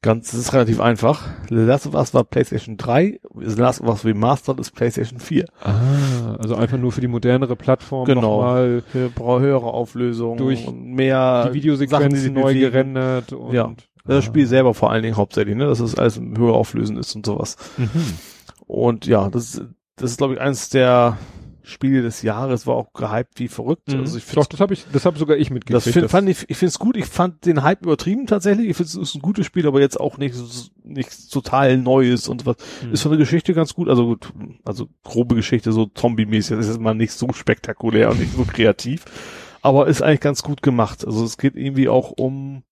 [0.00, 1.26] Ganz, das ist relativ einfach.
[1.48, 5.44] The Last of Us war PlayStation 3, The Last of Us Remastered ist PlayStation 4.
[5.60, 8.20] Ah, also einfach nur für die modernere Plattform Genau.
[8.38, 12.60] nochmal höhere Auflösung Durch mehr die Sachen, die Videosequenzen neu bewegen.
[12.60, 13.74] gerendert und Ja.
[14.16, 17.24] Das Spiel selber vor allen Dingen hauptsächlich, ne, dass es alles höher auflösend ist und
[17.26, 17.56] sowas.
[17.76, 17.88] Mhm.
[18.66, 19.62] Und ja, das, ist-
[19.96, 21.18] das ist glaube ich eines der
[21.62, 23.88] Spiele des Jahres, war auch gehypt wie verrückt.
[23.92, 24.00] Mhm.
[24.00, 25.86] Also ich Doch, das habe ich, das habe sogar ich mitgekriegt.
[25.86, 26.96] das find, fand ich, ich finde es gut.
[26.96, 28.68] Ich fand den Hype übertrieben tatsächlich.
[28.70, 30.34] Ich finde es ist ein gutes Spiel, aber jetzt auch nicht
[30.82, 32.56] nichts total Neues und was.
[32.86, 32.92] Mhm.
[32.92, 33.88] Ist von der Geschichte ganz gut.
[33.90, 34.32] Also gut,
[34.64, 36.56] also grobe Geschichte, so Zombie-mäßig.
[36.56, 39.04] Das ist jetzt mal nicht so spektakulär und nicht so kreativ.
[39.60, 41.04] Aber ist eigentlich ganz gut gemacht.
[41.04, 42.62] Also es geht irgendwie auch um,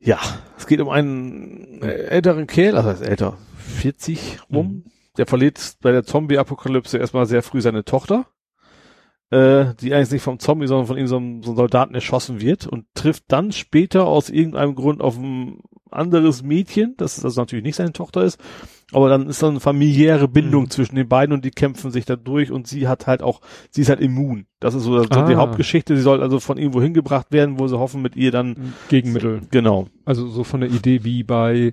[0.00, 0.18] ja,
[0.56, 4.66] es geht um einen äh, älteren Kerl, also ist älter, 40 rum.
[4.66, 4.84] Mhm.
[5.16, 8.26] Der verliert bei der Zombie-Apokalypse erstmal sehr früh seine Tochter,
[9.30, 12.40] äh, die eigentlich nicht vom Zombie, sondern von ihm so einem, so einem Soldaten erschossen
[12.40, 17.64] wird und trifft dann später aus irgendeinem Grund auf ein anderes Mädchen, das also natürlich
[17.64, 18.40] nicht seine Tochter ist.
[18.92, 20.70] Aber dann ist dann eine familiäre Bindung Mhm.
[20.70, 23.82] zwischen den beiden und die kämpfen sich da durch und sie hat halt auch, sie
[23.82, 24.46] ist halt immun.
[24.58, 25.36] Das ist so so die Ah.
[25.36, 25.94] Hauptgeschichte.
[25.96, 29.42] Sie soll also von irgendwo hingebracht werden, wo sie hoffen, mit ihr dann, Gegenmittel.
[29.50, 29.86] genau.
[30.04, 31.72] Also so von der Idee wie bei,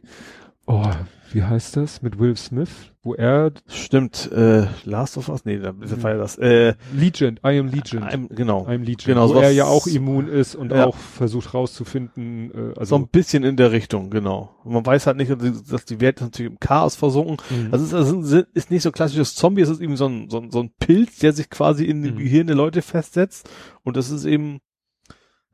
[0.68, 0.86] oh,
[1.34, 2.02] wie heißt das?
[2.02, 2.70] Mit Will Smith,
[3.04, 5.44] wo er Stimmt, äh, Last of Us?
[5.44, 6.02] Nee, da Mhm.
[6.04, 8.04] war ja das, äh, Legend, I am Legend.
[8.06, 8.66] I'm, genau.
[8.66, 10.86] I'm Legend, Genau, wo er ja auch immun ist und Ja.
[10.86, 14.56] auch versucht rauszufinden, äh, so also ein bisschen in der Richtung, genau.
[14.64, 15.32] Und man weiß halt nicht,
[15.72, 17.38] dass die Welt ist natürlich im Chaos versunken.
[17.50, 17.74] Mhm.
[17.74, 20.40] Also es ist, also ist nicht so klassisches Zombie, es ist eben so ein, so
[20.40, 22.20] ein, so ein Pilz, der sich quasi in den Mhm.
[22.20, 23.50] Gehirn der Leute festsetzt.
[23.84, 24.60] Und das ist eben,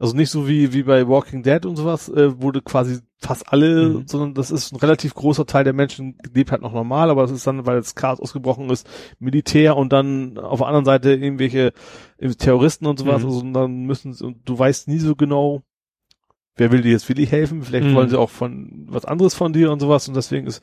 [0.03, 3.87] also nicht so wie, wie bei Walking Dead und sowas, äh, wurde quasi fast alle,
[3.99, 4.03] Mhm.
[4.07, 7.31] sondern das ist ein relativ großer Teil der Menschen, lebt halt noch normal, aber es
[7.31, 8.85] ist dann, weil das Chaos ausgebrochen ist,
[9.19, 11.71] Militär und dann auf der anderen Seite irgendwelche
[12.37, 13.27] Terroristen und sowas, Mhm.
[13.29, 15.63] also und dann müssen sie, und du weißt nie so genau,
[16.57, 17.63] wer will dir jetzt wirklich helfen?
[17.63, 17.95] Vielleicht Mhm.
[17.95, 20.61] wollen sie auch von was anderes von dir und sowas und deswegen ist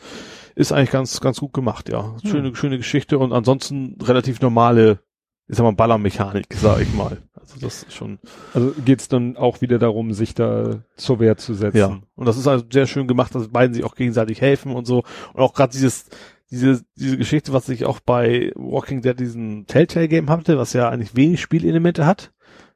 [0.54, 2.14] ist eigentlich ganz ganz gut gemacht, ja.
[2.24, 2.54] Schöne Mhm.
[2.56, 5.00] schöne Geschichte und ansonsten relativ normale,
[5.48, 7.22] ich sag mal Ballermechanik, sag ich mal.
[7.54, 8.18] Also das ist schon
[8.54, 11.76] Also geht's dann auch wieder darum, sich da zur Wehr zu setzen.
[11.78, 11.98] ja.
[12.16, 15.04] Und das ist also sehr schön gemacht, dass beiden sich auch gegenseitig helfen und so
[15.34, 16.06] und auch gerade dieses
[16.50, 20.88] diese diese Geschichte, was ich auch bei Walking Dead diesen Telltale Game hatte, was ja
[20.88, 22.32] eigentlich wenig Spielelemente hat,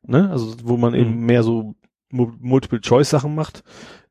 [0.06, 0.30] ne?
[0.30, 1.26] Also wo man eben Mhm.
[1.26, 1.74] mehr so
[2.10, 3.64] Mu- Multiple-Choice-Sachen macht,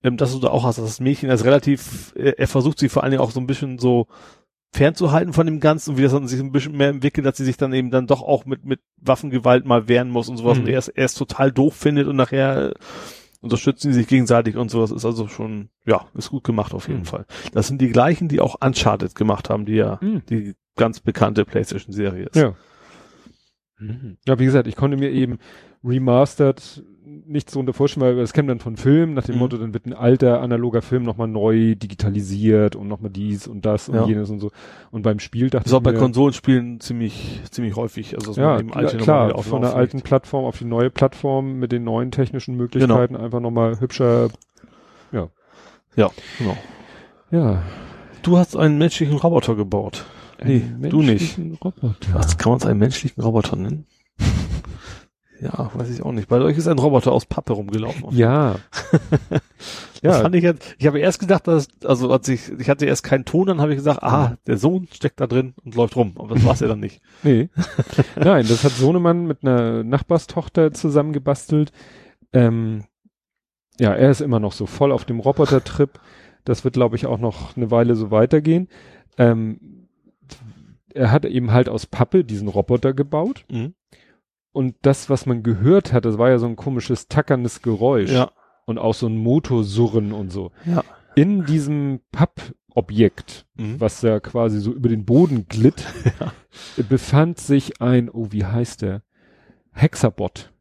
[0.03, 2.89] ähm, dass du da auch hast, dass das Mädchen ist relativ, äh, er versucht sie
[2.89, 4.07] vor allen Dingen auch so ein bisschen so
[4.73, 7.45] fernzuhalten von dem Ganzen und wie das dann sich ein bisschen mehr entwickelt, dass sie
[7.45, 10.63] sich dann eben dann doch auch mit, mit Waffengewalt mal wehren muss und sowas Mhm.
[10.65, 12.73] und er es, er es total doof findet und nachher äh,
[13.41, 17.01] unterstützen sie sich gegenseitig und sowas ist also schon, ja, ist gut gemacht auf jeden
[17.01, 17.05] Mhm.
[17.05, 17.25] Fall.
[17.53, 20.23] Das sind die gleichen, die auch Uncharted gemacht haben, die ja Mhm.
[20.29, 22.35] die ganz bekannte Playstation-Serie ist.
[22.35, 22.55] Ja.
[24.27, 25.39] Ja, wie gesagt, ich konnte mir eben
[25.83, 29.39] remastered nicht so unter vorstellen, weil das kennt man von Filmen, nach dem Mhm.
[29.39, 33.89] Motto, dann wird ein alter analoger Film nochmal neu digitalisiert und nochmal dies und das
[33.89, 34.05] und Ja.
[34.07, 34.51] jenes und so.
[34.89, 38.15] Und beim Spiel dachte Das ist auch ich bei Konsolenspielen ziemlich, ziemlich häufig.
[38.15, 40.89] Also, dass ja, man eben alte klar, klar von der alten Plattform auf die neue
[40.89, 44.29] Plattform mit den neuen technischen Möglichkeiten einfach nochmal hübscher,
[45.95, 46.57] Ja, genau.
[47.31, 47.61] ja.
[48.23, 50.05] Du hast einen menschlichen Roboter gebaut.
[50.43, 51.37] Nee, du nicht.
[51.63, 52.13] Roboter.
[52.13, 53.85] Was kann man es einen menschlichen Roboter nennen?
[55.41, 56.27] ja, weiß ich auch nicht.
[56.27, 58.15] Bei euch ist ein Roboter aus Pappe rumgelaufen.
[58.15, 58.55] Ja.
[60.03, 62.85] Das ja, fand ich jetzt, ich habe erst gedacht, dass, also als ich, ich hatte
[62.85, 65.95] erst keinen Ton, dann habe ich gesagt, ah, der Sohn steckt da drin und läuft
[65.95, 66.15] rum.
[66.17, 67.01] Aber das war's ja dann nicht.
[67.23, 67.47] Nee.
[68.17, 71.71] Nein, das hat Sohnemann mit einer Nachbarstochter zusammengebastelt.
[72.33, 72.83] Ähm,
[73.79, 75.97] ja, er ist immer noch so voll auf dem Roboter-Trip.
[76.43, 78.67] Das wird, glaube ich, auch noch eine Weile so weitergehen.
[79.17, 79.72] Ähm,
[80.95, 83.45] er hat eben halt aus Pappe diesen Roboter gebaut.
[83.51, 83.73] Mhm.
[84.51, 88.11] Und das, was man gehört hat, das war ja so ein komisches tackerndes Geräusch.
[88.11, 88.31] Ja.
[88.65, 90.51] Und auch so ein Motorsurren und so.
[90.65, 90.83] Ja.
[91.15, 93.79] In diesem Pappobjekt Mhm.
[93.79, 95.85] was ja quasi so über den Boden glitt,
[96.89, 99.03] befand sich ein, oh, wie heißt der?
[99.71, 100.51] Hexabot.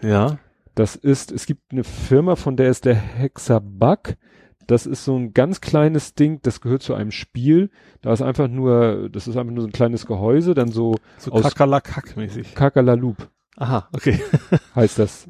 [0.00, 0.38] Ja.
[0.74, 4.16] Das ist, es gibt eine Firma, von der ist der Hexabug.
[4.66, 7.70] Das ist so ein ganz kleines Ding, das gehört zu einem Spiel.
[8.02, 11.30] Da ist einfach nur, das ist einfach nur so ein kleines Gehäuse, dann so So
[11.32, 12.54] Kakerlakak-mäßig.
[12.54, 14.20] Kakalaloop Aha, okay.
[14.74, 15.28] heißt das.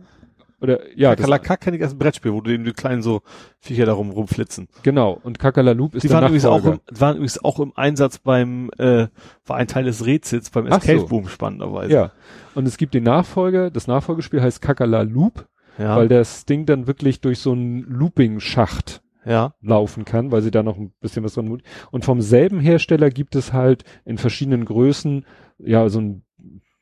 [0.60, 3.20] Oder, ja, Kakerlakak kenne ich als ein Brettspiel, wo du eben die kleinen so
[3.60, 4.68] Viecher darum rumflitzen.
[4.82, 5.20] genau.
[5.22, 8.70] Und Kakalaloop ist Die der waren übrigens, auch im, waren übrigens auch im Einsatz beim,
[8.78, 9.08] äh,
[9.44, 11.06] war ein Teil des Rätsels beim Escape so.
[11.06, 11.92] Boom spannenderweise.
[11.92, 12.12] Ja.
[12.54, 15.46] Und es gibt den Nachfolger, das Nachfolgespiel heißt Kakalaloop,
[15.78, 15.94] ja.
[15.94, 19.54] weil das Ding dann wirklich durch so einen Looping-Schacht ja.
[19.60, 21.60] laufen kann, weil sie da noch ein bisschen was dran.
[21.90, 25.26] Und vom selben Hersteller gibt es halt in verschiedenen Größen,
[25.58, 26.22] ja, so ein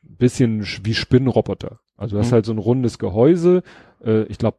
[0.03, 1.81] bisschen sch- wie Spinnenroboter.
[1.97, 2.35] Also du hast Mhm.
[2.35, 3.63] halt so ein rundes Gehäuse,
[4.05, 4.59] äh, ich glaube,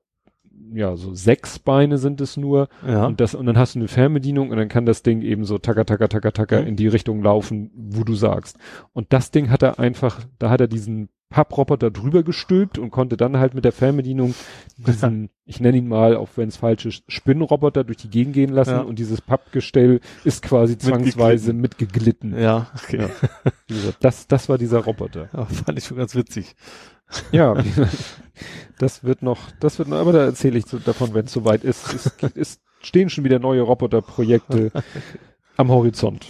[0.73, 2.67] ja, so sechs Beine sind es nur.
[2.85, 3.05] Ja.
[3.05, 5.57] Und das, und dann hast du eine Fernbedienung und dann kann das Ding eben so
[5.57, 6.67] tacker, tacker, tacker, tacker Mhm.
[6.67, 8.57] in die Richtung laufen, wo du sagst.
[8.93, 13.17] Und das Ding hat er einfach, da hat er diesen Papproboter drüber gestülpt und konnte
[13.17, 14.35] dann halt mit der Fernbedienung
[14.77, 18.51] diesen, ich nenne ihn mal, auch wenn es falsch ist, Spinnenroboter durch die Gegend gehen
[18.51, 18.81] lassen Ja.
[18.81, 22.37] und dieses Pappgestell ist quasi zwangsweise mitgeglitten.
[22.39, 23.01] ja, okay.
[23.01, 23.09] Ja.
[23.99, 25.29] Das, das war dieser Roboter.
[25.33, 26.55] Ja, fand ich schon ganz witzig.
[27.31, 27.55] Ja,
[28.79, 31.93] das wird noch, das wird noch, aber da erzähle ich davon, wenn es soweit ist.
[31.93, 34.71] Es, es stehen schon wieder neue Roboterprojekte
[35.57, 36.25] am Horizont.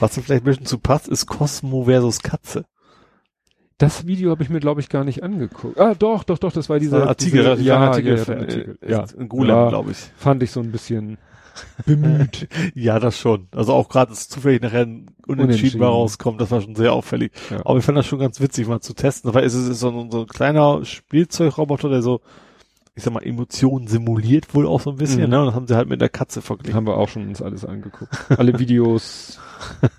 [0.00, 2.64] Was du vielleicht ein bisschen zu passt, ist Cosmo versus Katze.
[3.78, 5.78] Das Video habe ich mir, glaube ich, gar nicht angeguckt.
[5.78, 8.78] Ah, doch, doch, doch, das war dieser Artikel, diese, ja, Artikel, ja, der Artikel.
[8.82, 9.68] äh, ja, in Ja.
[9.68, 9.98] glaube ich.
[10.16, 11.16] fand ich so ein bisschen
[11.86, 12.48] bemüht.
[12.74, 13.46] Ja, das schon.
[13.54, 15.80] Also auch gerade, dass zufällig nachher ein Unentschieden Unentschieden.
[15.80, 17.32] mal rauskommt, das war schon sehr auffällig.
[17.50, 17.58] Ja.
[17.64, 20.10] Aber ich fand das schon ganz witzig, mal zu testen, weil es ist so ein,
[20.10, 22.20] so ein kleiner Spielzeugroboter, der so,
[22.96, 25.30] ich sag mal, Emotionen simuliert wohl auch so ein bisschen, Mhm.
[25.30, 25.40] ne?
[25.40, 26.74] Und das haben sie halt mit der Katze verglichen.
[26.76, 28.10] Haben wir auch schon uns alles angeguckt.
[28.36, 29.38] Alle Videos.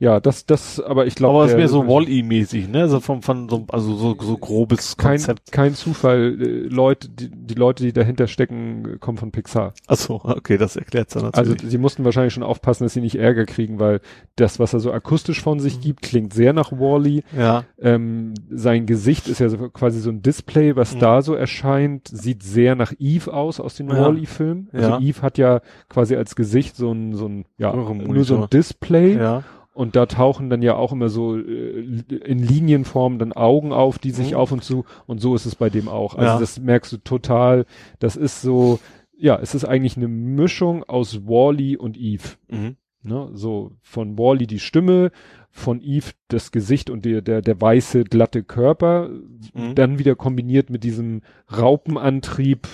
[0.00, 1.34] ja, das, das, aber ich glaube.
[1.36, 2.88] Aber es ist mehr so Wall-E-mäßig, ne?
[2.88, 5.52] So von, von so, also so, so grobes kein, Konzept.
[5.52, 6.38] kein Zufall.
[6.40, 9.74] Äh, Leute, die, die Leute, die dahinter stecken, kommen von Pixar.
[9.86, 11.70] Achso, okay, das erklärt's dann Also natürlich.
[11.70, 14.00] sie mussten wahrscheinlich schon aufpassen, dass sie nicht Ärger kriegen, weil
[14.36, 17.22] das, was er so akustisch von sich gibt, klingt sehr nach Wally.
[17.36, 21.00] ja, Ähm, sein Gesicht ist ja so quasi so ein Display, was Mhm.
[21.00, 24.00] da so erscheint, sieht sehr nach Eve aus, aus den Ja.
[24.00, 24.70] Wally-Filmen.
[24.72, 24.98] Also Ja.
[24.98, 28.48] Eve hat ja quasi als Gesicht so ein, so ein, ja, nur so ein.
[28.50, 29.16] Display.
[29.16, 29.42] ja.
[29.72, 31.80] Und da tauchen dann ja auch immer so äh,
[32.24, 34.36] in Linienform dann Augen auf, die sich Mhm.
[34.36, 34.84] auf und zu.
[35.06, 36.14] Und so ist es bei dem auch.
[36.16, 36.38] Also Ja.
[36.40, 37.66] das merkst du total.
[38.00, 38.80] Das ist so,
[39.16, 42.36] ja, es ist eigentlich eine Mischung aus Wally und Eve.
[42.48, 42.76] Mhm.
[43.02, 43.30] Ne?
[43.32, 45.10] So von Wally die Stimme,
[45.50, 49.08] von Eve das Gesicht und der, der, der weiße, glatte Körper.
[49.54, 49.74] Mhm.
[49.76, 51.22] Dann wieder kombiniert mit diesem
[51.56, 52.66] Raupenantrieb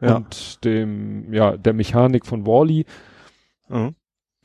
[0.00, 0.16] Ja.
[0.16, 2.86] und dem, ja, der Mechanik von Wally
[3.68, 3.94] Mhm.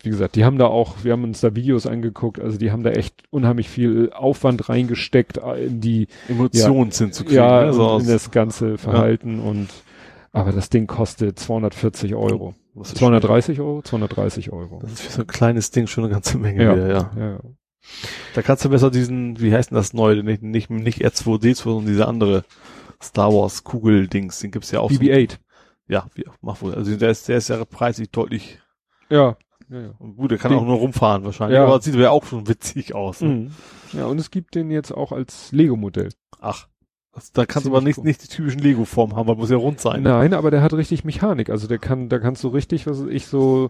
[0.04, 2.84] Wie gesagt, die haben da auch, wir haben uns da Videos angeguckt, also die haben
[2.84, 7.74] da echt unheimlich viel Aufwand reingesteckt äh, in die, Emotionen sind zu kriegen, ja, ne?
[7.74, 9.70] So und aus, in das ganze Verhalten und,
[10.32, 12.54] aber das Ding kostet 240 Euro.
[12.82, 13.82] ist 230 Euro?
[13.82, 14.80] 230 Euro.
[14.82, 16.76] Das ist für so ein kleines Ding schon eine ganze Menge Ja.
[16.76, 17.12] wieder, ja.
[17.18, 17.40] Ja,
[18.34, 21.86] Da kannst du besser diesen, wie heißt denn das neue, nicht, nicht, nicht R2D2, sondern
[21.86, 22.44] diese andere
[23.02, 24.92] Star Wars Kugel-Dings, den gibt's ja auch.
[24.92, 25.00] so.
[25.00, 25.38] BB-8.
[25.88, 26.74] Ja, wie, mach wohl.
[26.74, 28.60] Also der ist, der ist ja preislich deutlich,
[29.10, 29.38] Ja.
[29.70, 29.92] Ja, ja.
[30.18, 31.66] gut, der kann Den- auch nur rumfahren wahrscheinlich, Ja.
[31.66, 33.22] aber das sieht ja auch schon witzig aus.
[33.22, 33.30] Ne?
[33.30, 33.52] Mhm.
[33.94, 36.10] Ja, und es gibt den jetzt auch als Lego-Modell.
[36.42, 36.68] Ach.
[37.14, 38.06] Das, da kannst du aber nicht, cool.
[38.06, 40.02] nicht die typischen Lego-Formen haben, weil muss ja rund sein.
[40.02, 41.50] Nein, aber der hat richtig Mechanik.
[41.52, 43.70] Also der kann, da kannst du richtig, was ich so,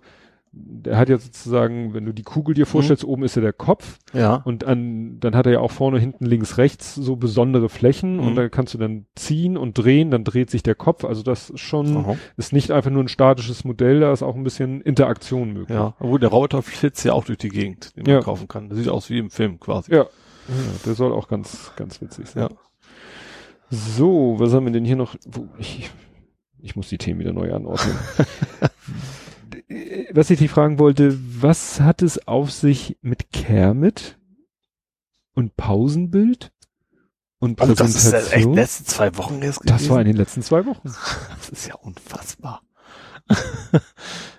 [0.55, 3.97] der hat ja sozusagen, wenn du die Kugel dir vorstellst, oben ist ja der Kopf
[4.13, 4.35] Ja.
[4.45, 8.31] und an, dann hat er ja auch vorne, hinten, links, rechts so besondere Flächen und
[8.33, 8.35] Mhm.
[8.35, 11.05] da kannst du dann ziehen und drehen, dann dreht sich der Kopf.
[11.05, 12.17] Also das ist schon, Aha.
[12.37, 15.75] ist nicht einfach nur ein statisches Modell, da ist auch ein bisschen Interaktion möglich.
[15.75, 15.95] Ja.
[15.99, 18.21] Obwohl der Roboter flitzt ja auch durch die Gegend, den man Ja.
[18.21, 18.69] kaufen kann.
[18.69, 19.91] Das sieht aus wie im Film quasi.
[19.91, 20.03] Ja.
[20.03, 20.07] Ja,
[20.85, 22.43] der soll auch ganz, ganz witzig sein.
[22.43, 22.49] Ja.
[23.71, 25.15] So, was haben wir denn hier noch?
[25.57, 25.89] Ich,
[26.59, 27.95] ich muss die Themen wieder neu anordnen.
[30.11, 34.17] was ich dich fragen wollte, was hat es auf sich mit Kermit
[35.33, 36.51] und Pausenbild
[37.39, 38.53] und Oh, das ist ja echt Präsentation?
[38.55, 40.05] letzte zwei Wochen jetzt das war in gewesen.
[40.05, 40.87] den letzten zwei Wochen.
[41.37, 42.61] Das ist ja unfassbar.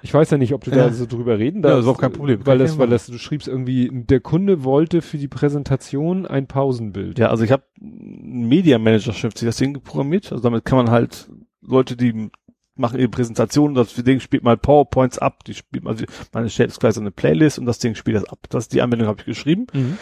[0.02, 0.76] Ich weiß ja nicht, ob du Ja.
[0.88, 1.78] da so drüber reden Ja, darfst.
[1.78, 2.46] ist überhaupt kein Problem.
[2.46, 7.18] Weil das, weil das, du schriebst irgendwie, der Kunde wollte für die Präsentation ein Pausenbild.
[7.18, 10.32] Ja, also ich habe ein Media Manager sich das Ding programmiert.
[10.32, 11.30] Also damit kann man halt
[11.62, 12.30] Leute, die
[12.76, 15.96] machen ihre Präsentationen, das Ding spielt mal PowerPoints ab, die spielt man,
[16.32, 18.38] man stellt es gleich so eine Playlist und das Ding spielt das ab.
[18.48, 19.66] Das die Anwendung habe ich geschrieben.
[19.72, 19.98] Mhm.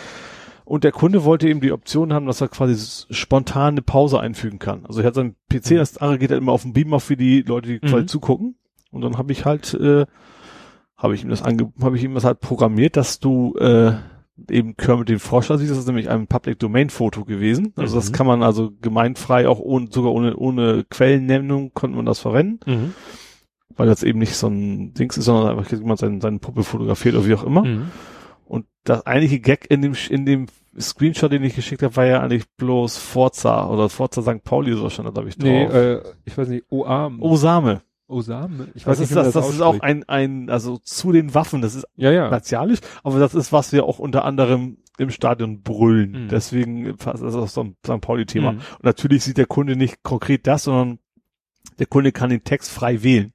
[0.65, 4.59] Und der Kunde wollte eben die Option haben, dass er quasi spontan eine Pause einfügen
[4.59, 4.86] kann.
[4.86, 5.76] Also er hat seinen PC, Mhm.
[5.78, 8.09] das andere geht halt immer auf den Beamer für die Leute, die quasi Mhm.
[8.09, 8.55] zugucken.
[8.91, 10.07] Und dann habe ich halt, äh,
[10.97, 13.92] habe ich ihm das ange, habe ich ihm das halt programmiert, dass du äh,
[14.51, 15.70] eben Kermit den Forscher siehst.
[15.70, 17.73] Das ist nämlich ein Public Domain Foto gewesen.
[17.77, 18.15] Also das Mhm.
[18.15, 22.94] kann man also gemeinfrei auch ohne, sogar ohne, ohne Quellennennung konnte man das verwenden, Mhm.
[23.77, 27.15] weil das eben nicht so ein Dings ist, sondern einfach jemand seinen, seinen Puppe fotografiert
[27.15, 27.65] oder wie auch immer.
[27.65, 27.91] Mhm.
[28.47, 30.47] Und das eigentliche Gag in dem, in dem
[30.78, 34.43] Screenshot, den ich geschickt habe, war ja eigentlich bloß Forza oder Forza St.
[34.43, 35.44] Pauli so stand da, glaube ich, drauf.
[35.49, 37.20] Nee, äh, ich weiß nicht, Oam.
[37.23, 37.83] Osame.
[38.12, 38.68] Osame?
[38.74, 41.12] Ich Das weiß ist, nicht, wie man das, das ist auch ein, ein, also zu
[41.12, 42.31] den Waffen, das ist Ja, ja.
[42.31, 46.24] martialisch, aber das ist, was wir auch unter anderem im Stadion brüllen.
[46.24, 46.28] Mhm.
[46.28, 48.00] Deswegen das ist auch so ein St.
[48.00, 48.52] Pauli-Thema.
[48.52, 48.58] Mhm.
[48.58, 50.99] Und natürlich sieht der Kunde nicht konkret das, sondern
[51.78, 53.32] der Kunde kann den Text frei wählen,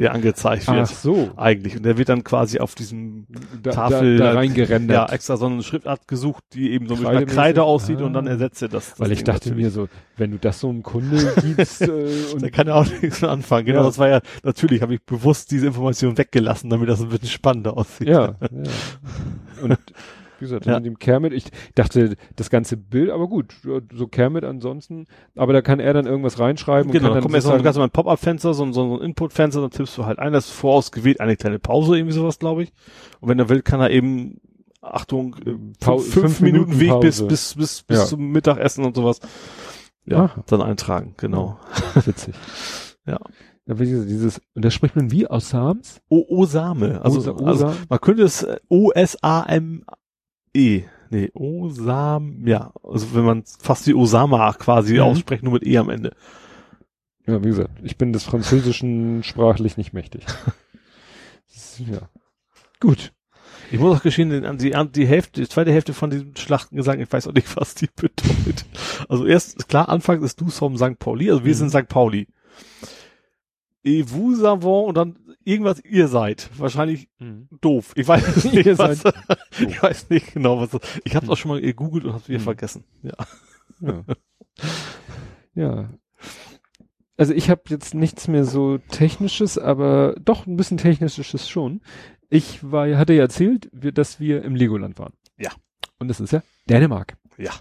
[0.00, 0.78] der angezeigt wird.
[0.78, 1.30] Ach so.
[1.36, 1.76] Eigentlich.
[1.76, 3.26] Und der wird dann quasi auf diesem
[3.62, 5.12] Da, Tafel da, da ja, reingerendert.
[5.12, 7.26] extra so eine Schriftart gesucht, die eben so mit einer?
[7.26, 8.14] Kreide aussieht und Ah.
[8.14, 8.90] dann ersetzt er das.
[8.90, 9.64] das Weil ich Ding dachte natürlich.
[9.66, 12.86] mir so, wenn du das so einem Kunde gibst äh, und Da kann er auch
[13.02, 13.66] nichts mehr anfangen.
[13.66, 13.86] Genau, Ja.
[13.86, 17.76] das war ja, natürlich habe ich bewusst diese Information weggelassen, damit das ein bisschen spannender
[17.76, 18.08] aussieht.
[18.08, 18.48] ja, ja.
[19.62, 19.76] Und
[20.40, 20.76] wie gesagt, Ja.
[20.76, 21.44] in dem Kermit, ich
[21.74, 23.54] dachte, das ganze Bild, aber gut,
[23.92, 27.34] so Kermit ansonsten, aber da kann er dann irgendwas reinschreiben Genau, und dann kann kommt
[27.34, 30.06] dann jetzt noch ein ganz normal Pop-Up-Fenster, so, ein- so ein Input-Fenster, dann tippst du
[30.06, 32.72] halt ein, das ist vorausgewählt, eine kleine Pause, irgendwie sowas, glaube ich.
[33.20, 34.40] Und wenn er will, kann er eben,
[34.82, 37.28] Achtung, äh, Pau- fünf, fünf Minuten, Minuten Weg bis, Pause.
[37.28, 38.04] bis, bis, bis Ja.
[38.06, 39.20] zum Mittagessen und sowas.
[40.06, 40.44] Ja, Aha.
[40.46, 41.58] dann eintragen, genau.
[41.94, 42.34] witzig.
[43.06, 43.18] Ja.
[43.66, 46.00] Ja, wie gesagt, dieses, und das spricht man wie aus Sams?
[46.08, 48.58] O Osame, also, Osa- also Osa- man könnte es äh,
[50.56, 55.00] O-S-A-M-E, nee, Osam, ja, also wenn man fast wie Osama quasi Mhm.
[55.00, 56.14] ausspricht, nur mit E am Ende.
[57.26, 60.24] Ja, wie gesagt, ich bin des Französischen sprachlich nicht mächtig.
[61.78, 62.08] Ja.
[62.80, 63.12] Gut.
[63.72, 67.12] Ich muss auch gestehen, an die, die Hälfte, die zweite Hälfte von diesem Schlachtengesang, ich
[67.12, 68.64] weiß auch nicht, was die bedeutet.
[69.08, 70.98] Also erst, klar, Anfang ist du vom St.
[70.98, 71.58] Pauli, also wir Mhm.
[71.58, 71.88] sind St.
[71.88, 72.26] Pauli.
[73.82, 76.50] Et vous savons und dann irgendwas ihr seid.
[76.58, 77.08] Wahrscheinlich
[77.60, 77.92] doof.
[77.94, 79.14] Ich weiß nicht, Ihr was, seid
[79.58, 82.40] ich weiß nicht genau, was das, ich habe auch schon mal gegoogelt und hab's wieder
[82.40, 82.44] Mhm.
[82.44, 82.84] vergessen.
[83.02, 83.14] Ja.
[83.80, 84.04] Ja.
[85.54, 85.90] ja.
[87.16, 91.80] Also ich habe jetzt nichts mehr so technisches, aber doch ein bisschen technisches schon.
[92.30, 95.12] Ich war, hatte ja erzählt, dass wir im Legoland waren.
[95.38, 95.50] Ja.
[95.98, 97.16] Und das ist ja Dänemark.
[97.36, 97.52] Ja.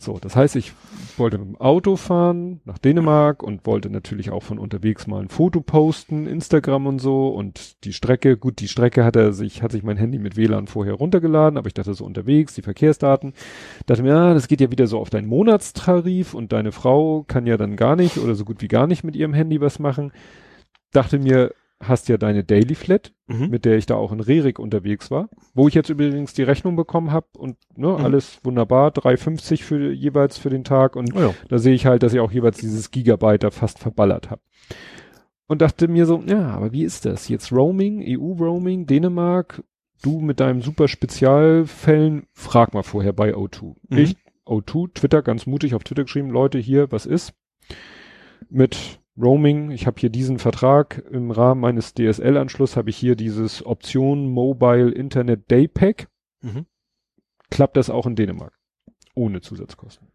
[0.00, 0.72] So, das heißt, ich
[1.16, 5.28] wollte mit dem Auto fahren nach Dänemark und wollte natürlich auch von unterwegs mal ein
[5.28, 9.72] Foto posten, Instagram und so und die Strecke, gut, die Strecke hat er sich, hat
[9.72, 13.34] sich mein Handy mit WLAN vorher runtergeladen, aber ich dachte so unterwegs, die Verkehrsdaten,
[13.86, 17.46] dachte mir, ja, das geht ja wieder so auf deinen Monatstarif und deine Frau kann
[17.48, 20.12] ja dann gar nicht oder so gut wie gar nicht mit ihrem Handy was machen.
[20.92, 23.50] Dachte mir, hast ja deine Daily Flat, Mhm.
[23.50, 26.74] mit der ich da auch in Rerik unterwegs war, wo ich jetzt übrigens die Rechnung
[26.76, 28.04] bekommen habe und ne, Mhm.
[28.04, 31.34] alles wunderbar, 3,50 für jeweils für den Tag und Oh ja.
[31.48, 34.40] da sehe ich halt, dass ich auch jeweils dieses Gigabyte da fast verballert habe.
[35.46, 37.28] Und dachte mir so, ja, aber wie ist das?
[37.28, 39.62] Jetzt Roaming, EU-Roaming, Dänemark,
[40.02, 43.76] du mit deinem super Spezialfällen, frag mal vorher bei O2.
[43.88, 43.98] Mhm.
[43.98, 44.16] Ich,
[44.46, 47.34] O2, Twitter, ganz mutig auf Twitter geschrieben, Leute, hier, was ist?
[48.50, 53.64] Mit Roaming, ich habe hier diesen Vertrag im Rahmen meines DSL-Anschluss, habe ich hier dieses
[53.66, 56.08] Option Mobile Internet Day Pack
[56.40, 56.66] Mhm.
[57.50, 58.52] klappt das auch in Dänemark.
[59.14, 60.08] Ohne Zusatzkosten.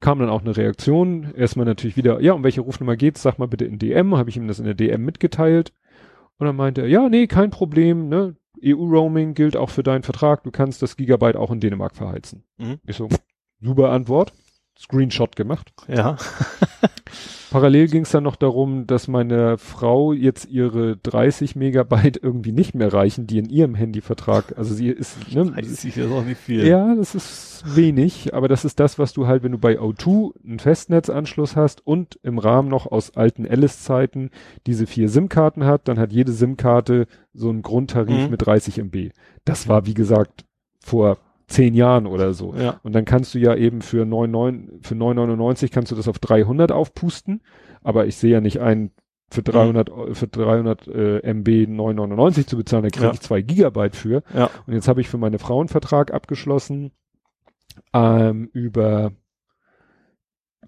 [0.00, 1.32] Kam dann auch eine Reaktion.
[1.34, 3.22] Erstmal natürlich wieder, ja, um welche Rufnummer geht's?
[3.22, 4.14] Sag mal bitte in DM.
[4.16, 5.72] Habe ich ihm das in der DM mitgeteilt.
[6.38, 8.36] Und dann meinte er, ja, nee, kein Problem, ne?
[8.62, 10.42] EU-Roaming gilt auch für deinen Vertrag.
[10.44, 12.44] Du kannst das Gigabyte auch in Dänemark verheizen.
[12.58, 12.78] Mhm.
[12.84, 13.08] Ich so,
[13.60, 14.32] super Antwort.
[14.78, 15.72] Screenshot gemacht.
[15.88, 16.16] Ja.
[17.50, 22.74] Parallel ging es dann noch darum, dass meine Frau jetzt ihre 30 Megabyte irgendwie nicht
[22.74, 26.40] mehr reichen, die in ihrem Handyvertrag, also sie ist, ne, Weiß ich jetzt auch nicht
[26.40, 26.66] viel.
[26.66, 30.32] ja, das ist wenig, aber das ist das, was du halt, wenn du bei O2
[30.48, 34.30] einen Festnetzanschluss hast und im Rahmen noch aus alten Alice-Zeiten
[34.66, 38.30] diese vier SIM-Karten hat, dann hat jede SIM-Karte so einen Grundtarif Mhm.
[38.30, 39.10] mit 30 MB.
[39.44, 40.46] Das war, wie gesagt,
[40.80, 41.18] vor
[41.52, 42.54] zehn Jahren oder so.
[42.54, 42.80] Ja.
[42.82, 46.72] Und dann kannst du ja eben für 9,9, für 9,99 kannst du das auf 300
[46.72, 47.42] aufpusten,
[47.82, 48.90] aber ich sehe ja nicht ein,
[49.30, 53.12] für 300, Eu- für 300 äh, MB 9,99 zu bezahlen, da kriege Ja.
[53.12, 54.22] ich zwei Gigabyte für.
[54.34, 54.50] Ja.
[54.66, 56.92] Und jetzt habe ich für meine Frau einen Vertrag abgeschlossen
[57.94, 59.12] ähm, über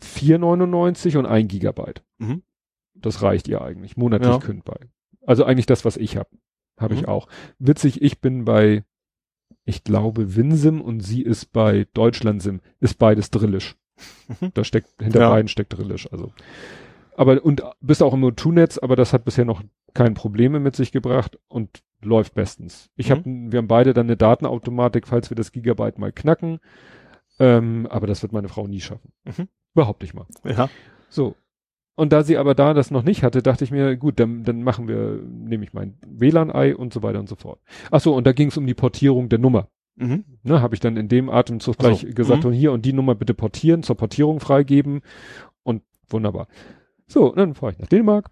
[0.00, 2.02] 4,99 und ein Gigabyte.
[2.18, 2.42] Mhm.
[2.94, 4.38] Das reicht ihr eigentlich, monatlich Ja.
[4.38, 4.78] kündbar.
[5.26, 6.28] Also eigentlich das, was ich habe,
[6.78, 7.08] habe ich Mhm.
[7.08, 7.28] auch.
[7.58, 8.84] Witzig, ich bin bei,
[9.64, 13.76] ich glaube, Winsim und sie ist bei Deutschlandsim, ist beides Drillisch.
[14.40, 14.50] Mhm.
[14.54, 15.30] Da steckt, hinter Ja.
[15.30, 16.32] beiden steckt Drillisch, also.
[17.16, 19.62] Aber, und bist auch im O2-Netz, aber das hat bisher noch
[19.94, 22.90] kein Probleme mit sich gebracht und läuft bestens.
[22.96, 23.12] Ich Mhm.
[23.12, 26.58] hab, wir haben beide dann eine Datenautomatik, falls wir das Gigabyte mal knacken.
[27.38, 29.12] Ähm, aber das wird meine Frau nie schaffen.
[29.24, 29.48] Mhm.
[29.74, 30.26] Überhaupt nicht mal.
[30.44, 30.68] Ja.
[31.08, 31.36] So.
[31.96, 34.62] Und da sie aber da das noch nicht hatte, dachte ich mir, gut, dann, dann
[34.62, 37.60] machen wir, nehme ich mein WLAN-Ei und so weiter und so fort.
[37.90, 39.68] Ach so, und da ging es um die Portierung der Nummer.
[39.96, 40.24] Mhm.
[40.42, 42.48] Ne, habe ich dann in dem Atemzug Ach so, gleich gesagt, mhm.
[42.48, 45.02] und hier und die Nummer bitte portieren, zur Portierung freigeben
[45.62, 46.48] und wunderbar.
[47.06, 48.28] So, und dann fahre ich nach Dänemark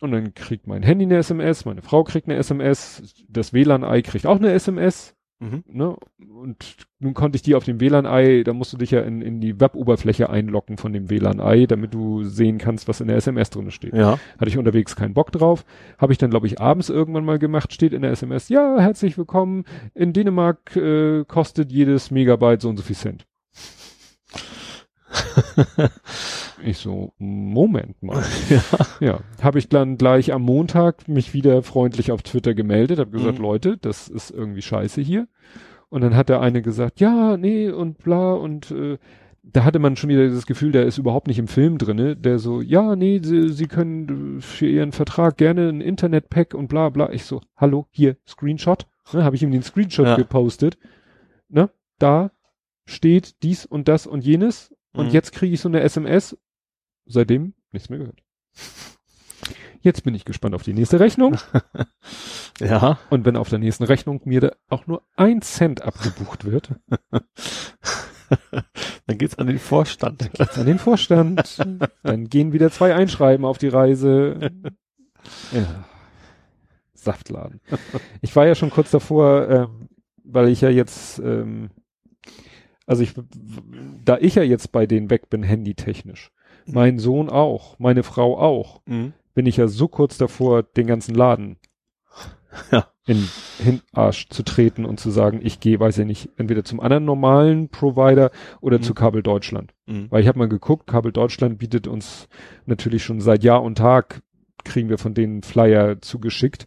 [0.00, 4.26] und dann kriegt mein Handy eine SMS, meine Frau kriegt eine SMS, das WLAN-Ei kriegt
[4.26, 5.64] auch eine SMS, Mhm.
[5.68, 5.96] ne?
[6.18, 9.40] Und nun konnte ich die auf dem WLAN-Ei, da musst du dich ja in, in
[9.40, 13.70] die Web-Oberfläche einloggen von dem WLAN-Ei, damit du sehen kannst, was in der SMS drin
[13.70, 13.92] steht.
[13.92, 14.18] Ja.
[14.38, 15.66] Hatte ich unterwegs keinen Bock drauf.
[15.98, 19.18] Habe ich dann, glaube ich, abends irgendwann mal gemacht, steht in der SMS, ja, herzlich
[19.18, 19.64] willkommen.
[19.94, 23.26] In Dänemark äh, kostet jedes Megabyte so und so viel Cent.
[26.70, 28.22] ich so, Moment mal.
[28.50, 28.62] Ja.
[29.00, 33.38] Ja, habe ich dann gleich am Montag mich wieder freundlich auf Twitter gemeldet, habe gesagt,
[33.38, 33.42] Mhm.
[33.44, 35.28] Leute, das ist irgendwie scheiße hier.
[35.88, 38.98] Und dann hat der eine gesagt, ja, nee und bla und äh,
[39.42, 42.40] da hatte man schon wieder das Gefühl, der ist überhaupt nicht im Film drinne, der
[42.40, 46.88] so, ja, nee, sie, sie können äh, für ihren Vertrag gerne ein Internet-Pack und bla
[46.88, 47.10] bla.
[47.12, 48.86] Ich so, hallo, hier, Screenshot.
[49.12, 50.16] Ne, habe ich ihm den Screenshot Ja.
[50.16, 50.76] gepostet.
[51.48, 51.70] Ne,
[52.00, 52.32] da
[52.86, 54.74] steht dies und das und jenes.
[54.92, 55.12] Und Mhm.
[55.12, 56.36] jetzt kriege ich so eine SMS.
[57.06, 58.22] Seitdem nichts mehr gehört.
[59.80, 61.36] Jetzt bin ich gespannt auf die nächste Rechnung.
[62.58, 62.98] Ja.
[63.10, 66.70] Und wenn auf der nächsten Rechnung mir da auch nur ein Cent abgebucht wird,
[69.06, 70.30] Dann geht's an den Vorstand.
[70.32, 71.58] geht's an den Vorstand.
[72.02, 74.50] Dann gehen wieder zwei Einschreiben auf die Reise.
[75.52, 75.84] Ja.
[76.94, 77.60] Saftladen.
[78.20, 79.88] Ich war ja schon kurz davor, ähm,
[80.24, 81.70] weil ich ja jetzt, ähm,
[82.86, 83.14] also ich,
[84.04, 86.32] da ich ja jetzt bei denen weg bin, handytechnisch,
[86.66, 89.12] mein Sohn auch, meine Frau auch, Mhm.
[89.34, 91.58] bin ich ja so kurz davor, den ganzen Laden
[92.72, 92.86] Ja.
[93.06, 93.28] in
[93.58, 97.68] Hinarsch zu treten und zu sagen, ich gehe, weiß ich nicht, entweder zum anderen normalen
[97.68, 98.30] Provider
[98.60, 98.82] oder Mhm.
[98.82, 99.74] zu Kabel Deutschland.
[99.86, 100.10] Mhm.
[100.10, 102.28] Weil ich habe mal geguckt, Kabel Deutschland bietet uns
[102.64, 104.22] natürlich schon seit Jahr und Tag,
[104.64, 106.66] kriegen wir von denen Flyer zugeschickt,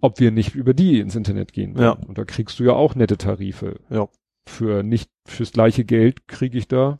[0.00, 1.84] ob wir nicht über die ins Internet gehen wollen.
[1.84, 1.92] Ja.
[1.92, 3.78] Und da kriegst du ja auch nette Tarife.
[3.90, 4.08] Ja.
[4.46, 6.98] Für nicht, fürs gleiche Geld kriege ich da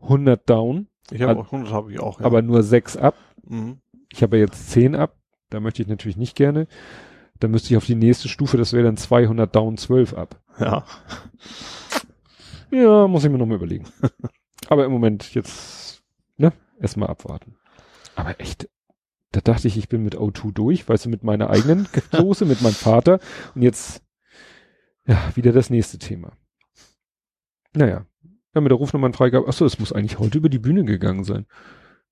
[0.00, 2.20] 100 down, Ich habe auch 100 habe ich auch.
[2.20, 2.26] Ja.
[2.26, 3.14] aber nur 6 ab.
[3.44, 3.80] mhm.
[4.12, 5.16] Ich habe ja jetzt 10 ab,
[5.48, 6.66] da möchte ich natürlich nicht gerne.
[7.40, 10.40] Dann müsste ich auf die nächste Stufe, das wäre dann 200 down 12 ab.
[10.58, 10.84] ja.
[12.70, 13.86] Ja, muss ich mir nochmal überlegen.
[14.68, 16.02] Aber im Moment jetzt,
[16.38, 17.56] ne, erstmal abwarten.
[18.16, 18.68] Aber echt,
[19.32, 22.62] da dachte ich, ich bin mit O2 durch, weißt du, mit meiner eigenen Soße, mit
[22.62, 23.20] meinem Vater.
[23.54, 24.02] Und jetzt,
[25.06, 26.32] ja, wieder das nächste Thema.
[27.74, 28.06] Naja,
[28.54, 31.46] ja, mit der Rufnummernfreigabe, achso, es muss eigentlich heute über die Bühne gegangen sein.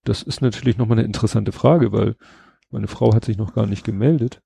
[0.04, 2.16] Das ist natürlich nochmal eine interessante Frage, weil
[2.70, 4.40] meine Frau hat sich noch gar nicht gemeldet.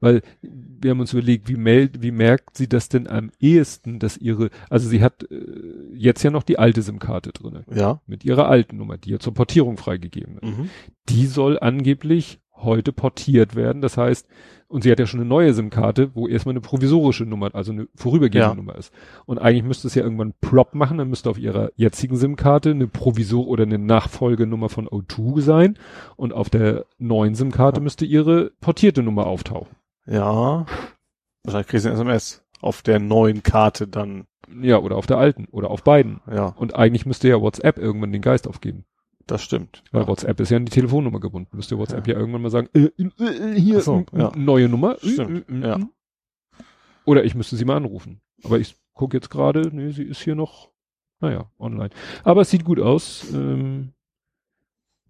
[0.00, 4.16] Weil wir haben uns überlegt, wie, meld, wie merkt sie das denn am ehesten, dass
[4.16, 5.44] ihre, also sie hat äh,
[5.94, 8.00] jetzt ja noch die alte SIM-Karte drinne Ja.
[8.06, 10.58] mit ihrer alten Nummer, die ja zur Portierung freigegeben ist.
[10.58, 10.70] Mhm.
[11.08, 13.80] Die soll angeblich heute portiert werden.
[13.80, 14.26] Das heißt,
[14.72, 17.88] und sie hat ja schon eine neue SIM-Karte, wo erstmal eine provisorische Nummer, also eine
[17.94, 18.54] vorübergehende Ja.
[18.54, 18.92] Nummer ist.
[19.26, 22.86] Und eigentlich müsste es ja irgendwann Prop machen, dann müsste auf ihrer jetzigen SIM-Karte eine
[22.86, 25.78] Provisor oder eine Nachfolgenummer von O2 sein
[26.16, 27.82] und auf der neuen SIM-Karte Ja.
[27.84, 29.76] müsste ihre portierte Nummer auftauchen.
[30.06, 30.66] Ja.
[31.44, 34.24] Wahrscheinlich kriegst du eine SMS auf der neuen Karte dann.
[34.60, 36.20] Ja, oder auf der alten oder auf beiden.
[36.30, 38.84] Ja, Und eigentlich müsste ja WhatsApp irgendwann den Geist aufgeben.
[39.26, 39.82] Das stimmt.
[39.92, 40.08] Weil Ja.
[40.08, 41.56] WhatsApp ist ja an die Telefonnummer gebunden.
[41.56, 44.32] Müsste WhatsApp ja, irgendwann mal sagen, äh, äh, äh, hier, so, ja.
[44.36, 44.96] neue Nummer.
[45.02, 45.78] Äh, Stimmt, ja.
[47.04, 48.20] Oder ich müsste sie mal anrufen.
[48.44, 50.70] Aber ich gucke jetzt gerade, nee, sie ist hier noch,
[51.20, 51.90] naja, online.
[52.24, 53.26] Aber es sieht gut aus.
[53.32, 53.92] Ähm,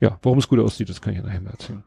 [0.01, 1.85] ja, warum es gut aussieht, das kann ich ja nachher mal erzählen.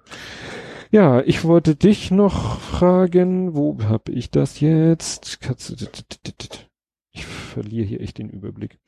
[0.92, 5.40] Ja, ich wollte dich noch fragen, wo habe ich das jetzt?
[7.12, 8.80] Ich verliere hier echt den Überblick.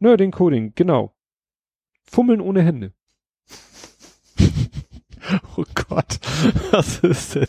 [0.00, 1.14] Nerding Coding, genau.
[2.04, 2.92] Fummeln ohne Hände.
[5.56, 6.18] Oh Gott.
[6.70, 7.46] Was ist denn?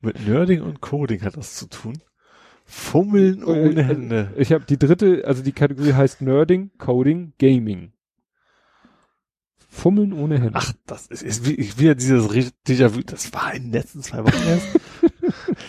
[0.00, 1.98] Mit Nerding und Coding hat das zu tun?
[2.64, 4.32] Fummeln ohne Äh, Hände.
[4.36, 7.92] Ich habe die dritte, also die Kategorie heißt Nerding, Coding, Gaming.
[9.68, 10.52] Fummeln ohne Hände.
[10.54, 12.26] Ach, das ist, ist wie, ich- wieder dieses
[12.66, 13.02] Déjà-vu.
[13.02, 14.66] Das war in den letzten zwei Wochen erst.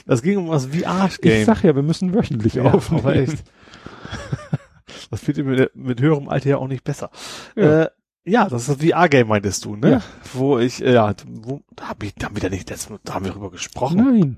[0.05, 1.41] Das ging um das VR-Game.
[1.41, 3.01] ich sag ja, wir müssen wöchentlich Ja, aufnehmen.
[3.05, 3.43] aber echt.
[5.11, 7.09] Das wird mit, mit höherem Alter ja auch nicht besser.
[7.55, 7.83] Ja.
[7.83, 7.89] Äh,
[8.29, 9.91] ja, das ist das VR-Game, meintest du, ne?
[9.91, 10.01] Ja.
[10.33, 12.99] Wo ich, äh, ja, wo, da hab ich, da haben wir da nicht letztes Mal,
[13.03, 13.97] da haben wir drüber gesprochen.
[13.97, 14.37] Nein,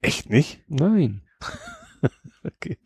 [0.00, 0.60] Echt nicht?
[0.68, 1.22] nein.
[2.44, 2.78] Okay.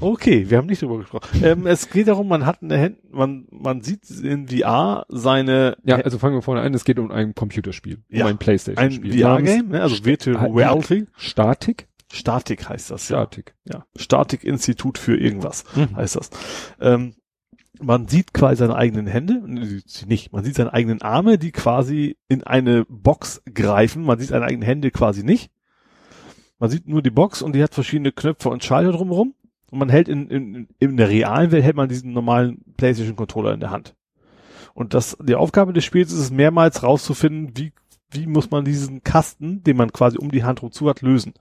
[0.00, 1.42] Okay, wir haben nicht drüber gesprochen.
[1.42, 5.96] Ähm, es geht darum, man hat eine Hand, man, man sieht in VR seine, Ja,
[5.96, 9.18] also fangen wir vorne an, es geht um ein Computerspiel, Ja, um ein ein Playstation-Spiel.
[9.20, 9.82] VR-Game, ne?
[9.82, 11.06] also Virtual Reality.
[11.16, 11.88] Statik?
[12.12, 13.16] Statik heißt das, ja.
[13.16, 13.54] Statik.
[13.64, 13.84] ja.
[13.96, 15.64] Statik-Institut für irgendwas.
[15.74, 15.96] Mhm.
[15.96, 16.30] heißt das.
[16.80, 17.14] Ähm,
[17.80, 19.42] man sieht quasi seine eigenen Hände,
[20.06, 24.04] nicht, man sieht seine eigenen Arme, die quasi in eine Box greifen.
[24.04, 25.50] Man sieht seine eigenen Hände quasi nicht.
[26.58, 29.34] Man sieht nur die Box und die hat verschiedene Knöpfe und Schalter drumherum.
[29.70, 33.52] Und man hält in, in, in der realen Welt hält man diesen normalen PlayStation Controller
[33.52, 33.94] in der Hand.
[34.74, 37.72] Und das, die Aufgabe des Spiels ist es mehrmals rauszufinden, wie,
[38.10, 41.34] wie muss man diesen Kasten, den man quasi um die Hand rum zu hat, lösen.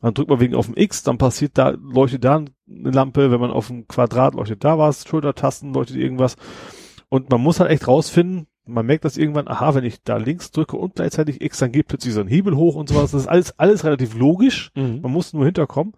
[0.00, 3.40] Man drückt mal wegen auf dem X, dann passiert da, leuchtet da eine Lampe, wenn
[3.40, 6.36] man auf dem Quadrat leuchtet da was, Schultertasten leuchtet irgendwas.
[7.08, 10.50] Und man muss halt echt rausfinden, man merkt das irgendwann, aha, wenn ich da links
[10.50, 13.10] drücke und gleichzeitig X, dann geht plötzlich so ein Hebel hoch und sowas.
[13.10, 14.70] Das ist alles, alles relativ logisch.
[14.74, 15.00] Mhm.
[15.02, 15.94] Man muss nur hinterkommen.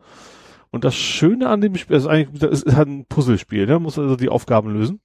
[0.70, 3.74] Und das Schöne an dem Spiel, also eigentlich, das ist halt ein Puzzlespiel, ne?
[3.74, 5.00] Man muss also die Aufgaben lösen.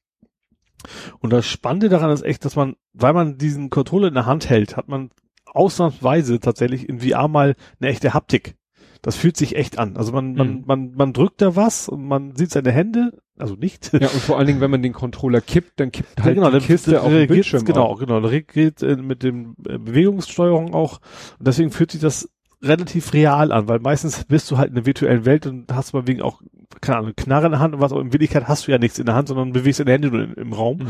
[1.20, 4.50] Und das Spannende daran ist echt, dass man, weil man diesen Controller in der Hand
[4.50, 5.10] hält, hat man
[5.46, 8.56] ausnahmsweise tatsächlich in VR mal eine echte Haptik.
[9.02, 9.96] Das fühlt sich echt an.
[9.98, 10.64] Also man, man, Mhm.
[10.66, 13.92] man, man drückt da was und man sieht seine Hände, also nicht.
[13.94, 16.60] Ja, und vor allen Dingen, wenn man den Controller kippt, dann kippt halt genau, die
[16.66, 18.00] Kiste auf reagiert- Bildschirm Genau, auf.
[18.00, 18.20] genau.
[18.22, 21.00] Der reagiert äh, mit dem äh, Bewegungssteuerung auch.
[21.38, 22.30] Und deswegen fühlt sich das
[22.62, 26.08] relativ real an, weil meistens bist du halt in der virtuellen Welt und hast mal
[26.08, 26.42] wegen auch,
[26.82, 29.00] keine Ahnung, Knarre in der Hand und was, aber in Wirklichkeit hast du ja nichts
[29.00, 30.78] in der Hand, sondern bewegst deine Hände nur im, im Raum.
[30.78, 30.88] Mhm.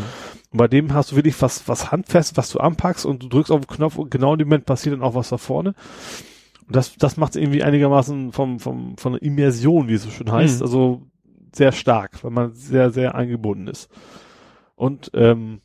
[0.52, 3.52] Und bei dem hast du wirklich was, was handfest, was du anpackst und du drückst
[3.52, 5.74] auf den Knopf und genau in dem Moment passiert dann auch was da vorne.
[6.68, 10.10] Und das, das macht es irgendwie einigermaßen vom, vom, von der Immersion, wie es so
[10.10, 10.66] schön heißt, Mhm.
[10.66, 11.02] also
[11.54, 13.90] sehr stark, weil man sehr, sehr eingebunden ist.
[14.76, 15.62] Und, ähm,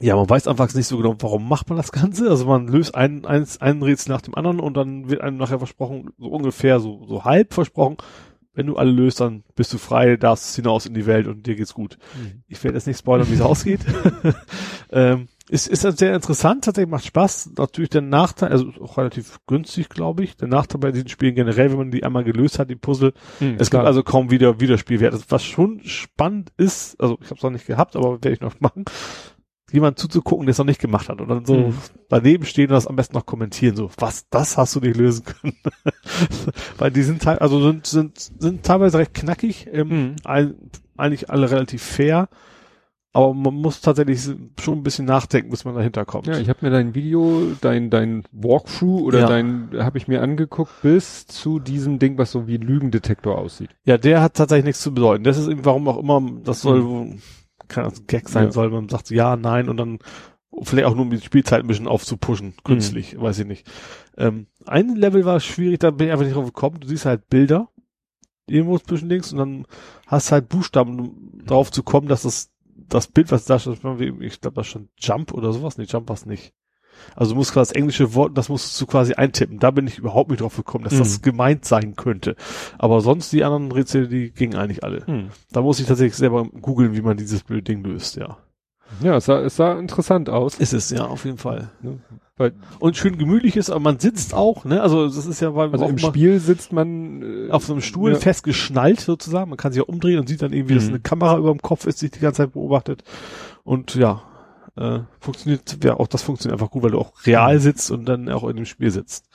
[0.00, 2.28] ja, man weiß anfangs nicht so genau, warum macht man das Ganze.
[2.28, 5.58] Also man löst ein, eins, einen Rätsel nach dem anderen und dann wird einem nachher
[5.58, 7.96] versprochen, so ungefähr so, so halb versprochen,
[8.54, 11.56] wenn du alle löst, dann bist du frei, darfst hinaus in die Welt und dir
[11.56, 11.98] geht's gut.
[12.16, 12.42] Mhm.
[12.48, 13.80] Ich werde jetzt nicht spoilern, wie es ausgeht.
[14.92, 17.50] ähm, ist, ist sehr interessant, tatsächlich macht Spaß.
[17.58, 20.36] Natürlich der Nachteil, also auch relativ günstig, glaube ich.
[20.36, 23.56] Der Nachteil bei diesen Spielen generell, wenn man die einmal gelöst hat, die Puzzle, Hm,
[23.58, 25.14] es gibt also kaum wieder Wiederspielwert.
[25.28, 28.54] Was schon spannend ist, also ich habe es noch nicht gehabt, aber werde ich noch
[28.60, 28.84] machen,
[29.74, 31.74] jemand zuzugucken, der es noch nicht gemacht hat und dann so Mhm.
[32.08, 35.24] daneben stehen und das am besten noch kommentieren, so, was, das hast du nicht lösen
[35.24, 35.56] können.
[36.78, 40.16] Weil die sind teil- also sind, sind, sind teilweise recht knackig, ähm, Mhm.
[40.24, 40.54] ein,
[40.96, 42.28] eigentlich alle relativ fair,
[43.12, 44.20] aber man muss tatsächlich
[44.60, 46.26] schon ein bisschen nachdenken, bis man dahinter kommt.
[46.26, 49.26] Ja, ich habe mir dein Video, dein dein Walkthrough oder Ja.
[49.28, 53.70] dein habe ich mir angeguckt bis zu diesem Ding, was so wie ein Lügendetektor aussieht.
[53.84, 55.22] Ja, der hat tatsächlich nichts zu bedeuten.
[55.24, 57.22] Das ist eben, warum auch immer, das soll, Mhm.
[57.68, 58.52] Kann das Gag sein Ja.
[58.52, 59.98] soll, man sagt so, ja, nein und dann
[60.62, 63.66] vielleicht auch nur um die Spielzeit ein bisschen aufzupushen, künstlich, weiß ich nicht.
[64.16, 66.78] Ähm, ein Level war schwierig, da bin ich einfach nicht drauf gekommen.
[66.80, 67.68] Du siehst halt Bilder,
[68.46, 69.66] irgendwo zwischen links und dann
[70.06, 73.80] hast halt Buchstaben, um drauf zu kommen, dass das, das Bild, was da steht,
[74.20, 76.52] ich glaube, das schon Jump oder sowas, nee, Jump war's nicht.
[77.16, 79.58] Also du musst quasi das englische Wort, das musst du quasi eintippen.
[79.58, 80.98] Da bin ich überhaupt nicht drauf gekommen, dass Mhm.
[80.98, 82.36] das gemeint sein könnte.
[82.78, 85.06] Aber sonst die anderen Rätsel, die gingen eigentlich alle.
[85.06, 85.28] Hm.
[85.52, 88.38] Da muss ich tatsächlich selber googeln, wie man dieses blöde Ding löst, ja.
[89.02, 90.56] Ja, es sah, es sah interessant aus.
[90.58, 91.70] Ist es, ja, auf jeden Fall.
[91.82, 91.98] Ne?
[92.36, 94.82] Weil, Und schön gemütlich ist, aber man sitzt auch, ne?
[94.82, 98.12] Also das ist ja bei also im Spiel sitzt man äh, auf so einem Stuhl
[98.12, 98.18] Ja.
[98.18, 99.50] festgeschnallt sozusagen.
[99.50, 100.90] Man kann sich ja umdrehen und sieht dann irgendwie, dass Mhm.
[100.90, 103.04] eine Kamera über dem Kopf ist, sich die ganze Zeit beobachtet.
[103.64, 104.22] Und ja,
[104.76, 108.28] äh, funktioniert, ja, auch das funktioniert einfach gut, weil du auch real sitzt und dann
[108.28, 109.26] auch in dem Spiel sitzt.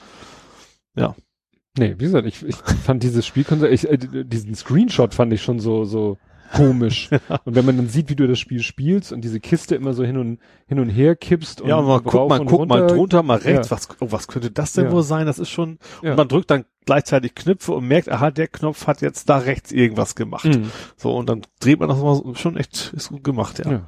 [1.77, 5.59] Nee, wie gesagt, ich, ich fand dieses Spielkonzept, ich, äh, diesen Screenshot fand ich schon
[5.59, 6.17] so, so
[6.53, 7.09] komisch.
[7.45, 10.03] Und wenn man dann sieht, wie du das Spiel spielst und diese Kiste immer so
[10.03, 13.23] hin und, hin und her kippst und ja, mal guck mal, guck mal runter, drunter,
[13.23, 13.75] mal rechts, Ja.
[13.75, 14.91] was, oh, was könnte das denn Ja.
[14.91, 15.27] wohl sein?
[15.27, 16.11] Das ist schon, Ja.
[16.11, 19.71] und man drückt dann gleichzeitig Knöpfe und merkt, aha, der Knopf hat jetzt da rechts
[19.71, 20.45] irgendwas gemacht.
[20.45, 20.71] Mhm.
[20.97, 23.87] So, und dann dreht man das mal so, schon echt, ist gut gemacht, ja.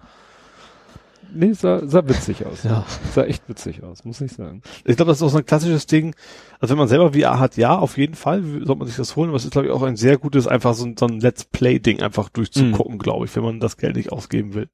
[1.34, 2.64] Nee, sah, sah witzig aus.
[2.64, 2.85] Ja.
[3.14, 4.61] Sah echt witzig aus, muss ich sagen.
[4.85, 6.16] Ich glaube, das ist auch so ein klassisches Ding.
[6.60, 9.30] Also wenn man selber VR hat, ja, auf jeden Fall sollte man sich das holen.
[9.30, 11.45] Aber es ist, glaube ich, auch ein sehr gutes, einfach so ein, so ein Let's
[11.45, 14.69] Play-Ding einfach durchzugucken, glaube ich, wenn man das Geld nicht ausgeben will.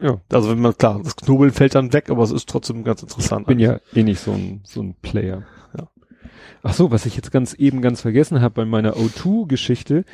[0.00, 0.20] Ja.
[0.30, 3.46] Also wenn man, klar, das Knobeln fällt dann weg, aber es ist trotzdem ganz interessant.
[3.46, 5.44] bin ja eh nicht so ein, so ein Player.
[5.76, 5.88] Ja.
[6.62, 10.04] Ach so, was ich jetzt ganz eben ganz vergessen habe bei meiner O2-Geschichte,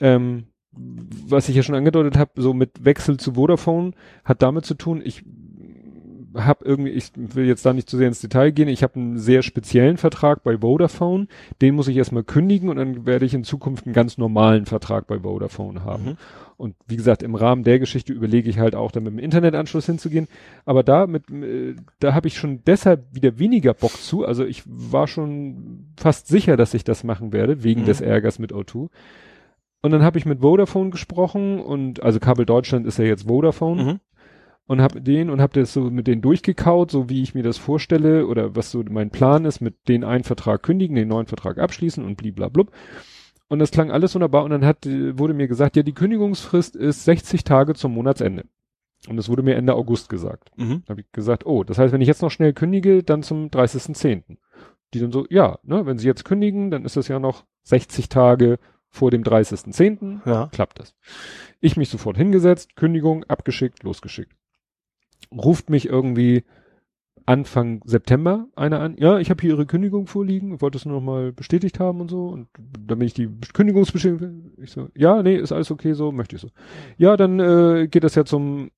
[0.00, 0.46] ähm,
[0.76, 3.92] was ich ja schon angedeutet habe, so mit Wechsel zu Vodafone,
[4.24, 5.24] hat damit zu tun, ich
[6.34, 9.18] habe irgendwie, ich will jetzt da nicht zu sehr ins Detail gehen, ich habe einen
[9.18, 11.28] sehr speziellen Vertrag bei Vodafone,
[11.62, 15.06] den muss ich erstmal kündigen und dann werde ich in Zukunft einen ganz normalen Vertrag
[15.06, 16.04] bei Vodafone haben.
[16.04, 16.16] Mhm.
[16.58, 19.86] Und wie gesagt, im Rahmen der Geschichte überlege ich halt auch, da mit dem Internetanschluss
[19.86, 20.26] hinzugehen.
[20.64, 24.24] Aber da mit, äh, da habe ich schon deshalb wieder weniger Bock zu.
[24.24, 27.86] Also ich war schon fast sicher, dass ich das machen werde, wegen Mhm.
[27.86, 28.88] des Ärgers mit O2.
[29.86, 33.84] Und dann habe ich mit Vodafone gesprochen und also Kabel Deutschland ist ja jetzt Vodafone
[33.84, 34.00] Mhm.
[34.66, 37.56] und habe den und habe das so mit denen durchgekaut, so wie ich mir das
[37.56, 41.58] vorstelle oder was so mein Plan ist, mit den einen Vertrag kündigen, den neuen Vertrag
[41.58, 42.72] abschließen und bliblablub.
[43.46, 47.04] Und das klang alles wunderbar und dann hat, wurde mir gesagt, ja, die Kündigungsfrist ist
[47.04, 48.46] 60 Tage zum Monatsende.
[49.08, 50.50] Und das wurde mir Ende August gesagt.
[50.56, 50.82] Mhm.
[50.84, 53.50] Da habe ich gesagt, oh, das heißt, wenn ich jetzt noch schnell kündige, dann zum
[53.50, 54.36] 30.10.
[54.94, 58.08] Die dann so, ja, ne, wenn sie jetzt kündigen, dann ist das ja noch 60
[58.08, 58.58] Tage
[58.90, 60.48] vor dem 30.10 Ja.
[60.52, 60.94] klappt das.
[61.60, 64.32] Ich mich sofort hingesetzt, Kündigung, abgeschickt, losgeschickt.
[65.32, 66.44] Ruft mich irgendwie
[67.28, 71.04] Anfang September einer an, ja, ich habe hier Ihre Kündigung vorliegen, wollte es nur noch
[71.04, 72.28] mal bestätigt haben und so.
[72.28, 72.48] Und
[72.78, 76.50] damit ich die Kündigungsbestätigung, ich so, ja, nee, ist alles okay so, möchte ich so.
[76.96, 78.70] Ja, dann äh, geht das ja zum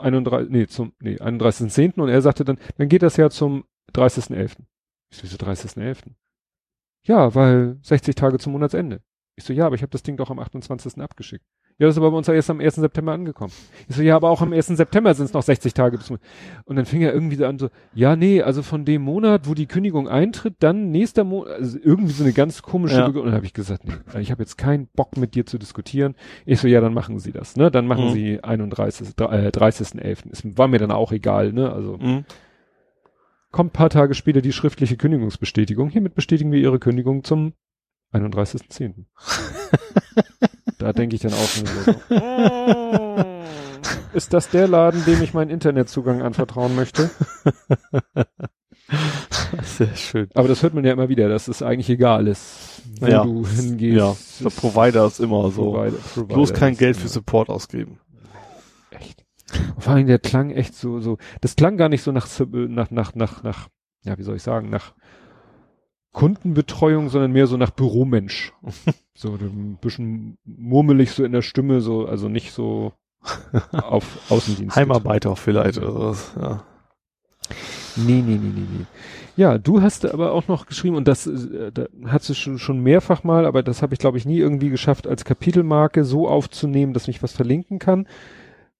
[0.00, 2.00] 31, nee, zum, nee, 31.10.
[2.00, 4.56] und er sagte dann, dann geht das ja zum 30.11.
[5.10, 5.98] Ich so, wieso 30.11.?
[7.06, 9.00] Ja, weil 60 Tage zum Monatsende.
[9.36, 10.98] Ich so, ja, aber ich habe das Ding doch am 28.
[11.02, 11.44] abgeschickt.
[11.76, 12.76] Ja, das ist aber bei uns ja erst am 1.
[12.76, 13.52] September angekommen.
[13.88, 14.68] Ich so, ja, aber auch am 1.
[14.68, 16.08] September sind es noch 60 Tage bis.
[16.08, 16.20] Und
[16.76, 19.66] dann fing er irgendwie so an so, ja, nee, also von dem Monat, wo die
[19.66, 23.06] Kündigung eintritt, dann nächster Monat, also irgendwie so eine ganz komische Ja.
[23.06, 26.14] Und dann habe ich gesagt, nee, ich habe jetzt keinen Bock mit dir zu diskutieren.
[26.46, 27.72] Ich so, ja, dann machen Sie das, ne?
[27.72, 28.12] Dann machen Mhm.
[28.12, 29.08] Sie 31.
[29.18, 30.30] Äh, 30.11.
[30.30, 31.72] Es war mir dann auch egal, ne?
[31.72, 32.24] Also Mhm.
[33.54, 35.88] Kommt paar Tage später die schriftliche Kündigungsbestätigung.
[35.88, 37.52] Hiermit bestätigen wir Ihre Kündigung zum
[38.12, 39.04] 31.10.
[40.78, 43.24] da denke ich dann auch nur so.
[44.12, 47.10] Ist das der Laden, dem ich meinen Internetzugang anvertrauen möchte?
[49.62, 50.28] Sehr schön.
[50.34, 53.22] Aber das hört man ja immer wieder, dass es eigentlich egal ist, wo Ja.
[53.22, 53.96] du hingehst.
[53.96, 54.16] Ja,
[54.48, 55.72] der Provider ist immer so.
[55.72, 58.00] Provider, Provider Bloß kein Geld für Support ausgeben.
[59.78, 63.14] Vor allem der klang echt so, so, das klang gar nicht so nach, nach, nach,
[63.14, 63.68] nach, nach,
[64.04, 64.94] ja, wie soll ich sagen, nach
[66.12, 68.52] Kundenbetreuung, sondern mehr so nach Büromensch.
[69.14, 72.92] so ein bisschen murmelig so in der Stimme, so, also nicht so
[73.72, 74.76] auf Außendienst.
[74.76, 76.62] Heimarbeiter vielleicht oder sowas, ja.
[77.96, 78.86] Nee, nee, nee, nee, nee.
[79.36, 82.80] Ja, du hast aber auch noch geschrieben, und das äh, da hast du schon, schon
[82.80, 86.92] mehrfach mal, aber das habe ich, glaube ich, nie irgendwie geschafft, als Kapitelmarke so aufzunehmen,
[86.92, 88.06] dass mich was verlinken kann.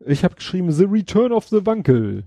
[0.00, 2.24] Ich habe geschrieben, The Return of the Wankel.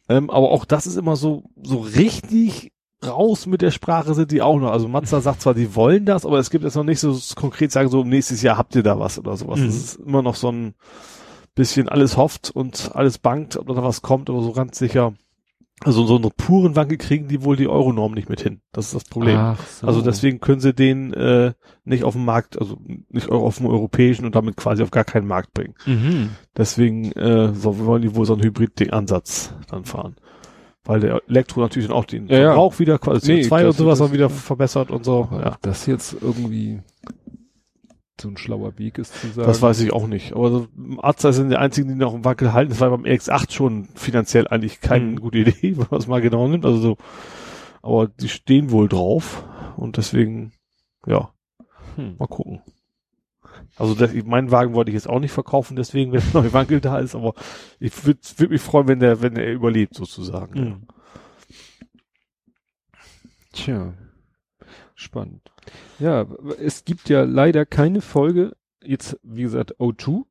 [0.09, 2.71] Ähm, aber auch das ist immer so, so richtig
[3.05, 4.71] raus mit der Sprache sind die auch noch.
[4.71, 7.71] Also Mazda sagt zwar, die wollen das, aber es gibt jetzt noch nicht so konkret
[7.71, 9.59] sagen, so nächstes Jahr habt ihr da was oder sowas.
[9.59, 9.65] Mhm.
[9.67, 10.73] Das ist immer noch so ein
[11.53, 15.13] bisschen alles hofft und alles bangt, ob da was kommt, aber so ganz sicher.
[15.83, 18.61] Also so einen puren Wankel kriegen die wohl die Euronorm nicht mit hin.
[18.71, 19.55] Das ist das Problem.
[19.81, 19.87] So.
[19.87, 22.77] Also deswegen können sie den äh, nicht auf dem Markt, also
[23.09, 25.75] nicht auf dem europäischen und damit quasi auf gar keinen Markt bringen.
[25.85, 26.29] Mhm.
[26.55, 30.15] Deswegen äh, so, wollen die wohl so einen Hybrid-Ansatz dann fahren.
[30.85, 32.45] Weil der Elektro natürlich dann auch den Ja, ja.
[32.53, 35.27] Verbrauch wieder, quasi Nee, CO2 und sowas dann wieder verbessert und so.
[35.31, 36.79] Ja, das jetzt irgendwie
[38.19, 39.47] so ein schlauer Weg ist zu sagen.
[39.47, 40.33] das weiß ich auch nicht.
[40.33, 40.67] Aber so,
[40.99, 42.69] Arzt sind die einzigen, die noch im Wackel halten.
[42.69, 45.15] Das war beim RX8 schon finanziell eigentlich keine Mhm.
[45.19, 46.65] gute Idee, wenn man es mal genau nimmt.
[46.65, 46.97] Also so,
[47.81, 49.45] aber die stehen wohl drauf
[49.77, 50.53] und deswegen,
[51.05, 51.31] ja,
[51.95, 52.15] Hm.
[52.19, 52.61] Mal gucken.
[53.77, 56.81] Also das, meinen Wagen wollte ich jetzt auch nicht verkaufen, deswegen, wenn der neue Wankel
[56.81, 57.33] da ist, aber
[57.79, 60.59] ich würde würd mich freuen, wenn der, wenn er überlebt, sozusagen.
[60.59, 60.87] Mhm.
[63.53, 63.93] Tja,
[64.95, 65.51] spannend.
[65.99, 66.25] Ja,
[66.59, 68.55] es gibt ja leider keine Folge.
[68.83, 70.23] Jetzt, wie gesagt, O2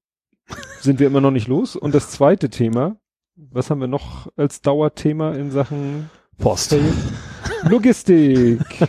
[0.80, 1.76] sind wir immer noch nicht los.
[1.76, 2.96] Und das zweite Thema,
[3.36, 6.76] was haben wir noch als Dauerthema in Sachen Post.
[7.68, 8.60] Logistik?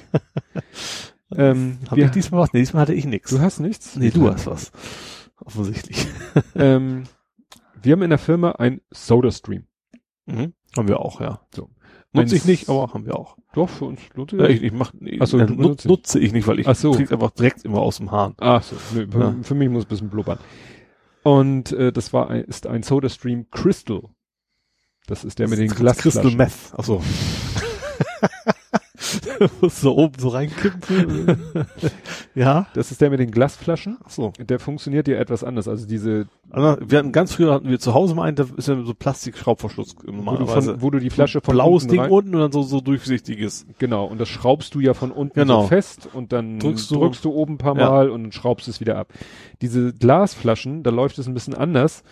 [1.35, 2.53] ähm, Hab wir, ich diesmal was?
[2.53, 3.32] Nee, diesmal hatte ich nichts.
[3.32, 3.95] du hast nichts?
[3.95, 4.72] Nee, du hast was.
[5.43, 6.07] Offensichtlich.
[6.56, 7.03] Ähm,
[7.82, 9.67] wir haben in der Firma ein SodaStream.
[10.25, 10.53] Mhm.
[10.75, 11.41] Haben wir auch, ja.
[11.53, 11.69] So.
[12.16, 13.38] Nutze ich nicht, aber haben wir auch.
[13.53, 16.19] Doch, für uns lohnt sich Ja, ich, ich mach, nee, Ach so, äh, nut, nutze
[16.19, 16.92] ich nicht, weil ich Ach so.
[16.92, 18.34] krieg's einfach direkt immer aus dem Hahn.
[18.40, 19.35] Ach so, nö, für, Ja.
[19.42, 20.40] für mich muss ein bisschen blubbern.
[21.24, 24.02] Und äh, das war ein, ist ein SodaStream Crystal.
[25.08, 26.38] Das ist der mit den Das Crystal Glasflaschen.
[26.38, 26.80] Meth.
[26.80, 26.95] Achso.
[26.95, 27.06] Muss
[29.69, 31.38] so oben so reinkippen.
[32.35, 32.67] ja.
[32.74, 33.98] Das ist der mit den Glasflaschen.
[34.03, 34.34] Achso.
[34.40, 35.67] Der funktioniert ja etwas anders.
[35.67, 38.67] Also diese, Also wir hatten ganz früher hatten wir zu Hause mal einen, da ist
[38.67, 40.74] ja so Plastikschraubverschluss wo du, normalerweise.
[40.74, 42.82] von, wo du die Flasche von blaues unten Ding rein, unten und dann so, so
[42.82, 43.66] durchsichtiges.
[43.80, 45.61] Genau, und das schraubst du ja von unten Genau.
[45.64, 47.90] so fest und dann Drückst drückst du- du, oben ein paar Ja.
[47.90, 49.11] Mal und dann schraubst es wieder ab.
[49.61, 52.03] Diese Glasflaschen, da läuft es ein bisschen anders.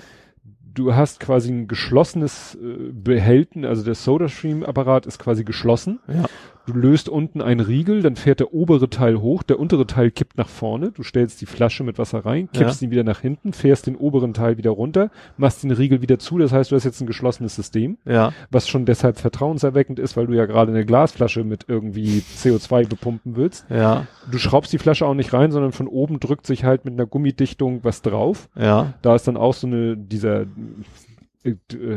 [0.76, 6.00] Du hast quasi ein geschlossenes äh, Behälten, also der SodaStream-Apparat ist quasi geschlossen.
[6.08, 6.24] Ja.
[6.66, 10.38] Du löst unten einen Riegel, dann fährt der obere Teil hoch, der untere Teil kippt
[10.38, 13.86] nach vorne, du stellst die Flasche mit Wasser rein, kippst ihn wieder nach hinten, fährst
[13.88, 17.02] den oberen Teil wieder runter, machst den Riegel wieder zu, das heißt, du hast jetzt
[17.02, 18.32] ein geschlossenes System Ja.
[18.50, 23.36] was schon deshalb vertrauenserweckend ist, weil du ja gerade eine Glasflasche mit irgendwie CO2 bepumpen
[23.36, 23.66] willst.
[23.70, 24.08] Ja.
[24.32, 27.06] Du schraubst die Flasche auch nicht rein, sondern von oben drückt sich halt mit einer
[27.06, 28.48] Gummidichtung was drauf.
[28.56, 28.94] Ja.
[29.02, 30.46] Da ist dann auch so eine, dieser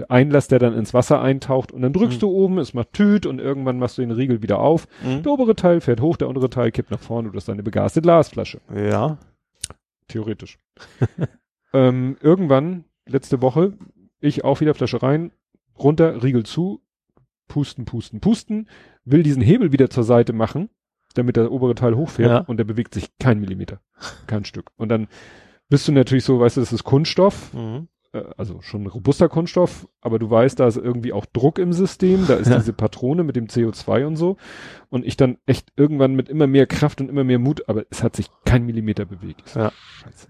[0.09, 2.21] Einlass, der dann ins Wasser eintaucht und dann drückst Mhm.
[2.21, 4.89] du oben, es macht Tüt und irgendwann machst du den Riegel wieder auf.
[5.05, 5.23] Mhm.
[5.23, 8.03] Der obere Teil fährt hoch, der untere Teil kippt nach vorne, du hast eine begaste
[8.03, 8.61] Glasflasche.
[8.75, 9.19] Ja.
[10.09, 10.59] Theoretisch.
[11.73, 13.75] ähm, irgendwann, letzte Woche,
[14.21, 15.31] ich auch wieder Flasche rein,
[15.79, 16.81] runter, Riegel zu,
[17.49, 18.69] pusten, pusten, pusten,
[19.05, 20.69] will diesen Hebel wieder zur Seite machen,
[21.15, 22.39] damit der obere Teil hochfährt Ja.
[22.41, 23.81] und der bewegt sich kein Millimeter,
[24.27, 24.71] kein Stück.
[24.77, 25.09] Und dann
[25.69, 27.89] bist du natürlich so, weißt du, das ist Kunststoff, Mhm.
[28.17, 31.73] Äh, also schon ein robuster Kunststoff, aber du weißt, da ist irgendwie auch Druck im
[31.73, 32.59] System, da ist Ja.
[32.59, 34.37] diese Patrone mit dem CO2 und so.
[34.89, 38.03] Und ich dann echt irgendwann mit immer mehr Kraft und immer mehr Mut, aber es
[38.03, 39.55] hat sich kein Millimeter bewegt.
[39.55, 39.73] Ja.
[40.03, 40.29] Scheiße.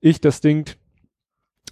[0.00, 0.66] Ich das Ding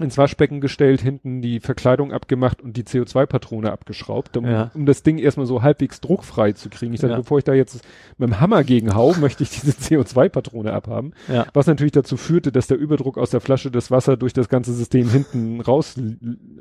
[0.00, 4.72] ins Waschbecken gestellt, hinten die Verkleidung abgemacht und die CO2-Patrone abgeschraubt, um, Ja.
[4.74, 6.92] um das Ding erstmal so halbwegs druckfrei zu kriegen.
[6.94, 7.18] Ich dachte, Ja.
[7.20, 7.80] bevor ich da jetzt
[8.18, 11.12] mit dem Hammer gegen hau, möchte ich diese CO2-Patrone abhaben.
[11.28, 11.46] Ja.
[11.54, 14.72] Was natürlich dazu führte, dass der Überdruck aus der Flasche das Wasser durch das ganze
[14.72, 15.94] System hinten raus,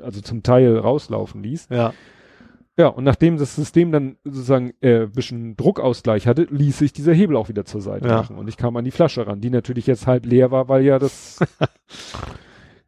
[0.00, 1.66] also zum Teil rauslaufen ließ.
[1.70, 1.92] Ja.
[2.76, 7.36] Ja, und nachdem das System dann sozusagen äh, bisschen Druckausgleich hatte, ließ sich dieser Hebel
[7.36, 8.16] auch wieder zur Seite Ja.
[8.16, 8.36] machen.
[8.36, 10.98] Und ich kam an die Flasche ran, die natürlich jetzt halb leer war, weil ja
[10.98, 11.38] das.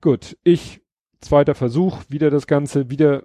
[0.06, 0.82] Gut, ich,
[1.18, 3.24] zweiter Versuch, wieder das Ganze, wieder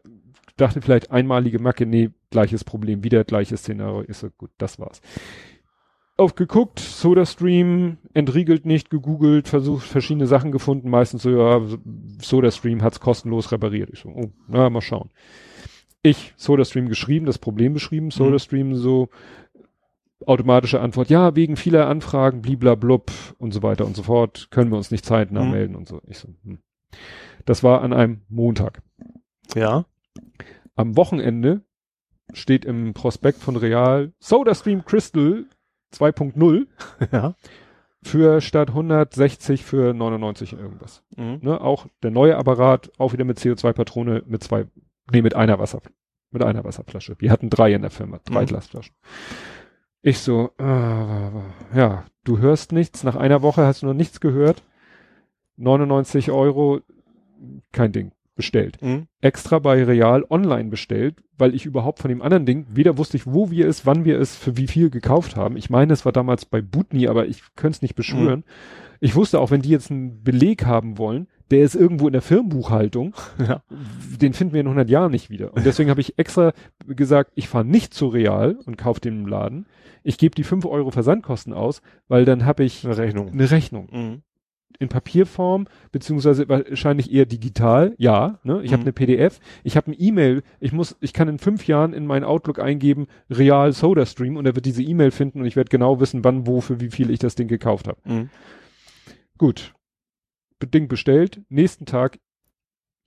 [0.58, 4.04] dachte vielleicht einmalige Macke, nee, gleiches Problem, wieder gleiches Szenario.
[4.08, 5.00] Ich so, gut, das war's.
[6.18, 11.62] Aufgeguckt, SodaStream, entriegelt nicht, gegoogelt, versucht verschiedene Sachen gefunden, meistens so, ja,
[12.20, 13.92] SodaStream hat's kostenlos repariert.
[13.94, 15.12] Ich so, oh, na, mal schauen.
[16.02, 18.12] Ich, SodaStream geschrieben, das Problem beschrieben, Mhm.
[18.12, 19.10] SodaStream so,
[20.26, 24.78] automatische Antwort, ja, wegen vieler Anfragen, bliblablub und so weiter und so fort, können wir
[24.78, 25.52] uns nicht zeitnah Mhm.
[25.52, 26.02] melden und so.
[26.08, 26.60] Ich so, hm.
[27.46, 28.82] Das war an einem Montag.
[29.56, 29.86] Ja.
[30.76, 31.62] Am Wochenende
[32.34, 35.46] steht im Prospekt von Real SodaStream Crystal
[35.94, 36.68] 2.0
[37.12, 37.36] Ja.
[38.04, 41.04] für statt 160 für 99 irgendwas.
[41.18, 41.40] Mhm.
[41.42, 44.66] Ne, auch der neue Apparat, auch wieder mit CO2-Patrone mit zwei,
[45.12, 45.82] nee, mit einer Wasser,
[46.32, 47.16] mit einer Wasserflasche.
[47.20, 48.48] Wir hatten drei in der Firma, drei Mhm.
[48.48, 48.96] Glasflaschen.
[50.04, 54.64] Ich so, äh, ja, du hörst nichts, nach einer Woche hast du noch nichts gehört.
[55.62, 56.80] 99 Euro,
[57.72, 58.78] kein Ding, bestellt.
[58.82, 59.08] Mhm.
[59.22, 63.28] Extra bei Real online bestellt, weil ich überhaupt von dem anderen Ding, weder wusste ich,
[63.28, 65.58] wo wir es, wann wir es, für wie viel gekauft haben.
[65.58, 68.44] Ich meine, es war damals bei Butni, aber ich könnte es nicht beschwören.
[69.00, 72.22] Ich wusste auch, wenn die jetzt einen Beleg haben wollen, der ist irgendwo in der
[72.22, 73.14] Firmenbuchhaltung,
[73.48, 73.62] Ja.
[74.22, 75.54] den finden wir in 100 Jahren nicht wieder.
[75.54, 76.54] Und deswegen habe ich extra
[76.88, 79.66] gesagt, ich fahre nicht zu Real und kaufe den im Laden.
[80.04, 83.30] Ich gebe die 5 Euro Versandkosten aus, weil dann habe ich Eine Rechnung.
[83.32, 84.22] eine Rechnung Mhm.
[84.80, 88.40] In Papierform, beziehungsweise wahrscheinlich eher digital, ja.
[88.44, 88.62] Ne?
[88.64, 88.88] Ich habe Mhm.
[88.88, 92.24] eine PDF, ich habe ein E-Mail, ich muss, ich kann in fünf Jahren in meinen
[92.24, 96.00] Outlook eingeben, Real Soda Stream und er wird diese E-Mail finden und ich werde genau
[96.00, 98.00] wissen, wann, wo, für wie viel ich das Ding gekauft habe.
[98.06, 98.30] Mhm.
[99.38, 99.74] Gut.
[100.64, 102.20] Ding bestellt, nächsten Tag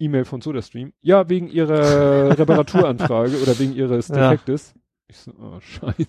[0.00, 0.92] E-Mail von SodaStream.
[1.02, 4.08] Ja, wegen ihrer Reparaturanfrage oder wegen ihres.
[4.08, 4.74] Defektes.
[5.08, 6.06] Ich so, oh, scheiße.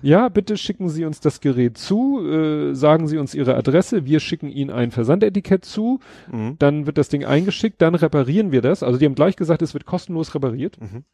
[0.00, 4.18] Ja, bitte schicken Sie uns das Gerät zu, äh, sagen Sie uns Ihre Adresse, wir
[4.18, 6.00] schicken Ihnen ein Versandetikett zu,
[6.32, 6.56] Mhm.
[6.58, 8.82] dann wird das Ding eingeschickt, dann reparieren wir das.
[8.82, 10.78] Also die haben gleich gesagt, es wird kostenlos repariert.
[10.80, 11.04] Mhm.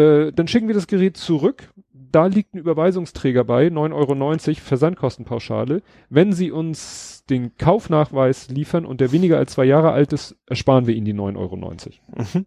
[0.00, 1.72] Äh, dann schicken wir das Gerät zurück.
[1.92, 5.82] Da liegt ein Überweisungsträger bei, 9,90 Euro Versandkostenpauschale.
[6.08, 10.86] Wenn Sie uns den Kaufnachweis liefern und der weniger als zwei Jahre alt ist, ersparen
[10.86, 11.56] wir Ihnen die 9,90 Euro.
[11.56, 12.46] Mhm.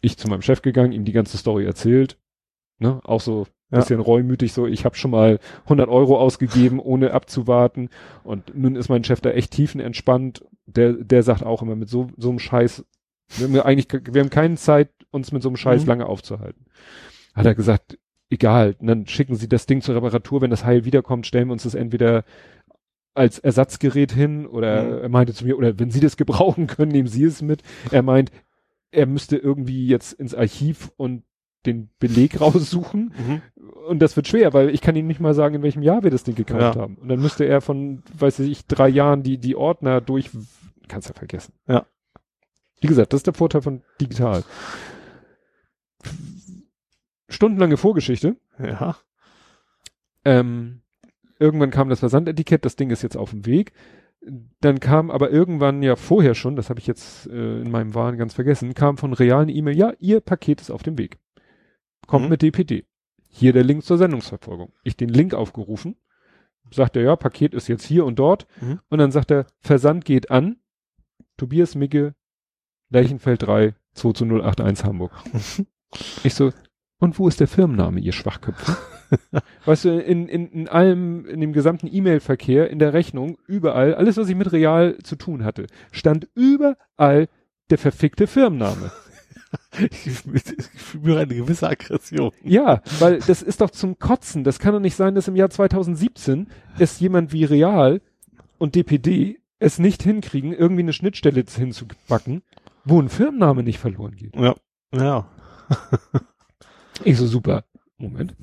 [0.00, 2.16] Ich zu meinem Chef gegangen, ihm die ganze Story erzählt.
[2.84, 3.00] Ne?
[3.04, 3.78] Auch so Ja.
[3.78, 7.88] bisschen reumütig so, ich habe schon mal 100 Euro ausgegeben, ohne abzuwarten.
[8.22, 10.44] Und nun ist mein Chef da echt tiefenentspannt.
[10.66, 12.84] Der, der sagt auch immer mit so, so einem Scheiß,
[13.36, 15.88] wir haben ja eigentlich, wir haben keine Zeit, uns mit so einem Scheiß Mhm.
[15.88, 16.66] lange aufzuhalten.
[17.34, 17.98] Hat er gesagt,
[18.30, 21.62] egal, dann schicken Sie das Ding zur Reparatur, wenn das Heil wiederkommt, stellen wir uns
[21.64, 22.24] das entweder
[23.14, 25.02] als Ersatzgerät hin oder Mhm.
[25.04, 27.62] er meinte zu mir, oder wenn Sie das gebrauchen können, nehmen Sie es mit.
[27.90, 28.30] Er meint,
[28.90, 31.22] er müsste irgendwie jetzt ins Archiv und
[31.66, 33.42] den Beleg raussuchen Mhm.
[33.88, 36.10] und das wird schwer, weil ich kann Ihnen nicht mal sagen, in welchem Jahr wir
[36.10, 36.80] das Ding gekauft Ja.
[36.82, 36.96] haben.
[36.96, 40.30] Und dann müsste er von, weiß ich, drei Jahren die, die Ordner durch,
[40.88, 41.54] kannst ja vergessen.
[41.66, 41.86] Ja.
[42.80, 44.44] Wie gesagt, das ist der Vorteil von digital.
[47.28, 48.36] Stundenlange Vorgeschichte.
[48.58, 48.96] Ja.
[50.24, 50.82] Ähm,
[51.38, 53.72] irgendwann kam das Versandetikett, das Ding ist jetzt auf dem Weg.
[54.60, 58.16] Dann kam aber irgendwann ja vorher schon, das habe ich jetzt äh, in meinem Wahn
[58.16, 61.18] ganz vergessen, kam von realen E-Mail, ja, Ihr Paket ist auf dem Weg.
[62.06, 62.30] Kommt Mhm.
[62.30, 62.84] mit DPD.
[63.28, 64.72] Hier der Link zur Sendungsverfolgung.
[64.84, 65.96] Ich den Link aufgerufen,
[66.70, 68.46] sagt er, ja, Paket ist jetzt hier und dort.
[68.60, 68.80] Mhm.
[68.88, 70.56] Und dann sagt er, Versand geht an.
[71.36, 72.14] Tobias Micke,
[72.90, 75.12] Lerchenfeld 3, 22081 Hamburg.
[76.24, 76.52] ich so,
[77.00, 78.76] und wo ist der Firmenname, ihr Schwachköpfe?
[79.64, 84.16] weißt du, in, in, in allem, in dem gesamten E-Mail-Verkehr, in der Rechnung, überall, alles,
[84.16, 87.28] was ich mit Real zu tun hatte, stand überall
[87.70, 88.92] der verfickte Firmenname.
[90.04, 90.22] Ich,
[90.76, 92.32] spüre eine gewisse Aggression.
[92.42, 94.44] Ja, weil das ist doch zum Kotzen.
[94.44, 98.00] Das kann doch nicht sein, dass im Jahr 2017 es jemand wie Real
[98.58, 102.42] und DPD es nicht hinkriegen, irgendwie eine Schnittstelle hinzubacken,
[102.84, 104.36] wo ein Firmenname nicht verloren geht.
[104.36, 104.54] Ja.
[104.92, 105.28] Ja.
[107.02, 107.64] Ich so super.
[107.98, 108.36] Moment.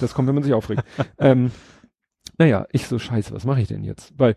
[0.00, 0.82] Das kommt, wenn man sich aufregt.
[1.18, 1.50] ähm,
[2.38, 4.14] naja, ich so scheiße, was mache ich denn jetzt?
[4.16, 4.36] Weil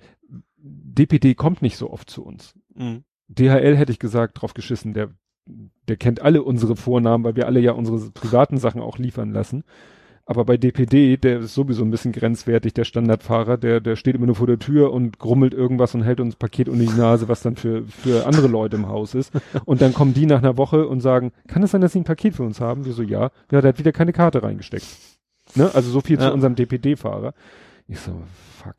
[0.57, 2.53] DPD kommt nicht so oft zu uns.
[2.73, 3.03] Mhm.
[3.37, 5.09] DHL hätte ich gesagt, drauf geschissen, der,
[5.87, 9.63] der kennt alle unsere Vornamen, weil wir alle ja unsere privaten Sachen auch liefern lassen.
[10.25, 14.27] Aber bei DPD, der ist sowieso ein bisschen grenzwertig, der Standardfahrer, der, der steht immer
[14.27, 17.41] nur vor der Tür und grummelt irgendwas und hält uns Paket unter die Nase, was
[17.41, 19.33] dann für, für andere Leute im Haus ist.
[19.65, 22.05] Und dann kommen die nach einer Woche und sagen, kann es sein, dass sie ein
[22.05, 22.85] Paket für uns haben?
[22.85, 23.31] Wir so, ja.
[23.51, 24.85] Ja, der hat wieder keine Karte reingesteckt.
[25.55, 25.69] Ne?
[25.73, 26.27] Also so viel Ja.
[26.27, 27.33] zu unserem DPD-Fahrer.
[27.87, 28.21] Ich so,
[28.63, 28.75] fuck.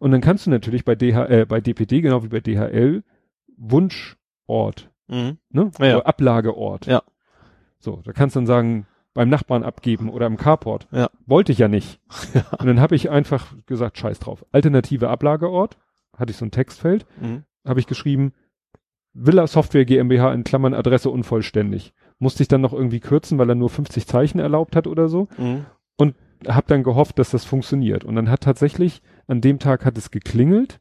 [0.00, 3.04] Und dann kannst du natürlich bei DH, äh, bei DPD, genau wie bei DHL,
[3.60, 5.38] Wunschort, Mhm.
[5.50, 5.70] ne?
[5.78, 5.98] Ja, ja.
[6.02, 6.86] Ablageort.
[6.86, 7.02] Ja.
[7.78, 10.86] So, da kannst du dann sagen, beim Nachbarn abgeben oder im Carport.
[10.92, 11.10] Ja.
[11.26, 12.00] Wollte ich ja nicht.
[12.58, 14.44] Und dann habe ich einfach gesagt, scheiß drauf.
[14.52, 15.78] Alternative Ablageort,
[16.16, 17.44] hatte ich so ein Textfeld, Mhm.
[17.66, 18.32] habe ich geschrieben,
[19.12, 21.92] Villa Software GmbH in Klammern Adresse unvollständig.
[22.22, 25.28] musste ich dann noch irgendwie kürzen, weil er nur 50 Zeichen erlaubt hat oder so.
[25.38, 25.64] Mhm.
[26.46, 28.04] Hab dann gehofft, dass das funktioniert.
[28.04, 30.80] Und dann hat tatsächlich, an dem Tag hat es geklingelt.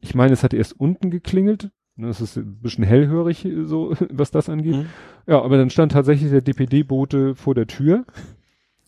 [0.00, 1.70] Ich meine, es hat erst unten geklingelt.
[1.96, 4.76] Das ist ein bisschen hellhörig, äh, so, was das angeht.
[4.76, 4.86] Mhm.
[5.26, 8.04] Ja, aber dann stand tatsächlich der DPD-Bote vor der Tür.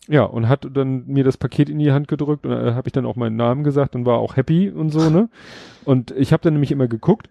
[0.07, 2.93] Ja, und hat dann mir das Paket in die Hand gedrückt und da habe ich
[2.93, 5.29] dann auch meinen Namen gesagt und war auch happy und so, ne?
[5.85, 7.29] Und ich habe dann nämlich immer geguckt,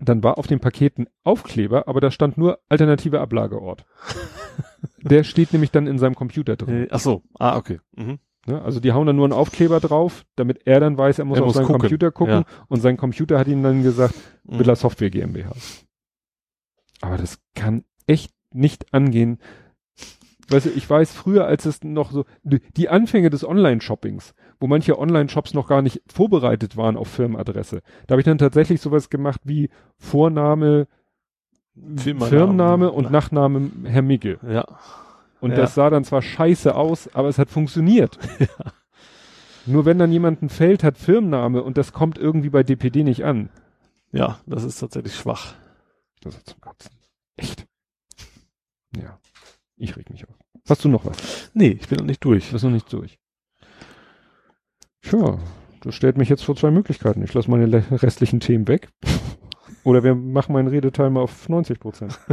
[0.00, 3.84] dann war auf dem Paket ein Aufkleber, aber da stand nur alternative Ablageort.
[5.02, 6.84] der steht nämlich dann in seinem Computer drin.
[6.84, 7.80] Äh, ach so, ah, okay.
[7.96, 8.18] Mhm.
[8.48, 8.62] Ne?
[8.62, 11.42] Also die hauen dann nur einen Aufkleber drauf, damit er dann weiß, er muss Er
[11.42, 12.44] auf muss seinen gucken, Computer gucken ja.
[12.68, 14.14] und sein Computer hat ihm dann gesagt,
[14.48, 14.58] Mhm.
[14.58, 15.52] Billa Software GmbH.
[17.00, 19.38] Aber das kann echt nicht angehen.
[20.50, 24.98] Weißt du, ich weiß früher, als es noch so, die Anfänge des Online-Shoppings, wo manche
[24.98, 29.42] Online-Shops noch gar nicht vorbereitet waren auf Firmenadresse, da habe ich dann tatsächlich sowas gemacht
[29.44, 29.68] wie
[29.98, 30.86] Vorname,
[31.74, 32.30] Firmenname.
[32.30, 34.38] Firmenname und Nachname Herr Mickel.
[34.48, 34.64] Ja.
[35.40, 35.56] Und Ja.
[35.56, 38.18] das sah dann zwar scheiße aus, aber es hat funktioniert.
[39.66, 43.24] Nur wenn dann jemand ein Feld hat, Firmenname, und das kommt irgendwie bei DPD nicht
[43.24, 43.50] an.
[44.12, 45.54] Ja, das ist tatsächlich schwach.
[46.22, 46.90] Das ist zum Kotzen.
[47.36, 47.66] Echt.
[48.96, 49.18] Ja.
[49.76, 50.34] Ich reg mich auf.
[50.68, 51.50] Hast du noch was?
[51.54, 52.46] Nee, ich bin noch nicht durch.
[52.46, 53.18] Das ist noch nicht durch.
[55.02, 55.38] Tja,
[55.82, 57.22] das stellt mich jetzt vor zwei Möglichkeiten.
[57.22, 58.88] Ich lasse meine restlichen Themen weg.
[59.84, 62.18] Oder wir machen meinen Redeteil mal auf 90 Prozent.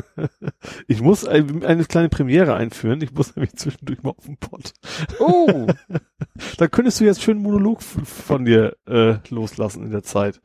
[0.87, 3.01] Ich muss ein, eine kleine Premiere einführen.
[3.01, 4.73] Ich muss nämlich zwischendurch mal auf den Pott.
[5.19, 5.67] Oh!
[6.57, 10.41] Da könntest du jetzt schön einen Monolog von dir äh, loslassen in der Zeit.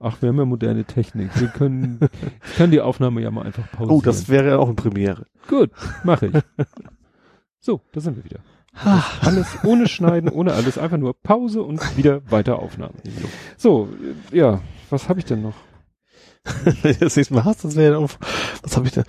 [0.00, 1.38] Ach, wir haben ja moderne Technik.
[1.38, 2.00] Wir können,
[2.46, 3.98] ich kann die Aufnahme ja mal einfach pausieren.
[3.98, 5.26] Oh, das wäre auch eine Premiere.
[5.48, 5.70] Gut,
[6.02, 6.34] mache ich.
[7.60, 8.40] So, da sind wir wieder.
[9.20, 12.94] Alles ohne Schneiden, ohne alles, einfach nur Pause und wieder weiter Aufnahme.
[13.56, 13.88] So,
[14.32, 14.60] ja,
[14.90, 15.54] was habe ich denn noch?
[16.82, 18.10] Wenn du das nächste Mal hast, das wäre auch,
[18.62, 19.04] was habe ich denn?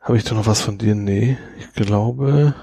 [0.00, 0.94] Habe ich da noch was von dir?
[0.94, 2.54] Nee, ich glaube,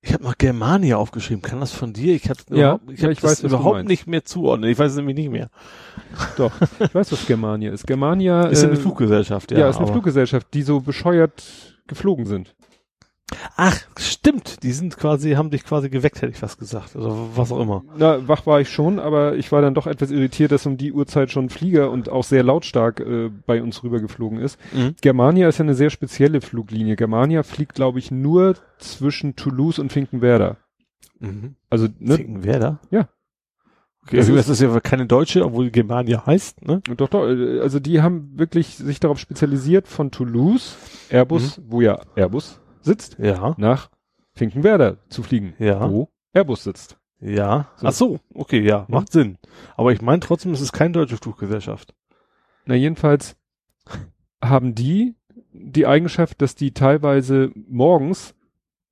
[0.00, 1.42] ich habe noch Germania aufgeschrieben.
[1.42, 2.14] Kann das von dir?
[2.14, 4.68] Ich habe Ja, überhaupt, ich ja, hab ich weiß, überhaupt nicht mehr zuordnen.
[4.68, 5.48] Ich weiß es nämlich nicht mehr.
[6.36, 7.86] Doch, ich weiß, was Germania ist.
[7.86, 9.60] Germania Ist ja eine äh, Fluggesellschaft, ja.
[9.60, 12.54] Ja, ist eine Fluggesellschaft, die so bescheuert geflogen sind.
[13.56, 14.62] Ach, stimmt.
[14.62, 16.96] Die sind quasi, haben dich quasi geweckt, hätte ich fast gesagt.
[16.96, 17.84] Oder was auch immer.
[17.96, 20.92] Na, wach war ich schon, aber ich war dann doch etwas irritiert, dass um die
[20.92, 24.58] Uhrzeit schon ein Flieger und auch sehr lautstark äh, bei uns rübergeflogen ist.
[24.72, 24.94] Mhm.
[25.00, 26.96] Germania ist ja eine sehr spezielle Fluglinie.
[26.96, 30.56] Germania fliegt, glaube ich, nur zwischen Toulouse und Finkenwerder.
[31.20, 31.56] Mhm.
[31.70, 32.80] Also, ne, Finkenwerder?
[32.90, 33.08] Ja.
[34.04, 36.82] Okay, also das ist ja keine Deutsche, obwohl Germania heißt, ne?
[36.96, 40.76] Doch, doch, äh, also die haben wirklich sich darauf spezialisiert, von Toulouse,
[41.08, 43.54] Airbus, wo ja Airbus sitzt, Ja.
[43.58, 43.90] nach
[44.34, 45.90] Finkenwerder zu fliegen, Ja.
[45.90, 46.98] wo Airbus sitzt.
[47.20, 47.68] Ja.
[47.76, 47.86] So.
[47.86, 48.94] Ach so, okay, ja, Mhm.
[48.94, 49.38] macht Sinn.
[49.76, 51.94] Aber ich meine trotzdem, es ist keine deutsche Fluggesellschaft.
[52.64, 53.36] Na, jedenfalls
[54.42, 55.14] haben die
[55.54, 58.34] die Eigenschaft, dass die teilweise morgens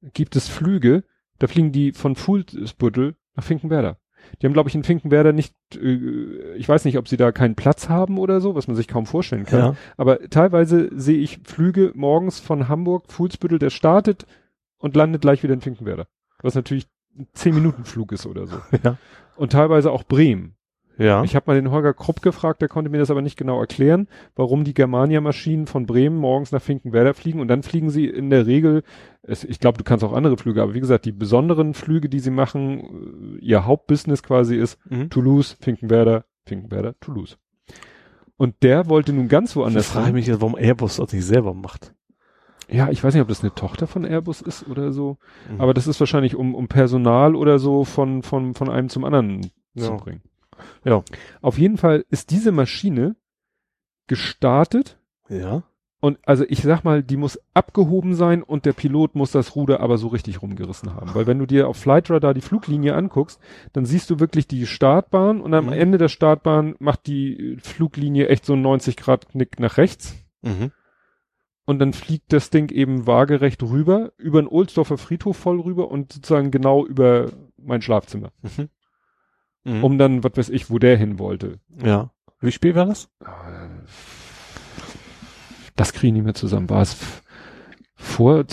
[0.02, 1.04] gibt es Flüge,
[1.38, 3.98] da fliegen die von Fuhlsbüttel nach Finkenwerder.
[4.40, 7.54] Die haben, glaube ich, in Finkenwerder nicht, äh, ich weiß nicht, ob sie da keinen
[7.54, 9.58] Platz haben oder so, was man sich kaum vorstellen kann.
[9.58, 9.76] Ja.
[9.96, 14.26] Aber teilweise sehe ich Flüge morgens von Hamburg, Fuhlsbüttel, der startet
[14.78, 16.06] und landet gleich wieder in Finkenwerder.
[16.42, 16.86] Was natürlich
[17.16, 18.56] ein 10-Minuten-Flug ist oder so.
[18.82, 18.96] Ja.
[19.36, 20.54] Und teilweise auch Bremen.
[21.00, 21.24] Ja.
[21.24, 24.06] Ich habe mal den Holger Krupp gefragt, der konnte mir das aber nicht genau erklären,
[24.36, 28.46] warum die Germania-Maschinen von Bremen morgens nach Finkenwerder fliegen und dann fliegen sie in der
[28.46, 28.82] Regel,
[29.22, 32.20] es, ich glaube, du kannst auch andere Flüge, aber wie gesagt, die besonderen Flüge, die
[32.20, 35.08] sie machen, äh, ihr Hauptbusiness quasi ist mhm.
[35.08, 37.38] Toulouse, Finkenwerder, Finkenwerder, Toulouse.
[38.36, 41.54] Und der wollte nun ganz Ich woanders frage mich jetzt, warum Airbus das nicht selber
[41.54, 41.94] macht.
[42.70, 45.16] Ja, ich weiß nicht, ob das eine Tochter von Airbus ist oder so,
[45.50, 45.60] Mhm.
[45.60, 49.42] aber das ist wahrscheinlich um, um Personal oder so von, von, von einem zum anderen
[49.76, 49.96] zu Ja.
[49.96, 50.20] bringen.
[50.84, 51.02] Ja.
[51.42, 53.16] Auf jeden Fall ist diese Maschine
[54.06, 55.62] gestartet Ja.
[56.00, 59.80] und also ich sag mal, die muss abgehoben sein und der Pilot muss das Ruder
[59.80, 61.14] aber so richtig rumgerissen haben.
[61.14, 63.38] Weil wenn du dir auf Flightradar die Fluglinie anguckst,
[63.72, 65.72] dann siehst du wirklich die Startbahn und am Mhm.
[65.72, 70.14] Ende der Startbahn macht die Fluglinie echt so einen 90 Grad Knick nach rechts.
[70.42, 70.72] Mhm.
[71.66, 76.12] und dann fliegt das Ding eben waagerecht rüber, über den Ohlsdorfer Friedhof voll rüber und
[76.12, 78.32] sozusagen genau über mein Schlafzimmer.
[78.42, 78.70] Mhm.
[79.64, 79.84] Mhm.
[79.84, 81.58] Um dann, was weiß ich, wo der hin wollte.
[81.82, 82.10] ja.
[82.42, 83.10] Wie spät war das?
[85.76, 86.70] Das kriege ich nicht mehr zusammen.
[86.70, 86.96] War es
[87.94, 88.46] vor,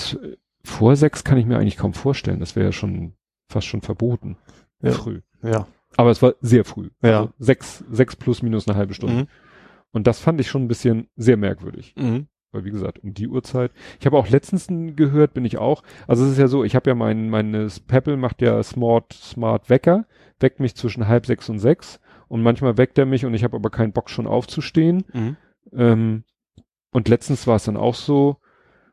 [0.63, 2.41] vor sechs kann ich mir eigentlich kaum vorstellen.
[2.41, 3.13] Das wäre ja schon
[3.49, 4.37] fast schon verboten.
[4.81, 4.91] Ja.
[4.91, 5.21] Früh.
[5.41, 5.67] Ja.
[5.95, 6.89] Aber es war sehr früh.
[7.01, 7.21] Ja.
[7.21, 9.23] Also sechs, sechs plus minus eine halbe Stunde.
[9.23, 9.27] Mhm.
[9.91, 11.93] Und das fand ich schon ein bisschen sehr merkwürdig.
[11.97, 12.27] Mhm.
[12.51, 13.71] Weil wie gesagt, um die Uhrzeit.
[13.99, 15.83] Ich habe auch letztens gehört, bin ich auch.
[16.07, 19.69] Also es ist ja so, ich habe ja mein, meines Peppel macht ja Smart, Smart
[19.69, 20.05] Wecker,
[20.39, 21.99] weckt mich zwischen halb sechs und sechs.
[22.27, 25.05] Und manchmal weckt er mich und ich habe aber keinen Bock schon aufzustehen.
[25.13, 25.37] Mhm.
[25.73, 26.23] Ähm,
[26.91, 28.37] und letztens war es dann auch so,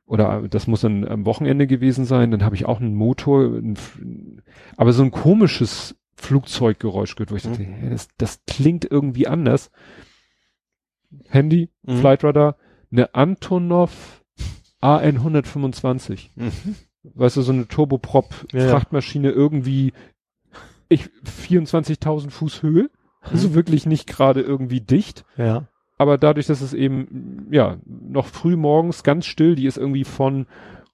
[0.07, 4.43] oder das muss dann am Wochenende gewesen sein, dann habe ich auch einen Motor, ein,
[4.77, 7.75] aber so ein komisches Flugzeuggeräusch gehört, wo ich dachte, Mhm.
[7.75, 9.71] hä, das, das klingt irgendwie anders.
[11.29, 11.99] Handy, Mhm.
[11.99, 12.57] Flightradar,
[12.93, 14.23] eine Antonov
[14.81, 16.33] AN 125.
[16.37, 16.53] Mhm.
[17.15, 19.93] Weißt du, so eine Turboprop-Frachtmaschine irgendwie,
[20.95, 21.09] ich,
[21.49, 22.91] 24.000 Fuß Höhe.
[23.21, 25.25] Also wirklich nicht gerade irgendwie dicht.
[25.37, 25.69] Ja.
[25.97, 30.47] Aber dadurch, dass es eben, ja, noch früh morgens ganz still, die ist irgendwie von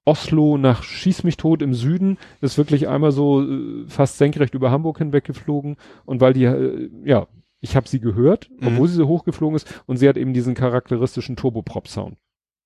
[0.04, 4.70] Oslo nach Schieß mich tot im Süden, ist wirklich einmal so äh, fast senkrecht über
[4.70, 5.76] Hamburg hinweg geflogen.
[6.04, 7.26] Und weil die, äh, ja,
[7.60, 8.68] ich habe sie gehört, Mhm.
[8.68, 12.16] obwohl sie so hochgeflogen ist, und sie hat eben diesen charakteristischen Turboprop-Sound,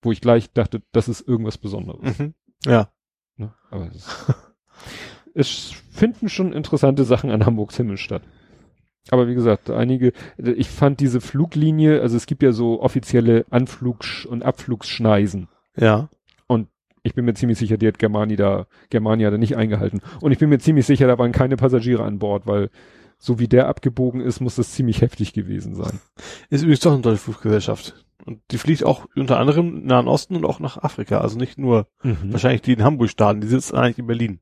[0.03, 2.19] wo ich gleich dachte, das ist irgendwas Besonderes.
[2.19, 2.35] Mhm.
[2.67, 2.89] Ja.
[3.37, 3.53] Ne?
[3.71, 4.07] Aber es,
[5.35, 8.23] es finden schon interessante Sachen an Hamburgs Himmel statt.
[9.11, 14.25] Aber wie gesagt, einige, ich fand diese Fluglinie, also es gibt ja so offizielle Anflugs-
[14.25, 15.49] und Abflugsschneisen.
[15.77, 16.09] Ja.
[17.07, 20.01] Ich bin mir ziemlich sicher, die hat Germani da, Germania da nicht eingehalten.
[20.23, 22.71] Und ich bin mir ziemlich sicher, da waren keine Passagiere an Bord, weil
[23.19, 26.01] so wie der abgebogen ist, muss das ziemlich heftig gewesen sein.
[26.49, 28.07] Ist übrigens doch eine deutsche Fluggesellschaft.
[28.25, 31.19] Und die fliegt auch unter anderem im Nahen Osten und auch nach Afrika.
[31.19, 34.41] Also nicht nur wahrscheinlich die in Hamburg starten, die sitzen eigentlich in Berlin.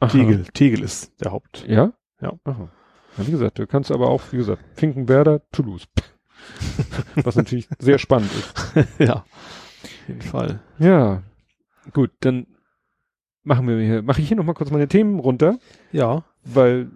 [0.00, 0.10] Aha.
[0.10, 0.44] Tegel.
[0.54, 1.64] Tegel ist der Haupt.
[1.68, 1.92] Ja?
[2.20, 2.32] Ja.
[2.44, 2.68] Aha.
[3.18, 5.86] Ja, wie gesagt, du kannst aber auch, wie gesagt, Finkenwerder, Toulouse.
[7.16, 8.88] Was natürlich sehr spannend ist.
[8.98, 9.14] ja.
[9.16, 10.60] Auf jeden Fall.
[10.78, 11.22] Ja,
[11.92, 12.46] gut, dann
[13.42, 15.58] machen wir hier, mache ich hier nochmal kurz meine Themen runter,
[15.92, 16.24] Ja.
[16.44, 16.90] weil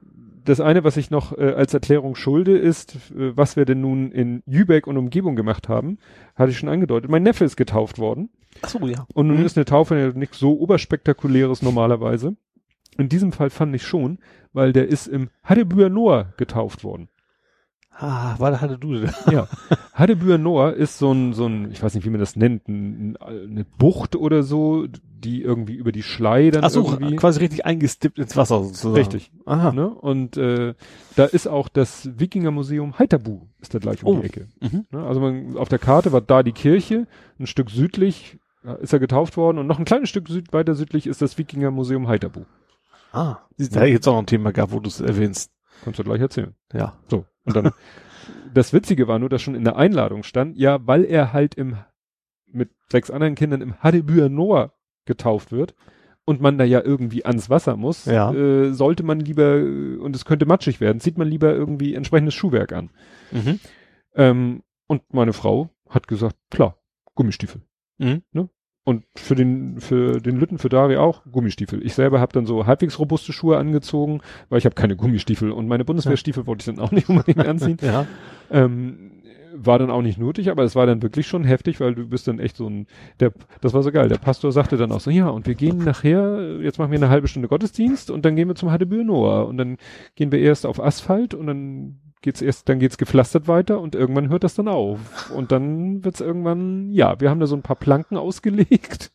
[0.44, 4.12] das eine, was ich noch äh, als Erklärung schulde, ist, äh, was wir denn nun
[4.12, 5.98] in Jübeck und Umgebung gemacht haben,
[6.36, 7.10] hatte ich schon angedeutet.
[7.10, 8.28] Mein Neffe ist getauft worden
[8.60, 9.06] Ach so, ja.
[9.14, 9.44] und nun Mhm.
[9.46, 12.36] ist eine Taufe ja nichts so oberspektakuläres normalerweise.
[12.98, 14.18] In diesem Fall fand ich schon,
[14.52, 17.08] weil der ist im Hadebüer Noah getauft worden.
[17.96, 19.12] Ah, warte, hatte du da.
[19.30, 19.48] Ja.
[19.92, 23.16] Hadebüer Noah ist so ein, so ein, ich weiß nicht, wie man das nennt, ein,
[23.16, 27.14] eine Bucht oder so, die irgendwie über die Schlei dann Ach so, irgendwie.
[27.14, 28.96] quasi richtig eingestippt ins Wasser sozusagen.
[28.96, 29.30] Richtig.
[29.46, 29.70] Aha.
[29.72, 29.88] Ne?
[29.88, 30.74] Und äh,
[31.14, 34.20] da ist auch das Wikingermuseum Heiterbu, ist da gleich um Oh.
[34.20, 34.48] die Ecke.
[34.60, 34.86] Mhm.
[34.90, 35.04] Ne?
[35.06, 37.06] Also man, auf der Karte war da die Kirche,
[37.38, 40.74] ein Stück südlich äh, ist er getauft worden und noch ein kleines Stück süd, weiter
[40.74, 42.40] südlich ist das Wikingermuseum Heiterbu.
[43.14, 43.40] Ah.
[43.56, 45.52] Da hätte ich jetzt auch noch ein Thema gehabt, wo du es erwähnst.
[45.84, 46.54] Kannst du gleich erzählen.
[46.72, 46.94] Ja.
[47.08, 47.24] So.
[47.44, 47.70] Und dann,
[48.54, 51.76] das Witzige war nur, dass schon in der Einladung stand, ja, weil er halt im,
[52.46, 54.72] mit sechs anderen Kindern im Hadebüer Noah
[55.04, 55.74] getauft wird
[56.24, 58.32] und man da ja irgendwie ans Wasser muss, Ja.
[58.32, 62.34] äh, sollte man lieber, äh, und es könnte matschig werden, zieht man lieber irgendwie entsprechendes
[62.34, 62.90] Schuhwerk an.
[63.30, 63.60] Mhm.
[64.14, 66.78] Ähm, und meine Frau hat gesagt, klar,
[67.14, 67.60] Gummistiefel.
[67.98, 68.22] Mhm.
[68.32, 68.48] Ne?
[68.84, 71.84] Und für den, für den Lütten, für Dari auch Gummistiefel.
[71.84, 75.66] Ich selber habe dann so halbwegs robuste Schuhe angezogen, weil ich habe keine Gummistiefel und
[75.68, 77.78] meine Bundeswehrstiefel wollte ich dann auch nicht unbedingt anziehen.
[77.80, 78.06] Ja.
[78.50, 79.12] Ähm,
[79.56, 82.26] war dann auch nicht nötig, aber es war dann wirklich schon heftig, weil du bist
[82.28, 82.86] dann echt so ein,
[83.20, 84.08] der, das war so geil.
[84.08, 87.08] Der Pastor sagte dann auch so, ja, und wir gehen nachher, jetzt machen wir eine
[87.08, 89.76] halbe Stunde Gottesdienst und dann gehen wir zum Hadebühr Noah und dann
[90.16, 94.30] gehen wir erst auf Asphalt und dann geht's erst, dann geht's gepflastert weiter und irgendwann
[94.30, 94.98] hört das dann auf.
[95.34, 99.12] Und dann wird's irgendwann, ja, wir haben da so ein paar Planken ausgelegt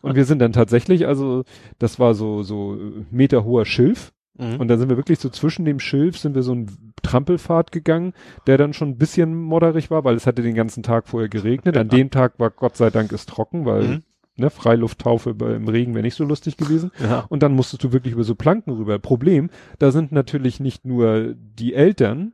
[0.00, 1.44] und wir sind dann tatsächlich, also
[1.78, 2.78] das war so, so
[3.10, 4.60] meterhoher Schilf Mhm.
[4.60, 8.12] und dann sind wir wirklich so zwischen dem Schilf sind wir so einen Trampelpfad gegangen,
[8.46, 11.74] der dann schon ein bisschen modderig war, weil es hatte den ganzen Tag vorher geregnet.
[11.78, 14.02] An dem Tag war Gott sei Dank es trocken, weil Mhm.
[14.36, 16.90] Ne, Freilufttaufe bei, im Regen wäre nicht so lustig gewesen.
[17.00, 17.24] Ja.
[17.28, 18.98] Und dann musstest du wirklich über so Planken rüber.
[18.98, 22.32] Problem, da sind natürlich nicht nur die Eltern,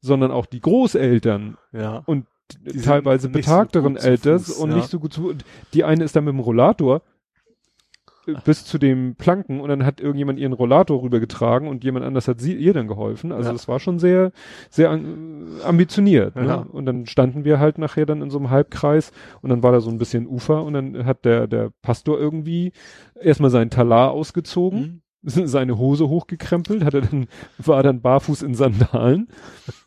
[0.00, 2.02] sondern auch die Großeltern Ja.
[2.06, 2.26] und
[2.66, 4.76] Die teilweise so betagteren Alters Fuß, und ja.
[4.76, 5.34] nicht so gut zu.
[5.72, 7.02] Die eine ist dann mit dem Rollator
[8.44, 12.40] bis zu dem Planken und dann hat irgendjemand ihren Rollator rübergetragen und jemand anders hat
[12.40, 13.32] sie ihr dann geholfen.
[13.32, 13.52] Also Ja.
[13.52, 14.32] das war schon sehr,
[14.70, 16.36] sehr an, ambitioniert.
[16.36, 16.46] Ne?
[16.46, 16.54] Ja.
[16.56, 19.80] Und dann standen wir halt nachher dann in so einem Halbkreis und dann war da
[19.80, 22.72] so ein bisschen Ufer und dann hat der, der Pastor irgendwie
[23.20, 25.00] erstmal seinen Talar ausgezogen Mhm.
[25.46, 29.28] seine Hose hochgekrempelt, hat er dann, war dann barfuß in Sandalen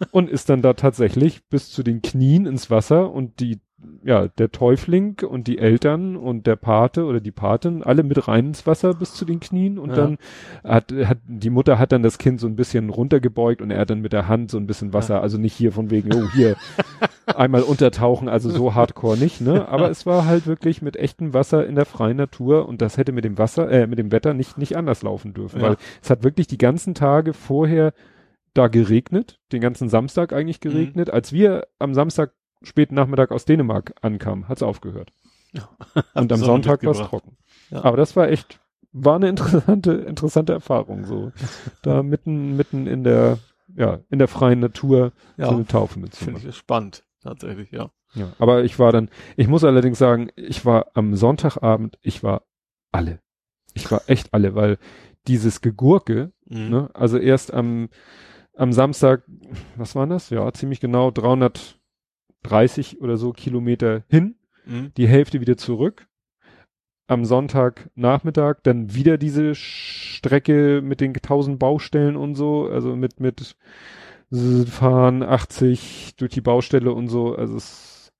[0.09, 3.59] und ist dann da tatsächlich bis zu den Knien ins Wasser und die,
[4.03, 8.47] ja, der Täufling und die Eltern und der Pate oder die Patin, alle mit rein
[8.47, 9.95] ins Wasser bis zu den Knien und Ja.
[9.95, 10.17] dann
[10.63, 13.89] hat, hat, die Mutter hat dann das Kind so ein bisschen runtergebeugt und er hat
[13.89, 16.55] dann mit der Hand so ein bisschen Wasser, also nicht hier von wegen, oh, hier
[17.35, 21.65] einmal untertauchen, also so hardcore nicht, ne, aber es war halt wirklich mit echtem Wasser
[21.67, 24.57] in der freien Natur und das hätte mit dem Wasser, äh, mit dem Wetter nicht,
[24.57, 25.67] nicht anders laufen dürfen, Ja.
[25.69, 27.93] weil es hat wirklich die ganzen Tage vorher
[28.53, 30.69] da geregnet, den ganzen Samstag eigentlich Mhm.
[30.69, 31.09] geregnet.
[31.11, 32.31] Als wir am Samstag
[32.63, 35.11] späten Nachmittag aus Dänemark ankamen, hat es aufgehört.
[36.13, 37.37] Und am Sonntag war es trocken.
[37.69, 37.83] Ja.
[37.83, 38.59] Aber das war echt,
[38.91, 41.31] war eine interessante, interessante Erfahrung, so
[41.81, 43.39] da mitten, mitten in der,
[43.75, 45.49] ja, in der freien Natur so Ja.
[45.49, 46.49] eine Taufe Finde mitzumachen.
[46.49, 47.03] ich spannend.
[47.21, 47.89] tatsächlich, ja.
[48.13, 52.43] Ja, aber ich war dann, ich muss allerdings sagen, ich war am Sonntagabend, ich war
[52.91, 53.19] alle.
[53.73, 54.77] Ich war echt alle, weil
[55.27, 56.69] dieses Gegurke, Mhm.
[56.69, 57.89] ne, also erst am,
[58.55, 59.23] am Samstag,
[59.75, 60.29] was war das?
[60.29, 61.11] Ja, ziemlich genau
[62.43, 64.91] 330 oder so Kilometer hin, Mhm.
[64.97, 66.07] die Hälfte wieder zurück.
[67.07, 73.55] Am Sonntagnachmittag dann wieder diese Strecke mit den tausend Baustellen und so, also mit, mit
[74.69, 78.11] fahren 80 durch die Baustelle und so, also es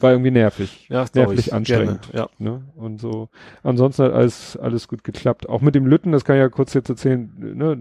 [0.00, 0.86] war irgendwie nervig.
[0.90, 1.54] Ja, nervlich ich.
[1.54, 2.10] anstrengend.
[2.12, 2.28] Gerne, ja.
[2.38, 2.64] Ne?
[2.74, 3.30] Und so.
[3.62, 5.48] Ansonsten hat alles, alles gut geklappt.
[5.48, 7.78] Auch mit dem Lütten, das kann ich ja kurz jetzt erzählen, ne,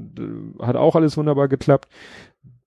[0.66, 1.90] hat auch alles wunderbar geklappt.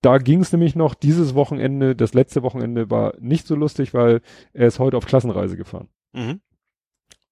[0.00, 4.20] Da ging es nämlich noch dieses Wochenende, das letzte Wochenende war nicht so lustig, weil
[4.52, 5.88] er ist heute auf Klassenreise gefahren.
[6.12, 6.40] Mhm.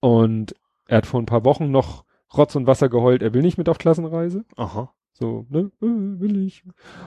[0.01, 0.55] Und
[0.87, 2.05] er hat vor ein paar Wochen noch
[2.37, 4.45] Rotz und Wasser geheult, er will nicht mit auf Klassenreise.
[4.57, 4.93] Aha.
[5.13, 5.87] So, ne, äh,
[6.21, 6.65] will ich.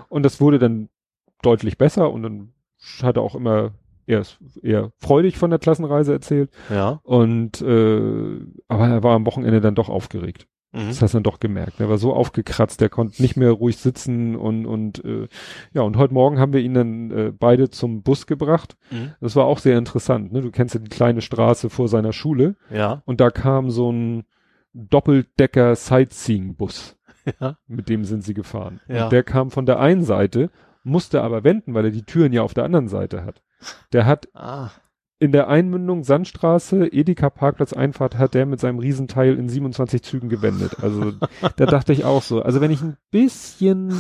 [0.08, 0.90] Und das wurde dann
[1.42, 2.54] deutlich besser und dann
[3.02, 3.74] hat er auch immer
[4.06, 4.24] eher,
[4.62, 6.52] eher freudig von der Klassenreise erzählt.
[6.70, 7.00] Ja.
[7.04, 10.48] Und äh, aber er war am Wochenende dann doch aufgeregt.
[10.72, 10.88] Mhm.
[10.90, 11.80] Das hast du dann doch gemerkt.
[11.80, 15.28] Er war so aufgekratzt, der konnte nicht mehr ruhig sitzen und und äh,
[15.74, 18.78] ja und heute Morgen haben wir ihn dann äh, beide zum Bus gebracht.
[18.92, 19.14] Mhm.
[19.20, 20.32] Das war auch sehr interessant.
[20.32, 20.42] Ne?
[20.42, 23.02] Du kennst ja die kleine Straße vor seiner Schule Ja.
[23.06, 24.26] und da kam so ein
[24.74, 26.96] Doppeldecker Sightseeing-Bus.
[27.40, 27.58] Ja.
[27.68, 28.80] Mit dem sind sie gefahren.
[28.88, 29.04] Ja.
[29.04, 30.50] Und der kam von der einen Seite,
[30.84, 33.44] musste aber wenden, weil er die Türen ja auf der anderen Seite hat.
[33.94, 34.70] Der hat Ah.
[35.20, 40.30] In der Einmündung Sandstraße, Edeka Parkplatz Einfahrt, hat der mit seinem Riesenteil in 27 Zügen
[40.30, 40.78] gewendet.
[40.82, 41.14] Also
[41.58, 42.42] da dachte ich auch so.
[42.42, 43.94] Also wenn ich ein bisschen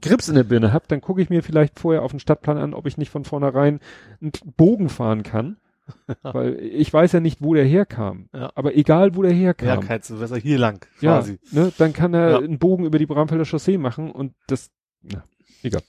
[0.00, 2.74] Grips in der Birne hab, dann gucke ich mir vielleicht vorher auf den Stadtplan an,
[2.74, 3.80] ob ich nicht von vornherein
[4.20, 5.56] einen Bogen fahren kann.
[6.22, 8.28] Weil ich weiß ja nicht, wo der herkam.
[8.34, 8.50] Ja.
[8.56, 9.80] Aber egal, wo der Ja, herkam.
[9.80, 11.38] kein besser hier lang, Ja, quasi.
[11.52, 12.38] ne, dann kann er Ja.
[12.38, 14.70] einen Bogen über die Bramfelder Chaussee machen und das,
[15.02, 15.22] na,
[15.62, 15.82] egal.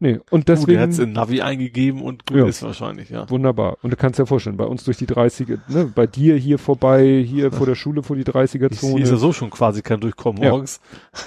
[0.00, 2.46] Nee, und Gut, deswegen, der hat's in Navi eingegeben und gut Ja.
[2.46, 3.28] ist wahrscheinlich, ja.
[3.30, 3.78] wunderbar.
[3.82, 7.24] Und du kannst dir vorstellen, bei uns durch die 30er, ne, bei dir hier vorbei,
[7.26, 10.00] hier vor der Schule vor die Ich, hier 30er-Zone ist ja so schon quasi kein
[10.00, 10.50] Durchkommen Ja.
[10.50, 10.80] morgens.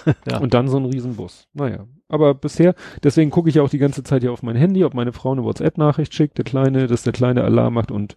[0.29, 0.39] ja.
[0.39, 1.47] und dann so ein Riesenbus.
[1.53, 4.83] Naja, aber bisher, deswegen gucke ich ja auch die ganze Zeit hier auf mein Handy,
[4.83, 8.15] ob meine Frau eine WhatsApp-Nachricht schickt, der Kleine, dass der Kleine Alarm macht und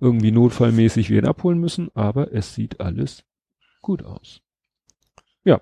[0.00, 3.24] irgendwie notfallmäßig wir ihn abholen müssen, aber es sieht alles
[3.82, 4.40] gut aus.
[5.44, 5.60] Ja.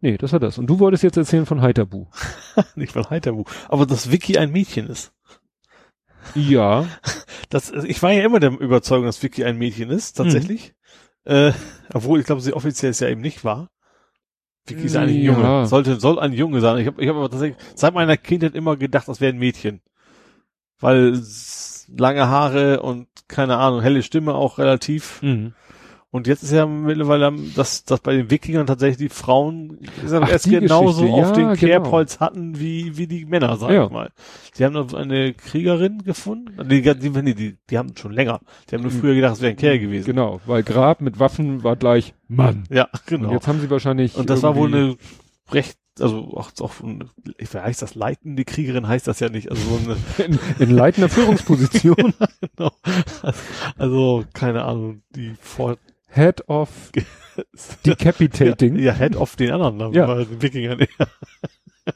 [0.00, 0.58] Nee, das war das.
[0.58, 2.06] Und du wolltest jetzt erzählen von Heiterbu.
[2.74, 3.44] Nicht von Heiterbu.
[3.68, 5.12] Aber dass Vicky ein Mädchen ist.
[6.34, 6.86] Ja.
[7.48, 10.74] Das, ich war ja immer der Überzeugung, dass Vicky ein Mädchen ist, tatsächlich.
[11.24, 11.52] Äh,
[11.92, 13.68] obwohl, ich glaube, sie offiziell es ja eben nicht war.
[14.66, 15.32] Vicky ist eigentlich ein Ja.
[15.32, 15.66] Junge.
[15.66, 16.78] Sollte, soll ein Junge sein.
[16.78, 19.80] Ich habe ich hab aber tatsächlich seit meiner Kindheit immer gedacht, das wäre ein Mädchen.
[20.78, 21.20] Weil
[21.96, 25.20] lange Haare und keine Ahnung, helle Stimme auch relativ.
[25.22, 25.54] Mhm.
[26.12, 29.78] Und jetzt ist ja mittlerweile, dass, dass bei den Wikingern tatsächlich die Frauen
[30.08, 31.12] ja Ach, erst die genauso Geschichte.
[31.12, 31.54] auf Ja, dem genau.
[31.54, 33.84] Kerbholz hatten wie, wie die Männer, sag Ja.
[33.84, 34.10] ich mal.
[34.58, 36.68] Die haben noch eine Kriegerin gefunden.
[36.68, 38.40] Die, die, die, die, die haben schon länger.
[38.68, 40.06] Die haben nur früher gedacht, es wäre ein Kerl gewesen.
[40.06, 42.64] Genau, weil Grab mit Waffen war gleich Mann.
[42.70, 43.32] Ja, Und genau.
[43.32, 44.16] jetzt haben sie wahrscheinlich.
[44.16, 44.96] Und das war wohl eine
[45.52, 46.72] recht, also auch, auch
[47.38, 49.48] ich weiß, heißt das leitende Kriegerin heißt das ja nicht.
[49.50, 52.14] Also so eine, in, in leitender Führungsposition.
[52.56, 52.72] genau.
[53.78, 55.76] Also, keine Ahnung, die vor,
[56.12, 56.68] Head of
[57.86, 58.76] Decapitating.
[58.76, 60.06] Ja, ja, Head of den anderen, Ja.
[60.06, 60.80] bei den Wikingern.
[60.80, 61.06] Ja.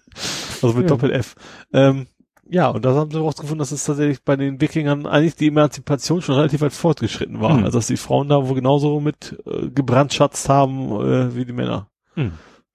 [0.63, 0.89] also mit Ja.
[0.89, 1.35] Doppel F.
[1.73, 2.07] Ähm,
[2.49, 6.21] ja, und da haben sie herausgefunden, dass es tatsächlich bei den Wikingern eigentlich die Emanzipation
[6.23, 7.57] schon relativ weit fortgeschritten war.
[7.57, 7.65] Hm.
[7.65, 11.89] Also dass die Frauen da wohl genauso mit äh, gebrandschatzt haben äh, wie die Männer.
[12.15, 12.33] Hm.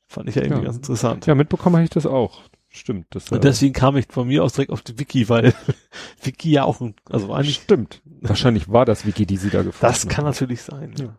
[0.07, 1.27] Fand ich ja irgendwie ganz interessant.
[1.27, 2.41] Ja, mitbekommen habe ich das auch.
[2.71, 3.07] Stimmt.
[3.11, 5.53] Das, Und deswegen kam ich von mir aus direkt auf die Wiki, weil
[6.23, 8.01] Wiki ja auch ein, also eigentlich, stimmt.
[8.21, 10.93] Wahrscheinlich war das Wiki, die sie da gefunden das kann natürlich sein.
[10.97, 11.15] Ja.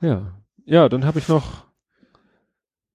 [0.00, 0.32] Ja.
[0.64, 1.64] Ja, dann habe ich noch.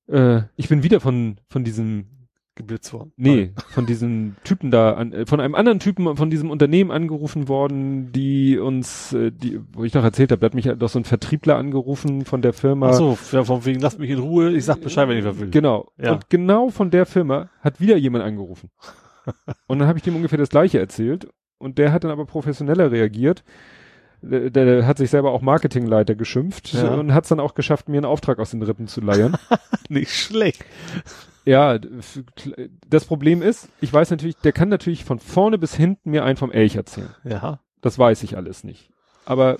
[0.07, 2.17] Äh, ich bin wieder von von diesem
[2.57, 3.13] Geblitzt worden.
[3.15, 7.47] Nee, von diesem Typen da, an, äh, von einem anderen Typen von diesem Unternehmen angerufen
[7.47, 10.89] worden, die uns, äh, die, wo ich noch erzählt habe, da hat mich ja doch
[10.89, 12.89] so ein Vertriebler angerufen von der Firma.
[12.89, 15.39] Ach so, ja, von wegen, lasst mich in Ruhe, ich sag Bescheid, wenn ich was
[15.39, 15.49] will.
[15.51, 15.91] Genau.
[15.97, 16.13] Ja.
[16.13, 18.71] Und genau von der Firma hat wieder jemand angerufen.
[19.67, 22.91] und dann habe ich dem ungefähr das gleiche erzählt und der hat dann aber professioneller
[22.91, 23.43] reagiert.
[24.21, 26.95] Der, der, hat sich selber auch Marketingleiter geschimpft Ja.
[26.95, 29.37] und hat es dann auch geschafft, mir einen Auftrag aus den Rippen zu leiern.
[29.89, 30.65] Nicht schlecht.
[31.45, 31.79] Ja,
[32.89, 36.35] das Problem ist, ich weiß natürlich, der kann natürlich von vorne bis hinten mir einen
[36.37, 37.09] vom Elch erzählen.
[37.23, 37.59] Ja.
[37.81, 38.89] Das weiß ich alles nicht.
[39.23, 39.57] Aber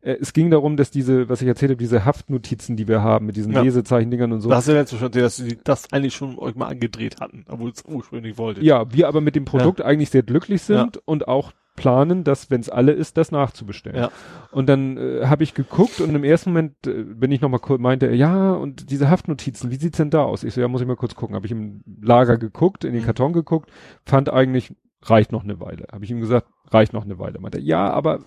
[0.00, 3.26] äh, es ging darum, dass diese, was ich erzählt habe, diese Haftnotizen, die wir haben
[3.26, 3.62] mit diesen Ja.
[3.62, 4.48] Lesezeichendingern und so.
[4.48, 7.44] Da hast du ja letztes erzählt, dass sie das eigentlich schon euch mal angedreht hatten,
[7.48, 8.62] obwohl es ursprünglich wolltet.
[8.64, 12.60] ja, wir aber mit dem Produkt eigentlich sehr glücklich sind und auch planen, dass, wenn
[12.60, 13.98] es alle ist, das nachzubestellen.
[13.98, 14.10] Ja.
[14.50, 17.58] Und dann äh, habe ich geguckt und im ersten Moment äh, bin ich noch mal
[17.58, 20.44] kurz, meinte er, ja, und diese Haftnotizen, wie sieht's denn da aus?
[20.44, 21.34] Ich so, ja, muss ich mal kurz gucken.
[21.34, 23.06] Habe ich im Lager geguckt, in den Mhm.
[23.06, 23.70] Karton geguckt,
[24.04, 25.86] fand eigentlich, reicht noch eine Weile.
[25.90, 27.40] Habe ich ihm gesagt, reicht noch eine Weile.
[27.40, 28.20] Meinte er, ja, aber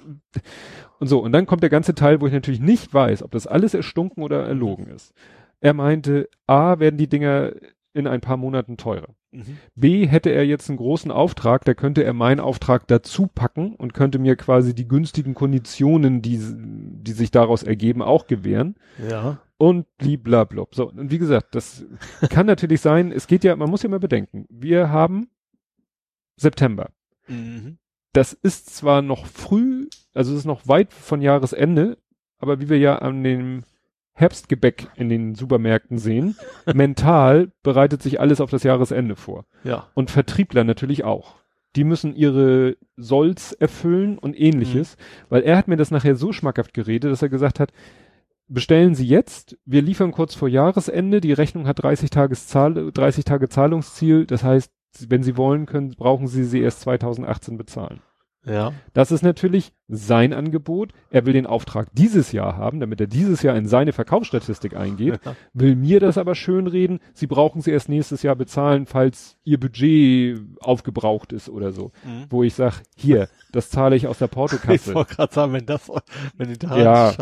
[0.99, 1.19] und so.
[1.19, 4.23] Und dann kommt der ganze Teil, wo ich natürlich nicht weiß, ob das alles erstunken
[4.23, 5.13] oder erlogen ist.
[5.61, 7.53] Er meinte, A, werden die Dinger
[7.95, 9.15] in ein paar Monaten teurer.
[9.31, 9.57] Mhm.
[9.73, 13.93] B, hätte er jetzt einen großen Auftrag, da könnte er meinen Auftrag dazu packen und
[13.93, 18.75] könnte mir quasi die günstigen Konditionen, die, die sich daraus ergeben, auch gewähren.
[19.09, 19.39] Ja.
[19.57, 20.75] Und bliblablub.
[20.75, 21.85] So, und wie gesagt, das
[22.29, 25.29] kann natürlich sein, es geht ja, man muss ja mal bedenken, wir haben
[26.35, 26.89] September.
[27.29, 27.77] Mhm.
[28.11, 31.97] Das ist zwar noch früh, also es ist noch weit von Jahresende,
[32.39, 33.63] aber wie wir ja an dem
[34.15, 36.37] Herbstgebäck in den Supermärkten sehen,
[36.73, 39.45] mental bereitet sich alles auf das Jahresende vor.
[39.63, 39.87] Ja.
[39.93, 41.35] Und Vertriebler natürlich auch.
[41.75, 44.95] Die müssen ihre Solls erfüllen und ähnliches,
[45.27, 47.73] weil er hat mir das nachher so schmackhaft geredet, dass er gesagt hat,
[48.47, 53.25] bestellen Sie jetzt, wir liefern kurz vor Jahresende, die Rechnung hat 30 Tages Zahl, 30
[53.25, 54.71] Tage Zahlungsziel, das heißt,
[55.09, 57.99] wenn Sie wollen können, brauchen Sie sie erst 2018 bezahlen.
[58.45, 58.73] Ja.
[58.93, 60.91] Das ist natürlich sein Angebot.
[61.09, 65.19] Er will den Auftrag dieses Jahr haben, damit er dieses Jahr in seine Verkaufsstatistik eingeht.
[65.25, 65.35] Ja.
[65.53, 66.99] Will mir das aber schön reden.
[67.13, 71.91] Sie brauchen sie erst nächstes Jahr bezahlen, falls ihr Budget aufgebraucht ist oder so.
[72.03, 72.25] Mhm.
[72.29, 74.93] Wo ich sag, hier, das zahle ich aus der Ich Portokasse.
[74.93, 75.91] wollte gerade sagen, wenn das,
[76.37, 77.13] wenn die da Ja.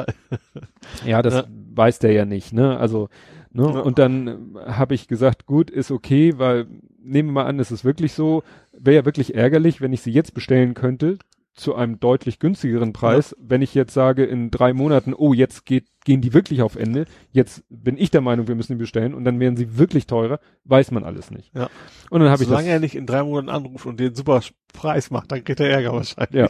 [1.05, 1.43] ja, das Ja.
[1.75, 2.77] weiß der ja nicht, ne?
[2.77, 3.09] Also,
[3.53, 3.63] ne?
[3.63, 3.79] Ja.
[3.79, 6.67] Und dann habe ich gesagt, gut, ist okay, weil
[7.01, 10.11] nehmen wir mal an, es ist wirklich so, wäre ja wirklich ärgerlich, wenn ich sie
[10.11, 11.17] jetzt bestellen könnte
[11.55, 15.85] zu einem deutlich günstigeren Preis, wenn ich jetzt sage in drei Monaten, oh, jetzt geht,
[16.03, 19.23] gehen die wirklich auf Ende, jetzt bin ich der Meinung, wir müssen die bestellen und
[19.23, 21.53] dann werden sie wirklich teurer, weiß man alles nicht.
[21.53, 21.69] Ja.
[22.09, 24.41] Und dann habe ich das, Solange er nicht in drei Monaten anruft und den super
[24.73, 26.33] Preis macht, dann kriegt er Ärger wahrscheinlich.
[26.33, 26.49] Ja.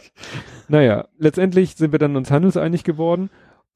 [0.68, 3.28] naja, letztendlich sind wir dann uns handelseinig geworden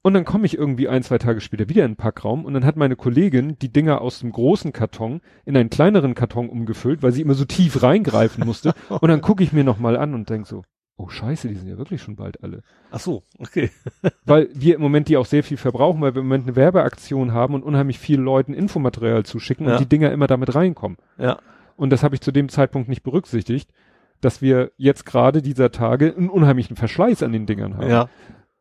[0.09, 2.65] und dann komme ich irgendwie ein, zwei Tage später wieder in den Packraum und dann
[2.65, 7.13] hat meine Kollegin die Dinger aus dem großen Karton in einen kleineren Karton umgefüllt, weil
[7.13, 10.47] sie immer so tief reingreifen musste und dann gucke ich mir nochmal an und denk
[10.47, 10.63] so,
[10.97, 12.63] oh scheiße, die sind ja wirklich schon bald alle.
[12.91, 13.71] Ach so, okay.
[14.25, 17.33] Weil wir im Moment die auch sehr viel verbrauchen, weil wir im Moment eine Werbeaktion
[17.33, 19.75] haben und unheimlich vielen Leuten Infomaterial zuschicken Ja.
[19.75, 20.99] und die Dinger immer damit reinkommen.
[21.19, 21.39] Ja.
[21.77, 23.71] Und das habe ich zu dem Zeitpunkt nicht berücksichtigt,
[24.21, 27.89] dass wir jetzt gerade dieser Tage einen unheimlichen Verschleiß an den Dingern haben.
[27.89, 28.09] Ja.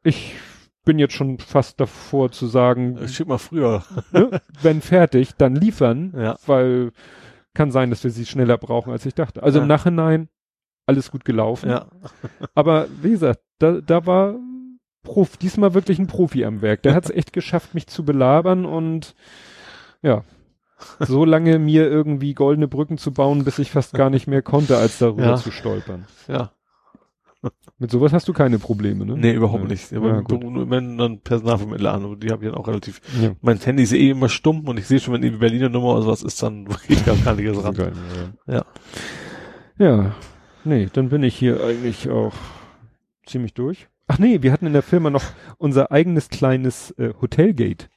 [0.04, 0.36] Ich
[0.88, 3.84] bin jetzt schon fast davor zu sagen, Schick mal früher.
[4.12, 6.38] ne, wenn fertig, dann liefern, Ja.
[6.48, 6.92] weil
[7.54, 9.44] kann sein, dass wir sie schneller brauchen, als ich dachte.
[9.44, 9.64] Also Ja.
[9.64, 10.30] im Nachhinein
[10.86, 11.70] alles gut gelaufen.
[11.70, 11.88] Ja.
[12.56, 14.36] Aber wie gesagt, da, da war
[15.04, 16.82] Prof, diesmal wirklich ein Profi am Werk.
[16.84, 19.16] Der hat es echt geschafft, mich zu belabern und
[20.02, 20.24] ja,
[21.00, 24.78] so lange mir irgendwie goldene Brücken zu bauen, bis ich fast gar nicht mehr konnte,
[24.78, 25.36] als darüber Ja.
[25.38, 26.06] zu stolpern.
[26.28, 26.52] Ja.
[27.80, 29.16] Mit sowas hast du keine Probleme, ne?
[29.18, 29.70] Nee, überhaupt Ja.
[29.70, 29.92] nicht.
[29.92, 30.44] Ja, Aber gut.
[30.44, 33.02] nur, wenn dann Personalvermittler an, und die habe ich dann auch relativ.
[33.22, 33.36] Ja.
[33.42, 36.02] Mein Handy ist eh immer stumm und ich sehe schon, wenn die Berliner Nummer oder
[36.04, 37.76] sowas ist, dann geht gar gar nicht erst ran.
[37.76, 37.94] Geil,
[38.48, 38.54] ja.
[38.56, 38.66] Ja.
[39.80, 40.16] Ja,
[40.64, 42.34] nee, dann bin ich hier eigentlich auch
[43.26, 43.88] ziemlich durch.
[44.08, 45.24] Ach nee, wir hatten in der Firma noch
[45.58, 47.90] unser eigenes kleines äh, Hotelgate.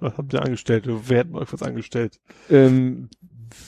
[0.00, 0.84] Was habt ihr angestellt?
[0.88, 2.20] Wer hat euch was angestellt?
[2.50, 3.08] Ähm,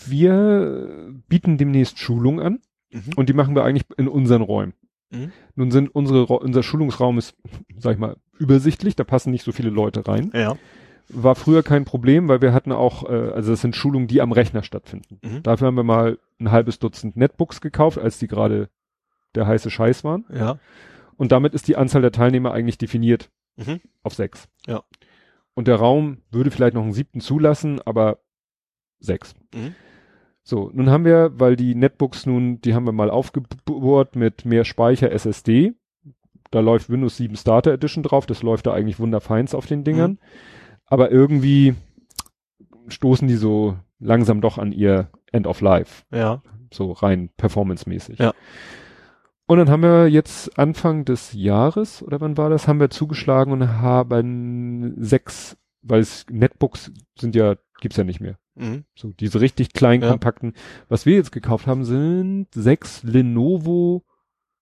[0.06, 2.58] wir bieten demnächst Schulung an
[2.94, 3.12] Mhm.
[3.16, 4.72] und die machen wir eigentlich in unseren Räumen.
[5.10, 5.32] Mhm.
[5.56, 7.36] Nun sind unsere, unser Schulungsraum ist,
[7.76, 10.30] sag ich mal, übersichtlich, da passen nicht so viele Leute rein.
[10.32, 10.56] Ja.
[11.08, 14.32] War früher kein Problem, weil wir hatten auch, äh, also das sind Schulungen, die am
[14.32, 15.18] Rechner stattfinden.
[15.22, 15.42] Mhm.
[15.42, 18.70] Dafür haben wir mal ein halbes Dutzend Netbooks gekauft, als die gerade
[19.34, 20.24] der heiße Scheiß waren.
[20.32, 20.58] Ja.
[21.16, 23.80] Und damit ist die Anzahl der Teilnehmer eigentlich definiert Mhm.
[24.02, 24.48] auf sechs.
[24.66, 24.82] Ja.
[25.54, 28.18] Und der Raum würde vielleicht noch einen siebten zulassen, aber
[28.98, 29.34] sechs.
[29.54, 29.74] Mhm.
[30.46, 34.64] So, nun haben wir, weil die Netbooks nun, die haben wir mal aufgebohrt mit mehr
[34.64, 35.72] Speicher SSD.
[36.50, 40.12] Da läuft Windows 7 Starter Edition drauf, das läuft da eigentlich wunderfeins auf den Dingern.
[40.12, 40.18] Mhm.
[40.86, 41.74] Aber irgendwie
[42.88, 46.42] stoßen die so langsam doch an ihr End of Life, Ja.
[46.72, 48.18] so rein performancemäßig.
[48.18, 48.34] Ja.
[49.46, 53.52] Und dann haben wir jetzt Anfang des Jahres, oder wann war das, haben wir zugeschlagen
[53.52, 58.36] und haben sechs, weil es Netbooks sind ja, gibt's ja nicht mehr.
[58.56, 58.84] Mhm.
[58.94, 60.10] So, diese richtig kleinen, Ja.
[60.10, 60.52] kompakten.
[60.88, 64.04] Was wir jetzt gekauft haben, sind sechs Lenovo,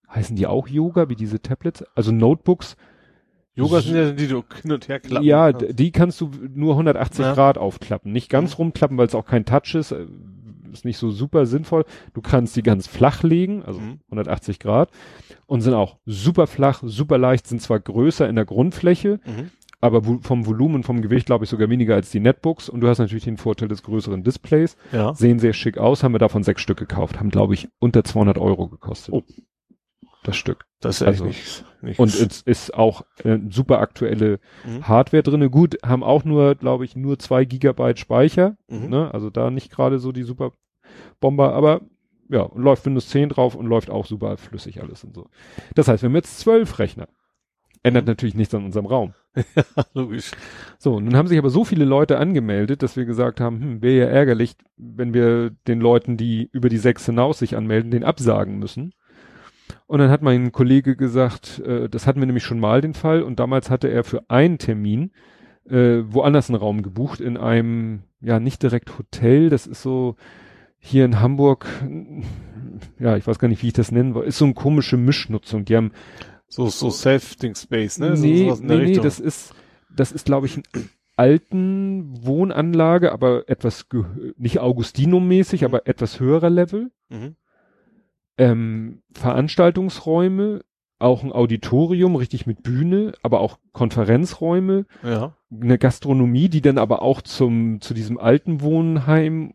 [0.09, 1.83] heißen die auch Yoga, wie diese Tablets?
[1.95, 2.75] Also Notebooks.
[3.55, 5.25] Yoga sind ja die, die du hin und her klappen.
[5.25, 5.79] ja, kannst.
[5.79, 7.33] die kannst du nur 180 Ja.
[7.35, 8.11] Grad aufklappen.
[8.11, 9.91] Nicht ganz rumklappen, weil es auch kein Touch ist.
[9.91, 10.05] äh,
[10.71, 11.85] Ist nicht so super sinnvoll.
[12.15, 13.99] Du kannst die ganz flach legen, also Mhm.
[14.09, 14.89] 180 Grad.
[15.45, 19.51] Und sind auch super flach, super leicht, sind zwar größer in der Grundfläche, Mhm.
[19.83, 22.69] Aber vom Volumen und vom Gewicht glaube ich sogar weniger als die Netbooks.
[22.69, 24.77] Und du hast natürlich den Vorteil des größeren Displays.
[24.91, 25.13] Ja.
[25.13, 28.37] Sehen sehr schick aus, haben wir davon sechs Stück gekauft, haben glaube ich unter 200
[28.37, 29.13] Euro gekostet.
[29.13, 29.23] Oh.
[30.23, 30.65] das Stück.
[30.79, 34.87] Das ist Also, nicht, nicht Und es ist auch äh, super aktuelle Mhm.
[34.87, 35.49] Hardware drinne.
[35.49, 38.55] Gut, haben auch nur, glaube ich, nur zwei Gigabyte Speicher.
[38.69, 38.89] Mhm.
[38.89, 39.13] Ne?
[39.13, 40.53] Also da nicht gerade so die super
[41.19, 41.81] Bomber, aber
[42.29, 45.27] ja, läuft Windows 10 drauf und läuft auch super flüssig alles und so.
[45.75, 47.07] Das heißt, wir haben jetzt zwölf Rechner.
[47.83, 48.11] Ändert Mhm.
[48.11, 49.13] natürlich nichts an unserem Raum.
[49.93, 50.31] logisch.
[50.77, 54.05] So, nun haben sich aber so viele Leute angemeldet, dass wir gesagt haben, hm, wäre
[54.05, 58.59] ja ärgerlich, wenn wir den Leuten, die über die sechs hinaus sich anmelden, den absagen
[58.59, 58.93] müssen.
[59.87, 63.23] Und dann hat mein Kollege gesagt, äh, das hatten wir nämlich schon mal den Fall
[63.23, 65.11] und damals hatte er für einen Termin
[65.69, 70.15] äh, woanders einen Raum gebucht in einem, ja nicht direkt Hotel, das ist so
[70.79, 71.65] hier in Hamburg,
[72.99, 75.63] ja ich weiß gar nicht, wie ich das nennen soll, ist so eine komische Mischnutzung.
[75.63, 75.91] Die haben
[76.47, 78.15] So, so Self-Think Space, ne?
[78.15, 79.53] So, nee, der nee, nee, das ist,
[79.95, 80.63] das ist, glaube ich, eine
[81.15, 83.87] alten Wohnanlage, aber etwas,
[84.37, 85.65] nicht Augustinum-mäßig, Mhm.
[85.65, 86.91] aber etwas höherer Level.
[87.09, 87.35] Mhm.
[88.37, 90.61] Ähm, Veranstaltungsräume,
[90.99, 95.35] auch ein Auditorium, richtig mit Bühne, aber auch Konferenzräume, Ja.
[95.51, 99.53] eine Gastronomie, die dann aber auch zum, zu diesem alten Wohnheim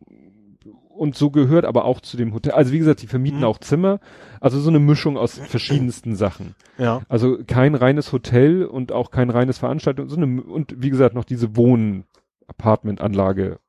[0.99, 2.51] und so gehört, aber auch zu dem Hotel.
[2.51, 3.45] Also wie gesagt, die vermieten Mhm.
[3.45, 3.99] auch Zimmer.
[4.41, 6.55] Also so eine Mischung aus verschiedensten Sachen.
[6.77, 7.01] Ja.
[7.09, 11.23] Also kein reines Hotel und auch kein reines Veranstaltung, so eine, und wie gesagt noch
[11.25, 13.59] diese Wohn-Apartment-Anlage,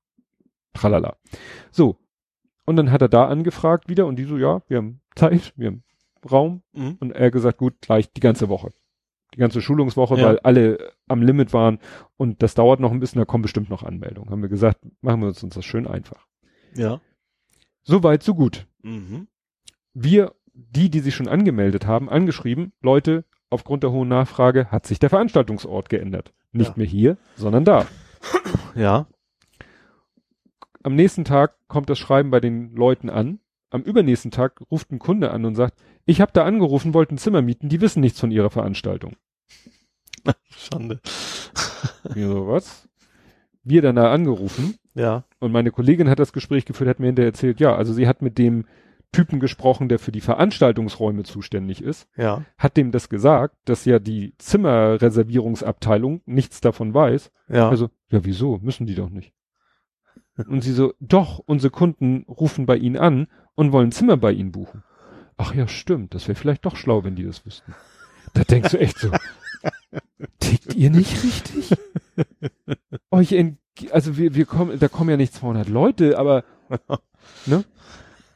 [0.74, 1.16] tralala.
[1.70, 1.96] So.
[2.66, 5.68] Und dann hat er da angefragt wieder und die so, ja, wir haben Zeit, wir
[5.68, 5.82] haben
[6.30, 6.62] Raum.
[6.72, 6.96] Mhm.
[7.00, 8.70] Und er gesagt, gut, gleich die ganze Woche.
[9.34, 10.26] Die ganze Schulungswoche, Ja.
[10.26, 11.78] weil alle am Limit waren
[12.16, 14.30] und das dauert noch ein bisschen, da kommen bestimmt noch Anmeldungen.
[14.30, 16.26] Haben wir gesagt, machen wir uns, uns das schön einfach.
[16.74, 17.00] Ja.
[17.82, 18.66] So weit, so gut.
[18.82, 19.28] Mhm.
[19.94, 24.98] wir, die, die sich schon angemeldet haben, angeschrieben, Leute, aufgrund der hohen Nachfrage hat sich
[24.98, 26.32] der Veranstaltungsort geändert.
[26.52, 26.74] Nicht Ja.
[26.76, 27.86] mehr hier, sondern da.
[28.74, 29.06] Ja.
[30.82, 33.40] Am nächsten Tag kommt das Schreiben bei den Leuten an.
[33.70, 37.18] Am übernächsten Tag ruft ein Kunde an und sagt, ich habe da angerufen, wollte ein
[37.18, 39.16] Zimmer mieten, die wissen nichts von ihrer Veranstaltung.
[40.50, 41.00] Schande.
[42.14, 42.88] Wir so, was?
[43.62, 45.24] Wir dann da angerufen Ja.
[45.38, 48.22] und meine Kollegin hat das Gespräch geführt, hat mir hinterher erzählt, ja, also sie hat
[48.22, 48.64] mit dem
[49.12, 52.08] Typen gesprochen, der für die Veranstaltungsräume zuständig ist.
[52.16, 52.44] Ja.
[52.58, 57.32] hat dem das gesagt, dass ja die Zimmerreservierungsabteilung nichts davon weiß.
[57.48, 57.68] Ja.
[57.68, 58.58] Also, ja, wieso?
[58.58, 59.32] Müssen die doch nicht.
[60.36, 64.52] Und sie so, doch, unsere Kunden rufen bei Ihnen an und wollen Zimmer bei Ihnen
[64.52, 64.84] buchen.
[65.36, 67.74] Ach ja, stimmt, das wäre vielleicht doch schlau, wenn die das wüssten.
[68.34, 69.10] Da denkst du echt so,
[70.38, 71.76] tickt ihr nicht richtig?
[73.10, 73.58] Euch ent
[73.92, 76.44] also wir, wir kommen, da kommen ja nicht 200 Leute, aber,
[77.46, 77.64] ne?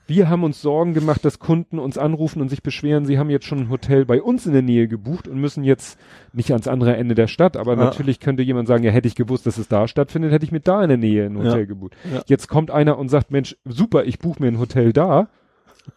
[0.06, 3.46] Wir haben uns Sorgen gemacht, dass Kunden uns anrufen und sich beschweren, sie haben jetzt
[3.46, 5.98] schon ein Hotel bei uns in der Nähe gebucht und müssen jetzt
[6.34, 7.78] nicht ans andere Ende der Stadt, aber Ja.
[7.84, 10.60] natürlich könnte jemand sagen, ja, hätte ich gewusst, dass es da stattfindet, hätte ich mir
[10.60, 11.64] da in der Nähe ein Hotel Ja.
[11.64, 11.96] gebucht.
[12.12, 12.22] Ja.
[12.26, 15.28] Jetzt kommt einer und sagt, Mensch, super, ich buche mir ein Hotel da.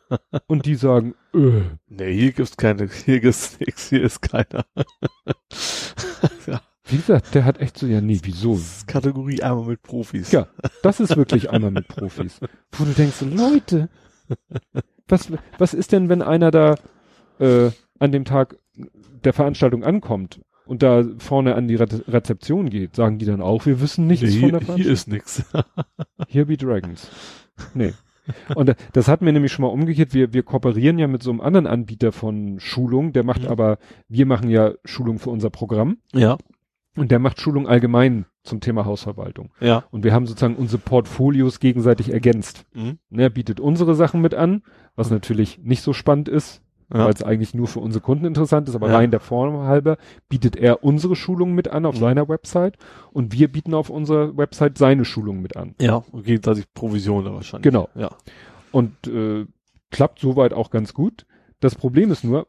[0.47, 4.65] und die sagen, äh, Nee, hier gibt's keine, hier gibt's nix, hier ist keiner.
[6.47, 8.53] ja, wie gesagt, der hat echt so, ja, nee, wieso?
[8.53, 10.31] das ist Kategorie einmal mit Profis.
[10.31, 10.47] Ja,
[10.83, 12.39] das ist wirklich einmal mit Profis.
[12.71, 13.89] Wo du denkst, Leute,
[15.07, 16.75] was, was ist denn, wenn einer da
[17.39, 18.57] äh, an dem Tag
[19.23, 22.95] der Veranstaltung ankommt und da vorne an die Re Rezeption geht?
[22.95, 24.83] Sagen die dann auch, wir wissen nichts Nee, von der hier, Veranstaltung?
[24.83, 25.43] hier ist nix.
[26.27, 27.09] Here be Dragons.
[27.73, 27.93] Nee.
[28.55, 30.13] Und äh, das hatten wir nämlich schon mal umgekehrt.
[30.13, 33.13] Wir, wir kooperieren ja mit so einem anderen Anbieter von Schulung.
[33.13, 33.47] Der macht Mhm.
[33.47, 33.77] aber,
[34.09, 36.37] wir machen ja Schulung für unser Programm Ja.
[36.97, 39.51] Und der macht Schulung allgemein zum Thema Hausverwaltung.
[39.59, 39.83] Ja.
[39.91, 42.65] Und wir haben sozusagen unsere Portfolios gegenseitig ergänzt.
[42.73, 42.97] Mhm.
[43.09, 44.63] Ne, er bietet unsere Sachen mit an,
[44.95, 46.61] was natürlich nicht so spannend ist,
[46.93, 47.05] Ja.
[47.05, 48.95] weil es eigentlich nur für unsere Kunden interessant ist, aber Ja.
[48.95, 49.97] rein der Form halber
[50.29, 51.99] bietet er unsere Schulungen mit an auf Mhm.
[51.99, 52.77] seiner Website
[53.11, 55.75] und wir bieten auf unserer Website seine Schulungen mit an.
[55.81, 57.63] Ja, und gegenseitig Provision wahrscheinlich.
[57.63, 57.89] Genau.
[57.95, 58.11] Ja.
[58.71, 59.45] Und äh,
[59.91, 61.25] klappt soweit auch ganz gut.
[61.59, 62.47] Das Problem ist nur,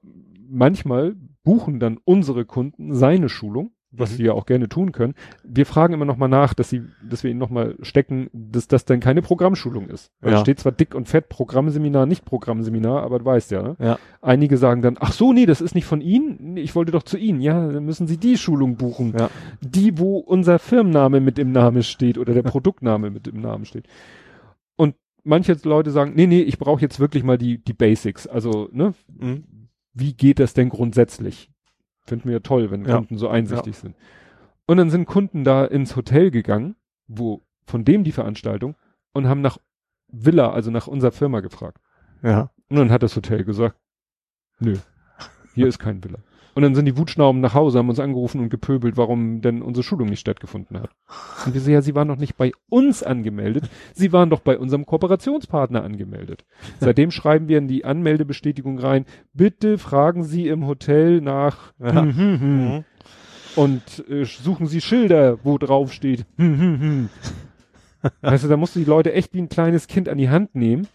[0.49, 4.15] manchmal buchen dann unsere Kunden seine Schulung, was Mhm.
[4.17, 5.15] sie ja auch gerne tun können.
[5.45, 9.01] Wir fragen immer nochmal nach, dass sie, dass wir ihnen nochmal stecken, dass das dann
[9.01, 10.11] keine Programmschulung ist.
[10.21, 10.39] Weil Ja.
[10.41, 13.77] steht zwar dick und fett Programmseminar, nicht Programmseminar, aber du weißt ja, ne?
[13.79, 13.99] Ja.
[14.21, 17.17] Einige sagen dann, ach so, nee, das ist nicht von Ihnen, ich wollte doch zu
[17.17, 17.41] Ihnen.
[17.41, 19.15] Ja, dann müssen Sie die Schulung buchen.
[19.19, 19.31] Ja.
[19.63, 23.87] Die, wo unser Firmenname mit im Namen steht oder der Produktname mit im Namen steht.
[24.77, 28.27] Und manche Leute sagen, nee, nee, ich brauche jetzt wirklich mal die, die Basics.
[28.27, 29.45] Also, ne, Mhm.
[29.95, 31.51] wie geht das denn grundsätzlich?
[32.09, 32.97] Finden wir ja toll, wenn Ja.
[32.97, 33.95] Kunden so einsichtig sind.
[34.67, 36.77] Und dann sind Kunden da ins Hotel gegangen,
[37.07, 38.77] wo von dem die Veranstaltung
[39.13, 39.59] und haben nach
[40.09, 41.81] Villa, also nach unserer Firma gefragt.
[42.23, 42.51] Ja.
[42.69, 43.77] Und dann hat das Hotel gesagt,
[44.59, 44.77] nö,
[45.55, 46.19] hier ist kein Villa.
[46.59, 49.85] Und dann sind die Wutschnauben nach Hause, haben uns angerufen und gepöbelt, warum denn unsere
[49.85, 50.91] Schulung nicht stattgefunden hat.
[51.47, 54.59] Und wir so, ja, sie waren doch nicht bei uns angemeldet, sie waren doch bei
[54.59, 56.45] unserem Kooperationspartner angemeldet.
[56.81, 62.03] Seitdem schreiben wir in die Anmeldebestätigung rein, bitte fragen Sie im Hotel nach Ja.
[62.03, 62.65] hm, hm, hm.
[62.65, 62.85] Mhm.
[63.55, 66.27] und äh, suchen Sie Schilder, wo drauf steht.
[68.21, 70.57] Weißt du, da musst du die Leute echt wie ein kleines Kind an die Hand
[70.57, 70.89] nehmen.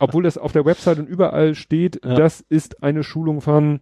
[0.00, 2.14] Obwohl das auf der Website und überall steht, Ja.
[2.16, 3.78] das ist eine Schulung von,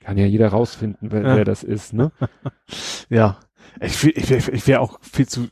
[0.00, 1.36] kann ja jeder rausfinden, wer, Ja.
[1.36, 2.12] wer das ist, ne?
[3.08, 3.38] Ja.
[3.80, 5.48] Ich, ich wäre ich wär auch viel zu,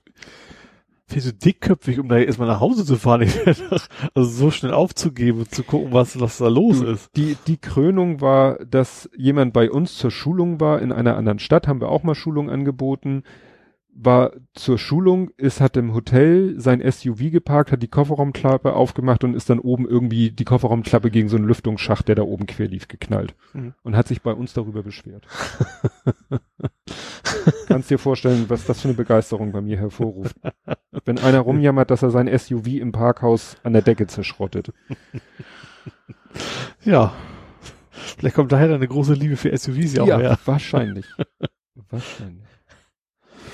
[1.06, 3.22] viel zu dickköpfig, um da erstmal nach Hause zu fahren.
[3.22, 3.38] Ich
[4.14, 7.10] also so schnell aufzugeben und zu gucken, was, was da los Du, ist.
[7.16, 11.68] Die, die Krönung war, dass jemand bei uns zur Schulung war, in einer anderen Stadt
[11.68, 13.22] haben wir auch mal Schulung angeboten,
[13.98, 19.34] war zur Schulung, ist, hat im Hotel sein SUV geparkt, hat die Kofferraumklappe aufgemacht und
[19.34, 22.88] ist dann oben irgendwie die Kofferraumklappe gegen so einen Lüftungsschacht, der da oben quer lief,
[22.88, 23.34] geknallt.
[23.54, 23.74] Mhm.
[23.82, 25.26] Und hat sich bei uns darüber beschwert.
[27.66, 30.36] Kannst dir vorstellen, was das für eine Begeisterung bei mir hervorruft.
[31.04, 34.72] Wenn einer rumjammert, dass er sein SUV im Parkhaus an der Decke zerschrottet.
[36.82, 37.14] Ja.
[37.90, 40.38] Vielleicht kommt daher eine große Liebe für SUVs ja auch her.
[40.44, 41.06] wahrscheinlich.
[41.90, 42.45] wahrscheinlich.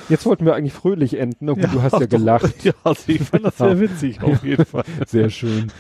[0.08, 1.49] Jetzt wollten wir eigentlich fröhlich enden.
[1.49, 2.65] Oh, gut, du hast ja gelacht.
[2.65, 4.85] Ja, also ich fand das sehr witzig, auf jeden Fall.
[5.06, 5.70] Sehr schön.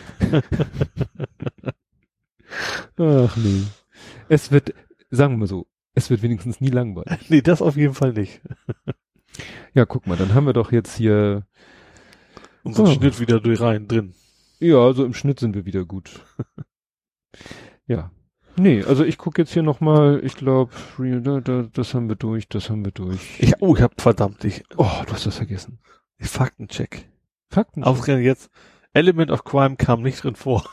[2.98, 3.62] Ach nee.
[4.28, 4.74] Es wird,
[5.10, 7.28] sagen wir mal so, es wird wenigstens nie langweilig.
[7.30, 8.40] Nee, das auf jeden Fall nicht.
[9.74, 11.46] Ja, guck mal, dann haben wir doch jetzt hier,
[12.64, 12.92] Unseren Oh.
[12.92, 14.14] Schnitt wieder durch rein drin.
[14.60, 16.20] ja, so im Schnitt sind wir wieder gut.
[17.86, 18.10] ja.
[18.62, 20.70] Nee, also ich gucke jetzt hier nochmal, ich glaube,
[21.72, 23.40] das haben wir durch, das haben wir durch.
[23.40, 25.80] Ich, oh, ich hab verdammt, ich, oh, du hast das vergessen.
[26.20, 27.08] Faktencheck.
[27.48, 27.82] Fakten.
[27.82, 28.50] Ausgerechnet jetzt.
[28.92, 30.64] Element of Crime kam nicht drin vor.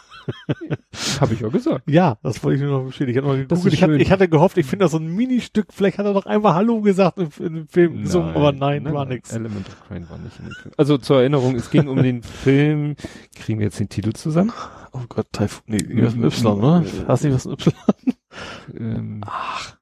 [1.20, 1.90] Habe ich ja gesagt.
[1.90, 3.20] Ja, das wollte ich nur noch bestätigen.
[3.20, 3.74] Ich, noch Das gegoogelt.
[3.74, 6.26] ich, hatte, ich hatte gehofft, ich finde das so ein Ministück, vielleicht hat er noch
[6.26, 9.32] einmal Hallo gesagt in dem Film gesungen, aber nein, war nix.
[9.32, 10.74] Element of Crime war nicht in dem Film.
[10.78, 12.96] Also zur Erinnerung, es ging um den Film.
[13.36, 14.52] Kriegen wir jetzt den Titel zusammen?
[14.92, 16.86] Oh Gott, Taifun, nee, was ein Y, ne?
[17.08, 17.74] Hast du nicht was ein Y?
[18.78, 19.78] Ähm, Ach,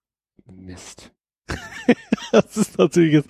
[0.45, 1.11] Mist.
[2.31, 3.29] das ist natürlich jetzt,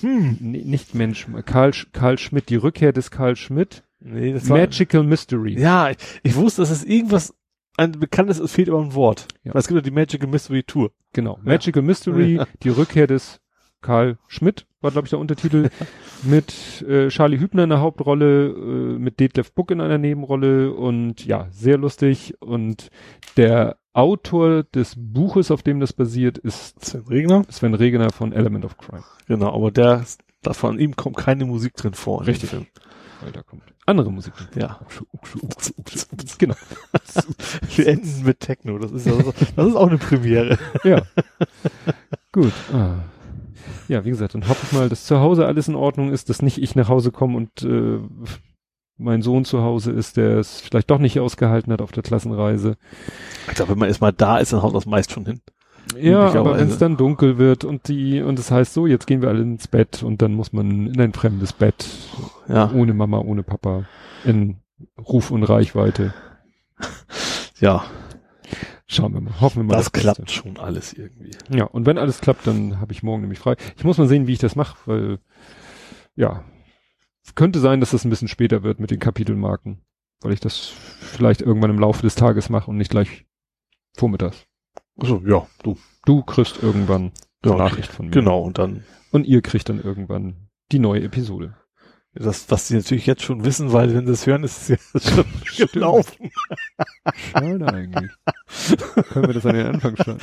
[0.00, 0.38] hm.
[0.40, 3.84] Nicht Mensch, Karl, Karl Schmidt, die Rückkehr des Karl Schmidt.
[4.00, 5.58] Nee, das war, Magical Mystery.
[5.60, 7.34] ja, ich, ich wusste, dass es irgendwas,
[7.76, 9.28] ein bekanntes, es fehlt aber ein Wort.
[9.44, 9.52] Ja.
[9.54, 10.90] Es gibt ja die Magical Mystery Tour.
[11.12, 11.38] Genau.
[11.42, 12.46] Magical Mystery, Ja.
[12.62, 13.40] die Rückkehr des
[13.82, 15.70] Karl Schmidt, war glaube ich der Untertitel,
[16.22, 21.24] mit äh, Charlie Hübner in der Hauptrolle, äh, mit Detlef Buck in einer Nebenrolle und
[21.24, 22.34] ja, sehr lustig.
[22.40, 22.90] Und
[23.38, 27.44] der Autor des Buches, auf dem das basiert, ist Sven Regner.
[27.50, 29.02] Sven Regener von Element of Crime.
[29.26, 30.04] Genau, aber der,
[30.42, 32.26] da von ihm kommt keine Musik drin vor.
[32.26, 32.50] Richtig.
[33.22, 34.32] Weil da kommt andere Musik.
[34.56, 34.80] Ja.
[36.38, 36.54] Genau.
[37.76, 38.78] Wir enden mit Techno.
[38.78, 40.58] Das ist, also, das ist auch eine Premiere.
[40.84, 41.02] Ja.
[42.32, 42.52] Gut.
[42.72, 43.00] Ah.
[43.88, 46.42] Ja, wie gesagt, dann hoffe ich mal, dass zu Hause alles in Ordnung ist, dass
[46.42, 47.98] nicht ich nach Hause komme und äh,
[48.96, 52.76] mein Sohn zu Hause ist, der es vielleicht doch nicht ausgehalten hat auf der Klassenreise.
[53.48, 55.40] Ich glaube, wenn man erstmal da ist, dann haut das meist schon hin.
[55.98, 59.22] Ja, aber wenn es dann dunkel wird und die und es heißt so, jetzt gehen
[59.22, 61.86] wir alle ins Bett und dann muss man in ein fremdes Bett
[62.48, 62.70] Ja.
[62.72, 63.86] ohne Mama, ohne Papa
[64.24, 64.56] in
[64.98, 66.14] Ruf und Reichweite.
[67.60, 67.84] Ja.
[68.86, 69.76] Schauen wir mal, hoffen wir mal.
[69.76, 70.00] Das Beste.
[70.14, 71.30] klappt schon alles irgendwie.
[71.48, 73.56] Ja, und wenn alles klappt, dann habe ich morgen nämlich frei.
[73.76, 75.18] Ich muss mal sehen, wie ich das mache, weil
[76.16, 76.42] ja,
[77.24, 79.82] es könnte sein, dass das ein bisschen später wird mit den Kapitelmarken,
[80.22, 83.26] weil ich das vielleicht irgendwann im Laufe des Tages mache und nicht gleich
[83.96, 84.46] vormittags.
[84.98, 85.76] Also, ja, du.
[86.04, 87.12] Du kriegst irgendwann
[87.44, 88.12] Ja, eine Nachricht von mir.
[88.12, 91.54] Genau, und dann, Und ihr kriegt dann irgendwann die neue Episode.
[92.14, 95.22] das, was sie natürlich jetzt schon wissen, weil wenn sie es hören, ist es ja
[95.44, 96.30] schon gelaufen.
[97.32, 98.10] Schade eigentlich.
[99.12, 100.18] Können wir das an den Anfang schreiben?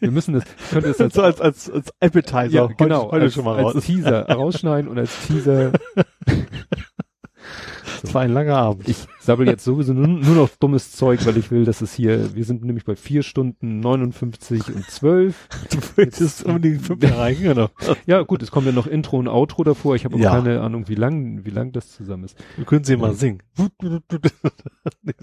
[0.00, 2.46] Wir müssen das, könnte es als, so als, als, als Appetizer.
[2.48, 3.84] ja, Heute- genau, Heute als, schon mal als raus.
[3.84, 5.72] Teaser rausschneiden und als Teaser
[8.02, 8.88] Das war ein langer Abend.
[8.88, 12.34] Ich sabbel jetzt sowieso nur, nur noch dummes Zeug, weil ich will, dass es hier,
[12.34, 15.48] wir sind nämlich bei vier Stunden 59 und 12.
[15.70, 17.68] Du willst unbedingt fünf erreichen, genau.
[18.06, 19.94] Ja, gut, es kommt ja noch Intro und Outro davor.
[19.96, 20.30] Ich habe Ja.
[20.30, 22.36] keine Ahnung, wie lang, wie lang das zusammen ist.
[22.56, 23.42] Wir können sie mal singen.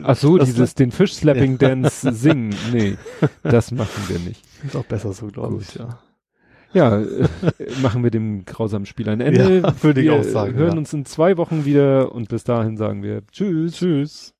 [0.03, 2.53] Ach so, Das- dieses, den Fish-Slapping-Dance singen.
[2.71, 2.97] Nee,
[3.43, 4.43] das machen wir nicht.
[4.65, 5.99] Ist auch besser so, glaube ich, ja.
[6.73, 7.27] Ja, äh,
[7.81, 9.61] machen wir dem grausamen Spiel ein Ende.
[9.61, 10.77] Ja, würde ich wir auch sagen, hören ja.
[10.77, 13.75] uns in zwei Wochen wieder und bis dahin sagen wir Tschüss.
[13.75, 14.33] Tschüss.